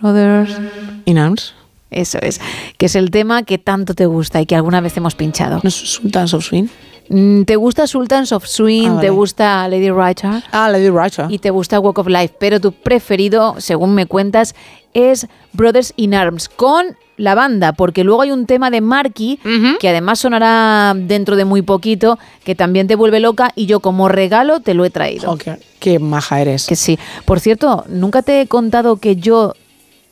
Brothers. 0.00 0.58
In 1.04 1.18
Arms. 1.18 1.54
Eso 1.90 2.18
es. 2.20 2.40
Que 2.78 2.86
es 2.86 2.96
el 2.96 3.10
tema 3.10 3.44
que 3.44 3.58
tanto 3.58 3.94
te 3.94 4.06
gusta 4.06 4.40
y 4.40 4.46
que 4.46 4.56
alguna 4.56 4.80
vez 4.80 4.96
hemos 4.96 5.14
pinchado. 5.14 5.60
¿No 5.62 5.68
es 5.68 5.74
Sultans 5.74 6.34
of 6.34 6.44
Swing? 6.44 6.66
Mm, 7.08 7.42
¿Te 7.42 7.56
gusta 7.56 7.86
Sultans 7.86 8.32
of 8.32 8.46
Swing? 8.46 8.86
Ah, 8.88 8.94
vale. 8.94 9.00
¿Te 9.02 9.10
gusta 9.10 9.68
Lady 9.68 9.90
Writer? 9.90 10.42
Ah, 10.52 10.68
Lady 10.70 10.90
Writer. 10.90 11.26
Y 11.28 11.38
te 11.38 11.50
gusta 11.50 11.80
Walk 11.80 11.98
of 11.98 12.08
Life, 12.08 12.34
pero 12.38 12.60
tu 12.60 12.72
preferido, 12.72 13.54
según 13.58 13.94
me 13.94 14.06
cuentas, 14.06 14.54
es 14.94 15.26
Brothers 15.52 15.92
in 15.96 16.14
Arms 16.14 16.48
con 16.48 16.96
la 17.16 17.34
banda, 17.34 17.72
porque 17.72 18.04
luego 18.04 18.22
hay 18.22 18.30
un 18.30 18.46
tema 18.46 18.70
de 18.70 18.80
Marky 18.80 19.38
que 19.80 19.88
además 19.88 20.18
sonará 20.18 20.94
dentro 20.94 21.36
de 21.36 21.44
muy 21.44 21.62
poquito, 21.62 22.18
que 22.44 22.54
también 22.54 22.86
te 22.86 22.94
vuelve 22.94 23.20
loca 23.20 23.52
y 23.54 23.66
yo 23.66 23.80
como 23.80 24.08
regalo 24.08 24.60
te 24.60 24.74
lo 24.74 24.84
he 24.84 24.90
traído. 24.90 25.32
Ok, 25.32 25.44
Qué 25.80 25.98
maja 25.98 26.40
eres. 26.40 26.66
Que 26.66 26.76
sí. 26.76 26.98
Por 27.24 27.40
cierto, 27.40 27.84
nunca 27.88 28.22
te 28.22 28.40
he 28.40 28.46
contado 28.46 28.96
que 28.96 29.16
yo, 29.16 29.54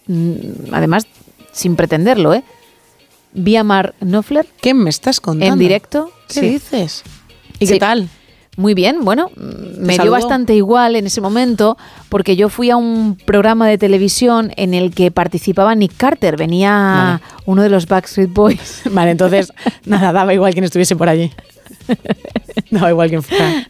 mm, 0.06 0.72
además, 0.72 1.06
sin 1.52 1.76
pretenderlo, 1.76 2.32
¿eh? 2.34 2.42
Vi 3.34 3.56
a 3.56 3.64
Mark 3.64 3.94
Knopfler. 4.00 4.46
¿Qué 4.60 4.74
me 4.74 4.90
estás 4.90 5.20
contando? 5.20 5.52
En 5.54 5.58
directo. 5.58 6.10
¿Qué 6.28 6.40
Sí. 6.40 6.48
dices? 6.48 7.02
¿Y 7.58 7.66
Sí. 7.66 7.74
qué 7.74 7.80
tal? 7.80 8.08
Muy 8.56 8.74
bien, 8.74 9.04
bueno, 9.04 9.32
me 9.36 9.98
dio 9.98 10.12
bastante 10.12 10.54
igual 10.54 10.94
en 10.94 11.06
ese 11.08 11.20
momento 11.20 11.76
porque 12.08 12.36
yo 12.36 12.48
fui 12.48 12.70
a 12.70 12.76
un 12.76 13.16
programa 13.26 13.66
de 13.66 13.78
televisión 13.78 14.52
en 14.56 14.74
el 14.74 14.94
que 14.94 15.10
participaba 15.10 15.74
Nick 15.74 15.96
Carter, 15.96 16.36
venía 16.36 17.20
uno 17.46 17.62
de 17.62 17.68
los 17.68 17.88
Backstreet 17.88 18.32
Boys. 18.32 18.82
Vale, 18.92 19.10
entonces, 19.10 19.52
nada, 19.86 20.12
daba 20.12 20.32
igual 20.34 20.52
quien 20.52 20.64
estuviese 20.64 20.94
por 20.94 21.08
allí. 21.08 21.32
Daba 22.70 22.90
igual 22.90 23.08
quien 23.08 23.24
fuera. 23.24 23.66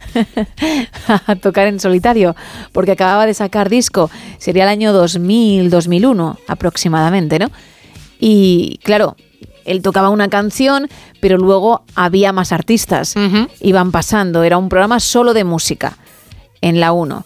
a 1.25 1.35
tocar 1.35 1.65
en 1.65 1.79
solitario, 1.79 2.35
porque 2.71 2.91
acababa 2.91 3.25
de 3.25 3.33
sacar 3.33 3.69
disco, 3.69 4.11
sería 4.37 4.63
el 4.63 4.69
año 4.69 4.93
2000, 4.93 5.71
2001 5.71 6.37
aproximadamente, 6.47 7.39
¿no? 7.39 7.49
Y 8.19 8.79
claro, 8.83 9.17
él 9.65 9.81
tocaba 9.81 10.09
una 10.09 10.29
canción, 10.29 10.89
pero 11.19 11.37
luego 11.37 11.83
había 11.95 12.31
más 12.31 12.51
artistas, 12.51 13.15
iban 13.59 13.91
pasando, 13.91 14.43
era 14.43 14.57
un 14.57 14.69
programa 14.69 14.99
solo 14.99 15.33
de 15.33 15.43
música 15.43 15.97
en 16.61 16.79
la 16.79 16.91
1. 16.91 17.25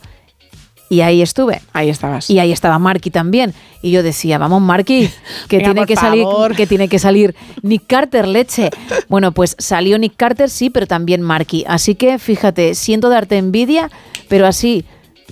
Y 0.90 1.02
ahí 1.02 1.22
estuve. 1.22 1.62
Ahí 1.72 1.90
estabas. 1.90 2.30
Y 2.32 2.40
ahí 2.40 2.52
estaba 2.52 2.80
Marky 2.80 3.12
también. 3.12 3.54
Y 3.84 3.92
yo 3.92 4.02
decía, 4.02 4.40
vamos 4.40 4.62
Marky, 4.62 5.10
que 5.48 5.58
Venga, 5.58 5.72
tiene 5.72 5.86
que 5.86 5.96
salir, 5.96 6.26
que 6.58 6.68
tiene 6.68 6.88
que 6.90 6.98
salir 6.98 7.36
Nick 7.62 7.84
Carter, 7.86 8.28
leche. 8.28 8.72
Bueno, 9.08 9.32
pues 9.32 9.56
salió 9.60 10.00
Nick 10.00 10.16
Carter, 10.18 10.50
sí, 10.50 10.72
pero 10.72 10.88
también 10.88 11.22
Marky. 11.22 11.64
Así 11.68 11.94
que 11.94 12.18
fíjate, 12.18 12.74
siento 12.74 13.10
darte 13.10 13.38
envidia, 13.38 13.92
pero 14.28 14.48
así, 14.48 14.84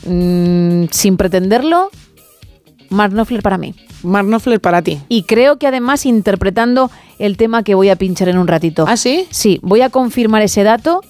mm, 0.06 0.86
sin 0.92 1.18
pretenderlo, 1.18 1.90
Mark 2.90 3.14
Knopfler 3.14 3.42
para 3.42 3.58
mí. 3.58 3.74
Mark 4.04 4.28
Knopfler 4.28 4.60
para 4.60 4.82
ti. 4.82 5.00
Y 5.10 5.24
creo 5.24 5.58
que 5.58 5.68
además 5.68 6.06
interpretando 6.06 6.92
el 7.20 7.38
tema 7.38 7.64
que 7.64 7.76
voy 7.76 7.90
a 7.90 7.96
pinchar 7.96 8.30
en 8.30 8.38
un 8.38 8.48
ratito. 8.48 8.86
¿Ah, 8.88 8.98
sí? 8.98 9.28
Sí, 9.30 9.60
voy 9.62 9.82
a 9.82 9.90
confirmar 9.90 10.42
ese 10.42 10.64
dato 10.64 11.02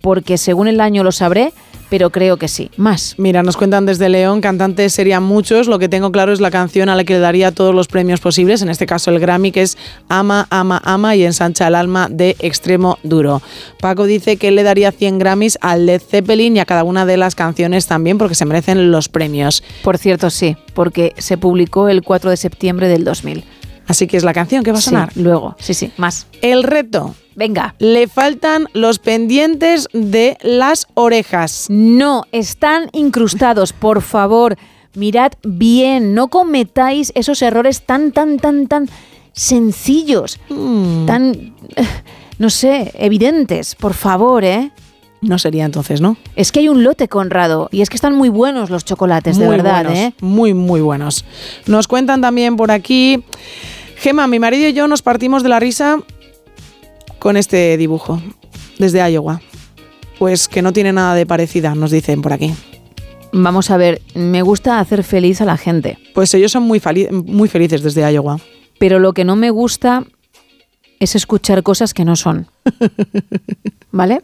porque 0.00 0.38
según 0.38 0.68
el 0.68 0.80
año 0.80 1.02
lo 1.02 1.12
sabré, 1.12 1.52
pero 1.88 2.10
creo 2.10 2.36
que 2.36 2.48
sí. 2.48 2.70
Más. 2.76 3.14
Mira, 3.18 3.42
nos 3.42 3.56
cuentan 3.56 3.86
desde 3.86 4.08
León, 4.08 4.40
cantantes 4.40 4.92
serían 4.92 5.22
muchos. 5.22 5.68
Lo 5.68 5.78
que 5.78 5.88
tengo 5.88 6.12
claro 6.12 6.32
es 6.32 6.40
la 6.40 6.50
canción 6.50 6.88
a 6.88 6.94
la 6.94 7.04
que 7.04 7.14
le 7.14 7.20
daría 7.20 7.52
todos 7.52 7.74
los 7.74 7.88
premios 7.88 8.20
posibles, 8.20 8.62
en 8.62 8.68
este 8.68 8.86
caso 8.86 9.10
el 9.10 9.20
Grammy, 9.20 9.52
que 9.52 9.62
es 9.62 9.78
Ama, 10.08 10.46
Ama, 10.50 10.80
Ama 10.84 11.16
y 11.16 11.24
ensancha 11.24 11.68
el 11.68 11.74
alma 11.74 12.08
de 12.10 12.36
extremo 12.40 12.98
duro. 13.02 13.42
Paco 13.80 14.04
dice 14.04 14.36
que 14.36 14.50
le 14.50 14.62
daría 14.62 14.92
100 14.92 15.18
Grammys 15.18 15.58
al 15.60 15.86
Led 15.86 16.02
Zeppelin 16.02 16.56
y 16.56 16.60
a 16.60 16.64
cada 16.64 16.84
una 16.84 17.06
de 17.06 17.16
las 17.16 17.34
canciones 17.34 17.86
también, 17.86 18.18
porque 18.18 18.34
se 18.34 18.44
merecen 18.44 18.90
los 18.90 19.08
premios. 19.08 19.62
Por 19.82 19.98
cierto, 19.98 20.30
sí, 20.30 20.56
porque 20.74 21.14
se 21.18 21.38
publicó 21.38 21.88
el 21.88 22.02
4 22.02 22.30
de 22.30 22.36
septiembre 22.36 22.88
del 22.88 23.04
2000. 23.04 23.44
Así 23.86 24.06
que 24.06 24.16
es 24.16 24.24
la 24.24 24.32
canción 24.32 24.62
que 24.64 24.72
va 24.72 24.78
a 24.78 24.80
Sí, 24.80 24.90
sonar. 24.90 25.12
luego, 25.16 25.54
sí, 25.58 25.72
sí, 25.74 25.92
más. 25.96 26.26
El 26.42 26.62
reto. 26.62 27.14
Venga. 27.34 27.74
Le 27.78 28.08
faltan 28.08 28.66
los 28.72 28.98
pendientes 28.98 29.88
de 29.92 30.38
las 30.42 30.86
orejas. 30.94 31.66
No, 31.68 32.24
están 32.32 32.88
incrustados, 32.92 33.72
por 33.72 34.00
favor. 34.02 34.56
Mirad 34.94 35.32
bien, 35.44 36.14
no 36.14 36.28
cometáis 36.28 37.12
esos 37.14 37.42
errores 37.42 37.82
tan, 37.82 38.12
tan, 38.12 38.38
tan, 38.38 38.66
tan 38.66 38.88
sencillos, 39.32 40.40
tan, 41.06 41.54
eh, 41.76 41.86
no 42.38 42.48
sé, 42.50 42.90
evidentes, 42.94 43.74
por 43.74 43.92
favor, 43.92 44.42
¿eh? 44.44 44.70
No 45.20 45.38
sería 45.38 45.64
entonces, 45.64 46.00
¿no? 46.00 46.16
Es 46.36 46.52
que 46.52 46.60
hay 46.60 46.68
un 46.68 46.84
lote, 46.84 47.08
Conrado, 47.08 47.68
y 47.72 47.80
es 47.80 47.90
que 47.90 47.96
están 47.96 48.14
muy 48.14 48.28
buenos 48.28 48.70
los 48.70 48.84
chocolates, 48.84 49.38
de 49.38 49.48
verdad, 49.48 49.84
buenos, 49.84 49.98
¿eh? 49.98 50.14
Muy, 50.20 50.54
muy 50.54 50.80
buenos. 50.80 51.24
Nos 51.66 51.88
cuentan 51.88 52.20
también 52.20 52.56
por 52.56 52.70
aquí. 52.70 53.24
Gema, 53.96 54.26
mi 54.26 54.38
marido 54.38 54.68
y 54.68 54.72
yo 54.72 54.88
nos 54.88 55.02
partimos 55.02 55.42
de 55.42 55.48
la 55.48 55.58
risa 55.58 55.98
con 57.18 57.36
este 57.36 57.76
dibujo 57.76 58.20
desde 58.78 59.10
Iowa. 59.10 59.40
Pues 60.18 60.48
que 60.48 60.62
no 60.62 60.72
tiene 60.72 60.92
nada 60.92 61.14
de 61.14 61.26
parecida, 61.26 61.74
nos 61.74 61.90
dicen 61.90 62.22
por 62.22 62.32
aquí. 62.32 62.54
Vamos 63.32 63.70
a 63.70 63.76
ver, 63.76 64.00
me 64.14 64.42
gusta 64.42 64.80
hacer 64.80 65.02
feliz 65.02 65.40
a 65.40 65.44
la 65.44 65.56
gente. 65.56 65.98
Pues 66.14 66.32
ellos 66.34 66.52
son 66.52 66.62
muy, 66.62 66.80
muy 67.10 67.48
felices 67.48 67.82
desde 67.82 68.10
Iowa. 68.10 68.38
Pero 68.78 68.98
lo 68.98 69.12
que 69.12 69.24
no 69.24 69.36
me 69.36 69.50
gusta 69.50 70.04
es 71.00 71.14
escuchar 71.14 71.62
cosas 71.62 71.94
que 71.94 72.04
no 72.04 72.16
son. 72.16 72.46
¿Vale? 73.92 74.22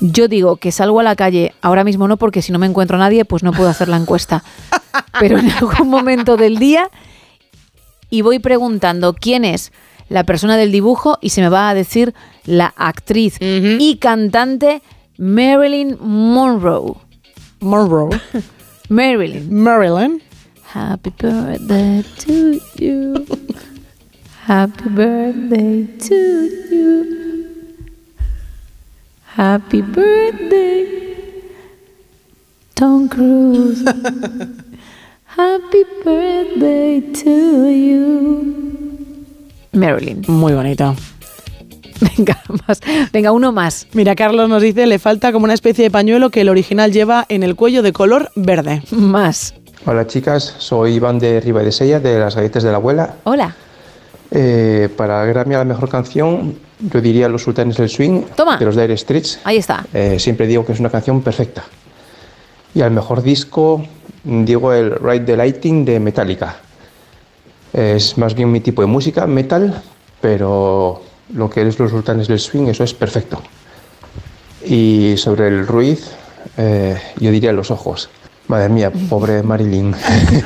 Yo 0.00 0.28
digo 0.28 0.56
que 0.56 0.72
salgo 0.72 1.00
a 1.00 1.02
la 1.02 1.16
calle, 1.16 1.54
ahora 1.62 1.84
mismo 1.84 2.06
no, 2.06 2.16
porque 2.16 2.42
si 2.42 2.52
no 2.52 2.58
me 2.58 2.66
encuentro 2.66 2.96
a 2.96 3.00
nadie, 3.00 3.24
pues 3.24 3.42
no 3.42 3.52
puedo 3.52 3.68
hacer 3.68 3.88
la 3.88 3.96
encuesta. 3.96 4.44
Pero 5.20 5.38
en 5.38 5.50
algún 5.50 5.88
momento 5.88 6.36
del 6.36 6.58
día 6.58 6.90
y 8.10 8.22
voy 8.22 8.38
preguntando 8.38 9.14
quién 9.14 9.44
es 9.44 9.72
la 10.08 10.24
persona 10.24 10.56
del 10.56 10.70
dibujo 10.70 11.18
y 11.20 11.30
se 11.30 11.40
me 11.40 11.48
va 11.48 11.68
a 11.68 11.74
decir 11.74 12.14
la 12.44 12.72
actriz 12.76 13.38
y 13.40 13.96
cantante 13.96 14.82
Marilyn 15.18 15.96
Monroe. 16.00 16.94
Monroe. 17.60 18.20
Marilyn. 18.88 19.52
Marilyn. 19.52 20.22
Happy 20.72 21.10
birthday 21.10 22.04
to 22.18 22.60
you. 22.76 23.26
Happy 24.46 24.88
birthday 24.90 25.86
to 25.98 26.14
you. 26.70 27.25
Happy 29.36 29.82
birthday, 29.82 30.86
Tom 32.72 33.06
Cruise. 33.06 33.84
Happy 35.26 35.84
birthday 36.02 37.02
to 37.12 37.68
you. 37.68 38.96
Marilyn. 39.74 40.24
Muy 40.26 40.54
bonito. 40.54 40.96
Venga, 42.00 42.42
más. 42.66 42.80
Venga, 43.12 43.32
uno 43.32 43.52
más. 43.52 43.86
Mira, 43.92 44.14
Carlos 44.14 44.48
nos 44.48 44.62
dice, 44.62 44.86
le 44.86 44.98
falta 44.98 45.32
como 45.32 45.44
una 45.44 45.52
especie 45.52 45.84
de 45.84 45.90
pañuelo 45.90 46.30
que 46.30 46.40
el 46.40 46.48
original 46.48 46.90
lleva 46.90 47.26
en 47.28 47.42
el 47.42 47.56
cuello 47.56 47.82
de 47.82 47.92
color 47.92 48.30
verde. 48.36 48.84
Más. 48.90 49.52
Hola 49.84 50.06
chicas, 50.06 50.54
soy 50.56 50.94
Iván 50.94 51.18
de 51.18 51.42
Riva 51.42 51.62
de 51.62 51.72
Sella, 51.72 52.00
de 52.00 52.18
las 52.18 52.36
galletas 52.36 52.62
de 52.62 52.70
la 52.70 52.76
abuela. 52.78 53.16
Hola. 53.24 53.54
Eh, 54.30 54.88
para 54.96 55.26
Grammy 55.26 55.56
a 55.56 55.58
la 55.58 55.64
mejor 55.64 55.90
canción, 55.90 56.56
yo 56.80 57.00
diría 57.00 57.28
Los 57.28 57.42
Sultanes 57.42 57.76
del 57.76 57.88
Swing, 57.88 58.22
Toma. 58.36 58.56
de 58.58 58.64
los 58.64 58.76
Dire 58.76 58.96
Streets. 58.96 59.40
Ahí 59.44 59.56
está. 59.58 59.84
Eh, 59.92 60.18
siempre 60.18 60.46
digo 60.46 60.64
que 60.64 60.72
es 60.72 60.80
una 60.80 60.90
canción 60.90 61.22
perfecta. 61.22 61.64
Y 62.74 62.82
al 62.82 62.90
mejor 62.90 63.22
disco, 63.22 63.84
digo 64.24 64.72
el 64.72 64.94
Ride 64.96 65.20
the 65.24 65.36
Lighting 65.36 65.84
de 65.84 65.98
Metallica. 66.00 66.56
Es 67.72 68.16
más 68.18 68.34
bien 68.34 68.52
mi 68.52 68.60
tipo 68.60 68.82
de 68.82 68.88
música, 68.88 69.26
metal, 69.26 69.82
pero 70.20 71.02
lo 71.34 71.50
que 71.50 71.66
es 71.66 71.78
Los 71.78 71.90
Sultanes 71.90 72.28
del 72.28 72.38
Swing, 72.38 72.66
eso 72.68 72.84
es 72.84 72.94
perfecto. 72.94 73.40
Y 74.64 75.14
sobre 75.16 75.48
el 75.48 75.66
Ruiz, 75.66 76.10
eh, 76.56 76.98
yo 77.18 77.30
diría 77.30 77.52
Los 77.52 77.70
Ojos. 77.70 78.08
Madre 78.48 78.68
mía, 78.68 78.92
pobre 79.08 79.42
Marilyn. 79.42 79.94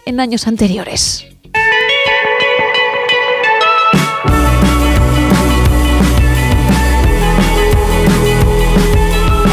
en 0.06 0.20
años 0.20 0.48
anteriores. 0.48 1.28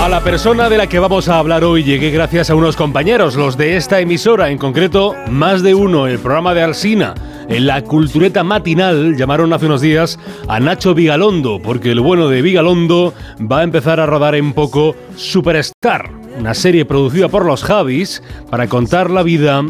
A 0.00 0.08
la 0.08 0.22
persona 0.22 0.68
de 0.68 0.76
la 0.76 0.88
que 0.88 0.98
vamos 0.98 1.28
a 1.28 1.38
hablar 1.38 1.64
hoy 1.64 1.84
llegué 1.84 2.10
gracias 2.10 2.50
a 2.50 2.54
unos 2.54 2.76
compañeros, 2.76 3.36
los 3.36 3.56
de 3.56 3.76
esta 3.76 4.00
emisora, 4.00 4.50
en 4.50 4.58
concreto 4.58 5.14
más 5.30 5.62
de 5.62 5.74
uno, 5.74 6.06
el 6.06 6.18
programa 6.18 6.54
de 6.54 6.62
Alsina. 6.62 7.14
En 7.48 7.66
la 7.66 7.82
cultureta 7.82 8.44
matinal 8.44 9.16
llamaron 9.16 9.52
hace 9.52 9.66
unos 9.66 9.80
días 9.80 10.18
a 10.48 10.60
Nacho 10.60 10.94
Vigalondo, 10.94 11.60
porque 11.62 11.92
el 11.92 12.00
bueno 12.00 12.28
de 12.28 12.42
Vigalondo 12.42 13.14
va 13.40 13.60
a 13.60 13.62
empezar 13.64 14.00
a 14.00 14.06
rodar 14.06 14.34
en 14.34 14.52
poco 14.52 14.94
Superstar, 15.16 16.10
una 16.38 16.54
serie 16.54 16.84
producida 16.84 17.28
por 17.28 17.44
los 17.44 17.64
Javis 17.64 18.22
para 18.50 18.68
contar 18.68 19.10
la 19.10 19.22
vida 19.22 19.62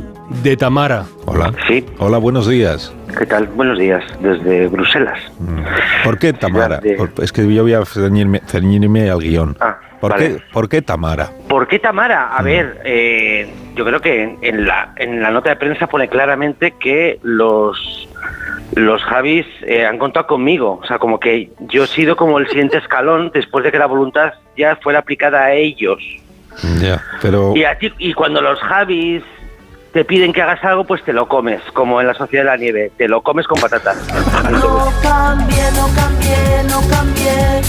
de 0.42 0.57
Tamara. 0.57 1.07
Hola. 1.26 1.52
Sí. 1.68 1.84
Hola, 1.99 2.18
buenos 2.18 2.49
días. 2.49 2.92
¿Qué 3.18 3.26
tal? 3.26 3.47
Buenos 3.49 3.78
días, 3.78 4.02
desde 4.20 4.68
Bruselas. 4.68 5.18
¿Por 6.05 6.18
qué 6.18 6.32
Tamara? 6.32 6.78
De- 6.78 6.97
es 7.23 7.32
que 7.32 7.52
yo 7.52 7.62
voy 7.62 7.74
a 7.74 7.84
ceñirme, 7.84 8.41
ceñirme 8.47 9.10
al 9.10 9.20
guion. 9.20 9.57
Ah, 9.60 9.78
¿Por, 10.00 10.12
vale. 10.12 10.28
qué, 10.36 10.42
¿Por 10.52 10.68
qué 10.68 10.82
Tamara? 10.82 11.31
¿Por 11.49 11.68
qué 11.68 11.78
Tamara? 11.78 12.28
A 12.36 12.42
ver, 12.42 12.81
eh, 12.84 13.52
yo 13.76 13.84
creo 13.84 14.00
que 14.00 14.23
en, 14.23 14.39
en 14.42 14.66
la, 14.66 14.92
en 14.97 15.20
la 15.23 15.31
nota 15.31 15.50
de 15.50 15.57
prensa 15.57 15.86
pone 15.86 16.08
claramente 16.08 16.73
que 16.73 17.18
los 17.23 18.08
los 18.74 19.02
Javis 19.05 19.44
eh, 19.66 19.84
han 19.84 19.99
contado 19.99 20.26
conmigo. 20.26 20.81
O 20.82 20.86
sea, 20.86 20.99
como 20.99 21.20
que 21.20 21.50
yo 21.68 21.84
he 21.84 21.86
sido 21.89 22.16
como 22.16 22.39
el 22.39 22.49
siguiente 22.49 22.78
escalón 22.78 23.31
después 23.34 23.65
de 23.65 23.70
que 23.70 23.78
la 23.78 23.84
voluntad 23.86 24.32
ya 24.57 24.76
fuera 24.76 25.00
aplicada 25.00 25.44
a 25.44 25.52
ellos. 25.52 25.99
Ya, 26.81 27.02
pero... 27.20 27.52
Y, 27.55 27.65
a 27.65 27.76
ti- 27.78 27.92
y 27.99 28.15
cuando 28.15 28.41
los 28.41 28.58
Javis 28.60 29.23
te 29.93 30.05
piden 30.05 30.33
que 30.33 30.43
hagas 30.43 30.65
algo, 30.65 30.85
pues 30.85 31.05
te 31.05 31.12
lo 31.12 31.29
comes, 31.29 31.61
como 31.75 32.01
en 32.01 32.07
la 32.07 32.15
Sociedad 32.15 32.45
de 32.45 32.51
la 32.51 32.57
Nieve. 32.57 32.93
Te 32.97 33.09
lo 33.09 33.23
comes 33.23 33.47
con 33.47 33.61
patatas. 33.61 33.97
No 34.51 34.91
cambie, 35.03 35.62
no 35.77 35.89
cambie, 35.95 36.62
no 36.69 36.81
cambie, 36.89 37.61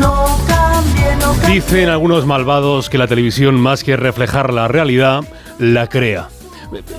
no 0.00 0.24
cambie, 0.48 1.16
no 1.20 1.32
cambie. 1.32 1.54
Dicen 1.54 1.88
algunos 1.88 2.24
malvados 2.26 2.88
que 2.88 2.98
la 2.98 3.06
televisión, 3.06 3.60
más 3.60 3.84
que 3.84 3.96
reflejar 3.96 4.52
la 4.52 4.68
realidad, 4.68 5.22
la 5.58 5.86
crea. 5.86 6.28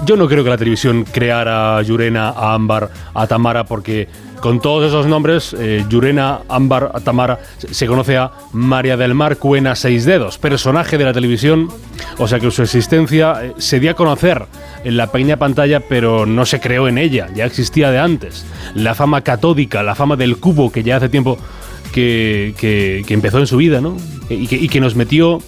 Yo 0.05 0.17
no 0.17 0.27
creo 0.27 0.43
que 0.43 0.49
la 0.49 0.57
televisión 0.57 1.05
creara 1.05 1.77
a 1.77 1.81
Yurena, 1.81 2.29
a 2.29 2.53
Ámbar, 2.53 2.89
a 3.13 3.25
Tamara, 3.27 3.63
porque 3.63 4.09
con 4.41 4.59
todos 4.59 4.87
esos 4.87 5.05
nombres, 5.05 5.55
eh, 5.57 5.85
Yurena, 5.87 6.39
Ámbar, 6.49 7.01
Tamara, 7.03 7.39
se 7.57 7.85
conoce 7.87 8.17
a 8.17 8.31
María 8.53 8.97
del 8.97 9.13
Mar 9.13 9.37
Cuena 9.37 9.75
Seis 9.75 10.03
Dedos, 10.05 10.37
personaje 10.37 10.97
de 10.97 11.05
la 11.05 11.13
televisión, 11.13 11.69
o 12.17 12.27
sea 12.27 12.39
que 12.39 12.49
su 12.51 12.63
existencia 12.63 13.35
eh, 13.43 13.53
se 13.57 13.79
dio 13.79 13.91
a 13.91 13.93
conocer 13.93 14.45
en 14.83 14.97
la 14.97 15.11
pequeña 15.11 15.37
pantalla, 15.37 15.79
pero 15.79 16.25
no 16.25 16.45
se 16.45 16.59
creó 16.59 16.87
en 16.87 16.97
ella, 16.97 17.29
ya 17.35 17.45
existía 17.45 17.91
de 17.91 17.99
antes. 17.99 18.45
La 18.75 18.95
fama 18.95 19.21
catódica, 19.21 19.83
la 19.83 19.95
fama 19.95 20.15
del 20.15 20.37
cubo, 20.37 20.71
que 20.71 20.83
ya 20.83 20.97
hace 20.97 21.09
tiempo 21.09 21.37
que, 21.93 22.53
que- 22.57 23.03
que 23.05 23.13
empezó 23.13 23.37
en 23.39 23.47
su 23.47 23.57
vida, 23.57 23.79
¿no? 23.81 23.95
Y 24.29 24.47
que, 24.47 24.55
y 24.55 24.69
que 24.69 24.79
nos 24.79 24.95
metió 24.95 25.39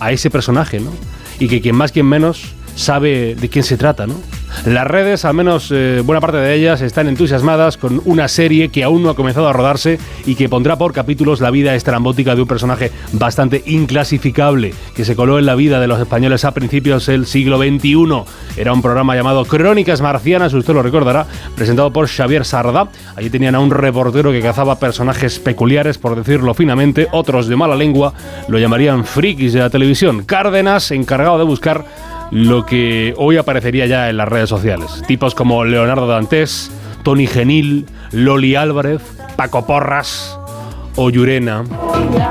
a 0.00 0.12
ese 0.12 0.30
personaje, 0.30 0.80
¿no? 0.80 0.90
Y 1.40 1.48
que 1.48 1.60
quien 1.60 1.74
más, 1.74 1.92
quien 1.92 2.06
menos 2.06 2.54
sabe 2.78 3.34
de 3.34 3.48
quién 3.48 3.64
se 3.64 3.76
trata, 3.76 4.06
¿no? 4.06 4.14
Las 4.64 4.86
redes, 4.86 5.24
al 5.24 5.34
menos 5.34 5.70
eh, 5.70 6.02
buena 6.04 6.20
parte 6.20 6.38
de 6.38 6.54
ellas, 6.54 6.80
están 6.80 7.06
entusiasmadas 7.06 7.76
con 7.76 8.00
una 8.04 8.28
serie 8.28 8.70
que 8.70 8.82
aún 8.82 9.02
no 9.02 9.10
ha 9.10 9.16
comenzado 9.16 9.46
a 9.46 9.52
rodarse 9.52 9.98
y 10.26 10.36
que 10.36 10.48
pondrá 10.48 10.76
por 10.76 10.92
capítulos 10.92 11.40
la 11.40 11.50
vida 11.50 11.74
estrambótica 11.74 12.34
de 12.34 12.42
un 12.42 12.48
personaje 12.48 12.90
bastante 13.12 13.62
inclasificable 13.66 14.74
que 14.94 15.04
se 15.04 15.14
coló 15.14 15.38
en 15.38 15.46
la 15.46 15.54
vida 15.54 15.80
de 15.80 15.86
los 15.86 16.00
españoles 16.00 16.44
a 16.44 16.52
principios 16.52 17.06
del 17.06 17.26
siglo 17.26 17.58
XXI. 17.58 18.24
Era 18.56 18.72
un 18.72 18.82
programa 18.82 19.14
llamado 19.14 19.44
Crónicas 19.44 20.00
Marcianas, 20.00 20.54
usted 20.54 20.74
lo 20.74 20.82
recordará, 20.82 21.26
presentado 21.54 21.92
por 21.92 22.08
Xavier 22.08 22.44
Sardá. 22.44 22.88
Allí 23.16 23.30
tenían 23.30 23.54
a 23.54 23.60
un 23.60 23.70
reportero 23.70 24.32
que 24.32 24.40
cazaba 24.40 24.78
personajes 24.78 25.38
peculiares, 25.38 25.98
por 25.98 26.16
decirlo 26.16 26.54
finamente, 26.54 27.06
otros 27.12 27.48
de 27.48 27.56
mala 27.56 27.76
lengua 27.76 28.14
lo 28.48 28.58
llamarían 28.58 29.04
frikis 29.04 29.52
de 29.52 29.60
la 29.60 29.70
televisión. 29.70 30.24
Cárdenas, 30.24 30.90
encargado 30.90 31.38
de 31.38 31.44
buscar 31.44 31.84
lo 32.30 32.66
que 32.66 33.14
hoy 33.16 33.36
aparecería 33.36 33.86
ya 33.86 34.08
en 34.10 34.16
las 34.16 34.28
redes 34.28 34.48
sociales. 34.48 35.02
Tipos 35.06 35.34
como 35.34 35.64
Leonardo 35.64 36.06
Dantes, 36.06 36.70
Tony 37.02 37.26
Genil, 37.26 37.86
Loli 38.12 38.54
Álvarez, 38.54 39.02
Paco 39.36 39.66
Porras 39.66 40.38
o 40.96 41.10
Yurena. 41.10 41.64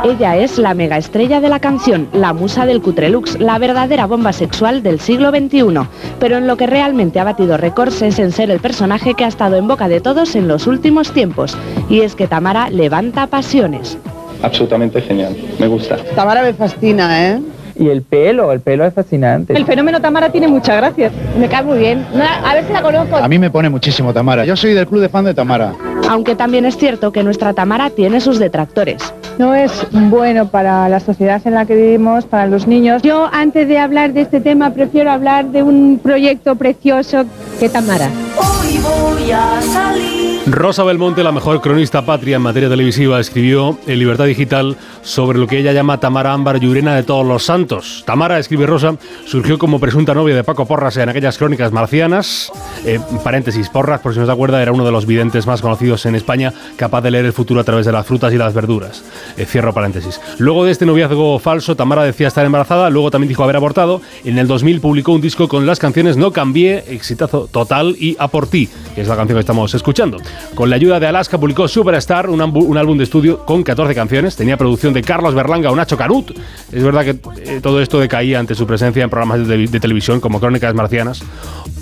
Ella 0.03 0.35
es 0.35 0.57
la 0.57 0.73
mega 0.73 0.97
estrella 0.97 1.39
de 1.39 1.47
la 1.49 1.59
canción, 1.59 2.07
la 2.11 2.33
musa 2.33 2.65
del 2.65 2.81
Cutrelux, 2.81 3.39
la 3.39 3.57
verdadera 3.59 4.05
bomba 4.05 4.33
sexual 4.33 4.83
del 4.83 4.99
siglo 4.99 5.29
XXI. 5.29 5.87
Pero 6.19 6.37
en 6.37 6.47
lo 6.47 6.57
que 6.57 6.67
realmente 6.67 7.19
ha 7.19 7.23
batido 7.23 7.55
récords 7.55 8.01
es 8.01 8.19
en 8.19 8.31
ser 8.31 8.51
el 8.51 8.59
personaje 8.59 9.13
que 9.13 9.23
ha 9.23 9.29
estado 9.29 9.55
en 9.55 9.67
boca 9.67 9.87
de 9.87 10.01
todos 10.01 10.35
en 10.35 10.47
los 10.47 10.67
últimos 10.67 11.11
tiempos. 11.11 11.57
Y 11.89 12.01
es 12.01 12.15
que 12.15 12.27
Tamara 12.27 12.69
levanta 12.69 13.27
pasiones. 13.27 13.97
Absolutamente 14.43 15.01
genial, 15.01 15.35
me 15.59 15.67
gusta. 15.67 15.97
Tamara 16.15 16.43
me 16.43 16.53
fascina, 16.53 17.29
¿eh? 17.29 17.41
Y 17.79 17.89
el 17.89 18.01
pelo, 18.01 18.51
el 18.51 18.59
pelo 18.59 18.85
es 18.85 18.93
fascinante. 18.93 19.55
El 19.55 19.65
fenómeno 19.65 20.01
Tamara 20.01 20.31
tiene 20.31 20.47
muchas 20.47 20.77
gracias. 20.77 21.11
Me 21.37 21.47
cae 21.47 21.63
muy 21.63 21.77
bien. 21.77 22.05
A 22.43 22.53
ver 22.53 22.65
si 22.65 22.73
la 22.73 22.81
conozco. 22.81 23.17
A 23.17 23.27
mí 23.27 23.37
me 23.37 23.49
pone 23.49 23.69
muchísimo 23.69 24.13
Tamara. 24.13 24.45
Yo 24.45 24.55
soy 24.55 24.73
del 24.73 24.87
club 24.87 25.01
de 25.01 25.09
fan 25.09 25.25
de 25.25 25.33
Tamara. 25.33 25.73
Aunque 26.09 26.35
también 26.35 26.65
es 26.65 26.77
cierto 26.77 27.11
que 27.11 27.23
nuestra 27.23 27.53
Tamara 27.53 27.89
tiene 27.89 28.21
sus 28.21 28.39
detractores. 28.39 29.13
No 29.37 29.53
es 29.53 29.71
bueno 29.91 30.47
para 30.47 30.89
la 30.89 30.99
sociedad 30.99 31.41
en 31.45 31.53
la 31.53 31.65
que 31.65 31.75
vivimos, 31.75 32.25
para 32.25 32.47
los 32.47 32.65
niños. 32.67 33.01
Yo, 33.03 33.29
antes 33.31 33.67
de 33.67 33.77
hablar 33.77 34.13
de 34.13 34.21
este 34.21 34.41
tema, 34.41 34.71
prefiero 34.71 35.11
hablar 35.11 35.47
de 35.47 35.63
un 35.63 35.99
proyecto 36.01 36.55
precioso 36.55 37.25
que 37.59 37.69
Tamara. 37.69 38.09
Hoy 38.37 38.79
voy 38.79 39.31
a 39.31 39.61
salir. 39.61 40.27
Rosa 40.49 40.85
Belmonte, 40.85 41.23
la 41.23 41.33
mejor 41.33 41.59
cronista 41.59 42.05
patria 42.05 42.37
en 42.37 42.41
materia 42.41 42.69
televisiva, 42.69 43.19
escribió 43.19 43.77
en 43.85 43.99
Libertad 43.99 44.25
Digital 44.25 44.77
sobre 45.01 45.39
lo 45.39 45.45
que 45.45 45.59
ella 45.59 45.73
llama 45.73 45.99
Tamara 45.99 46.31
Ámbar 46.31 46.59
Llurena 46.59 46.95
de 46.95 47.03
todos 47.03 47.25
los 47.25 47.43
santos. 47.43 48.03
Tamara, 48.05 48.39
escribe 48.39 48.65
Rosa, 48.65 48.95
surgió 49.25 49.59
como 49.59 49.79
presunta 49.79 50.13
novia 50.13 50.35
de 50.35 50.45
Paco 50.45 50.65
Porras 50.65 50.95
en 50.97 51.09
aquellas 51.09 51.37
crónicas 51.37 51.73
marcianas. 51.73 52.49
Eh, 52.85 52.99
paréntesis, 53.25 53.67
Porras, 53.67 53.99
por 53.99 54.13
si 54.13 54.19
no 54.19 54.25
se 54.25 54.31
acuerda, 54.31 54.61
era 54.61 54.71
uno 54.71 54.85
de 54.85 54.91
los 54.91 55.05
videntes 55.05 55.45
más 55.47 55.61
conocidos 55.61 55.86
en 55.87 56.15
España, 56.15 56.53
capaz 56.75 57.01
de 57.01 57.11
leer 57.11 57.25
el 57.25 57.33
futuro 57.33 57.61
a 57.61 57.63
través 57.63 57.85
de 57.85 57.91
las 57.93 58.05
frutas 58.05 58.33
y 58.33 58.37
las 58.37 58.53
verduras. 58.53 59.03
Eh, 59.37 59.45
cierro 59.45 59.73
paréntesis. 59.73 60.19
Luego 60.37 60.65
de 60.65 60.71
este 60.71 60.85
noviazgo 60.85 61.39
falso, 61.39 61.75
Tamara 61.75 62.03
decía 62.03 62.27
estar 62.27 62.45
embarazada, 62.45 62.89
luego 62.89 63.09
también 63.09 63.29
dijo 63.29 63.43
haber 63.43 63.55
abortado. 63.55 64.01
En 64.25 64.37
el 64.37 64.47
2000 64.47 64.81
publicó 64.81 65.13
un 65.13 65.21
disco 65.21 65.47
con 65.47 65.65
las 65.65 65.79
canciones 65.79 66.17
No 66.17 66.31
Cambié, 66.31 66.83
exitazo 66.89 67.47
total, 67.49 67.95
y 67.97 68.17
A 68.19 68.27
Por 68.27 68.47
Ti, 68.47 68.67
que 68.95 69.01
es 69.01 69.07
la 69.07 69.15
canción 69.15 69.37
que 69.37 69.41
estamos 69.41 69.73
escuchando. 69.73 70.17
Con 70.55 70.69
la 70.69 70.75
ayuda 70.75 70.99
de 70.99 71.07
Alaska 71.07 71.37
publicó 71.37 71.67
Superstar, 71.67 72.29
un, 72.29 72.41
un 72.41 72.77
álbum 72.77 72.97
de 72.97 73.05
estudio 73.05 73.45
con 73.45 73.63
14 73.63 73.95
canciones. 73.95 74.35
Tenía 74.35 74.57
producción 74.57 74.93
de 74.93 75.01
Carlos 75.01 75.33
Berlanga 75.33 75.71
o 75.71 75.75
Nacho 75.75 75.95
Canut. 75.95 76.31
Es 76.71 76.83
verdad 76.83 77.05
que 77.05 77.19
eh, 77.43 77.59
todo 77.61 77.81
esto 77.81 77.99
decaía 77.99 78.39
ante 78.39 78.55
su 78.55 78.67
presencia 78.67 79.03
en 79.03 79.09
programas 79.09 79.47
de, 79.47 79.67
de 79.67 79.79
televisión 79.79 80.19
como 80.19 80.39
Crónicas 80.39 80.73
Marcianas 80.73 81.23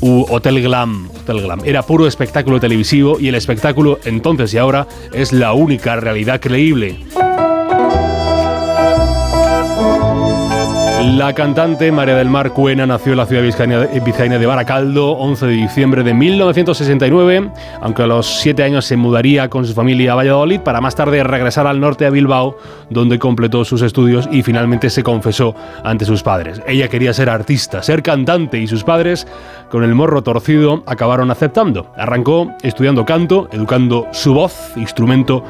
u 0.02 0.26
Hotel 0.30 0.62
Glam. 0.62 1.10
Hotel 1.10 1.42
Glam. 1.42 1.62
Era 1.66 1.82
puro 1.84 2.08
espectáculo 2.08 2.60
televisivo 2.60 3.20
y 3.20 3.28
el 3.28 3.36
espectáculo 3.36 3.95
entonces 4.04 4.54
y 4.54 4.58
ahora 4.58 4.88
es 5.14 5.32
la 5.32 5.54
única 5.54 5.96
realidad 5.96 6.40
creíble. 6.40 7.06
La 11.14 11.34
cantante 11.34 11.92
María 11.92 12.16
del 12.16 12.30
Mar 12.30 12.52
Cuena 12.52 12.86
nació 12.86 13.12
en 13.12 13.20
la 13.20 13.26
ciudad 13.26 13.44
vizcaína 13.44 14.38
de, 14.38 14.46
Baracaldo, 14.46 15.12
11 15.12 15.46
de 15.46 15.52
diciembre 15.54 16.04
de 16.04 16.14
1969, 16.14 17.52
aunque 17.80 18.04
a 18.04 18.08
los 18.08 18.26
7 18.42 18.64
años 18.64 18.86
se 18.86 18.98
mudaría 18.98 19.48
con 19.50 19.66
su 19.66 19.74
familia 19.74 20.12
a 20.12 20.16
Valladolid 20.16 20.60
para 20.62 20.82
más 20.82 20.96
tarde 20.96 21.24
regresar 21.24 21.68
al 21.68 21.80
norte 21.80 22.06
a 22.06 22.10
Bilbao, 22.10 22.58
donde 22.90 23.20
completó 23.20 23.64
sus 23.64 23.82
estudios 23.84 24.28
y 24.32 24.42
finalmente 24.42 24.90
se 24.90 25.04
confesó 25.04 25.56
ante 25.84 26.06
sus 26.06 26.24
padres. 26.24 26.62
Ella 26.68 26.90
quería 26.90 27.14
ser 27.14 27.30
artista, 27.30 27.84
ser 27.84 28.02
cantante 28.02 28.58
y 28.58 28.68
sus 28.68 28.84
padres, 28.84 29.28
con 29.70 29.84
el 29.84 29.96
morro 29.96 30.24
torcido, 30.24 30.84
acabaron 30.86 31.32
aceptando. 31.32 31.92
Arrancó 31.96 32.52
estudiando 32.64 33.06
canto, 33.06 33.48
educando 33.54 34.08
su 34.12 34.34
voz, 34.34 34.74
instrumento 34.76 35.44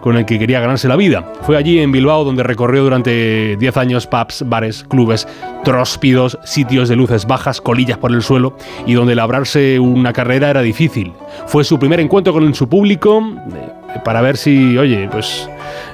con 0.00 0.16
el 0.16 0.24
que 0.24 0.38
quería 0.38 0.60
ganarse 0.60 0.88
la 0.88 0.96
vida. 0.96 1.32
Fue 1.42 1.56
allí 1.56 1.78
en 1.78 1.92
Bilbao 1.92 2.24
donde 2.24 2.42
recorrió 2.42 2.82
durante 2.82 3.56
10 3.56 3.76
años 3.76 4.06
pubs, 4.06 4.44
bares, 4.46 4.84
clubes, 4.84 5.26
tróspidos, 5.64 6.38
sitios 6.44 6.88
de 6.88 6.96
luces 6.96 7.26
bajas, 7.26 7.60
colillas 7.60 7.98
por 7.98 8.12
el 8.12 8.22
suelo 8.22 8.56
y 8.86 8.94
donde 8.94 9.14
labrarse 9.14 9.78
una 9.78 10.12
carrera 10.12 10.50
era 10.50 10.62
difícil. 10.62 11.12
Fue 11.46 11.64
su 11.64 11.78
primer 11.78 12.00
encuentro 12.00 12.32
con 12.32 12.54
su 12.54 12.68
público 12.68 13.22
eh, 13.52 13.98
para 14.04 14.20
ver 14.20 14.36
si, 14.36 14.76
oye, 14.78 15.08
pues 15.10 15.48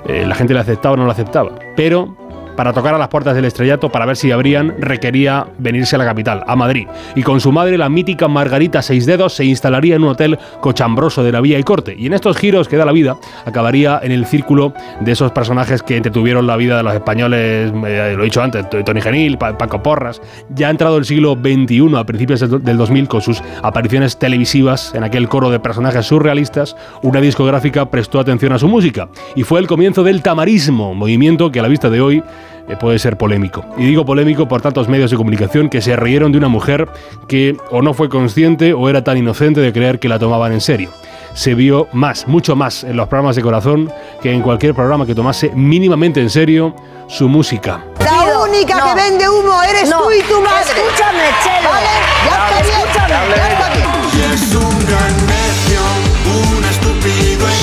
eh, 0.07 0.25
la 0.27 0.35
gente 0.35 0.55
le 0.55 0.61
aceptaba 0.61 0.95
o 0.95 0.97
no 0.97 1.05
lo 1.05 1.11
aceptaba. 1.13 1.53
Pero 1.77 2.17
para 2.57 2.73
tocar 2.73 2.95
a 2.95 2.99
las 2.99 3.09
puertas 3.09 3.35
del 3.35 3.45
estrellato 3.45 3.91
para 3.91 4.07
ver 4.07 4.17
si 4.17 4.33
abrían, 4.33 4.75
requería 4.79 5.47
venirse 5.59 5.97
a 5.97 5.99
la 5.99 6.05
capital, 6.05 6.43
a 6.47 6.57
Madrid. 6.57 6.87
Y 7.15 7.23
con 7.23 7.41
su 7.41 7.53
madre, 7.53 7.77
la 7.79 7.89
mítica 7.89 8.29
Margarita 8.29 8.83
Seis 8.83 9.07
Dedos, 9.07 9.35
se 9.35 9.45
instalaría 9.45 9.97
en 9.97 10.03
un 10.05 10.11
hotel 10.11 10.39
cochambroso 10.61 11.23
de 11.23 11.33
la 11.33 11.41
Vía 11.41 11.59
y 11.59 11.63
Corte. 11.63 11.95
Y 11.99 12.07
en 12.07 12.13
estos 12.15 12.37
giros 12.37 12.69
que 12.69 12.77
da 12.77 12.85
la 12.85 12.93
vida, 12.93 13.17
acabaría 13.45 14.01
en 14.03 14.13
el 14.13 14.27
círculo 14.27 14.73
de 15.01 15.13
esos 15.13 15.33
personajes 15.33 15.83
que 15.83 15.97
entretuvieron 15.97 16.47
la 16.47 16.57
vida 16.57 16.77
de 16.79 16.83
los 16.83 16.95
españoles, 16.95 17.73
eh, 17.87 18.15
lo 18.17 18.23
he 18.23 18.25
dicho 18.25 18.43
antes, 18.43 18.67
Tony 18.85 19.01
Genil, 19.01 19.39
Pa- 19.39 19.57
Paco 19.59 19.83
Porras. 19.83 20.21
Ya 20.55 20.69
ha 20.69 20.71
entrado 20.71 20.97
el 20.97 21.05
siglo 21.05 21.35
XXI, 21.35 21.97
a 21.97 22.05
principios 22.05 22.41
del 22.41 22.77
2000, 22.77 23.09
con 23.09 23.21
sus 23.21 23.43
apariciones 23.63 24.19
televisivas 24.19 24.95
en 24.95 25.05
aquel 25.05 25.29
coro 25.29 25.51
de 25.51 25.61
personajes 25.61 26.07
surrealistas, 26.07 26.77
una 27.03 27.21
discográfica 27.21 27.91
prestó 27.91 28.21
atención 28.21 28.53
a 28.53 28.59
su 28.59 28.69
música. 28.69 29.09
Y 29.35 29.43
fue 29.43 29.61
el 29.61 29.67
comienzo 29.67 30.03
del 30.03 30.23
tamarismo, 30.23 30.95
movimiento 30.95 31.51
que 31.53 31.59
a 31.61 31.63
la 31.63 31.69
vista 31.69 31.91
de 31.91 32.01
hoy 32.01 32.23
eh, 32.69 32.77
puede 32.79 32.99
ser 32.99 33.17
polémico. 33.17 33.65
Y 33.77 33.87
digo 33.87 34.05
polémico 34.05 34.49
por 34.49 34.61
tantos 34.63 34.89
medios 34.89 35.11
de 35.11 35.17
comunicación 35.17 35.69
que 35.69 35.81
se 35.81 35.97
rieron 35.97 36.33
de 36.33 36.39
una 36.39 36.49
mujer 36.49 36.89
que 37.29 37.57
o 37.71 37.83
no 37.83 37.95
fue 37.95 38.09
consciente 38.09 38.73
o 38.73 38.89
era 38.89 39.05
tan 39.05 39.17
inocente 39.19 39.61
de 39.61 39.73
creer 39.73 39.99
que 39.99 40.09
la 40.09 40.19
tomaban 40.19 40.53
en 40.53 40.61
serio. 40.61 40.91
Se 41.35 41.55
vio 41.55 41.87
más, 41.93 42.27
mucho 42.29 42.57
más 42.57 42.83
en 42.85 42.97
los 42.97 43.09
programas 43.09 43.37
de 43.37 43.43
corazón 43.43 43.93
que 44.23 44.33
en 44.33 44.41
cualquier 44.41 44.75
programa 44.75 45.05
que 45.05 45.15
tomase 45.15 45.51
mínimamente 45.55 46.21
en 46.21 46.31
serio 46.31 46.75
su 47.09 47.29
música. 47.29 47.85
La 48.01 48.41
única 48.41 48.83
que 48.83 48.95
vende 48.95 49.29
humo 49.29 49.63
eres 49.63 49.91
No, 49.91 50.03
tú 50.03 50.11
y 50.13 50.23
tu 50.23 50.41
madre. 50.41 50.61
escúchame, 50.63 51.23
Chelo. 51.43 51.69
¿Vale? 51.71 51.87
Ya 52.25 52.47
está 52.49 52.63
bien. 52.63 52.77
Escúchame, 52.79 53.37
ya 53.37 53.53
está 53.53 53.75
bien. 53.75 53.86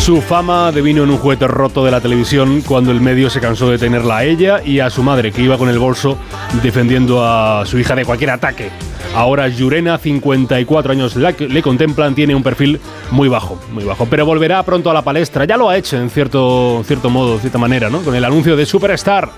Su 0.03 0.19
fama 0.21 0.69
devino 0.73 1.03
en 1.03 1.11
un 1.11 1.17
juguete 1.17 1.47
roto 1.47 1.85
de 1.85 1.89
la 1.89 2.01
televisión 2.01 2.61
cuando 2.67 2.91
el 2.91 2.99
medio 2.99 3.29
se 3.29 3.39
cansó 3.39 3.69
de 3.69 3.77
tenerla 3.77 4.17
a 4.17 4.23
ella 4.25 4.61
y 4.61 4.81
a 4.81 4.89
su 4.89 5.01
madre, 5.01 5.31
que 5.31 5.41
iba 5.41 5.57
con 5.57 5.69
el 5.69 5.79
bolso 5.79 6.17
defendiendo 6.61 7.25
a 7.25 7.65
su 7.65 7.79
hija 7.79 7.95
de 7.95 8.03
cualquier 8.03 8.31
ataque. 8.31 8.69
Ahora 9.15 9.47
Yurena, 9.47 9.97
54 9.97 10.91
años 10.91 11.15
le 11.15 11.61
contemplan, 11.61 12.15
tiene 12.15 12.35
un 12.35 12.43
perfil 12.43 12.81
muy 13.11 13.29
bajo, 13.29 13.57
muy 13.71 13.85
bajo. 13.85 14.05
Pero 14.07 14.25
volverá 14.25 14.61
pronto 14.63 14.91
a 14.91 14.93
la 14.93 15.03
palestra. 15.03 15.45
Ya 15.45 15.55
lo 15.55 15.69
ha 15.69 15.77
hecho 15.77 15.95
en 15.95 16.09
cierto, 16.09 16.83
cierto 16.85 17.09
modo, 17.09 17.39
cierta 17.39 17.57
manera, 17.57 17.89
¿no? 17.89 18.01
Con 18.01 18.13
el 18.13 18.25
anuncio 18.25 18.57
de 18.57 18.65
Superstar, 18.65 19.29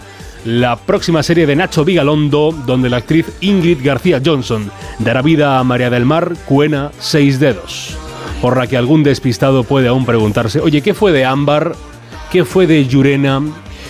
la 0.46 0.78
próxima 0.78 1.22
serie 1.22 1.46
de 1.46 1.56
Nacho 1.56 1.86
Vigalondo, 1.86 2.52
donde 2.66 2.90
la 2.90 2.98
actriz 2.98 3.28
Ingrid 3.40 3.86
García 3.86 4.20
Johnson 4.26 4.72
dará 4.98 5.22
vida 5.22 5.60
a 5.60 5.64
María 5.64 5.92
del 5.92 6.06
Mar 6.06 6.34
Cuena 6.48 6.90
Seis 6.98 7.40
Dedos. 7.40 8.00
Por 8.46 8.58
la 8.58 8.68
que 8.68 8.78
algún 8.78 9.02
despistado 9.02 9.64
puede 9.64 9.88
aún 9.88 10.06
preguntarse, 10.06 10.60
oye, 10.60 10.84
¿qué 10.84 10.94
fue 10.94 11.12
de 11.12 11.26
Ámbar? 11.26 11.76
¿Qué 12.32 12.46
fue 12.46 12.68
de 12.68 12.86
Yurena? 12.86 13.42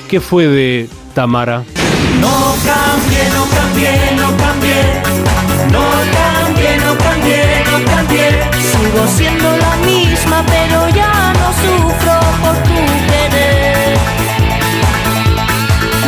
¿Qué 0.07 0.21
fue 0.21 0.47
de 0.47 0.87
Tamara? 1.13 1.65
No 2.21 2.55
cambié, 2.63 3.23
no 3.35 3.43
cambié, 3.53 3.91
no 4.15 4.37
cambié. 4.37 4.79
No 5.73 5.83
cambié, 6.15 6.77
no 6.77 6.97
cambié, 6.97 7.43
no 7.69 7.85
cambié. 7.91 8.29
Sigo 8.71 9.05
siendo 9.17 9.57
la 9.57 9.75
misma, 9.85 10.41
pero 10.47 10.87
ya 10.87 11.33
no 11.33 11.47
sufro 11.61 12.17
por 12.39 12.55
tu 12.63 12.79
querer. 13.11 13.97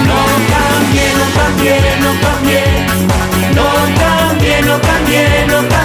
No 0.08 0.22
cambié, 0.54 1.08
no 1.20 1.28
cambié, 1.36 1.78
no 2.00 2.12
cambié. 2.26 2.64
No 3.58 3.68
cambié, 4.00 4.62
no 4.62 4.80
cambié, 4.80 5.46
no 5.48 5.58
cambié. 5.58 5.77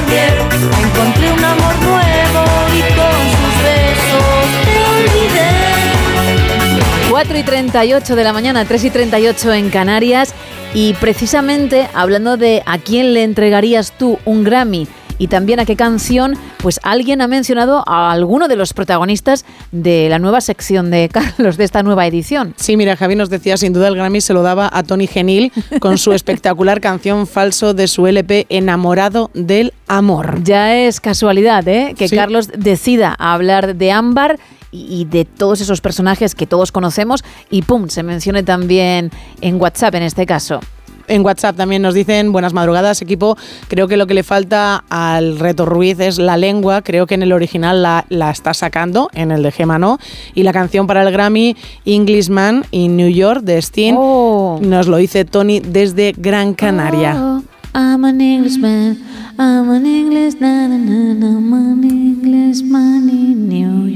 4 7.32 7.40
y 7.40 7.44
38 7.44 8.14
de 8.14 8.24
la 8.24 8.34
mañana, 8.34 8.66
3 8.66 8.84
y 8.84 8.90
38 8.90 9.54
en 9.54 9.70
Canarias. 9.70 10.34
Y 10.74 10.92
precisamente 10.92 11.88
hablando 11.94 12.36
de 12.36 12.62
a 12.66 12.76
quién 12.76 13.14
le 13.14 13.22
entregarías 13.22 13.96
tú 13.96 14.18
un 14.26 14.44
Grammy 14.44 14.86
y 15.16 15.28
también 15.28 15.58
a 15.58 15.64
qué 15.64 15.74
canción, 15.74 16.34
pues 16.58 16.78
alguien 16.82 17.22
ha 17.22 17.28
mencionado 17.28 17.84
a 17.86 18.12
alguno 18.12 18.48
de 18.48 18.56
los 18.56 18.74
protagonistas 18.74 19.46
de 19.70 20.10
la 20.10 20.18
nueva 20.18 20.42
sección 20.42 20.90
de 20.90 21.08
Carlos, 21.12 21.56
de 21.56 21.64
esta 21.64 21.82
nueva 21.82 22.06
edición. 22.06 22.52
Sí, 22.58 22.76
mira, 22.76 22.96
Javi 22.98 23.16
nos 23.16 23.30
decía, 23.30 23.56
sin 23.56 23.72
duda 23.72 23.88
el 23.88 23.96
Grammy 23.96 24.20
se 24.20 24.34
lo 24.34 24.42
daba 24.42 24.68
a 24.70 24.82
Tony 24.82 25.06
Genil 25.06 25.52
con 25.80 25.96
su 25.96 26.12
espectacular 26.12 26.82
canción 26.82 27.26
falso 27.26 27.72
de 27.72 27.88
su 27.88 28.06
LP 28.06 28.44
Enamorado 28.50 29.30
del 29.32 29.72
Amor. 29.88 30.42
Ya 30.44 30.76
es 30.76 31.00
casualidad, 31.00 31.66
¿eh? 31.66 31.94
Que 31.96 32.08
Sí. 32.08 32.16
Carlos 32.16 32.50
decida 32.54 33.14
hablar 33.18 33.76
de 33.76 33.90
Ámbar 33.90 34.38
y 34.72 35.04
de 35.04 35.24
todos 35.24 35.60
esos 35.60 35.80
personajes 35.80 36.34
que 36.34 36.46
todos 36.46 36.72
conocemos 36.72 37.22
y 37.50 37.62
pum, 37.62 37.88
se 37.88 38.02
mencione 38.02 38.42
también 38.42 39.10
en 39.40 39.60
WhatsApp 39.60 39.94
en 39.94 40.02
este 40.02 40.26
caso. 40.26 40.60
En 41.08 41.24
WhatsApp 41.24 41.56
también 41.56 41.82
nos 41.82 41.94
dicen 41.94 42.32
buenas 42.32 42.52
madrugadas, 42.52 43.02
equipo. 43.02 43.36
Creo 43.68 43.88
que 43.88 43.96
lo 43.96 44.06
que 44.06 44.14
le 44.14 44.22
falta 44.22 44.84
al 44.88 45.38
reto 45.38 45.66
Ruiz 45.66 45.98
es 46.00 46.18
la 46.18 46.36
lengua. 46.36 46.82
Creo 46.82 47.06
que 47.06 47.14
en 47.14 47.22
el 47.22 47.32
original 47.32 47.82
la, 47.82 48.06
la 48.08 48.30
está 48.30 48.54
sacando, 48.54 49.10
en 49.12 49.30
el 49.30 49.42
de 49.42 49.52
Gema 49.52 49.78
no. 49.78 49.98
Y 50.34 50.42
la 50.42 50.52
canción 50.52 50.86
para 50.86 51.02
el 51.02 51.12
Grammy, 51.12 51.56
Englishman 51.84 52.64
in 52.70 52.96
New 52.96 53.10
York, 53.10 53.42
de 53.42 53.60
Steen, 53.60 53.94
nos 53.94 54.86
lo 54.86 54.96
dice 54.96 55.24
Tony 55.24 55.60
desde 55.60 56.14
Gran 56.16 56.54
Canaria. 56.54 57.16
Oh, 57.18 57.42
I'm 57.74 58.04
an 58.04 58.20
Englishman, 58.20 59.02
I'm 59.38 59.70
an 59.70 59.86
English, 59.86 60.34
na, 60.34 60.66
na, 60.66 60.76
na, 60.76 61.26
I'm 61.26 61.52
an 61.54 61.82
Englishman 61.84 63.08
in 63.08 63.48
New 63.48 63.86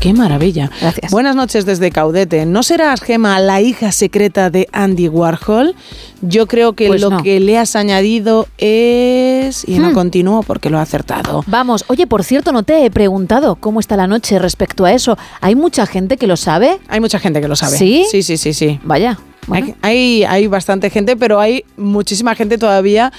¡Qué 0.00 0.12
maravilla! 0.12 0.70
Gracias. 0.80 1.10
Buenas 1.10 1.34
noches 1.34 1.66
desde 1.66 1.90
Caudete. 1.90 2.46
¿No 2.46 2.62
serás, 2.62 3.00
Gema, 3.00 3.40
la 3.40 3.60
hija 3.60 3.90
secreta 3.90 4.48
de 4.48 4.68
Andy 4.70 5.08
Warhol? 5.08 5.74
Yo 6.22 6.46
creo 6.46 6.74
que 6.74 6.86
Pues 6.86 7.00
lo 7.00 7.10
no. 7.10 7.22
que 7.24 7.40
le 7.40 7.58
has 7.58 7.74
añadido 7.74 8.46
es... 8.58 9.64
Y 9.68 9.80
no 9.80 9.90
Hmm. 9.90 9.94
continúo 9.94 10.42
porque 10.44 10.70
lo 10.70 10.78
ha 10.78 10.82
acertado. 10.82 11.42
Vamos, 11.48 11.84
oye, 11.88 12.06
por 12.06 12.22
cierto, 12.22 12.52
no 12.52 12.62
te 12.62 12.84
he 12.84 12.90
preguntado 12.92 13.56
cómo 13.56 13.80
está 13.80 13.96
la 13.96 14.06
noche 14.06 14.38
respecto 14.38 14.84
a 14.84 14.92
eso. 14.92 15.18
¿Hay 15.40 15.56
mucha 15.56 15.84
gente 15.84 16.16
que 16.16 16.28
lo 16.28 16.36
sabe? 16.36 16.78
Hay 16.86 17.00
mucha 17.00 17.18
gente 17.18 17.40
que 17.40 17.48
lo 17.48 17.56
sabe. 17.56 17.76
¿Sí? 17.76 18.06
Sí, 18.08 18.22
sí, 18.22 18.36
sí, 18.36 18.52
sí. 18.52 18.78
Vaya. 18.84 19.18
Hay, 19.50 19.74
hay, 19.80 20.24
hay 20.24 20.46
bastante 20.46 20.90
gente, 20.90 21.16
pero 21.16 21.40
hay 21.40 21.64
muchísima 21.78 22.34
gente 22.34 22.58
todavía 22.58 23.12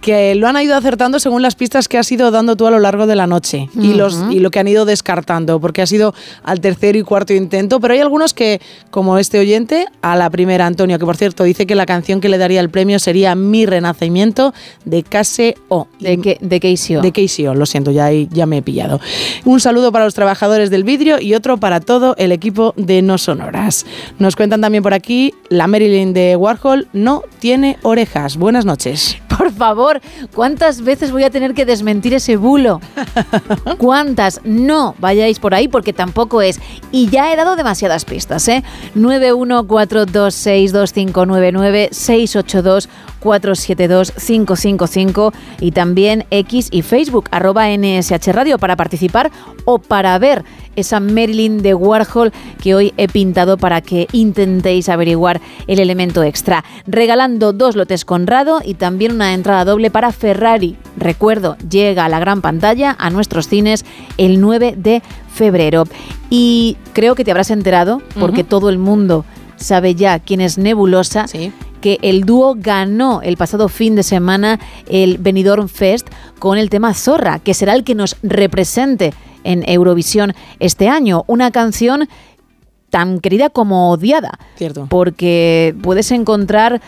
que 0.00 0.34
lo 0.34 0.48
han 0.48 0.60
ido 0.60 0.76
acertando 0.76 1.18
según 1.18 1.42
las 1.42 1.54
pistas 1.54 1.88
que 1.88 1.98
has 1.98 2.10
ido 2.12 2.30
dando 2.30 2.56
tú 2.56 2.66
a 2.66 2.70
lo 2.70 2.78
largo 2.78 3.06
de 3.06 3.16
la 3.16 3.26
noche 3.26 3.68
y, 3.74 3.94
los, 3.94 4.22
y 4.30 4.40
lo 4.40 4.50
que 4.50 4.60
han 4.60 4.68
ido 4.68 4.84
descartando, 4.84 5.60
porque 5.60 5.82
ha 5.82 5.86
sido 5.86 6.14
al 6.42 6.60
tercer 6.60 6.96
y 6.96 7.02
cuarto 7.02 7.34
intento, 7.34 7.80
pero 7.80 7.94
hay 7.94 8.00
algunos 8.00 8.34
que, 8.34 8.60
como 8.90 9.18
este 9.18 9.38
oyente, 9.38 9.86
a 10.02 10.16
la 10.16 10.30
primera, 10.30 10.66
Antonio, 10.66 10.98
que 10.98 11.04
por 11.04 11.16
cierto 11.16 11.44
dice 11.44 11.66
que 11.66 11.74
la 11.74 11.86
canción 11.86 12.20
que 12.20 12.28
le 12.28 12.38
daría 12.38 12.60
el 12.60 12.70
premio 12.70 12.98
sería 12.98 13.34
Mi 13.34 13.66
Renacimiento 13.66 14.54
de 14.84 15.02
Case 15.02 15.56
O. 15.68 15.88
¿De 16.00 16.18
qué, 16.18 16.38
de 16.40 16.60
hizo? 16.68 17.00
De 17.00 17.54
lo 17.54 17.66
siento, 17.66 17.90
ya, 17.90 18.10
ya 18.10 18.46
me 18.46 18.58
he 18.58 18.62
pillado. 18.62 19.00
Un 19.44 19.60
saludo 19.60 19.92
para 19.92 20.04
los 20.04 20.14
trabajadores 20.14 20.70
del 20.70 20.84
vidrio 20.84 21.20
y 21.20 21.34
otro 21.34 21.56
para 21.58 21.80
todo 21.80 22.14
el 22.18 22.32
equipo 22.32 22.74
de 22.76 23.02
No 23.02 23.18
Sonoras. 23.18 23.86
Nos 24.18 24.36
cuentan 24.36 24.60
también 24.60 24.82
por 24.82 24.94
aquí, 24.94 25.34
la 25.48 25.66
Marilyn 25.66 26.12
de 26.12 26.36
Warhol 26.36 26.88
no 26.92 27.22
tiene 27.38 27.78
orejas. 27.82 28.36
Buenas 28.36 28.64
noches. 28.64 29.16
Por 29.36 29.52
favor, 29.52 30.00
¿cuántas 30.34 30.82
veces 30.82 31.12
voy 31.12 31.22
a 31.24 31.30
tener 31.30 31.54
que 31.54 31.64
desmentir 31.64 32.14
ese 32.14 32.36
bulo? 32.36 32.80
¿Cuántas? 33.78 34.40
No 34.44 34.94
vayáis 34.98 35.38
por 35.38 35.54
ahí 35.54 35.68
porque 35.68 35.92
tampoco 35.92 36.42
es. 36.42 36.58
Y 36.90 37.08
ya 37.08 37.32
he 37.32 37.36
dado 37.36 37.54
demasiadas 37.56 38.04
pistas, 38.04 38.48
¿eh? 38.48 38.64
914262599, 38.96 41.90
682472555 43.20 45.32
y 45.60 45.72
también 45.72 46.24
X 46.30 46.68
y 46.70 46.82
Facebook, 46.82 47.28
arroba 47.30 47.68
NSH 47.68 48.32
Radio 48.32 48.58
para 48.58 48.76
participar 48.76 49.30
o 49.64 49.78
para 49.78 50.18
ver 50.18 50.44
esa 50.76 51.00
Marilyn 51.00 51.62
de 51.62 51.74
Warhol 51.74 52.32
que 52.62 52.74
hoy 52.74 52.94
he 52.96 53.08
pintado 53.08 53.56
para 53.56 53.80
que 53.80 54.06
intentéis 54.12 54.88
averiguar 54.88 55.40
el 55.66 55.80
elemento 55.80 56.22
extra. 56.22 56.64
Regalando 56.86 57.52
dos 57.52 57.76
lotes 57.76 58.04
Conrado 58.04 58.60
y 58.64 58.74
también 58.74 59.12
una 59.12 59.34
entrada 59.34 59.64
doble 59.64 59.90
para 59.90 60.12
Ferrari. 60.12 60.76
Recuerdo, 60.96 61.56
llega 61.68 62.04
a 62.04 62.08
la 62.08 62.20
gran 62.20 62.42
pantalla 62.42 62.94
a 62.98 63.10
nuestros 63.10 63.48
cines 63.48 63.84
el 64.18 64.40
9 64.40 64.74
de 64.76 65.02
febrero. 65.32 65.84
Y 66.30 66.76
creo 66.92 67.14
que 67.14 67.24
te 67.24 67.30
habrás 67.30 67.50
enterado, 67.50 68.02
porque 68.18 68.44
todo 68.44 68.68
el 68.68 68.78
mundo 68.78 69.24
sabe 69.56 69.94
ya 69.94 70.18
quién 70.18 70.40
es 70.40 70.58
Nebulosa, 70.58 71.26
que 71.80 71.98
el 72.02 72.24
dúo 72.24 72.54
ganó 72.56 73.22
el 73.22 73.36
pasado 73.36 73.68
fin 73.68 73.96
de 73.96 74.02
semana 74.02 74.58
el 74.88 75.18
Benidorm 75.18 75.68
Fest 75.68 76.08
con 76.38 76.58
el 76.58 76.70
tema 76.70 76.94
Zorra, 76.94 77.38
que 77.38 77.54
será 77.54 77.74
el 77.74 77.84
que 77.84 77.94
nos 77.94 78.16
represente 78.22 79.12
en 79.44 79.68
Eurovisión 79.68 80.34
este 80.58 80.88
año. 80.88 81.24
Una 81.26 81.50
canción 81.50 82.08
tan 82.90 83.20
querida 83.20 83.50
como 83.50 83.90
odiada. 83.90 84.38
Cierto. 84.56 84.86
Porque 84.88 85.74
puedes 85.82 86.10
encontrar 86.12 86.80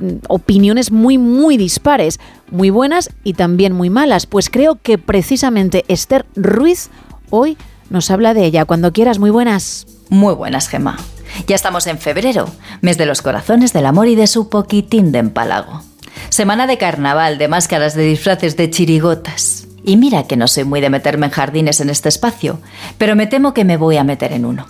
mm, 0.00 0.16
opiniones 0.28 0.92
muy, 0.92 1.18
muy 1.18 1.56
dispares, 1.56 2.20
muy 2.50 2.70
buenas 2.70 3.10
y 3.24 3.34
también 3.34 3.72
muy 3.72 3.90
malas. 3.90 4.26
Pues 4.26 4.50
creo 4.50 4.78
que 4.82 4.98
precisamente 4.98 5.84
Esther 5.88 6.26
Ruiz 6.34 6.90
hoy 7.30 7.56
nos 7.90 8.10
habla 8.10 8.34
de 8.34 8.44
ella. 8.44 8.64
Cuando 8.64 8.92
quieras, 8.92 9.18
muy 9.18 9.30
buenas. 9.30 9.86
Muy 10.10 10.34
buenas, 10.34 10.68
Gema. 10.68 10.96
Ya 11.46 11.56
estamos 11.56 11.86
en 11.86 11.98
febrero, 11.98 12.48
mes 12.80 12.96
de 12.98 13.06
los 13.06 13.22
corazones, 13.22 13.72
del 13.72 13.86
amor 13.86 14.08
y 14.08 14.14
de 14.14 14.26
su 14.26 14.48
poquitín 14.48 15.12
de 15.12 15.18
empalago. 15.18 15.82
Semana 16.28 16.66
de 16.66 16.78
carnaval, 16.78 17.38
de 17.38 17.48
máscaras, 17.48 17.94
de 17.94 18.04
disfraces, 18.04 18.56
de 18.56 18.70
chirigotas. 18.70 19.66
Y 19.84 19.96
mira 19.96 20.26
que 20.26 20.36
no 20.36 20.48
soy 20.48 20.64
muy 20.64 20.80
de 20.80 20.90
meterme 20.90 21.26
en 21.26 21.32
jardines 21.32 21.80
en 21.80 21.90
este 21.90 22.08
espacio, 22.08 22.60
pero 22.96 23.16
me 23.16 23.26
temo 23.26 23.52
que 23.52 23.64
me 23.64 23.76
voy 23.76 23.98
a 23.98 24.04
meter 24.04 24.32
en 24.32 24.46
uno. 24.46 24.66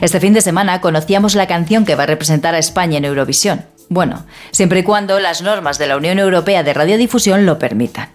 Este 0.00 0.20
fin 0.20 0.32
de 0.32 0.40
semana 0.40 0.80
conocíamos 0.80 1.34
la 1.34 1.46
canción 1.46 1.84
que 1.84 1.94
va 1.94 2.02
a 2.02 2.06
representar 2.06 2.54
a 2.54 2.58
España 2.58 2.98
en 2.98 3.04
Eurovisión. 3.04 3.64
Bueno, 3.88 4.24
siempre 4.50 4.80
y 4.80 4.82
cuando 4.82 5.20
las 5.20 5.42
normas 5.42 5.78
de 5.78 5.86
la 5.86 5.96
Unión 5.96 6.18
Europea 6.18 6.62
de 6.62 6.74
Radiodifusión 6.74 7.46
lo 7.46 7.58
permitan. 7.58 8.10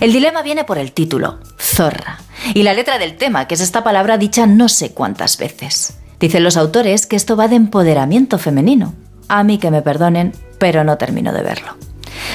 El 0.00 0.12
dilema 0.12 0.42
viene 0.42 0.64
por 0.64 0.78
el 0.78 0.92
título, 0.92 1.38
zorra, 1.58 2.18
y 2.54 2.62
la 2.64 2.74
letra 2.74 2.98
del 2.98 3.16
tema, 3.16 3.46
que 3.46 3.54
es 3.54 3.60
esta 3.60 3.84
palabra 3.84 4.18
dicha 4.18 4.46
no 4.46 4.68
sé 4.68 4.92
cuántas 4.92 5.38
veces. 5.38 5.94
Dicen 6.20 6.44
los 6.44 6.56
autores 6.56 7.06
que 7.06 7.16
esto 7.16 7.36
va 7.36 7.48
de 7.48 7.56
empoderamiento 7.56 8.38
femenino. 8.38 8.94
A 9.28 9.44
mí 9.44 9.58
que 9.58 9.70
me 9.70 9.82
perdonen, 9.82 10.32
pero 10.58 10.84
no 10.84 10.98
termino 10.98 11.32
de 11.32 11.42
verlo. 11.42 11.76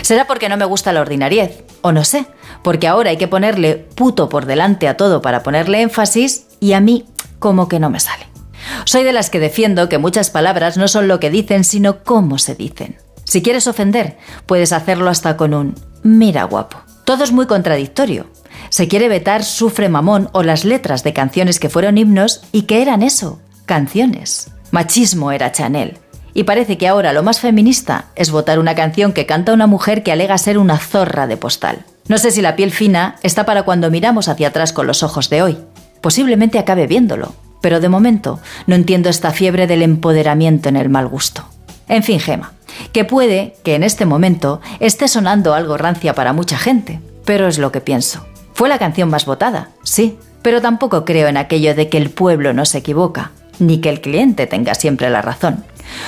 Será 0.01 0.27
porque 0.27 0.49
no 0.49 0.57
me 0.57 0.65
gusta 0.65 0.93
la 0.93 1.01
ordinariez, 1.01 1.63
o 1.81 1.91
no 1.91 2.03
sé, 2.03 2.27
porque 2.63 2.87
ahora 2.87 3.09
hay 3.09 3.17
que 3.17 3.27
ponerle 3.27 3.75
puto 3.75 4.29
por 4.29 4.45
delante 4.45 4.87
a 4.87 4.97
todo 4.97 5.21
para 5.21 5.43
ponerle 5.43 5.81
énfasis 5.81 6.47
y 6.59 6.73
a 6.73 6.81
mí 6.81 7.05
como 7.39 7.67
que 7.67 7.79
no 7.79 7.89
me 7.89 7.99
sale. 7.99 8.27
Soy 8.85 9.03
de 9.03 9.13
las 9.13 9.29
que 9.29 9.39
defiendo 9.39 9.89
que 9.89 9.97
muchas 9.97 10.29
palabras 10.29 10.77
no 10.77 10.87
son 10.87 11.07
lo 11.07 11.19
que 11.19 11.29
dicen, 11.29 11.63
sino 11.63 12.03
cómo 12.03 12.37
se 12.37 12.55
dicen. 12.55 12.97
Si 13.23 13.41
quieres 13.41 13.67
ofender, 13.67 14.17
puedes 14.45 14.73
hacerlo 14.73 15.09
hasta 15.09 15.37
con 15.37 15.53
un 15.53 15.75
mira 16.03 16.43
guapo. 16.43 16.77
Todo 17.05 17.23
es 17.23 17.31
muy 17.31 17.47
contradictorio. 17.47 18.27
Se 18.69 18.87
quiere 18.87 19.09
vetar 19.09 19.43
Sufre 19.43 19.89
Mamón 19.89 20.29
o 20.33 20.43
las 20.43 20.65
letras 20.65 21.03
de 21.03 21.13
canciones 21.13 21.59
que 21.59 21.69
fueron 21.69 21.97
himnos 21.97 22.43
y 22.51 22.63
que 22.63 22.81
eran 22.81 23.03
eso, 23.03 23.39
canciones. 23.71 24.51
Machismo 24.71 25.31
era 25.31 25.53
Chanel. 25.53 25.97
Y 26.33 26.43
parece 26.43 26.77
que 26.77 26.89
ahora 26.89 27.13
lo 27.13 27.23
más 27.23 27.39
feminista 27.39 28.07
es 28.17 28.29
votar 28.29 28.59
una 28.59 28.75
canción 28.75 29.13
que 29.13 29.25
canta 29.25 29.53
una 29.53 29.65
mujer 29.65 30.03
que 30.03 30.11
alega 30.11 30.37
ser 30.37 30.57
una 30.57 30.77
zorra 30.77 31.25
de 31.25 31.37
postal. 31.37 31.85
No 32.09 32.17
sé 32.17 32.31
si 32.31 32.41
la 32.41 32.57
piel 32.57 32.71
fina 32.71 33.15
está 33.23 33.45
para 33.45 33.63
cuando 33.63 33.89
miramos 33.89 34.27
hacia 34.27 34.49
atrás 34.49 34.73
con 34.73 34.87
los 34.87 35.03
ojos 35.03 35.29
de 35.29 35.41
hoy. 35.41 35.57
Posiblemente 36.01 36.59
acabe 36.59 36.85
viéndolo, 36.85 37.33
pero 37.61 37.79
de 37.79 37.87
momento 37.87 38.41
no 38.67 38.75
entiendo 38.75 39.07
esta 39.07 39.31
fiebre 39.31 39.67
del 39.67 39.83
empoderamiento 39.83 40.67
en 40.67 40.75
el 40.75 40.89
mal 40.89 41.07
gusto. 41.07 41.45
En 41.87 42.03
fin, 42.03 42.19
Gema, 42.19 42.51
que 42.91 43.05
puede 43.05 43.55
que 43.63 43.75
en 43.75 43.83
este 43.83 44.05
momento 44.05 44.59
esté 44.81 45.07
sonando 45.07 45.53
algo 45.53 45.77
rancia 45.77 46.13
para 46.13 46.33
mucha 46.33 46.57
gente, 46.57 46.99
pero 47.23 47.47
es 47.47 47.57
lo 47.57 47.71
que 47.71 47.79
pienso. 47.79 48.25
Fue 48.53 48.67
la 48.67 48.79
canción 48.79 49.09
más 49.09 49.25
votada, 49.25 49.69
sí, 49.83 50.17
pero 50.41 50.61
tampoco 50.61 51.05
creo 51.05 51.29
en 51.29 51.37
aquello 51.37 51.73
de 51.73 51.87
que 51.87 51.97
el 51.97 52.09
pueblo 52.09 52.51
no 52.51 52.65
se 52.65 52.79
equivoca, 52.79 53.31
ni 53.59 53.79
que 53.79 53.89
el 53.89 54.01
cliente 54.01 54.47
tenga 54.47 54.75
siempre 54.75 55.09
la 55.09 55.21
razón. 55.21 55.63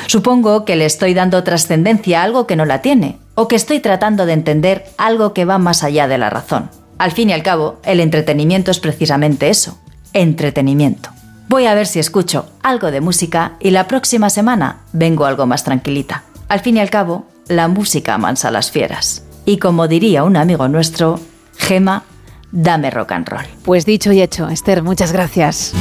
Supongo 0.08 0.66
que 0.66 0.76
le 0.76 0.86
estoy 0.86 1.14
dando 1.14 1.44
trascendencia 1.44 2.22
a 2.22 2.24
algo 2.24 2.48
que 2.48 2.56
no 2.56 2.66
la 2.66 2.82
tiene, 2.82 3.18
o 3.36 3.48
que 3.48 3.56
estoy 3.56 3.80
tratando 3.80 4.26
de 4.26 4.34
entender 4.34 4.86
algo 4.98 5.34
que 5.34 5.46
va 5.46 5.58
más 5.58 5.84
allá 5.84 6.08
de 6.08 6.18
la 6.18 6.30
razón. 6.30 6.70
Al 6.98 7.12
fin 7.12 7.30
y 7.30 7.34
al 7.34 7.44
cabo, 7.44 7.80
el 7.84 8.00
entretenimiento 8.00 8.72
es 8.72 8.80
precisamente 8.80 9.50
eso, 9.50 9.80
entretenimiento. 10.14 11.10
Voy 11.50 11.66
a 11.66 11.76
ver 11.76 11.88
si 11.88 12.00
escucho 12.00 12.48
algo 12.62 12.92
de 12.92 13.02
música 13.02 13.54
y 13.60 13.72
la 13.72 13.88
próxima 13.88 14.30
semana 14.30 14.78
vengo 14.94 15.26
algo 15.26 15.46
más 15.46 15.64
tranquilita. 15.64 16.24
Al 16.48 16.62
fin 16.62 16.78
y 16.78 16.80
al 16.80 16.90
cabo, 16.90 17.26
la 17.48 17.68
música 17.68 18.14
amansa 18.14 18.52
las 18.52 18.72
fieras. 18.72 19.24
Y 19.46 19.58
como 19.58 19.88
diría 19.88 20.24
un 20.24 20.38
amigo 20.38 20.68
nuestro, 20.70 21.20
Gema, 21.58 22.04
dame 22.52 22.90
rock 22.90 23.12
and 23.12 23.28
roll. 23.28 23.46
Pues 23.64 23.86
dicho 23.86 24.12
y 24.12 24.22
hecho, 24.22 24.50
Esther, 24.50 24.84
muchas 24.84 25.12
gracias. 25.12 25.74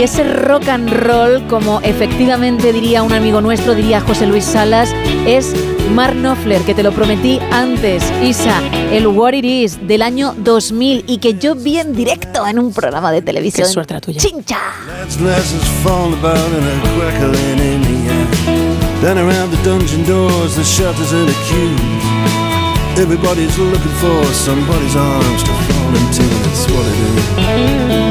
Y 0.00 0.04
ese 0.04 0.24
rock 0.24 0.66
and 0.68 0.88
roll, 0.88 1.46
como 1.46 1.82
efectivamente 1.82 2.72
diría 2.72 3.02
un 3.02 3.12
amigo 3.12 3.42
nuestro, 3.42 3.74
diría 3.74 4.00
José 4.00 4.26
Luis 4.26 4.44
Salas, 4.44 4.88
es 5.26 5.52
Mark 5.94 6.14
Knopfler, 6.14 6.62
que 6.62 6.74
te 6.74 6.82
lo 6.82 6.90
prometí 6.90 7.38
antes, 7.52 8.02
Isa, 8.24 8.62
el 8.90 9.06
What 9.08 9.34
It 9.34 9.44
Is 9.44 9.86
del 9.86 10.00
año 10.00 10.34
2000 10.38 11.04
y 11.06 11.18
que 11.18 11.34
yo 11.34 11.54
vi 11.54 11.76
en 11.76 11.94
directo 11.94 12.46
en 12.46 12.58
un 12.58 12.72
programa 12.72 13.12
de 13.12 13.20
televisión. 13.20 13.66
Qué 13.66 13.72
suerte 13.74 13.92
la 13.92 14.00
tuya. 14.00 14.18
¡Chincha! 14.18 14.58
Lads, 14.86 15.20
lasses 15.20 15.62
fall 15.84 16.14
about 16.14 16.48
in 16.48 16.64
a 16.64 16.80
crackling 16.96 17.58
in 17.58 17.82
the 17.82 18.10
air. 18.10 18.26
Down 19.02 19.18
around 19.18 19.50
the 19.50 19.62
dungeon 19.68 20.02
doors, 20.06 20.56
the 20.56 20.64
shutters 20.64 21.12
and 21.12 21.28
the 21.28 21.36
queues. 21.46 22.04
Everybody's 22.98 23.58
looking 23.58 23.92
for 24.00 24.24
somebody's 24.32 24.96
arms 24.96 25.42
to 25.42 25.52
fall 25.52 25.94
into. 25.94 26.24
It's 26.48 26.66
what 26.70 26.86
it 26.86 28.06
is. 28.06 28.09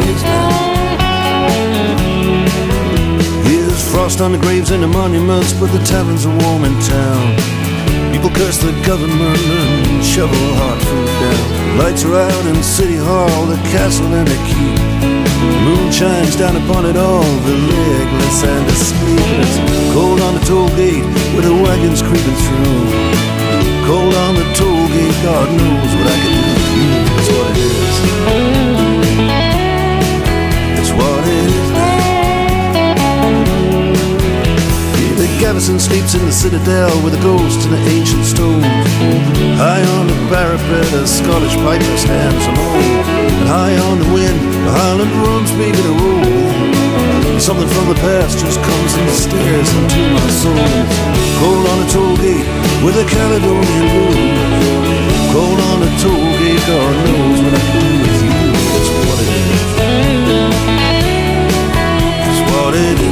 what 0.00 0.04
it 0.04 0.08
is 0.08 0.22
now. 0.22 0.50
Here's 3.44 3.90
frost 3.90 4.20
on 4.20 4.32
the 4.32 4.38
graves 4.38 4.70
and 4.70 4.82
the 4.82 4.88
monuments, 4.88 5.52
but 5.52 5.72
the 5.72 5.82
taverns 5.84 6.26
are 6.26 6.36
warm 6.44 6.64
in 6.64 6.74
town. 6.80 7.36
People 8.12 8.30
curse 8.30 8.58
the 8.58 8.72
government 8.86 9.38
and 9.38 10.04
shovel 10.04 10.36
hard 10.60 10.80
food 10.82 11.06
down. 11.06 11.78
Lights 11.78 12.04
are 12.04 12.16
out 12.16 12.46
in 12.46 12.62
City 12.62 12.96
Hall, 12.96 13.46
the 13.46 13.56
castle 13.72 14.12
and 14.12 14.28
the 14.28 14.38
keep. 14.48 14.78
The 15.40 15.60
moon 15.64 15.92
shines 15.92 16.36
down 16.36 16.56
upon 16.56 16.84
it 16.86 16.96
all, 16.96 17.24
the 17.24 17.56
legless 17.56 18.44
and 18.44 18.66
the 18.68 18.76
sleepless. 18.76 19.54
Cold 19.92 20.20
on 20.20 20.34
the 20.34 20.44
toll 20.44 20.68
gate 20.76 21.04
where 21.32 21.42
the 21.42 21.54
wagons 21.54 22.02
creeping 22.02 22.38
through. 22.44 22.84
Cold 23.86 24.14
on 24.14 24.34
the 24.34 24.46
toll 24.54 24.86
gate, 24.88 25.16
God 25.22 25.48
knows 25.48 25.92
what 25.96 26.06
I 26.06 26.16
can 26.20 26.44
do 26.44 26.49
Garrison 35.60 35.78
sleeps 35.78 36.14
in 36.14 36.24
the 36.24 36.32
citadel 36.32 36.88
with 37.04 37.12
the 37.12 37.20
ghosts 37.20 37.66
and 37.66 37.74
the 37.74 37.82
ancient 37.92 38.24
stones. 38.24 38.64
High 39.60 39.84
on 40.00 40.06
the 40.08 40.16
parapet, 40.32 40.88
a 40.96 41.06
Scottish 41.06 41.52
piper 41.60 41.96
stands 42.00 42.46
alone. 42.48 42.80
And 43.44 43.48
high 43.52 43.76
on 43.92 44.00
the 44.00 44.08
wind, 44.08 44.40
the 44.64 44.72
Highland 44.72 45.12
drums 45.12 45.52
begin 45.60 45.84
to 45.84 45.92
roll. 46.00 47.36
Something 47.36 47.68
from 47.68 47.92
the 47.92 47.98
past 48.00 48.40
just 48.40 48.56
comes 48.56 48.92
and 48.96 49.12
stares 49.12 49.68
into 49.76 50.00
my 50.16 50.28
soul. 50.32 50.64
Cold 51.44 51.68
on 51.68 51.76
the 51.84 51.88
toll 51.92 52.16
gate 52.16 52.48
with 52.80 52.96
a 52.96 53.04
Caledonian 53.04 53.84
blues. 53.92 54.16
Cold 55.28 55.60
on 55.60 55.84
the 55.84 55.92
toll 56.00 56.24
gate, 56.40 56.64
God 56.72 56.94
knows 57.04 57.36
what 57.44 57.52
I 57.52 57.64
do 57.68 57.84
with 58.00 58.16
you. 58.24 58.48
It's 58.80 58.88
what 58.96 59.18
it 59.20 59.28
is. 59.44 59.60
It's 62.32 62.40
what 62.48 62.72
it 62.72 62.96
is 63.04 63.09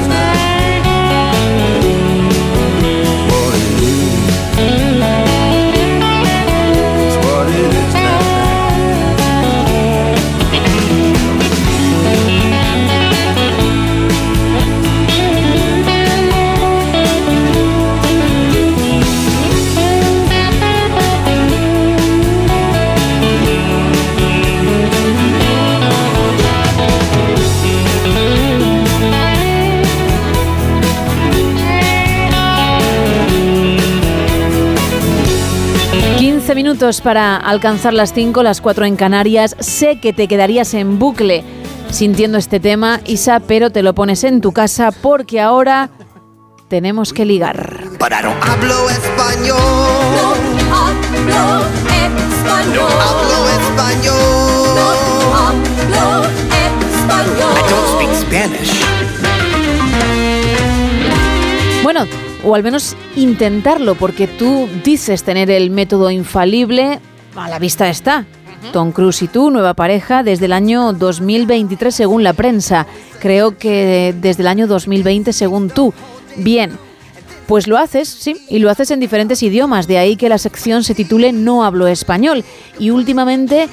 15 36.49 36.55
minutos 36.55 37.03
para 37.03 37.37
alcanzar 37.37 37.93
las 37.93 38.15
5, 38.15 38.43
las 38.43 38.63
4 38.63 38.87
en 38.87 38.97
Canarias. 38.97 39.55
Sé 39.59 40.01
que 40.01 40.15
te 40.15 40.29
quedarías 40.29 40.73
en 40.73 40.99
bucle 40.99 41.45
sintiendo 41.91 42.39
este 42.39 42.59
tema, 42.59 43.03
Isa, 43.05 43.41
pero 43.41 43.69
te 43.69 43.83
lo 43.83 43.95
pones 43.95 44.25
en 44.25 44.41
tu 44.41 44.53
casa 44.53 44.91
porque 44.91 45.43
ahora 45.43 45.91
tenemos 46.69 47.13
que 47.13 47.27
ligar. 47.27 47.83
Pero 47.99 48.23
no 48.23 48.35
hablo 48.41 48.89
español. 48.89 49.59
No 50.65 50.75
hablo 50.75 51.67
español. 52.25 52.75
No 52.75 52.89
hablo 53.03 53.47
español. 53.61 54.15
No 54.75 55.37
hablo 55.37 56.25
español. 56.65 57.53
I 57.59 57.63
don't 57.69 57.89
speak 57.93 58.15
Spanish. 58.15 58.73
Bueno, 61.83 62.07
o 62.45 62.55
al 62.55 62.63
menos 62.63 62.97
intentarlo, 63.17 63.95
porque 63.95 64.27
tú 64.27 64.69
dices 64.85 65.23
tener 65.23 65.51
el 65.51 65.71
método 65.71 66.11
infalible, 66.11 67.01
a 67.37 67.49
la 67.49 67.59
vista 67.59 67.89
está. 67.89 68.27
Tom 68.73 68.93
Cruise 68.93 69.23
y 69.23 69.29
tú, 69.29 69.51
nueva 69.51 69.75
pareja, 69.75 70.23
desde 70.23 70.47
el 70.47 70.53
año 70.53 70.93
2023 70.93 71.95
según 71.95 72.25
la 72.25 72.33
prensa. 72.33 72.87
Creo 73.21 73.57
que 73.57 74.15
desde 74.21 74.43
el 74.43 74.49
año 74.49 74.67
2020 74.67 75.33
según 75.33 75.71
tú. 75.71 75.95
Bien, 76.37 76.73
pues 77.47 77.67
lo 77.67 77.79
haces, 77.79 78.09
sí, 78.09 78.37
y 78.49 78.59
lo 78.59 78.69
haces 78.69 78.91
en 78.91 79.01
diferentes 79.01 79.43
idiomas, 79.43 79.87
de 79.87 79.99
ahí 79.99 80.17
que 80.17 80.29
la 80.29 80.39
sección 80.39 80.85
se 80.85 80.95
titule 80.95 81.33
No 81.33 81.65
hablo 81.65 81.87
español. 81.87 82.45
Y 82.79 82.91
últimamente 82.91 83.69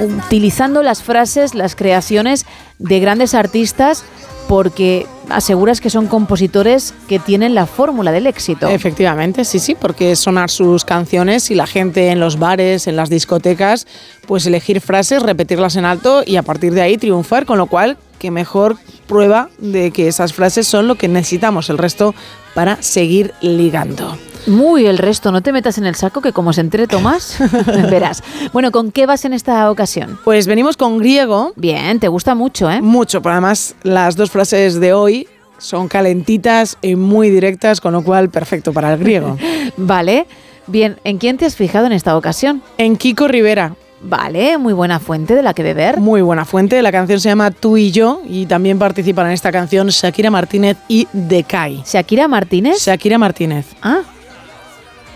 utilizando 0.00 0.82
las 0.82 1.02
frases, 1.02 1.54
las 1.54 1.76
creaciones 1.76 2.46
de 2.78 3.00
grandes 3.00 3.34
artistas 3.34 4.04
porque 4.48 5.06
aseguras 5.30 5.80
que 5.80 5.90
son 5.90 6.06
compositores 6.06 6.94
que 7.08 7.18
tienen 7.18 7.54
la 7.54 7.66
fórmula 7.66 8.12
del 8.12 8.26
éxito. 8.26 8.68
Efectivamente, 8.68 9.44
sí, 9.44 9.58
sí, 9.58 9.74
porque 9.74 10.16
sonar 10.16 10.50
sus 10.50 10.84
canciones 10.84 11.50
y 11.50 11.54
la 11.54 11.66
gente 11.66 12.10
en 12.10 12.20
los 12.20 12.38
bares, 12.38 12.86
en 12.86 12.96
las 12.96 13.08
discotecas, 13.08 13.86
pues 14.26 14.46
elegir 14.46 14.80
frases, 14.80 15.22
repetirlas 15.22 15.76
en 15.76 15.84
alto 15.84 16.22
y 16.26 16.36
a 16.36 16.42
partir 16.42 16.74
de 16.74 16.82
ahí 16.82 16.98
triunfar, 16.98 17.46
con 17.46 17.58
lo 17.58 17.66
cual, 17.66 17.96
qué 18.18 18.30
mejor 18.30 18.76
prueba 19.06 19.48
de 19.58 19.90
que 19.90 20.08
esas 20.08 20.32
frases 20.32 20.66
son 20.66 20.88
lo 20.88 20.96
que 20.96 21.08
necesitamos 21.08 21.70
el 21.70 21.78
resto 21.78 22.14
para 22.54 22.82
seguir 22.82 23.32
ligando. 23.40 24.16
Muy 24.46 24.86
el 24.86 24.98
resto, 24.98 25.32
no 25.32 25.42
te 25.42 25.52
metas 25.52 25.78
en 25.78 25.86
el 25.86 25.94
saco 25.94 26.20
que 26.20 26.32
como 26.32 26.52
se 26.52 26.60
entere 26.60 26.86
Tomás, 26.86 27.38
verás. 27.90 28.22
Bueno, 28.52 28.70
¿con 28.72 28.92
qué 28.92 29.06
vas 29.06 29.24
en 29.24 29.32
esta 29.32 29.70
ocasión? 29.70 30.18
Pues 30.24 30.46
venimos 30.46 30.76
con 30.76 30.98
griego. 30.98 31.52
Bien, 31.56 31.98
te 32.00 32.08
gusta 32.08 32.34
mucho, 32.34 32.70
¿eh? 32.70 32.80
Mucho, 32.80 33.22
pero 33.22 33.32
además 33.32 33.74
las 33.82 34.16
dos 34.16 34.30
frases 34.30 34.80
de 34.80 34.92
hoy 34.92 35.28
son 35.58 35.88
calentitas 35.88 36.76
y 36.82 36.94
muy 36.96 37.30
directas, 37.30 37.80
con 37.80 37.92
lo 37.92 38.02
cual 38.02 38.28
perfecto 38.28 38.72
para 38.72 38.92
el 38.92 38.98
griego. 38.98 39.36
vale. 39.76 40.26
Bien, 40.66 40.96
¿en 41.04 41.18
quién 41.18 41.36
te 41.36 41.44
has 41.44 41.56
fijado 41.56 41.86
en 41.86 41.92
esta 41.92 42.16
ocasión? 42.16 42.62
En 42.78 42.96
Kiko 42.96 43.28
Rivera. 43.28 43.74
Vale, 44.00 44.58
muy 44.58 44.74
buena 44.74 44.98
fuente 44.98 45.34
de 45.34 45.42
la 45.42 45.54
que 45.54 45.62
beber. 45.62 45.98
Muy 45.98 46.20
buena 46.20 46.44
fuente. 46.44 46.80
La 46.82 46.92
canción 46.92 47.20
se 47.20 47.30
llama 47.30 47.50
Tú 47.50 47.78
y 47.78 47.90
yo 47.90 48.20
y 48.26 48.44
también 48.44 48.78
participan 48.78 49.26
en 49.26 49.32
esta 49.32 49.50
canción 49.50 49.88
Shakira 49.88 50.30
Martínez 50.30 50.76
y 50.88 51.08
Decay. 51.12 51.82
¿Shakira 51.86 52.28
Martínez? 52.28 52.84
Shakira 52.84 53.16
Martínez. 53.16 53.66
Ah. 53.82 54.02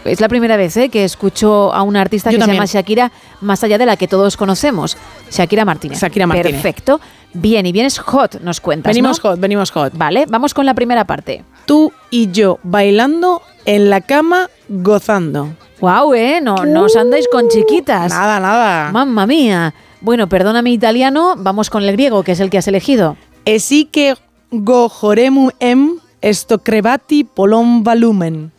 Es 0.08 0.20
la 0.20 0.28
primera 0.28 0.56
vez 0.56 0.76
¿eh? 0.76 0.88
que 0.88 1.04
escucho 1.04 1.72
a 1.72 1.82
una 1.82 2.00
artista 2.00 2.30
Yo 2.30 2.36
que 2.36 2.40
también. 2.40 2.66
se 2.66 2.74
llama 2.74 2.80
Shakira, 2.80 3.12
más 3.40 3.62
allá 3.64 3.78
de 3.78 3.86
la 3.86 3.96
que 3.96 4.08
todos 4.08 4.36
conocemos. 4.36 4.96
Shakira 5.30 5.64
Martínez. 5.64 6.00
Shakira 6.00 6.26
Martínez. 6.26 6.62
Perfecto. 6.62 7.00
Bien, 7.34 7.66
y 7.66 7.72
vienes 7.72 7.98
hot, 7.98 8.40
nos 8.40 8.60
cuentas. 8.60 8.90
Venimos 8.90 9.22
¿no? 9.22 9.30
hot, 9.30 9.40
venimos 9.40 9.70
hot. 9.70 9.92
Vale, 9.96 10.24
vamos 10.28 10.54
con 10.54 10.64
la 10.66 10.74
primera 10.74 11.04
parte. 11.04 11.44
Tú 11.66 11.92
y 12.10 12.30
yo 12.30 12.58
bailando 12.62 13.42
en 13.66 13.90
la 13.90 14.00
cama 14.00 14.48
gozando. 14.68 15.50
Guau, 15.80 16.14
¿eh? 16.14 16.40
No, 16.40 16.64
no 16.64 16.84
os 16.84 16.96
andáis 16.96 17.28
con 17.30 17.48
chiquitas. 17.48 18.10
Nada, 18.10 18.40
nada. 18.40 18.90
Mamma 18.90 19.26
mía. 19.26 19.74
Bueno, 20.00 20.28
perdona 20.28 20.62
mi 20.62 20.72
italiano, 20.72 21.34
vamos 21.36 21.70
con 21.70 21.82
el 21.82 21.92
griego, 21.92 22.22
que 22.22 22.32
es 22.32 22.40
el 22.40 22.50
que 22.50 22.58
has 22.58 22.68
elegido. 22.68 23.16
Esi 23.44 23.84
que 23.84 24.14
gojoremu 24.50 25.50
em 25.60 25.98
esto 26.20 26.58
crevati 26.58 27.24
polon 27.24 27.82
volumen. 27.82 28.52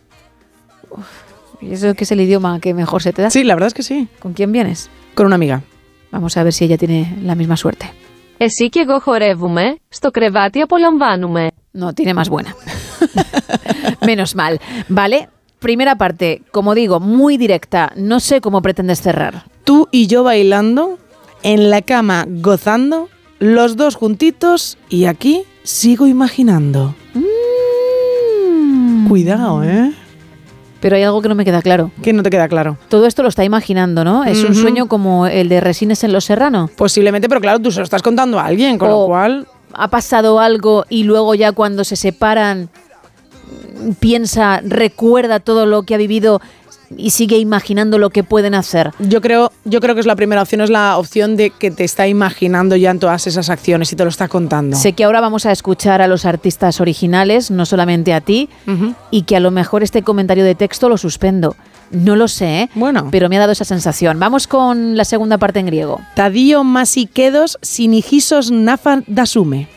¿Y 1.61 1.73
eso 1.73 1.95
que 1.95 2.05
es 2.05 2.13
el 2.13 2.21
idioma 2.21 2.61
que 2.61 2.75
mejor 2.75 3.03
se 3.03 3.13
te 3.13 3.23
da? 3.23 3.31
Sí, 3.31 3.45
la 3.45 3.55
verdad 3.55 3.69
es 3.69 3.75
que 3.75 3.83
sí. 3.83 4.09
¿Con 4.21 4.33
quién 4.33 4.53
vienes? 4.53 4.91
Con 5.15 5.27
una 5.27 5.37
amiga. 5.37 5.63
Vamos 6.11 6.37
a 6.37 6.43
ver 6.45 6.53
si 6.53 6.65
ella 6.65 6.79
tiene 6.79 7.17
la 7.23 7.35
misma 7.35 7.57
suerte. 7.57 7.91
Εσύ 8.37 8.69
και 8.69 8.81
εγώ 8.81 9.01
χορεύουμε, 9.01 9.77
στο 9.89 10.11
κρεβάτι 10.11 10.61
απολαμβάνουμε. 10.61 11.47
No, 11.81 11.93
tiene 11.93 12.15
más 12.15 12.29
buena. 12.29 12.55
Menos 14.07 14.35
mal. 14.37 14.61
Vale, 14.89 15.29
primera 15.59 15.97
parte, 15.97 16.43
como 16.53 16.75
digo, 16.75 17.01
muy 17.01 17.37
directa. 17.37 17.93
No 17.97 18.21
sé 18.21 18.41
cómo 18.41 18.63
pretendes 18.63 19.01
cerrar. 19.01 19.45
Tú 19.65 19.89
y 19.91 20.07
yo 20.07 20.23
bailando 20.23 20.99
en 21.43 21.71
la 21.71 21.83
cama 21.83 22.27
gozando, 22.29 23.09
los 23.41 23.77
dos 23.77 23.97
juntitos 23.97 24.79
y 24.89 25.07
aquí 25.07 25.43
sigo 25.65 26.07
imaginando. 26.07 26.95
Cuidado, 29.09 29.65
¿eh? 29.65 29.93
Pero 30.80 30.96
hay 30.96 31.04
algo 31.04 31.22
que 31.22 31.30
no 31.30 31.36
me 31.36 31.46
queda 31.46 31.62
claro. 31.62 31.92
Que 32.02 32.14
no 32.14 32.24
te 32.24 32.30
queda 32.30 32.48
claro. 32.48 32.78
Todo 32.88 33.06
esto 33.06 33.22
lo 33.22 33.30
está 33.30 33.44
imaginando, 33.44 34.04
¿no? 34.04 34.24
Es 34.24 34.44
un 34.44 34.56
sueño 34.56 34.88
como 34.88 35.28
el 35.28 35.50
de 35.50 35.60
Resines 35.60 36.04
en 36.04 36.14
Los 36.14 36.26
Serrano. 36.26 36.70
Posiblemente, 36.76 37.28
pero 37.28 37.42
claro, 37.42 37.60
tú 37.60 37.72
se 37.72 37.80
lo 37.80 37.84
estás 37.84 38.02
contando 38.02 38.40
a 38.40 38.46
alguien, 38.46 38.78
con 38.78 38.90
lo 38.90 39.06
cual... 39.06 39.48
ha 39.74 39.90
pasado 39.90 40.40
algo 40.40 40.86
y 40.90 41.04
luego 41.04 41.36
ya 41.36 41.52
cuando 41.52 41.84
se 41.84 41.96
separan 41.96 42.70
piensa, 44.00 44.62
recuerda 44.64 45.40
todo 45.40 45.66
lo 45.66 45.84
que 45.84 45.96
ha 45.96 45.98
vivido 45.98 46.42
y 46.98 47.12
sigue 47.12 47.38
imaginando 47.38 47.98
lo 47.98 48.10
que 48.10 48.24
pueden 48.24 48.56
hacer. 48.56 48.92
Yo 49.00 49.22
creo, 49.22 49.52
yo 49.66 49.80
creo 49.80 49.96
que 49.96 50.02
es 50.02 50.08
la 50.08 50.16
primera 50.16 50.42
opción, 50.42 50.62
es 50.62 50.70
la 50.70 50.98
opción 50.98 51.36
de 51.36 51.50
que 51.52 51.72
te 51.72 51.84
está 51.84 52.08
imaginando 52.08 52.76
ya 52.76 52.92
en 52.92 53.00
todas 53.00 53.28
esas 53.28 53.50
acciones 53.50 53.92
y 53.94 53.96
te 53.96 54.04
lo 54.04 54.10
está 54.10 54.28
contando. 54.28 54.78
Sé 54.78 54.94
que 54.94 55.04
ahora 55.04 55.22
vamos 55.22 55.46
a 55.46 55.52
escuchar 55.52 56.02
a 56.02 56.08
los 56.08 56.26
artistas 56.26 56.82
originales, 56.82 57.52
no 57.52 57.66
solamente 57.66 58.14
a 58.14 58.22
ti, 58.22 58.50
y 59.12 59.24
que 59.24 59.36
a 59.36 59.40
lo 59.40 59.52
mejor 59.52 59.84
este 59.84 60.04
comentario 60.04 60.44
de 60.44 60.56
texto 60.56 60.90
lo 60.90 60.98
suspendo. 60.98 61.56
No 61.92 62.16
lo 62.16 62.28
sé, 62.28 62.62
¿eh? 62.62 62.70
Bueno. 62.76 63.08
pero 63.10 63.30
me 63.30 63.38
ha 63.38 63.40
dado 63.40 63.52
esa 63.52 63.66
sensación. 63.66 64.20
Vamos 64.20 64.46
con 64.46 64.96
la 64.96 65.06
segunda 65.06 65.40
parte 65.40 65.60
en 65.60 65.66
griego. 65.66 66.00
Tadio 66.16 66.64
masiquedos 66.64 67.58
sinigisos 67.62 68.52
nafa 68.52 69.02
dasume. 69.08 69.68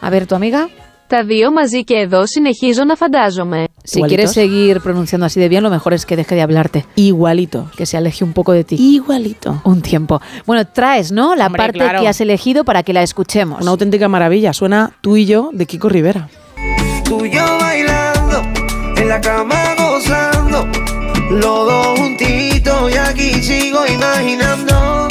A 0.00 0.10
ver, 0.10 0.26
tu 0.26 0.34
amiga. 0.34 0.68
Τα 1.11 1.23
δύο 1.23 1.51
μαζί 1.51 1.83
και 1.83 1.93
εδώ 1.95 2.25
συνεχίζω 2.25 2.83
να 2.83 2.95
φαντάζομαι. 2.95 3.63
Si 3.93 4.01
quieres 4.01 4.31
seguir 4.33 4.81
pronunciando 4.81 5.25
así 5.27 5.39
de 5.39 5.47
bien, 5.47 5.63
lo 5.63 5.69
mejor 5.69 5.93
es 5.93 6.05
que 6.05 6.17
deje 6.17 6.35
de 6.35 6.41
hablarte. 6.41 6.85
Igualito. 6.95 7.69
Que 7.77 7.85
se 7.85 7.95
aleje 7.95 8.25
un 8.25 8.33
poco 8.33 8.51
de 8.51 8.65
ti. 8.65 8.75
Igualito. 8.95 9.61
Un 9.63 9.81
tiempo. 9.81 10.21
Bueno, 10.45 10.67
traes, 10.67 11.13
¿no? 11.13 11.35
La 11.35 11.45
Hombre, 11.45 11.59
parte 11.63 11.79
claro. 11.79 12.01
que 12.01 12.07
has 12.09 12.19
elegido 12.19 12.65
para 12.65 12.83
que 12.83 12.91
la 12.91 13.03
escuchemos. 13.03 13.61
Una 13.61 13.71
auténtica 13.71 14.09
maravilla. 14.09 14.51
Suena 14.51 14.91
tú 14.99 15.15
y 15.15 15.25
yo 15.25 15.49
de 15.53 15.65
Kiko 15.65 15.87
Rivera. 15.87 16.27
Tú 17.05 17.23
y 17.23 17.31
yo 17.31 17.45
bailando, 17.61 18.41
en 18.97 19.07
la 19.07 19.21
cama 19.21 19.75
gozando, 19.79 20.67
los 21.31 21.59
dos 21.71 21.99
juntitos 21.99 22.93
y 22.93 22.97
aquí 22.97 23.29
sigo 23.41 23.79
imaginando. 23.87 25.07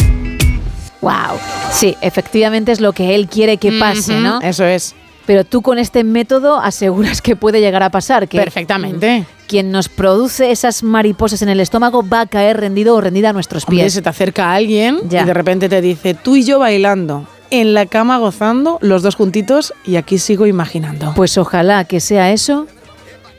Wow. 1.00 1.38
Sí, 1.72 1.96
efectivamente 2.02 2.72
es 2.72 2.80
lo 2.80 2.92
que 2.92 3.14
él 3.14 3.28
quiere 3.28 3.56
que 3.56 3.72
pase, 3.80 4.12
Ujú, 4.14 4.22
¿no? 4.22 4.40
Eso 4.42 4.64
es. 4.66 4.94
Pero 5.31 5.45
tú 5.45 5.61
con 5.61 5.79
este 5.79 6.03
método 6.03 6.59
aseguras 6.59 7.21
que 7.21 7.37
puede 7.37 7.61
llegar 7.61 7.83
a 7.83 7.89
pasar. 7.89 8.27
Que 8.27 8.37
Perfectamente. 8.37 9.19
mm, 9.21 9.25
Quien 9.47 9.71
nos 9.71 9.87
produce 9.87 10.51
esas 10.51 10.83
mariposas 10.83 11.41
en 11.41 11.47
el 11.47 11.61
estómago 11.61 12.03
va 12.05 12.19
a 12.19 12.25
caer 12.25 12.57
rendido 12.59 12.95
o 12.95 12.99
rendida 12.99 13.29
a 13.29 13.33
nuestros 13.33 13.63
Hombre, 13.63 13.83
pies. 13.83 13.93
se 13.93 14.01
te 14.01 14.09
acerca 14.09 14.51
alguien 14.53 14.99
Ya. 15.07 15.21
y 15.21 15.25
de 15.25 15.33
repente 15.33 15.69
te 15.69 15.79
dice 15.79 16.15
tú 16.15 16.35
y 16.35 16.43
yo 16.43 16.59
bailando, 16.59 17.27
en 17.49 17.73
la 17.73 17.85
cama 17.85 18.17
gozando, 18.17 18.77
los 18.81 19.03
dos 19.03 19.15
juntitos 19.15 19.73
y 19.85 19.95
aquí 19.95 20.17
sigo 20.17 20.47
imaginando. 20.47 21.13
Pues 21.15 21.37
ojalá 21.37 21.85
que 21.85 22.01
sea 22.01 22.33
eso 22.33 22.67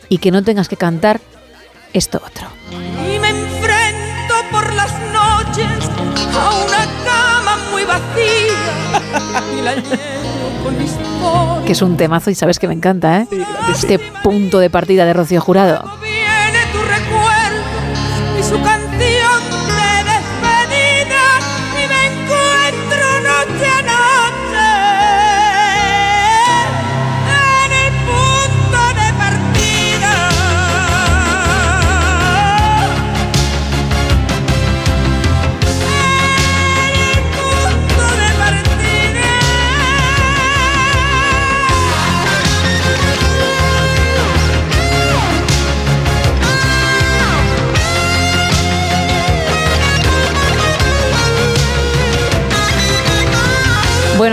y 0.08 0.16
que 0.16 0.30
no 0.30 0.42
tengas 0.42 0.68
que 0.70 0.78
cantar 0.78 1.20
esto 1.92 2.22
otro. 2.24 2.46
Y 3.04 3.18
me 3.18 3.28
enfrento 3.28 4.34
por 4.50 4.72
las 4.72 4.92
noches 5.12 5.90
a 6.34 6.64
una 6.64 7.04
cama 7.04 7.58
muy 7.70 7.84
vacía 7.84 9.58
y 9.58 9.60
la. 9.60 9.74
Que 11.66 11.72
es 11.72 11.82
un 11.82 11.96
temazo 11.96 12.30
y 12.30 12.34
sabes 12.34 12.58
que 12.58 12.68
me 12.68 12.74
encanta, 12.74 13.20
¿eh? 13.20 13.28
Este 13.70 13.98
punto 14.22 14.58
de 14.58 14.68
partida 14.70 15.04
de 15.04 15.12
Rocío 15.12 15.40
Jurado. 15.40 16.01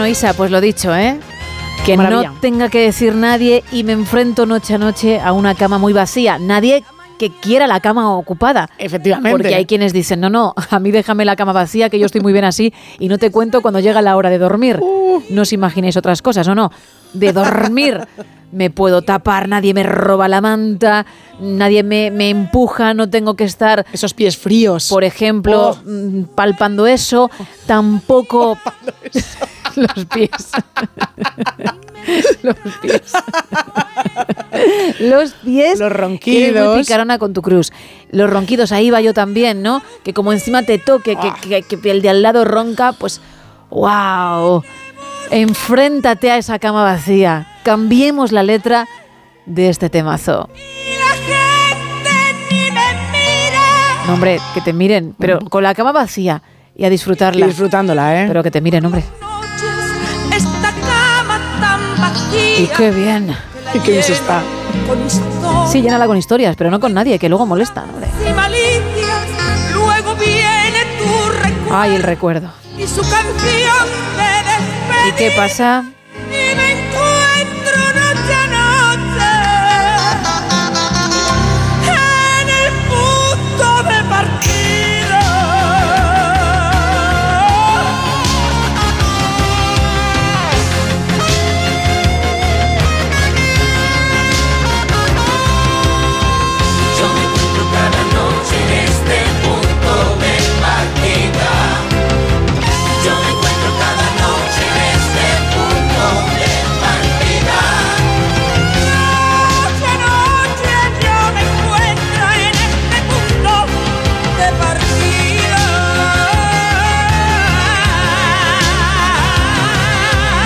Isa, 0.10 0.34
pues 0.34 0.50
lo 0.52 0.60
dicho, 0.60 0.96
¿eh? 0.96 1.20
Que 1.86 1.96
Maravilla. 1.96 2.32
no 2.32 2.40
tenga 2.40 2.70
que 2.70 2.82
decir 2.82 3.16
nadie 3.16 3.64
y 3.72 3.84
me 3.84 3.94
enfrento 3.94 4.46
noche 4.46 4.74
a 4.74 4.78
noche 4.78 5.20
a 5.20 5.34
una 5.34 5.56
cama 5.56 5.78
muy 5.78 5.94
vacía. 5.94 6.38
Nadie 6.40 6.84
que 7.20 7.30
quiera 7.30 7.68
la 7.68 7.80
cama 7.80 8.16
ocupada. 8.16 8.70
Efectivamente. 8.78 9.32
Porque 9.32 9.54
hay 9.56 9.66
quienes 9.66 9.94
dicen, 9.94 10.20
no, 10.20 10.30
no, 10.30 10.54
a 10.70 10.80
mí 10.80 10.92
déjame 10.92 11.26
la 11.26 11.36
cama 11.36 11.54
vacía, 11.54 11.90
que 11.90 12.00
yo 12.00 12.06
estoy 12.06 12.22
muy 12.22 12.34
bien 12.34 12.46
así 12.46 12.74
y 12.98 13.08
no 13.08 13.18
te 13.18 13.30
cuento 13.32 13.62
cuando 13.62 13.80
llega 13.80 14.02
la 14.02 14.16
hora 14.18 14.30
de 14.30 14.38
dormir. 14.40 14.80
No 15.30 15.42
os 15.42 15.54
imaginéis 15.54 15.96
otras 15.98 16.22
cosas, 16.22 16.48
¿o 16.48 16.56
no? 16.56 16.72
De 17.14 17.32
dormir. 17.34 18.00
Me 18.52 18.72
puedo 18.72 19.04
tapar, 19.04 19.48
nadie 19.48 19.76
me 19.76 19.84
roba 19.84 20.28
la 20.28 20.42
manta, 20.42 21.06
nadie 21.40 21.84
me, 21.84 22.10
me 22.10 22.32
empuja, 22.32 22.96
no 22.96 23.08
tengo 23.08 23.36
que 23.36 23.44
estar... 23.44 23.86
Esos 23.94 24.16
pies 24.16 24.38
fríos. 24.38 24.90
Por 24.90 25.04
ejemplo, 25.04 25.70
Oh. 25.70 25.78
mm, 25.86 26.24
palpando 26.34 26.88
eso, 26.88 27.30
tampoco... 27.68 28.58
Los 29.76 30.06
pies. 30.06 30.52
Los 32.44 32.56
pies. 32.82 33.02
Los 35.00 35.32
pies. 35.34 35.80
Los 35.80 35.92
ronquidos. 35.92 36.80
picarona 36.80 37.18
con 37.20 37.34
tu 37.34 37.42
cruz. 37.42 37.72
Los 38.12 38.30
ronquidos, 38.30 38.72
ahí 38.72 38.90
va 38.90 39.02
yo 39.02 39.14
también, 39.14 39.62
¿no? 39.62 39.82
Que 40.04 40.14
como 40.14 40.34
encima 40.34 40.64
te 40.64 40.78
toque, 40.78 41.18
Ah. 41.20 41.36
que, 41.42 41.62
que- 41.64 41.80
que 41.80 41.92
el 41.92 42.02
de 42.02 42.10
al 42.10 42.22
lado 42.22 42.46
ronca, 42.46 42.94
pues. 42.94 43.22
¡Wow! 43.70 44.64
Enfréntate 45.32 46.32
a 46.32 46.38
esa 46.38 46.58
cama 46.58 46.84
vacía. 46.84 47.48
Cambiemos 47.64 48.32
la 48.32 48.42
letra 48.44 48.88
de 49.46 49.70
este 49.70 49.90
temazo. 49.90 50.50
No, 54.08 54.14
hombre, 54.16 54.40
que 54.56 54.62
te 54.62 54.74
miren, 54.74 55.14
pero 55.20 55.40
con 55.40 55.62
la 55.62 55.76
cama 55.76 55.92
vacía 55.92 56.42
y 56.76 56.84
a 56.86 56.90
disfrutarla. 56.90 57.46
Y 57.46 57.50
disfrutándola, 57.50 58.24
¿eh? 58.24 58.28
Pero 58.28 58.42
que 58.42 58.50
te 58.50 58.60
miren, 58.60 58.84
hombre. 58.86 59.04
Y 62.58 62.68
qué 62.68 62.92
bien. 62.92 63.36
Y 63.74 63.80
qué 63.80 63.92
bien 63.92 64.04
se 64.04 64.14
está. 64.14 64.42
Sí, 65.72 65.82
llénala 65.82 66.08
con 66.08 66.18
historias, 66.18 66.56
pero 66.56 66.72
no 66.72 66.80
con 66.80 66.94
nadie, 66.94 67.20
que 67.20 67.30
luego 67.30 67.46
molesta. 67.46 67.84
hombre. 67.84 68.08
Ay, 71.72 71.96
el 71.96 72.04
recuerdo. 72.04 72.50
¿Y 75.08 75.12
qué 75.14 75.32
pasa? 75.36 75.86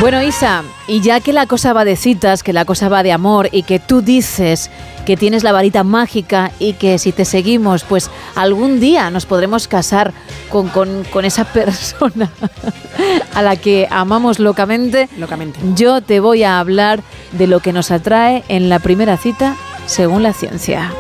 Bueno, 0.04 0.22
Isa, 0.22 0.64
y 0.86 1.00
ya 1.00 1.22
que 1.22 1.32
la 1.32 1.46
cosa 1.46 1.72
va 1.72 1.86
de 1.86 1.96
citas, 1.96 2.44
que 2.44 2.52
la 2.52 2.66
cosa 2.66 2.90
va 2.90 3.04
de 3.04 3.14
amor 3.14 3.48
y 3.54 3.64
que 3.64 3.80
tú 3.80 4.02
dices 4.02 4.70
que 5.06 5.16
tienes 5.16 5.44
la 5.46 5.54
varita 5.54 5.86
mágica 5.86 6.52
y 6.60 6.74
que 6.74 7.00
si 7.00 7.14
te 7.14 7.24
seguimos, 7.24 7.86
pues 7.86 8.12
algún 8.36 8.82
día 8.82 9.10
nos 9.12 9.26
podremos 9.26 9.70
casar 9.70 10.12
con, 10.50 10.68
con- 10.68 11.06
con 11.06 11.24
esa 11.24 11.46
persona 11.54 12.30
a 13.34 13.42
la 13.42 13.56
que 13.56 13.88
amamos 13.90 14.40
locamente, 14.40 15.08
locamente, 15.18 15.62
yo 15.74 16.02
te 16.02 16.20
voy 16.20 16.44
a 16.44 16.60
hablar 16.60 17.02
de 17.32 17.48
lo 17.48 17.62
que 17.62 17.72
nos 17.72 17.90
atrae 17.90 18.44
en 18.50 18.68
la 18.68 18.80
primera 18.80 19.16
cita 19.16 19.56
según 19.86 20.22
la 20.22 20.34
ciencia. 20.34 20.92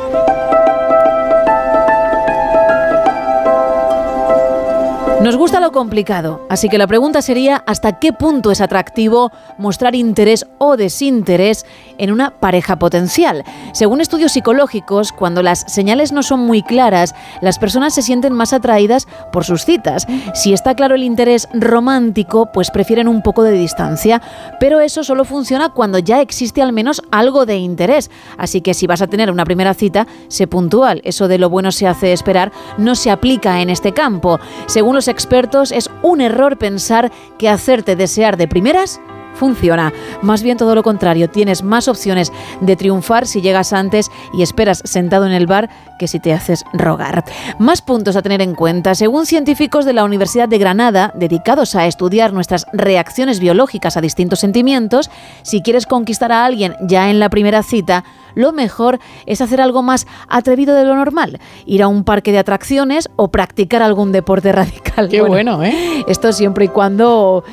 Nos 5.23 5.37
gusta 5.37 5.61
lo 5.61 5.71
complicado, 5.71 6.45
así 6.49 6.67
que 6.67 6.77
la 6.77 6.85
pregunta 6.85 7.21
sería 7.21 7.63
hasta 7.65 7.97
qué 7.97 8.11
punto 8.11 8.51
es 8.51 8.59
atractivo 8.59 9.31
mostrar 9.57 9.95
interés 9.95 10.45
o 10.57 10.75
desinterés 10.75 11.65
en 11.97 12.11
una 12.11 12.31
pareja 12.41 12.77
potencial. 12.77 13.45
Según 13.71 14.01
estudios 14.01 14.33
psicológicos, 14.33 15.13
cuando 15.13 15.41
las 15.41 15.61
señales 15.61 16.11
no 16.11 16.23
son 16.23 16.41
muy 16.41 16.61
claras, 16.61 17.15
las 17.39 17.57
personas 17.57 17.95
se 17.95 18.01
sienten 18.01 18.33
más 18.33 18.51
atraídas 18.51 19.07
por 19.31 19.45
sus 19.45 19.63
citas. 19.63 20.05
Si 20.33 20.51
está 20.51 20.75
claro 20.75 20.95
el 20.95 21.03
interés 21.03 21.47
romántico, 21.53 22.51
pues 22.51 22.69
prefieren 22.69 23.07
un 23.07 23.21
poco 23.21 23.43
de 23.43 23.53
distancia, 23.53 24.21
pero 24.59 24.81
eso 24.81 25.05
solo 25.05 25.23
funciona 25.23 25.69
cuando 25.69 25.99
ya 25.99 26.19
existe 26.19 26.61
al 26.61 26.73
menos 26.73 27.01
algo 27.11 27.45
de 27.45 27.55
interés. 27.55 28.11
Así 28.37 28.59
que 28.59 28.73
si 28.73 28.87
vas 28.87 29.01
a 29.01 29.07
tener 29.07 29.31
una 29.31 29.45
primera 29.45 29.73
cita, 29.73 30.05
sé 30.27 30.47
puntual. 30.47 30.99
Eso 31.05 31.29
de 31.29 31.37
lo 31.37 31.49
bueno 31.49 31.71
se 31.71 31.87
hace 31.87 32.11
esperar 32.11 32.51
no 32.77 32.95
se 32.95 33.09
aplica 33.09 33.61
en 33.61 33.69
este 33.69 33.93
campo. 33.93 34.41
Según 34.65 34.95
los 34.95 35.12
expertos, 35.13 35.71
es 35.71 35.89
un 36.01 36.19
error 36.19 36.57
pensar 36.57 37.11
que 37.37 37.47
hacerte 37.47 37.95
desear 37.95 38.35
de 38.35 38.49
primeras 38.49 38.99
funciona. 39.33 39.91
Más 40.21 40.43
bien 40.43 40.57
todo 40.57 40.75
lo 40.75 40.83
contrario, 40.83 41.29
tienes 41.29 41.63
más 41.63 41.87
opciones 41.87 42.31
de 42.61 42.75
triunfar 42.75 43.27
si 43.27 43.41
llegas 43.41 43.73
antes 43.73 44.11
y 44.33 44.41
esperas 44.41 44.81
sentado 44.85 45.25
en 45.25 45.31
el 45.31 45.47
bar 45.47 45.69
que 45.99 46.07
si 46.07 46.19
te 46.19 46.33
haces 46.33 46.63
rogar. 46.73 47.23
Más 47.59 47.81
puntos 47.81 48.15
a 48.15 48.21
tener 48.21 48.41
en 48.41 48.55
cuenta. 48.55 48.95
Según 48.95 49.25
científicos 49.25 49.85
de 49.85 49.93
la 49.93 50.03
Universidad 50.03 50.49
de 50.49 50.57
Granada, 50.57 51.11
dedicados 51.15 51.75
a 51.75 51.87
estudiar 51.87 52.33
nuestras 52.33 52.65
reacciones 52.73 53.39
biológicas 53.39 53.97
a 53.97 54.01
distintos 54.01 54.39
sentimientos, 54.39 55.09
si 55.41 55.61
quieres 55.61 55.85
conquistar 55.85 56.31
a 56.31 56.45
alguien 56.45 56.75
ya 56.81 57.09
en 57.09 57.19
la 57.19 57.29
primera 57.29 57.63
cita, 57.63 58.03
lo 58.35 58.51
mejor 58.51 58.99
es 59.25 59.41
hacer 59.41 59.61
algo 59.61 59.81
más 59.81 60.07
atrevido 60.27 60.75
de 60.75 60.85
lo 60.85 60.95
normal, 60.95 61.39
ir 61.65 61.83
a 61.83 61.87
un 61.87 62.03
parque 62.03 62.31
de 62.31 62.39
atracciones 62.39 63.09
o 63.15 63.29
practicar 63.29 63.81
algún 63.81 64.11
deporte 64.11 64.51
radical. 64.53 65.09
Qué 65.09 65.21
bueno, 65.21 65.63
¿eh? 65.63 66.03
Esto 66.07 66.31
siempre 66.31 66.65
y 66.65 66.67
cuando 66.69 67.43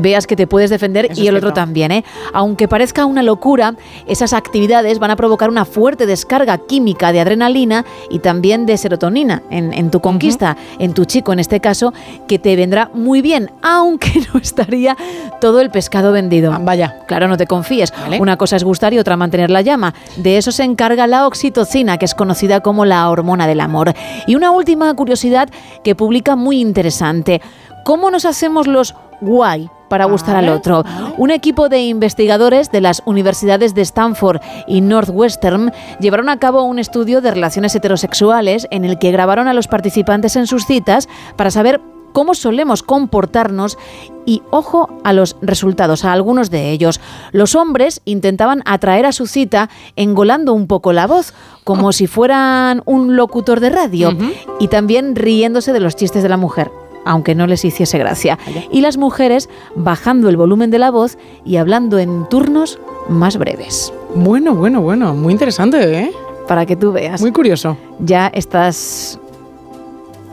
veas 0.00 0.26
que 0.26 0.36
te 0.36 0.46
puedes 0.46 0.70
defender 0.70 1.06
Eso 1.10 1.22
y 1.22 1.28
el 1.28 1.36
otro 1.36 1.48
cierto. 1.48 1.60
también, 1.60 1.92
¿eh? 1.92 2.04
Aunque 2.32 2.68
parezca 2.68 3.06
una 3.06 3.22
locura, 3.22 3.74
esas 4.06 4.32
actividades 4.32 4.98
van 4.98 5.10
a 5.10 5.16
provocar 5.16 5.48
una 5.48 5.64
fuerte 5.64 6.06
descarga 6.06 6.58
química 6.58 7.12
de 7.12 7.20
adrenalina 7.20 7.84
y 8.10 8.18
también 8.18 8.66
de 8.66 8.76
serotonina 8.76 9.42
en, 9.50 9.72
en 9.72 9.90
tu 9.90 10.00
conquista, 10.00 10.56
en 10.78 10.94
tu 10.94 11.04
chico 11.04 11.32
en 11.32 11.38
este 11.38 11.60
caso, 11.60 11.92
que 12.28 12.38
te 12.38 12.56
vendrá 12.56 12.90
muy 12.94 13.22
bien, 13.22 13.50
aunque 13.62 14.22
no 14.32 14.40
estaría 14.40 14.96
todo 15.40 15.60
el 15.60 15.70
pescado 15.70 16.12
vendido. 16.12 16.56
vaya. 16.60 16.98
Claro, 17.06 17.28
no 17.28 17.36
te 17.36 17.46
confíes. 17.46 17.92
Una 18.18 18.36
cosa 18.36 18.56
es 18.56 18.64
gustar 18.64 18.94
y 18.94 18.98
otra 18.98 19.16
mantener 19.16 19.50
la 19.50 19.60
llama. 19.62 19.94
De 20.16 20.36
eso 20.36 20.52
se 20.52 20.64
encarga 20.64 21.06
la 21.06 21.26
oxitocina, 21.26 21.98
que 21.98 22.04
es 22.04 22.14
conocida 22.14 22.60
como 22.60 22.84
la 22.84 23.08
hormona 23.10 23.46
del 23.46 23.60
amor. 23.60 23.92
Y 24.26 24.34
una 24.34 24.50
última 24.50 24.92
curiosidad 24.94 25.48
que 25.82 25.94
publica 25.94 26.36
muy 26.36 26.60
interesante. 26.60 27.40
¿Cómo 27.84 28.10
nos 28.10 28.24
hacemos 28.24 28.66
los 28.66 28.94
guay 29.24 29.68
para 29.88 30.04
gustar 30.06 30.36
al 30.36 30.48
otro? 30.48 30.84
Un 31.18 31.30
equipo 31.30 31.68
de 31.68 31.82
investigadores 31.82 32.70
de 32.70 32.80
las 32.80 33.02
universidades 33.06 33.74
de 33.74 33.82
Stanford 33.82 34.40
y 34.66 34.80
Northwestern 34.80 35.72
llevaron 36.00 36.28
a 36.28 36.38
cabo 36.38 36.62
un 36.62 36.78
estudio 36.78 37.20
de 37.20 37.30
relaciones 37.30 37.74
heterosexuales 37.74 38.66
en 38.70 38.84
el 38.84 38.98
que 38.98 39.12
grabaron 39.12 39.48
a 39.48 39.54
los 39.54 39.68
participantes 39.68 40.36
en 40.36 40.46
sus 40.46 40.66
citas 40.66 41.08
para 41.36 41.50
saber 41.50 41.80
cómo 42.14 42.34
solemos 42.34 42.82
comportarnos 42.82 43.76
y 44.24 44.40
ojo 44.50 44.88
a 45.04 45.12
los 45.12 45.36
resultados, 45.42 46.06
a 46.06 46.12
algunos 46.12 46.48
de 46.48 46.70
ellos. 46.70 47.00
Los 47.32 47.54
hombres 47.54 48.00
intentaban 48.06 48.62
atraer 48.64 49.04
a 49.04 49.12
su 49.12 49.26
cita 49.26 49.68
engolando 49.96 50.54
un 50.54 50.66
poco 50.66 50.94
la 50.94 51.06
voz, 51.06 51.34
como 51.64 51.92
si 51.92 52.06
fueran 52.06 52.82
un 52.86 53.16
locutor 53.16 53.60
de 53.60 53.68
radio, 53.68 54.16
y 54.60 54.68
también 54.68 55.14
riéndose 55.16 55.74
de 55.74 55.80
los 55.80 55.96
chistes 55.96 56.22
de 56.22 56.30
la 56.30 56.38
mujer 56.38 56.70
aunque 57.04 57.34
no 57.34 57.46
les 57.46 57.64
hiciese 57.64 57.98
gracia. 57.98 58.38
Y 58.70 58.80
las 58.80 58.96
mujeres 58.96 59.48
bajando 59.74 60.28
el 60.28 60.36
volumen 60.36 60.70
de 60.70 60.78
la 60.78 60.90
voz 60.90 61.18
y 61.44 61.56
hablando 61.56 61.98
en 61.98 62.28
turnos 62.28 62.78
más 63.08 63.36
breves. 63.36 63.92
Bueno, 64.14 64.54
bueno, 64.54 64.80
bueno, 64.80 65.14
muy 65.14 65.32
interesante, 65.32 66.00
¿eh? 66.00 66.12
Para 66.48 66.66
que 66.66 66.76
tú 66.76 66.92
veas. 66.92 67.20
Muy 67.20 67.32
curioso. 67.32 67.76
Ya 68.00 68.28
estás 68.28 69.18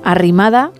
arrimada 0.04 0.72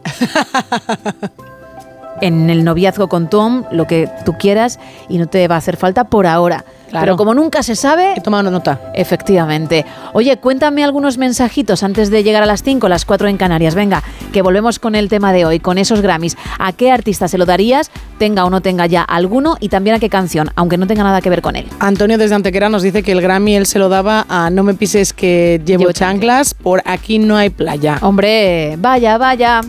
en 2.22 2.50
el 2.50 2.64
noviazgo 2.64 3.08
con 3.08 3.30
Tom, 3.30 3.64
lo 3.72 3.88
que 3.88 4.10
tú 4.26 4.34
quieras, 4.34 4.80
y 5.10 5.18
no 5.18 5.28
te 5.28 5.48
va 5.48 5.56
a 5.56 5.58
hacer 5.60 5.78
falta 5.78 6.06
por 6.06 6.28
ahora. 6.28 6.66
Claro. 6.92 7.06
Pero 7.06 7.16
como 7.18 7.34
nunca 7.34 7.64
se 7.64 7.76
sabe... 7.78 8.14
He 8.18 8.22
tomado 8.22 8.52
nota. 8.52 8.80
Efectivamente. 8.94 9.86
Oye, 10.12 10.36
cuéntame 10.38 10.84
algunos 10.84 11.18
mensajitos 11.18 11.84
antes 11.84 12.12
de 12.12 12.22
llegar 12.22 12.44
a 12.44 12.46
las 12.46 12.64
5, 12.64 12.90
las 12.90 13.06
4 13.06 13.30
en 13.30 13.38
Canarias. 13.38 13.76
Venga, 13.76 14.04
que 14.34 14.42
volvemos 14.42 14.78
con 14.78 14.96
el 14.96 15.08
tema 15.08 15.32
de 15.32 15.46
hoy, 15.46 15.62
con 15.62 15.78
esos 15.78 16.02
Grammys. 16.02 16.36
¿A 16.60 16.74
qué 16.74 16.92
artista 16.92 17.30
se 17.30 17.38
lo 17.38 17.46
darías, 17.46 17.92
tenga 18.20 18.44
o 18.44 18.50
no 18.50 18.60
tenga 18.60 18.88
ya 18.88 19.04
alguno, 19.04 19.56
y 19.62 19.70
también 19.70 19.96
a 19.96 20.00
qué 20.00 20.10
canción, 20.10 20.50
aunque 20.58 20.78
no 20.78 20.86
tenga 20.86 21.04
nada 21.04 21.22
que 21.22 21.30
ver 21.30 21.42
con 21.42 21.56
él? 21.56 21.66
Antonio 21.80 22.18
desde 22.18 22.36
Antequera 22.36 22.68
nos 22.68 22.84
dice 22.84 23.04
que 23.04 23.14
el 23.14 23.22
Grammy 23.22 23.56
él 23.56 23.66
se 23.66 23.80
lo 23.80 23.88
daba 23.88 24.26
a 24.28 24.50
No 24.50 24.64
me 24.64 24.74
pises 24.74 25.14
que 25.14 25.62
llevo, 25.66 25.84
Llevo 25.84 25.94
chanclas, 25.94 26.54
por 26.54 26.82
aquí 26.86 27.20
no 27.20 27.38
hay 27.38 27.50
playa. 27.52 28.00
Hombre, 28.02 28.76
vaya, 28.80 29.18
vaya. 29.18 29.62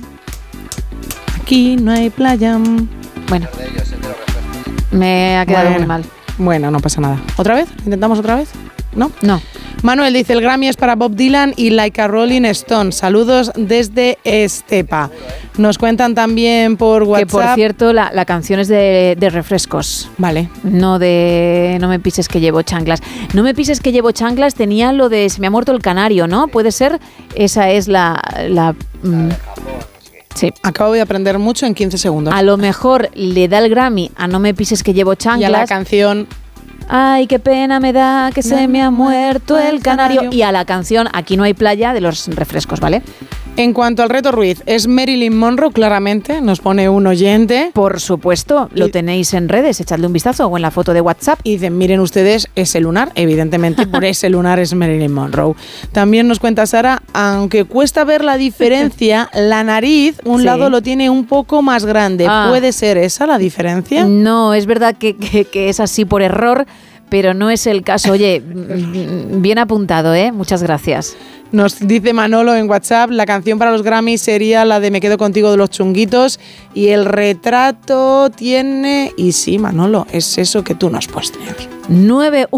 Aquí 1.41 1.77
no 1.77 1.93
hay 1.93 2.11
playa. 2.11 2.59
Bueno, 3.29 3.47
me 4.91 5.39
ha 5.39 5.47
quedado 5.47 5.65
Bueno. 5.71 5.79
muy 5.79 5.87
mal. 5.87 6.05
Bueno, 6.39 6.71
no 6.71 6.81
pasa 6.81 7.01
nada. 7.01 7.21
¿Otra 7.37 7.55
vez? 7.55 7.69
¿Intentamos 7.85 8.19
otra 8.19 8.37
vez? 8.37 8.51
¿No? 8.95 9.11
No. 9.23 9.41
Manuel 9.83 10.15
dice, 10.15 10.35
el 10.35 10.41
Grammy 10.41 10.69
es 10.69 10.77
para 10.77 10.95
Bob 10.95 11.17
Dylan 11.17 11.55
y 11.57 11.71
Like 11.71 12.01
a 12.01 12.09
Rolling 12.09 12.45
Stone. 12.45 12.93
Saludos 12.93 13.51
desde 13.57 14.19
Estepa. 14.23 15.11
Nos 15.59 15.77
cuentan 15.77 16.15
también 16.15 16.77
por 16.77 17.03
WhatsApp. 17.03 17.29
Que 17.29 17.33
por 17.33 17.55
cierto, 17.55 17.93
la, 17.93 18.11
la 18.13 18.25
canción 18.25 18.61
es 18.61 18.69
de, 18.69 19.17
de 19.19 19.31
refrescos. 19.31 20.09
Vale. 20.19 20.49
No 20.63 20.99
de 20.99 21.79
No 21.81 21.89
me 21.89 21.99
pises 21.99 22.29
que 22.29 22.39
llevo 22.39 22.63
chanclas. 22.63 23.03
No 23.35 23.43
me 23.43 23.55
pises 23.55 23.81
que 23.81 23.91
llevo 23.91 24.13
chanclas 24.13 24.55
tenía 24.55 24.93
lo 24.93 25.09
de 25.09 25.29
Se 25.31 25.41
me 25.41 25.49
ha 25.49 25.51
muerto 25.51 25.73
el 25.73 25.81
canario, 25.81 26.29
¿no? 26.29 26.47
Puede 26.49 26.71
ser. 26.71 27.01
Esa 27.35 27.71
es 27.71 27.89
la. 27.89 28.23
la 28.49 28.75
mm, 29.03 29.31
sí. 30.35 30.53
Acabo 30.63 30.93
de 30.93 31.01
aprender 31.01 31.39
mucho 31.39 31.67
en 31.67 31.75
15 31.75 31.99
segundos. 31.99 32.35
A 32.35 32.43
lo 32.43 32.57
mejor 32.57 33.11
le 33.15 33.49
da 33.49 33.59
el 33.59 33.71
Grammy 33.71 34.11
a 34.17 34.27
No 34.27 34.39
me 34.39 34.55
pises 34.55 34.83
que 34.83 34.95
llevo 34.95 35.13
y 35.13 35.15
a 35.15 35.17
chanclas. 35.17 35.53
la 35.53 35.67
canción 35.67 36.29
Ay, 36.89 37.27
qué 37.27 37.39
pena 37.39 37.81
me 37.81 37.93
da 37.93 38.31
que 38.35 38.43
se 38.43 38.69
me 38.69 38.83
ha 38.83 38.91
muerto 38.91 39.59
el 39.59 39.83
canario. 39.83 40.31
Y 40.31 40.43
a 40.43 40.53
la 40.53 40.65
canción 40.65 41.09
Aquí 41.13 41.37
no 41.37 41.45
hay 41.45 41.55
playa 41.55 41.93
de 41.93 42.01
los 42.01 42.29
refrescos, 42.29 42.81
¿vale? 42.81 43.03
En 43.59 43.75
cuanto 43.75 44.03
al 44.03 44.09
reto 44.09 44.33
Ruiz, 44.33 44.63
es 44.65 44.89
Marilyn 44.89 45.37
Monroe, 45.37 45.73
claramente, 45.73 46.41
nos 46.41 46.61
pone 46.61 46.89
un 46.89 47.07
oyente. 47.07 47.71
Por 47.75 48.01
supuesto, 48.01 48.71
lo 48.73 48.89
tenéis 48.89 49.35
en 49.35 49.51
redes, 49.51 49.79
echadle 49.79 50.07
un 50.07 50.15
vistazo 50.15 50.47
o 50.47 50.57
en 50.57 50.63
la 50.63 50.71
foto 50.71 50.95
de 50.95 51.03
WhatsApp. 51.03 51.39
Y 51.45 51.53
dicen, 51.53 51.77
miren 51.77 52.01
ustedes, 52.01 52.49
ese 52.57 52.81
lunar, 52.81 53.13
evidentemente 53.15 53.87
por 53.87 54.05
ese 54.07 54.31
lunar 54.31 54.59
es 54.59 54.75
Marilyn 54.75 55.13
Monroe. 55.13 55.55
También 55.93 56.29
nos 56.29 56.39
cuenta 56.39 56.65
Sara, 56.67 57.03
aunque 57.13 57.65
cuesta 57.67 58.05
ver 58.05 58.25
la 58.25 58.39
diferencia, 58.39 59.29
la 59.35 59.63
nariz, 59.63 60.19
un 60.25 60.39
Sí. 60.41 60.45
lado 60.47 60.71
lo 60.71 60.81
tiene 60.81 61.11
un 61.11 61.27
poco 61.27 61.61
más 61.61 61.85
grande. 61.85 62.27
Ah. 62.29 62.47
¿Puede 62.49 62.73
ser 62.73 62.97
esa 62.97 63.27
la 63.27 63.37
diferencia? 63.37 64.07
No, 64.07 64.55
es 64.55 64.65
verdad 64.65 64.97
que, 64.97 65.15
que- 65.17 65.45
que 65.45 65.69
es 65.69 65.79
así 65.79 66.07
por 66.07 66.23
error, 66.23 66.65
pero 67.11 67.35
no 67.35 67.51
es 67.51 67.67
el 67.67 67.83
caso. 67.83 68.13
Oye, 68.13 68.43
bien 69.31 69.59
apuntado, 69.59 70.15
¿eh? 70.15 70.33
Muchas 70.33 70.63
gracias. 70.63 71.15
Nos 71.53 71.79
dice 71.87 72.15
Manolo 72.15 72.55
en 72.55 72.69
WhatsApp, 72.69 73.11
la 73.11 73.27
canción 73.27 73.59
para 73.59 73.73
los 73.73 73.83
Grammys 73.83 74.23
sería 74.23 74.65
la 74.65 74.81
de 74.81 74.91
Me 74.91 75.03
quedo 75.03 75.19
contigo 75.19 75.51
de 75.51 75.59
los 75.59 75.69
chunguitos 75.69 76.41
y 76.73 76.89
el 76.89 77.05
retrato 77.05 78.31
tiene... 78.31 79.13
Y 79.19 79.33
sí, 79.33 79.59
Manolo, 79.59 80.07
es 80.13 80.39
eso 80.39 80.65
que 80.65 80.75
tú 80.75 80.89
nos 80.91 81.09
puedes 81.09 81.31
tener. 81.33 81.55
9-1 81.89 82.49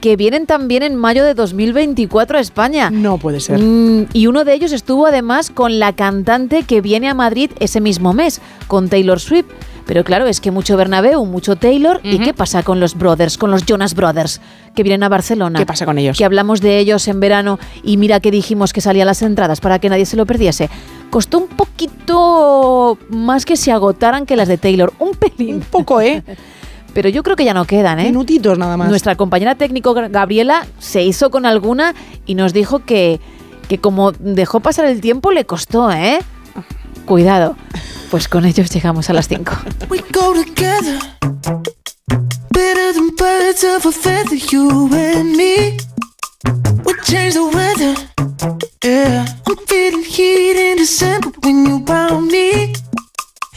que 0.00 0.14
vienen 0.14 0.46
también 0.46 0.84
en 0.84 0.94
mayo 0.94 1.24
de 1.24 1.34
2024 1.34 2.38
a 2.38 2.40
España. 2.40 2.88
No 2.88 3.18
puede 3.18 3.40
ser. 3.40 3.58
Mm, 3.60 4.06
y 4.12 4.28
uno 4.28 4.44
de 4.44 4.54
ellos 4.54 4.70
estuvo 4.70 5.06
además 5.08 5.50
con 5.50 5.80
la 5.80 5.92
cantante 5.92 6.62
que 6.62 6.80
viene 6.80 7.08
a 7.08 7.14
Madrid 7.14 7.50
ese 7.58 7.80
mismo 7.80 8.12
mes, 8.12 8.40
con 8.68 8.88
Taylor 8.88 9.18
Swift. 9.18 9.46
Pero 9.86 10.04
claro, 10.04 10.28
es 10.28 10.40
que 10.40 10.52
mucho 10.52 10.76
Bernabéu, 10.76 11.24
mucho 11.26 11.56
Taylor. 11.56 12.00
¿Y 12.04 12.20
qué 12.20 12.32
pasa 12.32 12.62
con 12.62 12.78
los 12.78 12.96
Brothers, 12.96 13.36
con 13.36 13.50
los 13.50 13.66
Jonas 13.66 13.96
Brothers, 13.96 14.40
que 14.76 14.84
vienen 14.84 15.02
a 15.02 15.08
Barcelona? 15.08 15.58
¿Qué 15.58 15.66
pasa 15.66 15.84
con 15.84 15.98
ellos? 15.98 16.16
Que 16.16 16.24
hablamos 16.24 16.60
de 16.60 16.78
ellos 16.78 17.08
en 17.08 17.18
verano 17.18 17.58
y 17.82 17.96
mira 17.96 18.20
que 18.20 18.30
dijimos 18.30 18.72
que 18.72 18.80
salían 18.80 19.08
las 19.08 19.20
entradas 19.22 19.60
para 19.60 19.80
que 19.80 19.88
nadie 19.88 20.06
se 20.06 20.16
lo 20.16 20.26
perdiese. 20.26 20.70
Costó 21.10 21.38
un 21.38 21.48
poquito 21.48 22.98
más 23.08 23.44
que 23.44 23.56
se 23.56 23.72
agotaran 23.72 24.26
que 24.26 24.36
las 24.36 24.46
de 24.46 24.58
Taylor. 24.58 24.92
Un 25.00 25.16
pelín. 25.16 25.56
Un 25.56 25.62
poco, 25.62 26.00
¿eh? 26.00 26.22
Pero 26.94 27.08
yo 27.08 27.22
creo 27.22 27.36
que 27.36 27.44
ya 27.44 27.54
no 27.54 27.64
quedan, 27.64 28.00
¿eh? 28.00 28.04
Minutitos 28.04 28.58
nada 28.58 28.76
más. 28.76 28.88
Nuestra 28.88 29.16
compañera 29.16 29.54
técnico 29.54 29.94
Gabriela 29.94 30.66
se 30.78 31.02
hizo 31.02 31.30
con 31.30 31.46
alguna 31.46 31.94
y 32.26 32.34
nos 32.34 32.52
dijo 32.52 32.80
que, 32.80 33.20
que 33.68 33.78
como 33.78 34.12
dejó 34.12 34.60
pasar 34.60 34.86
el 34.86 35.00
tiempo 35.00 35.32
le 35.32 35.44
costó, 35.44 35.90
¿eh? 35.90 36.18
Cuidado. 37.06 37.56
Pues 38.10 38.28
con 38.28 38.44
ellos 38.44 38.70
llegamos 38.70 39.08
a 39.08 39.14
las 39.14 39.28
5. 39.28 39.52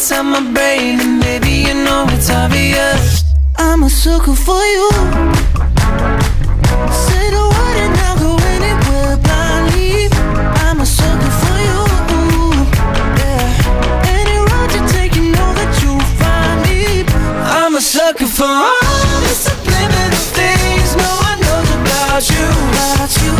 inside 0.00 0.22
my 0.22 0.40
brain, 0.54 0.98
and 0.98 1.18
maybe 1.20 1.50
you 1.68 1.74
know 1.74 2.06
it's 2.08 2.30
obvious. 2.30 3.22
I'm 3.58 3.82
a 3.82 3.90
sucker 3.90 4.34
for 4.34 4.62
you. 4.74 4.88
Say 7.04 7.24
the 7.36 7.44
word 7.52 7.76
and 7.84 7.94
I'll 8.06 8.16
go 8.24 8.32
anywhere 8.56 9.18
blindly. 9.26 10.08
I'm 10.64 10.80
a 10.80 10.86
sucker 10.86 11.32
for 11.42 11.56
you. 11.68 11.80
Yeah. 13.20 14.16
Any 14.16 14.36
road 14.48 14.70
you 14.72 14.82
take, 14.88 15.14
you 15.16 15.32
know 15.36 15.50
that 15.58 15.70
you'll 15.82 16.00
find 16.20 16.58
me. 16.64 17.04
I'm 17.60 17.74
a 17.76 17.82
sucker 17.82 18.26
for 18.26 18.48
all 18.48 19.20
the 19.28 19.34
subliminal 19.44 20.24
things 20.32 20.96
no 20.96 21.12
one 21.28 21.40
knows 21.44 21.70
about 21.76 22.24
you. 22.32 22.46
About 22.72 23.12
you. 23.22 23.39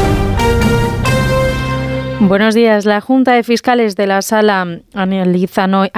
Buenos 2.23 2.53
días. 2.53 2.85
La 2.85 3.01
Junta 3.01 3.33
de 3.33 3.41
Fiscales 3.41 3.95
de 3.95 4.05
la 4.05 4.21
Sala 4.21 4.79
analizan 4.93 5.73
hoy, 5.73 5.89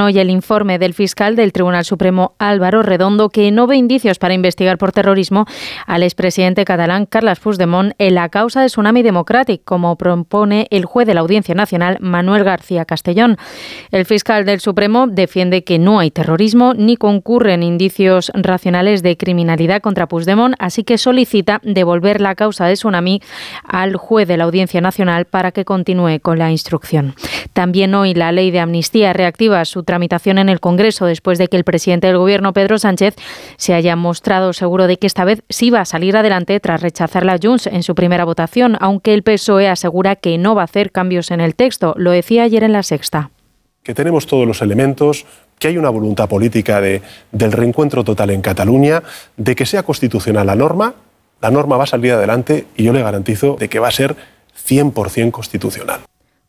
hoy 0.00 0.18
el 0.18 0.28
informe 0.28 0.80
del 0.80 0.94
fiscal 0.94 1.36
del 1.36 1.52
Tribunal 1.52 1.84
Supremo 1.84 2.34
Álvaro 2.40 2.82
Redondo 2.82 3.28
que 3.28 3.52
no 3.52 3.68
ve 3.68 3.76
indicios 3.76 4.18
para 4.18 4.34
investigar 4.34 4.78
por 4.78 4.90
terrorismo 4.90 5.46
al 5.86 6.02
expresidente 6.02 6.64
catalán 6.64 7.06
Carles 7.06 7.38
Puigdemont 7.38 7.92
en 7.98 8.16
la 8.16 8.30
causa 8.30 8.62
de 8.62 8.66
Tsunami 8.66 9.02
Democratic, 9.02 9.62
como 9.64 9.94
propone 9.94 10.66
el 10.70 10.86
juez 10.86 11.06
de 11.06 11.14
la 11.14 11.20
Audiencia 11.20 11.54
Nacional 11.54 11.98
Manuel 12.00 12.42
García 12.42 12.84
Castellón. 12.84 13.36
El 13.92 14.06
fiscal 14.06 14.44
del 14.44 14.58
Supremo 14.58 15.06
defiende 15.06 15.62
que 15.62 15.78
no 15.78 16.00
hay 16.00 16.10
terrorismo 16.10 16.74
ni 16.74 16.96
concurren 16.96 17.62
indicios 17.62 18.32
racionales 18.34 19.04
de 19.04 19.16
criminalidad 19.16 19.80
contra 19.80 20.08
Puigdemont, 20.08 20.56
así 20.58 20.82
que 20.82 20.98
solicita 20.98 21.60
devolver 21.62 22.20
la 22.20 22.34
causa 22.34 22.66
de 22.66 22.74
Tsunami 22.74 23.22
al 23.62 23.94
juez 23.94 24.26
de 24.26 24.36
la 24.36 24.44
Audiencia 24.44 24.80
Nacional 24.80 25.26
para 25.26 25.52
que 25.52 25.59
continúe 25.64 26.20
con 26.20 26.38
la 26.38 26.50
instrucción. 26.50 27.14
También 27.52 27.94
hoy 27.94 28.14
la 28.14 28.32
ley 28.32 28.50
de 28.50 28.60
amnistía 28.60 29.12
reactiva 29.12 29.64
su 29.64 29.82
tramitación 29.82 30.38
en 30.38 30.48
el 30.48 30.60
Congreso 30.60 31.06
después 31.06 31.38
de 31.38 31.48
que 31.48 31.56
el 31.56 31.64
presidente 31.64 32.06
del 32.06 32.18
Gobierno, 32.18 32.52
Pedro 32.52 32.78
Sánchez, 32.78 33.16
se 33.56 33.74
haya 33.74 33.96
mostrado 33.96 34.52
seguro 34.52 34.86
de 34.86 34.96
que 34.96 35.06
esta 35.06 35.24
vez 35.24 35.42
sí 35.48 35.70
va 35.70 35.80
a 35.80 35.84
salir 35.84 36.16
adelante 36.16 36.58
tras 36.60 36.80
rechazar 36.80 37.24
la 37.24 37.38
Junts 37.42 37.66
en 37.66 37.82
su 37.82 37.94
primera 37.94 38.24
votación, 38.24 38.76
aunque 38.80 39.14
el 39.14 39.22
PSOE 39.22 39.68
asegura 39.68 40.16
que 40.16 40.38
no 40.38 40.54
va 40.54 40.62
a 40.62 40.64
hacer 40.64 40.92
cambios 40.92 41.30
en 41.30 41.40
el 41.40 41.54
texto. 41.54 41.94
Lo 41.96 42.10
decía 42.10 42.44
ayer 42.44 42.64
en 42.64 42.72
la 42.72 42.82
sexta. 42.82 43.30
que 43.82 43.94
tenemos 43.94 44.26
todos 44.26 44.46
los 44.46 44.60
elementos, 44.60 45.24
que 45.58 45.68
hay 45.68 45.78
una 45.78 45.90
voluntad 45.90 46.28
política 46.28 46.80
de, 46.80 47.00
del 47.32 47.52
reencuentro 47.52 48.04
total 48.04 48.30
en 48.30 48.42
Cataluña, 48.42 49.02
de 49.36 49.54
que 49.54 49.64
sea 49.64 49.82
constitucional 49.82 50.46
la 50.46 50.54
norma, 50.54 50.94
la 51.40 51.50
norma 51.50 51.76
va 51.76 51.84
a 51.84 51.86
salir 51.86 52.12
adelante 52.12 52.66
y 52.76 52.84
yo 52.84 52.92
le 52.92 53.02
garantizo 53.02 53.56
de 53.58 53.68
que 53.68 53.78
va 53.78 53.88
a 53.88 53.92
ser 53.92 54.16
100% 54.66 55.30
constitucional. 55.30 56.00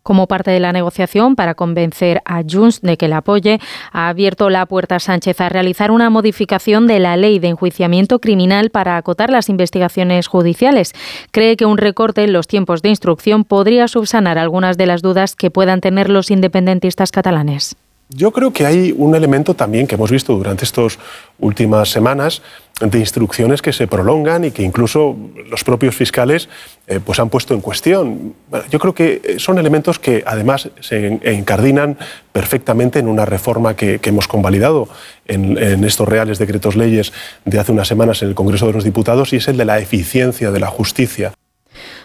Como 0.03 0.27
parte 0.27 0.49
de 0.49 0.59
la 0.59 0.72
negociación 0.72 1.35
para 1.35 1.53
convencer 1.53 2.22
a 2.25 2.41
Junts 2.41 2.81
de 2.81 2.98
que 2.98 3.07
la 3.07 3.17
apoye, 3.17 3.59
ha 3.91 4.09
abierto 4.09 4.49
la 4.49 4.65
puerta 4.65 4.95
a 4.95 4.99
Sánchez 4.99 5.40
a 5.41 5.49
realizar 5.49 5.91
una 5.91 6.09
modificación 6.09 6.88
de 6.88 6.99
la 6.99 7.17
ley 7.17 7.38
de 7.38 7.49
enjuiciamiento 7.49 8.19
criminal 8.19 8.72
para 8.72 8.98
acotar 8.98 9.30
las 9.30 9.48
investigaciones 9.48 10.27
judiciales. 10.27 10.93
Cree 11.30 11.56
que 11.56 11.67
un 11.67 11.77
recorte 11.77 12.23
en 12.23 12.33
los 12.33 12.48
tiempos 12.48 12.81
de 12.81 12.90
instrucción 12.90 13.43
podría 13.43 13.88
subsanar 13.88 14.40
algunas 14.40 14.75
de 14.75 14.88
las 14.88 15.03
dudas 15.03 15.35
que 15.35 15.51
puedan 15.51 15.81
tener 15.81 16.09
los 16.09 16.31
independentistas 16.31 17.11
catalanes. 17.11 17.75
Yo 18.14 18.31
creo 18.31 18.51
que 18.51 18.65
hay 18.65 18.93
un 18.98 19.15
elemento 19.15 19.53
también 19.53 19.88
que 19.88 19.95
hemos 19.95 20.11
visto 20.11 20.35
durante 20.35 20.65
estas 20.65 20.99
últimas 21.40 21.90
semanas 21.90 22.41
de 22.81 22.99
instrucciones 22.99 23.61
que 23.61 23.72
se 23.72 23.88
prolongan 23.88 24.43
y 24.43 24.51
que 24.51 24.64
incluso 24.64 25.15
los 25.49 25.64
propios 25.64 25.95
fiscales 25.95 26.49
eh, 26.88 26.99
pues 26.99 27.19
han 27.19 27.30
puesto 27.30 27.53
en 27.53 27.61
cuestión. 27.61 28.33
Yo 28.69 28.80
creo 28.80 28.93
que 28.93 29.35
son 29.38 29.59
elementos 29.59 29.98
que 29.98 30.23
además 30.25 30.69
se 30.81 31.07
en- 31.07 31.22
encardinan 31.23 31.98
perfectamente 32.33 32.99
en 32.99 33.07
una 33.07 33.25
reforma 33.25 33.75
que, 33.75 33.99
hemos 34.03 34.27
convalidado 34.27 34.90
en 35.25 35.85
estos 35.85 36.09
reales 36.09 36.38
decretos 36.38 36.75
leyes 36.75 37.14
de 37.45 37.59
hace 37.59 37.72
unas 37.72 37.88
semanas 37.88 38.22
en 38.23 38.27
el 38.30 38.35
Congreso 38.35 38.67
de 38.67 38.73
los 38.73 38.83
Diputados 38.83 39.31
y 39.31 39.38
es 39.38 39.48
el 39.48 39.56
de 39.56 39.64
la 39.64 39.80
eficiencia 39.80 40.51
de 40.51 40.59
la 40.59 40.67
justicia. 40.67 41.31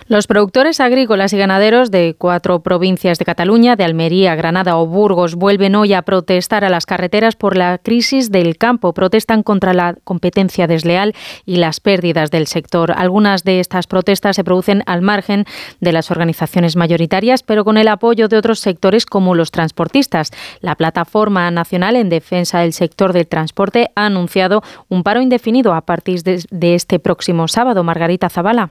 Los 0.08 0.26
productores 0.28 0.78
agrícolas 0.78 1.32
y 1.32 1.38
ganaderos 1.38 1.90
de 1.90 2.14
cuatro 2.16 2.60
provincias 2.60 3.18
de 3.18 3.24
Cataluña, 3.24 3.74
de 3.74 3.84
Almería, 3.84 4.36
Granada 4.36 4.76
o 4.76 4.86
Burgos, 4.86 5.34
vuelven 5.34 5.74
hoy 5.74 5.94
a 5.94 6.02
protestar 6.02 6.64
a 6.64 6.68
las 6.68 6.86
carreteras 6.86 7.34
por 7.34 7.56
la 7.56 7.78
crisis 7.78 8.30
del 8.30 8.56
campo. 8.56 8.92
Protestan 8.92 9.42
contra 9.42 9.74
la 9.74 9.96
competencia 10.04 10.66
desleal 10.66 11.14
y 11.44 11.56
las 11.56 11.80
pérdidas 11.80 12.30
del 12.30 12.46
sector. 12.46 12.92
Algunas 12.96 13.42
de 13.42 13.58
estas 13.58 13.86
protestas 13.86 14.36
se 14.36 14.44
producen 14.44 14.84
al 14.86 15.02
margen 15.02 15.44
de 15.80 15.92
las 15.92 16.10
organizaciones 16.10 16.76
mayoritarias, 16.76 17.42
pero 17.42 17.64
con 17.64 17.76
el 17.76 17.88
apoyo 17.88 18.28
de 18.28 18.36
otros 18.36 18.60
sectores 18.60 19.06
como 19.06 19.34
los 19.34 19.50
transportistas. 19.50 20.30
La 20.60 20.76
Plataforma 20.76 21.50
Nacional 21.50 21.96
en 21.96 22.08
Defensa 22.08 22.60
del 22.60 22.72
Sector 22.72 23.12
del 23.12 23.26
Transporte 23.26 23.90
ha 23.96 24.06
anunciado 24.06 24.62
un 24.88 25.02
paro 25.02 25.20
indefinido 25.20 25.74
a 25.74 25.80
partir 25.80 26.22
de, 26.22 26.74
este 26.74 26.98
próximo 26.98 27.48
sábado. 27.48 27.82
Margarita 27.82 28.28
Zavala. 28.28 28.70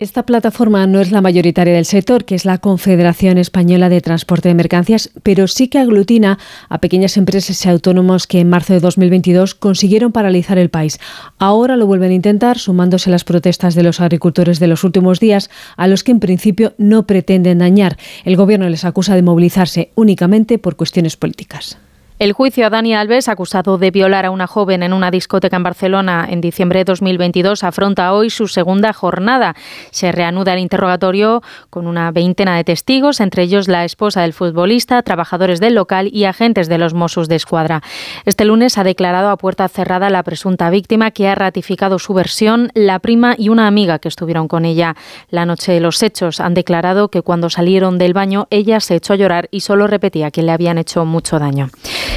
Esta 0.00 0.22
plataforma 0.22 0.86
no 0.86 1.00
es 1.00 1.10
la 1.10 1.20
mayoritaria 1.20 1.74
del 1.74 1.84
sector, 1.84 2.24
que 2.24 2.36
es 2.36 2.44
la 2.44 2.58
Confederación 2.58 3.36
Española 3.36 3.88
de 3.88 4.00
Transporte 4.00 4.48
de 4.48 4.54
Mercancías, 4.54 5.10
pero 5.24 5.48
sí 5.48 5.66
que 5.66 5.80
aglutina 5.80 6.38
a 6.68 6.78
pequeñas 6.78 7.16
empresas 7.16 7.66
y 7.66 7.68
autónomos 7.68 8.28
que 8.28 8.38
en 8.38 8.48
marzo 8.48 8.74
de 8.74 8.78
2022 8.78 9.56
consiguieron 9.56 10.12
paralizar 10.12 10.56
el 10.56 10.70
país. 10.70 11.00
Ahora 11.38 11.76
lo 11.76 11.88
vuelven 11.88 12.12
a 12.12 12.14
intentar, 12.14 12.58
sumándose 12.58 13.10
las 13.10 13.24
protestas 13.24 13.74
de 13.74 13.82
los 13.82 14.00
agricultores 14.00 14.60
de 14.60 14.68
los 14.68 14.84
últimos 14.84 15.18
días, 15.18 15.50
a 15.76 15.88
los 15.88 16.04
que 16.04 16.12
en 16.12 16.20
principio 16.20 16.74
no 16.78 17.04
pretenden 17.04 17.58
dañar. 17.58 17.98
El 18.24 18.36
Gobierno 18.36 18.68
les 18.68 18.84
acusa 18.84 19.16
de 19.16 19.22
movilizarse 19.22 19.90
únicamente 19.96 20.60
por 20.60 20.76
cuestiones 20.76 21.16
políticas. 21.16 21.76
El 22.18 22.32
juicio 22.32 22.66
a 22.66 22.70
Dani 22.70 22.96
Alves, 22.96 23.28
acusado 23.28 23.78
de 23.78 23.92
violar 23.92 24.26
a 24.26 24.32
una 24.32 24.48
joven 24.48 24.82
en 24.82 24.92
una 24.92 25.12
discoteca 25.12 25.56
en 25.56 25.62
Barcelona 25.62 26.26
en 26.28 26.40
diciembre 26.40 26.80
de 26.80 26.84
2022, 26.86 27.62
afronta 27.62 28.12
hoy 28.12 28.28
su 28.28 28.48
segunda 28.48 28.92
jornada. 28.92 29.54
Se 29.92 30.10
reanuda 30.10 30.54
el 30.54 30.58
interrogatorio 30.58 31.44
con 31.70 31.86
una 31.86 32.10
veintena 32.10 32.56
de 32.56 32.64
testigos, 32.64 33.20
entre 33.20 33.44
ellos 33.44 33.68
la 33.68 33.84
esposa 33.84 34.22
del 34.22 34.32
futbolista, 34.32 35.00
trabajadores 35.02 35.60
del 35.60 35.76
local 35.76 36.10
y 36.12 36.24
agentes 36.24 36.68
de 36.68 36.78
los 36.78 36.92
Mossos 36.92 37.28
de 37.28 37.36
Escuadra. 37.36 37.84
Este 38.24 38.44
lunes 38.44 38.78
ha 38.78 38.82
declarado 38.82 39.30
a 39.30 39.36
puerta 39.36 39.68
cerrada 39.68 40.10
la 40.10 40.24
presunta 40.24 40.70
víctima, 40.70 41.12
que 41.12 41.28
ha 41.28 41.36
ratificado 41.36 42.00
su 42.00 42.14
versión, 42.14 42.72
la 42.74 42.98
prima 42.98 43.36
y 43.38 43.48
una 43.48 43.68
amiga 43.68 44.00
que 44.00 44.08
estuvieron 44.08 44.48
con 44.48 44.64
ella 44.64 44.96
la 45.30 45.46
noche 45.46 45.70
de 45.70 45.78
los 45.78 46.02
hechos. 46.02 46.40
Han 46.40 46.54
declarado 46.54 47.10
que 47.10 47.22
cuando 47.22 47.48
salieron 47.48 47.96
del 47.96 48.12
baño 48.12 48.48
ella 48.50 48.80
se 48.80 48.96
echó 48.96 49.12
a 49.12 49.16
llorar 49.16 49.48
y 49.52 49.60
solo 49.60 49.86
repetía 49.86 50.32
que 50.32 50.42
le 50.42 50.50
habían 50.50 50.78
hecho 50.78 51.04
mucho 51.04 51.38
daño. 51.38 51.70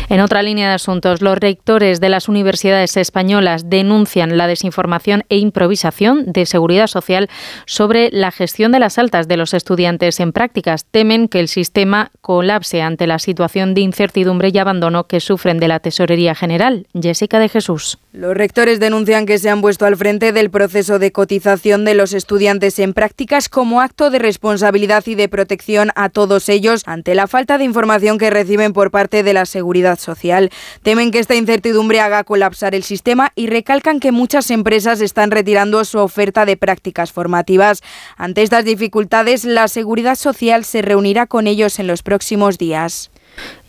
En 0.09 0.19
otra 0.19 0.43
línea 0.43 0.67
de 0.67 0.75
asuntos, 0.75 1.21
los 1.21 1.37
rectores 1.37 2.01
de 2.01 2.09
las 2.09 2.27
universidades 2.27 2.97
españolas 2.97 3.69
denuncian 3.69 4.37
la 4.37 4.47
desinformación 4.47 5.23
e 5.29 5.37
improvisación 5.37 6.31
de 6.31 6.45
seguridad 6.45 6.87
social 6.87 7.29
sobre 7.65 8.09
la 8.11 8.31
gestión 8.31 8.71
de 8.71 8.79
las 8.79 8.97
altas 8.97 9.27
de 9.27 9.37
los 9.37 9.53
estudiantes 9.53 10.19
en 10.19 10.33
prácticas. 10.33 10.85
Temen 10.85 11.27
que 11.27 11.39
el 11.39 11.47
sistema 11.47 12.11
colapse 12.21 12.81
ante 12.81 13.07
la 13.07 13.19
situación 13.19 13.73
de 13.73 13.81
incertidumbre 13.81 14.49
y 14.53 14.57
abandono 14.57 15.07
que 15.07 15.19
sufren 15.19 15.59
de 15.59 15.67
la 15.67 15.79
Tesorería 15.79 16.35
General. 16.35 16.87
Jessica 16.93 17.39
de 17.39 17.49
Jesús. 17.49 17.97
Los 18.13 18.35
rectores 18.35 18.79
denuncian 18.79 19.25
que 19.25 19.37
se 19.37 19.49
han 19.49 19.61
puesto 19.61 19.85
al 19.85 19.95
frente 19.95 20.33
del 20.33 20.49
proceso 20.49 20.99
de 20.99 21.13
cotización 21.13 21.85
de 21.85 21.93
los 21.93 22.11
estudiantes 22.11 22.77
en 22.79 22.93
prácticas 22.93 23.47
como 23.47 23.79
acto 23.79 24.09
de 24.09 24.19
responsabilidad 24.19 25.03
y 25.07 25.15
de 25.15 25.29
protección 25.29 25.91
a 25.95 26.09
todos 26.09 26.49
ellos 26.49 26.83
ante 26.85 27.15
la 27.15 27.27
falta 27.27 27.57
de 27.57 27.63
información 27.63 28.17
que 28.17 28.29
reciben 28.29 28.73
por 28.73 28.91
parte 28.91 29.23
de 29.23 29.33
la 29.33 29.45
seguridad 29.45 29.80
social. 29.97 30.49
Temen 30.83 31.11
que 31.11 31.19
esta 31.19 31.35
incertidumbre 31.35 31.99
haga 31.99 32.23
colapsar 32.23 32.75
el 32.75 32.83
sistema 32.83 33.31
y 33.35 33.47
recalcan 33.47 33.99
que 33.99 34.11
muchas 34.11 34.51
empresas 34.51 35.01
están 35.01 35.31
retirando 35.31 35.83
su 35.85 35.99
oferta 35.99 36.45
de 36.45 36.57
prácticas 36.57 37.11
formativas. 37.11 37.81
Ante 38.17 38.43
estas 38.43 38.65
dificultades, 38.65 39.45
la 39.45 39.67
seguridad 39.67 40.15
social 40.15 40.65
se 40.65 40.81
reunirá 40.81 41.27
con 41.27 41.47
ellos 41.47 41.79
en 41.79 41.87
los 41.87 42.03
próximos 42.03 42.57
días. 42.57 43.11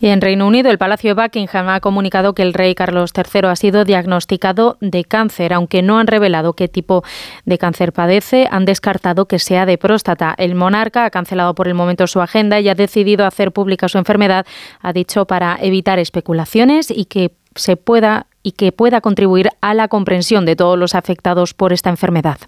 Y 0.00 0.08
en 0.08 0.20
Reino 0.20 0.46
Unido, 0.46 0.70
el 0.70 0.78
Palacio 0.78 1.14
de 1.14 1.22
Buckingham 1.22 1.68
ha 1.68 1.80
comunicado 1.80 2.34
que 2.34 2.42
el 2.42 2.54
rey 2.54 2.74
Carlos 2.74 3.12
III 3.16 3.48
ha 3.48 3.56
sido 3.56 3.84
diagnosticado 3.84 4.76
de 4.80 5.04
cáncer, 5.04 5.52
aunque 5.52 5.82
no 5.82 5.98
han 5.98 6.06
revelado 6.06 6.54
qué 6.54 6.68
tipo 6.68 7.04
de 7.44 7.58
cáncer 7.58 7.92
padece, 7.92 8.48
han 8.50 8.64
descartado 8.64 9.26
que 9.26 9.38
sea 9.38 9.64
de 9.64 9.78
próstata. 9.78 10.34
El 10.38 10.54
monarca 10.54 11.04
ha 11.04 11.10
cancelado 11.10 11.54
por 11.54 11.68
el 11.68 11.74
momento 11.74 12.06
su 12.06 12.20
agenda 12.20 12.60
y 12.60 12.68
ha 12.68 12.74
decidido 12.74 13.26
hacer 13.26 13.52
pública 13.52 13.88
su 13.88 13.98
enfermedad, 13.98 14.46
ha 14.80 14.92
dicho, 14.92 15.26
para 15.26 15.56
evitar 15.60 15.98
especulaciones 15.98 16.90
y 16.90 17.04
que 17.04 17.32
se 17.54 17.76
pueda 17.76 18.26
y 18.42 18.52
que 18.52 18.72
pueda 18.72 19.00
contribuir 19.00 19.50
a 19.60 19.72
la 19.72 19.86
comprensión 19.86 20.44
de 20.44 20.56
todos 20.56 20.76
los 20.76 20.96
afectados 20.96 21.54
por 21.54 21.72
esta 21.72 21.90
enfermedad. 21.90 22.38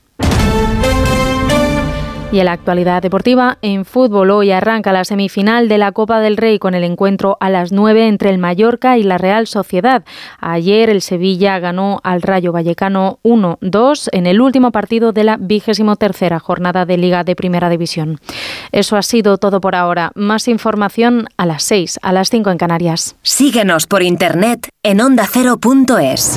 Y 2.35 2.41
en 2.41 2.47
la 2.47 2.53
actualidad 2.53 3.01
deportiva, 3.01 3.59
en 3.63 3.85
fútbol 3.85 4.33
hoy 4.33 4.51
arranca 4.51 4.93
la 4.93 5.05
semifinal 5.05 5.69
de 5.69 5.79
la 5.79 5.93
Copa 5.93 6.19
del 6.19 6.37
Rey 6.37 6.59
con 6.59 6.75
el 6.75 6.83
encuentro 6.83 7.37
a 7.39 7.49
las 7.49 7.71
9 7.71 8.09
entre 8.09 8.31
el 8.31 8.39
Mallorca 8.39 8.99
y 8.99 9.05
la 9.05 9.19
Real 9.19 9.47
Sociedad. 9.47 10.05
Ayer 10.41 10.91
el 10.91 11.01
Sevilla 11.01 11.61
ganó 11.61 12.01
al 12.03 12.23
Rayo 12.23 12.51
Vallecano 12.51 13.21
1-2 13.23 14.09
en 14.11 14.27
el 14.27 14.41
último 14.41 14.73
partido 14.73 15.13
de 15.13 15.23
la 15.23 15.37
vigésimo 15.37 15.95
tercera 15.95 16.41
jornada 16.41 16.85
de 16.85 16.97
Liga 16.97 17.23
de 17.23 17.37
Primera 17.37 17.69
División. 17.69 18.19
Eso 18.73 18.97
ha 18.97 19.03
sido 19.03 19.39
todo 19.39 19.61
por 19.61 19.77
ahora. 19.77 20.11
Más 20.17 20.49
información 20.49 21.29
a 21.37 21.47
las 21.47 21.63
6, 21.63 22.01
a 22.03 22.13
las 22.13 22.31
5 22.31 22.51
en 22.51 22.59
Canarias. 22.59 23.15
Síguenos 23.23 23.87
por 23.87 24.03
internet 24.03 24.71
en 24.83 25.01
ondacero.es. 25.01 26.37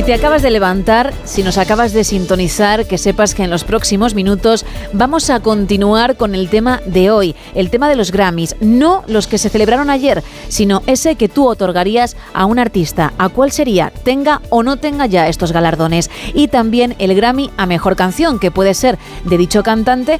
Si 0.00 0.06
te 0.06 0.14
acabas 0.14 0.40
de 0.40 0.50
levantar, 0.50 1.12
si 1.24 1.42
nos 1.42 1.58
acabas 1.58 1.92
de 1.92 2.04
sintonizar, 2.04 2.86
que 2.86 2.96
sepas 2.96 3.34
que 3.34 3.44
en 3.44 3.50
los 3.50 3.64
próximos 3.64 4.14
minutos 4.14 4.64
vamos 4.94 5.28
a 5.28 5.40
continuar 5.40 6.16
con 6.16 6.34
el 6.34 6.48
tema 6.48 6.80
de 6.86 7.10
hoy, 7.10 7.36
el 7.54 7.68
tema 7.68 7.86
de 7.86 7.96
los 7.96 8.10
Grammys, 8.10 8.56
no 8.62 9.04
los 9.08 9.26
que 9.26 9.36
se 9.36 9.50
celebraron 9.50 9.90
ayer, 9.90 10.24
sino 10.48 10.82
ese 10.86 11.16
que 11.16 11.28
tú 11.28 11.46
otorgarías 11.46 12.16
a 12.32 12.46
un 12.46 12.58
artista. 12.58 13.12
¿A 13.18 13.28
cuál 13.28 13.52
sería? 13.52 13.92
Tenga 14.02 14.40
o 14.48 14.62
no 14.62 14.78
tenga 14.78 15.04
ya 15.04 15.28
estos 15.28 15.52
galardones. 15.52 16.10
Y 16.32 16.48
también 16.48 16.96
el 16.98 17.14
Grammy 17.14 17.50
a 17.58 17.66
Mejor 17.66 17.94
Canción, 17.94 18.38
que 18.38 18.50
puede 18.50 18.72
ser 18.72 18.98
de 19.24 19.36
dicho 19.36 19.62
cantante 19.62 20.18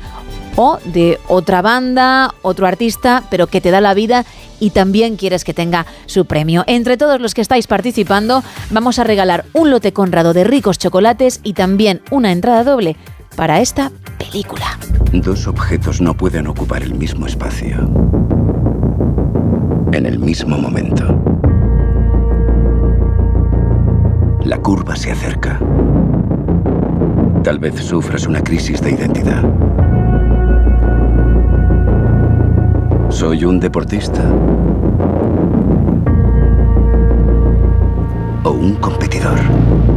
o 0.57 0.78
de 0.84 1.18
otra 1.26 1.62
banda, 1.62 2.34
otro 2.42 2.67
artista, 2.67 3.23
pero 3.31 3.47
que 3.47 3.62
te 3.62 3.70
da 3.70 3.81
la 3.81 3.94
vida 3.94 4.26
y 4.61 4.71
también 4.71 5.17
quieres 5.17 5.43
que 5.43 5.55
tenga 5.55 5.87
su 6.07 6.27
premio. 6.27 6.63
Entre 6.67 6.97
todos 6.97 7.21
los 7.21 7.35
que 7.35 7.41
estáis 7.41 7.67
participando, 7.67 8.45
vamos 8.71 8.99
a 8.99 9.05
regalar 9.05 9.45
un 9.53 9.71
lote 9.71 9.93
conrado 9.93 10.33
de 10.33 10.45
ricos 10.45 10.79
chocolates 10.79 11.41
y 11.43 11.55
también 11.55 12.03
una 12.11 12.31
entrada 12.31 12.63
doble 12.63 12.97
para 13.37 13.61
esta 13.61 13.91
película. 14.19 14.79
Dos 15.13 15.47
objetos 15.47 16.01
no 16.01 16.15
pueden 16.15 16.47
ocupar 16.47 16.83
el 16.83 16.95
mismo 16.95 17.27
espacio. 17.27 17.77
En 19.93 20.07
el 20.07 20.19
mismo 20.19 20.57
momento. 20.57 21.05
La 24.45 24.59
curva 24.59 24.95
se 24.97 25.11
acerca. 25.11 25.59
Tal 27.43 27.59
vez 27.59 27.75
sufras 27.77 28.27
una 28.27 28.43
crisis 28.43 28.81
de 28.81 28.91
identidad. 28.93 29.43
¿Soy 33.11 33.45
un 33.45 33.59
deportista? 33.59 34.23
¿O 38.45 38.51
un 38.51 38.77
competidor? 38.77 39.37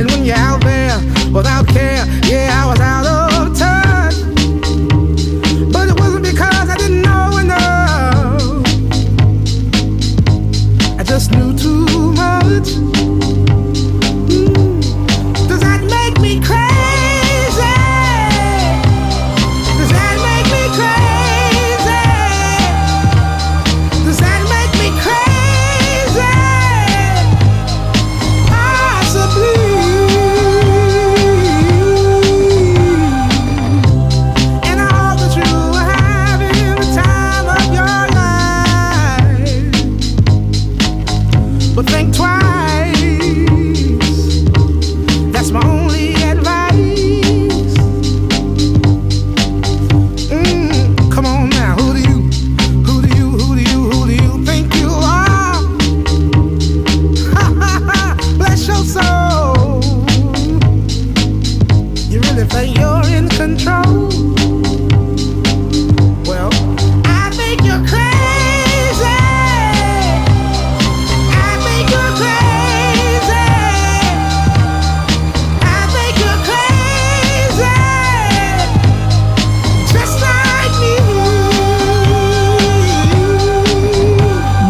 And 0.00 0.10
when 0.10 0.24
you're 0.24 0.34
out 0.34 0.62
there 0.62 0.98
without 1.30 1.68
care, 1.68 1.97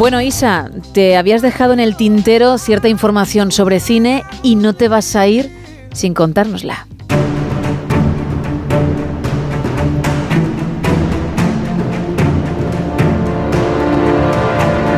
Bueno, 0.09 0.23
Isa, 0.23 0.71
te 0.95 1.19
habías 1.19 1.43
dejado 1.43 1.75
en 1.75 1.81
el 1.81 1.95
tintero 1.95 2.57
cierta 2.57 2.89
información 2.89 3.53
sobre 3.53 3.79
cine 3.79 4.25
y 4.43 4.55
no 4.55 4.73
te 4.73 4.89
vas 4.89 5.15
a 5.15 5.27
ir 5.27 5.51
sin 5.93 6.15
contárnosla. 6.15 6.87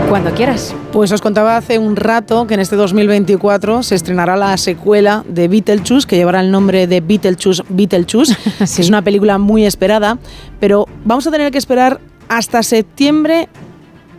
Cuando 0.08 0.32
quieras. 0.32 0.76
Pues 0.92 1.10
os 1.10 1.20
contaba 1.20 1.56
hace 1.56 1.80
un 1.80 1.96
rato 1.96 2.46
que 2.46 2.54
en 2.54 2.60
este 2.60 2.76
2024 2.76 3.82
se 3.82 3.96
estrenará 3.96 4.36
la 4.36 4.56
secuela 4.58 5.24
de 5.28 5.48
Beetlejuice, 5.48 6.06
que 6.06 6.14
llevará 6.14 6.40
el 6.40 6.52
nombre 6.52 6.86
de 6.86 7.00
Beetlejuice 7.00 7.64
Beetlejuice, 7.68 8.36
que 8.58 8.64
es 8.82 8.88
una 8.88 9.02
película 9.02 9.38
muy 9.38 9.66
esperada, 9.66 10.20
pero 10.60 10.86
vamos 11.04 11.26
a 11.26 11.32
tener 11.32 11.50
que 11.50 11.58
esperar 11.58 12.00
hasta 12.28 12.62
septiembre, 12.62 13.48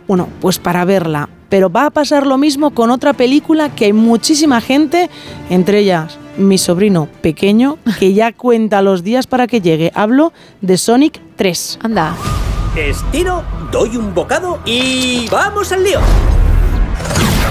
bueno, 0.08 0.28
pues 0.40 0.58
para 0.58 0.84
verla. 0.84 1.28
Pero 1.48 1.70
va 1.70 1.86
a 1.86 1.90
pasar 1.90 2.26
lo 2.26 2.38
mismo 2.38 2.70
con 2.70 2.90
otra 2.90 3.12
película 3.12 3.74
que 3.74 3.86
hay 3.86 3.92
muchísima 3.92 4.60
gente, 4.60 5.10
entre 5.50 5.80
ellas 5.80 6.18
mi 6.36 6.58
sobrino 6.58 7.08
pequeño, 7.20 7.78
que 7.98 8.14
ya 8.14 8.32
cuenta 8.36 8.82
los 8.82 9.02
días 9.02 9.26
para 9.26 9.46
que 9.46 9.60
llegue. 9.60 9.92
Hablo 9.94 10.32
de 10.60 10.78
Sonic 10.78 11.20
3. 11.36 11.80
Anda. 11.82 12.14
Estiro, 12.76 13.42
doy 13.70 13.96
un 13.96 14.14
bocado 14.14 14.60
y 14.64 15.28
vamos 15.28 15.72
al 15.72 15.84
lío. 15.84 16.00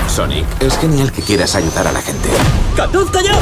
Sonic, 0.07 0.45
es 0.61 0.77
genial 0.77 1.11
que 1.11 1.21
quieras 1.21 1.55
ayudar 1.55 1.87
a 1.87 1.91
la 1.91 2.01
gente, 2.01 2.27
¡Conduzco 2.75 3.19
yo! 3.21 3.33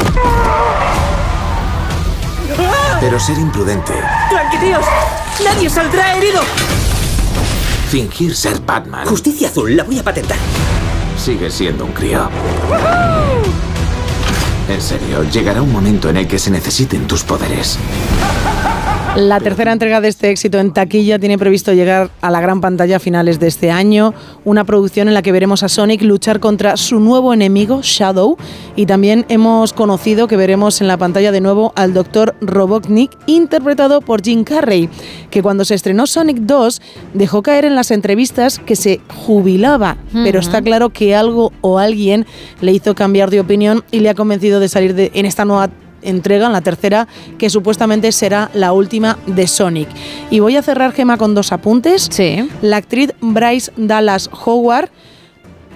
pero 3.00 3.18
ser 3.18 3.38
imprudente, 3.38 3.92
¡Tranquilos! 4.28 4.84
¡Nadie 5.42 5.70
saldrá 5.70 6.16
herido! 6.16 6.42
Fingir 7.90 8.36
ser 8.36 8.60
Batman, 8.64 9.04
Justicia 9.04 9.48
azul, 9.48 9.76
la 9.76 9.82
voy 9.82 9.98
a 9.98 10.04
patentar. 10.04 10.38
sigue 11.18 11.50
siendo 11.50 11.84
un 11.84 11.92
crío. 11.92 12.30
En 14.68 14.80
serio, 14.80 15.24
llegará 15.24 15.60
un 15.60 15.72
momento 15.72 16.08
en 16.08 16.18
el 16.18 16.28
que 16.28 16.38
se 16.38 16.52
necesiten 16.52 17.08
tus 17.08 17.24
poderes. 17.24 17.80
La 19.16 19.40
tercera 19.40 19.72
entrega 19.72 20.00
de 20.00 20.06
este 20.06 20.30
éxito 20.30 20.60
en 20.60 20.72
taquilla 20.72 21.18
tiene 21.18 21.36
previsto 21.36 21.72
llegar 21.72 22.10
a 22.20 22.30
la 22.30 22.40
gran 22.40 22.60
pantalla 22.60 22.96
a 22.96 23.00
finales 23.00 23.40
de 23.40 23.48
este 23.48 23.72
año, 23.72 24.14
una 24.44 24.62
producción 24.62 25.08
en 25.08 25.14
la 25.14 25.22
que 25.22 25.32
veremos 25.32 25.64
a 25.64 25.68
Sonic 25.68 26.02
luchar 26.02 26.38
contra 26.38 26.76
su 26.76 27.00
nuevo 27.00 27.34
enemigo, 27.34 27.80
Shadow, 27.82 28.36
y 28.76 28.86
también 28.86 29.26
hemos 29.28 29.72
conocido 29.72 30.28
que 30.28 30.36
veremos 30.36 30.80
en 30.80 30.86
la 30.86 30.96
pantalla 30.96 31.32
de 31.32 31.40
nuevo 31.40 31.72
al 31.74 31.92
Dr. 31.92 32.36
Robotnik, 32.40 33.10
interpretado 33.26 34.00
por 34.00 34.22
Jim 34.22 34.44
Carrey, 34.44 34.88
que 35.30 35.42
cuando 35.42 35.64
se 35.64 35.74
estrenó 35.74 36.06
Sonic 36.06 36.38
2 36.38 36.80
dejó 37.12 37.42
caer 37.42 37.64
en 37.64 37.74
las 37.74 37.90
entrevistas 37.90 38.60
que 38.60 38.76
se 38.76 39.00
jubilaba, 39.26 39.96
pero 40.12 40.38
está 40.38 40.62
claro 40.62 40.90
que 40.90 41.16
algo 41.16 41.52
o 41.62 41.80
alguien 41.80 42.26
le 42.60 42.70
hizo 42.70 42.94
cambiar 42.94 43.30
de 43.30 43.40
opinión 43.40 43.82
y 43.90 44.00
le 44.00 44.08
ha 44.08 44.14
convencido 44.14 44.60
de 44.60 44.68
salir 44.68 44.94
de, 44.94 45.10
en 45.14 45.26
esta 45.26 45.44
nueva 45.44 45.68
entrega, 46.02 46.46
en 46.46 46.52
la 46.52 46.60
tercera, 46.60 47.08
que 47.38 47.50
supuestamente 47.50 48.12
será 48.12 48.50
la 48.54 48.72
última 48.72 49.18
de 49.26 49.46
Sonic. 49.46 49.88
Y 50.30 50.40
voy 50.40 50.56
a 50.56 50.62
cerrar, 50.62 50.92
Gema, 50.92 51.16
con 51.16 51.34
dos 51.34 51.52
apuntes. 51.52 52.08
La 52.62 52.76
actriz 52.76 53.12
Bryce 53.20 53.72
Dallas 53.76 54.30
Howard 54.44 54.90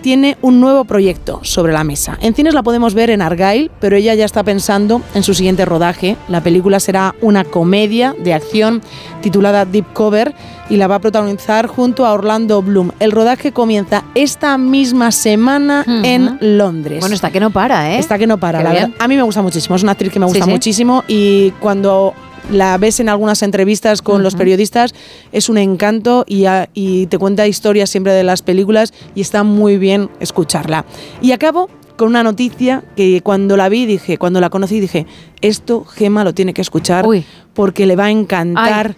tiene 0.04 0.36
un 0.42 0.60
nuevo 0.60 0.84
proyecto 0.84 1.40
sobre 1.44 1.72
la 1.72 1.82
mesa. 1.82 2.18
En 2.20 2.34
cines 2.34 2.52
la 2.52 2.62
podemos 2.62 2.92
ver 2.92 3.08
en 3.08 3.22
Argyle, 3.22 3.70
pero 3.80 3.96
ella 3.96 4.12
ya 4.14 4.26
está 4.26 4.42
pensando 4.44 5.00
en 5.14 5.22
su 5.22 5.32
siguiente 5.32 5.64
rodaje. 5.64 6.18
La 6.28 6.42
película 6.42 6.78
será 6.78 7.14
una 7.22 7.42
comedia 7.42 8.14
de 8.22 8.34
acción 8.34 8.82
titulada 9.22 9.64
Deep 9.64 9.94
Cover 9.94 10.34
y 10.68 10.76
la 10.76 10.88
va 10.88 10.96
a 10.96 10.98
protagonizar 10.98 11.68
junto 11.68 12.04
a 12.04 12.12
Orlando 12.12 12.60
Bloom. 12.60 12.90
El 13.00 13.12
rodaje 13.12 13.52
comienza 13.52 14.04
esta 14.14 14.58
misma 14.58 15.10
semana 15.10 15.84
en 15.86 16.36
Londres. 16.42 17.00
Bueno, 17.00 17.14
está 17.14 17.30
que 17.30 17.40
no 17.40 17.48
para, 17.50 17.94
¿eh? 17.94 17.98
Está 17.98 18.18
que 18.18 18.26
no 18.26 18.36
para, 18.36 18.58
Qué 18.58 18.64
la 18.64 18.70
bien. 18.72 18.82
verdad. 18.90 18.96
A 19.02 19.08
mí 19.08 19.16
me 19.16 19.22
gusta 19.22 19.40
muchísimo, 19.40 19.74
es 19.74 19.82
una 19.82 19.92
actriz 19.92 20.12
que 20.12 20.20
me 20.20 20.26
Sí, 20.26 20.32
gusta 20.32 20.44
sí. 20.44 20.50
muchísimo 20.50 21.02
y 21.08 21.50
cuando 21.60 22.12
la 22.50 22.76
ves 22.78 23.00
en 23.00 23.08
algunas 23.08 23.42
entrevistas 23.42 24.02
con 24.02 24.22
los 24.22 24.34
periodistas 24.34 24.94
es 25.32 25.48
un 25.48 25.58
encanto 25.58 26.24
y, 26.28 26.44
a- 26.44 26.68
y 26.74 27.06
te 27.06 27.18
cuenta 27.18 27.46
historias 27.46 27.90
siempre 27.90 28.12
de 28.12 28.22
las 28.24 28.42
películas 28.42 28.92
y 29.14 29.20
está 29.22 29.42
muy 29.44 29.78
bien 29.78 30.10
escucharla. 30.20 30.84
Y 31.22 31.32
acabo 31.32 31.68
con 31.96 32.08
una 32.08 32.22
noticia 32.22 32.82
que 32.96 33.20
cuando 33.22 33.56
la 33.56 33.68
vi 33.68 33.86
dije, 33.86 34.18
cuando 34.18 34.40
la 34.40 34.50
conocí 34.50 34.80
dije, 34.80 35.06
esto 35.40 35.84
Gema 35.84 36.24
lo 36.24 36.34
tiene 36.34 36.52
que 36.52 36.60
escuchar 36.62 37.06
porque 37.54 37.86
le 37.86 37.96
va 37.96 38.06
a 38.06 38.10
encantar. 38.10 38.96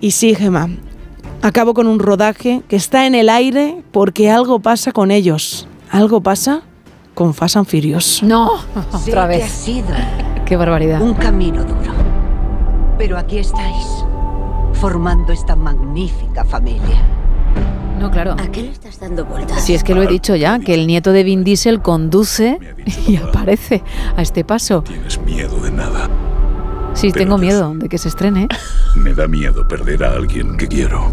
Y 0.00 0.10
sí, 0.12 0.34
Gema, 0.34 0.68
acabo 1.42 1.74
con 1.74 1.86
un 1.86 1.98
rodaje 1.98 2.62
que 2.68 2.76
está 2.76 3.06
en 3.06 3.14
el 3.14 3.28
aire 3.28 3.82
porque 3.92 4.30
algo 4.30 4.60
pasa 4.60 4.92
con 4.92 5.10
ellos. 5.10 5.66
Algo 5.90 6.20
pasa 6.22 6.62
con 7.14 7.34
Fast 7.34 7.56
and 7.56 7.66
Furious. 7.66 8.22
No, 8.22 8.50
otra 8.92 9.22
que 9.28 9.36
vez. 9.38 9.44
ha 9.44 9.48
sido 9.48 9.88
Qué 10.46 10.56
barbaridad. 10.56 11.00
un 11.00 11.14
camino 11.14 11.62
duro. 11.64 11.91
Pero 12.98 13.18
aquí 13.18 13.38
estáis, 13.38 13.86
formando 14.74 15.32
esta 15.32 15.56
magnífica 15.56 16.44
familia. 16.44 17.02
No, 17.98 18.10
claro. 18.10 18.32
¿A 18.32 18.48
qué 18.50 18.62
le 18.62 18.70
estás 18.70 18.98
dando 19.00 19.24
vueltas? 19.24 19.62
Si 19.64 19.74
es 19.74 19.84
que 19.84 19.94
lo 19.94 20.02
he 20.02 20.06
dicho 20.06 20.34
ya, 20.34 20.58
que 20.58 20.74
el 20.74 20.86
nieto 20.86 21.12
de 21.12 21.22
Vin 21.22 21.44
Diesel 21.44 21.80
conduce 21.82 22.58
y 23.06 23.16
aparece 23.16 23.82
a 24.16 24.22
este 24.22 24.44
paso. 24.44 24.82
Tienes 24.82 25.20
miedo 25.20 25.56
de 25.60 25.70
nada. 25.70 26.08
Sí, 26.94 27.08
Pero 27.12 27.24
tengo 27.24 27.38
miedo 27.38 27.74
de 27.74 27.88
que 27.88 27.98
se 27.98 28.08
estrene. 28.08 28.48
Me 28.96 29.14
da 29.14 29.26
miedo 29.28 29.66
perder 29.68 30.04
a 30.04 30.12
alguien 30.12 30.56
que 30.56 30.68
quiero. 30.68 31.10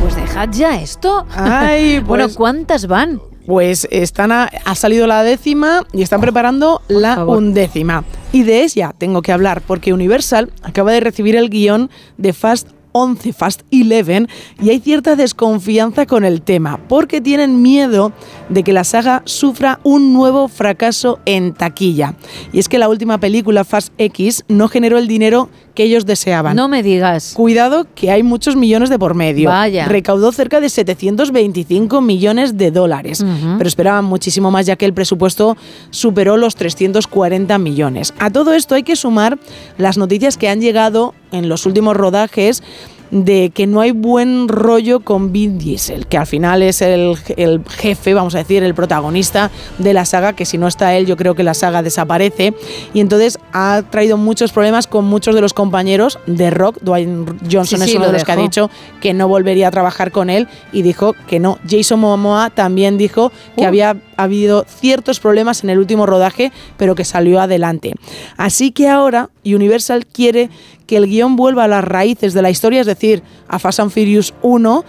Pues 0.00 0.16
dejad 0.16 0.48
ya 0.50 0.80
esto. 0.80 1.26
Ay, 1.34 2.00
bueno, 2.06 2.24
pues- 2.24 2.36
¿cuántas 2.36 2.86
van? 2.86 3.20
Pues 3.46 3.86
están 3.90 4.30
a- 4.32 4.50
ha 4.64 4.74
salido 4.74 5.06
la 5.06 5.22
décima 5.22 5.82
y 5.92 6.02
están 6.02 6.20
preparando 6.20 6.82
la 6.88 7.14
favor. 7.16 7.38
undécima. 7.38 8.04
Y 8.32 8.42
de 8.42 8.62
ella 8.62 8.94
tengo 8.96 9.22
que 9.22 9.32
hablar 9.32 9.62
porque 9.66 9.92
Universal 9.92 10.52
acaba 10.62 10.92
de 10.92 11.00
recibir 11.00 11.34
el 11.36 11.48
guion 11.48 11.90
de 12.18 12.32
Fast 12.32 12.68
11, 12.92 13.32
Fast 13.32 13.62
11, 13.72 14.26
y 14.60 14.70
hay 14.70 14.80
cierta 14.80 15.16
desconfianza 15.16 16.06
con 16.06 16.24
el 16.24 16.42
tema, 16.42 16.80
porque 16.88 17.20
tienen 17.20 17.62
miedo 17.62 18.12
de 18.48 18.62
que 18.62 18.72
la 18.72 18.84
saga 18.84 19.22
sufra 19.24 19.80
un 19.84 20.12
nuevo 20.12 20.48
fracaso 20.48 21.20
en 21.24 21.54
taquilla. 21.54 22.14
Y 22.52 22.58
es 22.58 22.68
que 22.68 22.78
la 22.78 22.88
última 22.88 23.18
película, 23.18 23.64
Fast 23.64 23.92
X, 23.98 24.44
no 24.48 24.68
generó 24.68 24.98
el 24.98 25.06
dinero 25.06 25.48
que 25.78 25.84
ellos 25.84 26.06
deseaban. 26.06 26.56
No 26.56 26.66
me 26.66 26.82
digas. 26.82 27.34
Cuidado 27.36 27.86
que 27.94 28.10
hay 28.10 28.24
muchos 28.24 28.56
millones 28.56 28.90
de 28.90 28.98
por 28.98 29.14
medio. 29.14 29.48
Vaya. 29.48 29.86
Recaudó 29.86 30.32
cerca 30.32 30.60
de 30.60 30.70
725 30.70 32.00
millones 32.00 32.56
de 32.56 32.72
dólares, 32.72 33.24
pero 33.58 33.68
esperaban 33.68 34.04
muchísimo 34.04 34.50
más 34.50 34.66
ya 34.66 34.74
que 34.74 34.86
el 34.86 34.92
presupuesto 34.92 35.56
superó 35.90 36.36
los 36.36 36.56
340 36.56 37.56
millones. 37.58 38.12
A 38.18 38.28
todo 38.30 38.54
esto 38.54 38.74
hay 38.74 38.82
que 38.82 38.96
sumar 38.96 39.38
las 39.76 39.98
noticias 39.98 40.36
que 40.36 40.48
han 40.48 40.60
llegado 40.60 41.14
en 41.30 41.48
los 41.48 41.64
últimos 41.64 41.96
rodajes 41.96 42.64
de 43.10 43.50
que 43.54 43.66
no 43.66 43.80
hay 43.80 43.92
buen 43.92 44.48
rollo 44.48 45.00
con 45.00 45.32
Vin 45.32 45.58
Diesel, 45.58 46.06
que 46.06 46.18
al 46.18 46.26
final 46.26 46.62
es 46.62 46.82
el, 46.82 47.16
el 47.36 47.62
jefe, 47.68 48.14
vamos 48.14 48.34
a 48.34 48.38
decir, 48.38 48.62
el 48.62 48.74
protagonista 48.74 49.50
de 49.78 49.94
la 49.94 50.04
saga, 50.04 50.34
que 50.34 50.44
si 50.44 50.58
no 50.58 50.68
está 50.68 50.94
él 50.96 51.06
yo 51.06 51.16
creo 51.16 51.34
que 51.34 51.42
la 51.42 51.54
saga 51.54 51.82
desaparece, 51.82 52.54
y 52.92 53.00
entonces 53.00 53.38
ha 53.52 53.82
traído 53.90 54.16
muchos 54.16 54.52
problemas 54.52 54.86
con 54.86 55.04
muchos 55.04 55.34
de 55.34 55.40
los 55.40 55.54
compañeros 55.54 56.18
de 56.26 56.50
Rock, 56.50 56.78
Dwayne 56.82 57.26
Johnson 57.50 57.78
Sí, 57.78 57.84
es 57.84 57.90
sí, 57.90 57.96
uno 57.96 58.06
de 58.06 58.12
los 58.12 58.24
que 58.24 58.32
ha 58.32 58.36
dicho 58.36 58.70
que 59.00 59.14
no 59.14 59.28
volvería 59.28 59.68
a 59.68 59.70
trabajar 59.70 60.12
con 60.12 60.30
él 60.30 60.48
y 60.72 60.82
dijo 60.82 61.14
que 61.28 61.38
no. 61.38 61.58
Jason 61.68 62.00
Momoa 62.00 62.50
también 62.50 62.98
dijo 62.98 63.30
que 63.56 63.62
Uh. 63.62 63.66
había 63.68 63.96
habido 64.16 64.64
ciertos 64.68 65.20
problemas 65.20 65.62
en 65.64 65.70
el 65.70 65.78
último 65.78 66.06
rodaje, 66.06 66.52
pero 66.76 66.94
que 66.94 67.04
salió 67.04 67.40
adelante. 67.40 67.94
Así 68.36 68.72
que 68.72 68.88
ahora 68.88 69.30
Universal 69.44 70.06
quiere 70.06 70.50
que 70.88 70.96
el 70.96 71.06
guion 71.06 71.36
vuelva 71.36 71.64
a 71.64 71.68
las 71.68 71.84
raíces 71.84 72.34
de 72.34 72.42
la 72.42 72.50
historia, 72.50 72.80
es 72.80 72.86
decir, 72.86 73.22
a 73.46 73.60
Fast 73.60 73.78
and 73.78 73.92
Furious 73.92 74.34
1, 74.42 74.84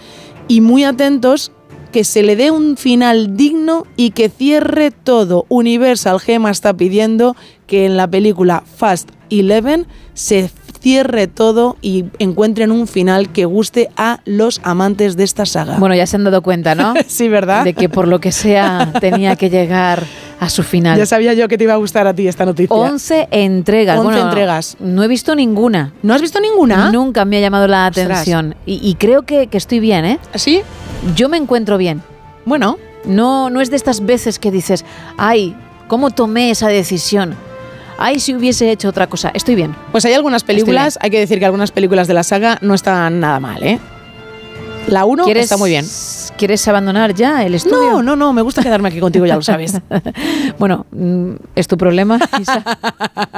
y 0.48 0.62
muy 0.62 0.86
atentos 0.86 1.52
que 1.92 2.04
se 2.04 2.24
le 2.24 2.36
dé 2.36 2.52
un 2.52 2.78
final 2.78 3.36
digno 3.36 3.86
y 3.96 4.12
que 4.12 4.30
cierre 4.30 4.92
todo. 4.92 5.46
Universal 5.50 6.20
Gema 6.20 6.52
está 6.52 6.74
pidiendo 6.74 7.36
que 7.68 7.86
en 7.86 7.98
la 7.98 8.08
película 8.08 8.64
Fast 8.78 9.10
11 9.32 9.86
se 10.14 10.50
cierre 10.82 11.28
todo 11.28 11.78
y 11.82 12.06
encuentren 12.20 12.72
un 12.72 12.88
final 12.88 13.30
que 13.32 13.46
guste 13.46 13.90
a 13.98 14.22
los 14.26 14.62
amantes 14.64 15.18
de 15.18 15.24
esta 15.24 15.46
saga. 15.46 15.78
Bueno, 15.78 15.96
ya 15.96 16.06
se 16.06 16.16
han 16.16 16.24
dado 16.24 16.42
cuenta, 16.42 16.76
¿no? 16.76 16.94
sí, 17.08 17.28
¿verdad? 17.28 17.64
De 17.64 17.74
que 17.74 17.90
por 17.90 18.08
lo 18.08 18.20
que 18.20 18.32
sea 18.32 18.94
tenía 19.00 19.36
que 19.36 19.50
llegar 19.50 20.04
a 20.40 20.50
su 20.50 20.64
final. 20.64 20.98
Ya 20.98 21.06
sabía 21.06 21.34
yo 21.34 21.48
que 21.48 21.58
te 21.58 21.66
iba 21.66 21.74
a 21.74 21.78
gustar 21.78 22.08
a 22.08 22.14
ti 22.14 22.28
esta 22.28 22.46
noticia. 22.46 22.76
11 22.76 23.28
entregas. 23.32 23.98
11 24.00 24.10
Bueno, 24.12 24.28
entregas. 24.30 24.78
No 24.80 25.04
he 25.04 25.08
visto 25.08 25.36
ninguna. 25.36 25.94
¿No 26.02 26.14
has 26.14 26.22
visto 26.22 26.40
ninguna? 26.40 26.92
Nunca 26.92 27.26
me 27.26 27.38
ha 27.38 27.42
llamado 27.42 27.68
la 27.68 27.86
atención. 27.86 28.56
Y, 28.66 28.80
y 28.82 28.96
creo 28.96 29.24
que, 29.24 29.48
que 29.48 29.58
estoy 29.58 29.80
bien, 29.80 30.06
¿eh? 30.06 30.20
¿Sí? 30.36 30.62
Yo 31.16 31.28
me 31.30 31.38
encuentro 31.38 31.78
bien. 31.78 32.02
Bueno. 32.46 32.78
No, 33.06 33.50
no 33.50 33.62
es 33.62 33.70
de 33.70 33.78
estas 33.78 34.06
veces 34.06 34.40
que 34.40 34.52
dices, 34.52 34.84
ay, 35.18 35.56
¿cómo 35.88 36.12
tomé 36.12 36.52
esa 36.52 36.68
decisión? 36.68 37.34
Ay, 38.02 38.20
si 38.20 38.34
hubiese 38.34 38.72
hecho 38.72 38.88
otra 38.88 39.08
cosa. 39.08 39.30
Estoy 39.34 39.56
bien. 39.56 39.76
Pues 39.92 40.06
hay 40.06 40.14
algunas 40.14 40.44
películas, 40.46 40.98
hay 41.02 41.10
que 41.10 41.20
decir 41.20 41.38
que 41.38 41.46
algunas 41.46 41.72
películas 41.72 42.08
de 42.08 42.14
la 42.14 42.24
saga 42.24 42.58
no 42.62 42.74
están 42.74 43.20
nada 43.20 43.42
mal, 43.42 43.62
¿eh? 43.62 43.78
La 44.88 45.04
1 45.06 45.26
¿Quieres- 45.26 45.44
está 45.44 45.58
muy 45.58 45.70
bien. 45.70 45.86
¿Quieres 46.38 46.66
abandonar 46.70 47.14
ya 47.14 47.46
el 47.46 47.54
estudio? 47.54 47.92
No, 47.92 48.02
no, 48.02 48.16
no, 48.16 48.34
me 48.34 48.42
gusta 48.42 48.64
quedarme 48.64 48.88
aquí 48.88 49.02
contigo, 49.02 49.26
ya 49.26 49.36
lo 49.36 49.42
sabes. 49.42 49.78
bueno, 50.60 50.86
mm, 50.92 51.32
es 51.56 51.68
tu 51.68 51.78
problema, 51.78 52.18
Isa. 52.40 52.64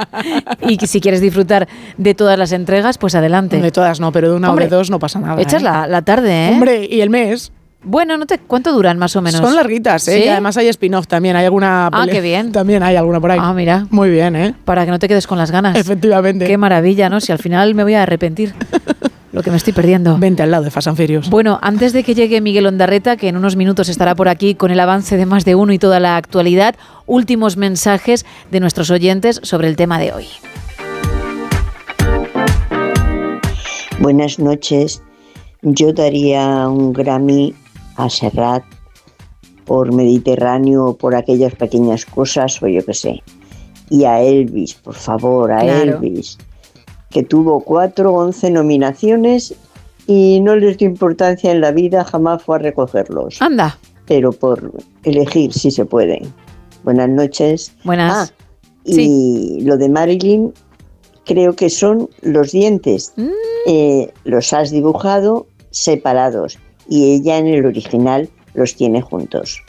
y 0.68 0.78
si 0.86 1.00
quieres 1.00 1.20
disfrutar 1.20 1.68
de 1.98 2.14
todas 2.14 2.38
las 2.38 2.52
entregas, 2.52 2.98
pues 2.98 3.16
adelante. 3.16 3.60
De 3.60 3.72
todas 3.72 3.98
no, 3.98 4.12
pero 4.12 4.30
de 4.30 4.36
una 4.36 4.50
Hombre, 4.50 4.66
o 4.66 4.70
de 4.70 4.76
dos 4.76 4.90
no 4.90 5.00
pasa 5.00 5.18
nada. 5.18 5.42
Echas 5.42 5.60
¿eh? 5.60 5.64
la, 5.64 5.88
la 5.88 6.02
tarde, 6.02 6.48
¿eh? 6.50 6.52
Hombre, 6.52 6.86
y 6.88 7.00
el 7.00 7.10
mes. 7.10 7.50
Bueno, 7.84 8.16
no 8.16 8.26
te, 8.26 8.38
¿cuánto 8.38 8.72
duran 8.72 8.98
más 8.98 9.16
o 9.16 9.22
menos? 9.22 9.40
Son 9.40 9.54
larguitas, 9.56 10.06
¿eh? 10.08 10.18
¿Sí? 10.18 10.24
Y 10.26 10.28
además 10.28 10.56
hay 10.56 10.68
spin-off 10.68 11.08
también, 11.08 11.34
hay 11.34 11.44
alguna... 11.44 11.88
Ah, 11.92 12.06
qué 12.10 12.20
bien. 12.20 12.52
También 12.52 12.82
hay 12.82 12.96
alguna 12.96 13.20
por 13.20 13.32
ahí. 13.32 13.38
Ah, 13.42 13.52
mira. 13.52 13.86
Muy 13.90 14.10
bien, 14.10 14.36
¿eh? 14.36 14.54
Para 14.64 14.84
que 14.84 14.92
no 14.92 14.98
te 14.98 15.08
quedes 15.08 15.26
con 15.26 15.38
las 15.38 15.50
ganas. 15.50 15.76
Efectivamente. 15.76 16.46
Qué 16.46 16.56
maravilla, 16.56 17.08
¿no? 17.08 17.20
Si 17.20 17.32
al 17.32 17.38
final 17.38 17.74
me 17.74 17.82
voy 17.82 17.94
a 17.94 18.04
arrepentir. 18.04 18.54
Lo 19.32 19.42
que 19.42 19.50
me 19.50 19.56
estoy 19.56 19.72
perdiendo. 19.72 20.18
Vente 20.18 20.42
al 20.42 20.50
lado 20.50 20.64
de 20.64 20.70
Fast 20.70 20.88
and 20.88 20.96
Furious. 20.96 21.30
Bueno, 21.30 21.58
antes 21.62 21.94
de 21.94 22.04
que 22.04 22.14
llegue 22.14 22.42
Miguel 22.42 22.66
Ondarreta, 22.66 23.16
que 23.16 23.28
en 23.28 23.38
unos 23.38 23.56
minutos 23.56 23.88
estará 23.88 24.14
por 24.14 24.28
aquí 24.28 24.54
con 24.54 24.70
el 24.70 24.78
avance 24.78 25.16
de 25.16 25.24
más 25.24 25.46
de 25.46 25.54
uno 25.54 25.72
y 25.72 25.78
toda 25.78 26.00
la 26.00 26.18
actualidad, 26.18 26.74
últimos 27.06 27.56
mensajes 27.56 28.26
de 28.50 28.60
nuestros 28.60 28.90
oyentes 28.90 29.40
sobre 29.42 29.68
el 29.68 29.76
tema 29.76 29.98
de 29.98 30.12
hoy. 30.12 30.26
Buenas 34.00 34.38
noches. 34.38 35.02
Yo 35.62 35.92
daría 35.92 36.68
un 36.68 36.92
Grammy 36.92 37.54
a 38.02 38.10
Serrat 38.10 38.64
por 39.64 39.92
Mediterráneo, 39.92 40.96
por 40.96 41.14
aquellas 41.14 41.54
pequeñas 41.54 42.04
cosas 42.04 42.62
o 42.62 42.68
yo 42.68 42.84
qué 42.84 42.94
sé. 42.94 43.22
Y 43.90 44.04
a 44.04 44.20
Elvis, 44.22 44.74
por 44.74 44.94
favor, 44.94 45.52
a 45.52 45.60
Claro. 45.60 45.98
Elvis, 45.98 46.38
que 47.10 47.22
tuvo 47.22 47.60
cuatro, 47.60 48.12
once 48.12 48.50
nominaciones 48.50 49.54
y 50.06 50.40
no 50.40 50.56
les 50.56 50.78
dio 50.78 50.88
importancia 50.88 51.52
en 51.52 51.60
la 51.60 51.70
vida, 51.70 52.04
jamás 52.04 52.42
fue 52.42 52.56
a 52.56 52.58
recogerlos. 52.58 53.40
Anda. 53.40 53.78
Pero 54.06 54.32
por 54.32 54.72
elegir 55.04 55.52
si 55.52 55.70
se 55.70 55.84
puede. 55.84 56.22
Buenas 56.82 57.08
noches. 57.08 57.72
Buenas. 57.84 58.30
Ah, 58.30 58.34
y 58.84 59.60
lo 59.62 59.76
de 59.76 59.88
Marilyn, 59.88 60.52
creo 61.24 61.54
que 61.54 61.70
son 61.70 62.08
los 62.22 62.50
dientes. 62.50 63.14
Eh, 63.68 64.12
los 64.24 64.52
has 64.52 64.72
dibujado 64.72 65.46
separados 65.70 66.58
y 66.88 67.12
ella 67.14 67.38
en 67.38 67.46
el 67.48 67.64
original 67.66 68.28
los 68.54 68.74
tiene 68.76 69.00
juntos. 69.02 69.62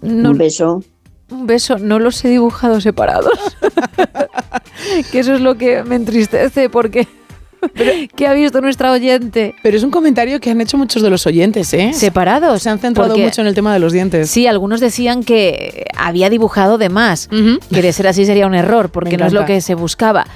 No- 0.00 0.30
Un 0.30 0.38
beso. 0.38 0.82
Un 1.30 1.46
beso, 1.46 1.78
no 1.78 1.98
los 1.98 2.22
he 2.24 2.28
dibujado 2.28 2.80
separados. 2.80 3.38
que 5.10 5.18
eso 5.20 5.34
es 5.34 5.40
lo 5.40 5.56
que 5.56 5.82
me 5.82 5.94
entristece 5.96 6.68
porque 6.68 7.06
¿qué 8.16 8.26
ha 8.26 8.32
visto 8.34 8.60
nuestra 8.60 8.92
oyente? 8.92 9.54
Pero 9.62 9.76
es 9.76 9.82
un 9.82 9.90
comentario 9.90 10.40
que 10.40 10.50
han 10.50 10.60
hecho 10.60 10.76
muchos 10.76 11.02
de 11.02 11.08
los 11.10 11.26
oyentes, 11.26 11.72
¿eh? 11.74 11.92
Separados. 11.94 12.62
Se 12.62 12.70
han 12.70 12.78
centrado 12.80 13.10
Porque- 13.10 13.24
mucho 13.24 13.40
en 13.40 13.46
el 13.46 13.54
tema 13.54 13.72
de 13.72 13.78
los 13.78 13.92
dientes. 13.92 14.28
Sí, 14.30 14.46
algunos 14.46 14.80
decían 14.80 15.22
que 15.22 15.86
había 15.96 16.28
dibujado 16.28 16.76
de 16.78 16.88
más, 16.88 17.28
que 17.72 17.82
de 17.82 17.92
ser 17.92 18.08
así 18.08 18.26
sería 18.26 18.46
un 18.46 18.54
error, 18.54 18.90
porque 18.90 19.16
no 19.16 19.26
es 19.26 19.32
lo 19.32 19.46
que 19.46 19.60
se 19.60 19.74
buscaba. 19.74 20.26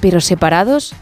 Pero 0.00 0.20
separados, 0.20 0.94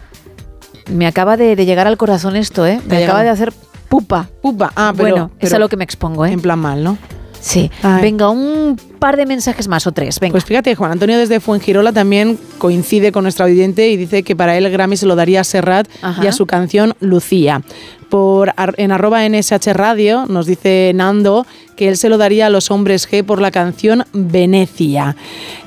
me 0.91 1.07
acaba 1.07 1.37
de, 1.37 1.57
de 1.57 1.67
llegar 1.67 1.87
al 1.89 1.97
corazón 1.97 2.37
esto, 2.37 2.67
¿eh? 2.67 2.81
Me 2.87 3.05
acaba 3.05 3.23
de 3.23 3.29
hacer 3.31 3.53
pupa. 3.93 4.31
Pupa, 4.41 4.73
ah, 4.75 4.95
pero, 4.97 5.11
bueno, 5.11 5.31
es 5.39 5.53
a 5.53 5.59
lo 5.59 5.69
que 5.69 5.77
me 5.77 5.85
expongo, 5.85 6.25
¿eh? 6.25 6.33
En 6.33 6.41
plan 6.41 6.59
mal, 6.59 6.83
¿no? 6.83 6.97
Sí. 7.39 7.71
Ay. 7.83 8.01
Venga, 8.01 8.31
un 8.31 8.81
par 8.99 9.19
de 9.19 9.27
mensajes 9.27 9.69
más 9.69 9.87
o 9.87 9.93
tres. 9.93 10.19
Venga. 10.19 10.33
Pues 10.33 10.45
fíjate, 10.45 10.75
Juan 10.75 10.93
Antonio 10.93 11.19
desde 11.19 11.41
Fuengirola 11.41 11.93
también 11.93 12.39
coincide 12.57 13.13
con 13.13 13.25
nuestra 13.25 13.45
oyente 13.45 13.91
y 13.91 13.99
dice 13.99 14.23
que 14.23 14.35
para 14.35 14.57
él 14.57 14.65
el 14.65 14.73
Grammy 14.73 14.97
se 14.97 15.05
lo 15.05 15.15
daría 15.15 15.41
a 15.41 15.45
Serrat 15.45 15.89
Ajá. 16.01 16.25
y 16.25 16.27
a 16.27 16.33
su 16.33 16.47
canción 16.47 16.95
Lucía. 17.01 17.63
Por, 18.09 18.55
en 18.77 18.93
arroba 18.93 19.29
NSH 19.29 19.73
Radio 19.73 20.27
nos 20.29 20.47
dice 20.47 20.93
Nando 20.95 21.47
que 21.77 21.89
él 21.89 21.97
se 21.97 22.09
lo 22.09 22.17
daría 22.17 22.47
a 22.47 22.51
los 22.51 22.71
hombres 22.71 23.11
G 23.11 23.25
por 23.25 23.41
la 23.41 23.51
canción 23.51 24.05
Venecia. 24.13 25.17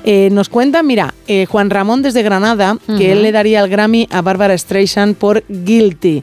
Eh, 0.04 0.30
nos 0.32 0.48
cuenta, 0.48 0.82
mira, 0.82 1.14
eh, 1.26 1.46
Juan 1.46 1.70
Ramón 1.70 2.02
desde 2.02 2.22
Granada, 2.22 2.78
que 2.86 3.12
él 3.12 3.22
le 3.22 3.32
daría 3.32 3.60
el 3.60 3.68
Grammy 3.68 4.08
a 4.10 4.22
Bárbara 4.22 4.56
Streisand 4.56 5.16
por 5.16 5.44
Guilty. 5.48 6.22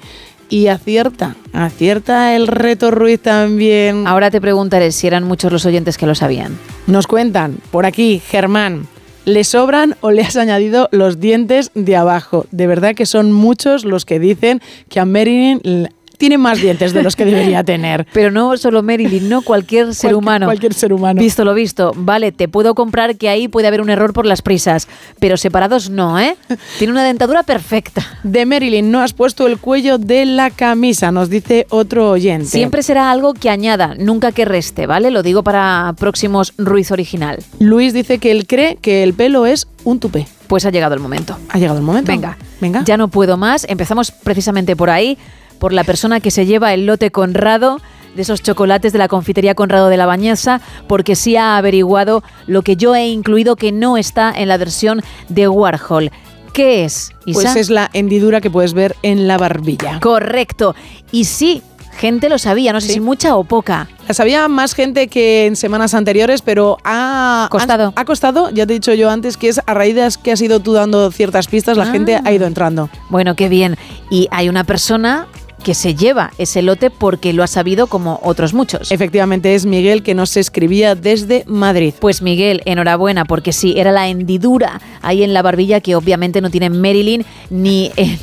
Y 0.49 0.67
acierta, 0.67 1.35
acierta 1.51 2.35
el 2.35 2.47
reto 2.47 2.91
Ruiz 2.91 3.19
también. 3.19 4.05
Ahora 4.07 4.29
te 4.29 4.41
preguntaré 4.41 4.91
si 4.91 5.07
eran 5.07 5.23
muchos 5.23 5.51
los 5.51 5.65
oyentes 5.65 5.97
que 5.97 6.05
lo 6.05 6.15
sabían. 6.15 6.57
Nos 6.87 7.07
cuentan, 7.07 7.57
por 7.71 7.85
aquí, 7.85 8.21
Germán, 8.27 8.87
¿le 9.25 9.43
sobran 9.43 9.95
o 10.01 10.11
le 10.11 10.21
has 10.21 10.35
añadido 10.35 10.89
los 10.91 11.19
dientes 11.19 11.71
de 11.73 11.95
abajo? 11.95 12.45
De 12.51 12.67
verdad 12.67 12.93
que 12.93 13.05
son 13.05 13.31
muchos 13.31 13.85
los 13.85 14.05
que 14.05 14.19
dicen 14.19 14.61
que 14.89 14.99
a 14.99 15.05
Marilyn 15.05 15.89
tiene 16.23 16.37
más 16.37 16.61
dientes 16.61 16.93
de 16.93 17.03
los 17.03 17.17
que 17.17 17.25
debería 17.25 17.65
tener. 17.65 18.07
Pero 18.13 18.31
no 18.31 18.55
solo 18.55 18.81
Marilyn, 18.81 19.27
no 19.27 19.41
cualquier 19.41 19.93
ser 19.93 20.15
humano. 20.15 20.45
cualquier 20.45 20.73
ser 20.73 20.93
humano. 20.93 21.19
Visto 21.19 21.43
lo 21.43 21.53
visto. 21.53 21.91
Vale, 21.97 22.31
te 22.31 22.47
puedo 22.47 22.75
comprar 22.75 23.17
que 23.17 23.27
ahí 23.27 23.49
puede 23.49 23.67
haber 23.67 23.81
un 23.81 23.89
error 23.89 24.13
por 24.13 24.25
las 24.25 24.41
prisas, 24.41 24.87
pero 25.19 25.35
separados 25.35 25.89
no, 25.89 26.17
¿eh? 26.17 26.37
Tiene 26.79 26.93
una 26.93 27.03
dentadura 27.03 27.43
perfecta. 27.43 28.05
De 28.23 28.45
Marilyn, 28.45 28.89
no 28.89 29.01
has 29.01 29.11
puesto 29.11 29.47
el 29.47 29.57
cuello 29.57 29.97
de 29.97 30.25
la 30.25 30.49
camisa, 30.49 31.11
nos 31.11 31.29
dice 31.29 31.67
otro 31.69 32.11
oyente. 32.11 32.45
Siempre 32.45 32.83
será 32.83 33.11
algo 33.11 33.33
que 33.33 33.49
añada, 33.49 33.93
nunca 33.99 34.31
que 34.31 34.45
reste, 34.45 34.87
¿vale? 34.87 35.11
Lo 35.11 35.23
digo 35.23 35.43
para 35.43 35.93
próximos 35.99 36.53
Ruiz 36.57 36.89
original. 36.91 37.43
Luis 37.59 37.91
dice 37.91 38.19
que 38.19 38.31
él 38.31 38.47
cree 38.47 38.77
que 38.77 39.03
el 39.03 39.13
pelo 39.13 39.45
es 39.45 39.67
un 39.83 39.99
tupé. 39.99 40.25
Pues 40.47 40.65
ha 40.65 40.69
llegado 40.69 40.93
el 40.93 40.99
momento. 40.99 41.37
Ha 41.49 41.57
llegado 41.57 41.79
el 41.79 41.83
momento. 41.83 42.11
Venga, 42.11 42.37
venga. 42.61 42.83
Ya 42.85 42.95
no 42.95 43.07
puedo 43.07 43.37
más. 43.37 43.65
Empezamos 43.67 44.11
precisamente 44.11 44.75
por 44.75 44.89
ahí, 44.89 45.17
por 45.63 45.71
la 45.71 45.85
persona 45.85 46.19
que 46.19 46.29
se 46.29 46.45
lleva 46.45 46.73
el 46.73 46.85
lote 46.85 47.09
Conrado 47.09 47.79
de 48.17 48.23
esos 48.23 48.43
chocolates 48.43 48.91
de 48.91 48.99
la 48.99 49.07
confitería 49.07 49.55
Conrado 49.55 49.87
de 49.87 49.95
la 49.95 50.05
Bañeza, 50.05 50.59
porque 50.89 51.15
sí 51.15 51.37
ha 51.37 51.55
averiguado 51.55 52.21
lo 52.47 52.63
que 52.63 52.75
yo 52.75 52.93
he 52.95 53.07
incluido 53.07 53.55
que 53.55 53.71
no 53.71 53.95
está 53.95 54.33
en 54.35 54.49
la 54.49 54.57
versión 54.57 55.01
de 55.29 55.47
Warhol. 55.47 56.11
¿Qué 56.51 56.83
es, 56.83 57.13
Isa? 57.25 57.39
Pues 57.39 57.55
es 57.55 57.69
la 57.69 57.89
hendidura 57.93 58.41
que 58.41 58.51
puedes 58.51 58.73
ver 58.73 58.97
en 59.03 59.25
la 59.25 59.37
barbilla. 59.37 60.01
Correcto. 60.01 60.75
Y 61.13 61.23
sí, 61.23 61.61
gente 61.97 62.27
lo 62.27 62.39
sabía, 62.39 62.73
no 62.73 62.81
sé 62.81 62.89
si 62.89 62.99
mucha 62.99 63.37
o 63.37 63.45
poca. 63.45 63.87
La 64.05 64.13
sabía 64.13 64.49
más 64.49 64.75
gente 64.75 65.07
que 65.07 65.45
en 65.45 65.55
semanas 65.55 65.93
anteriores, 65.93 66.41
pero 66.41 66.77
ha 66.83 67.47
Costado. 67.49 67.93
Ha, 67.95 68.01
ha 68.01 68.03
costado, 68.03 68.49
ya 68.49 68.65
te 68.67 68.73
he 68.73 68.75
dicho 68.75 68.93
yo 68.93 69.09
antes, 69.09 69.37
que 69.37 69.47
es 69.47 69.61
a 69.65 69.73
raíz 69.73 69.95
de 69.95 70.09
que 70.21 70.33
has 70.33 70.41
ido 70.41 70.59
tú 70.59 70.73
dando 70.73 71.09
ciertas 71.09 71.47
pistas, 71.47 71.77
la 71.77 71.83
Ah. 71.83 71.91
gente 71.93 72.19
ha 72.21 72.31
ido 72.33 72.47
entrando. 72.47 72.89
Bueno, 73.09 73.37
qué 73.37 73.47
bien. 73.47 73.77
Y 74.09 74.27
hay 74.29 74.49
una 74.49 74.65
persona 74.65 75.27
que 75.63 75.73
se 75.73 75.95
lleva 75.95 76.31
ese 76.37 76.61
lote 76.61 76.89
porque 76.89 77.33
lo 77.33 77.43
ha 77.43 77.47
sabido 77.47 77.87
como 77.87 78.19
otros 78.21 78.53
muchos. 78.53 78.91
Efectivamente 78.91 79.55
es 79.55 79.65
Miguel 79.65 80.03
que 80.03 80.13
nos 80.13 80.37
escribía 80.37 80.95
desde 80.95 81.43
Madrid. 81.47 81.93
Pues 81.99 82.21
Miguel, 82.21 82.61
enhorabuena, 82.65 83.25
porque 83.25 83.53
sí, 83.53 83.73
era 83.77 83.91
la 83.91 84.07
hendidura 84.07 84.81
ahí 85.01 85.23
en 85.23 85.33
la 85.33 85.41
barbilla 85.41 85.81
que 85.81 85.95
obviamente 85.95 86.41
no 86.41 86.49
tiene 86.49 86.69
Marilyn 86.69 87.25
ni 87.49 87.91
en, 87.95 88.19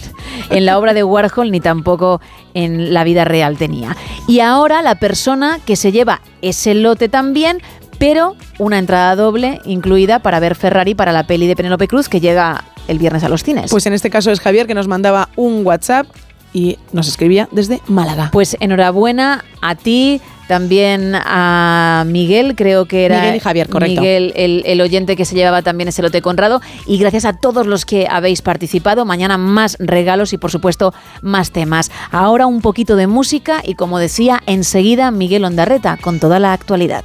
en 0.51 0.67
la 0.67 0.79
obra 0.79 0.95
de 0.95 1.03
Warhol 1.03 1.51
ni 1.51 1.61
tampoco 1.61 2.21
en 2.55 2.93
la 2.93 3.05
vida 3.05 3.25
real 3.25 3.57
tenía. 3.57 3.97
Y 4.29 4.41
ahora 4.41 4.83
la 4.83 4.97
persona 4.97 5.59
que 5.65 5.77
se 5.77 5.93
lleva 5.93 6.21
ese 6.43 6.75
lote 6.75 7.09
también, 7.09 7.61
pero 7.99 8.37
una 8.59 8.79
entrada 8.79 9.17
doble 9.17 9.61
incluida 9.65 10.21
para 10.21 10.41
ver 10.41 10.55
Ferrari 10.55 10.95
para 10.95 11.13
la 11.13 11.27
peli 11.27 11.47
de 11.47 11.57
Penélope 11.57 11.89
Cruz 11.89 12.09
que 12.09 12.21
llega 12.21 12.65
el 12.89 12.99
viernes 12.99 13.25
a 13.25 13.29
los 13.29 13.43
cines. 13.43 13.71
Pues 13.71 13.87
en 13.87 13.93
este 13.93 14.11
caso 14.11 14.31
es 14.31 14.41
Javier 14.41 14.67
que 14.67 14.75
nos 14.75 14.89
mandaba 14.89 15.29
un 15.37 15.65
WhatsApp 15.65 16.07
y 16.53 16.79
nos 16.93 17.09
escribía 17.09 17.49
desde 17.53 17.81
Málaga. 17.87 18.31
Pues 18.33 18.57
enhorabuena 18.61 19.45
a 19.61 19.75
ti, 19.75 20.21
también 20.49 21.15
a 21.15 22.05
Miguel, 22.09 22.57
creo 22.57 22.87
que 22.87 23.05
era 23.05 23.21
Miguel 23.21 23.37
y 23.37 23.41
Javier, 23.41 23.69
correcto. 23.69 24.01
Miguel, 24.01 24.33
el, 24.35 24.63
el 24.67 24.81
oyente 24.81 25.15
que 25.15 25.25
se 25.25 25.37
llevaba 25.37 25.63
también 25.63 25.89
ese 25.89 26.03
lote 26.03 26.23
Conrado. 26.23 26.61
Y 26.87 26.99
gracias 26.99 27.25
a 27.25 27.35
todos 27.35 27.69
los 27.69 27.85
que 27.85 28.09
habéis 28.11 28.43
participado. 28.43 29.05
Mañana 29.05 29.39
más 29.39 29.77
regalos 29.79 30.33
y 30.33 30.39
por 30.39 30.51
supuesto 30.51 30.93
más 31.23 31.53
temas. 31.53 31.93
Ahora 32.11 32.47
un 32.47 32.63
poquito 32.63 32.97
de 32.97 33.07
música 33.07 33.63
y 33.65 33.75
como 33.75 34.01
decía, 34.01 34.41
enseguida 34.47 35.13
Miguel 35.13 35.45
Ondarreta 35.45 35.97
con 35.99 36.19
toda 36.19 36.41
la 36.41 36.53
actualidad. 36.53 37.05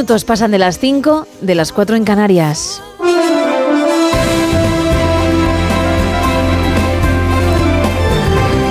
minutos 0.00 0.24
pasan 0.24 0.50
de 0.50 0.58
las 0.58 0.78
5, 0.78 1.26
de 1.42 1.54
las 1.54 1.72
4 1.72 1.94
en 1.94 2.04
Canarias. 2.04 2.82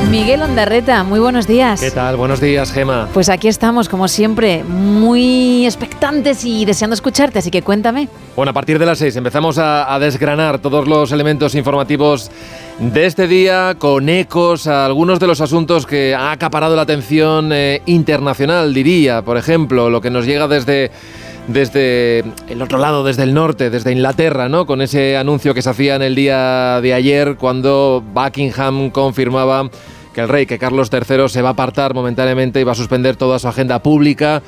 Miguel 0.10 0.42
Ondarreta, 0.42 1.04
muy 1.04 1.20
buenos 1.20 1.46
días. 1.46 1.82
¿Qué 1.82 1.92
tal? 1.92 2.18
Buenos 2.18 2.42
días, 2.42 2.72
Gema. 2.72 3.10
Pues 3.14 3.30
aquí 3.30 3.48
estamos, 3.48 3.88
como 3.90 4.08
siempre, 4.08 4.64
muy 4.64 5.68
expectantes 5.68 6.44
y 6.46 6.66
deseando 6.66 6.96
escucharte, 6.96 7.38
así 7.38 7.52
que 7.52 7.62
cuéntame. 7.62 8.10
Bueno, 8.36 8.50
a 8.50 8.54
partir 8.54 8.80
de 8.80 8.88
las 8.88 8.98
6 8.98 9.16
empezamos 9.18 9.60
a, 9.60 9.94
a 9.94 10.00
desgranar 10.00 10.58
todos 10.58 10.88
los 10.88 11.12
elementos 11.12 11.54
informativos 11.54 12.32
de 12.80 13.06
este 13.06 13.28
día 13.28 13.76
con 13.78 14.08
ecos 14.08 14.66
a 14.66 14.86
algunos 14.86 15.20
de 15.20 15.28
los 15.28 15.42
asuntos 15.42 15.86
que 15.86 16.16
ha 16.16 16.32
acaparado 16.32 16.78
la 16.78 16.84
atención 16.84 17.52
eh, 17.52 17.82
internacional, 17.86 18.74
diría. 18.74 19.22
Por 19.22 19.36
ejemplo, 19.36 19.90
lo 19.90 20.00
que 20.00 20.10
nos 20.10 20.26
llega 20.26 20.48
desde, 20.48 20.90
desde 21.48 22.24
el 22.48 22.62
otro 22.62 22.78
lado, 22.78 23.04
desde 23.04 23.24
el 23.24 23.34
norte, 23.34 23.70
desde 23.70 23.92
Inglaterra, 23.92 24.48
¿no? 24.48 24.66
Con 24.66 24.82
ese 24.82 25.18
anuncio 25.18 25.54
que 25.54 25.62
se 25.62 25.70
hacía 25.70 25.96
en 25.96 26.04
el 26.04 26.16
día 26.16 26.80
de 26.82 26.94
ayer 26.94 27.36
cuando 27.36 28.02
Buckingham 28.14 28.92
confirmaba 28.92 29.70
que 30.14 30.22
el 30.22 30.30
rey, 30.30 30.46
que 30.46 30.58
Carlos 30.58 30.90
III, 30.92 31.28
se 31.28 31.42
va 31.42 31.50
a 31.50 31.52
apartar 31.52 31.94
momentáneamente 31.94 32.62
y 32.62 32.64
va 32.64 32.72
a 32.72 32.76
suspender 32.76 33.18
toda 33.18 33.40
su 33.40 33.48
agenda 33.50 33.84
pública 33.84 34.42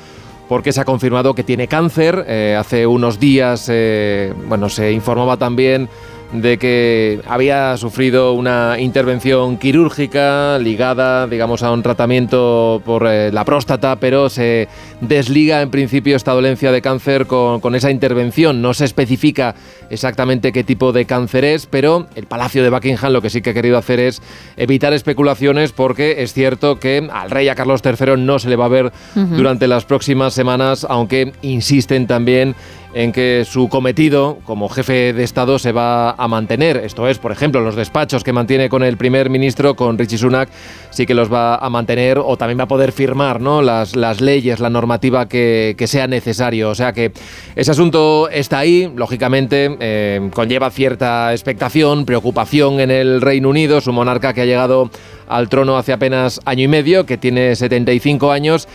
porque 0.48 0.72
se 0.72 0.80
ha 0.80 0.84
confirmado 0.84 1.34
que 1.34 1.44
tiene 1.44 1.68
cáncer. 1.68 2.24
Eh, 2.26 2.56
hace 2.58 2.86
unos 2.86 3.20
días, 3.20 3.66
eh, 3.68 4.32
bueno, 4.48 4.68
se 4.68 4.90
informaba 4.92 5.36
también 5.36 5.88
de 6.32 6.58
que 6.58 7.20
había 7.26 7.76
sufrido 7.76 8.32
una 8.32 8.76
intervención 8.78 9.58
quirúrgica 9.58 10.58
ligada, 10.58 11.26
digamos, 11.26 11.62
a 11.62 11.70
un 11.70 11.82
tratamiento 11.82 12.80
por 12.84 13.06
eh, 13.06 13.30
la 13.30 13.44
próstata, 13.44 13.96
pero 13.96 14.30
se 14.30 14.68
desliga 15.00 15.60
en 15.60 15.70
principio 15.70 16.16
esta 16.16 16.32
dolencia 16.32 16.72
de 16.72 16.80
cáncer 16.80 17.26
con, 17.26 17.60
con, 17.60 17.74
esa 17.74 17.90
intervención. 17.90 18.62
No 18.62 18.72
se 18.72 18.86
especifica 18.86 19.54
exactamente 19.92 20.52
qué 20.52 20.64
tipo 20.64 20.92
de 20.92 21.04
cáncer 21.04 21.44
es, 21.44 21.66
pero 21.66 22.06
el 22.14 22.26
Palacio 22.26 22.62
de 22.62 22.70
Buckingham 22.70 23.12
lo 23.12 23.22
que 23.22 23.30
sí 23.30 23.42
que 23.42 23.50
ha 23.50 23.54
querido 23.54 23.78
hacer 23.78 24.00
es 24.00 24.22
evitar 24.56 24.92
especulaciones 24.92 25.72
porque 25.72 26.22
es 26.22 26.32
cierto 26.32 26.80
que 26.80 27.08
al 27.12 27.30
rey 27.30 27.48
a 27.48 27.54
Carlos 27.54 27.82
III 27.84 28.16
no 28.16 28.38
se 28.38 28.48
le 28.48 28.56
va 28.56 28.64
a 28.64 28.68
ver 28.68 28.86
uh 28.86 28.90
-huh. 29.18 29.36
durante 29.36 29.68
las 29.68 29.84
próximas 29.84 30.34
semanas, 30.34 30.86
aunque 30.88 31.32
insisten 31.42 32.06
también 32.06 32.54
en 32.94 33.12
que 33.12 33.44
su 33.48 33.68
cometido 33.68 34.38
como 34.44 34.68
jefe 34.68 35.12
de 35.12 35.22
Estado 35.22 35.58
se 35.58 35.72
va 35.72 36.10
a 36.10 36.28
mantener. 36.28 36.76
Esto 36.76 37.08
es, 37.08 37.18
por 37.18 37.32
ejemplo, 37.32 37.60
los 37.60 37.74
despachos 37.74 38.22
que 38.22 38.32
mantiene 38.32 38.68
con 38.68 38.82
el 38.82 38.96
primer 38.96 39.30
ministro, 39.30 39.74
con 39.76 39.98
Richie 39.98 40.18
Sunak, 40.18 40.50
sí 40.90 41.06
que 41.06 41.14
los 41.14 41.32
va 41.32 41.56
a 41.56 41.70
mantener 41.70 42.18
o 42.18 42.36
también 42.36 42.58
va 42.58 42.64
a 42.64 42.68
poder 42.68 42.92
firmar 42.92 43.40
¿no? 43.40 43.62
las, 43.62 43.96
las 43.96 44.20
leyes, 44.20 44.60
la 44.60 44.70
normativa 44.70 45.26
que, 45.26 45.74
que 45.78 45.86
sea 45.86 46.06
necesario. 46.06 46.70
O 46.70 46.74
sea 46.74 46.92
que 46.92 47.12
ese 47.56 47.70
asunto 47.70 48.28
está 48.28 48.58
ahí, 48.58 48.92
lógicamente, 48.94 49.76
eh, 49.82 50.30
conlleva 50.32 50.70
cierta 50.70 51.32
expectación, 51.32 52.04
preocupación 52.04 52.78
en 52.78 52.92
el 52.92 53.20
Reino 53.20 53.48
Unido, 53.48 53.80
su 53.80 53.92
monarca 53.92 54.32
que 54.32 54.42
ha 54.42 54.44
llegado 54.44 54.90
al 55.28 55.48
trono 55.48 55.76
hace 55.76 55.92
apenas 55.92 56.40
año 56.44 56.62
y 56.62 56.68
medio, 56.68 57.04
que 57.04 57.18
tiene 57.18 57.56
75 57.56 58.30
años 58.30 58.68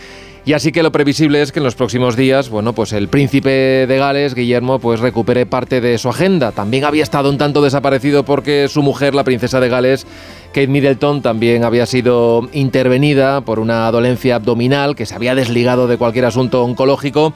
y 0.48 0.54
así 0.54 0.72
que 0.72 0.82
lo 0.82 0.92
previsible 0.92 1.42
es 1.42 1.52
que 1.52 1.58
en 1.58 1.64
los 1.64 1.74
próximos 1.74 2.16
días, 2.16 2.48
bueno, 2.48 2.72
pues 2.72 2.94
el 2.94 3.08
príncipe 3.08 3.86
de 3.86 3.98
Gales, 3.98 4.34
Guillermo, 4.34 4.78
pues 4.78 4.98
recupere 4.98 5.44
parte 5.44 5.82
de 5.82 5.98
su 5.98 6.08
agenda. 6.08 6.52
También 6.52 6.86
había 6.86 7.02
estado 7.02 7.28
un 7.28 7.36
tanto 7.36 7.60
desaparecido 7.60 8.24
porque 8.24 8.66
su 8.68 8.82
mujer, 8.82 9.14
la 9.14 9.24
princesa 9.24 9.60
de 9.60 9.68
Gales, 9.68 10.06
Kate 10.54 10.68
Middleton, 10.68 11.20
también 11.20 11.64
había 11.64 11.84
sido 11.84 12.48
intervenida 12.54 13.42
por 13.42 13.58
una 13.58 13.90
dolencia 13.90 14.36
abdominal 14.36 14.96
que 14.96 15.04
se 15.04 15.14
había 15.14 15.34
desligado 15.34 15.86
de 15.86 15.98
cualquier 15.98 16.24
asunto 16.24 16.64
oncológico. 16.64 17.34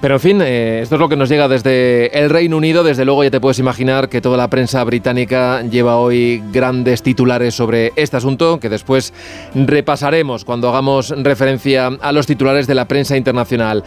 Pero 0.00 0.14
en 0.14 0.20
fin, 0.20 0.40
eh, 0.40 0.80
esto 0.82 0.94
es 0.94 0.98
lo 0.98 1.10
que 1.10 1.16
nos 1.16 1.28
llega 1.28 1.46
desde 1.46 2.18
el 2.18 2.30
Reino 2.30 2.56
Unido. 2.56 2.82
Desde 2.82 3.04
luego 3.04 3.22
ya 3.22 3.30
te 3.30 3.38
puedes 3.38 3.58
imaginar 3.58 4.08
que 4.08 4.22
toda 4.22 4.38
la 4.38 4.48
prensa 4.48 4.82
británica 4.82 5.62
lleva 5.62 5.98
hoy 5.98 6.42
grandes 6.50 7.02
titulares 7.02 7.54
sobre 7.54 7.92
este 7.96 8.16
asunto, 8.16 8.58
que 8.60 8.70
después 8.70 9.12
repasaremos 9.54 10.46
cuando 10.46 10.70
hagamos 10.70 11.10
referencia 11.10 11.88
a 12.00 12.12
los 12.12 12.26
titulares 12.26 12.66
de 12.66 12.74
la 12.74 12.86
prensa 12.86 13.14
internacional. 13.18 13.84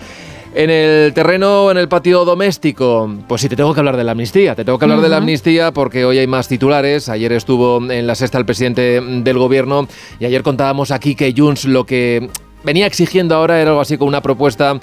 En 0.54 0.70
el 0.70 1.16
terreno, 1.16 1.72
en 1.72 1.78
el 1.78 1.88
patio 1.88 2.26
doméstico, 2.26 3.12
pues 3.28 3.42
sí, 3.42 3.50
te 3.50 3.56
tengo 3.56 3.74
que 3.74 3.80
hablar 3.80 3.98
de 3.98 4.04
la 4.04 4.12
amnistía. 4.12 4.54
Te 4.54 4.64
tengo 4.64 4.78
que 4.78 4.86
hablar 4.86 5.00
uh 5.00 5.02
-huh. 5.02 5.06
de 5.06 5.10
la 5.10 5.18
amnistía 5.18 5.72
porque 5.72 6.06
hoy 6.06 6.20
hay 6.20 6.28
más 6.28 6.48
titulares. 6.48 7.10
Ayer 7.10 7.32
estuvo 7.32 7.78
en 7.92 8.06
la 8.06 8.14
sexta 8.14 8.38
el 8.38 8.46
presidente 8.46 9.02
del 9.02 9.40
gobierno 9.40 9.88
y 10.20 10.26
ayer 10.26 10.44
contábamos 10.44 10.92
aquí 10.92 11.16
que 11.16 11.34
Junts 11.36 11.66
lo 11.66 11.88
que 11.88 12.30
venía 12.64 12.86
exigiendo 12.86 13.34
ahora 13.34 13.60
era 13.60 13.72
algo 13.72 13.82
así 13.82 13.98
como 13.98 14.10
una 14.10 14.22
propuesta 14.22 14.80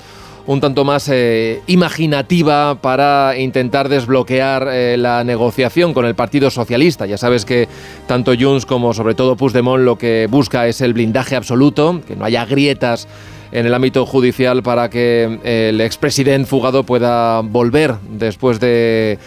un 0.46 0.60
tanto 0.60 0.84
más 0.84 1.08
eh, 1.08 1.62
imaginativa 1.66 2.76
para 2.80 3.38
intentar 3.38 3.88
desbloquear 3.88 4.68
eh, 4.70 4.96
la 4.96 5.24
negociación 5.24 5.94
con 5.94 6.04
el 6.04 6.14
Partido 6.14 6.50
Socialista. 6.50 7.06
Ya 7.06 7.18
sabes 7.18 7.44
que 7.44 7.68
tanto 8.06 8.32
Junts 8.38 8.66
como 8.66 8.94
sobre 8.94 9.14
todo 9.14 9.36
Puigdemont 9.36 9.84
lo 9.84 9.96
que 9.98 10.26
busca 10.30 10.66
es 10.66 10.80
el 10.80 10.94
blindaje 10.94 11.36
absoluto, 11.36 12.00
que 12.06 12.16
no 12.16 12.24
haya 12.24 12.44
grietas 12.44 13.08
en 13.52 13.66
el 13.66 13.74
ámbito 13.74 14.06
judicial 14.06 14.62
para 14.62 14.90
que 14.90 15.38
eh, 15.44 15.68
el 15.70 15.80
expresidente 15.80 16.48
fugado 16.48 16.84
pueda 16.84 17.40
volver 17.40 17.94
después 18.10 18.60
de 18.60 19.18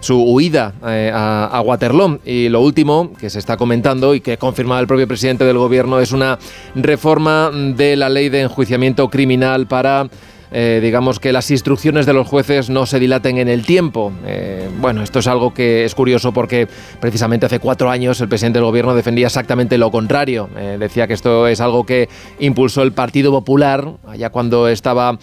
su 0.00 0.20
huida 0.20 0.74
a, 0.82 1.48
a, 1.52 1.60
Waterloo. 1.60 2.18
Y 2.24 2.48
lo 2.48 2.60
último 2.60 3.12
que 3.20 3.30
se 3.30 3.38
está 3.38 3.56
comentando 3.56 4.16
y 4.16 4.20
que 4.20 4.36
confirma 4.36 4.80
el 4.80 4.88
propio 4.88 5.06
presidente 5.06 5.44
del 5.44 5.58
gobierno 5.58 6.00
es 6.00 6.10
una 6.10 6.40
reforma 6.74 7.50
de 7.52 7.94
la 7.94 8.08
ley 8.08 8.28
de 8.28 8.40
enjuiciamiento 8.40 9.08
criminal 9.08 9.68
para 9.68 10.08
eh, 10.52 10.80
digamos 10.82 11.18
que 11.18 11.32
las 11.32 11.50
instrucciones 11.50 12.04
de 12.04 12.12
los 12.12 12.28
jueces 12.28 12.68
no 12.68 12.86
se 12.86 12.98
dilaten 12.98 13.38
en 13.38 13.48
el 13.48 13.64
tiempo. 13.64 14.12
Eh, 14.26 14.68
bueno, 14.80 15.02
esto 15.02 15.20
es 15.20 15.26
algo 15.26 15.54
que 15.54 15.84
es 15.84 15.94
curioso 15.94 16.32
porque 16.32 16.68
precisamente 17.00 17.46
hace 17.46 17.58
cuatro 17.58 17.90
años 17.90 18.20
el 18.20 18.28
presidente 18.28 18.58
del 18.58 18.66
gobierno 18.66 18.94
defendía 18.94 19.26
exactamente 19.26 19.78
lo 19.78 19.90
contrario. 19.90 20.48
Eh, 20.56 20.76
decía 20.78 21.06
que 21.06 21.14
esto 21.14 21.46
es 21.46 21.60
algo 21.60 21.84
que 21.84 22.08
impulsó 22.38 22.82
el 22.82 22.92
Partido 22.92 23.30
Popular, 23.30 23.92
allá 24.06 24.30
cuando 24.30 24.68
estaba 24.68 25.18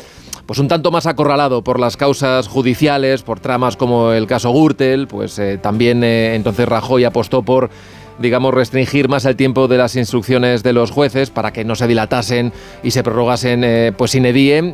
pues 0.48 0.58
un 0.58 0.68
tanto 0.68 0.90
más 0.90 1.06
acorralado 1.06 1.64
por 1.64 1.80
las 1.80 1.96
causas 1.96 2.48
judiciales, 2.48 3.22
por 3.22 3.40
tramas 3.40 3.78
como 3.78 4.14
el 4.14 4.26
caso 4.26 4.52
Gürtel, 4.52 5.08
pues 5.08 5.40
también 5.62 6.04
eh, 6.04 6.34
entonces 6.34 6.68
Rajoy 6.68 7.04
apostó 7.04 7.44
por 7.44 7.70
digamos, 8.20 8.54
restringir 8.54 9.10
más 9.10 9.26
el 9.26 9.36
tiempo 9.36 9.68
de 9.68 9.78
las 9.78 9.96
instrucciones 9.96 10.64
de 10.64 10.74
los 10.74 10.92
jueces 10.92 11.30
para 11.30 11.52
que 11.52 11.66
no 11.66 11.76
se 11.76 11.88
dilatasen 11.88 12.54
y 12.84 12.92
se 12.92 13.04
prorrogasen 13.04 13.64
eh, 13.64 13.92
pues 13.98 14.12
sin. 14.12 14.26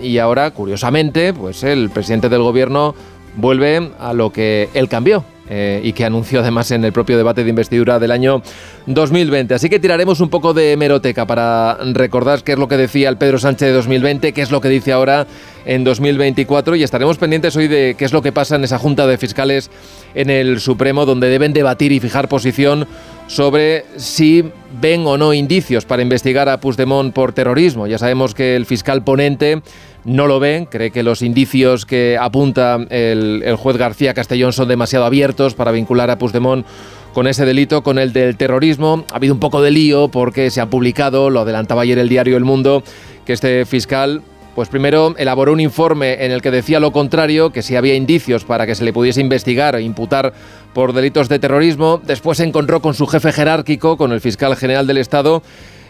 Y 0.01 0.17
ahora, 0.17 0.51
curiosamente, 0.51 1.33
pues 1.33 1.63
el 1.63 1.89
presidente 1.89 2.29
del 2.29 2.41
gobierno 2.41 2.95
vuelve 3.35 3.91
a 3.99 4.13
lo 4.13 4.31
que 4.31 4.69
él 4.73 4.89
cambió, 4.89 5.23
eh, 5.47 5.79
y 5.83 5.93
que 5.93 6.03
anunció 6.03 6.39
además 6.39 6.71
en 6.71 6.83
el 6.83 6.91
propio 6.91 7.17
debate 7.17 7.43
de 7.43 7.51
investidura 7.51 7.99
del 7.99 8.09
año 8.09 8.41
2020. 8.87 9.53
Así 9.53 9.69
que 9.69 9.77
tiraremos 9.77 10.19
un 10.19 10.29
poco 10.29 10.55
de 10.55 10.71
hemeroteca 10.71 11.27
para 11.27 11.77
recordar 11.93 12.41
qué 12.41 12.53
es 12.53 12.57
lo 12.57 12.67
que 12.67 12.77
decía 12.77 13.09
el 13.09 13.17
Pedro 13.17 13.37
Sánchez 13.37 13.67
de 13.67 13.73
2020, 13.75 14.33
qué 14.33 14.41
es 14.41 14.49
lo 14.49 14.59
que 14.59 14.69
dice 14.69 14.91
ahora 14.91 15.27
en 15.67 15.83
2024 15.83 16.75
y 16.77 16.81
estaremos 16.81 17.19
pendientes 17.19 17.55
hoy 17.55 17.67
de 17.67 17.93
qué 17.95 18.05
es 18.05 18.11
lo 18.13 18.23
que 18.23 18.31
pasa 18.31 18.55
en 18.55 18.63
esa 18.63 18.79
Junta 18.79 19.05
de 19.05 19.19
Fiscales 19.19 19.69
en 20.15 20.31
el 20.31 20.59
Supremo 20.59 21.05
donde 21.05 21.29
deben 21.29 21.53
debatir 21.53 21.91
y 21.91 21.99
fijar 21.99 22.27
posición 22.27 22.87
sobre 23.27 23.85
si 23.97 24.43
ven 24.79 25.05
o 25.07 25.17
no 25.17 25.33
indicios 25.33 25.85
para 25.85 26.01
investigar 26.01 26.49
a 26.49 26.59
Puigdemont 26.59 27.13
por 27.13 27.33
terrorismo. 27.33 27.87
Ya 27.87 27.97
sabemos 27.97 28.33
que 28.33 28.55
el 28.55 28.65
fiscal 28.65 29.03
ponente 29.03 29.61
no 30.03 30.27
lo 30.27 30.39
ven, 30.39 30.65
cree 30.65 30.91
que 30.91 31.01
los 31.01 31.21
indicios 31.21 31.85
que 31.85 32.17
apunta 32.19 32.75
el, 32.89 33.41
el, 33.43 33.55
juez 33.55 33.77
García 33.77 34.13
Castellón 34.13 34.53
son 34.53 34.67
demasiado 34.67 35.05
abiertos 35.05 35.55
para 35.55 35.71
vincular 35.71 36.11
a 36.11 36.17
Puigdemont 36.17 36.65
con 37.13 37.27
ese 37.27 37.45
delito, 37.45 37.81
con 37.81 37.97
el 37.97 38.13
del 38.13 38.37
terrorismo. 38.37 39.05
Ha 39.11 39.15
habido 39.15 39.33
un 39.33 39.39
poco 39.39 39.61
de 39.61 39.71
lío 39.71 40.09
porque 40.09 40.51
se 40.51 40.61
ha 40.61 40.69
publicado, 40.69 41.29
lo 41.29 41.39
adelantaba 41.39 41.81
ayer 41.81 41.97
el 41.97 42.09
diario 42.09 42.37
El 42.37 42.43
Mundo, 42.43 42.83
que 43.25 43.33
este 43.33 43.65
fiscal 43.65 44.21
pues 44.55 44.69
primero 44.69 45.13
elaboró 45.17 45.51
un 45.51 45.59
informe 45.59 46.25
en 46.25 46.31
el 46.31 46.41
que 46.41 46.49
decía 46.49 46.79
lo 46.79 46.91
contrario, 46.91 47.51
que 47.51 47.61
si 47.61 47.75
había 47.75 47.93
indicios 47.93 48.45
para 48.45 48.65
que 48.65 48.73
se 48.73 48.85
le 48.85 48.93
pudiese 48.93 49.19
investigar 49.19 49.75
e 49.75 49.81
imputar 49.81 50.33
por 50.73 50.93
delitos 50.93 51.27
de 51.27 51.39
terrorismo. 51.39 52.01
Después 52.03 52.37
se 52.37 52.45
encontró 52.45 52.81
con 52.81 52.93
su 52.93 53.05
jefe 53.05 53.33
jerárquico, 53.33 53.97
con 53.97 54.13
el 54.13 54.21
fiscal 54.21 54.55
general 54.55 54.87
del 54.87 54.97
Estado, 54.97 55.43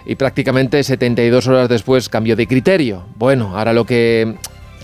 y 0.06 0.16
prácticamente 0.16 0.84
72 0.84 1.48
horas 1.48 1.69
después 1.69 2.10
cambió 2.10 2.35
de 2.35 2.48
criterio. 2.48 3.06
Bueno, 3.18 3.56
ahora 3.56 3.72
lo 3.72 3.85
que 3.85 4.35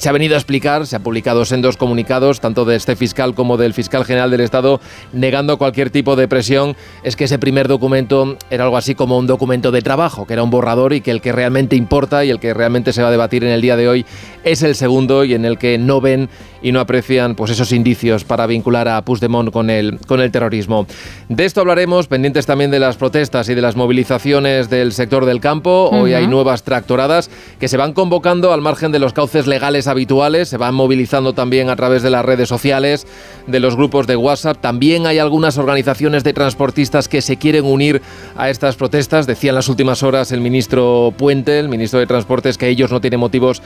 se 0.01 0.09
ha 0.09 0.13
venido 0.13 0.33
a 0.33 0.39
explicar, 0.39 0.87
se 0.87 0.95
ha 0.95 0.99
publicado 0.99 1.43
en 1.51 1.61
dos 1.61 1.77
comunicados, 1.77 2.39
tanto 2.39 2.65
de 2.65 2.75
este 2.75 2.95
fiscal 2.95 3.35
como 3.35 3.55
del 3.57 3.75
fiscal 3.75 4.03
general 4.03 4.31
del 4.31 4.41
Estado, 4.41 4.81
negando 5.13 5.59
cualquier 5.59 5.91
tipo 5.91 6.15
de 6.15 6.27
presión, 6.27 6.75
es 7.03 7.15
que 7.15 7.25
ese 7.25 7.37
primer 7.37 7.67
documento 7.67 8.35
era 8.49 8.63
algo 8.63 8.77
así 8.77 8.95
como 8.95 9.19
un 9.19 9.27
documento 9.27 9.69
de 9.69 9.83
trabajo, 9.83 10.25
que 10.25 10.33
era 10.33 10.41
un 10.41 10.49
borrador 10.49 10.93
y 10.93 11.01
que 11.01 11.11
el 11.11 11.21
que 11.21 11.31
realmente 11.31 11.75
importa 11.75 12.25
y 12.25 12.31
el 12.31 12.39
que 12.39 12.51
realmente 12.55 12.93
se 12.93 13.03
va 13.03 13.09
a 13.09 13.11
debatir 13.11 13.43
en 13.43 13.51
el 13.51 13.61
día 13.61 13.75
de 13.75 13.89
hoy 13.89 14.05
es 14.43 14.63
el 14.63 14.73
segundo 14.73 15.23
y 15.23 15.35
en 15.35 15.45
el 15.45 15.59
que 15.59 15.77
no 15.77 16.01
ven 16.01 16.29
y 16.63 16.71
no 16.71 16.79
aprecian 16.79 17.35
pues 17.35 17.51
esos 17.51 17.71
indicios 17.71 18.23
para 18.23 18.47
vincular 18.47 18.87
a 18.87 19.03
Puigdemont 19.03 19.51
con 19.51 19.69
el, 19.69 19.99
con 20.07 20.19
el 20.19 20.31
terrorismo. 20.31 20.87
De 21.29 21.45
esto 21.45 21.61
hablaremos, 21.61 22.07
pendientes 22.07 22.45
también 22.45 22.71
de 22.71 22.79
las 22.79 22.97
protestas 22.97 23.49
y 23.49 23.55
de 23.55 23.61
las 23.61 23.75
movilizaciones 23.75 24.69
del 24.69 24.93
sector 24.93 25.25
del 25.25 25.41
campo. 25.41 25.89
Hoy 25.91 26.11
uh 26.11 26.13
-huh. 26.13 26.17
hay 26.17 26.27
nuevas 26.27 26.63
tractoradas 26.63 27.29
que 27.59 27.67
se 27.67 27.77
van 27.77 27.93
convocando 27.93 28.53
al 28.53 28.61
margen 28.61 28.91
de 28.91 28.99
los 28.99 29.13
cauces 29.13 29.47
legales 29.47 29.87
habituales, 29.91 30.49
se 30.49 30.57
van 30.57 30.73
movilizando 30.73 31.33
también 31.33 31.69
a 31.69 31.75
través 31.75 32.01
de 32.01 32.09
las 32.09 32.25
redes 32.25 32.49
sociales, 32.49 33.05
de 33.47 33.59
los 33.59 33.75
grupos 33.75 34.07
de 34.07 34.15
WhatsApp. 34.15 34.57
También 34.59 35.05
hay 35.05 35.19
algunas 35.19 35.57
organizaciones 35.57 36.23
de 36.23 36.33
transportistas 36.33 37.07
que 37.07 37.21
se 37.21 37.37
quieren 37.37 37.65
unir 37.65 38.01
a 38.35 38.49
estas 38.49 38.75
protestas. 38.75 39.27
Decía 39.27 39.49
en 39.51 39.55
las 39.55 39.69
últimas 39.69 40.03
horas 40.03 40.31
el 40.31 40.41
ministro 40.41 41.13
Puente, 41.17 41.59
el 41.59 41.69
ministro 41.69 41.99
de 41.99 42.07
Transportes, 42.07 42.57
que 42.57 42.67
ellos 42.67 42.91
no 42.91 43.01
tienen 43.01 43.19
motivos 43.19 43.61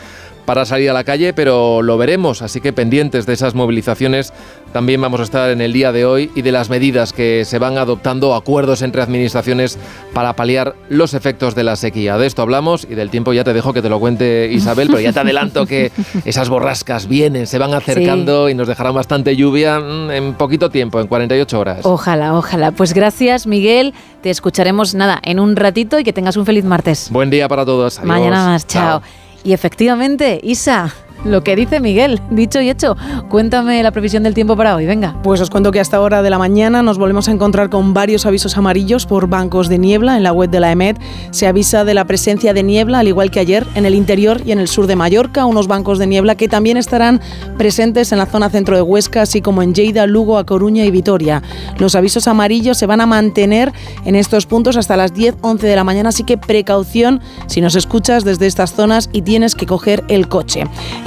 para 0.46 0.66
salir 0.66 0.90
a 0.90 0.94
la 0.94 1.04
calle, 1.04 1.34
pero 1.34 1.82
lo 1.82 1.98
veremos, 1.98 2.42
así 2.42 2.62
que 2.62 2.74
pendientes 2.74 3.26
de 3.26 3.34
esas 3.34 3.56
movilizaciones 3.56 4.34
también 4.74 5.02
vamos 5.02 5.20
a 5.22 5.24
estar 5.24 5.50
en 5.50 5.62
el 5.62 5.74
día 5.74 5.92
de 5.92 6.06
hoy 6.06 6.32
y 6.36 6.42
de 6.42 6.52
las 6.52 6.70
medidas 6.70 7.14
que 7.14 7.46
se 7.46 7.60
van 7.60 7.78
adoptando, 7.78 8.36
acuerdos 8.36 8.82
entre 8.82 9.02
administraciones 9.02 9.80
para 10.14 10.34
paliar 10.34 10.76
los 10.90 11.14
efectos 11.14 11.56
de 11.56 11.64
la 11.64 11.76
sequía. 11.76 12.18
De 12.18 12.28
esto 12.28 12.42
hablamos 12.42 12.86
y 12.90 12.96
del 12.96 13.10
tiempo 13.10 13.34
ya 13.34 13.44
te 13.44 13.54
dejo 13.54 13.74
que 13.74 13.82
te 13.82 13.90
lo 13.90 14.00
cuente 14.00 14.50
Isabel, 14.52 14.88
pero 14.88 15.00
ya 15.00 15.14
te 15.14 15.20
adelanto 15.20 15.66
que 15.66 15.92
esas 16.26 16.50
borrascas 16.50 17.08
vienen, 17.08 17.48
se 17.48 17.58
van 17.58 17.74
acercando 17.74 18.50
y 18.50 18.54
nos 18.54 18.68
dejarán 18.68 18.96
bastante 18.96 19.36
lluvia 19.36 19.80
mm, 19.80 20.12
en 20.12 20.34
poquito 20.34 20.70
tiempo, 20.70 21.00
en 21.00 21.08
48 21.08 21.60
horas. 21.60 21.80
Ojalá, 21.84 22.38
ojalá. 22.38 22.72
Pues 22.72 22.94
gracias, 22.94 23.48
Miguel. 23.48 23.94
Te 24.22 24.30
escucharemos 24.30 24.96
nada 24.96 25.20
en 25.24 25.40
un 25.40 25.56
ratito 25.56 26.00
y 26.00 26.04
que 26.04 26.14
tengas 26.14 26.36
un 26.36 26.46
feliz 26.46 26.66
martes. 26.66 27.10
Buen 27.12 27.30
día 27.30 27.48
para 27.48 27.66
todos. 27.66 27.98
Adiós. 28.00 28.08
Mañana 28.08 28.46
más, 28.46 28.68
chao. 28.68 29.02
Y 29.46 29.54
efectivamente, 29.54 30.40
Isa, 30.42 30.92
lo 31.26 31.44
que 31.44 31.56
dice 31.56 31.80
Miguel, 31.80 32.22
dicho 32.30 32.62
y 32.62 32.70
hecho. 32.70 32.96
Cuéntame 33.30 33.82
la 33.84 33.92
previsión 33.92 34.24
del 34.24 34.34
tiempo 34.34 34.56
para 34.56 34.76
hoy, 34.76 34.86
venga. 34.86 35.20
Pues 35.24 35.42
os 35.42 35.50
cuento 35.50 35.72
que 35.72 35.80
hasta 35.80 36.00
hora 36.00 36.22
de 36.22 36.30
la 36.30 36.38
mañana 36.38 36.82
nos 36.84 36.98
volvemos 36.98 37.28
a 37.28 37.32
encontrar 37.32 37.70
con 37.70 37.94
varios 37.94 38.26
avisos 38.26 38.58
amarillos 38.58 39.06
por 39.06 39.28
bancos 39.28 39.68
de 39.68 39.78
niebla. 39.78 40.16
En 40.18 40.24
la 40.24 40.32
web 40.32 40.50
de 40.50 40.60
la 40.60 40.72
EMET 40.72 40.98
se 41.32 41.48
avisa 41.48 41.84
de 41.84 41.94
la 41.94 42.06
presencia 42.06 42.54
de 42.54 42.64
niebla, 42.64 43.00
al 43.00 43.08
igual 43.08 43.32
que 43.32 43.40
ayer, 43.40 43.66
en 43.76 43.86
el 43.86 43.96
interior 43.96 44.42
y 44.46 44.52
en 44.52 44.60
el 44.60 44.68
sur 44.68 44.88
de 44.88 44.96
Mallorca, 44.96 45.46
unos 45.46 45.68
bancos 45.68 46.00
de 46.00 46.08
niebla 46.08 46.36
que 46.36 46.48
también 46.48 46.78
estarán 46.78 47.20
presentes 47.58 48.12
en 48.12 48.20
la 48.20 48.28
zona 48.28 48.50
centro 48.50 48.76
de 48.76 48.82
Huesca, 48.82 49.24
así 49.24 49.42
como 49.42 49.64
en 49.64 49.74
Lleida, 49.74 50.06
Lugo, 50.06 50.38
A 50.38 50.46
Coruña 50.46 50.86
y 50.86 50.92
Vitoria. 50.92 51.42
Los 51.80 51.96
avisos 51.96 52.28
amarillos 52.28 52.78
se 52.78 52.86
van 52.86 53.02
a 53.02 53.06
mantener 53.06 53.74
en 54.06 54.16
estos 54.16 54.46
puntos 54.46 54.78
hasta 54.78 54.96
las 54.96 55.14
10, 55.14 55.38
11 55.42 55.66
de 55.66 55.76
la 55.76 55.84
mañana, 55.84 56.10
así 56.10 56.24
que 56.24 56.38
precaución 56.38 57.22
si 57.48 57.62
nos 57.62 57.76
escuchas 57.76 58.24
desde 58.24 58.46
estas 58.46 58.74
zonas 58.74 59.10
y 59.12 59.24
tienes 59.24 59.56
que 59.56 59.66
coger 59.66 60.04
el 60.08 60.28
coche. 60.28 60.66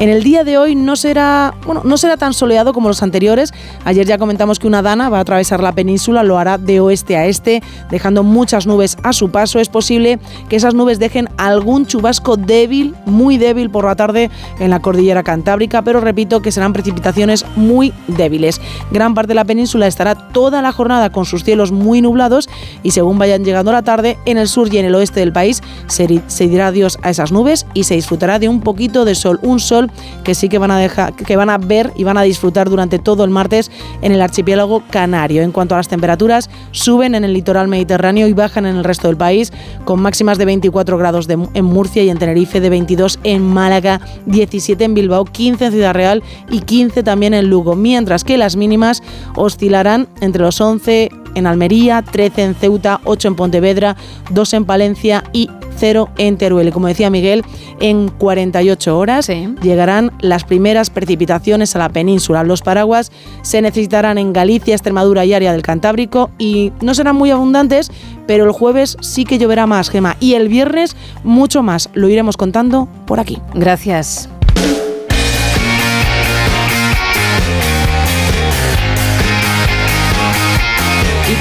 El 0.09 0.23
día 0.23 0.45
de 0.45 0.59
hoy 0.59 0.75
no 0.75 0.97
será, 0.97 1.55
bueno, 1.67 1.83
no 1.85 1.97
será 1.97 2.17
tan 2.17 2.33
soleado 2.33 2.73
como 2.73 2.89
los 2.89 3.03
anteriores. 3.03 3.53
Ayer 3.85 4.07
ya 4.07 4.19
comentamos 4.19 4.59
que 4.59 4.67
una 4.67 4.83
dana 4.83 5.09
va 5.09 5.19
a 5.19 5.21
atravesar 5.23 5.63
la 5.63 5.73
península, 5.73 6.23
lo 6.23 6.39
hará 6.39 6.59
de 6.59 6.81
oeste 6.81 7.17
a 7.17 7.27
este, 7.27 7.63
dejando 7.91 8.23
muchas 8.23 8.67
nubes 8.67 8.97
a 9.03 9.13
su 9.13 9.31
paso. 9.31 9.59
Es 9.59 9.69
posible 9.69 10.19
que 10.49 10.57
esas 10.57 10.75
nubes 10.75 10.99
dejen 10.99 11.29
algún 11.37 11.87
chubasco 11.87 12.37
débil, 12.37 12.95
muy 13.07 13.39
débil 13.39 13.71
por 13.71 13.85
la 13.85 13.97
tarde 13.97 14.31
en 14.61 14.71
la 14.71 14.81
cordillera 14.81 15.23
cantábrica, 15.23 15.83
pero 15.83 16.01
repito 16.01 16.43
que 16.43 16.53
serán 16.53 16.73
precipitaciones 16.73 17.45
muy 17.57 17.93
débiles. 18.07 18.61
Gran 18.91 19.15
parte 19.15 19.29
de 19.29 19.35
la 19.35 19.45
península 19.45 19.87
estará 19.87 20.15
toda 20.15 20.63
la 20.63 20.73
jornada 20.73 21.11
con 21.11 21.25
sus 21.25 21.45
cielos 21.45 21.73
muy 21.73 22.03
nublados 22.03 22.49
y 22.83 22.93
según 22.93 23.19
vayan 23.19 23.45
llegando 23.45 23.73
la 23.73 23.83
tarde, 23.83 24.19
en 24.25 24.39
el 24.39 24.49
sur 24.49 24.73
y 24.73 24.79
en 24.79 24.87
el 24.87 24.95
oeste 24.95 25.21
del 25.21 25.33
país 25.33 25.63
se, 25.87 26.23
se 26.27 26.49
dirá 26.49 26.69
adiós 26.69 26.99
a 27.03 27.11
esas 27.11 27.33
nubes 27.33 27.67
y 27.75 27.85
se 27.85 27.95
disfrutará 27.95 28.39
de 28.39 28.49
un 28.49 28.61
poquito 28.61 29.05
de 29.05 29.15
sol, 29.15 29.39
un 29.43 29.61
sol 29.61 29.91
que 30.25 30.35
sí 30.35 30.49
que 30.49 30.59
van 30.59 30.71
a 30.71 30.79
dejar, 30.79 31.15
que 31.15 31.37
van 31.37 31.51
a 31.51 31.59
ver 31.59 31.93
y 31.97 32.05
van 32.05 32.19
a 32.19 32.23
disfrutar 32.23 32.69
durante 32.69 32.99
todo 32.99 33.25
el 33.25 33.31
martes 33.31 33.71
en 34.03 34.13
el 34.13 34.21
archipiélago 34.21 34.83
canario. 34.91 35.43
En 35.43 35.53
cuanto 35.53 35.75
a 35.75 35.79
las 35.79 35.89
temperaturas, 35.89 36.51
suben 36.71 37.15
en 37.15 37.25
el 37.25 37.33
litoral 37.33 37.69
mediterráneo 37.69 38.27
y 38.27 38.33
bajan 38.33 38.67
en 38.67 38.77
el 38.77 38.85
resto 38.85 39.09
del 39.09 39.17
país, 39.17 39.53
con 39.85 40.01
máximas 40.01 40.39
de 40.39 40.45
24 40.45 40.99
grados 40.99 41.29
en 41.29 41.65
Murcia 41.65 42.03
y 42.03 42.11
en 42.11 42.19
Tenerife, 42.19 42.61
de 42.61 42.71
22 42.71 43.19
en 43.25 43.43
Málaga, 43.43 44.01
17 44.27 44.85
en 44.85 44.95
Bilbao, 44.95 45.25
15 45.25 45.67
en 45.67 45.73
Ciudad 45.73 45.95
Real 45.95 46.23
y 46.51 46.61
15 46.61 47.03
también 47.03 47.35
en 47.35 47.49
Lugo, 47.49 47.77
mientras 47.77 48.25
que 48.25 48.37
las 48.37 48.57
mínimas 48.57 49.03
oscilarán 49.37 50.09
entre 50.21 50.43
los 50.43 50.61
11 50.61 51.11
en 51.35 51.47
Almería, 51.47 52.03
13 52.03 52.43
en 52.43 52.55
Ceuta, 52.55 53.01
8 53.05 53.29
en 53.29 53.35
Pontevedra, 53.35 53.97
2 54.31 54.55
en 54.55 54.65
Palencia 54.65 55.25
y 55.33 55.49
0 55.77 56.09
en 56.19 56.37
Teruel. 56.37 56.73
Como 56.73 56.89
decía 56.89 57.11
Miguel, 57.11 57.45
en 57.81 58.09
48 58.09 58.99
horas 58.99 59.29
llegarán 59.63 60.13
las 60.21 60.45
primeras 60.45 60.91
precipitaciones 60.91 61.75
a 61.77 61.79
la 61.79 61.89
península. 61.89 62.45
Los 62.45 62.63
paraguas 62.63 63.13
se 63.43 63.63
necesitarán 63.63 64.19
en 64.19 64.33
Galicia, 64.33 64.75
Extremadura 64.75 65.25
y 65.25 65.35
área 65.35 65.53
del 65.53 65.63
Cantábrico 65.63 66.31
y 66.39 66.73
no 66.81 66.95
serán 66.95 67.17
muy 67.17 67.31
abundantes, 67.31 67.91
pero 68.27 68.45
el 68.45 68.53
jueves 68.53 68.97
sí 69.01 69.25
que 69.25 69.39
lloverá 69.39 69.67
más, 69.67 69.91
Gema, 69.91 70.17
y 70.21 70.35
el 70.35 70.49
viernes 70.49 70.97
mucho 71.25 71.63
más. 71.63 71.89
Lo 71.95 72.09
iremos 72.09 72.37
contando 72.37 72.89
por 73.07 73.21
aquí. 73.21 73.39
Gracias. 73.55 74.29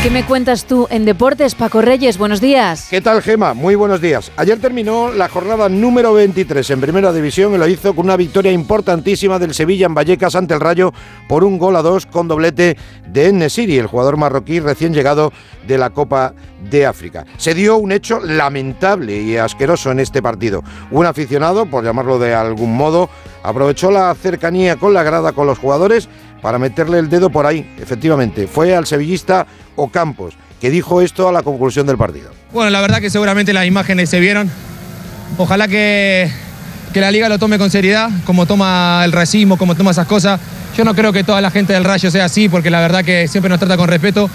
Qué 0.08 0.14
me 0.14 0.26
cuentas 0.26 0.64
tú 0.64 0.88
en 0.90 1.04
deportes, 1.04 1.54
Paco 1.54 1.82
Reyes? 1.82 2.18
Buenos 2.18 2.40
días. 2.40 2.88
¿Qué 2.90 3.02
tal, 3.02 3.22
Gema? 3.22 3.54
Muy 3.54 3.76
buenos 3.76 4.00
días. 4.00 4.32
Ayer 4.38 4.58
terminó 4.58 5.12
la 5.12 5.28
jornada 5.28 5.68
número 5.68 6.14
23 6.14 6.70
en 6.70 6.80
Primera 6.80 7.12
División 7.12 7.54
y 7.54 7.58
lo 7.58 7.68
hizo 7.68 7.94
con 7.94 8.06
una 8.06 8.16
victoria 8.16 8.54
importantísima 8.54 9.38
del 9.38 9.54
Sevilla 9.54 9.86
en 9.86 9.96
Vallecas 9.96 10.36
ante 10.36 10.54
el 10.54 10.62
Rayo 10.62 10.94
por 11.28 11.44
un 11.44 11.58
gol 11.58 11.76
a 11.76 11.82
dos 11.82 12.06
con 12.06 12.30
doblete 12.30 12.78
de 13.06 13.34
Nesiri, 13.34 13.80
el 13.80 13.88
jugador 13.88 14.16
marroquí 14.16 14.62
recién 14.62 14.94
llegado 14.94 15.34
de 15.68 15.78
la 15.78 15.90
Copa 15.90 16.34
de 16.70 16.86
África. 16.86 17.26
Se 17.36 17.54
dio 17.54 17.76
un 17.76 17.92
hecho 17.92 18.22
lamentable 18.22 19.22
y 19.22 19.36
asqueroso 19.36 19.92
en 19.92 20.00
este 20.00 20.22
partido. 20.22 20.64
Un 20.90 21.06
aficionado, 21.06 21.66
por 21.66 21.84
llamarlo 21.84 22.18
de 22.18 22.34
algún 22.34 22.78
modo, 22.78 23.10
aprovechó 23.44 23.92
la 23.92 24.16
cercanía 24.16 24.78
con 24.78 24.94
la 24.94 25.04
grada 25.04 25.34
con 25.34 25.48
los 25.48 25.60
jugadores 25.60 26.08
para 26.42 26.60
meterle 26.60 27.00
el 27.00 27.10
dedo 27.10 27.30
por 27.30 27.46
ahí. 27.46 27.70
Efectivamente, 27.80 28.48
fue 28.48 28.76
al 28.76 28.86
sevillista 28.86 29.48
Ocampos, 29.76 30.36
que 30.60 30.70
dijo 30.70 31.02
esto 31.02 31.28
a 31.28 31.32
la 31.32 31.44
conclusión 31.44 31.86
del 31.88 31.98
partido. 31.98 32.32
Bueno, 32.52 32.70
la 32.70 32.82
verdad 32.82 33.00
que 33.00 33.10
seguramente 33.10 33.54
las 33.54 33.66
imágenes 33.66 34.10
se 34.10 34.20
vieron. 34.20 34.50
Ojalá 35.38 35.68
que, 35.68 36.32
que 36.94 37.02
la 37.02 37.12
liga 37.12 37.30
lo 37.30 37.38
tome 37.38 37.58
con 37.58 37.70
seriedad, 37.70 38.10
como 38.26 38.46
toma 38.46 39.02
el 39.04 39.12
racismo, 39.12 39.58
como 39.58 39.76
toma 39.76 39.92
esas 39.92 40.08
cosas. 40.08 40.40
Yo 40.78 40.84
no 40.84 40.94
creo 40.94 41.12
que 41.12 41.24
toda 41.24 41.42
la 41.42 41.52
gente 41.52 41.74
del 41.74 41.84
Rayo 41.84 42.12
sea 42.12 42.26
así, 42.26 42.50
porque 42.50 42.70
la 42.70 42.80
verdad 42.80 43.04
que 43.04 43.28
siempre 43.28 43.50
nos 43.50 43.60
trata 43.60 43.78
con 43.78 43.88
respeto, 43.88 44.30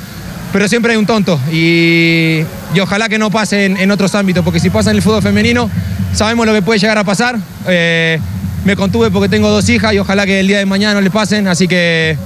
pero 0.52 0.68
siempre 0.68 0.92
hay 0.92 0.98
un 0.98 1.06
tonto. 1.06 1.38
Y, 1.50 2.42
y 2.74 2.80
ojalá 2.80 3.08
que 3.08 3.18
no 3.18 3.30
pase 3.30 3.66
en, 3.66 3.90
otros 3.90 4.14
ámbitos, 4.14 4.44
porque 4.44 4.60
si 4.60 4.68
pasa 4.68 4.90
en 4.90 4.96
el 4.96 5.02
fútbol 5.02 5.22
femenino, 5.22 5.70
sabemos 6.12 6.46
lo 6.46 6.52
que 6.52 6.62
puede 6.62 6.78
llegar 6.78 6.98
a 6.98 7.04
pasar. 7.04 7.38
Eh, 7.66 8.18
me 8.64 8.76
contuve 8.76 9.10
porque 9.10 9.28
tengo 9.28 9.48
dos 9.48 9.68
hijas 9.68 9.92
y 9.94 9.98
ojalá 9.98 10.26
que 10.26 10.40
el 10.40 10.46
día 10.46 10.58
de 10.58 10.66
mañana 10.66 10.94
no 10.94 11.00
le 11.00 11.10
pasen, 11.10 11.48
así 11.48 11.66
que 11.66 12.16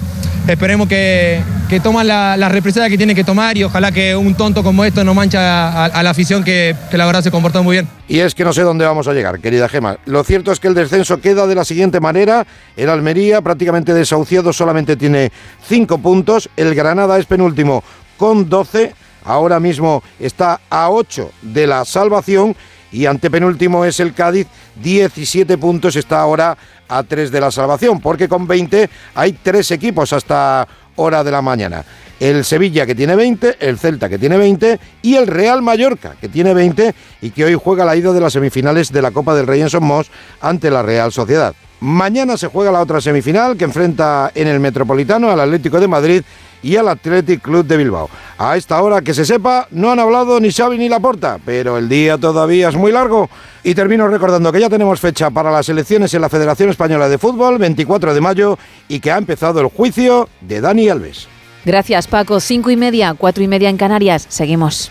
esperemos 0.46 0.88
que, 0.88 1.40
que 1.68 1.80
toman 1.80 2.06
la, 2.06 2.36
la 2.36 2.48
represalia 2.48 2.88
que 2.88 2.96
tienen 2.96 3.16
que 3.16 3.24
tomar 3.24 3.56
y 3.56 3.64
ojalá 3.64 3.90
que 3.90 4.14
un 4.14 4.34
tonto 4.34 4.62
como 4.62 4.84
esto 4.84 5.02
no 5.02 5.14
mancha 5.14 5.86
a, 5.86 6.02
la 6.02 6.10
afición 6.10 6.44
que, 6.44 6.76
la 6.92 7.06
verdad 7.06 7.22
se 7.22 7.30
comportó 7.30 7.62
muy 7.62 7.76
bien. 7.76 7.88
Y 8.08 8.20
es 8.20 8.34
que 8.34 8.44
no 8.44 8.52
sé 8.52 8.62
dónde 8.62 8.84
vamos 8.84 9.08
a 9.08 9.12
llegar, 9.12 9.40
querida 9.40 9.68
Gema. 9.68 9.98
Lo 10.04 10.22
cierto 10.22 10.52
es 10.52 10.60
que 10.60 10.68
el 10.68 10.74
descenso 10.74 11.20
queda 11.20 11.46
de 11.46 11.54
la 11.54 11.64
siguiente 11.64 12.00
manera. 12.00 12.46
El 12.76 12.90
Almería, 12.90 13.40
prácticamente 13.40 13.92
desahuciado, 13.94 14.52
solamente 14.52 14.96
tiene 14.96 15.32
cinco 15.66 15.98
puntos. 15.98 16.48
El 16.56 16.74
Granada 16.74 17.18
es 17.18 17.26
penúltimo 17.26 17.82
con 18.16 18.48
12. 18.48 18.94
Ahora 19.24 19.58
mismo 19.58 20.04
está 20.20 20.60
a 20.70 20.90
8 20.90 21.32
de 21.42 21.66
la 21.66 21.84
salvación. 21.84 22.54
Y 22.92 23.06
antepenúltimo 23.06 23.84
es 23.84 24.00
el 24.00 24.14
Cádiz, 24.14 24.46
17 24.82 25.58
puntos, 25.58 25.96
está 25.96 26.20
ahora 26.20 26.56
a 26.88 27.02
3 27.02 27.30
de 27.30 27.40
la 27.40 27.50
salvación, 27.50 28.00
porque 28.00 28.28
con 28.28 28.46
20 28.46 28.88
hay 29.14 29.32
tres 29.32 29.70
equipos 29.70 30.12
hasta 30.12 30.66
hora 30.96 31.22
de 31.24 31.30
la 31.30 31.42
mañana. 31.42 31.84
El 32.18 32.44
Sevilla 32.44 32.86
que 32.86 32.94
tiene 32.94 33.14
20, 33.14 33.56
el 33.60 33.78
Celta 33.78 34.08
que 34.08 34.18
tiene 34.18 34.38
20 34.38 34.80
y 35.02 35.16
el 35.16 35.26
Real 35.26 35.60
Mallorca 35.60 36.14
que 36.18 36.30
tiene 36.30 36.54
20 36.54 36.94
y 37.20 37.30
que 37.30 37.44
hoy 37.44 37.54
juega 37.54 37.84
la 37.84 37.94
ida 37.94 38.12
de 38.12 38.20
las 38.20 38.32
semifinales 38.32 38.90
de 38.90 39.02
la 39.02 39.10
Copa 39.10 39.34
del 39.34 39.46
Rey 39.46 39.60
en 39.60 39.68
Somos 39.68 40.10
ante 40.40 40.70
la 40.70 40.82
Real 40.82 41.12
Sociedad. 41.12 41.54
Mañana 41.80 42.38
se 42.38 42.46
juega 42.46 42.72
la 42.72 42.80
otra 42.80 43.02
semifinal 43.02 43.58
que 43.58 43.64
enfrenta 43.64 44.32
en 44.34 44.48
el 44.48 44.60
Metropolitano 44.60 45.30
al 45.30 45.40
Atlético 45.40 45.78
de 45.78 45.88
Madrid 45.88 46.22
y 46.66 46.76
al 46.76 46.88
Athletic 46.88 47.42
Club 47.42 47.64
de 47.64 47.76
Bilbao. 47.76 48.10
A 48.38 48.56
esta 48.56 48.82
hora 48.82 49.00
que 49.00 49.14
se 49.14 49.24
sepa, 49.24 49.68
no 49.70 49.92
han 49.92 50.00
hablado 50.00 50.40
ni 50.40 50.50
Xavi 50.50 50.76
ni 50.76 50.88
Laporta, 50.88 51.38
pero 51.44 51.78
el 51.78 51.88
día 51.88 52.18
todavía 52.18 52.70
es 52.70 52.74
muy 52.74 52.90
largo. 52.90 53.30
Y 53.62 53.74
termino 53.74 54.08
recordando 54.08 54.50
que 54.50 54.60
ya 54.60 54.68
tenemos 54.68 54.98
fecha 54.98 55.30
para 55.30 55.52
las 55.52 55.68
elecciones 55.68 56.12
en 56.12 56.22
la 56.22 56.28
Federación 56.28 56.68
Española 56.68 57.08
de 57.08 57.18
Fútbol, 57.18 57.58
24 57.58 58.14
de 58.14 58.20
mayo, 58.20 58.58
y 58.88 58.98
que 58.98 59.12
ha 59.12 59.18
empezado 59.18 59.60
el 59.60 59.68
juicio 59.68 60.28
de 60.40 60.60
Dani 60.60 60.88
Alves. 60.88 61.28
Gracias, 61.64 62.08
Paco. 62.08 62.40
Cinco 62.40 62.70
y 62.70 62.76
media, 62.76 63.14
cuatro 63.14 63.44
y 63.44 63.48
media 63.48 63.68
en 63.68 63.76
Canarias. 63.76 64.26
Seguimos. 64.28 64.90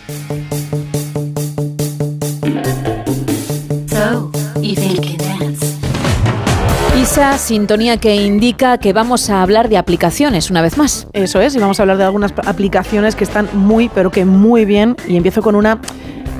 Isa, 7.16 7.38
sintonía 7.38 7.96
que 7.96 8.14
indica 8.14 8.76
que 8.76 8.92
vamos 8.92 9.30
a 9.30 9.40
hablar 9.40 9.70
de 9.70 9.78
aplicaciones 9.78 10.50
una 10.50 10.60
vez 10.60 10.76
más. 10.76 11.06
Eso 11.14 11.40
es, 11.40 11.56
y 11.56 11.58
vamos 11.58 11.80
a 11.80 11.84
hablar 11.84 11.96
de 11.96 12.04
algunas 12.04 12.34
aplicaciones 12.44 13.16
que 13.16 13.24
están 13.24 13.48
muy, 13.54 13.88
pero 13.88 14.10
que 14.10 14.26
muy 14.26 14.66
bien. 14.66 14.96
Y 15.08 15.16
empiezo 15.16 15.40
con 15.40 15.54
una 15.54 15.80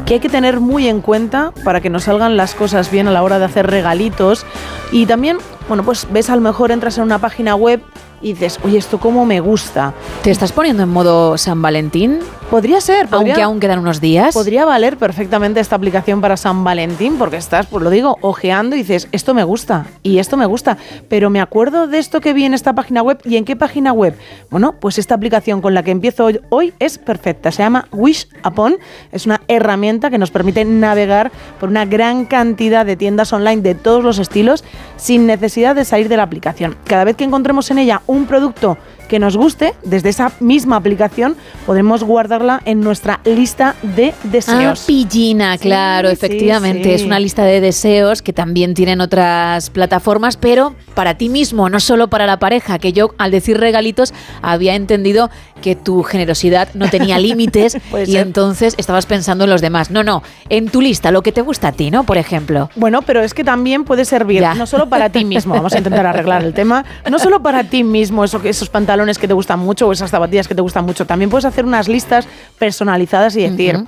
que 0.04 0.14
hay 0.14 0.20
que 0.20 0.28
tener 0.28 0.60
muy 0.60 0.86
en 0.86 1.00
cuenta 1.00 1.54
para 1.64 1.80
que 1.80 1.88
nos 1.88 2.04
salgan 2.04 2.36
las 2.36 2.54
cosas 2.54 2.90
bien 2.90 3.08
a 3.08 3.10
la 3.10 3.22
hora 3.22 3.38
de 3.38 3.46
hacer 3.46 3.66
regalitos. 3.68 4.44
Y 4.92 5.06
también, 5.06 5.38
bueno, 5.66 5.82
pues 5.82 6.06
ves 6.10 6.28
a 6.28 6.36
lo 6.36 6.42
mejor 6.42 6.70
entras 6.70 6.98
en 6.98 7.04
una 7.04 7.20
página 7.20 7.54
web 7.54 7.80
y 8.20 8.34
dices, 8.34 8.58
oye, 8.62 8.76
esto 8.76 9.00
cómo 9.00 9.24
me 9.24 9.40
gusta. 9.40 9.94
¿Te 10.22 10.30
estás 10.30 10.52
poniendo 10.52 10.82
en 10.82 10.90
modo 10.90 11.38
San 11.38 11.62
Valentín? 11.62 12.18
Podría 12.50 12.80
ser, 12.80 13.08
podría, 13.08 13.32
Aunque 13.32 13.42
aún 13.42 13.58
quedan 13.58 13.80
unos 13.80 14.00
días. 14.00 14.32
podría 14.32 14.64
valer 14.64 14.96
perfectamente 14.96 15.58
esta 15.58 15.74
aplicación 15.74 16.20
para 16.20 16.36
San 16.36 16.62
Valentín, 16.62 17.18
porque 17.18 17.36
estás, 17.36 17.66
pues 17.66 17.82
lo 17.82 17.90
digo, 17.90 18.18
ojeando 18.20 18.76
y 18.76 18.80
dices, 18.80 19.08
esto 19.10 19.34
me 19.34 19.42
gusta 19.42 19.86
y 20.04 20.18
esto 20.18 20.36
me 20.36 20.46
gusta, 20.46 20.78
pero 21.08 21.28
me 21.28 21.40
acuerdo 21.40 21.88
de 21.88 21.98
esto 21.98 22.20
que 22.20 22.32
vi 22.32 22.44
en 22.44 22.54
esta 22.54 22.72
página 22.72 23.02
web 23.02 23.18
y 23.24 23.36
en 23.36 23.44
qué 23.44 23.56
página 23.56 23.92
web. 23.92 24.16
Bueno, 24.48 24.76
pues 24.80 24.98
esta 24.98 25.16
aplicación 25.16 25.60
con 25.60 25.74
la 25.74 25.82
que 25.82 25.90
empiezo 25.90 26.24
hoy, 26.24 26.40
hoy 26.50 26.72
es 26.78 26.98
perfecta, 26.98 27.50
se 27.50 27.64
llama 27.64 27.88
Wish 27.90 28.28
Upon, 28.44 28.76
es 29.10 29.26
una 29.26 29.42
herramienta 29.48 30.08
que 30.08 30.18
nos 30.18 30.30
permite 30.30 30.64
navegar 30.64 31.32
por 31.58 31.68
una 31.68 31.84
gran 31.84 32.26
cantidad 32.26 32.86
de 32.86 32.94
tiendas 32.94 33.32
online 33.32 33.62
de 33.62 33.74
todos 33.74 34.04
los 34.04 34.20
estilos 34.20 34.62
sin 34.96 35.26
necesidad 35.26 35.74
de 35.74 35.84
salir 35.84 36.08
de 36.08 36.16
la 36.16 36.22
aplicación. 36.22 36.76
Cada 36.84 37.02
vez 37.02 37.16
que 37.16 37.24
encontremos 37.24 37.72
en 37.72 37.78
ella 37.78 38.02
un 38.06 38.26
producto 38.26 38.78
que 39.08 39.18
nos 39.18 39.36
guste, 39.36 39.74
desde 39.84 40.08
esa 40.08 40.32
misma 40.40 40.76
aplicación 40.76 41.36
podremos 41.66 42.02
guardarla 42.04 42.60
en 42.64 42.80
nuestra 42.80 43.20
lista 43.24 43.74
de 43.82 44.12
Ah, 44.12 44.14
deseos. 44.24 44.80
pillina, 44.86 45.56
claro, 45.58 46.08
sí, 46.08 46.14
efectivamente. 46.14 46.84
sí. 46.84 46.90
Es 46.90 47.02
una 47.04 47.18
lista 47.20 47.44
de 47.44 47.60
deseos 47.60 48.22
que 48.22 48.32
también 48.32 48.74
tienen 48.74 49.00
otras 49.00 49.70
plataformas, 49.70 50.36
pero 50.36 50.74
para 50.94 51.14
ti 51.16 51.28
mismo, 51.28 51.68
no 51.68 51.80
solo 51.80 52.08
para 52.08 52.26
la 52.26 52.38
pareja, 52.38 52.78
que 52.78 52.92
yo 52.92 53.14
al 53.18 53.30
decir 53.30 53.58
regalitos 53.58 54.12
había 54.42 54.74
entendido 54.74 55.30
que 55.62 55.74
tu 55.76 56.02
generosidad 56.02 56.68
no 56.74 56.88
tenía 56.90 57.18
límites 57.20 57.76
y 57.76 58.06
ser. 58.12 58.16
entonces 58.26 58.74
estabas 58.78 59.06
pensando 59.06 59.44
en 59.44 59.50
los 59.50 59.60
demás. 59.60 59.90
No, 59.90 60.02
no, 60.02 60.22
en 60.48 60.68
tu 60.68 60.80
lista, 60.80 61.10
lo 61.10 61.22
que 61.22 61.32
te 61.32 61.40
gusta 61.42 61.68
a 61.68 61.72
ti, 61.72 61.90
¿no? 61.90 62.04
Por 62.04 62.18
ejemplo. 62.18 62.70
Bueno, 62.76 63.02
pero 63.02 63.22
es 63.22 63.34
que 63.34 63.44
también 63.44 63.84
puede 63.84 64.04
servir 64.04 64.40
Ya. 64.42 64.54
no 64.54 64.66
solo 64.66 64.88
para 64.88 65.10
ti 65.10 65.24
mismo, 65.24 65.54
vamos 65.54 65.72
a 65.74 65.78
intentar 65.78 66.06
arreglar 66.06 66.42
el 66.44 66.52
tema, 66.54 66.84
no 67.10 67.18
solo 67.18 67.40
para 67.42 67.64
ti 67.64 67.84
mismo, 67.84 68.24
eso, 68.24 68.40
esos 68.44 68.68
pantalones 68.68 68.95
que 69.18 69.28
te 69.28 69.34
gustan 69.34 69.60
mucho 69.60 69.88
o 69.88 69.92
esas 69.92 70.10
zapatillas 70.10 70.48
que 70.48 70.54
te 70.54 70.62
gustan 70.62 70.84
mucho, 70.84 71.06
también 71.06 71.30
puedes 71.30 71.44
hacer 71.44 71.64
unas 71.64 71.88
listas 71.88 72.26
personalizadas 72.58 73.36
y 73.36 73.48
decir, 73.48 73.84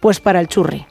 pues 0.00 0.20
para 0.20 0.40
el 0.40 0.48
churri, 0.48 0.86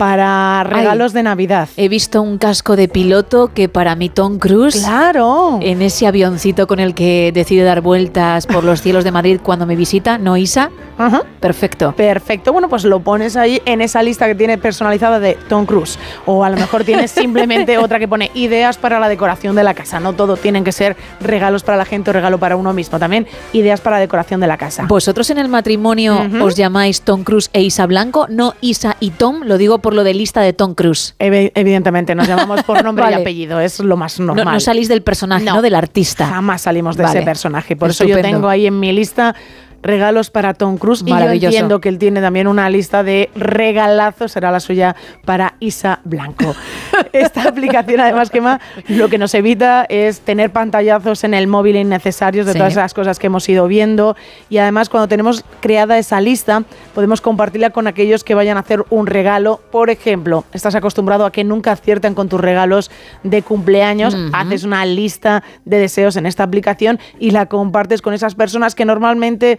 para 0.00 0.64
regalos 0.64 1.12
de 1.12 1.22
Navidad. 1.22 1.68
He 1.76 1.90
visto 1.90 2.22
un 2.22 2.38
casco 2.38 2.74
de 2.74 2.88
piloto 2.88 3.52
que 3.52 3.68
para 3.68 3.94
mí 3.96 4.08
Tom 4.08 4.38
Cruise. 4.38 4.80
Claro. 4.80 5.58
En 5.60 5.82
ese 5.82 6.06
avioncito 6.06 6.66
con 6.66 6.80
el 6.80 6.94
que 6.94 7.32
decide 7.34 7.64
dar 7.64 7.82
vueltas 7.82 8.46
por 8.46 8.64
los 8.64 8.80
cielos 8.80 9.04
de 9.04 9.12
Madrid 9.12 9.40
cuando 9.42 9.66
me 9.66 9.76
visita, 9.76 10.16
¿no, 10.16 10.38
Isa? 10.38 10.70
Ajá. 10.96 11.22
Perfecto. 11.40 11.94
Perfecto, 11.94 12.52
bueno, 12.52 12.70
pues 12.70 12.84
lo 12.84 13.00
pones 13.00 13.36
ahí 13.36 13.60
en 13.66 13.82
esa 13.82 14.02
lista 14.02 14.26
que 14.26 14.34
tiene 14.34 14.56
personalizada 14.56 15.20
de 15.20 15.34
Tom 15.48 15.66
Cruise. 15.66 15.98
O 16.24 16.44
a 16.44 16.50
lo 16.50 16.56
mejor 16.56 16.84
tienes 16.84 17.10
simplemente 17.10 17.76
otra 17.76 17.98
que 17.98 18.08
pone 18.08 18.30
ideas 18.32 18.78
para 18.78 19.00
la 19.00 19.08
decoración 19.08 19.54
de 19.54 19.64
la 19.64 19.74
casa. 19.74 20.00
No 20.00 20.14
todo 20.14 20.38
tienen 20.38 20.64
que 20.64 20.72
ser 20.72 20.96
regalos 21.20 21.62
para 21.62 21.76
la 21.76 21.84
gente 21.84 22.08
o 22.08 22.12
regalo 22.14 22.38
para 22.38 22.56
uno 22.56 22.72
mismo. 22.72 22.98
También 22.98 23.26
ideas 23.52 23.82
para 23.82 23.96
la 23.96 24.00
decoración 24.00 24.40
de 24.40 24.46
la 24.46 24.56
casa. 24.56 24.86
¿Vosotros 24.86 25.28
en 25.28 25.36
el 25.36 25.48
matrimonio 25.48 26.26
os 26.42 26.54
llamáis 26.54 27.02
Tom 27.02 27.22
Cruise 27.22 27.50
e 27.52 27.60
Isa 27.60 27.86
Blanco? 27.86 28.26
No 28.30 28.54
Isa 28.62 28.96
y 29.00 29.10
Tom, 29.10 29.42
lo 29.44 29.58
digo 29.58 29.78
por 29.78 29.89
lo 29.94 30.04
de 30.04 30.14
lista 30.14 30.40
de 30.40 30.52
Tom 30.52 30.74
Cruise. 30.74 31.14
Evi- 31.18 31.52
Evidentemente, 31.54 32.14
nos 32.14 32.26
llamamos 32.28 32.62
por 32.64 32.82
nombre 32.84 33.04
Vale. 33.06 33.16
y 33.18 33.20
apellido, 33.20 33.60
es 33.60 33.80
lo 33.80 33.96
más 33.96 34.18
No, 34.20 34.26
normal. 34.34 34.54
no 34.54 34.60
salís 34.60 34.88
del 34.88 35.02
personaje, 35.02 35.44
no, 35.44 35.56
No. 35.56 35.62
del 35.62 35.74
artista. 35.74 36.26
Jamás 36.26 36.62
salimos 36.62 36.96
de 36.96 37.02
Vale. 37.04 37.18
ese 37.18 37.24
personaje. 37.24 37.76
Por 37.76 37.90
eso 37.90 38.04
yo 38.04 38.20
tengo 38.20 38.48
ahí 38.48 38.66
en 38.66 38.78
mi 38.80 38.92
lista 38.92 39.34
regalos 39.82 40.30
para 40.30 40.54
Tom 40.54 40.76
Cruise 40.76 41.02
y 41.06 41.10
yo 41.10 41.16
entiendo 41.30 41.80
que 41.80 41.88
él 41.88 41.98
tiene 41.98 42.20
también 42.20 42.46
una 42.46 42.68
lista 42.70 43.02
de 43.02 43.30
regalazos, 43.34 44.32
será 44.32 44.50
la 44.50 44.60
suya 44.60 44.96
para 45.24 45.54
Isa 45.60 46.00
Blanco. 46.04 46.54
Esta 47.12 47.48
aplicación 47.48 48.00
además 48.00 48.30
que 48.30 48.40
lo 48.88 49.08
que 49.08 49.18
nos 49.18 49.34
evita 49.34 49.86
es 49.88 50.20
tener 50.20 50.50
pantallazos 50.50 51.24
en 51.24 51.34
el 51.34 51.46
móvil 51.46 51.76
innecesarios 51.76 52.46
de 52.46 52.52
Sí. 52.52 52.58
todas 52.58 52.72
esas 52.72 52.94
cosas 52.94 53.18
que 53.18 53.28
hemos 53.28 53.48
ido 53.48 53.66
viendo 53.68 54.16
y 54.48 54.58
además 54.58 54.88
cuando 54.88 55.08
tenemos 55.08 55.44
creada 55.60 55.98
esa 55.98 56.20
lista 56.20 56.64
podemos 56.94 57.20
compartirla 57.20 57.70
con 57.70 57.86
aquellos 57.86 58.24
que 58.24 58.34
vayan 58.34 58.56
a 58.56 58.60
hacer 58.60 58.84
un 58.90 59.06
regalo. 59.06 59.60
Por 59.70 59.90
ejemplo, 59.90 60.44
estás 60.52 60.74
acostumbrado 60.74 61.24
a 61.24 61.32
que 61.32 61.44
nunca 61.44 61.72
acierten 61.72 62.14
con 62.14 62.28
tus 62.28 62.40
regalos 62.40 62.90
de 63.22 63.42
cumpleaños, 63.42 64.16
haces 64.32 64.64
una 64.64 64.84
lista 64.84 65.42
de 65.64 65.78
deseos 65.78 66.16
en 66.16 66.26
esta 66.26 66.42
aplicación 66.42 66.98
y 67.18 67.30
la 67.30 67.46
compartes 67.46 68.02
con 68.02 68.14
esas 68.14 68.34
personas 68.34 68.74
que 68.74 68.84
normalmente 68.84 69.58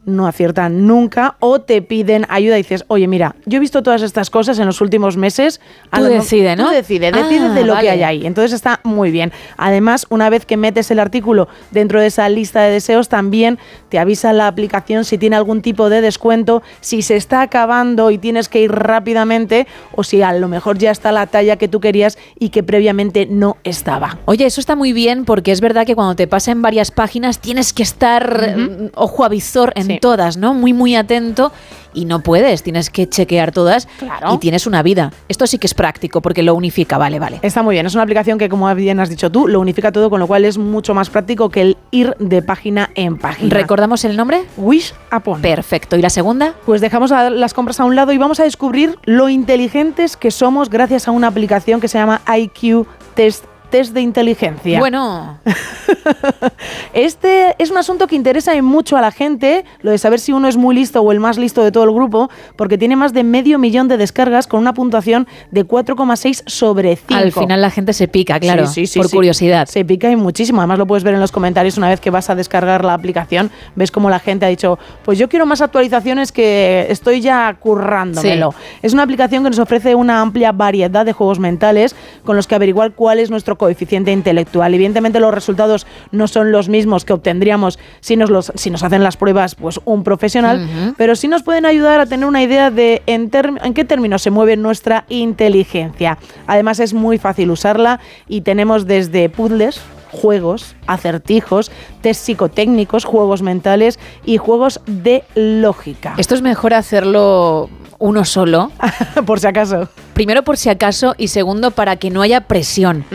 no 0.05 0.25
aciertan 0.27 0.87
nunca 0.87 1.35
o 1.39 1.61
te 1.61 1.81
piden 1.81 2.25
ayuda 2.29 2.57
y 2.57 2.63
dices, 2.63 2.85
oye, 2.87 3.07
mira, 3.07 3.35
yo 3.45 3.57
he 3.57 3.59
visto 3.59 3.83
todas 3.83 4.01
estas 4.01 4.29
cosas 4.29 4.57
en 4.59 4.65
los 4.65 4.81
últimos 4.81 5.15
meses. 5.17 5.61
a 5.91 5.97
Tú 5.97 6.03
lo 6.03 6.09
mejor- 6.09 6.23
decide, 6.23 6.55
¿no? 6.55 6.63
Tú 6.69 6.73
decide, 6.73 7.11
decide 7.11 7.45
Ah, 7.45 7.53
de 7.53 7.63
lo 7.65 7.73
vale. 7.73 7.85
que 7.85 7.91
hay 7.91 8.03
ahí. 8.03 8.25
Entonces 8.25 8.53
está 8.53 8.79
muy 8.83 9.11
bien. 9.11 9.31
Además, 9.57 10.07
una 10.09 10.29
vez 10.29 10.45
que 10.45 10.57
metes 10.57 10.89
el 10.91 10.99
artículo 10.99 11.47
dentro 11.69 12.01
de 12.01 12.07
esa 12.07 12.27
lista 12.29 12.61
de 12.61 12.71
deseos, 12.71 13.09
también 13.09 13.59
te 13.89 13.99
avisa 13.99 14.33
la 14.33 14.47
aplicación 14.47 15.05
si 15.05 15.17
tiene 15.17 15.35
algún 15.35 15.61
tipo 15.61 15.89
de 15.89 16.01
descuento, 16.01 16.63
si 16.79 17.01
se 17.03 17.15
está 17.15 17.41
acabando 17.43 18.09
y 18.11 18.17
tienes 18.17 18.49
que 18.49 18.61
ir 18.61 18.71
rápidamente 18.71 19.67
o 19.95 20.03
si 20.03 20.21
a 20.21 20.33
lo 20.33 20.47
mejor 20.47 20.77
ya 20.77 20.91
está 20.91 21.11
la 21.11 21.27
talla 21.27 21.57
que 21.57 21.67
tú 21.67 21.79
querías 21.79 22.17
y 22.39 22.49
que 22.49 22.63
previamente 22.63 23.27
no 23.29 23.57
estaba. 23.63 24.17
Oye, 24.25 24.45
eso 24.45 24.59
está 24.59 24.75
muy 24.75 24.93
bien 24.93 25.25
porque 25.25 25.51
es 25.51 25.61
verdad 25.61 25.85
que 25.85 25.95
cuando 25.95 26.15
te 26.15 26.27
pasa 26.27 26.51
en 26.51 26.61
varias 26.61 26.91
páginas 26.91 27.39
tienes 27.39 27.73
que 27.73 27.83
estar 27.83 28.55
mm, 28.57 28.89
ojo 28.95 29.25
avisor 29.25 29.73
en 29.75 29.90
Sí. 29.93 29.99
todas, 29.99 30.37
¿no? 30.37 30.53
Muy, 30.53 30.73
muy 30.73 30.95
atento 30.95 31.51
y 31.93 32.05
no 32.05 32.21
puedes, 32.21 32.63
tienes 32.63 32.89
que 32.89 33.09
chequear 33.09 33.51
todas 33.51 33.87
Claro. 33.99 34.33
y 34.33 34.37
tienes 34.37 34.65
una 34.65 34.81
vida. 34.81 35.11
Esto 35.27 35.45
sí 35.45 35.57
que 35.57 35.67
es 35.67 35.73
práctico 35.73 36.21
porque 36.21 36.41
lo 36.41 36.55
unifica, 36.55 36.97
vale, 36.97 37.19
vale. 37.19 37.39
Está 37.41 37.63
muy 37.63 37.75
bien, 37.75 37.85
es 37.85 37.93
una 37.95 38.03
aplicación 38.03 38.37
que 38.37 38.47
como 38.47 38.73
bien 38.75 38.99
has 39.01 39.09
dicho 39.09 39.29
tú, 39.29 39.47
lo 39.47 39.59
unifica 39.59 39.91
todo, 39.91 40.09
con 40.09 40.19
lo 40.19 40.27
cual 40.27 40.45
es 40.45 40.57
mucho 40.57 40.93
más 40.93 41.09
práctico 41.09 41.49
que 41.49 41.61
el 41.61 41.77
ir 41.91 42.15
de 42.19 42.41
página 42.41 42.91
en 42.95 43.17
página. 43.17 43.53
¿Recordamos 43.53 44.05
el 44.05 44.15
nombre? 44.15 44.43
Wish 44.57 44.93
Upon. 45.15 45.41
Perfecto. 45.41 45.97
¿Y 45.97 46.01
la 46.01 46.09
segunda? 46.09 46.53
Pues 46.65 46.79
dejamos 46.79 47.11
las 47.11 47.53
compras 47.53 47.79
a 47.79 47.85
un 47.85 47.95
lado 47.95 48.13
y 48.13 48.17
vamos 48.17 48.39
a 48.39 48.43
descubrir 48.43 48.97
lo 49.03 49.27
inteligentes 49.27 50.15
que 50.15 50.31
somos 50.31 50.69
gracias 50.69 51.07
a 51.07 51.11
una 51.11 51.27
aplicación 51.27 51.81
que 51.81 51.87
se 51.89 51.97
llama 51.97 52.21
IQ 52.37 52.87
Test. 53.15 53.50
Test 53.71 53.93
de 53.93 54.01
inteligencia. 54.01 54.79
Bueno, 54.79 55.39
Este 56.93 57.55
es 57.57 57.71
un 57.71 57.77
asunto 57.77 58.07
que 58.07 58.15
interesa 58.15 58.59
mucho 58.61 58.97
a 58.97 59.01
la 59.01 59.11
gente, 59.11 59.65
lo 59.81 59.91
de 59.91 59.97
saber 59.97 60.19
si 60.19 60.33
uno 60.33 60.47
es 60.47 60.57
muy 60.57 60.75
listo 60.75 61.01
o 61.01 61.11
el 61.11 61.19
más 61.19 61.37
listo 61.37 61.63
de 61.63 61.71
todo 61.71 61.85
el 61.85 61.91
grupo, 61.91 62.29
porque 62.55 62.77
tiene 62.77 62.95
más 62.95 63.13
de 63.13 63.23
medio 63.23 63.59
millón 63.59 63.87
de 63.87 63.97
descargas 63.97 64.47
con 64.47 64.59
una 64.59 64.73
puntuación 64.73 65.27
de 65.51 65.65
4,6 65.65 66.43
sobre 66.47 66.95
5. 66.95 67.13
al 67.15 67.31
final 67.31 67.61
la 67.61 67.69
gente 67.69 67.93
se 67.93 68.07
pica, 68.07 68.39
claro, 68.39 68.67
Sí, 68.67 68.85
sí, 68.85 68.87
sí, 68.87 68.99
por 68.99 69.09
curiosidad. 69.09 69.67
Se 69.67 69.85
pica 69.85 70.09
y 70.11 70.15
muchísimo. 70.15 70.61
Además 70.61 70.79
lo 70.79 70.85
puedes 70.85 71.03
ver 71.03 71.13
en 71.13 71.19
los 71.19 71.31
comentarios 71.31 71.77
una 71.77 71.89
vez 71.89 71.99
que 71.99 72.09
vas 72.09 72.29
a 72.29 72.35
descargar 72.35 72.83
la 72.83 72.93
aplicación. 72.93 73.51
Ves 73.75 73.91
como 73.91 74.09
la 74.09 74.19
gente 74.19 74.45
ha 74.45 74.49
dicho, 74.49 74.77
pues 75.03 75.17
yo 75.17 75.29
quiero 75.29 75.45
más 75.45 75.61
actualizaciones 75.61 76.31
que 76.31 76.87
estoy 76.89 77.21
ya 77.21 77.55
currándomelo. 77.59 78.53
Es 78.81 78.93
una 78.93 79.03
aplicación 79.03 79.43
que 79.43 79.49
nos 79.49 79.59
ofrece 79.59 79.95
una 79.95 80.21
amplia 80.21 80.51
variedad 80.51 81.05
de 81.05 81.13
juegos 81.13 81.39
mentales 81.39 81.95
con 82.23 82.35
los 82.35 82.47
que 82.47 82.55
averiguar 82.55 82.91
cuál 82.93 83.19
es 83.19 83.29
nuestro 83.29 83.57
coeficiente 83.61 84.11
intelectual. 84.11 84.73
Evidentemente 84.73 85.19
los 85.19 85.31
resultados 85.31 85.85
no 86.11 86.27
son 86.27 86.51
los 86.51 86.67
mismos 86.67 87.05
que 87.05 87.13
obtendríamos 87.13 87.77
si 87.99 88.15
nos, 88.15 88.31
los, 88.31 88.51
si 88.55 88.71
nos 88.71 88.81
hacen 88.81 89.03
las 89.03 89.17
pruebas 89.17 89.53
pues 89.53 89.79
un 89.85 90.03
profesional, 90.03 90.95
pero 90.97 91.15
sí 91.15 91.27
nos 91.27 91.43
pueden 91.43 91.67
ayudar 91.67 91.99
a 91.99 92.07
tener 92.07 92.25
una 92.25 92.41
idea 92.41 92.71
de 92.71 93.03
en, 93.05 93.29
en 93.63 93.73
qué 93.75 93.85
términos 93.85 94.23
se 94.23 94.31
mueve 94.31 94.57
nuestra 94.57 95.05
inteligencia. 95.09 96.17
Además 96.47 96.79
es 96.79 96.95
muy 96.95 97.19
fácil 97.19 97.51
usarla 97.51 97.99
y 98.27 98.41
tenemos 98.41 98.87
desde 98.87 99.29
puzzles, 99.29 99.79
juegos, 100.11 100.75
acertijos, 100.87 101.71
test 102.01 102.25
psicotécnicos, 102.25 103.05
juegos 103.05 103.43
mentales 103.43 103.99
y 104.25 104.37
juegos 104.37 104.81
de 104.87 105.23
lógica. 105.35 106.15
Esto 106.17 106.33
es 106.33 106.41
mejor 106.41 106.73
hacerlo 106.73 107.69
uno 108.01 108.25
solo. 108.25 108.71
por 109.25 109.39
si 109.39 109.47
acaso. 109.47 109.87
Primero 110.13 110.43
por 110.43 110.57
si 110.57 110.69
acaso 110.69 111.15
y 111.17 111.29
segundo 111.29 111.71
para 111.71 111.95
que 111.95 112.09
no 112.09 112.21
haya 112.21 112.41
presión. 112.41 113.05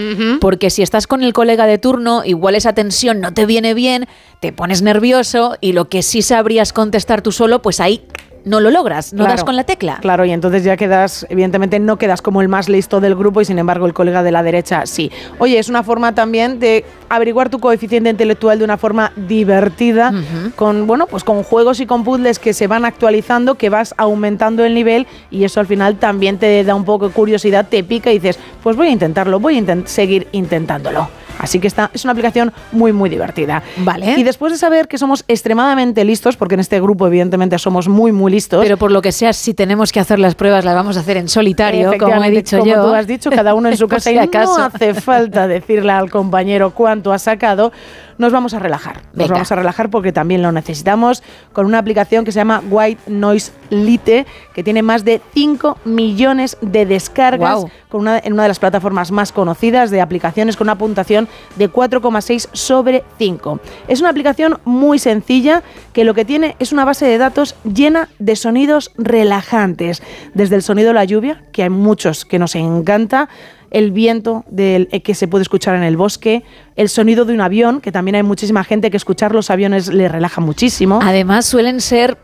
Porque 0.40 0.70
si 0.70 0.82
estás 0.82 1.06
con 1.06 1.22
el 1.22 1.32
colega 1.32 1.66
de 1.66 1.78
turno, 1.78 2.24
igual 2.24 2.54
esa 2.54 2.72
tensión 2.72 3.20
no 3.20 3.34
te 3.34 3.44
viene 3.44 3.74
bien, 3.74 4.08
te 4.40 4.52
pones 4.52 4.82
nervioso 4.82 5.56
y 5.60 5.72
lo 5.72 5.88
que 5.88 6.02
sí 6.02 6.22
sabrías 6.22 6.72
contestar 6.72 7.20
tú 7.20 7.32
solo, 7.32 7.60
pues 7.60 7.80
ahí 7.80 8.06
no 8.46 8.60
lo 8.60 8.70
logras, 8.70 9.12
no 9.12 9.24
das 9.24 9.42
con 9.42 9.56
la 9.56 9.64
tecla. 9.64 9.98
Claro, 10.00 10.24
y 10.24 10.30
entonces 10.30 10.62
ya 10.62 10.76
quedas, 10.76 11.26
evidentemente 11.28 11.80
no 11.80 11.98
quedas 11.98 12.22
como 12.22 12.40
el 12.40 12.48
más 12.48 12.68
listo 12.68 13.00
del 13.00 13.16
grupo 13.16 13.40
y 13.40 13.44
sin 13.44 13.58
embargo 13.58 13.86
el 13.86 13.92
colega 13.92 14.22
de 14.22 14.30
la 14.30 14.44
derecha 14.44 14.86
sí. 14.86 15.10
Oye, 15.38 15.58
es 15.58 15.68
una 15.68 15.82
forma 15.82 16.14
también 16.14 16.60
de 16.60 16.84
averiguar 17.08 17.50
tu 17.50 17.58
coeficiente 17.58 18.08
intelectual 18.08 18.58
de 18.58 18.64
una 18.64 18.78
forma 18.78 19.12
divertida, 19.16 20.12
con 20.54 20.86
bueno, 20.86 21.08
pues 21.08 21.24
con 21.24 21.42
juegos 21.42 21.80
y 21.80 21.86
con 21.86 22.04
puzzles 22.04 22.38
que 22.38 22.54
se 22.54 22.68
van 22.68 22.84
actualizando, 22.84 23.56
que 23.56 23.68
vas 23.68 23.94
aumentando 23.98 24.64
el 24.64 24.74
nivel 24.74 25.08
y 25.28 25.42
eso 25.42 25.58
al 25.58 25.66
final 25.66 25.96
también 25.96 26.38
te 26.38 26.62
da 26.62 26.76
un 26.76 26.84
poco 26.84 27.08
de 27.08 27.14
curiosidad, 27.14 27.66
te 27.68 27.82
pica 27.82 28.12
y 28.12 28.20
dices, 28.20 28.38
pues 28.62 28.76
voy 28.76 28.86
a 28.86 28.90
intentarlo, 28.90 29.40
voy 29.40 29.58
a 29.58 29.86
seguir 29.86 30.28
intentándolo. 30.30 31.08
Así 31.38 31.58
que 31.58 31.66
esta 31.66 31.90
es 31.92 32.04
una 32.04 32.12
aplicación 32.12 32.52
muy, 32.72 32.92
muy 32.92 33.10
divertida. 33.10 33.62
Vale. 33.78 34.14
Y 34.16 34.22
después 34.22 34.52
de 34.52 34.58
saber 34.58 34.88
que 34.88 34.98
somos 34.98 35.24
extremadamente 35.28 36.04
listos, 36.04 36.36
porque 36.36 36.54
en 36.54 36.60
este 36.60 36.80
grupo 36.80 37.06
evidentemente 37.06 37.58
somos 37.58 37.88
muy, 37.88 38.12
muy 38.12 38.32
listos. 38.32 38.62
Pero 38.62 38.76
por 38.76 38.90
lo 38.90 39.02
que 39.02 39.12
sea, 39.12 39.32
si 39.32 39.54
tenemos 39.54 39.92
que 39.92 40.00
hacer 40.00 40.18
las 40.18 40.34
pruebas, 40.34 40.64
las 40.64 40.74
vamos 40.74 40.96
a 40.96 41.00
hacer 41.00 41.16
en 41.16 41.28
solitario, 41.28 41.92
como 41.98 42.22
he 42.24 42.30
dicho 42.30 42.58
como 42.58 42.70
yo. 42.70 42.84
tú 42.86 42.94
has 42.94 43.06
dicho, 43.06 43.30
cada 43.30 43.54
uno 43.54 43.68
en 43.68 43.76
su 43.76 43.88
casa 43.88 44.10
y 44.10 44.16
no 44.16 44.56
hace 44.56 44.94
falta 44.94 45.46
decirle 45.46 45.92
al 45.92 46.10
compañero 46.10 46.70
cuánto 46.70 47.12
ha 47.12 47.18
sacado. 47.18 47.72
Nos 48.18 48.32
vamos 48.32 48.54
a 48.54 48.58
relajar. 48.58 49.02
Nos 49.12 49.28
vamos 49.28 49.50
a 49.50 49.54
relajar 49.54 49.90
porque 49.90 50.12
también 50.12 50.42
lo 50.42 50.52
necesitamos 50.52 51.22
con 51.52 51.66
una 51.66 51.78
aplicación 51.78 52.24
que 52.24 52.32
se 52.32 52.38
llama 52.38 52.62
White 52.68 53.02
Noise 53.06 53.52
Lite, 53.70 54.26
que 54.54 54.62
tiene 54.62 54.82
más 54.82 55.04
de 55.04 55.20
5 55.34 55.78
millones 55.84 56.56
de 56.60 56.86
descargas 56.86 57.64
con 57.88 58.02
una, 58.02 58.18
en 58.18 58.32
una 58.32 58.42
de 58.42 58.48
las 58.48 58.58
plataformas 58.58 59.10
más 59.12 59.32
conocidas 59.32 59.90
de 59.90 60.00
aplicaciones 60.00 60.56
con 60.56 60.66
una 60.66 60.78
puntuación 60.78 61.28
de 61.56 61.70
4,6 61.70 62.48
sobre 62.52 63.04
5. 63.18 63.60
Es 63.88 64.00
una 64.00 64.10
aplicación 64.10 64.58
muy 64.64 64.98
sencilla 64.98 65.62
que 65.92 66.04
lo 66.04 66.14
que 66.14 66.24
tiene 66.24 66.56
es 66.58 66.72
una 66.72 66.84
base 66.84 67.06
de 67.06 67.18
datos 67.18 67.54
llena 67.64 68.08
de 68.18 68.36
sonidos 68.36 68.92
relajantes, 68.96 70.02
desde 70.34 70.56
el 70.56 70.62
sonido 70.62 70.88
de 70.88 70.94
la 70.94 71.04
lluvia, 71.04 71.42
que 71.52 71.62
hay 71.62 71.70
muchos 71.70 72.24
que 72.24 72.38
nos 72.38 72.54
encanta, 72.54 73.28
el 73.70 73.90
viento 73.90 74.44
del, 74.48 74.88
eh, 74.92 75.02
que 75.02 75.14
se 75.14 75.28
puede 75.28 75.42
escuchar 75.42 75.74
en 75.74 75.82
el 75.82 75.96
bosque, 75.96 76.42
el 76.76 76.88
sonido 76.88 77.24
de 77.24 77.34
un 77.34 77.40
avión, 77.40 77.80
que 77.80 77.92
también 77.92 78.16
hay 78.16 78.22
muchísima 78.22 78.64
gente 78.64 78.90
que 78.90 78.96
escuchar 78.96 79.34
los 79.34 79.50
aviones 79.50 79.88
le 79.88 80.08
relaja 80.08 80.40
muchísimo. 80.40 81.00
Además 81.02 81.46
suelen 81.46 81.80
ser 81.80 82.18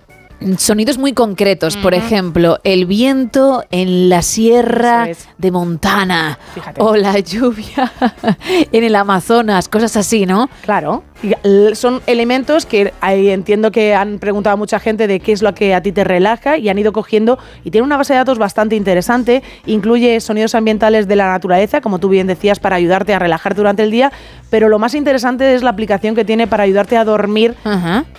sonidos 0.58 0.98
muy 0.98 1.12
concretos, 1.12 1.76
por 1.76 1.94
ejemplo, 1.94 2.58
el 2.64 2.86
viento 2.86 3.64
en 3.70 4.08
la 4.08 4.22
sierra 4.22 5.08
de 5.38 5.50
Montana 5.50 6.38
o 6.78 6.96
la 6.96 7.18
lluvia 7.20 7.92
en 8.72 8.84
el 8.84 8.96
Amazonas, 8.96 9.68
cosas 9.68 9.96
así, 9.96 10.26
¿no? 10.26 10.48
Claro. 10.62 11.04
Son 11.74 12.00
elementos 12.06 12.66
que 12.66 12.92
entiendo 13.02 13.70
que 13.70 13.94
han 13.94 14.18
preguntado 14.18 14.54
a 14.54 14.56
mucha 14.56 14.80
gente 14.80 15.06
de 15.06 15.20
qué 15.20 15.32
es 15.32 15.42
lo 15.42 15.54
que 15.54 15.74
a 15.74 15.80
ti 15.82 15.92
te 15.92 16.04
relaja 16.04 16.58
y 16.58 16.68
han 16.68 16.78
ido 16.78 16.92
cogiendo 16.92 17.38
y 17.64 17.70
tiene 17.70 17.84
una 17.86 17.96
base 17.96 18.12
de 18.12 18.18
datos 18.18 18.38
bastante 18.38 18.74
interesante. 18.76 19.42
Incluye 19.66 20.20
sonidos 20.20 20.54
ambientales 20.54 21.06
de 21.08 21.16
la 21.16 21.28
naturaleza, 21.30 21.80
como 21.80 21.98
tú 21.98 22.08
bien 22.08 22.26
decías, 22.26 22.58
para 22.58 22.76
ayudarte 22.76 23.14
a 23.14 23.18
relajarte 23.18 23.58
durante 23.58 23.82
el 23.82 23.90
día. 23.90 24.12
Pero 24.50 24.68
lo 24.68 24.78
más 24.78 24.94
interesante 24.94 25.54
es 25.54 25.62
la 25.62 25.70
aplicación 25.70 26.14
que 26.14 26.24
tiene 26.24 26.46
para 26.46 26.64
ayudarte 26.64 26.96
a 26.96 27.04
dormir. 27.04 27.54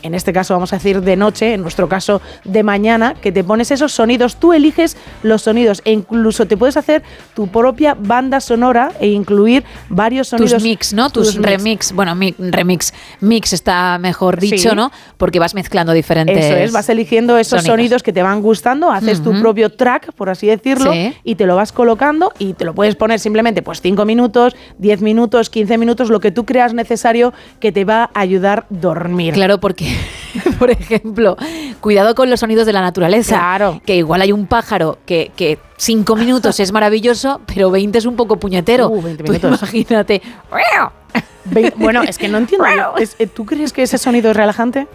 En 0.01 0.15
este 0.15 0.31
caso 0.33 0.53
vamos 0.53 0.71
a 0.73 0.77
decir 0.77 1.01
de 1.01 1.15
noche, 1.15 1.53
en 1.53 1.61
nuestro 1.61 1.87
caso 1.89 2.21
de 2.43 2.63
mañana, 2.63 3.15
que 3.15 3.31
te 3.31 3.43
pones 3.43 3.69
esos 3.71 3.91
sonidos. 3.91 4.37
Tú 4.37 4.53
eliges 4.53 4.97
los 5.23 5.41
sonidos 5.43 5.81
e 5.85 5.91
incluso 5.91 6.47
te 6.47 6.57
puedes 6.57 6.77
hacer 6.77 7.03
tu 7.35 7.47
propia 7.47 7.95
banda 7.99 8.39
sonora 8.39 8.91
e 8.99 9.07
incluir 9.09 9.63
varios 9.89 10.29
sonidos. 10.29 10.53
Tus 10.53 10.63
mix, 10.63 10.93
¿no? 10.93 11.09
Tus, 11.09 11.35
mix. 11.37 11.45
remix. 11.45 11.91
Bueno, 11.91 12.15
mi- 12.15 12.33
remix. 12.37 12.92
Mix 13.21 13.53
está 13.53 13.97
mejor 13.99 14.39
dicho, 14.39 14.69
Sí. 14.69 14.75
¿no? 14.75 14.91
Porque 15.17 15.39
vas 15.39 15.53
mezclando 15.55 15.93
diferentes. 15.93 16.37
Eso 16.45 16.55
es, 16.55 16.71
vas 16.71 16.89
eligiendo 16.89 17.37
esos 17.37 17.61
sonidos. 17.61 17.73
sonidos. 17.73 18.03
que 18.03 18.13
te 18.13 18.21
van 18.23 18.41
gustando, 18.41 18.91
haces 18.91 19.21
tu 19.21 19.39
propio 19.41 19.69
track, 19.71 20.13
por 20.13 20.29
así 20.29 20.47
decirlo, 20.47 20.91
Sí. 20.91 21.13
y 21.23 21.35
te 21.35 21.45
lo 21.45 21.55
vas 21.55 21.71
colocando 21.71 22.31
y 22.39 22.53
te 22.53 22.65
lo 22.65 22.73
puedes 22.73 22.95
poner 22.95 23.19
simplemente 23.19 23.61
pues 23.61 23.81
5 23.81 24.05
minutos, 24.05 24.55
10 24.77 25.01
minutos, 25.01 25.49
15 25.49 25.77
minutos, 25.77 26.09
lo 26.09 26.19
que 26.19 26.31
tú 26.31 26.45
creas 26.45 26.73
necesario 26.73 27.33
que 27.59 27.71
te 27.71 27.85
va 27.85 28.09
a 28.13 28.19
ayudar 28.19 28.59
a 28.59 28.65
dormir. 28.69 29.33
Claro, 29.33 29.59
porque, 29.59 29.95
por 30.59 30.71
ejemplo, 30.71 31.37
cuidado 31.81 32.15
con 32.15 32.29
los 32.29 32.39
sonidos 32.39 32.65
de 32.65 32.73
la 32.73 32.81
naturaleza. 32.81 33.37
Claro. 33.37 33.81
Que 33.85 33.95
igual 33.97 34.21
hay 34.21 34.31
un 34.31 34.47
pájaro 34.47 34.97
que, 35.05 35.31
que 35.35 35.59
cinco 35.77 36.15
minutos 36.15 36.59
es 36.59 36.71
maravilloso, 36.71 37.41
pero 37.45 37.69
20 37.71 37.97
es 37.97 38.05
un 38.05 38.15
poco 38.15 38.37
puñetero. 38.37 38.89
Uh, 38.89 39.01
20 39.01 39.23
Tú 39.23 39.31
minutos. 39.31 39.59
imagínate. 39.61 40.21
Ve- 41.45 41.73
bueno, 41.77 42.01
es 42.03 42.17
que 42.17 42.27
no 42.27 42.37
entiendo. 42.37 42.65
es- 42.97 43.15
eh, 43.19 43.27
¿Tú 43.27 43.45
crees 43.45 43.73
que 43.73 43.83
ese 43.83 43.97
sonido 43.97 44.31
es 44.31 44.37
relajante? 44.37 44.87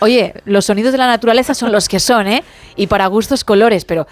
Oye, 0.00 0.34
los 0.44 0.64
sonidos 0.66 0.92
de 0.92 0.98
la 0.98 1.06
naturaleza 1.06 1.54
son 1.54 1.72
los 1.72 1.88
que 1.88 2.00
son, 2.00 2.26
¿eh? 2.26 2.42
Y 2.76 2.86
para 2.86 3.06
gustos 3.06 3.44
colores, 3.44 3.84
pero 3.84 4.06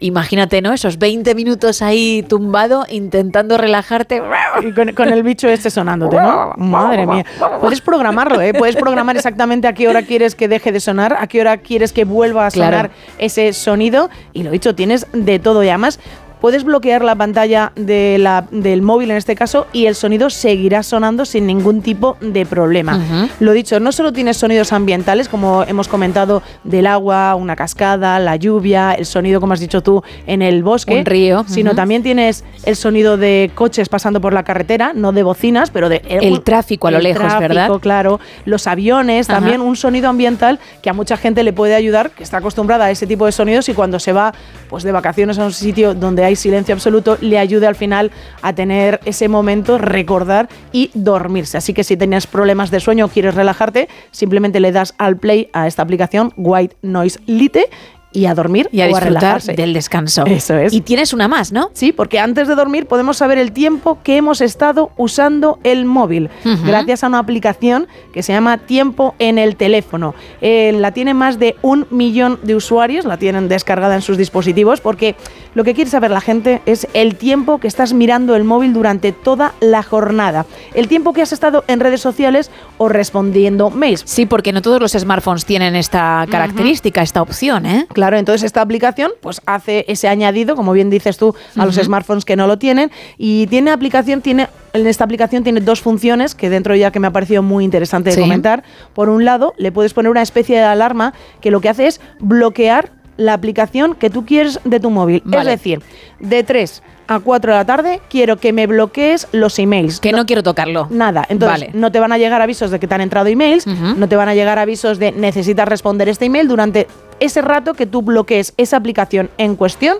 imagínate, 0.00 0.60
¿no? 0.60 0.72
Esos 0.72 0.98
20 0.98 1.32
minutos 1.36 1.80
ahí 1.80 2.24
tumbado 2.28 2.84
intentando 2.90 3.56
relajarte. 3.56 4.20
Y 4.64 4.72
con, 4.72 4.92
con 4.94 5.08
el 5.12 5.22
bicho 5.22 5.48
este 5.48 5.70
sonándote, 5.70 6.16
¿no? 6.16 6.54
Madre 6.56 7.06
mía. 7.06 7.24
Puedes 7.60 7.80
programarlo, 7.80 8.40
¿eh? 8.40 8.52
Puedes 8.52 8.74
programar 8.74 9.14
exactamente 9.16 9.68
a 9.68 9.74
qué 9.74 9.86
hora 9.88 10.02
quieres 10.02 10.34
que 10.34 10.48
deje 10.48 10.72
de 10.72 10.80
sonar, 10.80 11.16
a 11.20 11.28
qué 11.28 11.40
hora 11.40 11.58
quieres 11.58 11.92
que 11.92 12.04
vuelva 12.04 12.46
a 12.46 12.50
Claro. 12.50 12.76
sonar 12.78 12.90
ese 13.18 13.52
sonido. 13.52 14.10
Y 14.32 14.42
lo 14.42 14.50
dicho, 14.50 14.74
tienes 14.74 15.06
de 15.12 15.38
todo. 15.38 15.62
Y 15.62 15.68
además 15.68 16.00
puedes 16.42 16.64
bloquear 16.64 17.02
la 17.04 17.14
pantalla 17.14 17.72
de 17.76 18.16
la- 18.18 18.44
del 18.50 18.82
móvil 18.82 19.12
en 19.12 19.16
este 19.16 19.34
caso 19.36 19.66
y 19.72 19.86
el 19.86 19.94
sonido 19.94 20.28
seguirá 20.28 20.82
sonando 20.82 21.24
sin 21.24 21.46
ningún 21.46 21.80
tipo 21.82 22.16
de 22.20 22.44
problema. 22.44 23.00
Lo 23.40 23.52
dicho, 23.52 23.78
no 23.80 23.92
solo 23.92 24.12
tienes 24.12 24.36
sonidos 24.36 24.72
ambientales, 24.72 25.28
como 25.28 25.62
hemos 25.62 25.86
comentado, 25.88 26.42
del 26.64 26.88
agua, 26.88 27.36
una 27.36 27.54
cascada, 27.56 28.18
la 28.18 28.34
lluvia, 28.36 28.92
el 28.92 29.06
sonido, 29.06 29.40
como 29.40 29.54
has 29.54 29.60
dicho 29.60 29.82
tú, 29.82 30.02
en 30.26 30.42
el 30.42 30.62
bosque, 30.64 30.98
Un 30.98 31.06
río, 31.06 31.44
sino 31.48 31.74
también 31.76 32.02
tienes 32.02 32.44
el 32.64 32.74
sonido 32.76 33.16
de 33.16 33.50
coches 33.54 33.88
pasando 33.88 34.20
por 34.20 34.32
la 34.32 34.42
carretera, 34.42 34.92
no 34.94 35.12
de 35.12 35.22
bocinas, 35.22 35.70
pero 35.70 35.88
de 35.88 36.02
El 36.08 36.42
tráfico 36.42 36.88
a 36.88 36.90
lo 36.90 36.96
el 36.98 37.04
lejos, 37.04 37.20
tráfico, 37.22 37.40
¿verdad? 37.40 37.70
Claro, 37.80 38.20
los 38.46 38.66
aviones, 38.66 39.30
Ajá. 39.30 39.38
también 39.38 39.60
un 39.60 39.76
sonido 39.76 40.08
ambiental 40.08 40.58
que 40.82 40.90
a 40.90 40.92
mucha 40.92 41.16
gente 41.16 41.44
le 41.44 41.52
puede 41.52 41.76
ayudar, 41.76 42.10
que 42.10 42.24
está 42.24 42.38
acostumbrada 42.38 42.86
a 42.86 42.90
ese 42.90 43.06
tipo 43.06 43.26
de 43.26 43.32
sonidos 43.32 43.68
y 43.68 43.74
cuando 43.74 44.00
se 44.00 44.12
va 44.12 44.34
pues 44.68 44.82
de 44.82 44.90
vacaciones 44.90 45.38
a 45.38 45.44
un 45.44 45.52
sitio 45.52 45.94
donde 45.94 46.24
hay 46.24 46.31
silencio 46.36 46.74
absoluto, 46.74 47.18
le 47.20 47.38
ayude 47.38 47.66
al 47.66 47.74
final 47.74 48.10
a 48.42 48.54
tener 48.54 49.00
ese 49.04 49.28
momento, 49.28 49.78
recordar 49.78 50.48
y 50.72 50.90
dormirse. 50.94 51.58
Así 51.58 51.74
que 51.74 51.84
si 51.84 51.96
tenías 51.96 52.26
problemas 52.26 52.70
de 52.70 52.80
sueño 52.80 53.06
o 53.06 53.08
quieres 53.08 53.34
relajarte, 53.34 53.88
simplemente 54.10 54.60
le 54.60 54.72
das 54.72 54.94
al 54.98 55.16
play 55.16 55.48
a 55.52 55.66
esta 55.66 55.82
aplicación 55.82 56.32
White 56.36 56.76
Noise 56.82 57.20
Lite 57.26 57.70
y 58.12 58.26
a 58.26 58.34
dormir 58.34 58.68
Y 58.72 58.80
a 58.80 58.84
o 58.84 58.88
disfrutar 58.88 59.14
relajarse. 59.14 59.52
del 59.54 59.72
descanso. 59.72 60.24
Eso 60.26 60.56
es. 60.56 60.72
Y 60.72 60.80
tienes 60.80 61.12
una 61.12 61.28
más, 61.28 61.52
¿no? 61.52 61.70
Sí, 61.72 61.92
porque 61.92 62.18
antes 62.18 62.48
de 62.48 62.54
dormir 62.54 62.86
podemos 62.86 63.16
saber 63.16 63.38
el 63.38 63.52
tiempo 63.52 63.98
que 64.02 64.16
hemos 64.16 64.40
estado 64.40 64.90
usando 64.96 65.58
el 65.64 65.84
móvil, 65.84 66.30
gracias 66.64 67.04
a 67.04 67.08
una 67.08 67.18
aplicación 67.18 67.86
que 68.12 68.22
se 68.22 68.32
llama 68.32 68.58
Tiempo 68.58 69.14
en 69.18 69.38
el 69.38 69.56
teléfono. 69.56 70.14
Eh, 70.40 70.72
la 70.74 70.92
tiene 70.92 71.14
más 71.14 71.38
de 71.38 71.56
un 71.62 71.86
millón 71.90 72.38
de 72.42 72.54
usuarios, 72.54 73.04
la 73.04 73.16
tienen 73.16 73.48
descargada 73.48 73.94
en 73.94 74.02
sus 74.02 74.16
dispositivos, 74.16 74.80
porque 74.80 75.14
lo 75.54 75.64
que 75.64 75.74
quiere 75.74 75.90
saber 75.90 76.10
la 76.10 76.20
gente 76.20 76.60
es 76.66 76.86
el 76.94 77.16
tiempo 77.16 77.58
que 77.58 77.68
estás 77.68 77.92
mirando 77.92 78.36
el 78.36 78.44
móvil 78.44 78.72
durante 78.72 79.12
toda 79.12 79.52
la 79.60 79.82
jornada, 79.82 80.46
el 80.74 80.88
tiempo 80.88 81.12
que 81.12 81.22
has 81.22 81.32
estado 81.32 81.64
en 81.68 81.80
redes 81.80 82.00
sociales 82.00 82.50
o 82.78 82.88
respondiendo 82.88 83.70
mails. 83.70 84.02
Sí, 84.04 84.26
porque 84.26 84.52
no 84.52 84.62
todos 84.62 84.80
los 84.80 84.92
smartphones 84.92 85.44
tienen 85.44 85.76
esta 85.76 86.26
característica, 86.30 87.02
esta 87.02 87.22
opción, 87.22 87.66
¿eh? 87.66 87.86
Claro, 87.92 88.01
entonces 88.10 88.42
esta 88.44 88.60
aplicación 88.60 89.12
pues 89.20 89.40
hace 89.46 89.84
ese 89.88 90.08
añadido, 90.08 90.56
como 90.56 90.72
bien 90.72 90.90
dices 90.90 91.16
tú, 91.16 91.34
a 91.56 91.64
los 91.66 91.76
smartphones 91.76 92.24
que 92.24 92.36
no 92.36 92.46
lo 92.46 92.58
tienen 92.58 92.90
y 93.18 93.46
tiene 93.46 93.70
aplicación, 93.70 94.20
tiene 94.22 94.48
en 94.72 94.86
esta 94.86 95.04
aplicación 95.04 95.42
tiene 95.44 95.60
dos 95.60 95.80
funciones 95.80 96.34
que 96.34 96.48
dentro 96.50 96.74
ya 96.74 96.90
que 96.90 96.98
me 97.00 97.06
ha 97.06 97.10
parecido 97.10 97.42
muy 97.42 97.64
interesante 97.64 98.10
de 98.10 98.16
Sí. 98.16 98.22
comentar. 98.22 98.62
Por 98.94 99.08
un 99.08 99.24
lado, 99.24 99.54
le 99.58 99.70
puedes 99.72 99.92
poner 99.94 100.10
una 100.10 100.22
especie 100.22 100.56
de 100.56 100.64
alarma 100.64 101.12
que 101.40 101.50
lo 101.50 101.60
que 101.60 101.68
hace 101.68 101.86
es 101.86 102.00
bloquear 102.20 102.90
la 103.18 103.34
aplicación 103.34 103.94
que 103.94 104.08
tú 104.10 104.24
quieres 104.24 104.58
de 104.64 104.80
tu 104.80 104.88
móvil. 104.90 105.22
Es 105.32 105.44
decir, 105.44 105.82
de 106.18 106.42
3 106.42 106.82
a 107.08 107.20
4 107.20 107.52
de 107.52 107.58
la 107.58 107.64
tarde 107.66 108.00
quiero 108.08 108.38
que 108.38 108.54
me 108.54 108.66
bloquees 108.66 109.28
los 109.32 109.58
emails. 109.58 110.00
Que 110.00 110.12
no, 110.12 110.24
quiero 110.24 110.42
tocarlo. 110.42 110.86
Nada, 110.90 111.26
entonces 111.28 111.60
Vale. 111.68 111.78
no 111.78 111.92
te 111.92 112.00
van 112.00 112.12
a 112.12 112.16
llegar 112.18 112.40
avisos 112.40 112.70
de 112.70 112.80
que 112.80 112.86
te 112.86 112.94
han 112.94 113.02
entrado 113.02 113.26
emails, 113.28 113.66
no 113.66 114.08
te 114.08 114.16
van 114.16 114.30
a 114.30 114.34
llegar 114.34 114.58
avisos 114.58 114.98
de 114.98 115.12
necesitas 115.12 115.68
responder 115.68 116.08
este 116.08 116.24
email 116.24 116.48
durante 116.48 116.86
ese 117.24 117.40
rato 117.42 117.74
que 117.74 117.86
tú 117.86 118.02
bloquees 118.02 118.54
esa 118.56 118.76
aplicación 118.76 119.30
en 119.38 119.56
cuestión. 119.56 119.98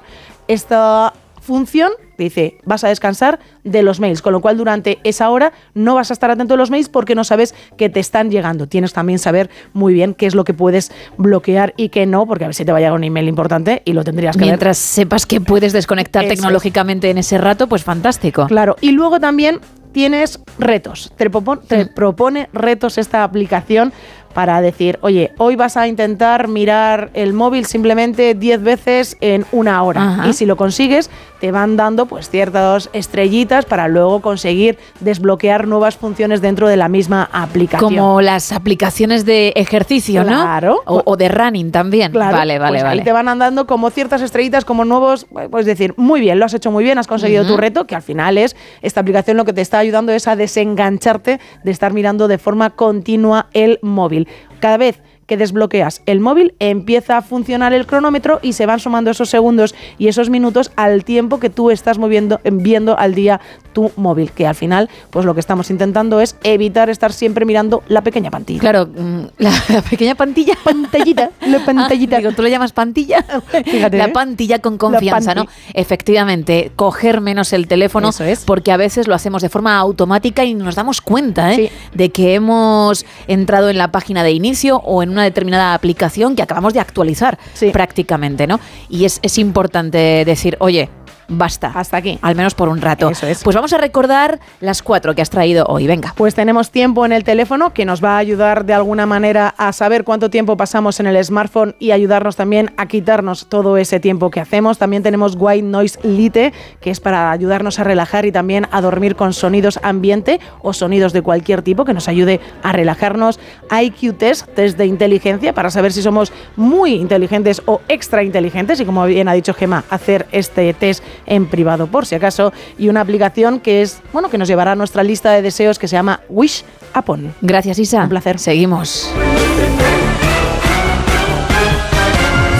Esta 0.48 1.12
función 1.40 1.90
te 2.16 2.24
dice 2.24 2.58
vas 2.64 2.84
a 2.84 2.88
descansar 2.88 3.40
de 3.64 3.82
los 3.82 3.98
mails, 3.98 4.22
con 4.22 4.32
lo 4.32 4.40
cual 4.40 4.56
durante 4.56 4.98
esa 5.02 5.28
hora 5.28 5.52
no 5.74 5.96
vas 5.96 6.10
a 6.10 6.12
estar 6.14 6.30
atento 6.30 6.54
a 6.54 6.56
los 6.56 6.70
mails 6.70 6.88
porque 6.88 7.14
no 7.16 7.24
sabes 7.24 7.54
que 7.76 7.88
te 7.88 7.98
están 8.00 8.30
llegando. 8.30 8.68
Tienes 8.68 8.92
también 8.92 9.18
saber 9.18 9.50
muy 9.72 9.92
bien 9.92 10.14
qué 10.14 10.26
es 10.26 10.34
lo 10.34 10.44
que 10.44 10.54
puedes 10.54 10.92
bloquear 11.16 11.74
y 11.76 11.88
qué 11.88 12.06
no, 12.06 12.26
porque 12.26 12.44
a 12.44 12.48
ver 12.48 12.54
si 12.54 12.64
te 12.64 12.70
va 12.70 12.78
a 12.78 12.80
llegar 12.80 12.94
un 12.94 13.02
email 13.04 13.28
importante 13.28 13.82
y 13.84 13.92
lo 13.92 14.04
tendrías 14.04 14.36
que 14.36 14.40
ver. 14.40 14.48
Mientras 14.50 14.78
sepas 14.78 15.26
que 15.26 15.40
puedes 15.40 15.72
desconectar 15.72 16.24
Eso 16.24 16.34
tecnológicamente 16.34 17.10
en 17.10 17.18
ese 17.18 17.38
rato, 17.38 17.66
pues 17.66 17.82
fantástico. 17.82 18.46
Claro, 18.46 18.76
y 18.80 18.92
luego 18.92 19.18
también 19.18 19.58
tienes 19.90 20.38
retos. 20.58 21.12
Te, 21.16 21.30
propon- 21.30 21.60
te 21.66 21.86
propone 21.86 22.48
retos 22.52 22.98
esta 22.98 23.24
aplicación 23.24 23.92
para 24.32 24.60
decir, 24.60 24.98
oye, 25.02 25.32
hoy 25.38 25.56
vas 25.56 25.76
a 25.76 25.86
intentar 25.86 26.48
mirar 26.48 27.10
el 27.14 27.32
móvil 27.32 27.66
simplemente 27.66 28.34
10 28.34 28.62
veces 28.62 29.16
en 29.20 29.44
una 29.52 29.82
hora. 29.82 30.02
Ajá. 30.02 30.28
Y 30.28 30.32
si 30.32 30.46
lo 30.46 30.56
consigues, 30.56 31.10
te 31.42 31.50
van 31.50 31.76
dando 31.76 32.06
pues 32.06 32.30
ciertas 32.30 32.88
estrellitas 32.92 33.64
para 33.64 33.88
luego 33.88 34.20
conseguir 34.20 34.78
desbloquear 35.00 35.66
nuevas 35.66 35.96
funciones 35.96 36.40
dentro 36.40 36.68
de 36.68 36.76
la 36.76 36.88
misma 36.88 37.28
aplicación. 37.32 37.96
Como 37.96 38.20
las 38.20 38.52
aplicaciones 38.52 39.24
de 39.24 39.48
ejercicio, 39.56 40.22
¿no? 40.22 40.40
Claro. 40.40 40.82
O, 40.86 41.02
o 41.04 41.16
de 41.16 41.28
running 41.28 41.72
también. 41.72 42.12
Claro, 42.12 42.36
vale, 42.36 42.60
vale, 42.60 42.74
pues 42.74 42.84
vale. 42.84 43.00
Ahí 43.00 43.04
te 43.04 43.10
van 43.10 43.26
andando 43.26 43.66
como 43.66 43.90
ciertas 43.90 44.22
estrellitas, 44.22 44.64
como 44.64 44.84
nuevos, 44.84 45.26
puedes 45.50 45.66
decir, 45.66 45.94
muy 45.96 46.20
bien, 46.20 46.38
lo 46.38 46.44
has 46.44 46.54
hecho 46.54 46.70
muy 46.70 46.84
bien, 46.84 46.96
has 46.98 47.08
conseguido 47.08 47.44
tu 47.44 47.56
reto, 47.56 47.88
que 47.88 47.96
al 47.96 48.02
final 48.02 48.38
es, 48.38 48.54
esta 48.80 49.00
aplicación 49.00 49.36
lo 49.36 49.44
que 49.44 49.52
te 49.52 49.62
está 49.62 49.80
ayudando 49.80 50.12
es 50.12 50.28
a 50.28 50.36
desengancharte 50.36 51.40
de 51.64 51.70
estar 51.72 51.92
mirando 51.92 52.28
de 52.28 52.38
forma 52.38 52.70
continua 52.70 53.48
el 53.52 53.80
móvil. 53.82 54.28
Cada 54.60 54.76
vez 54.76 55.02
que 55.32 55.38
desbloqueas 55.38 56.02
el 56.04 56.20
móvil, 56.20 56.54
empieza 56.58 57.16
a 57.16 57.22
funcionar 57.22 57.72
el 57.72 57.86
cronómetro 57.86 58.38
y 58.42 58.52
se 58.52 58.66
van 58.66 58.80
sumando 58.80 59.10
esos 59.10 59.30
segundos 59.30 59.74
y 59.96 60.08
esos 60.08 60.28
minutos 60.28 60.70
al 60.76 61.06
tiempo 61.06 61.40
que 61.40 61.48
tú 61.48 61.70
estás 61.70 61.96
moviendo, 61.96 62.38
viendo 62.44 62.98
al 62.98 63.14
día 63.14 63.40
tu 63.72 63.90
móvil, 63.96 64.30
que 64.32 64.46
al 64.46 64.54
final, 64.54 64.90
pues 65.08 65.24
lo 65.24 65.32
que 65.32 65.40
estamos 65.40 65.70
intentando 65.70 66.20
es 66.20 66.36
evitar 66.44 66.90
estar 66.90 67.14
siempre 67.14 67.46
mirando 67.46 67.82
la 67.88 68.02
pequeña 68.02 68.30
pantalla. 68.30 68.60
Claro, 68.60 68.86
mm, 68.86 69.22
la, 69.38 69.52
la 69.70 69.80
pequeña 69.80 70.14
pantilla. 70.14 70.52
Pantallita, 70.62 71.30
la 71.46 71.58
pantallita. 71.64 72.16
Ah, 72.16 72.18
digo, 72.18 72.32
tú 72.32 72.42
lo 72.42 72.48
llamas 72.48 72.72
pantilla. 72.72 73.24
Fíjate, 73.64 73.96
la 73.96 74.04
¿eh? 74.04 74.12
pantilla 74.12 74.58
con 74.58 74.76
confianza, 74.76 75.34
¿no? 75.34 75.46
Efectivamente, 75.72 76.72
coger 76.76 77.22
menos 77.22 77.54
el 77.54 77.68
teléfono, 77.68 78.10
porque 78.44 78.70
a 78.70 78.76
veces 78.76 79.08
lo 79.08 79.14
hacemos 79.14 79.40
de 79.40 79.48
forma 79.48 79.78
automática 79.78 80.44
y 80.44 80.52
nos 80.52 80.74
damos 80.74 81.00
cuenta 81.00 81.54
¿eh? 81.54 81.72
de 81.94 82.10
que 82.10 82.34
hemos 82.34 83.06
entrado 83.28 83.70
en 83.70 83.78
la 83.78 83.90
página 83.90 84.22
de 84.22 84.32
inicio 84.32 84.76
o 84.76 85.02
en 85.02 85.08
una 85.08 85.21
determinada 85.24 85.74
aplicación 85.74 86.36
que 86.36 86.42
acabamos 86.42 86.74
de 86.74 86.80
actualizar 86.80 87.38
prácticamente, 87.72 88.46
¿no? 88.46 88.60
Y 88.88 89.04
es, 89.04 89.18
es 89.22 89.38
importante 89.38 90.24
decir, 90.24 90.56
oye, 90.60 90.88
basta. 91.32 91.72
Hasta 91.74 91.96
aquí. 91.96 92.18
Al 92.22 92.34
menos 92.34 92.54
por 92.54 92.68
un 92.68 92.80
rato. 92.80 93.10
Pues 93.42 93.56
vamos 93.56 93.72
a 93.72 93.78
recordar 93.78 94.40
las 94.60 94.82
cuatro 94.82 95.14
que 95.14 95.22
has 95.22 95.30
traído 95.30 95.64
hoy. 95.66 95.86
Venga. 95.86 96.14
Pues 96.16 96.34
tenemos 96.34 96.70
tiempo 96.70 97.04
en 97.04 97.12
el 97.12 97.24
teléfono 97.24 97.72
que 97.72 97.84
nos 97.84 98.02
va 98.02 98.16
a 98.16 98.18
ayudar 98.18 98.64
de 98.64 98.74
alguna 98.74 99.06
manera 99.06 99.54
a 99.56 99.72
saber 99.72 100.04
cuánto 100.04 100.30
tiempo 100.30 100.56
pasamos 100.56 101.00
en 101.00 101.06
el 101.06 101.22
smartphone 101.24 101.74
y 101.78 101.92
ayudarnos 101.92 102.36
también 102.36 102.72
a 102.76 102.86
quitarnos 102.86 103.46
todo 103.46 103.76
ese 103.76 104.00
tiempo 104.00 104.30
que 104.30 104.40
hacemos. 104.40 104.78
También 104.78 105.02
tenemos 105.02 105.36
White 105.38 105.66
Noise 105.66 105.98
Lite, 106.02 106.52
que 106.80 106.90
es 106.90 107.00
para 107.00 107.30
ayudarnos 107.30 107.78
a 107.78 107.84
relajar 107.84 108.26
y 108.26 108.32
también 108.32 108.66
a 108.70 108.80
dormir 108.80 109.16
con 109.16 109.32
sonidos 109.32 109.78
ambiente 109.82 110.40
o 110.60 110.72
sonidos 110.72 111.12
de 111.12 111.22
cualquier 111.22 111.62
tipo 111.62 111.84
que 111.84 111.94
nos 111.94 112.08
ayude 112.08 112.40
a 112.62 112.72
relajarnos. 112.72 113.40
IQ 113.70 114.16
Test, 114.18 114.46
test 114.54 114.76
de 114.78 114.86
inteligencia 114.86 115.52
para 115.52 115.70
saber 115.70 115.92
si 115.92 116.02
somos 116.02 116.32
muy 116.56 116.94
inteligentes 116.94 117.62
o 117.66 117.80
extra 117.88 118.22
inteligentes 118.22 118.80
y 118.80 118.84
como 118.84 119.04
bien 119.06 119.28
ha 119.28 119.32
dicho 119.32 119.54
Gema, 119.54 119.84
hacer 119.90 120.26
este 120.32 120.72
test 120.74 121.02
en 121.26 121.46
privado 121.46 121.86
por 121.86 122.06
si 122.06 122.14
acaso 122.14 122.52
y 122.78 122.88
una 122.88 123.00
aplicación 123.00 123.60
que 123.60 123.82
es, 123.82 124.00
bueno, 124.12 124.30
que 124.30 124.38
nos 124.38 124.48
llevará 124.48 124.72
a 124.72 124.76
nuestra 124.76 125.02
lista 125.02 125.32
de 125.32 125.42
deseos 125.42 125.78
que 125.78 125.88
se 125.88 125.96
llama 125.96 126.20
Wish 126.28 126.64
Upon. 126.96 127.34
Gracias, 127.40 127.78
Isa. 127.78 128.02
Un 128.02 128.08
placer. 128.08 128.38
Seguimos. 128.38 129.12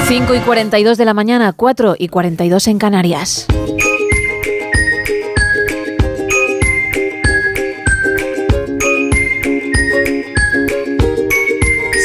5 0.07 0.35
y 0.35 0.39
42 0.41 0.99
de 0.99 1.05
la 1.05 1.15
mañana, 1.15 1.53
4 1.53 1.97
y 1.99 2.09
42 2.09 2.69
en 2.69 2.79
Canarias. 2.79 3.47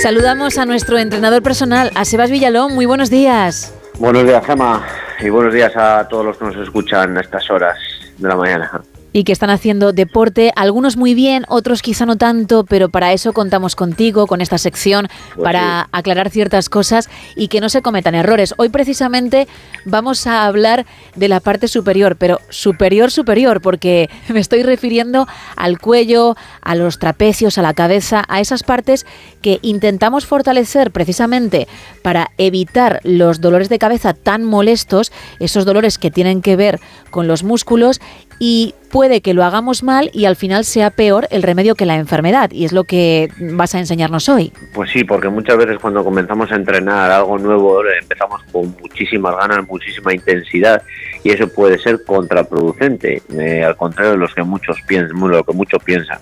Saludamos 0.02 0.58
a 0.58 0.66
nuestro 0.66 0.98
entrenador 1.00 1.42
personal, 1.42 1.92
a 1.95 2.06
Sebas 2.06 2.32
Villalón. 2.32 2.74
Muy 2.76 2.86
buenos 2.86 3.10
días. 3.10 3.74
Buenos 4.00 4.26
días, 4.26 4.45
Gema, 4.45 4.86
y 5.20 5.30
buenos 5.30 5.54
días 5.54 5.76
a 5.76 6.08
todos 6.08 6.26
los 6.26 6.38
que 6.38 6.46
nos 6.46 6.58
escuchan 6.58 7.18
a 7.18 7.22
estas 7.22 7.50
horas 7.50 7.78
de 8.18 8.28
la 8.28 8.36
mañana. 8.36 8.82
Y 9.18 9.24
que 9.24 9.32
están 9.32 9.50
haciendo 9.50 9.94
deporte, 9.94 10.54
algunos 10.56 10.96
muy 10.96 11.16
bien, 11.16 11.44
otros 11.48 11.82
quizá 11.82 12.06
no 12.06 12.18
tanto, 12.18 12.66
pero 12.66 12.90
para 12.90 13.14
eso 13.14 13.34
contamos 13.34 13.76
contigo, 13.76 14.28
con 14.28 14.42
esta 14.42 14.60
sección, 14.60 15.08
Pues 15.34 15.44
para 15.44 15.90
aclarar 15.92 16.30
ciertas 16.30 16.70
cosas 16.70 17.10
y 17.36 17.48
que 17.48 17.60
no 17.60 17.70
se 17.70 17.82
cometan 17.82 18.14
errores. 18.14 18.54
Hoy 18.58 18.70
precisamente 18.70 19.48
vamos 19.86 20.28
a 20.28 20.46
hablar 20.46 20.86
de 21.16 21.30
la 21.30 21.40
parte 21.40 21.68
superior, 21.68 22.16
pero 22.16 22.42
superior, 22.50 23.10
superior, 23.10 23.60
porque 23.60 24.08
me 24.28 24.40
estoy 24.40 24.62
refiriendo 24.62 25.28
al 25.56 25.80
cuello, 25.80 26.36
a 26.62 26.76
los 26.76 27.00
trapecios, 27.00 27.58
a 27.58 27.64
la 27.64 27.74
cabeza, 27.74 28.24
a 28.28 28.40
esas 28.40 28.62
partes 28.62 29.08
que 29.42 29.58
intentamos 29.64 30.28
fortalecer 30.28 30.92
precisamente 30.92 31.68
para 32.04 32.30
evitar 32.38 33.00
los 33.04 33.42
dolores 33.42 33.70
de 33.70 33.80
cabeza 33.80 34.14
tan 34.14 34.44
molestos, 34.44 35.12
esos 35.40 35.66
dolores 35.66 35.98
que 35.98 36.12
tienen 36.12 36.44
que 36.44 36.56
ver 36.56 36.80
con 37.10 37.28
los 37.28 37.42
músculos 37.42 38.00
y 38.40 38.76
puede 38.92 39.22
que 39.22 39.34
lo 39.34 39.44
hagamos 39.44 39.84
mal 39.84 40.10
y 40.14 40.26
al 40.26 40.36
final 40.36 40.64
sea 40.64 40.90
peor 40.90 41.28
el 41.32 41.44
remedio 41.44 41.76
que 41.76 41.86
la 41.86 41.96
enfermedad. 41.96 42.52
Y 42.52 42.66
es 42.66 42.72
lo 42.72 42.84
que 42.84 43.30
vas 43.40 43.76
a 43.76 43.80
enseñarnos 43.80 44.30
hoy. 44.30 44.52
Pues 44.74 44.92
sí, 44.92 45.04
porque 45.04 45.30
muchas 45.30 45.58
veces 45.58 45.78
cuando 45.80 46.04
comenzamos 46.04 46.52
a 46.52 46.56
entrenar 46.56 47.12
algo 47.12 47.38
nuevo 47.38 47.84
eh, 47.84 48.00
empezamos 48.02 48.42
con 48.52 48.76
muchísimas 48.82 49.36
ganas, 49.36 49.68
muchísima 49.68 50.14
intensidad 50.14 50.82
y 51.24 51.32
eso 51.32 51.48
puede 51.48 51.78
ser 51.80 52.04
contraproducente, 52.06 53.22
eh, 53.38 53.64
al 53.64 53.76
contrario 53.76 54.12
de 54.12 54.18
los 54.18 54.34
que 54.34 54.44
muchos 54.44 54.78
piensan, 54.88 55.20
lo 55.20 55.44
que 55.44 55.54
muchos 55.54 55.84
piensan. 55.84 56.20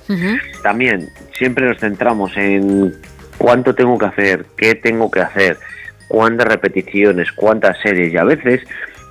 También 0.63 1.09
siempre 1.37 1.67
nos 1.67 1.79
centramos 1.79 2.35
en 2.37 2.95
cuánto 3.37 3.75
tengo 3.75 3.97
que 3.97 4.05
hacer, 4.05 4.45
qué 4.57 4.75
tengo 4.75 5.11
que 5.11 5.19
hacer, 5.19 5.57
cuántas 6.07 6.47
repeticiones, 6.47 7.31
cuántas 7.33 7.77
series 7.81 8.13
y 8.13 8.17
a 8.17 8.23
veces 8.23 8.61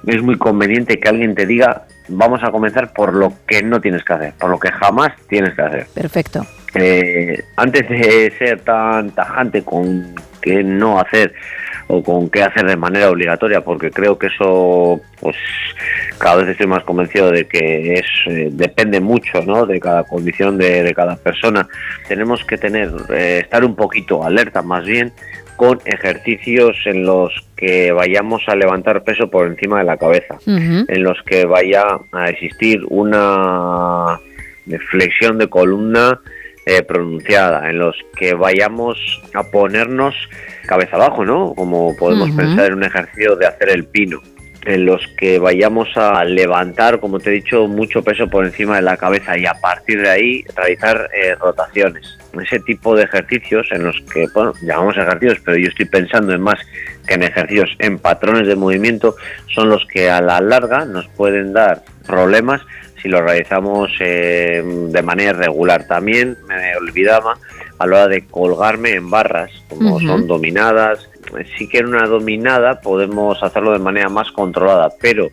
es 0.07 0.23
muy 0.23 0.36
conveniente 0.36 0.99
que 0.99 1.08
alguien 1.08 1.34
te 1.34 1.47
diga 1.47 1.86
vamos 2.08 2.42
a 2.42 2.50
comenzar 2.50 2.92
por 2.92 3.15
lo 3.15 3.33
que 3.47 3.62
no 3.62 3.81
tienes 3.81 4.05
que 4.05 4.12
hacer, 4.12 4.33
por 4.39 4.50
lo 4.50 4.58
que 4.58 4.70
jamás 4.70 5.12
tienes 5.28 5.55
que 5.55 5.62
hacer. 5.62 5.86
Perfecto. 5.94 6.47
Eh, 6.74 7.42
antes 7.57 7.89
de 7.89 8.33
ser 8.39 8.60
tan 8.60 9.10
tajante 9.10 9.62
con 9.62 10.15
qué 10.41 10.62
no 10.65 10.99
hacer 10.99 11.33
o 11.86 12.02
con 12.02 12.31
qué 12.31 12.42
hacer 12.42 12.66
de 12.66 12.76
manera 12.76 13.10
obligatoria, 13.10 13.62
porque 13.62 13.91
creo 13.91 14.18
que 14.18 14.26
eso, 14.26 15.00
pues 15.20 15.36
cada 16.18 16.36
vez 16.36 16.49
estoy 16.49 16.66
más 16.66 16.83
convencido 16.84 17.31
de 17.31 17.47
que 17.47 17.94
es 17.94 18.07
eh, 18.26 18.49
depende 18.50 19.00
mucho, 19.00 19.42
¿no? 19.42 19.66
De 19.66 19.78
cada 19.78 20.02
condición 20.05 20.58
de, 20.58 20.83
de 20.83 20.94
cada 20.94 21.16
persona. 21.16 21.68
Tenemos 22.08 22.44
que 22.44 22.57
tener 22.57 22.91
eh, 23.10 23.41
estar 23.44 23.65
un 23.65 23.76
poquito 23.76 24.24
alerta, 24.24 24.62
más 24.62 24.84
bien 24.84 25.12
con 25.57 25.78
ejercicios 25.84 26.76
en 26.86 27.05
los 27.05 27.33
que 27.57 27.92
vayamos 27.92 28.42
a 28.49 28.57
levantar 28.57 29.05
peso 29.05 29.31
por 29.31 29.47
encima 29.47 29.78
de 29.78 29.84
la 29.84 29.97
cabeza, 29.97 30.39
en 30.47 31.02
los 31.02 31.23
que 31.23 31.44
vaya 31.44 31.84
a 32.12 32.31
existir 32.31 32.81
una 32.89 34.18
flexión 34.91 35.39
de 35.39 35.49
columna 35.49 36.20
eh, 36.66 36.83
pronunciada, 36.83 37.68
en 37.68 37.78
los 37.78 37.97
que 38.16 38.34
vayamos 38.34 38.97
a 39.34 39.42
ponernos 39.44 40.15
cabeza 40.66 40.97
abajo, 40.97 41.24
¿no? 41.24 41.52
Como 41.55 41.94
podemos 41.97 42.31
pensar 42.31 42.68
en 42.68 42.74
un 42.74 42.84
ejercicio 42.84 43.36
de 43.36 43.47
hacer 43.47 43.68
el 43.68 43.84
pino, 43.84 44.23
en 44.66 44.86
los 44.86 45.06
que 45.16 45.38
vayamos 45.38 45.88
a 45.96 46.24
levantar, 46.24 47.00
como 47.00 47.18
te 47.18 47.30
he 47.30 47.34
dicho, 47.34 47.66
mucho 47.66 48.02
peso 48.02 48.28
por 48.28 48.44
encima 48.44 48.76
de 48.76 48.82
la 48.82 48.96
cabeza 48.96 49.36
y 49.36 49.46
a 49.46 49.54
partir 49.54 50.00
de 50.00 50.10
ahí 50.10 50.44
realizar 50.56 51.10
eh, 51.14 51.34
rotaciones. 51.34 52.18
Ese 52.40 52.58
tipo 52.60 52.96
de 52.96 53.04
ejercicios 53.04 53.66
en 53.70 53.84
los 53.84 54.00
que, 54.12 54.26
bueno, 54.34 54.52
llamamos 54.62 54.96
ejercicios, 54.96 55.38
pero 55.44 55.56
yo 55.56 55.68
estoy 55.68 55.86
pensando 55.86 56.32
en 56.32 56.40
más 56.40 56.58
que 57.06 57.14
en 57.14 57.22
ejercicios, 57.22 57.70
en 57.78 57.98
patrones 57.98 58.46
de 58.46 58.56
movimiento, 58.56 59.14
son 59.54 59.68
los 59.68 59.86
que 59.86 60.10
a 60.10 60.20
la 60.20 60.40
larga 60.40 60.84
nos 60.84 61.06
pueden 61.08 61.52
dar 61.52 61.82
problemas 62.06 62.60
si 63.00 63.08
lo 63.08 63.20
realizamos 63.20 63.90
eh, 64.00 64.62
de 64.64 65.02
manera 65.02 65.30
irregular. 65.30 65.86
También 65.86 66.38
me 66.48 66.76
olvidaba 66.76 67.36
a 67.78 67.86
la 67.86 67.96
hora 67.96 68.08
de 68.08 68.26
colgarme 68.26 68.92
en 68.94 69.10
barras, 69.10 69.50
como 69.68 70.00
son 70.00 70.26
dominadas. 70.26 71.08
Sí 71.58 71.68
que 71.68 71.78
en 71.78 71.86
una 71.86 72.06
dominada 72.06 72.80
podemos 72.80 73.42
hacerlo 73.42 73.72
de 73.72 73.78
manera 73.78 74.08
más 74.08 74.30
controlada, 74.32 74.88
pero 75.00 75.28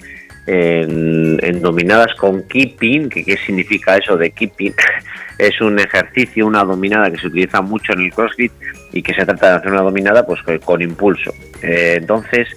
en, 0.47 1.61
dominadas 1.61 2.13
con 2.15 2.43
keeping, 2.47 3.09
que 3.09 3.23
qué 3.23 3.37
significa 3.37 3.97
eso 3.97 4.17
de 4.17 4.31
keeping, 4.31 4.73
es 5.37 5.59
un 5.61 5.79
ejercicio, 5.79 6.45
una 6.47 6.63
dominada 6.63 7.11
que 7.11 7.17
se 7.17 7.27
utiliza 7.27 7.61
mucho 7.61 7.93
en 7.93 8.01
el 8.01 8.13
CrossFit 8.13 8.51
y 8.91 9.01
que 9.01 9.13
se 9.13 9.25
trata 9.25 9.51
de 9.51 9.55
hacer 9.57 9.71
una 9.71 9.81
dominada 9.81 10.25
pues 10.25 10.41
con- 10.41 10.59
con 10.59 10.81
impulso. 10.81 11.31
Eh, 11.61 11.95
entonces 11.97 12.47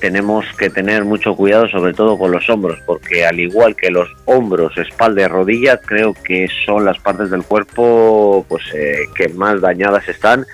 tenemos 0.00 0.46
que 0.56 0.70
tener 0.70 1.04
mucho 1.04 1.36
cuidado 1.36 1.68
sobre 1.68 1.92
todo 1.92 2.16
con 2.16 2.32
los 2.32 2.48
hombros 2.48 2.78
porque 2.86 3.26
al 3.26 3.38
igual 3.38 3.76
que 3.76 3.90
los 3.90 4.08
hombros, 4.24 4.76
espalda 4.78 5.22
y 5.22 5.26
rodilla 5.26 5.76
creo 5.78 6.14
que 6.14 6.48
son 6.64 6.86
las 6.86 6.98
partes 6.98 7.30
del 7.30 7.42
cuerpo 7.42 8.46
pues 8.48 8.62
eh, 8.74 9.00
que 9.14 9.28
más 9.28 9.60
dañadas 9.60 10.08
están 10.08 10.46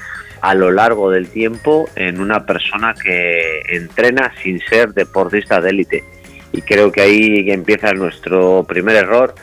a 0.46 0.54
lo 0.54 0.70
largo 0.70 1.10
del 1.10 1.28
tiempo 1.28 1.88
en 1.96 2.20
una 2.20 2.46
persona 2.46 2.94
que 2.94 3.62
entrena 3.68 4.32
sin 4.44 4.60
ser 4.60 4.94
deportista 4.94 5.60
de 5.60 5.70
élite. 5.70 6.04
Y 6.52 6.62
creo 6.62 6.92
que 6.92 7.00
ahí 7.00 7.50
empieza 7.50 7.92
nuestro 7.94 8.62
primer 8.62 8.94
error. 8.94 9.34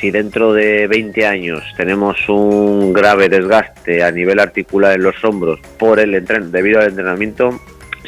Si 0.00 0.10
dentro 0.10 0.54
de 0.54 0.86
20 0.86 1.26
años 1.26 1.62
tenemos 1.76 2.16
un 2.30 2.94
grave 2.94 3.28
desgaste 3.28 4.02
a 4.02 4.10
nivel 4.10 4.38
articular 4.38 4.94
en 4.94 5.02
los 5.02 5.22
hombros 5.22 5.60
por 5.78 6.00
el 6.00 6.14
entren 6.14 6.50
debido 6.50 6.80
al 6.80 6.88
entrenamiento 6.88 7.60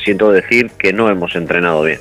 siento 0.02 0.32
decir 0.32 0.70
que 0.78 0.94
no 0.94 1.10
hemos 1.10 1.34
entrenado 1.36 1.82
bien. 1.82 2.00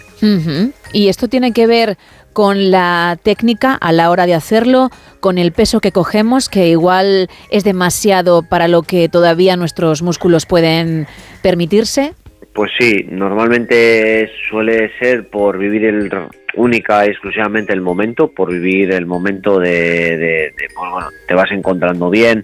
Y 0.94 1.10
esto 1.10 1.28
tiene 1.28 1.52
que 1.52 1.68
ver 1.68 1.98
con 2.34 2.72
la 2.72 3.18
técnica 3.22 3.74
a 3.74 3.92
la 3.92 4.10
hora 4.10 4.26
de 4.26 4.34
hacerlo, 4.34 4.90
con 5.20 5.38
el 5.38 5.52
peso 5.52 5.80
que 5.80 5.92
cogemos, 5.92 6.50
que 6.50 6.68
igual 6.70 7.30
es 7.50 7.64
demasiado 7.64 8.44
para 8.44 8.68
lo 8.68 8.84
que 8.84 9.10
todavía 9.10 9.56
nuestros 9.58 10.02
músculos 10.02 10.46
pueden 10.46 11.08
permitirse. 11.42 12.14
Pues 12.54 12.72
sí, 12.80 13.06
normalmente 13.10 14.30
suele 14.50 14.92
ser 15.00 15.30
por 15.30 15.58
vivir 15.58 15.86
el 15.86 16.10
única 16.56 17.06
y 17.06 17.10
exclusivamente 17.10 17.74
el 17.74 17.82
momento, 17.82 18.30
por 18.32 18.52
vivir 18.52 18.92
el 18.92 19.06
momento 19.06 19.60
de, 19.60 20.18
de- 20.18 20.54
pues 20.76 20.92
bueno, 20.92 21.08
te 21.28 21.36
vas 21.36 21.52
encontrando 21.52 22.10
bien, 22.10 22.44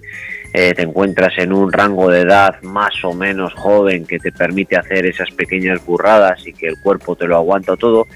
eh, 0.53 0.73
te 0.73 0.83
encuentras 0.83 1.33
en 1.37 1.51
un 1.51 1.71
rango 1.71 2.09
de 2.09 2.21
edad 2.21 2.61
más 2.61 3.03
o 3.03 3.13
menos 3.13 3.53
joven 3.55 4.05
que 4.05 4.19
te 4.19 4.31
permite 4.31 4.77
hacer 4.77 5.05
esas 5.05 5.31
pequeñas 5.31 5.83
burradas 5.85 6.45
y 6.47 6.53
que 6.53 6.67
el 6.67 6.79
cuerpo 6.81 7.15
te 7.15 7.27
lo 7.27 7.35
aguanta 7.35 7.75
todo, 7.75 8.07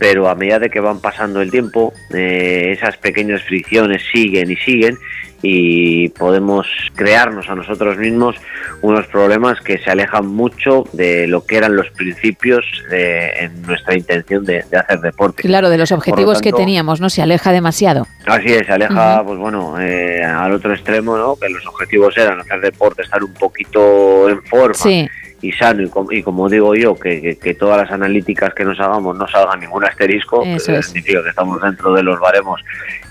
pero 0.00 0.28
a 0.30 0.34
medida 0.34 0.58
de 0.58 0.70
que 0.70 0.80
van 0.80 0.98
pasando 0.98 1.42
el 1.42 1.50
tiempo, 1.50 1.92
eh, 2.14 2.72
esas 2.76 2.96
pequeñas 2.96 3.42
fricciones 3.42 4.02
siguen 4.10 4.50
y 4.50 4.56
siguen 4.56 4.96
y 5.42 6.08
podemos 6.10 6.66
crearnos 6.94 7.48
a 7.48 7.54
nosotros 7.54 7.96
mismos 7.98 8.36
unos 8.82 9.06
problemas 9.08 9.60
que 9.60 9.76
se 9.78 9.90
alejan 9.90 10.26
mucho 10.26 10.84
de 10.94 11.26
lo 11.26 11.44
que 11.44 11.56
eran 11.58 11.76
los 11.76 11.88
principios 11.90 12.64
de- 12.90 13.30
en 13.44 13.62
nuestra 13.62 13.94
intención 13.94 14.44
de, 14.44 14.64
de 14.70 14.76
hacer 14.78 15.00
deporte. 15.00 15.42
Claro, 15.42 15.68
de 15.70 15.76
los 15.78 15.90
lo 15.90 15.96
objetivos 15.98 16.40
que 16.42 16.52
teníamos, 16.52 17.00
¿no? 17.00 17.08
Se 17.10 17.20
aleja 17.22 17.52
demasiado. 17.52 18.06
Así 18.26 18.48
es, 18.52 18.66
se 18.66 18.72
aleja, 18.72 19.22
pues 19.24 19.38
bueno, 19.38 19.78
eh, 19.80 20.22
al 20.24 20.52
otro 20.52 20.72
extremo, 20.74 21.16
¿no? 21.18 21.36
Que 21.36 21.48
los 21.50 21.66
objetivos 21.66 22.16
eran 22.16 22.40
hacer 22.40 22.60
deporte, 22.60 23.02
estar 23.02 23.22
un 23.22 23.34
poquito 23.34 24.28
en 24.30 24.42
forma 24.44 24.74
Sí. 24.74 25.08
Y 25.42 25.52
sano, 25.52 25.82
y, 25.82 25.88
com- 25.88 26.08
y 26.10 26.22
como 26.22 26.48
digo 26.48 26.74
yo, 26.74 26.94
que, 26.94 27.20
que- 27.22 27.38
que 27.38 27.54
todas 27.54 27.78
las 27.82 27.90
analíticas 27.90 28.52
que 28.54 28.64
nos 28.64 28.78
hagamos 28.80 29.16
no 29.16 29.26
salga 29.28 29.56
ningún 29.56 29.84
asterisco, 29.84 30.42
Eso 30.44 30.72
que 30.72 30.78
es. 30.78 30.86
significa 30.86 31.22
que 31.22 31.30
estamos 31.30 31.60
dentro 31.62 31.92
de 31.94 32.02
los 32.02 32.18
baremos 32.20 32.60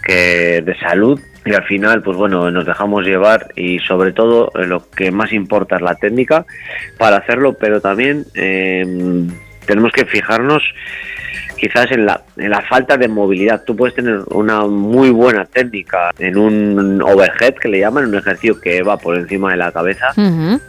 que 0.04 0.62
de 0.64 0.76
salud 0.80 1.20
y 1.46 1.54
al 1.54 1.64
final, 1.64 2.02
pues 2.04 2.18
bueno, 2.18 2.52
nos 2.52 2.66
dejamos 2.66 3.04
llevar 3.06 3.48
y 3.56 3.80
sobre 3.80 4.12
todo 4.12 4.52
eh, 4.56 4.66
lo 4.68 4.88
que 4.92 5.10
más 5.12 5.32
importa 5.34 5.78
es 5.78 5.82
la 5.82 5.96
técnica 5.96 6.46
para 6.98 7.18
hacerlo, 7.18 7.54
pero 7.60 7.82
también 7.82 8.26
eh, 8.36 8.86
tenemos 9.66 9.92
que 9.92 10.06
fijarnos 10.06 10.62
quizás 11.60 11.92
en 11.92 12.06
la, 12.06 12.22
en 12.38 12.50
la 12.50 12.62
falta 12.62 12.98
de 12.98 13.08
movilidad. 13.08 13.64
Tú 13.66 13.76
puedes 13.76 13.96
tener 13.96 14.22
una 14.32 14.66
muy 14.66 15.10
buena 15.10 15.46
técnica 15.46 16.12
en 16.18 16.38
un 16.38 17.02
overhead, 17.02 17.56
que 17.56 17.68
le 17.68 17.80
llaman, 17.80 18.06
un 18.06 18.16
ejercicio 18.16 18.60
que 18.60 18.82
va 18.82 18.98
por 18.98 19.18
encima 19.18 19.52
de 19.52 19.58
la 19.58 19.72
cabeza, 19.72 20.08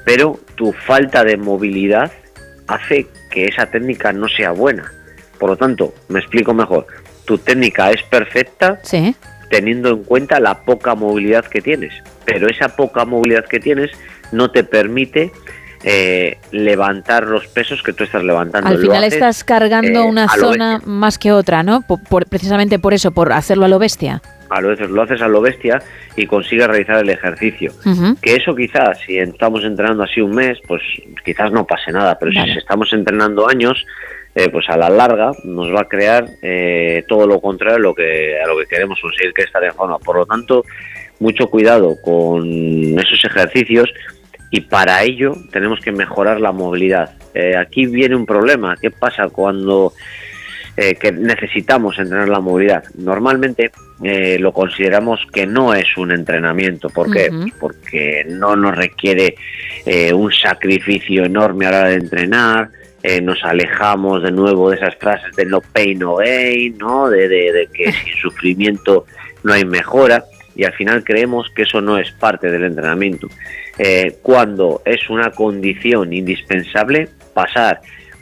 pero 0.04 0.38
tu 0.54 0.72
falta 0.72 1.24
de 1.24 1.36
movilidad 1.36 2.10
hace 2.66 3.06
que 3.30 3.46
esa 3.46 3.66
técnica 3.66 4.12
no 4.12 4.28
sea 4.28 4.50
buena. 4.50 4.92
Por 5.38 5.50
lo 5.50 5.56
tanto, 5.56 5.94
me 6.08 6.18
explico 6.18 6.52
mejor, 6.52 6.86
tu 7.24 7.38
técnica 7.38 7.90
es 7.90 8.02
perfecta 8.02 8.78
Sí. 8.82 9.14
teniendo 9.48 9.90
en 9.90 10.04
cuenta 10.04 10.38
la 10.40 10.62
poca 10.64 10.94
movilidad 10.94 11.44
que 11.46 11.60
tienes, 11.60 11.92
pero 12.24 12.48
esa 12.48 12.76
poca 12.76 13.04
movilidad 13.04 13.44
que 13.46 13.58
tienes 13.60 13.90
no 14.32 14.50
te 14.50 14.62
permite 14.64 15.32
eh, 15.84 16.38
levantar 16.52 17.24
los 17.26 17.46
pesos 17.48 17.82
que 17.82 17.92
tú 17.92 18.04
estás 18.04 18.22
levantando. 18.22 18.68
Al 18.68 18.78
final 18.78 18.98
haces, 19.04 19.14
estás 19.14 19.44
cargando 19.44 20.00
eh, 20.00 20.04
una 20.06 20.28
zona 20.28 20.80
más 20.84 21.18
que 21.18 21.32
otra, 21.32 21.62
¿no? 21.62 21.82
Por- 21.82 22.02
por- 22.04 22.26
precisamente 22.26 22.78
por 22.78 22.92
eso, 22.94 23.10
por 23.12 23.32
hacerlo 23.32 23.64
a 23.64 23.68
lo 23.68 23.78
bestia. 23.78 24.20
a 24.50 24.60
lo, 24.60 24.68
veces 24.68 24.90
lo 24.90 25.02
haces 25.02 25.22
a 25.22 25.28
lo 25.28 25.40
bestia 25.40 25.80
y 26.16 26.26
consigues 26.26 26.66
realizar 26.66 26.96
el 26.98 27.08
ejercicio. 27.10 27.72
Ujú. 27.86 28.16
Que 28.20 28.36
eso 28.36 28.54
quizás, 28.54 28.98
si 29.06 29.16
estamos 29.18 29.64
entrenando 29.64 30.02
así 30.02 30.20
un 30.20 30.32
mes, 30.34 30.58
pues 30.66 30.82
quizás 31.24 31.50
no 31.52 31.66
pase 31.66 31.92
nada, 31.92 32.18
pero 32.18 32.32
Vale. 32.34 32.52
si 32.52 32.58
estamos 32.58 32.92
entrenando 32.92 33.48
años, 33.48 33.86
eh, 34.34 34.48
pues 34.50 34.68
a 34.68 34.76
la 34.76 34.90
larga 34.90 35.30
nos 35.44 35.74
va 35.74 35.82
a 35.82 35.88
crear 35.88 36.26
eh, 36.42 37.04
todo 37.08 37.26
lo 37.26 37.40
contrario 37.40 37.76
a 37.76 37.80
lo 37.80 37.94
que 37.94 38.38
a 38.40 38.46
lo 38.46 38.58
que 38.58 38.66
queremos 38.66 38.98
conseguir 39.00 39.32
que 39.32 39.42
es 39.42 39.46
estar 39.46 39.64
en 39.64 39.72
forma. 39.74 39.98
Por 39.98 40.16
lo 40.16 40.26
tanto, 40.26 40.64
mucho 41.20 41.46
cuidado 41.48 41.96
con 42.04 42.44
esos 42.98 43.24
ejercicios 43.24 43.88
y 44.50 44.62
para 44.62 45.02
ello 45.02 45.34
tenemos 45.52 45.80
que 45.80 45.92
mejorar 45.92 46.40
la 46.40 46.52
movilidad. 46.52 47.14
Eh, 47.34 47.56
aquí 47.56 47.86
viene 47.86 48.16
un 48.16 48.26
problema. 48.26 48.76
¿Qué 48.80 48.90
pasa 48.90 49.28
cuando 49.28 49.92
eh, 50.76 50.94
que 50.96 51.12
necesitamos 51.12 51.98
entrenar 51.98 52.28
la 52.28 52.40
movilidad? 52.40 52.82
Normalmente 52.96 53.70
eh, 54.02 54.38
lo 54.40 54.52
consideramos 54.52 55.20
que 55.32 55.46
no 55.46 55.72
es 55.74 55.96
un 55.96 56.10
entrenamiento. 56.10 56.88
¿Por 56.88 57.12
qué? 57.12 57.28
Porque 57.60 58.24
no 58.28 58.56
nos 58.56 58.76
requiere 58.76 59.36
eh, 59.86 60.12
un 60.12 60.32
sacrificio 60.32 61.24
enorme 61.24 61.66
a 61.66 61.70
la 61.70 61.78
hora 61.80 61.88
de 61.90 61.94
entrenar. 61.96 62.70
eh, 63.02 63.20
nos 63.22 63.42
alejamos 63.44 64.22
de 64.22 64.30
nuevo 64.32 64.68
de 64.70 64.76
esas 64.76 64.94
frases 64.96 65.34
de 65.36 65.46
no 65.46 65.60
pain, 65.62 65.98
no 65.98 66.16
gain, 66.16 66.76
¿no? 66.76 67.08
De, 67.08 67.28
de- 67.28 67.52
de 67.52 67.68
que 67.72 67.92
sin 68.04 68.14
sufrimiento 68.20 69.06
no 69.42 69.52
hay 69.54 69.64
mejora 69.64 70.24
y 70.54 70.64
al 70.64 70.72
final 70.74 71.02
creemos 71.04 71.48
que 71.54 71.62
eso 71.62 71.80
no 71.80 71.96
es 71.96 72.10
parte 72.10 72.50
del 72.50 72.64
entrenamiento. 72.64 73.28
Eh, 73.82 74.18
cuando 74.20 74.82
es 74.84 75.08
una 75.08 75.30
condición 75.30 76.12
indispensable 76.12 77.08
pasar 77.32 77.80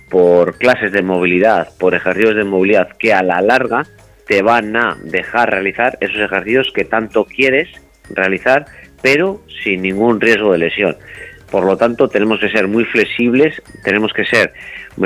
por 0.09 0.57
clases 0.57 0.93
de 0.93 1.03
movilidad, 1.03 1.70
por 1.81 1.97
ejercicios 1.97 2.37
de 2.37 2.45
movilidad 2.45 2.91
que 2.97 3.12
a 3.12 3.25
la 3.25 3.43
larga 3.43 3.85
te 4.28 4.41
van 4.41 4.77
a 4.77 4.97
dejar 5.03 5.51
realizar 5.51 5.99
esos 6.01 6.20
ejercicios 6.20 6.70
que 6.73 6.85
tanto 6.85 7.25
quieres 7.25 7.69
realizar, 8.09 8.67
pero 9.03 9.43
sin 9.65 9.83
ningún 9.83 10.20
riesgo 10.20 10.53
de 10.53 10.59
lesión. 10.59 10.97
Por 11.51 11.65
lo 11.65 11.77
tanto, 11.77 12.09
tenemos 12.09 12.39
que 12.41 12.51
ser 12.51 12.68
muy 12.68 12.85
flexibles, 12.85 13.60
tenemos 13.85 14.12
que 14.12 14.25
ser 14.27 14.52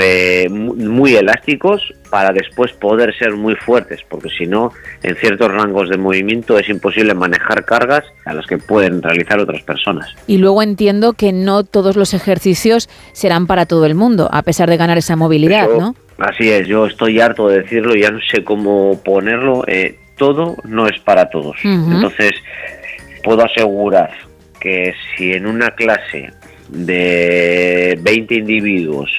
eh, 0.00 0.48
mu- 0.50 0.74
muy 0.74 1.14
elásticos 1.14 1.94
para 2.10 2.32
después 2.32 2.72
poder 2.72 3.14
ser 3.16 3.32
muy 3.34 3.54
fuertes, 3.54 4.00
porque 4.08 4.28
si 4.30 4.46
no, 4.46 4.72
en 5.02 5.14
ciertos 5.16 5.50
rangos 5.52 5.88
de 5.88 5.98
movimiento 5.98 6.58
es 6.58 6.68
imposible 6.68 7.14
manejar 7.14 7.64
cargas 7.64 8.04
a 8.24 8.34
las 8.34 8.46
que 8.46 8.58
pueden 8.58 9.02
realizar 9.02 9.38
otras 9.38 9.62
personas. 9.62 10.14
Y 10.26 10.38
luego 10.38 10.62
entiendo 10.62 11.12
que 11.12 11.32
no 11.32 11.62
todos 11.64 11.96
los 11.96 12.14
ejercicios 12.14 12.88
serán 13.12 13.46
para 13.46 13.66
todo 13.66 13.86
el 13.86 13.94
mundo, 13.94 14.28
a 14.32 14.42
pesar 14.42 14.68
de 14.68 14.76
ganar 14.76 14.98
esa 14.98 15.14
movilidad, 15.16 15.64
Eso- 15.70 15.78
¿no? 15.80 15.94
Así 16.18 16.50
es, 16.50 16.68
yo 16.68 16.86
estoy 16.86 17.18
harto 17.20 17.48
de 17.48 17.62
decirlo, 17.62 17.94
ya 17.96 18.10
no 18.10 18.20
sé 18.30 18.44
cómo 18.44 19.00
ponerlo. 19.04 19.64
eh, 19.66 19.96
todo 20.16 20.56
no 20.64 20.86
es 20.86 21.00
para 21.00 21.30
todos. 21.30 21.56
Entonces, 21.64 22.30
puedo 23.24 23.44
asegurar 23.44 24.10
que 24.62 24.94
si 25.16 25.32
en 25.32 25.46
una 25.46 25.72
clase 25.72 26.30
de 26.68 27.98
20 28.00 28.34
individuos, 28.36 29.10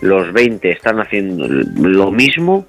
los 0.00 0.32
20 0.32 0.70
están 0.70 1.00
haciendo 1.00 1.46
lo 1.46 2.10
mismo, 2.10 2.66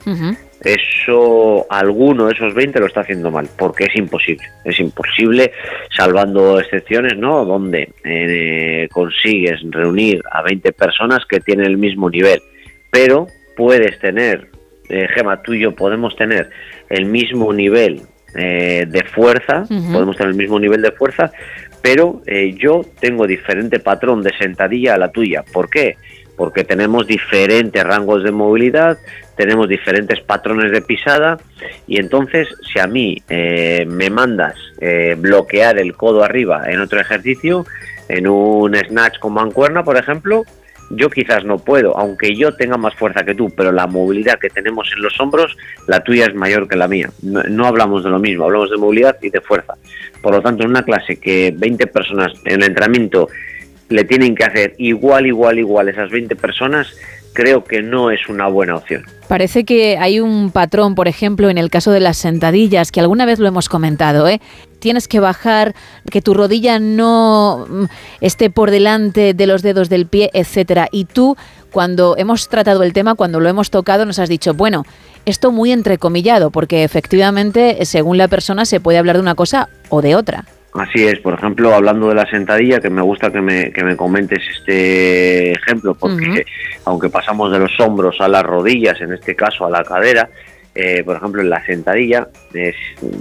eso 0.62 1.66
alguno 1.70 2.28
de 2.28 2.34
esos 2.34 2.54
20 2.54 2.80
lo 2.80 2.88
está 2.88 3.02
haciendo 3.02 3.32
mal, 3.32 3.48
porque 3.58 3.86
es 3.86 3.96
imposible. 3.96 4.44
Es 4.66 4.80
imposible, 4.80 5.54
salvando 5.96 6.60
excepciones, 6.60 7.18
¿no? 7.18 7.46
Donde 7.46 7.94
eh, 8.04 8.90
consigues 8.92 9.62
reunir 9.70 10.22
a 10.30 10.42
20 10.42 10.74
personas 10.74 11.26
que 11.30 11.40
tienen 11.40 11.66
el 11.66 11.78
mismo 11.78 12.10
nivel, 12.10 12.42
pero 12.92 13.28
puedes 13.56 13.98
tener, 14.00 14.50
eh, 14.90 15.08
Gema, 15.16 15.42
tú 15.42 15.54
y 15.54 15.62
yo 15.62 15.74
podemos 15.74 16.16
tener 16.18 16.50
el 16.90 17.06
mismo 17.06 17.54
nivel 17.54 18.02
eh, 18.36 18.86
de 18.88 19.04
fuerza, 19.04 19.64
podemos 19.92 20.18
tener 20.18 20.32
el 20.32 20.38
mismo 20.38 20.60
nivel 20.60 20.82
de 20.82 20.92
fuerza, 20.92 21.32
pero 21.88 22.22
eh, 22.26 22.54
yo 22.60 22.82
tengo 23.00 23.26
diferente 23.26 23.80
patrón 23.80 24.22
de 24.22 24.38
sentadilla 24.38 24.96
a 24.96 24.98
la 24.98 25.10
tuya. 25.10 25.46
¿Por 25.54 25.70
qué? 25.70 25.96
Porque 26.36 26.66
tenemos 26.66 27.08
diferentes 27.08 27.82
rangos 27.82 28.26
de 28.26 28.32
movilidad, 28.34 28.98
tenemos 29.38 29.70
diferentes 29.70 30.20
patrones 30.20 30.74
de 30.74 30.82
pisada 30.82 31.38
y 31.88 31.98
entonces 32.02 32.50
si 32.62 32.78
a 32.78 32.88
mí 32.88 33.24
eh, 33.30 33.86
me 33.88 34.10
mandas 34.10 34.56
eh, 34.82 35.16
bloquear 35.18 35.80
el 35.80 35.96
codo 35.96 36.26
arriba 36.26 36.70
en 36.70 36.82
otro 36.82 37.00
ejercicio, 37.00 37.66
en 38.10 38.28
un 38.28 38.76
snatch 38.76 39.20
con 39.20 39.32
mancuerna, 39.32 39.86
por 39.86 39.96
ejemplo, 39.96 40.44
yo 40.90 41.10
quizás 41.10 41.44
no 41.44 41.58
puedo, 41.58 41.98
aunque 41.98 42.36
yo 42.36 42.56
tenga 42.56 42.78
más 42.78 42.96
fuerza 42.96 43.24
que 43.24 43.36
tú, 43.36 43.50
pero 43.50 43.72
la 43.72 43.88
movilidad 43.88 44.40
que 44.40 44.50
tenemos 44.50 44.90
en 44.96 45.02
los 45.02 45.20
hombros, 45.20 45.58
la 45.88 46.02
tuya 46.02 46.26
es 46.26 46.36
mayor 46.36 46.68
que 46.68 46.76
la 46.76 46.88
mía. 46.88 47.10
No, 47.22 47.66
hablamos 47.66 48.04
de 48.04 48.10
lo 48.10 48.20
mismo, 48.20 48.46
hablamos 48.46 48.70
de 48.70 48.78
movilidad 48.78 49.18
y 49.22 49.30
de 49.30 49.42
fuerza. 49.42 49.74
Por 50.22 50.34
lo 50.34 50.42
tanto, 50.42 50.64
en 50.64 50.70
una 50.70 50.84
clase 50.84 51.18
que 51.18 51.54
20 51.56 51.88
personas 51.88 52.34
en 52.46 52.62
el 52.62 52.70
entrenamiento 52.70 53.30
le 53.90 54.04
tienen 54.04 54.36
que 54.36 54.44
hacer 54.44 54.76
igual, 54.78 55.28
igual, 55.28 55.60
igual 55.60 55.90
esas 55.90 56.10
20 56.10 56.36
personas, 56.36 56.94
creo 57.34 57.64
que 57.64 57.82
no 57.82 58.12
es 58.12 58.28
una 58.30 58.48
buena 58.48 58.76
opción. 58.76 59.06
Parece 59.28 59.66
que 59.66 59.98
hay 59.98 60.20
un 60.20 60.52
patrón, 60.52 60.96
por 60.96 61.08
ejemplo, 61.08 61.50
en 61.50 61.58
el 61.58 61.70
caso 61.70 61.92
de 61.92 62.00
las 62.00 62.18
sentadillas, 62.18 62.92
que 62.92 63.00
alguna 63.00 63.26
vez 63.26 63.40
lo 63.40 63.48
hemos 63.48 63.68
comentado, 63.68 64.28
¿eh? 64.28 64.40
Tienes 64.80 65.08
que 65.08 65.20
bajar, 65.20 65.76
que 66.10 66.22
tu 66.22 66.34
rodilla 66.34 66.80
no 66.80 67.66
mm, 67.70 67.86
esté 68.22 68.50
por 68.50 68.72
delante 68.72 69.34
de 69.34 69.48
los 69.48 69.62
dedos 69.62 69.90
del 69.90 70.08
pie, 70.08 70.30
etcétera. 70.34 70.88
Y 70.92 71.06
tú, 71.06 71.36
cuando 71.72 72.16
hemos 72.18 72.48
tratado 72.48 72.84
el 72.84 72.94
tema, 72.94 73.16
cuando 73.16 73.40
lo 73.40 73.50
hemos 73.50 73.70
tocado, 73.70 74.06
nos 74.06 74.20
has 74.20 74.30
dicho, 74.30 74.54
bueno, 74.54 74.86
esto 75.26 75.52
muy 75.52 75.74
entrecomillado, 75.74 76.52
porque 76.52 76.84
efectivamente, 76.86 77.84
según 77.86 78.18
la 78.18 78.30
persona, 78.30 78.64
se 78.64 78.80
puede 78.80 78.98
hablar 78.98 79.18
de 79.18 79.24
una 79.24 79.36
cosa 79.36 79.68
o 79.90 80.02
de 80.02 80.16
otra. 80.16 80.46
Así 80.78 81.06
es, 81.06 81.20
por 81.20 81.34
ejemplo, 81.34 81.74
hablando 81.74 82.08
de 82.10 82.16
la 82.16 82.30
sentadilla, 82.30 82.80
que 82.80 82.90
me 82.90 83.02
gusta 83.02 83.32
que 83.32 83.42
me, 83.42 83.72
que 83.72 83.84
me 83.84 83.96
comentes 83.96 84.40
este 84.58 85.52
ejemplo, 85.54 85.96
porque 85.96 86.46
aunque 86.86 87.10
pasamos 87.10 87.52
de 87.52 87.60
los 87.60 87.80
hombros 87.80 88.18
a 88.22 88.28
las 88.28 88.44
rodillas, 88.44 89.00
en 89.02 89.14
este 89.14 89.36
caso 89.36 89.66
a 89.66 89.70
la 89.72 89.84
cadera, 89.84 90.30
eh, 90.76 91.02
por 91.04 91.16
ejemplo, 91.18 91.42
en 91.42 91.50
la 91.50 91.66
sentadilla 91.66 92.28
es, 92.54 92.76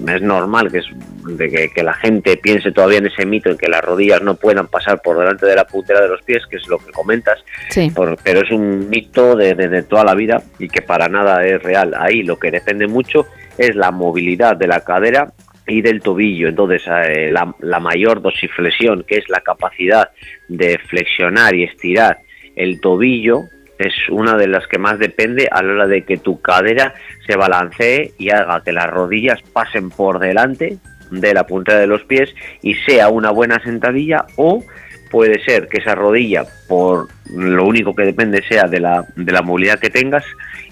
es 0.06 0.20
normal 0.20 0.70
que, 0.70 0.78
es, 0.80 0.84
de 1.24 1.48
que, 1.48 1.70
que 1.70 1.82
la 1.82 1.94
gente 1.94 2.36
piense 2.36 2.70
todavía 2.70 2.98
en 2.98 3.06
ese 3.06 3.24
mito 3.24 3.48
en 3.48 3.56
que 3.56 3.68
las 3.68 3.82
rodillas 3.82 4.20
no 4.20 4.34
puedan 4.36 4.66
pasar 4.66 5.00
por 5.00 5.18
delante 5.18 5.46
de 5.46 5.54
la 5.56 5.64
puntera 5.66 6.02
de 6.02 6.08
los 6.08 6.20
pies, 6.22 6.42
que 6.50 6.56
es 6.56 6.68
lo 6.68 6.76
que 6.76 6.92
comentas, 6.92 7.38
Sí. 7.70 7.90
por- 7.90 8.18
pero 8.22 8.40
es 8.42 8.50
un 8.50 8.90
mito 8.90 9.34
de, 9.34 9.54
de- 9.54 9.68
de 9.68 9.82
toda 9.84 10.04
la 10.04 10.14
vida 10.14 10.42
y 10.58 10.68
que 10.68 10.82
para 10.82 11.08
nada 11.08 11.46
es 11.46 11.62
real. 11.62 11.94
Ahí 11.98 12.22
lo 12.22 12.38
que 12.38 12.50
depende 12.50 12.86
mucho 12.86 13.26
es 13.56 13.74
la 13.74 13.90
movilidad 13.90 14.54
de 14.56 14.66
la 14.66 14.80
cadera 14.82 15.32
y 15.66 15.82
del 15.82 16.00
tobillo. 16.00 16.48
Entonces, 16.48 16.82
eh, 16.86 17.30
la, 17.32 17.54
la 17.60 17.80
mayor 17.80 18.22
dorsiflexión, 18.22 19.04
que 19.04 19.18
es 19.18 19.28
la 19.28 19.40
capacidad 19.40 20.10
de 20.48 20.78
flexionar 20.78 21.54
y 21.54 21.64
estirar 21.64 22.18
el 22.54 22.80
tobillo, 22.80 23.44
es 23.78 23.94
una 24.10 24.36
de 24.36 24.48
las 24.48 24.66
que 24.66 24.78
más 24.78 24.98
depende 24.98 25.48
a 25.50 25.62
la 25.62 25.72
hora 25.72 25.86
de 25.86 26.02
que 26.02 26.16
tu 26.16 26.40
cadera 26.40 26.94
se 27.26 27.36
balancee 27.36 28.12
y 28.18 28.30
haga 28.30 28.62
que 28.64 28.72
las 28.72 28.88
rodillas 28.88 29.42
pasen 29.52 29.90
por 29.90 30.18
delante 30.18 30.78
de 31.10 31.34
la 31.34 31.46
punta 31.46 31.78
de 31.78 31.86
los 31.86 32.02
pies 32.04 32.34
y 32.62 32.74
sea 32.74 33.08
una 33.08 33.30
buena 33.30 33.62
sentadilla 33.62 34.26
o 34.36 34.64
puede 35.10 35.42
ser 35.44 35.68
que 35.68 35.78
esa 35.78 35.94
rodilla 35.94 36.44
por 36.68 37.08
lo 37.32 37.64
único 37.64 37.94
que 37.94 38.02
depende 38.02 38.42
sea 38.48 38.64
de 38.64 38.80
la, 38.80 39.06
de 39.14 39.32
la 39.32 39.42
movilidad 39.42 39.78
que 39.78 39.90
tengas 39.90 40.24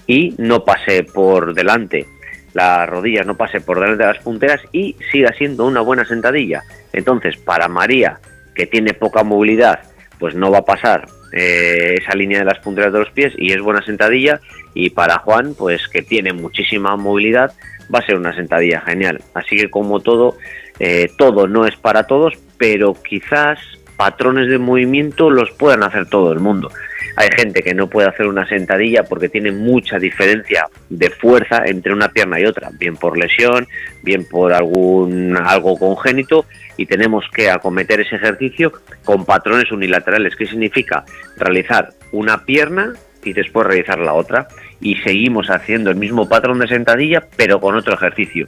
y 0.07 0.35
no 0.37 0.65
pase 0.65 1.03
por 1.03 1.53
delante 1.53 2.05
la 2.55 2.85
rodilla 2.85 3.23
no 3.23 3.35
pase 3.35 3.59
por 3.59 3.79
delante 3.79 4.03
de 4.03 4.13
las 4.13 4.23
punteras 4.23 4.61
y 4.71 4.95
siga 5.11 5.33
siendo 5.33 5.65
una 5.65 5.81
buena 5.81 6.05
sentadilla. 6.05 6.63
Entonces 6.93 7.35
para 7.37 7.67
María 7.67 8.17
que 8.55 8.65
tiene 8.65 8.93
poca 8.93 9.23
movilidad 9.23 9.81
pues 10.17 10.33
no 10.35 10.49
va 10.49 10.59
a 10.59 10.65
pasar 10.65 11.05
eh, 11.33 11.95
esa 12.01 12.15
línea 12.15 12.39
de 12.39 12.45
las 12.45 12.59
punteras 12.59 12.93
de 12.93 12.99
los 12.99 13.11
pies 13.11 13.33
y 13.37 13.51
es 13.51 13.61
buena 13.61 13.83
sentadilla. 13.83 14.39
Y 14.73 14.89
para 14.91 15.19
Juan 15.19 15.53
pues 15.53 15.89
que 15.89 16.01
tiene 16.01 16.31
muchísima 16.31 16.95
movilidad 16.95 17.51
va 17.93 17.99
a 17.99 18.05
ser 18.05 18.15
una 18.15 18.33
sentadilla 18.33 18.79
genial. 18.81 19.21
Así 19.33 19.57
que 19.57 19.69
como 19.69 19.99
todo 19.99 20.37
eh, 20.79 21.11
todo 21.17 21.47
no 21.47 21.67
es 21.67 21.75
para 21.75 22.07
todos 22.07 22.35
pero 22.57 22.93
quizás 22.93 23.59
patrones 23.97 24.49
de 24.49 24.59
movimiento 24.59 25.29
los 25.29 25.51
puedan 25.51 25.83
hacer 25.83 26.05
todo 26.07 26.31
el 26.31 26.39
mundo 26.39 26.71
hay 27.17 27.29
gente 27.35 27.61
que 27.63 27.73
no 27.73 27.87
puede 27.89 28.09
hacer 28.09 28.27
una 28.27 28.47
sentadilla 28.47 29.03
porque 29.03 29.29
tiene 29.29 29.51
mucha 29.51 29.97
diferencia 29.99 30.67
de 30.89 31.09
fuerza 31.09 31.63
entre 31.65 31.93
una 31.93 32.09
pierna 32.09 32.39
y 32.39 32.45
otra, 32.45 32.69
bien 32.77 32.97
por 32.97 33.17
lesión, 33.17 33.67
bien 34.03 34.25
por 34.25 34.53
algún 34.53 35.37
algo 35.37 35.77
congénito 35.77 36.45
y 36.77 36.85
tenemos 36.85 37.25
que 37.33 37.49
acometer 37.49 38.01
ese 38.01 38.17
ejercicio 38.17 38.73
con 39.05 39.25
patrones 39.25 39.71
unilaterales, 39.71 40.35
que 40.35 40.45
significa 40.45 41.05
realizar 41.37 41.89
una 42.11 42.43
pierna 42.43 42.93
y 43.23 43.33
después 43.33 43.65
realizar 43.65 43.97
la 43.99 44.13
otra 44.13 44.47
y 44.81 44.95
seguimos 44.97 45.49
haciendo 45.49 45.89
el 45.89 45.95
mismo 45.95 46.27
patrón 46.27 46.59
de 46.59 46.67
sentadilla 46.67 47.23
pero 47.37 47.59
con 47.61 47.75
otro 47.75 47.93
ejercicio. 47.93 48.47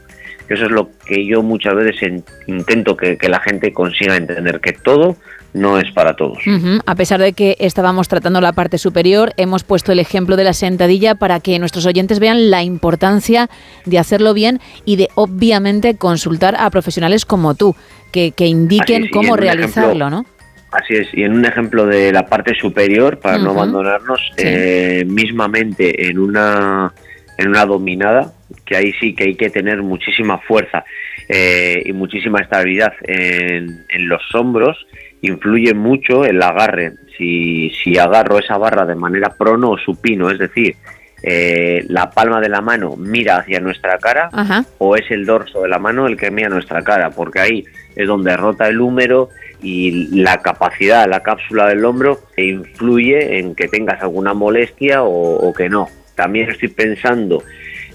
Eso 0.49 0.65
es 0.65 0.71
lo 0.71 0.89
que 1.05 1.25
yo 1.25 1.41
muchas 1.43 1.75
veces 1.75 2.03
en- 2.03 2.23
intento 2.47 2.95
que, 2.95 3.17
que 3.17 3.27
la 3.27 3.39
gente 3.41 3.73
consiga 3.73 4.15
entender, 4.15 4.59
que 4.61 4.71
todo 4.73 5.17
no 5.53 5.80
es 5.80 5.92
para 5.92 6.16
todos. 6.16 6.38
A 6.85 6.95
pesar 6.95 7.19
de 7.19 7.34
que 7.34 7.56
estábamos 7.59 8.08
tratando 8.08 8.42
la 8.42 8.53
parte 8.53 8.77
superior, 8.77 9.34
hemos 9.38 9.64
puesto 9.64 9.92
el 9.92 10.00
ejemplo 10.00 10.35
de 10.35 10.43
la 10.43 10.53
sentadilla 10.53 11.16
para 11.16 11.40
que 11.40 11.58
nuestros 11.59 11.85
oyentes 11.85 12.19
vean 12.19 12.51
la 12.51 12.64
importancia 12.64 13.50
de 13.85 13.98
hacerlo 14.00 14.34
bien 14.34 14.59
y 14.85 14.98
de 14.98 15.09
obviamente 15.16 15.95
consultar 15.98 16.56
a 16.59 16.69
profesionales 16.69 17.26
como 17.26 17.56
tú, 17.56 17.76
que, 18.11 18.32
que 18.32 18.45
indiquen 18.45 19.06
es, 19.06 19.11
cómo 19.11 19.35
realizarlo, 19.35 19.90
ejemplo- 19.92 20.09
¿no? 20.09 20.26
Así 20.72 20.95
es, 20.95 21.08
y 21.14 21.24
en 21.24 21.32
un 21.34 21.45
ejemplo 21.45 21.85
de 21.85 22.11
la 22.11 22.26
parte 22.27 22.53
superior, 22.53 23.19
para 23.19 23.38
no 23.38 23.51
abandonarnos, 23.51 24.19
Sí. 24.35 24.43
eh, 24.45 25.06
mismamente 25.08 26.09
en 26.09 26.19
una, 26.19 26.93
en 27.38 27.48
una 27.48 27.66
dominada, 27.66 28.34
que 28.66 28.76
ahí 28.76 28.92
sí 29.00 29.16
que 29.16 29.24
hay 29.24 29.35
que 29.35 29.50
tener 29.50 29.82
muchísima 29.82 30.40
fuerza 30.40 30.84
eh, 31.30 31.82
y 31.85 31.93
muchísima 31.93 32.40
estabilidad 32.42 32.92
en, 33.03 33.85
en 33.90 34.09
los 34.09 34.22
hombros, 34.35 34.77
influye 35.21 35.73
mucho 35.73 36.25
el 36.25 36.41
agarre. 36.41 36.93
Si, 37.17 37.71
si 37.83 37.97
agarro 37.97 38.39
esa 38.39 38.57
barra 38.57 38.85
de 38.85 38.95
manera 38.95 39.29
prono 39.35 39.71
o 39.71 39.77
supino, 39.77 40.29
es 40.29 40.37
decir, 40.37 40.75
eh, 41.23 41.83
la 41.87 42.11
palma 42.11 42.39
de 42.39 42.49
la 42.49 42.61
mano 42.61 42.95
mira 42.95 43.37
hacia 43.37 43.59
nuestra 43.59 43.97
cara, 43.97 44.29
Ajá. 44.31 44.65
o 44.77 44.95
es 44.95 45.09
el 45.09 45.25
dorso 45.25 45.63
de 45.63 45.69
la 45.69 45.79
mano 45.79 46.05
el 46.05 46.15
que 46.15 46.29
mira 46.29 46.49
nuestra 46.49 46.83
cara, 46.83 47.09
porque 47.09 47.39
ahí 47.39 47.65
es 47.95 48.07
donde 48.07 48.37
rota 48.37 48.67
el 48.67 48.79
húmero 48.79 49.29
y 49.61 50.15
la 50.21 50.37
capacidad, 50.43 51.09
la 51.09 51.23
cápsula 51.23 51.67
del 51.67 51.83
hombro 51.83 52.19
influye 52.37 53.39
en 53.39 53.55
que 53.55 53.67
tengas 53.67 54.01
alguna 54.03 54.35
molestia 54.35 55.01
o, 55.01 55.37
o 55.37 55.53
que 55.53 55.69
no. 55.69 55.89
También 56.13 56.51
estoy 56.51 56.69
pensando 56.69 57.43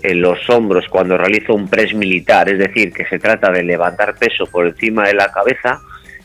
en 0.02 0.20
los 0.20 0.50
hombros 0.50 0.86
cuando 0.88 1.16
realizo 1.16 1.54
un 1.54 1.68
press 1.68 1.94
militar, 1.94 2.48
es 2.48 2.58
decir, 2.58 2.92
que 2.92 3.04
se 3.06 3.20
trata 3.20 3.52
de 3.52 3.62
levantar 3.62 4.16
peso 4.16 4.46
por 4.46 4.66
encima 4.66 5.06
de 5.06 5.14
la 5.14 5.30
cabeza, 5.30 5.80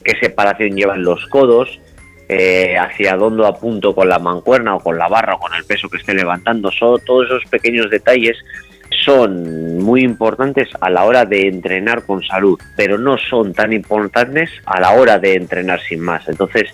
qué 0.07 0.17
separación 0.19 0.75
llevan 0.75 1.03
los 1.03 1.25
codos, 1.27 1.79
eh, 2.29 2.77
hacia 2.77 3.17
dónde 3.17 3.45
apunto 3.45 3.93
con 3.93 4.07
la 4.07 4.19
mancuerna 4.19 4.75
o 4.75 4.79
con 4.79 4.97
la 4.97 5.09
barra 5.09 5.35
o 5.35 5.39
con 5.39 5.53
el 5.53 5.65
peso 5.65 5.89
que 5.89 5.97
esté 5.97 6.13
levantando. 6.13 6.71
So- 6.71 6.99
todos 6.99 7.25
esos 7.25 7.43
pequeños 7.49 7.89
detalles 7.89 8.37
son 9.03 9.79
muy 9.79 10.01
importantes 10.01 10.69
a 10.79 10.89
la 10.89 11.03
hora 11.03 11.25
de 11.25 11.47
entrenar 11.47 12.05
con 12.05 12.23
salud, 12.23 12.57
pero 12.77 12.97
no 12.97 13.17
son 13.17 13.53
tan 13.53 13.73
importantes 13.73 14.49
a 14.65 14.79
la 14.79 14.91
hora 14.91 15.19
de 15.19 15.35
entrenar 15.35 15.81
sin 15.81 15.99
más. 15.99 16.27
Entonces, 16.29 16.73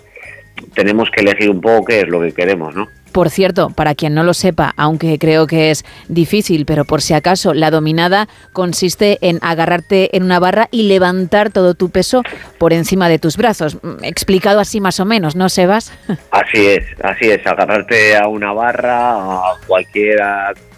tenemos 0.74 1.10
que 1.10 1.22
elegir 1.22 1.50
un 1.50 1.60
poco 1.60 1.86
qué 1.86 2.00
es 2.00 2.08
lo 2.08 2.20
que 2.20 2.32
queremos, 2.32 2.74
¿no? 2.74 2.88
Por 3.12 3.30
cierto, 3.30 3.70
para 3.70 3.94
quien 3.94 4.12
no 4.12 4.24
lo 4.24 4.34
sepa, 4.34 4.74
aunque 4.76 5.20
creo 5.20 5.46
que 5.46 5.70
es 5.70 5.84
difícil, 6.08 6.66
pero 6.66 6.84
por 6.84 7.00
si 7.00 7.14
acaso, 7.14 7.54
la 7.54 7.70
dominada 7.70 8.26
consiste 8.52 9.18
en 9.20 9.38
agarrarte 9.40 10.16
en 10.16 10.24
una 10.24 10.40
barra 10.40 10.66
y 10.72 10.88
levantar 10.88 11.50
todo 11.50 11.74
tu 11.74 11.90
peso 11.90 12.22
por 12.58 12.72
encima 12.72 13.08
de 13.08 13.20
tus 13.20 13.36
brazos. 13.36 13.76
Mm, 13.84 14.02
Explicado 14.02 14.58
así 14.58 14.80
más 14.80 14.98
o 14.98 15.04
menos, 15.04 15.36
¿no, 15.36 15.48
Sebas? 15.48 15.92
Así 16.32 16.66
es, 16.66 16.84
así 17.02 17.30
es, 17.30 17.46
agarrarte 17.46 18.16
a 18.16 18.26
una 18.26 18.52
barra, 18.52 19.12
a 19.12 19.54
cualquier 19.64 20.20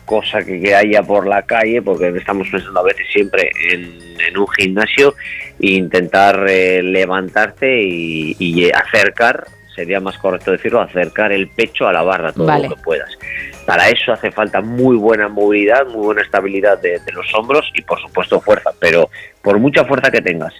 cosa 0.04 0.42
que, 0.42 0.60
que 0.60 0.74
haya 0.74 1.02
por 1.02 1.26
la 1.26 1.42
calle, 1.42 1.80
porque 1.80 2.08
estamos 2.08 2.48
pensando 2.50 2.80
a 2.80 2.84
veces 2.84 3.06
siempre 3.10 3.50
en, 3.70 3.98
en 4.26 4.38
un 4.38 4.46
gimnasio, 4.48 5.14
e 5.58 5.72
intentar 5.72 6.44
eh, 6.48 6.82
levantarte 6.82 7.82
y, 7.82 8.36
y 8.38 8.70
acercar, 8.70 9.46
sería 9.76 10.00
más 10.00 10.18
correcto 10.18 10.50
decirlo, 10.50 10.80
acercar 10.80 11.30
el 11.30 11.48
pecho 11.48 11.86
a 11.86 11.92
la 11.92 12.02
barra 12.02 12.32
todo 12.32 12.46
Vale. 12.46 12.68
lo 12.68 12.74
que 12.74 12.82
puedas. 12.82 13.16
Para 13.64 13.88
eso 13.88 14.12
hace 14.12 14.32
falta 14.32 14.60
muy 14.60 14.96
buena 14.96 15.28
movilidad, 15.28 15.86
muy 15.86 16.06
buena 16.06 16.22
estabilidad 16.22 16.80
de, 16.80 16.98
de 16.98 17.12
los 17.12 17.32
hombros 17.34 17.70
y 17.74 17.82
por 17.82 18.00
supuesto 18.00 18.40
fuerza, 18.40 18.70
pero 18.80 19.10
por 19.42 19.58
mucha 19.58 19.84
fuerza 19.84 20.10
que 20.10 20.20
tengas, 20.22 20.54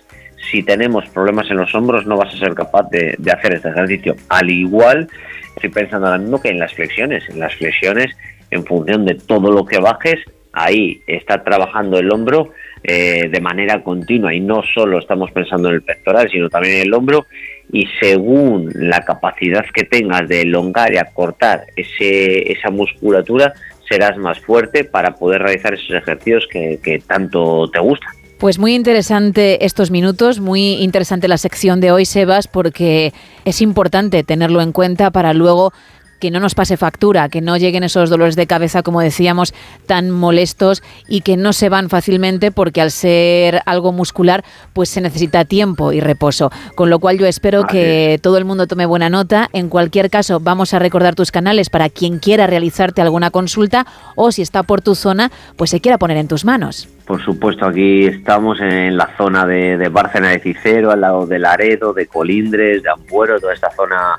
si 0.51 0.63
tenemos 0.63 1.09
problemas 1.09 1.51
en 1.51 1.57
los 1.57 1.75
hombros 1.75 2.07
no 2.07 2.17
vas 2.17 2.33
a 2.33 2.39
ser 2.39 2.55
capaz 2.55 2.89
de, 2.91 3.15
de 3.19 3.33
hacer 3.33 3.55
este 3.55 3.71
ejercicio. 3.71 4.15
Al 4.29 4.51
igual, 4.51 5.09
estoy 5.57 5.71
pensando 5.71 6.07
ahora 6.07 6.19
mismo 6.19 6.41
que 6.41 6.51
en 6.51 6.59
las 6.59 6.73
flexiones, 6.75 7.29
en 7.29 7.41
las 7.41 7.55
flexiones, 7.55 8.15
en 8.51 8.65
función 8.65 9.05
de 9.05 9.15
todo 9.15 9.51
lo 9.51 9.65
que 9.65 9.79
bajes, 9.79 10.21
ahí 10.53 11.03
está 11.07 11.43
trabajando 11.43 11.99
el 11.99 12.11
hombro 12.11 12.53
eh, 12.83 13.29
de 13.31 13.41
manera 13.41 13.83
continua 13.83 14.33
y 14.33 14.41
no 14.41 14.63
solo 14.75 14.99
estamos 14.99 15.31
pensando 15.31 15.69
en 15.69 15.75
el 15.75 15.83
pectoral, 15.83 16.31
sino 16.31 16.49
también 16.49 16.77
en 16.77 16.83
el 16.83 16.95
hombro 16.95 17.27
y 17.73 17.87
según 18.01 18.71
la 18.75 19.01
capacidad 19.01 19.65
que 19.75 19.85
tengas 19.85 20.29
de 20.29 20.43
elongar 20.43 20.93
y 20.95 20.99
acortar 20.99 21.67
ese, 21.77 22.53
esa 22.53 22.71
musculatura, 22.71 23.55
serás 23.89 24.17
más 24.17 24.41
fuerte 24.41 24.85
para 24.85 25.17
poder 25.17 25.43
realizar 25.43 25.75
esos 25.75 25.91
ejercicios 25.91 26.47
que, 26.51 26.79
que 26.83 26.99
tanto 26.99 27.69
te 27.71 27.81
gustan. 27.81 28.13
Pues 28.39 28.59
muy 28.59 28.75
interesante 28.75 29.65
estos 29.65 29.91
minutos, 29.91 30.41
muy 30.41 30.75
interesante 30.83 31.27
la 31.27 31.39
sección 31.39 31.81
de 31.81 31.91
hoy, 31.91 32.05
Sebas, 32.05 32.49
porque 32.49 33.15
es 33.47 33.63
importante 33.63 34.25
tenerlo 34.25 34.61
en 34.61 34.73
cuenta 34.73 35.11
para 35.11 35.33
luego 35.33 35.73
que 36.19 36.31
no 36.31 36.41
nos 36.41 36.55
pase 36.55 36.77
factura, 36.77 37.29
que 37.29 37.41
no 37.41 37.57
lleguen 37.57 37.85
esos 37.85 38.11
dolores 38.11 38.37
de 38.37 38.47
cabeza, 38.47 38.83
como 38.83 39.01
decíamos, 39.01 39.55
tan 39.87 40.11
molestos 40.11 40.83
y 41.09 41.21
que 41.21 41.37
no 41.37 41.53
se 41.53 41.69
van 41.69 41.89
fácilmente 41.89 42.51
porque 42.51 42.81
al 42.81 42.91
ser 42.91 43.63
algo 43.67 43.93
muscular, 43.93 44.45
pues 44.73 44.89
se 44.89 45.01
necesita 45.01 45.45
tiempo 45.45 45.93
y 45.93 46.01
reposo. 46.01 46.51
Con 46.75 46.91
lo 46.91 46.99
cual 46.99 47.19
yo 47.19 47.27
espero 47.27 47.65
Así 47.65 47.77
que 47.77 48.21
todo 48.23 48.39
el 48.39 48.45
mundo 48.45 48.67
tome 48.67 48.87
buena 48.87 49.11
nota. 49.11 49.49
En 49.53 49.69
cualquier 49.69 50.11
caso, 50.11 50.41
vamos 50.41 50.75
a 50.75 50.79
recordar 50.79 51.15
tus 51.15 51.31
canales 51.31 51.71
para 51.71 51.89
quien 51.89 52.19
quiera 52.19 52.47
realizarte 52.47 53.03
alguna 53.03 53.31
consulta 53.31 53.87
o 54.15 54.33
si 54.33 54.43
está 54.43 54.63
por 54.63 54.81
tu 54.81 54.95
zona, 54.95 55.31
pues 55.57 55.71
se 55.71 55.81
quiera 55.81 55.99
poner 55.99 56.17
en 56.17 56.29
tus 56.29 56.45
manos. 56.45 56.89
Por 57.07 57.25
supuesto, 57.25 57.67
aquí 57.67 58.07
estamos 58.07 58.61
en 58.61 58.97
la 58.97 59.11
zona 59.17 59.47
de, 59.47 59.79
de 59.79 59.89
Bárcena 59.89 60.31
de 60.31 60.41
Cicero, 60.41 60.91
al 60.91 61.03
lado 61.03 61.27
de 61.27 61.39
Laredo, 61.39 61.93
de 61.93 62.07
Colindres, 62.07 62.83
de 62.83 62.91
Ampuero, 62.91 63.39
toda 63.39 63.55
esta 63.55 63.71
zona 63.71 64.19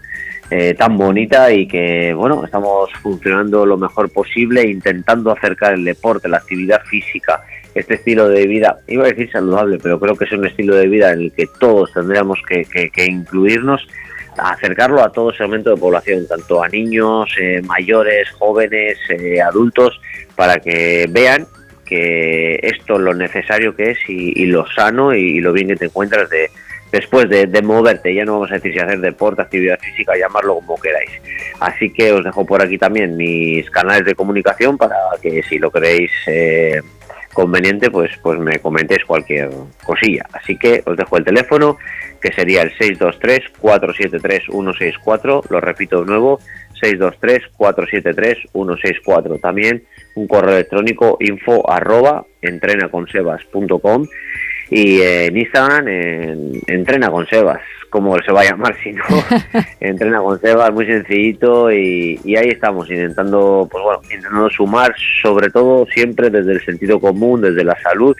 eh, 0.49 0.73
tan 0.75 0.97
bonita 0.97 1.51
y 1.51 1.67
que, 1.67 2.13
bueno, 2.13 2.43
estamos 2.45 2.89
funcionando 3.01 3.65
lo 3.65 3.77
mejor 3.77 4.09
posible, 4.11 4.63
intentando 4.69 5.31
acercar 5.31 5.73
el 5.73 5.83
deporte, 5.83 6.29
la 6.29 6.37
actividad 6.37 6.81
física, 6.83 7.43
este 7.75 7.95
estilo 7.95 8.27
de 8.29 8.47
vida, 8.47 8.77
iba 8.87 9.03
a 9.05 9.09
decir 9.09 9.29
saludable, 9.31 9.77
pero 9.81 9.99
creo 9.99 10.15
que 10.15 10.25
es 10.25 10.31
un 10.31 10.45
estilo 10.47 10.75
de 10.75 10.87
vida 10.87 11.11
en 11.11 11.19
el 11.21 11.31
que 11.31 11.47
todos 11.59 11.91
tendríamos 11.93 12.39
que, 12.47 12.63
que- 12.65 12.89
que 12.89 13.05
incluirnos, 13.05 13.87
acercarlo 14.37 15.01
a 15.03 15.11
todo 15.11 15.33
segmento 15.33 15.71
de 15.71 15.77
población, 15.77 16.27
tanto 16.27 16.63
a 16.63 16.69
niños, 16.69 17.29
eh, 17.39 17.61
mayores, 17.63 18.29
jóvenes, 18.31 18.97
eh, 19.09 19.41
adultos, 19.41 19.99
para 20.35 20.59
que 20.59 21.07
vean 21.09 21.45
que 21.85 22.59
esto 22.63 22.95
es 22.95 22.99
lo 22.99 23.13
necesario 23.13 23.75
que 23.75 23.91
es 23.91 23.97
y, 24.07 24.33
y 24.43 24.45
lo 24.47 24.65
sano 24.67 25.13
y, 25.15 25.39
lo 25.39 25.53
bien 25.53 25.69
que 25.69 25.75
te 25.77 25.85
encuentras 25.85 26.29
de 26.29 26.49
después 26.91 27.29
de, 27.29 27.61
moverte, 27.61 28.13
ya 28.13 28.25
no 28.25 28.33
vamos 28.33 28.51
a 28.51 28.55
decir 28.55 28.73
si 28.73 28.79
hacer 28.79 28.99
deporte, 28.99 29.41
actividad 29.41 29.79
física, 29.79 30.17
llamarlo 30.17 30.55
como 30.55 30.77
queráis. 30.79 31.11
Así 31.59 31.91
que 31.91 32.11
os 32.11 32.23
dejo 32.23 32.45
por 32.45 32.61
aquí 32.61 32.77
también 32.77 33.17
mis 33.17 33.67
canales 33.69 34.05
de 34.05 34.15
comunicación 34.15 34.77
para 34.77 34.95
que 35.21 35.43
si 35.43 35.59
lo 35.59 35.69
queréis 35.71 36.11
eh, 36.27 36.81
conveniente, 37.33 37.91
pues, 37.91 38.11
pues 38.21 38.39
me 38.39 38.59
comentéis 38.59 39.03
cualquier 39.05 39.49
cosilla. 39.85 40.25
Así 40.33 40.57
que 40.57 40.81
os 40.85 40.97
dejo 40.97 41.17
el 41.17 41.23
teléfono, 41.23 41.77
que 42.21 42.33
sería 42.33 42.63
el 42.63 42.75
623-473-164, 42.77 45.49
lo 45.49 45.61
repito 45.61 46.01
de 46.01 46.07
nuevo, 46.07 46.39
623-473-164. 46.81 49.39
También 49.39 49.83
un 50.15 50.27
correo 50.27 50.55
electrónico 50.55 51.17
info 51.19 51.69
arroba 51.69 52.25
entrenaconsebas.com 52.41 54.07
y 54.69 55.01
en 55.01 55.37
Instagram 55.37 55.87
en, 55.87 56.61
entrena 56.67 57.09
con 57.09 57.27
Sebas, 57.27 57.61
como 57.89 58.17
se 58.19 58.31
va 58.31 58.41
a 58.41 58.45
llamar 58.45 58.75
si 58.83 58.91
no, 58.91 59.03
entrena 59.79 60.19
con 60.19 60.39
Sebas, 60.39 60.73
muy 60.73 60.85
sencillito 60.85 61.71
y, 61.71 62.19
y 62.23 62.35
ahí 62.35 62.49
estamos 62.49 62.89
intentando, 62.89 63.67
pues 63.71 63.83
bueno, 63.83 64.01
intentando 64.03 64.49
sumar 64.49 64.93
sobre 65.21 65.49
todo 65.49 65.85
siempre 65.87 66.29
desde 66.29 66.53
el 66.53 66.65
sentido 66.65 66.99
común, 66.99 67.41
desde 67.41 67.63
la 67.63 67.79
salud. 67.81 68.15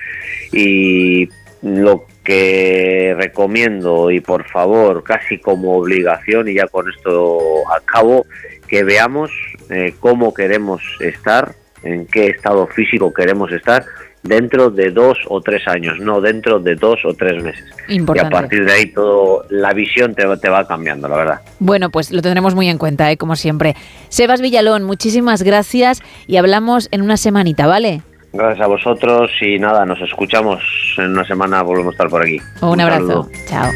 Y 0.52 1.28
lo 1.62 2.06
que 2.24 3.16
recomiendo 3.18 4.12
y 4.12 4.20
por 4.20 4.48
favor 4.48 5.04
casi 5.04 5.40
como 5.40 5.78
obligación 5.78 6.48
y 6.48 6.56
ya 6.56 6.68
con 6.68 6.90
esto 6.90 7.40
acabo 7.76 8.26
que 8.68 8.84
veamos 8.84 9.32
eh, 9.70 9.94
cómo 10.00 10.34
queremos 10.34 10.82
estar 11.00 11.56
en 11.84 12.06
qué 12.06 12.28
estado 12.28 12.68
físico 12.68 13.14
queremos 13.14 13.52
estar 13.52 13.86
dentro 14.28 14.70
de 14.70 14.92
dos 14.92 15.18
o 15.28 15.42
tres 15.42 15.68
años, 15.68 16.00
no 16.00 16.22
dentro 16.22 16.60
de 16.60 16.76
dos 16.76 17.00
o 17.06 17.14
tres 17.14 17.42
meses. 17.44 17.64
Importante. 17.88 18.34
Y 18.34 18.38
a 18.38 18.42
partir 18.42 18.66
de 18.66 18.72
ahí 18.74 18.86
todo 18.88 19.46
la 19.50 19.74
visión 19.74 20.14
te, 20.14 20.26
va- 20.26 20.38
te 20.38 20.50
va 20.50 20.68
cambiando, 20.68 21.08
la 21.08 21.18
verdad. 21.18 21.42
Bueno, 21.60 21.90
pues 21.90 22.12
lo 22.12 22.22
tendremos 22.22 22.54
muy 22.56 22.68
en 22.70 22.78
cuenta, 22.78 23.12
¿eh? 23.12 23.18
como 23.18 23.36
siempre. 23.36 23.76
Sebas 24.10 24.42
Villalón, 24.42 24.84
muchísimas 24.84 25.44
gracias 25.44 26.02
y 26.28 26.38
hablamos 26.38 26.88
en 26.92 27.02
una 27.02 27.18
semanita, 27.18 27.66
¿vale? 27.68 28.02
Gracias 28.34 28.62
a 28.64 28.68
vosotros 28.68 29.32
y 29.42 29.58
nada, 29.58 29.86
nos 29.86 30.00
escuchamos 30.02 30.60
en 30.98 31.12
una 31.12 31.26
semana, 31.26 31.62
volvemos 31.64 31.94
a 31.94 31.96
estar 31.96 32.10
por 32.10 32.22
aquí. 32.24 32.40
Un, 32.62 32.82
abrazo. 32.82 33.08
saludo. 33.08 33.30
Chao. 33.50 33.72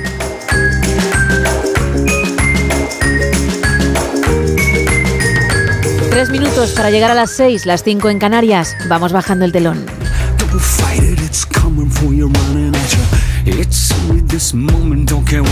Tres 6.10 6.30
minutos 6.30 6.74
para 6.74 6.92
llegar 6.92 7.10
a 7.12 7.16
las 7.16 7.32
seis, 7.32 7.66
las 7.66 7.84
cinco 7.84 8.10
en 8.10 8.20
Canarias. 8.20 8.76
Vamos 8.88 9.12
bajando 9.14 9.46
el 9.46 9.52
telón. 9.52 9.86
Don't 10.52 10.60
fight 10.60 11.02
it, 11.02 11.22
it's 11.22 11.46
coming 11.46 11.90
for 11.90 12.14
you, 12.14 12.28
running 12.28 12.76
at 12.76 12.94
you. 12.94 13.04
It's 13.62 13.94
only 14.04 14.20
this 14.20 14.54
moment, 14.54 15.08
don't 15.08 15.26
care 15.26 15.42
what 15.42 15.52